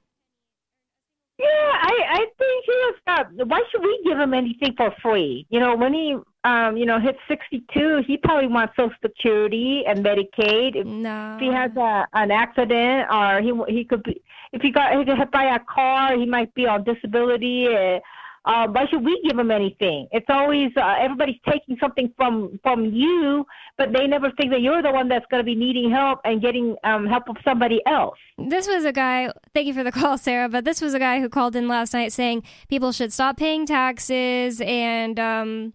Yeah, 1.39 1.47
I 1.47 1.99
I 2.09 2.19
think 2.19 2.65
he 2.65 2.73
was. 2.73 2.95
Uh, 3.07 3.25
why 3.47 3.63
should 3.71 3.83
we 3.83 4.01
give 4.05 4.19
him 4.19 4.35
anything 4.35 4.75
for 4.77 4.93
free? 5.03 5.47
You 5.51 5.61
know, 5.61 5.77
when 5.77 5.95
he 5.95 6.17
um 6.45 6.77
you 6.77 6.87
know 6.87 6.99
hits 6.99 7.19
sixty 7.29 7.65
two, 7.73 8.03
he 8.07 8.17
probably 8.17 8.49
wants 8.49 8.75
Social 8.77 8.95
Security 9.01 9.85
and 9.87 10.05
Medicaid. 10.05 10.77
If, 10.77 10.87
No. 10.87 11.35
if 11.37 11.41
he 11.41 11.53
has 11.53 11.71
a 11.77 12.07
an 12.15 12.31
accident 12.31 13.09
or 13.13 13.41
he 13.41 13.53
he 13.73 13.85
could 13.85 14.03
be 14.03 14.21
if 14.53 14.61
he 14.63 14.71
got 14.71 14.97
he 14.99 15.05
could 15.05 15.31
buy 15.31 15.55
a 15.55 15.61
car, 15.61 16.17
he 16.17 16.27
might 16.27 16.53
be 16.55 16.67
on 16.67 16.85
disability. 16.85 17.69
Uh, 17.69 18.01
uh, 18.45 18.67
why 18.67 18.85
should 18.91 19.05
we 19.05 19.23
give 19.25 19.37
them 19.37 19.53
anything? 19.53 20.09
It's 20.11 20.27
always 20.29 20.73
uh, 20.77 20.97
everybody's 20.99 21.39
taking 21.49 21.77
something 21.79 22.13
from 22.17 22.59
from 22.61 22.87
you, 22.87 23.47
but 23.79 23.93
they 23.93 24.09
never 24.09 24.33
think 24.33 24.51
that 24.51 24.63
you're 24.63 24.83
the 24.83 24.91
one 24.91 25.09
that's 25.09 25.25
going 25.31 25.39
to 25.41 25.45
be 25.45 25.55
needing 25.55 25.93
help 25.93 26.19
and 26.25 26.43
getting 26.43 26.75
um, 26.83 27.07
help 27.07 27.29
of 27.29 27.37
somebody 27.45 27.81
else. 27.87 28.19
This 28.39 28.67
was 28.67 28.85
a 28.85 28.91
guy, 28.91 29.31
thank 29.55 29.69
you 29.69 29.75
for 29.75 29.85
the 29.85 29.93
call, 29.93 30.19
Sarah, 30.19 30.49
but 30.49 30.65
this 30.65 30.81
was 30.81 30.93
a 30.93 30.99
guy 30.99 31.21
who 31.21 31.29
called 31.29 31.55
in 31.55 31.69
last 31.69 31.93
night 31.93 32.13
saying 32.13 32.43
people 32.69 32.91
should 32.91 33.13
stop 33.13 33.37
paying 33.37 33.65
taxes 33.65 34.61
and 34.61 35.21
um, 35.21 35.73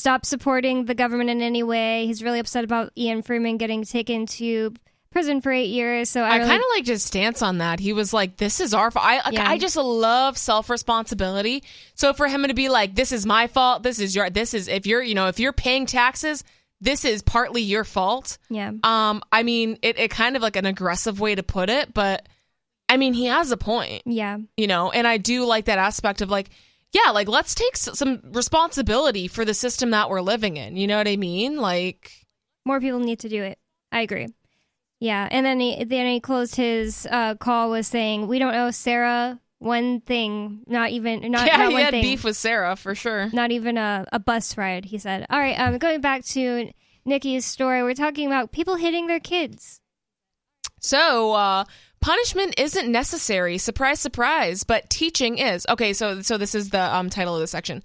stop 0.00 0.26
supporting 0.26 0.86
the 0.86 0.94
government 0.94 1.30
in 1.30 1.40
any 1.42 1.62
way. 1.62 2.06
He's 2.06 2.22
really 2.22 2.38
upset 2.40 2.64
about 2.64 2.92
Ian 2.96 3.22
Freeman 3.22 3.56
getting 3.58 3.84
taken 3.84 4.26
to 4.26 4.74
prison 5.12 5.40
for 5.40 5.50
eight 5.52 5.68
years. 5.70 6.08
So 6.08 6.22
I, 6.22 6.28
I 6.30 6.36
really- 6.36 6.48
kind 6.48 6.60
of 6.62 6.66
liked 6.74 6.88
his 6.88 7.02
stance 7.02 7.42
on 7.42 7.58
that. 7.58 7.80
He 7.80 7.92
was 7.92 8.12
like, 8.12 8.36
"This 8.36 8.60
is 8.60 8.72
our 8.74 8.90
fault." 8.90 9.04
I 9.04 9.30
Yeah. 9.30 9.48
I 9.48 9.58
just 9.58 9.76
love 9.76 10.36
self 10.38 10.70
responsibility. 10.70 11.62
So 11.94 12.12
for 12.12 12.28
him 12.28 12.44
to 12.46 12.54
be 12.54 12.68
like, 12.68 12.94
"This 12.94 13.12
is 13.12 13.26
my 13.26 13.46
fault. 13.46 13.82
This 13.82 13.98
is 13.98 14.14
your. 14.14 14.30
This 14.30 14.54
is 14.54 14.68
if 14.68 14.86
you're 14.86 15.02
you 15.02 15.14
know 15.14 15.28
if 15.28 15.38
you're 15.40 15.52
paying 15.52 15.86
taxes, 15.86 16.44
this 16.80 17.04
is 17.04 17.22
partly 17.22 17.62
your 17.62 17.84
fault." 17.84 18.38
yeah. 18.48 18.72
Um, 18.82 19.22
I 19.32 19.42
mean, 19.42 19.78
it, 19.82 19.98
it 19.98 20.10
kind 20.10 20.36
of 20.36 20.42
like 20.42 20.56
an 20.56 20.66
aggressive 20.66 21.18
way 21.20 21.34
to 21.34 21.42
put 21.42 21.70
it, 21.70 21.92
but 21.92 22.28
I 22.88 22.96
mean, 22.96 23.12
he 23.14 23.26
has 23.26 23.50
a 23.52 23.56
point. 23.56 24.02
Yeah. 24.06 24.38
You 24.56 24.66
know, 24.66 24.90
and 24.90 25.06
I 25.06 25.16
do 25.16 25.44
like 25.44 25.66
that 25.66 25.78
aspect 25.78 26.22
of 26.22 26.30
like, 26.30 26.50
yeah, 26.92 27.10
like 27.10 27.28
let's 27.28 27.54
take 27.54 27.76
some 27.76 28.20
responsibility 28.32 29.28
for 29.28 29.44
the 29.44 29.54
system 29.54 29.90
that 29.90 30.10
we're 30.10 30.20
living 30.20 30.56
in. 30.56 30.76
You 30.76 30.86
know 30.86 30.98
what 30.98 31.08
I 31.08 31.16
mean? 31.16 31.56
Like, 31.56 32.12
More 32.64 32.80
people 32.80 32.98
need 33.00 33.20
to 33.20 33.28
do 33.28 33.42
it. 33.42 33.58
I 33.92 34.00
agree. 34.00 34.28
Yeah, 34.98 35.26
and 35.30 35.46
then 35.46 35.60
he 35.60 35.84
then 35.84 36.06
he 36.06 36.20
closed 36.20 36.56
his 36.56 37.06
uh, 37.10 37.34
call 37.36 37.70
with 37.70 37.86
saying, 37.86 38.26
"We 38.26 38.38
don't 38.38 38.54
owe 38.54 38.70
Sarah 38.70 39.40
one 39.58 40.00
thing, 40.00 40.62
not 40.66 40.90
even 40.90 41.30
not, 41.30 41.46
yeah, 41.46 41.56
not 41.56 41.70
he 41.70 41.74
had 41.76 41.90
thing, 41.92 42.02
beef 42.02 42.24
with 42.24 42.36
Sarah 42.36 42.76
for 42.76 42.94
sure. 42.94 43.30
not 43.32 43.50
even 43.50 43.78
a, 43.78 44.04
a 44.12 44.18
bus 44.18 44.58
ride." 44.58 44.84
He 44.84 44.98
said. 44.98 45.26
All 45.30 45.38
right, 45.38 45.58
um, 45.58 45.78
going 45.78 46.00
back 46.02 46.24
to 46.26 46.70
Nikki's 47.06 47.46
story, 47.46 47.82
we're 47.82 47.94
talking 47.94 48.26
about 48.26 48.52
people 48.52 48.76
hitting 48.76 49.06
their 49.06 49.20
kids. 49.20 49.80
So, 50.80 51.32
uh, 51.32 51.64
punishment 52.00 52.54
isn't 52.58 52.90
necessary. 52.90 53.58
Surprise, 53.58 54.00
surprise. 54.00 54.64
But 54.64 54.90
teaching 54.90 55.38
is. 55.38 55.66
Okay, 55.68 55.92
so 55.92 56.22
so 56.22 56.38
this 56.38 56.54
is 56.54 56.70
the 56.70 56.94
um, 56.94 57.10
title 57.10 57.34
of 57.34 57.40
the 57.40 57.46
section. 57.46 57.82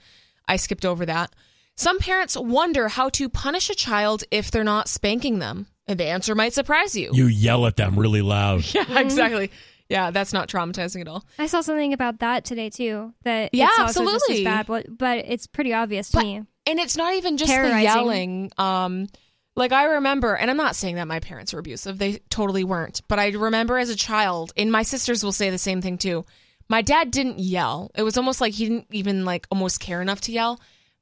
I 0.48 0.58
skipped 0.58 0.86
over 0.86 1.06
that. 1.06 1.34
Some 1.76 2.00
parents 2.00 2.38
wonder 2.38 2.88
how 2.88 3.10
to 3.10 3.28
punish 3.28 3.70
a 3.70 3.76
child 3.76 4.24
if 4.32 4.50
they're 4.52 4.64
not 4.64 4.88
spanking 4.88 5.40
them. 5.40 5.68
And 5.88 6.00
the 6.00 6.06
answer 6.06 6.34
might 6.34 6.54
surprise 6.54 6.96
you. 6.96 7.12
You 7.14 7.28
yell 7.28 7.66
at 7.68 7.76
them 7.76 8.00
really 8.00 8.22
loud. 8.22 8.64
Yeah, 8.74 9.00
exactly. 9.00 9.52
Yeah, 9.90 10.10
that's 10.10 10.34
not 10.34 10.50
traumatizing 10.50 11.02
at 11.02 11.08
all. 11.08 11.24
I 11.38 11.46
saw 11.46 11.62
something 11.62 11.94
about 11.94 12.20
that 12.20 12.44
today 12.44 12.70
too. 12.72 13.14
That 13.24 13.52
Yeah, 13.54 13.68
it's 13.70 13.80
also 13.80 14.04
just 14.04 14.16
as 14.16 14.22
absolutely. 14.40 14.44
bad, 14.46 14.66
but, 14.66 14.98
but 14.98 15.18
it's 15.28 15.46
pretty 15.46 15.74
obvious 15.74 16.10
to 16.12 16.22
me. 16.22 16.42
And 16.66 16.80
it's 16.80 16.98
not 16.98 17.14
even 17.14 17.38
just 17.38 17.52
the 17.52 17.82
yelling. 17.82 18.52
Um, 18.58 19.08
like 19.56 19.72
I 19.72 19.86
remember, 19.86 20.36
and 20.36 20.50
I'm 20.52 20.58
not 20.58 20.76
saying 20.76 20.96
that 20.96 21.08
my 21.08 21.20
parents 21.20 21.54
were 21.54 21.60
abusive; 21.60 21.98
they 21.98 22.20
totally 22.30 22.64
weren't. 22.64 23.02
But 23.08 23.20
I 23.20 23.30
remember 23.30 23.78
as 23.78 23.90
a 23.90 23.96
child, 23.96 24.54
and 24.58 24.72
my 24.72 24.84
sisters 24.84 25.24
will 25.24 25.32
say 25.32 25.50
the 25.50 25.58
same 25.58 25.82
thing 25.82 25.98
too. 25.98 26.26
My 26.68 26.82
dad 26.82 27.12
didn't 27.12 27.40
yell. 27.40 27.92
It 27.96 28.04
was 28.04 28.18
almost 28.18 28.42
like 28.42 28.54
he 28.54 28.66
didn't 28.68 28.88
even 28.92 29.24
like 29.26 29.48
almost 29.52 29.80
care 29.80 30.02
enough 30.02 30.22
to 30.22 30.32
yell, 30.32 30.60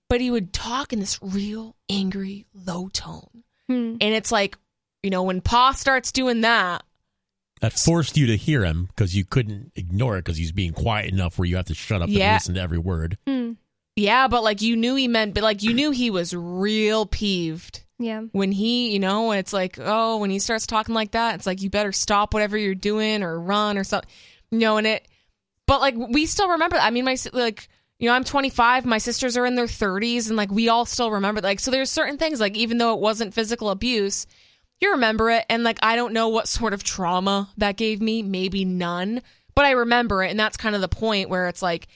but 0.09 0.19
he 0.21 0.29
would 0.29 0.51
talk 0.53 0.91
in 0.93 0.99
this 0.99 1.19
real 1.21 1.75
angry, 1.89 2.45
low 2.53 2.89
tone. 2.89 3.43
Hmm. 3.67 3.95
And 4.01 4.13
it's 4.13 4.31
like, 4.31 4.57
you 5.03 5.09
know, 5.09 5.23
when 5.23 5.39
Pa 5.39 5.71
starts 5.71 6.11
doing 6.11 6.41
that, 6.41 6.83
That 7.61 7.71
forced 7.71 8.17
you 8.17 8.27
to 8.27 8.35
hear 8.35 8.65
him 8.65 8.87
because 8.87 9.15
you 9.15 9.23
couldn't 9.23 9.71
ignore 9.77 10.17
it 10.17 10.25
because 10.25 10.35
he's 10.37 10.51
being 10.51 10.73
quiet 10.73 11.11
enough 11.13 11.39
where 11.39 11.47
you 11.47 11.55
have 11.55 11.67
to 11.67 11.73
shut 11.73 12.01
up 12.01 12.09
Yeah. 12.09 12.25
and 12.31 12.35
listen 12.35 12.55
to 12.55 12.61
every 12.61 12.77
word. 12.77 13.17
Hmm. 13.25 13.53
yeah, 13.95 14.27
but 14.27 14.43
like 14.43 14.61
you 14.61 14.75
knew 14.75 14.95
he 14.95 15.07
meant, 15.07 15.33
but 15.33 15.43
like 15.43 15.63
you 15.63 15.73
knew 15.73 15.91
he 15.91 16.09
was 16.09 16.35
real 16.35 17.05
peeved. 17.05 17.82
Yeah. 17.99 18.21
when 18.31 18.51
he, 18.51 18.91
you 18.91 18.99
know, 18.99 19.31
it's 19.31 19.53
like, 19.53 19.77
oh, 19.79 20.17
when 20.17 20.29
he 20.29 20.39
starts 20.39 20.67
talking 20.67 20.95
like 20.95 21.11
that, 21.11 21.35
it's 21.35 21.45
like 21.45 21.61
you 21.61 21.69
better 21.69 21.91
stop 21.91 22.33
whatever 22.33 22.57
you're 22.57 22.75
doing 22.75 23.23
or 23.23 23.39
run 23.39 23.77
or 23.77 23.83
something, 23.83 24.09
you 24.51 24.59
know, 24.59 24.77
and 24.77 24.87
it, 24.87 25.07
but 25.67 25.79
like 25.79 25.95
we 25.95 26.25
still 26.25 26.49
remember. 26.49 26.77
I 26.77 26.89
mean, 26.89 27.05
my 27.05 27.15
like, 27.31 27.69
you 27.99 28.09
know, 28.09 28.15
I'm 28.15 28.23
25, 28.23 28.85
my 28.85 28.97
sisters 28.97 29.37
are 29.37 29.45
in 29.45 29.55
their 29.55 29.65
30s, 29.65 30.27
and 30.27 30.35
like 30.35 30.51
we 30.51 30.67
all 30.67 30.85
still 30.85 31.11
remember. 31.11 31.39
Like, 31.39 31.59
so 31.59 31.71
there's 31.71 31.91
certain 31.91 32.17
things 32.17 32.39
like 32.39 32.57
even 32.57 32.77
though 32.77 32.93
it 32.93 32.99
wasn't 32.99 33.33
physical 33.33 33.69
abuse, 33.69 34.27
you 34.81 34.91
remember 34.91 35.29
it, 35.29 35.45
and 35.49 35.63
like 35.63 35.79
I 35.81 35.95
don't 35.95 36.13
know 36.13 36.27
what 36.27 36.47
sort 36.47 36.73
of 36.73 36.83
trauma 36.83 37.49
that 37.57 37.77
gave 37.77 38.01
me, 38.01 38.21
maybe 38.21 38.65
none, 38.65 39.21
but 39.55 39.65
I 39.65 39.71
remember 39.71 40.23
it, 40.23 40.31
and 40.31 40.39
that's 40.39 40.57
kind 40.57 40.75
of 40.75 40.81
the 40.81 40.89
point 40.89 41.29
where 41.29 41.47
it's 41.47 41.61
like 41.61 41.87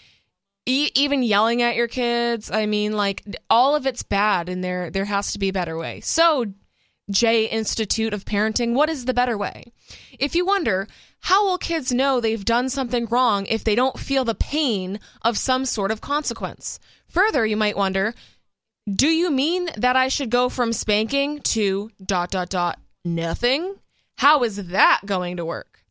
e- 0.68 0.92
even 0.94 1.24
yelling 1.24 1.62
at 1.64 1.76
your 1.76 1.88
kids. 1.88 2.52
I 2.52 2.68
mean 2.68 2.92
like 2.94 3.24
all 3.50 3.76
of 3.76 3.88
it's 3.88 4.04
bad 4.04 4.50
and 4.50 4.64
there 4.64 4.92
there 4.92 5.06
has 5.06 5.32
to 5.32 5.40
be 5.40 5.50
a 5.50 5.54
better 5.54 5.78
way. 5.78 6.02
So 6.02 6.46
j 7.10 7.46
institute 7.46 8.14
of 8.14 8.26
parenting 8.26 8.74
what 8.74 8.90
is 8.90 9.06
the 9.06 9.14
better 9.14 9.38
way? 9.38 9.72
If 10.20 10.36
you 10.36 10.46
wonder 10.46 10.88
how 11.22 11.46
will 11.46 11.58
kids 11.58 11.92
know 11.92 12.20
they've 12.20 12.46
done 12.46 12.70
something 12.70 13.06
wrong 13.06 13.48
if 13.48 13.64
they 13.64 13.74
don't 13.74 13.98
feel 13.98 14.24
the 14.26 14.36
pain 14.36 15.00
of 15.24 15.38
some 15.38 15.66
sort 15.66 15.90
of 15.90 16.02
consequence? 16.02 16.80
Further 17.08 17.46
you 17.46 17.58
might 17.58 17.78
wonder 17.78 18.14
do 18.90 19.08
you 19.08 19.30
mean 19.30 19.70
that 19.76 19.98
i 19.98 20.08
should 20.08 20.30
go 20.30 20.48
from 20.48 20.72
spanking 20.72 21.40
to 21.42 21.90
dot 22.06 22.30
dot 22.30 22.50
dot 22.50 22.80
nothing? 23.04 23.76
How 24.18 24.44
is 24.44 24.68
that 24.68 25.02
going 25.06 25.38
to 25.38 25.46
work? 25.46 25.84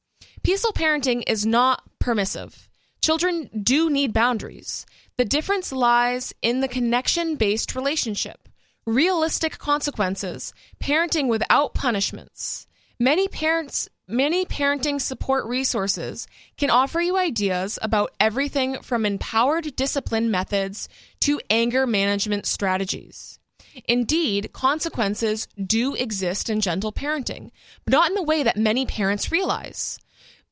Peaceful 0.42 0.72
parenting 0.72 1.22
is 1.26 1.46
not 1.46 1.82
permissive 1.98 2.66
Children 3.06 3.50
do 3.62 3.88
need 3.88 4.12
boundaries. 4.12 4.84
The 5.16 5.24
difference 5.24 5.70
lies 5.70 6.34
in 6.42 6.58
the 6.58 6.66
connection 6.66 7.36
based 7.36 7.76
relationship, 7.76 8.48
realistic 8.84 9.58
consequences, 9.58 10.52
parenting 10.82 11.28
without 11.28 11.72
punishments. 11.72 12.66
Many 12.98 13.28
parents, 13.28 13.88
many 14.08 14.44
parenting 14.44 15.00
support 15.00 15.46
resources 15.46 16.26
can 16.56 16.68
offer 16.68 17.00
you 17.00 17.16
ideas 17.16 17.78
about 17.80 18.10
everything 18.18 18.82
from 18.82 19.06
empowered 19.06 19.76
discipline 19.76 20.28
methods 20.28 20.88
to 21.20 21.40
anger 21.48 21.86
management 21.86 22.44
strategies. 22.44 23.38
Indeed, 23.84 24.52
consequences 24.52 25.46
do 25.64 25.94
exist 25.94 26.50
in 26.50 26.60
gentle 26.60 26.90
parenting, 26.92 27.52
but 27.84 27.92
not 27.92 28.08
in 28.08 28.16
the 28.16 28.22
way 28.24 28.42
that 28.42 28.56
many 28.56 28.84
parents 28.84 29.30
realize. 29.30 30.00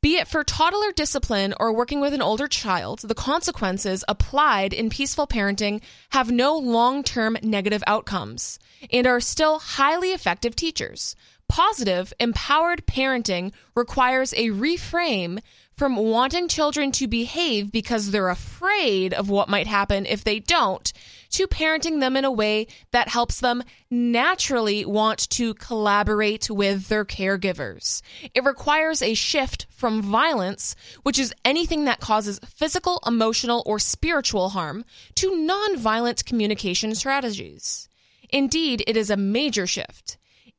Be 0.05 0.19
it 0.19 0.29
for 0.29 0.45
toddler 0.45 0.93
discipline 0.93 1.55
or 1.59 1.73
working 1.73 1.99
with 1.99 2.13
an 2.13 2.21
older 2.21 2.47
child, 2.47 3.01
the 3.01 3.15
consequences 3.15 4.05
applied 4.07 4.75
in 4.75 4.91
peaceful 4.91 5.27
parenting 5.27 5.81
have 6.11 6.31
no 6.31 6.59
long 6.59 7.03
term 7.03 7.39
negative 7.43 7.83
outcomes 7.87 8.59
and 8.93 9.07
are 9.07 9.19
still 9.19 9.61
highly 9.61 10.13
effective 10.13 10.55
teachers. 10.55 11.17
Positive, 11.49 12.13
empowered 12.21 12.87
parenting 12.87 13.55
requires 13.75 14.35
a 14.35 14.51
reframe 14.51 15.39
from 15.75 15.97
wanting 15.97 16.49
children 16.49 16.93
to 16.93 17.07
behave 17.07 17.73
because 17.73 18.11
they're 18.11 18.29
afraid 18.29 19.15
of 19.15 19.31
what 19.31 19.49
might 19.49 19.67
happen 19.67 20.05
if 20.05 20.23
they 20.23 20.39
don't, 20.39 20.93
to 21.35 21.49
parenting 21.49 21.99
them 21.99 22.17
in 22.17 22.25
a 22.25 22.31
way 22.31 22.69
that 22.93 23.09
helps 23.09 23.41
them 23.41 23.65
naturally 23.91 24.85
want 24.85 25.29
to 25.31 25.53
collaborate 25.55 26.49
with 26.49 26.87
their 26.87 27.05
caregivers. 27.05 28.03
It 28.35 28.45
requires 28.45 29.03
a 29.03 29.15
shift 29.15 29.67
from 29.71 30.01
violence, 30.01 30.77
which 31.03 31.19
is 31.19 31.35
anything 31.45 31.87
that 31.87 31.99
causes 31.99 32.39
physical, 32.47 33.01
emotional, 33.05 33.65
or 33.67 33.81
spiritual 33.81 34.51
harm, 34.51 34.85
to 35.17 35.31
nonviolent 35.31 36.25
communication 36.25 36.95
strategies. 36.95 37.89
Indeed, 38.31 38.85
it 38.87 38.97
is 38.97 39.11
a 39.11 39.17
major 39.17 39.67
shift. 39.67 40.19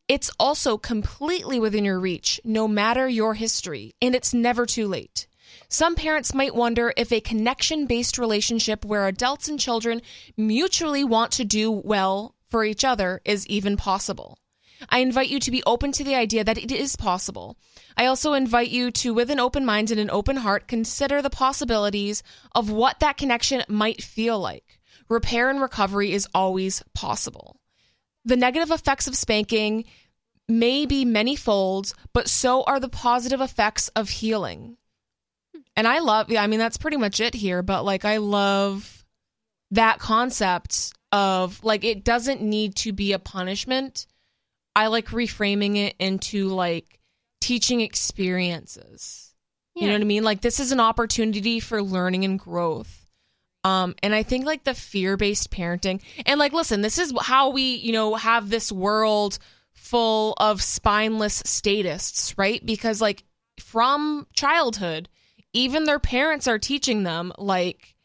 It's 0.09 0.29
also 0.39 0.77
completely 0.77 1.57
within 1.57 1.85
your 1.85 1.99
reach, 1.99 2.41
no 2.43 2.67
matter 2.67 3.07
your 3.07 3.33
history, 3.33 3.95
and 4.01 4.13
it's 4.13 4.33
never 4.33 4.65
too 4.65 4.87
late. 4.87 5.27
Some 5.69 5.95
parents 5.95 6.33
might 6.33 6.55
wonder 6.55 6.93
if 6.95 7.11
a 7.11 7.21
connection 7.21 7.85
based 7.85 8.17
relationship 8.17 8.85
where 8.85 9.07
adults 9.07 9.47
and 9.47 9.59
children 9.59 10.01
mutually 10.37 11.03
want 11.03 11.31
to 11.33 11.45
do 11.45 11.71
well 11.71 12.35
for 12.49 12.63
each 12.63 12.85
other 12.85 13.21
is 13.25 13.47
even 13.47 13.77
possible. 13.77 14.37
I 14.89 14.99
invite 14.99 15.29
you 15.29 15.39
to 15.39 15.51
be 15.51 15.63
open 15.65 15.91
to 15.93 16.03
the 16.03 16.15
idea 16.15 16.43
that 16.43 16.57
it 16.57 16.71
is 16.71 16.95
possible. 16.95 17.57
I 17.97 18.05
also 18.05 18.33
invite 18.33 18.69
you 18.69 18.91
to, 18.91 19.13
with 19.13 19.31
an 19.31 19.39
open 19.39 19.65
mind 19.65 19.89
and 19.89 19.99
an 19.99 20.09
open 20.09 20.37
heart, 20.37 20.67
consider 20.67 21.21
the 21.21 21.29
possibilities 21.29 22.23
of 22.53 22.69
what 22.69 22.99
that 22.99 23.17
connection 23.17 23.63
might 23.67 24.03
feel 24.03 24.39
like. 24.39 24.79
Repair 25.09 25.49
and 25.49 25.61
recovery 25.61 26.11
is 26.11 26.27
always 26.33 26.83
possible. 26.93 27.57
The 28.25 28.35
negative 28.35 28.71
effects 28.71 29.07
of 29.07 29.15
spanking 29.15 29.85
may 30.47 30.85
be 30.85 31.05
many 31.05 31.35
folds, 31.35 31.93
but 32.13 32.27
so 32.27 32.63
are 32.63 32.79
the 32.79 32.89
positive 32.89 33.41
effects 33.41 33.87
of 33.89 34.09
healing. 34.09 34.77
And 35.75 35.87
I 35.87 35.99
love, 35.99 36.29
yeah, 36.29 36.41
I 36.41 36.47
mean, 36.47 36.59
that's 36.59 36.77
pretty 36.77 36.97
much 36.97 37.19
it 37.19 37.33
here, 37.33 37.61
but 37.61 37.83
like, 37.83 38.05
I 38.05 38.17
love 38.17 39.03
that 39.71 39.99
concept 39.99 40.93
of 41.11 41.63
like, 41.63 41.83
it 41.83 42.03
doesn't 42.03 42.41
need 42.41 42.75
to 42.77 42.93
be 42.93 43.11
a 43.13 43.19
punishment. 43.19 44.07
I 44.75 44.87
like 44.87 45.07
reframing 45.07 45.77
it 45.77 45.95
into 45.99 46.49
like 46.49 46.99
teaching 47.41 47.81
experiences. 47.81 49.33
You 49.77 49.87
know 49.87 49.93
what 49.93 50.01
I 50.01 50.05
mean? 50.05 50.23
Like, 50.23 50.39
this 50.39 50.61
is 50.61 50.71
an 50.71 50.79
opportunity 50.79 51.59
for 51.59 51.83
learning 51.83 52.23
and 52.23 52.39
growth. 52.39 53.05
Um, 53.65 53.95
and 54.01 54.15
I 54.15 54.23
think 54.23 54.45
like 54.45 54.63
the 54.63 54.73
fear 54.73 55.17
based 55.17 55.51
parenting 55.51 56.01
and 56.25 56.39
like, 56.39 56.53
listen, 56.53 56.81
this 56.81 56.97
is 56.97 57.11
how 57.19 57.49
we, 57.49 57.75
you 57.75 57.91
know, 57.91 58.15
have 58.15 58.49
this 58.49 58.71
world 58.71 59.37
full 59.73 60.33
of 60.37 60.61
spineless 60.61 61.41
statists, 61.45 62.37
right? 62.37 62.65
Because 62.65 63.01
like 63.01 63.23
from 63.59 64.27
childhood, 64.33 65.09
even 65.55 65.85
their 65.85 65.99
parents 65.99 66.47
are 66.47 66.59
teaching 66.59 67.03
them 67.03 67.31
like 67.37 67.95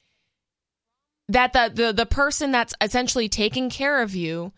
that 1.28 1.52
the 1.52 1.70
the, 1.74 1.93
the 1.93 2.06
person 2.06 2.52
that's 2.52 2.74
essentially 2.81 3.28
taking 3.28 3.70
care 3.70 4.02
of 4.02 4.14
you 4.14 4.52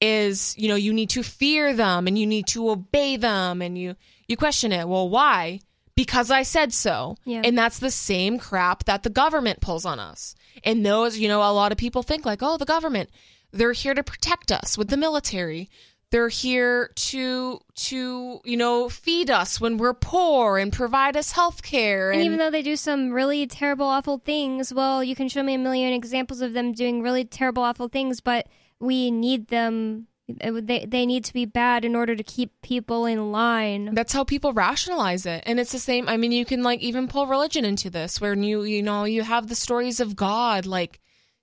is, 0.00 0.54
you 0.56 0.68
know, 0.68 0.74
you 0.74 0.92
need 0.92 1.10
to 1.10 1.22
fear 1.22 1.74
them 1.74 2.06
and 2.06 2.18
you 2.18 2.26
need 2.26 2.46
to 2.48 2.70
obey 2.70 3.16
them 3.16 3.62
and 3.62 3.76
you 3.76 3.94
you 4.26 4.36
question 4.36 4.72
it. 4.72 4.88
Well, 4.88 5.08
why? 5.08 5.60
Because 5.94 6.30
I 6.30 6.44
said 6.44 6.72
so. 6.72 7.16
Yeah. 7.24 7.42
And 7.44 7.58
that's 7.58 7.78
the 7.78 7.90
same 7.90 8.38
crap 8.38 8.84
that 8.84 9.02
the 9.02 9.10
government 9.10 9.60
pulls 9.60 9.84
on 9.84 10.00
us. 10.00 10.34
And 10.64 10.84
those, 10.84 11.18
you 11.18 11.28
know, 11.28 11.40
a 11.40 11.52
lot 11.52 11.72
of 11.72 11.78
people 11.78 12.02
think 12.02 12.24
like, 12.24 12.42
oh, 12.42 12.56
the 12.56 12.64
government, 12.64 13.10
they're 13.52 13.72
here 13.72 13.94
to 13.94 14.02
protect 14.02 14.50
us 14.50 14.78
with 14.78 14.88
the 14.88 14.96
military. 14.96 15.68
They're 16.10 16.28
here 16.28 16.90
to 16.94 17.60
to, 17.74 18.40
you 18.44 18.56
know, 18.56 18.88
feed 18.88 19.30
us 19.30 19.60
when 19.60 19.78
we're 19.78 19.94
poor 19.94 20.58
and 20.58 20.72
provide 20.72 21.16
us 21.16 21.32
health 21.32 21.62
care. 21.62 22.10
And 22.10 22.22
even 22.22 22.38
though 22.38 22.50
they 22.50 22.62
do 22.62 22.74
some 22.74 23.12
really 23.12 23.46
terrible, 23.46 23.86
awful 23.86 24.18
things, 24.18 24.74
well, 24.74 25.04
you 25.04 25.14
can 25.14 25.28
show 25.28 25.42
me 25.42 25.54
a 25.54 25.58
million 25.58 25.92
examples 25.92 26.40
of 26.40 26.52
them 26.52 26.72
doing 26.72 27.00
really 27.00 27.24
terrible, 27.24 27.62
awful 27.62 27.88
things, 27.88 28.20
but 28.20 28.48
we 28.80 29.10
need 29.10 29.48
them. 29.48 30.08
They, 30.26 30.84
they 30.86 31.06
need 31.06 31.24
to 31.24 31.32
be 31.32 31.44
bad 31.44 31.84
in 31.84 31.96
order 31.96 32.14
to 32.14 32.22
keep 32.22 32.60
people 32.62 33.04
in 33.06 33.32
line. 33.32 33.94
That's 33.94 34.12
how 34.12 34.22
people 34.22 34.52
rationalize 34.52 35.26
it. 35.26 35.42
And 35.44 35.58
it's 35.58 35.72
the 35.72 35.80
same. 35.80 36.08
I 36.08 36.16
mean, 36.16 36.30
you 36.30 36.44
can 36.44 36.62
like 36.62 36.80
even 36.80 37.08
pull 37.08 37.26
religion 37.26 37.64
into 37.64 37.90
this 37.90 38.20
where 38.20 38.34
you, 38.34 38.62
you 38.62 38.82
know, 38.82 39.04
you 39.04 39.22
have 39.22 39.48
the 39.48 39.56
stories 39.56 39.98
of 39.98 40.14
God 40.14 40.66
like 40.66 41.00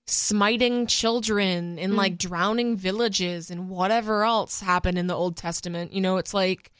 smiting 0.07 0.87
children 0.87 1.77
and 1.77 1.93
Mm. 1.93 1.97
like 1.97 2.17
drowning 2.17 2.77
villages 2.77 3.51
and 3.51 3.69
whatever 3.69 4.23
else 4.23 4.61
happened 4.61 4.97
in 4.97 5.07
the 5.07 5.13
Old 5.15 5.35
Testament. 5.35 5.91
You 5.93 6.01
know, 6.01 6.17
it's 6.17 6.33
like, 6.33 6.71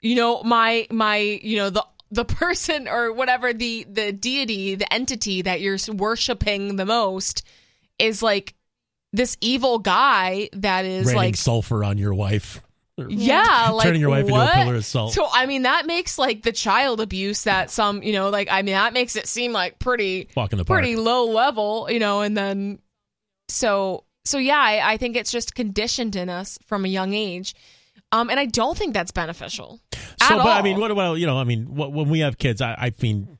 you 0.00 0.16
know, 0.16 0.42
my, 0.42 0.86
my, 0.90 1.16
you 1.16 1.56
know, 1.56 1.70
the, 1.70 1.86
the 2.10 2.24
person 2.42 2.88
or 2.88 3.12
whatever 3.12 3.52
the, 3.52 3.86
the 3.88 4.12
deity, 4.12 4.74
the 4.74 4.92
entity 4.92 5.42
that 5.42 5.60
you're 5.60 5.78
worshiping 5.92 6.76
the 6.76 6.84
most 6.86 7.42
is 7.98 8.22
like 8.22 8.54
this 9.12 9.36
evil 9.40 9.78
guy 9.78 10.48
that 10.52 10.84
is 10.84 11.06
Raining 11.06 11.16
like 11.16 11.36
sulfur 11.36 11.84
on 11.84 11.96
your 11.96 12.12
wife. 12.12 12.60
Yeah, 12.96 13.70
like 13.72 13.84
turning 13.84 14.00
your 14.00 14.10
wife 14.10 14.26
what? 14.26 14.48
into 14.48 14.60
a 14.60 14.64
pillar 14.64 14.76
of 14.76 14.84
salt. 14.84 15.12
So 15.12 15.26
I 15.32 15.46
mean, 15.46 15.62
that 15.62 15.86
makes 15.86 16.18
like 16.18 16.42
the 16.42 16.52
child 16.52 17.00
abuse 17.00 17.44
that 17.44 17.70
some, 17.70 18.02
you 18.02 18.12
know, 18.12 18.30
like 18.30 18.48
I 18.50 18.62
mean, 18.62 18.74
that 18.74 18.92
makes 18.92 19.16
it 19.16 19.26
seem 19.26 19.52
like 19.52 19.78
pretty, 19.78 20.28
Walk 20.36 20.52
in 20.52 20.58
the 20.58 20.64
park. 20.64 20.80
pretty 20.80 20.96
low 20.96 21.26
level, 21.26 21.88
you 21.90 21.98
know. 21.98 22.20
And 22.20 22.36
then, 22.36 22.78
so 23.48 24.04
so 24.24 24.38
yeah, 24.38 24.58
I, 24.58 24.92
I 24.92 24.96
think 24.96 25.16
it's 25.16 25.30
just 25.30 25.54
conditioned 25.54 26.16
in 26.16 26.28
us 26.28 26.58
from 26.66 26.84
a 26.84 26.88
young 26.88 27.14
age, 27.14 27.54
um, 28.12 28.30
and 28.30 28.38
I 28.38 28.46
don't 28.46 28.76
think 28.76 28.94
that's 28.94 29.10
beneficial. 29.10 29.80
So, 29.92 29.98
at 30.20 30.36
but 30.38 30.46
I 30.46 30.62
mean, 30.62 30.78
what 30.78 30.90
about 30.90 31.14
you 31.14 31.26
know? 31.26 31.36
I 31.36 31.44
mean, 31.44 31.74
what, 31.74 31.92
when 31.92 32.08
we 32.08 32.20
have 32.20 32.38
kids, 32.38 32.60
I, 32.60 32.74
I 32.78 32.92
mean, 33.02 33.38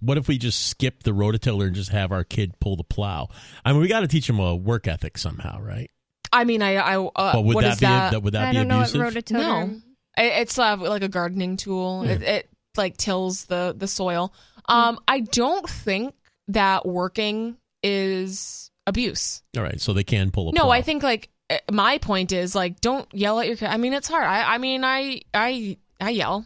what 0.00 0.18
if 0.18 0.28
we 0.28 0.38
just 0.38 0.66
skip 0.66 1.02
the 1.02 1.12
rototiller 1.12 1.66
and 1.66 1.74
just 1.74 1.90
have 1.90 2.12
our 2.12 2.24
kid 2.24 2.58
pull 2.60 2.76
the 2.76 2.84
plow? 2.84 3.28
I 3.64 3.72
mean, 3.72 3.80
we 3.80 3.88
got 3.88 4.00
to 4.00 4.08
teach 4.08 4.26
them 4.26 4.38
a 4.38 4.54
work 4.54 4.86
ethic 4.86 5.18
somehow, 5.18 5.60
right? 5.60 5.90
I 6.32 6.44
mean, 6.44 6.62
I, 6.62 6.76
I, 6.76 6.96
uh, 6.96 7.32
But 7.32 7.44
would 7.44 7.54
what 7.56 7.62
that 7.64 7.72
is 7.74 7.80
be 7.80 7.86
that? 7.86 8.10
that 8.12 8.22
would 8.22 8.34
that 8.34 8.48
I 8.48 8.50
be 8.50 8.56
don't 8.58 8.68
know 8.68 8.78
what 8.78 8.94
abusive? 8.94 9.30
No, 9.32 9.70
It- 10.16 10.40
it's 10.40 10.58
uh, 10.58 10.76
like 10.76 11.02
a 11.02 11.08
gardening 11.08 11.56
tool. 11.56 12.04
Yeah. 12.04 12.12
It, 12.12 12.22
it 12.22 12.50
like 12.76 12.96
tills 12.96 13.44
the 13.46 13.74
the 13.76 13.86
soil. 13.88 14.32
Um, 14.66 14.98
I 15.08 15.20
don't 15.20 15.68
think 15.68 16.14
that 16.48 16.84
working 16.86 17.56
is 17.82 18.70
abuse. 18.86 19.42
All 19.56 19.62
right, 19.62 19.80
so 19.80 19.92
they 19.92 20.04
can 20.04 20.30
pull 20.30 20.50
a 20.50 20.52
No, 20.52 20.62
plow. 20.62 20.70
I 20.70 20.82
think 20.82 21.02
like 21.02 21.28
eh, 21.50 21.58
my 21.72 21.98
point 21.98 22.32
is 22.32 22.54
like 22.54 22.80
don't 22.80 23.06
yell 23.14 23.38
at 23.40 23.46
your 23.46 23.56
kid. 23.56 23.68
I 23.68 23.76
mean, 23.78 23.92
it's 23.94 24.08
hard. 24.08 24.24
I, 24.24 24.54
I 24.54 24.58
mean, 24.58 24.84
I 24.84 25.22
I 25.32 25.76
I 26.00 26.10
yell. 26.10 26.44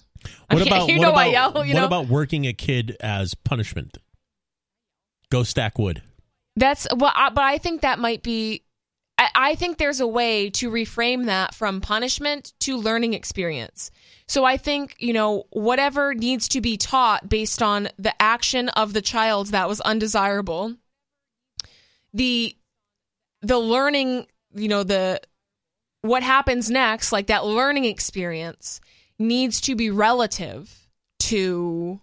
What 0.49 0.59
mean, 0.59 0.69
about 0.69 0.89
you 0.89 0.99
what 0.99 1.03
know 1.03 1.11
about 1.11 1.21
I 1.21 1.27
yell? 1.29 1.51
You 1.67 1.75
what 1.75 1.81
know 1.81 1.87
about 1.87 2.07
working 2.09 2.47
a 2.47 2.53
kid 2.53 2.97
as 3.01 3.35
punishment? 3.35 3.99
Go 5.31 5.43
stack 5.43 5.79
wood. 5.79 6.03
that's 6.57 6.87
well, 6.95 7.13
I, 7.15 7.31
but 7.31 7.45
I 7.45 7.59
think 7.59 7.81
that 7.83 7.99
might 7.99 8.23
be. 8.23 8.63
I, 9.23 9.51
I 9.53 9.55
think 9.55 9.79
there's 9.79 10.01
a 10.01 10.07
way 10.07 10.51
to 10.51 10.71
reframe 10.71 11.27
that 11.27 11.55
from 11.55 11.81
punishment 11.81 12.53
to 12.61 12.77
learning 12.77 13.15
experience. 13.15 13.91
So 14.27 14.45
I 14.45 14.57
think 14.57 14.97
you 14.99 15.13
know 15.13 15.45
whatever 15.51 16.15
needs 16.15 16.49
to 16.49 16.61
be 16.61 16.77
taught 16.77 17.29
based 17.29 17.63
on 17.63 17.89
the 17.99 18.21
action 18.21 18.69
of 18.71 18.93
the 18.93 19.03
child 19.03 19.49
that 19.49 19.69
was 19.69 19.81
undesirable. 19.81 20.75
The 22.15 22.57
the 23.43 23.59
learning, 23.59 24.27
you 24.55 24.69
know, 24.69 24.83
the 24.83 25.21
what 26.01 26.23
happens 26.23 26.71
next, 26.71 27.13
like 27.13 27.29
that 27.29 27.45
learning 27.45 27.85
experience 27.85 28.81
needs 29.19 29.61
to 29.63 29.77
be 29.77 29.91
relative 29.91 30.89
to 31.21 32.01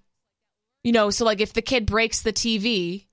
you 0.83 0.91
know, 0.93 1.09
so 1.09 1.25
like 1.25 1.41
if 1.41 1.51
the 1.51 1.61
kid 1.61 1.85
breaks 1.85 2.22
the 2.22 2.31
TV, 2.31 3.06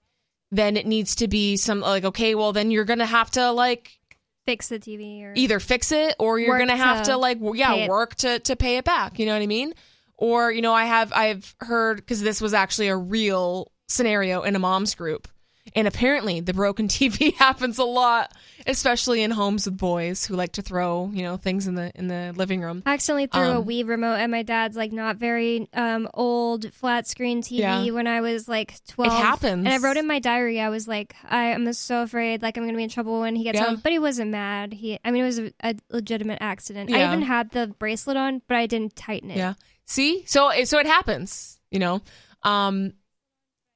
then 0.56 0.76
it 0.76 0.86
needs 0.86 1.16
to 1.16 1.28
be 1.28 1.56
some 1.56 1.80
like 1.80 2.04
okay, 2.04 2.34
well 2.34 2.52
then 2.52 2.70
you're 2.70 2.84
going 2.84 2.98
to 2.98 3.06
have 3.06 3.30
to 3.32 3.50
like 3.52 3.98
Fix 4.46 4.68
the 4.68 4.78
TV 4.78 5.24
or 5.24 5.32
either 5.34 5.58
fix 5.58 5.90
it 5.90 6.14
or 6.20 6.38
you're 6.38 6.56
going 6.56 6.68
to 6.68 6.76
have 6.76 7.06
to 7.06 7.16
like 7.16 7.38
yeah, 7.54 7.88
work 7.88 8.14
to 8.14 8.38
to 8.38 8.54
pay 8.54 8.76
it 8.76 8.84
back, 8.84 9.18
you 9.18 9.26
know 9.26 9.32
what 9.32 9.42
I 9.42 9.46
mean? 9.48 9.74
Or 10.16 10.52
you 10.52 10.62
know, 10.62 10.72
I 10.72 10.84
have 10.84 11.12
I've 11.12 11.52
heard 11.60 12.06
cuz 12.06 12.20
this 12.20 12.40
was 12.40 12.54
actually 12.54 12.86
a 12.86 12.96
real 12.96 13.72
scenario 13.88 14.42
in 14.42 14.54
a 14.54 14.60
mom's 14.60 14.94
group. 14.94 15.26
And 15.74 15.86
apparently 15.88 16.40
the 16.40 16.54
broken 16.54 16.88
TV 16.96 17.34
happens 17.38 17.78
a 17.78 17.84
lot, 17.84 18.32
especially 18.66 19.22
in 19.22 19.30
homes 19.30 19.66
with 19.66 19.76
boys 19.76 20.24
who 20.24 20.34
like 20.36 20.52
to 20.52 20.62
throw, 20.62 21.10
you 21.12 21.22
know, 21.22 21.36
things 21.36 21.66
in 21.66 21.74
the 21.74 21.90
in 21.94 22.08
the 22.08 22.32
living 22.36 22.60
room. 22.62 22.82
I 22.86 22.94
accidentally 22.94 23.26
threw 23.26 23.42
a 23.50 23.58
Um, 23.58 23.64
Wii 23.66 23.86
remote 23.86 24.14
at 24.14 24.30
my 24.30 24.42
dad's 24.42 24.76
like 24.76 24.92
not 24.92 25.16
very 25.16 25.68
um, 25.74 26.08
old 26.14 26.72
flat 26.72 27.06
screen 27.06 27.42
TV 27.42 27.58
Yeah. 27.58 27.90
when 27.90 28.06
I 28.06 28.20
was 28.20 28.48
like 28.48 28.74
twelve. 28.86 29.12
It 29.12 29.16
happens. 29.24 29.64
and 29.66 29.68
I 29.68 29.78
wrote 29.78 29.96
in 29.96 30.06
my 30.06 30.18
diary. 30.18 30.60
I 30.60 30.68
was 30.68 30.86
like, 30.88 31.14
I 31.24 31.46
am 31.46 31.70
so 31.72 32.02
afraid, 32.02 32.42
like 32.42 32.56
I'm 32.56 32.64
gonna 32.64 32.76
be 32.76 32.84
in 32.84 32.88
trouble 32.90 33.20
when 33.20 33.34
he 33.36 33.44
gets 33.44 33.58
Yeah. 33.58 33.66
home. 33.66 33.80
But 33.82 33.92
he 33.92 33.98
wasn't 33.98 34.30
mad. 34.30 34.72
He, 34.72 34.98
I 35.04 35.10
mean, 35.10 35.22
it 35.22 35.26
was 35.26 35.38
a, 35.40 35.52
a 35.60 35.74
legitimate 35.90 36.38
accident. 36.40 36.90
I 36.92 37.04
even 37.06 37.22
had 37.22 37.50
the 37.50 37.66
bracelet 37.78 38.16
on, 38.16 38.40
but 38.48 38.56
I 38.56 38.66
didn't 38.66 38.96
tighten 38.96 39.30
it. 39.30 39.36
Yeah. 39.36 39.54
See? 39.84 40.24
So 40.26 40.50
so 40.64 40.78
it 40.78 40.86
happens, 40.86 41.60
you 41.70 41.78
know. 41.80 42.02
Um 42.42 42.92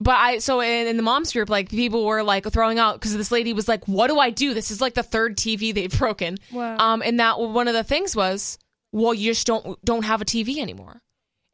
but 0.01 0.17
I 0.17 0.39
so 0.39 0.61
in, 0.61 0.87
in 0.87 0.97
the 0.97 1.03
moms 1.03 1.33
group 1.33 1.51
like 1.51 1.69
people 1.69 2.05
were 2.05 2.23
like 2.23 2.51
throwing 2.51 2.79
out 2.79 3.01
cuz 3.01 3.15
this 3.15 3.31
lady 3.31 3.53
was 3.53 3.69
like 3.69 3.87
what 3.87 4.09
do 4.09 4.19
I 4.19 4.31
do? 4.31 4.55
This 4.55 4.71
is 4.71 4.81
like 4.81 4.95
the 4.95 5.03
third 5.03 5.37
TV 5.37 5.75
they've 5.75 5.99
broken. 5.99 6.39
Wow. 6.53 6.77
Um 6.79 7.03
and 7.03 7.21
that 7.21 7.39
one 7.39 7.69
of 7.69 7.75
the 7.75 7.85
things 7.85 8.17
was 8.17 8.59
well 8.93 9.15
you 9.15 9.31
just 9.31 9.47
don't 9.47 9.83
don't 9.85 10.05
have 10.05 10.23
a 10.23 10.25
TV 10.25 10.59
anymore. 10.59 11.03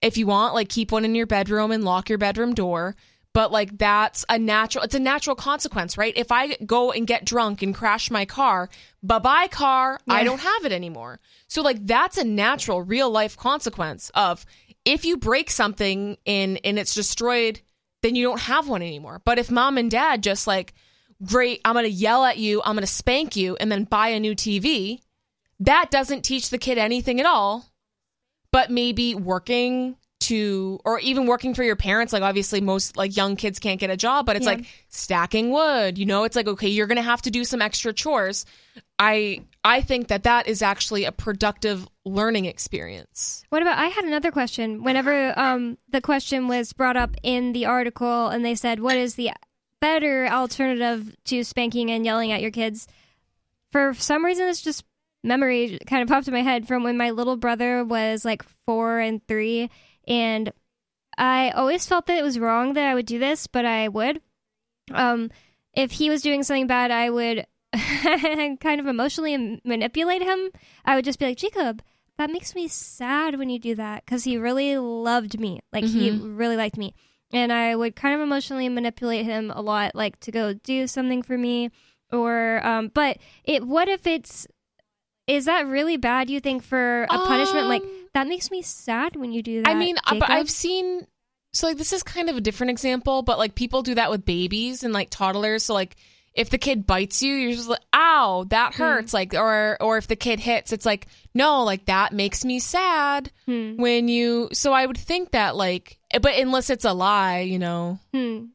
If 0.01 0.17
you 0.17 0.27
want 0.27 0.55
like 0.55 0.69
keep 0.69 0.93
one 0.93 1.05
in 1.05 1.15
your 1.15 1.27
bedroom 1.27 1.73
and 1.73 1.85
lock 1.85 2.09
your 2.09 2.19
bedroom 2.19 2.55
door. 2.55 2.97
But 3.33 3.53
like 3.53 3.77
that's 3.77 4.25
a 4.31 4.39
natural 4.39 4.85
it's 4.85 4.95
a 4.95 4.99
natural 4.99 5.37
consequence, 5.37 5.99
right? 5.99 6.15
If 6.17 6.33
I 6.33 6.57
go 6.65 6.91
and 6.91 7.07
get 7.07 7.27
drunk 7.27 7.61
and 7.61 7.75
crash 7.75 8.11
my 8.11 8.25
car, 8.25 8.71
bye-bye 9.03 9.49
car, 9.49 10.01
I 10.09 10.25
don't 10.25 10.41
have 10.41 10.65
it 10.65 10.73
anymore. 10.73 11.21
So 11.47 11.61
like 11.61 11.87
that's 11.87 12.17
a 12.17 12.25
natural 12.25 12.81
real 12.81 13.11
life 13.11 13.37
consequence 13.37 14.11
of 14.15 14.47
if 14.87 15.05
you 15.05 15.19
break 15.19 15.51
something 15.51 16.17
and 16.25 16.59
and 16.65 16.79
it's 16.79 16.95
destroyed, 16.95 17.61
then 18.07 18.15
you 18.15 18.25
don't 18.25 18.41
have 18.41 18.69
one 18.69 18.83
anymore. 18.83 19.21
But 19.25 19.41
if 19.41 19.51
mom 19.51 19.79
and 19.79 19.91
dad 19.91 20.23
just 20.23 20.47
like, 20.47 20.75
great, 21.25 21.61
I'm 21.65 21.75
gonna 21.75 21.89
yell 21.89 22.25
at 22.25 22.39
you, 22.39 22.63
I'm 22.65 22.77
gonna 22.77 22.87
spank 22.87 23.35
you, 23.35 23.57
and 23.57 23.71
then 23.71 23.83
buy 23.83 24.09
a 24.09 24.21
new 24.21 24.37
TV, 24.37 25.01
that 25.61 25.91
doesn't 25.91 26.23
teach 26.23 26.51
the 26.51 26.59
kid 26.59 26.79
anything 26.79 27.19
at 27.19 27.27
all. 27.27 27.67
But 28.53 28.71
maybe 28.71 29.15
working 29.17 29.97
to 30.29 30.79
or 30.85 30.99
even 31.01 31.27
working 31.27 31.55
for 31.55 31.63
your 31.63 31.77
parents, 31.77 32.13
like 32.13 32.23
obviously 32.23 32.61
most 32.61 32.97
like 32.97 33.17
young 33.17 33.37
kids 33.37 33.59
can't 33.59 33.81
get 33.81 33.91
a 33.91 33.97
job, 33.97 34.27
but 34.27 34.37
it's 34.37 34.47
Yeah. 34.47 34.53
like 34.53 34.67
stacking 34.89 35.51
wood, 35.51 35.99
you 35.99 36.07
know, 36.07 36.25
it's 36.25 36.37
like 36.37 36.47
okay, 36.49 36.69
you're 36.69 36.87
gonna 36.87 37.03
have 37.03 37.23
to 37.23 37.31
do 37.31 37.45
some 37.45 37.61
extra 37.63 37.93
chores. 37.93 38.45
I 38.99 39.43
I 39.65 39.81
think 39.81 40.09
that 40.09 40.23
that 40.25 40.47
is 40.47 40.63
actually 40.63 41.05
a 41.05 41.13
productive 41.13 41.89
learning 42.05 42.45
experience. 42.45 43.45
What 43.51 43.63
about? 43.63 43.79
I 43.79 43.87
had 43.89 44.05
another 44.05 44.31
question. 44.31 44.83
Whenever 44.85 45.39
um 45.39 45.79
the 45.91 46.01
question 46.01 46.49
was 46.49 46.73
brought 46.73 46.97
up 46.97 47.17
in 47.23 47.53
the 47.53 47.67
article, 47.67 48.29
and 48.29 48.45
they 48.45 48.55
said, 48.55 48.81
"What 48.81 48.97
is 48.97 49.15
the 49.17 49.31
better 49.81 50.27
alternative 50.29 51.15
to 51.27 51.45
spanking 51.45 51.91
and 51.91 52.05
yelling 52.05 52.33
at 52.33 52.41
your 52.43 52.51
kids?" 52.51 52.87
For 53.73 53.95
some 53.95 54.25
reason, 54.25 54.49
it's 54.49 54.63
just 54.63 54.85
memory 55.25 55.79
kind 55.87 56.03
of 56.03 56.09
popped 56.09 56.29
in 56.29 56.35
my 56.35 56.43
head 56.43 56.69
from 56.69 56.85
when 56.85 56.97
my 56.97 57.11
little 57.11 57.37
brother 57.37 57.85
was 57.85 58.25
like 58.25 58.45
four 58.65 58.99
and 59.01 59.27
three, 59.27 59.69
and 60.07 60.53
I 61.19 61.51
always 61.51 61.87
felt 61.87 62.07
that 62.07 62.19
it 62.19 62.23
was 62.25 62.39
wrong 62.39 62.75
that 62.75 62.85
I 62.87 62.95
would 62.95 63.07
do 63.07 63.19
this, 63.19 63.47
but 63.47 63.65
I 63.65 63.89
would. 63.89 64.21
Um, 64.93 65.31
if 65.75 65.93
he 65.93 66.11
was 66.11 66.23
doing 66.23 66.43
something 66.43 66.67
bad, 66.67 66.91
I 66.91 67.11
would 67.11 67.47
kind 67.73 68.81
of 68.81 68.87
emotionally 68.87 69.61
manipulate 69.65 70.23
him. 70.23 70.51
I 70.85 70.95
would 70.95 71.05
just 71.05 71.19
be 71.19 71.27
like, 71.27 71.39
Jacob, 71.39 71.83
that 72.19 72.31
makes 72.31 72.55
me 72.55 72.69
sad 72.69 73.39
when 73.39 73.51
you 73.51 73.59
do 73.59 73.75
that 73.75 74.05
because 74.05 74.25
he 74.25 74.39
really 74.39 74.77
loved 74.79 75.39
me. 75.41 75.61
Like, 75.73 75.85
he 75.85 76.11
really 76.11 76.57
liked 76.57 76.77
me. 76.77 76.95
and 77.33 77.53
I 77.53 77.75
would 77.75 77.97
kind 77.97 78.15
of 78.15 78.21
emotionally 78.21 78.69
manipulate 78.69 79.25
him 79.25 79.51
a 79.51 79.61
lot, 79.61 79.95
like 79.95 80.19
to 80.21 80.31
go 80.31 80.55
do 80.55 80.87
something 80.87 81.23
for 81.23 81.37
me, 81.37 81.71
or 82.13 82.65
um. 82.65 82.91
But 82.95 83.19
it, 83.45 83.67
what 83.67 83.89
if 83.89 84.07
it's 84.07 84.47
is 85.27 85.47
that 85.47 85.67
really 85.67 85.97
bad? 85.97 86.31
You 86.31 86.39
think 86.41 86.63
for 86.63 87.03
a 87.05 87.09
punishment 87.27 87.67
like 87.69 87.83
that 88.17 88.27
makes 88.27 88.51
me 88.51 88.63
sad 88.63 89.15
when 89.15 89.31
you 89.31 89.43
do 89.43 89.63
that. 89.63 89.69
I 89.69 89.75
mean, 89.75 89.97
but 90.09 90.15
Jacob? 90.21 90.31
I've 90.31 90.51
seen 90.51 91.07
so 91.53 91.67
like 91.67 91.77
this 91.77 91.93
is 91.93 92.03
kind 92.03 92.31
of 92.31 92.37
a 92.37 92.41
different 92.41 92.71
example, 92.71 93.23
but 93.23 93.39
like 93.39 93.55
people 93.55 93.83
do 93.83 93.95
that 93.95 94.11
with 94.11 94.25
babies 94.25 94.83
and 94.83 94.93
like 94.95 95.11
toddlers. 95.11 95.65
So 95.65 95.75
like 95.75 95.97
if 96.35 96.51
the 96.51 96.59
kid 96.59 96.87
bites 96.87 97.23
you, 97.23 97.33
you're 97.35 97.53
just 97.53 97.69
like, 97.69 97.81
"Ow, 97.95 98.45
that 98.49 98.75
Hmm. 98.75 98.83
hurts!" 98.83 99.15
Like, 99.15 99.35
or 99.35 99.77
or 99.81 99.97
if 99.99 100.07
the 100.07 100.17
kid 100.17 100.41
hits, 100.41 100.73
it's 100.73 100.85
like, 100.87 101.07
"No, 101.35 101.63
like 101.65 101.87
that 101.87 102.13
makes 102.13 102.45
me 102.45 102.59
sad." 102.59 103.31
Hmm. 103.47 103.77
When 103.77 104.09
you, 104.09 104.49
so 104.53 104.73
I 104.73 104.85
would 104.87 104.99
think 104.99 105.31
that 105.33 105.57
like, 105.57 105.99
but 106.21 106.35
unless 106.39 106.69
it's 106.71 106.85
a 106.85 106.93
lie, 106.93 107.41
you 107.41 107.59
know. 107.59 108.01
Hmm. 108.15 108.47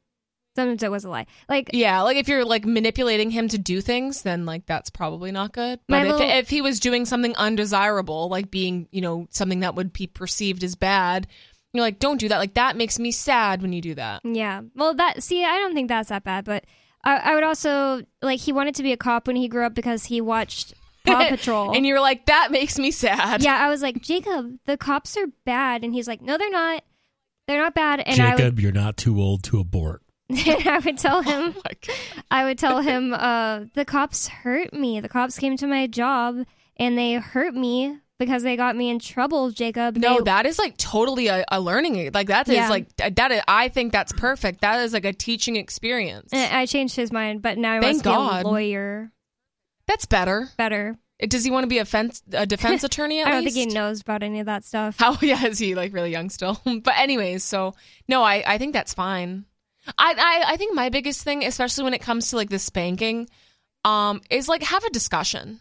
Sometimes 0.56 0.84
it 0.84 0.92
was 0.92 1.06
a 1.06 1.10
lie. 1.10 1.28
Like 1.48 1.70
Yeah, 1.74 2.02
like 2.02 2.18
if 2.18 2.28
you're 2.28 2.44
like 2.44 2.66
manipulating 2.66 3.32
him 3.32 3.48
to 3.50 3.58
do 3.58 3.80
things, 3.82 4.22
then 4.24 4.46
like 4.46 4.66
that's 4.66 4.90
probably 4.90 5.32
not 5.32 5.54
good. 5.54 5.80
But 5.88 6.06
if, 6.06 6.12
little- 6.12 6.30
if 6.30 6.50
he 6.50 6.62
was 6.62 6.80
doing 6.80 7.06
something 7.06 7.36
undesirable, 7.38 8.28
like 8.30 8.52
being, 8.52 8.88
you 8.92 9.02
know, 9.02 9.28
something 9.30 9.62
that 9.62 9.76
would 9.76 9.94
be 9.94 10.08
perceived 10.08 10.64
as 10.64 10.76
bad, 10.76 11.28
you're 11.74 11.82
like, 11.84 12.00
don't 12.00 12.20
do 12.20 12.28
that. 12.28 12.38
Like 12.40 12.56
that 12.56 12.76
makes 12.76 13.00
me 13.00 13.12
sad 13.12 13.62
when 13.62 13.72
you 13.72 13.82
do 13.82 13.96
that. 13.96 14.22
Yeah. 14.26 14.62
Well, 14.76 14.94
that 14.96 15.24
see, 15.24 15.46
I 15.46 15.58
don't 15.60 15.74
think 15.74 15.88
that's 15.88 16.10
that 16.10 16.26
bad, 16.26 16.44
but 16.44 16.66
I, 17.04 17.16
I 17.18 17.36
would 17.36 17.44
also 17.46 18.02
like 18.22 18.40
he 18.42 18.52
wanted 18.52 18.76
to 18.76 18.84
be 18.84 18.92
a 18.92 18.98
cop 18.98 19.28
when 19.28 19.38
he 19.38 19.48
grew 19.48 19.66
up 19.66 19.74
because 19.74 20.04
he 20.06 20.20
watched 20.20 20.74
Paw 21.06 21.26
Patrol. 21.30 21.72
and 21.74 21.86
you're 21.86 22.02
like, 22.02 22.26
that 22.26 22.52
makes 22.52 22.78
me 22.78 22.92
sad. 22.92 23.42
yeah, 23.42 23.56
I 23.56 23.70
was 23.70 23.82
like, 23.82 24.02
Jacob, 24.02 24.58
the 24.66 24.76
cops 24.76 25.16
are 25.16 25.28
bad, 25.46 25.84
and 25.86 25.94
he's 25.94 26.10
like, 26.10 26.22
No, 26.22 26.38
they're 26.38 26.52
not. 26.52 26.84
They're 27.48 27.62
not 27.62 27.74
bad. 27.74 28.02
And 28.02 28.22
I 28.22 28.32
would, 28.32 28.38
Jacob, 28.38 28.60
you're 28.60 28.72
not 28.74 28.98
too 28.98 29.20
old 29.20 29.44
to 29.46 29.60
abort. 29.60 30.02
And 30.38 30.68
I 30.68 30.80
would 30.80 30.98
tell 30.98 31.22
him, 31.24 31.56
Oh 31.58 31.94
I 32.30 32.44
would 32.46 32.58
tell 32.58 32.80
him, 32.82 33.14
uh, 33.14 33.66
the 33.74 33.86
cops 33.86 34.28
hurt 34.28 34.74
me. 34.74 35.00
The 35.00 35.10
cops 35.10 35.38
came 35.38 35.58
to 35.58 35.68
my 35.68 35.88
job 35.88 36.38
and 36.78 36.98
they 36.98 37.14
hurt 37.14 37.54
me 37.54 37.98
because 38.20 38.44
they 38.44 38.56
got 38.56 38.76
me 38.76 38.90
in 38.90 39.00
trouble. 39.00 39.50
Jacob. 39.52 39.98
No, 39.98 40.18
They- 40.20 40.24
that 40.26 40.46
is 40.46 40.60
like 40.60 40.78
totally 40.78 41.28
a, 41.28 41.44
a 41.52 41.60
learning. 41.60 42.12
Like 42.14 42.28
that 42.28 42.48
is 42.48 42.56
Yeah. 42.56 42.70
like 42.70 42.96
that. 42.98 43.32
Is, 43.32 43.42
I 43.48 43.70
think 43.70 43.92
that's 43.92 44.12
perfect. 44.14 44.62
That 44.62 44.80
is 44.82 44.94
like 44.94 45.06
a 45.06 45.14
teaching 45.14 45.56
experience. 45.56 46.30
and 46.34 46.56
I 46.56 46.66
changed 46.66 46.96
his 46.96 47.12
mind, 47.12 47.42
but 47.42 47.58
now 47.58 47.76
he 47.76 47.82
Thank 47.82 48.06
wants 48.06 48.38
to 48.38 48.44
be 48.44 48.48
a 48.48 48.52
lawyer. 48.52 49.12
That's 49.88 50.06
better. 50.06 50.50
Better. 50.58 50.98
Does 51.28 51.44
he 51.44 51.52
want 51.52 51.64
to 51.64 51.68
be 51.68 51.78
a, 51.78 51.86
fence, 51.86 52.24
a 52.32 52.48
defense 52.48 52.84
attorney? 52.90 53.20
At 53.22 53.28
I 53.28 53.32
don't 53.32 53.44
least? 53.44 53.56
think 53.56 53.70
he 53.70 53.76
knows 53.76 54.02
about 54.02 54.24
any 54.24 54.40
of 54.40 54.48
that 54.48 54.64
stuff. 54.64 54.96
How 54.98 55.18
yeah, 55.22 55.46
is 55.46 55.60
he 55.60 55.76
like 55.76 55.94
really 55.94 56.10
young 56.12 56.30
still? 56.32 56.60
but 56.66 56.94
anyways, 56.98 57.44
so 57.44 57.76
no, 58.08 58.24
I 58.24 58.44
I 58.46 58.58
think 58.58 58.74
that's 58.74 58.94
fine. 58.96 59.46
I, 59.98 60.14
I 60.14 60.54
I 60.54 60.58
think 60.58 60.76
my 60.76 60.90
biggest 60.90 61.24
thing, 61.24 61.44
especially 61.44 61.84
when 61.84 61.94
it 61.94 62.02
comes 62.02 62.30
to 62.30 62.36
like 62.36 62.50
the 62.50 62.60
spanking, 62.60 63.30
um, 63.84 64.22
is 64.30 64.48
like 64.48 64.64
have 64.64 64.84
a 64.84 64.90
discussion. 64.90 65.60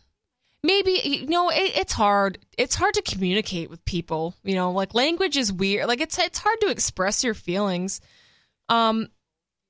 Maybe 0.63 1.01
you 1.03 1.27
know 1.27 1.49
it, 1.49 1.73
it's 1.77 1.93
hard. 1.93 2.39
It's 2.59 2.75
hard 2.75 2.95
to 2.95 3.03
communicate 3.03 3.71
with 3.71 3.85
people. 3.85 4.35
You 4.43 4.55
know, 4.55 4.73
like 4.73 4.95
language 4.95 5.37
is 5.37 5.53
weird. 5.53 5.87
Like 5.87 6.01
it's 6.01 6.19
it's 6.19 6.39
hard 6.39 6.61
to 6.61 6.71
express 6.71 7.25
your 7.25 7.35
feelings. 7.35 8.01
Um, 8.69 9.09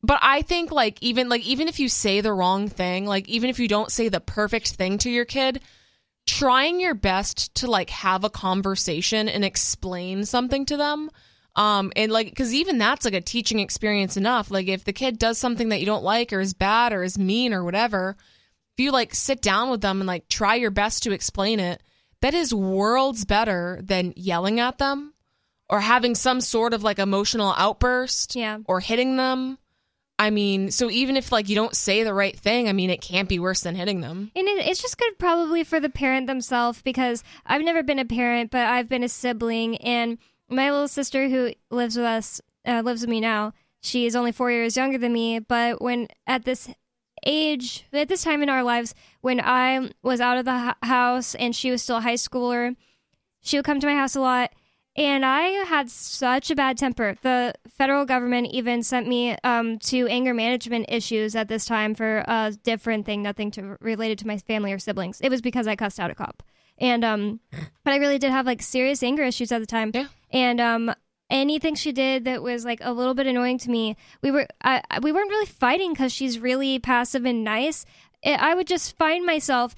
but 0.03 0.19
I 0.23 0.43
think 0.43 0.73
like 0.73 1.01
even 1.03 1.29
like 1.29 1.47
even 1.47 1.69
if 1.69 1.79
you 1.79 1.89
say 1.89 2.20
the 2.20 2.33
wrong 2.33 2.69
thing, 2.69 3.07
like 3.07 3.29
even 3.29 3.51
if 3.51 3.59
you 3.59 3.69
don't 3.69 3.93
say 3.93 4.09
the 4.09 4.20
perfect 4.20 4.73
thing 4.73 4.99
to 4.99 5.11
your 5.11 5.25
kid, 5.25 5.61
trying 6.27 6.81
your 6.81 6.95
best 6.95 7.55
to 7.57 7.70
like 7.70 7.91
have 7.91 8.25
a 8.25 8.31
conversation 8.31 9.29
and 9.29 9.45
explain 9.45 10.25
something 10.25 10.67
to 10.67 10.77
them 10.77 11.11
um 11.57 11.93
and 11.97 12.12
like 12.12 12.31
because 12.31 12.55
even 12.55 12.79
that's 12.79 13.05
like 13.05 13.15
a 13.15 13.20
teaching 13.20 13.59
experience 13.59 14.17
enough 14.17 14.51
like 14.51 14.69
if 14.69 14.85
the 14.85 14.93
kid 14.93 15.19
does 15.19 15.39
something 15.39 15.70
that 15.70 15.81
you 15.81 15.87
don't 15.87 16.05
like 16.05 16.33
or 16.33 16.41
is 16.41 16.55
bad 16.55 16.93
or 16.93 17.03
is 17.03 17.19
mean 17.19 17.53
or 17.53 17.65
whatever 17.65 18.17
if 18.77 18.85
you 18.85 18.91
like 18.91 19.15
sit 19.15 19.43
down 19.43 19.70
with 19.70 19.81
them 19.81 20.01
and 20.01 20.07
like 20.07 20.29
try 20.29 20.55
your 20.55 20.70
best 20.70 21.03
to 21.03 21.12
explain 21.12 21.61
it 21.61 21.83
that 22.20 22.35
is 22.35 22.55
worlds 22.55 23.25
better 23.25 23.81
than 23.83 24.12
yelling 24.17 24.61
at 24.61 24.79
them 24.79 25.15
or 25.69 25.81
having 25.81 26.15
some 26.15 26.41
sort 26.41 26.75
of 26.75 26.83
like 26.83 26.99
emotional 26.99 27.55
outburst 27.57 28.37
yeah. 28.37 28.59
or 28.67 28.81
hitting 28.81 29.17
them 29.17 29.59
i 30.19 30.31
mean 30.31 30.70
so 30.70 30.89
even 30.89 31.17
if 31.17 31.33
like 31.33 31.49
you 31.49 31.57
don't 31.57 31.75
say 31.75 32.05
the 32.05 32.15
right 32.15 32.39
thing 32.39 32.69
i 32.69 32.73
mean 32.73 32.91
it 32.91 33.01
can't 33.01 33.29
be 33.29 33.39
worse 33.41 33.62
than 33.62 33.75
hitting 33.75 34.01
them 34.01 34.31
And 34.37 34.47
it, 34.47 34.67
it's 34.69 34.83
just 34.83 34.99
good 34.99 35.19
probably 35.19 35.65
for 35.65 35.81
the 35.81 35.91
parent 35.91 36.27
themselves 36.29 36.81
because 36.83 37.25
I've 37.47 37.62
never 37.62 37.83
been 37.83 37.99
a 37.99 38.05
parent, 38.05 38.51
but 38.51 38.67
I've 38.67 38.89
been 38.89 39.03
a 39.03 39.09
sibling. 39.09 39.77
And 39.79 40.19
my 40.51 40.70
little 40.70 40.89
sister 40.89 41.29
who 41.29 41.53
lives 41.70 41.97
with 41.97 42.07
us, 42.07 42.41
uh, 42.67 42.83
lives 42.85 43.01
with 43.03 43.11
me 43.11 43.20
now, 43.20 43.53
she 43.81 44.07
is 44.07 44.15
only 44.15 44.33
four 44.33 44.51
years 44.51 44.77
younger 44.77 44.99
than 44.99 45.12
me. 45.12 45.39
But 45.39 45.81
when 45.81 46.09
at 46.27 46.45
this 46.45 46.69
age, 47.25 47.87
at 47.93 48.09
this 48.09 48.23
time 48.23 48.43
in 48.43 48.49
our 48.49 48.62
lives, 48.62 48.95
when 49.20 49.41
I 49.41 49.91
was 50.03 50.20
out 50.20 50.39
of 50.39 50.45
the 50.45 50.75
house 50.83 51.35
and 51.35 51.55
she 51.55 51.70
was 51.70 51.83
still 51.83 51.99
a 51.99 52.03
high 52.03 52.15
schooler, 52.15 52.77
she 53.41 53.57
would 53.57 53.65
come 53.65 53.81
to 53.81 53.87
my 53.87 53.95
house 53.95 54.15
a 54.17 54.20
lot. 54.20 54.53
And 54.97 55.25
I 55.25 55.43
had 55.67 55.89
such 55.89 56.51
a 56.51 56.57
bad 56.57 56.77
temper. 56.77 57.17
The 57.23 57.55
federal 57.69 58.05
government 58.05 58.49
even 58.49 58.83
sent 58.83 59.07
me 59.07 59.37
um, 59.45 59.79
to 59.79 60.07
anger 60.09 60.35
management 60.35 60.87
issues 60.89 61.37
at 61.37 61.49
this 61.49 61.65
time 61.65 61.95
for 61.95 62.25
a 62.27 62.53
different 62.65 63.07
thing, 63.07 63.23
nothing 63.23 63.53
to 63.53 63.77
related 63.81 64.19
to 64.19 64.27
my 64.27 64.37
family 64.37 64.73
or 64.73 64.79
siblings. 64.79 65.20
It 65.20 65.31
was 65.31 65.41
because 65.41 65.69
I 65.69 65.77
cussed 65.77 66.01
out 66.01 66.11
a 66.11 66.15
cop, 66.15 66.43
and 66.77 67.05
um, 67.05 67.41
but 67.85 67.93
I 67.95 67.97
really 67.99 68.19
did 68.19 68.33
have 68.33 68.47
like 68.47 68.61
serious 68.61 69.03
anger 69.03 69.23
issues 69.23 69.53
at 69.53 69.61
the 69.61 69.67
time. 69.67 69.93
Yeah. 69.95 70.09
And 70.31 70.60
um, 70.60 70.94
anything 71.28 71.75
she 71.75 71.92
did 71.92 72.25
that 72.25 72.42
was 72.42 72.65
like 72.65 72.81
a 72.83 72.92
little 72.92 73.15
bit 73.15 73.26
annoying 73.26 73.59
to 73.59 73.70
me, 73.70 73.97
we 74.23 74.31
were 74.31 74.47
I, 74.62 74.83
we 75.02 75.12
weren't 75.12 75.31
really 75.31 75.47
fighting 75.47 75.92
because 75.92 76.12
she's 76.12 76.39
really 76.39 76.78
passive 76.78 77.25
and 77.25 77.44
nice. 77.44 77.84
I 78.25 78.33
I 78.34 78.55
would 78.55 78.67
just 78.67 78.97
find 78.99 79.25
myself 79.25 79.75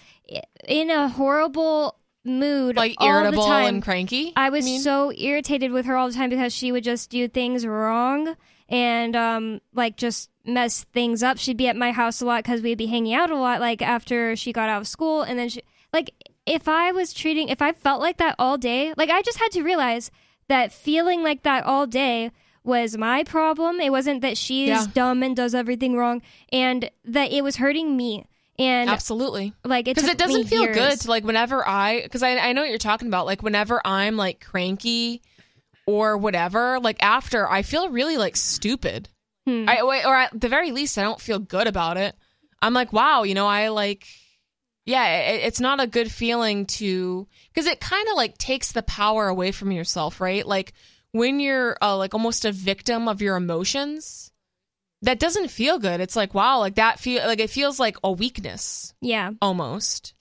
in 0.67 0.91
a 0.91 1.09
horrible 1.09 1.99
mood, 2.25 2.77
like 2.77 2.95
all 2.99 3.07
the 3.07 3.13
irritable 3.13 3.47
time. 3.47 3.67
and 3.67 3.83
cranky 3.83 4.33
I 4.37 4.51
was 4.51 4.65
mean? 4.65 4.81
so 4.81 5.13
irritated 5.13 5.73
with 5.73 5.87
her 5.87 5.97
all 5.97 6.09
the 6.09 6.15
time 6.15 6.31
because 6.31 6.53
she 6.55 6.71
would 6.73 6.85
just 6.85 7.11
do 7.11 7.29
things 7.29 7.67
wrong 7.67 8.37
and 8.69 9.17
um 9.17 9.61
like 9.75 9.97
just 9.97 10.31
mess 10.45 10.85
things 10.93 11.23
up. 11.23 11.39
She'd 11.39 11.57
be 11.57 11.69
at 11.69 11.77
my 11.77 11.93
house 11.93 12.21
a 12.21 12.27
lot 12.27 12.43
because 12.45 12.63
we'd 12.63 12.79
be 12.79 12.87
hanging 12.87 13.15
out 13.15 13.31
a 13.31 13.37
lot 13.37 13.61
like 13.61 13.83
after 13.83 14.35
she 14.37 14.53
got 14.53 14.69
out 14.69 14.81
of 14.81 14.89
school 14.89 15.23
and 15.23 15.39
then 15.39 15.49
she 15.49 15.63
like 15.93 16.13
if 16.47 16.67
I 16.69 16.91
was 16.93 17.13
treating 17.13 17.49
if 17.49 17.63
I 17.63 17.73
felt 17.73 18.01
like 18.01 18.17
that 18.19 18.35
all 18.39 18.59
day, 18.59 18.93
like 18.97 19.11
I 19.11 19.23
just 19.23 19.39
had 19.39 19.51
to 19.53 19.63
realize 19.63 20.11
that 20.53 20.73
feeling 20.73 21.23
like 21.23 21.43
that 21.43 21.65
all 21.65 21.87
day 21.87 22.31
was 22.63 22.97
my 22.97 23.25
problem. 23.25 23.81
It 23.81 23.91
wasn't 23.91 24.21
that 24.21 24.37
she's 24.37 24.69
Yeah. 24.69 24.87
dumb 24.95 25.23
and 25.23 25.35
does 25.35 25.55
everything 25.55 25.97
wrong 25.97 26.23
and 26.53 26.91
that 27.05 27.33
it 27.33 27.43
was 27.43 27.57
hurting 27.57 27.97
me. 27.97 28.27
And 28.59 28.91
absolutely 28.91 29.55
like 29.65 29.89
it 29.89 29.97
because 29.97 30.05
took 30.11 30.13
it 30.13 30.19
doesn't 30.19 30.45
feel 30.45 30.63
years. 30.63 30.77
good 30.77 31.01
to 31.01 31.09
like 31.09 31.25
whenever 31.25 31.67
i 31.67 32.03
because 32.03 32.23
I, 32.23 32.37
I 32.37 32.53
know 32.53 32.61
what 32.61 32.69
you're 32.69 32.79
talking 32.91 33.09
about 33.09 33.25
like 33.25 33.43
whenever 33.43 33.81
i'm 33.85 34.17
like 34.19 34.45
cranky 34.45 35.23
or 35.87 36.19
whatever 36.19 36.79
like 36.79 37.03
after 37.03 37.49
i 37.51 37.63
feel 37.63 37.89
really 37.89 38.19
like 38.19 38.37
stupid 38.37 39.09
Hmm. 39.49 39.65
I, 39.67 39.81
or 39.81 40.15
at 40.15 40.39
the 40.39 40.49
very 40.51 40.71
least 40.71 40.99
i 40.99 41.03
don't 41.03 41.21
feel 41.21 41.39
good 41.41 41.67
about 41.67 41.97
it 41.97 42.15
i'm 42.61 42.75
like 42.75 42.93
wow 42.93 43.23
you 43.25 43.35
know 43.35 43.47
i 43.49 43.69
like 43.69 44.07
yeah 44.85 45.31
it, 45.31 45.45
it's 45.45 45.61
not 45.61 45.81
a 45.81 45.87
good 45.87 46.11
feeling 46.11 46.67
to 46.67 47.27
because 47.49 47.67
it 47.67 47.81
kind 47.81 48.09
of 48.09 48.17
like 48.17 48.37
takes 48.39 48.73
the 48.73 48.83
power 48.83 49.29
away 49.29 49.53
from 49.53 49.71
yourself 49.73 50.21
right 50.21 50.47
like 50.47 50.73
when 51.13 51.41
you're 51.41 51.77
uh, 51.83 51.97
like 51.97 52.15
almost 52.15 52.45
a 52.45 52.53
victim 52.53 53.07
of 53.09 53.21
your 53.23 53.37
emotions 53.37 54.33
that 55.03 55.19
doesn't 55.21 55.49
feel 55.49 55.79
good 55.79 56.01
it's 56.01 56.17
like 56.17 56.35
wow 56.35 56.59
like 56.59 56.77
that 56.77 56.99
feel 57.01 57.25
like 57.27 57.41
it 57.41 57.51
feels 57.51 57.79
like 57.81 57.97
a 58.03 58.11
weakness 58.11 58.95
Yeah. 59.01 59.31
almost 59.41 60.15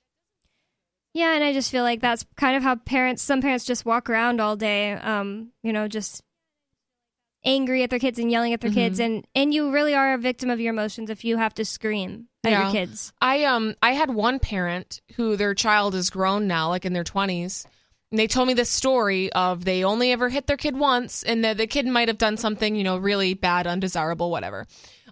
Yeah, 1.13 1.35
and 1.35 1.43
I 1.43 1.51
just 1.51 1.71
feel 1.71 1.83
like 1.83 1.99
that's 1.99 2.25
kind 2.37 2.55
of 2.55 2.63
how 2.63 2.75
parents 2.75 3.21
some 3.21 3.41
parents 3.41 3.65
just 3.65 3.85
walk 3.85 4.09
around 4.09 4.39
all 4.39 4.55
day 4.55 4.93
um, 4.93 5.51
you 5.61 5.73
know, 5.73 5.89
just 5.89 6.23
angry 7.43 7.83
at 7.83 7.89
their 7.89 7.99
kids 7.99 8.17
and 8.19 8.31
yelling 8.31 8.53
at 8.53 8.61
their 8.61 8.71
kids 8.71 8.99
Mhm. 8.99 9.05
and 9.05 9.27
and 9.35 9.53
you 9.53 9.71
really 9.71 9.93
are 9.95 10.13
a 10.13 10.17
victim 10.17 10.49
of 10.49 10.59
your 10.59 10.71
emotions 10.73 11.09
if 11.09 11.25
you 11.25 11.37
have 11.37 11.53
to 11.55 11.65
scream 11.65 12.27
at 12.43 12.51
your 12.51 12.71
kids. 12.71 13.13
I 13.21 13.45
um 13.45 13.75
I 13.81 13.91
had 13.91 14.09
one 14.09 14.39
parent 14.39 15.01
who 15.15 15.35
their 15.35 15.53
child 15.53 15.95
is 15.95 16.09
grown 16.09 16.47
now, 16.47 16.69
like 16.69 16.85
in 16.85 16.93
their 16.93 17.03
twenties. 17.03 17.65
And 18.11 18.19
they 18.19 18.27
told 18.27 18.47
me 18.47 18.53
this 18.53 18.69
story 18.69 19.31
of 19.31 19.63
they 19.63 19.85
only 19.85 20.11
ever 20.11 20.27
hit 20.27 20.45
their 20.45 20.57
kid 20.57 20.75
once 20.77 21.23
and 21.23 21.45
the, 21.45 21.53
the 21.53 21.65
kid 21.65 21.85
might 21.87 22.09
have 22.09 22.17
done 22.17 22.35
something, 22.35 22.75
you 22.75 22.83
know, 22.83 22.97
really 22.97 23.35
bad, 23.35 23.67
undesirable, 23.67 24.29
whatever. 24.29 24.67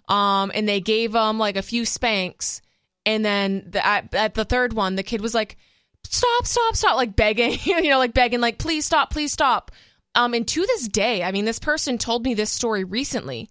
Um, 0.06 0.52
and 0.54 0.68
they 0.68 0.80
gave 0.80 1.12
them 1.12 1.38
like 1.38 1.56
a 1.56 1.62
few 1.62 1.86
spanks. 1.86 2.60
And 3.06 3.24
then 3.24 3.64
the, 3.70 3.84
at, 3.84 4.14
at 4.14 4.34
the 4.34 4.44
third 4.44 4.74
one, 4.74 4.96
the 4.96 5.02
kid 5.02 5.22
was 5.22 5.34
like, 5.34 5.56
stop, 6.04 6.46
stop, 6.46 6.76
stop, 6.76 6.96
like 6.96 7.16
begging, 7.16 7.58
you 7.64 7.88
know, 7.88 7.98
like 7.98 8.12
begging, 8.12 8.40
like, 8.40 8.58
please 8.58 8.84
stop, 8.84 9.10
please 9.10 9.32
stop. 9.32 9.70
Um, 10.14 10.34
and 10.34 10.46
to 10.48 10.60
this 10.60 10.88
day, 10.88 11.22
I 11.22 11.32
mean, 11.32 11.44
this 11.44 11.58
person 11.58 11.96
told 11.96 12.24
me 12.24 12.34
this 12.34 12.50
story 12.50 12.84
recently. 12.84 13.48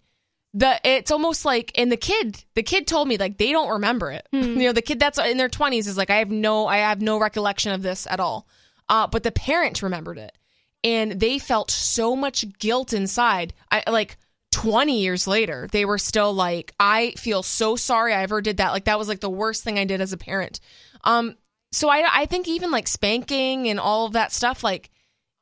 The 0.54 0.80
it's 0.84 1.12
almost 1.12 1.46
like, 1.46 1.72
and 1.76 1.92
the 1.92 1.98
kid, 1.98 2.44
the 2.56 2.64
kid 2.64 2.88
told 2.88 3.08
me 3.08 3.18
like 3.18 3.38
they 3.38 3.52
don't 3.52 3.70
remember 3.70 4.12
it. 4.12 4.28
You 4.60 4.66
know, 4.66 4.74
the 4.74 4.82
kid 4.82 5.00
that's 5.00 5.20
in 5.20 5.38
their 5.38 5.50
twenties 5.50 5.88
is 5.88 5.98
like, 5.98 6.10
I 6.10 6.18
have 6.18 6.32
no, 6.32 6.66
I 6.66 6.78
have 6.78 7.02
no 7.02 7.20
recollection 7.20 7.72
of 7.72 7.82
this 7.84 8.08
at 8.10 8.20
all. 8.20 8.48
Uh, 8.88 9.06
but 9.06 9.22
the 9.22 9.32
parent 9.32 9.84
remembered 9.84 10.18
it, 10.18 10.36
and 10.84 11.20
they 11.20 11.38
felt 11.38 11.70
so 11.70 12.16
much 12.16 12.46
guilt 12.58 12.94
inside. 12.94 13.54
I 13.72 13.84
like 13.92 14.18
20 14.52 15.00
years 15.00 15.28
later, 15.28 15.68
they 15.72 15.86
were 15.86 15.98
still 15.98 16.34
like, 16.34 16.74
I 16.80 17.12
feel 17.12 17.44
so 17.44 17.76
sorry 17.76 18.14
I 18.14 18.24
ever 18.24 18.42
did 18.42 18.58
that. 18.58 18.72
Like, 18.72 18.86
that 18.86 18.98
was 18.98 19.08
like 19.08 19.20
the 19.20 19.30
worst 19.30 19.64
thing 19.64 19.78
I 19.78 19.86
did 19.86 20.02
as 20.02 20.14
a 20.14 20.18
parent. 20.18 20.60
Um, 21.04 21.38
so 21.72 21.88
I, 21.90 22.04
I 22.12 22.26
think 22.26 22.48
even 22.48 22.72
like 22.72 22.88
spanking 22.88 23.70
and 23.70 23.80
all 23.80 24.06
of 24.08 24.14
that 24.14 24.32
stuff, 24.32 24.64
like, 24.64 24.90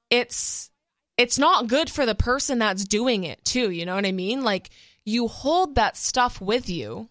it's, 0.10 0.70
it's 1.18 1.40
not 1.40 1.68
good 1.68 1.90
for 1.90 2.06
the 2.06 2.16
person 2.16 2.60
that's 2.60 2.84
doing 2.84 3.24
it 3.24 3.44
too. 3.46 3.72
You 3.72 3.86
know 3.86 3.96
what 3.96 4.06
I 4.06 4.12
mean? 4.12 4.44
Like, 4.44 4.70
you 5.08 5.30
hold 5.30 5.76
that 5.76 5.96
stuff 5.96 6.42
with 6.42 6.70
you. 6.70 7.10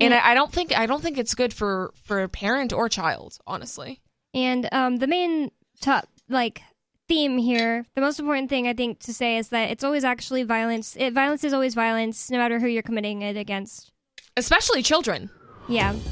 And 0.00 0.12
Yeah. 0.12 0.20
I, 0.24 0.32
I 0.32 0.34
don't 0.34 0.52
think 0.52 0.76
I 0.76 0.86
don't 0.86 1.00
think 1.00 1.18
it's 1.18 1.34
good 1.34 1.54
for 1.54 1.94
for 2.02 2.22
a 2.22 2.28
parent 2.28 2.72
or 2.72 2.88
child, 2.88 3.38
honestly. 3.46 4.00
And 4.34 4.68
um, 4.72 4.96
the 4.96 5.06
main 5.06 5.52
top 5.80 6.08
like 6.28 6.62
theme 7.08 7.38
here, 7.38 7.86
the 7.94 8.00
most 8.00 8.18
important 8.18 8.50
thing 8.50 8.66
I 8.66 8.72
think 8.72 8.98
to 9.00 9.14
say 9.14 9.36
is 9.38 9.50
that 9.50 9.70
it's 9.70 9.84
always 9.84 10.02
actually 10.02 10.42
violence. 10.42 10.96
It, 10.98 11.12
violence 11.12 11.44
is 11.44 11.52
always 11.52 11.74
violence, 11.74 12.28
no 12.28 12.38
matter 12.38 12.58
who 12.58 12.66
you're 12.66 12.82
committing 12.82 13.22
it 13.22 13.36
against. 13.36 13.92
Especially 14.36 14.82
children. 14.82 15.30
Yeah. 15.68 15.94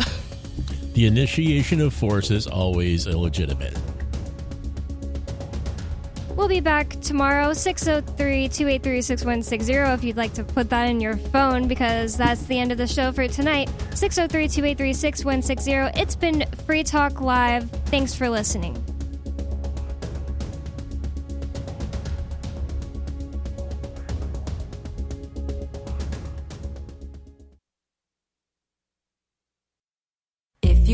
The 0.95 1.07
initiation 1.07 1.81
of 1.81 1.95
force 1.95 2.31
is 2.31 2.47
always 2.47 3.07
illegitimate. 3.07 3.79
We'll 6.37 6.49
be 6.49 6.61
back 6.61 6.89
tomorrow, 7.03 7.53
603 7.53 8.49
283 8.49 9.03
6160, 9.03 9.73
if 9.95 10.03
you'd 10.03 10.17
like 10.17 10.33
to 10.35 10.45
put 10.45 10.71
that 10.71 10.85
in 10.85 11.01
your 11.01 11.17
phone, 11.17 11.69
because 11.69 12.17
that's 12.17 12.43
the 12.45 12.59
end 12.59 12.73
of 12.73 12.79
the 12.79 12.87
show 12.87 13.13
for 13.13 13.29
tonight. 13.29 13.69
603 13.95 14.49
283 14.49 14.93
6160. 14.95 16.01
It's 16.01 16.17
been 16.17 16.45
Free 16.67 16.83
Talk 16.85 17.21
Live. 17.21 17.71
Thanks 17.87 18.15
for 18.15 18.31
listening. 18.31 18.92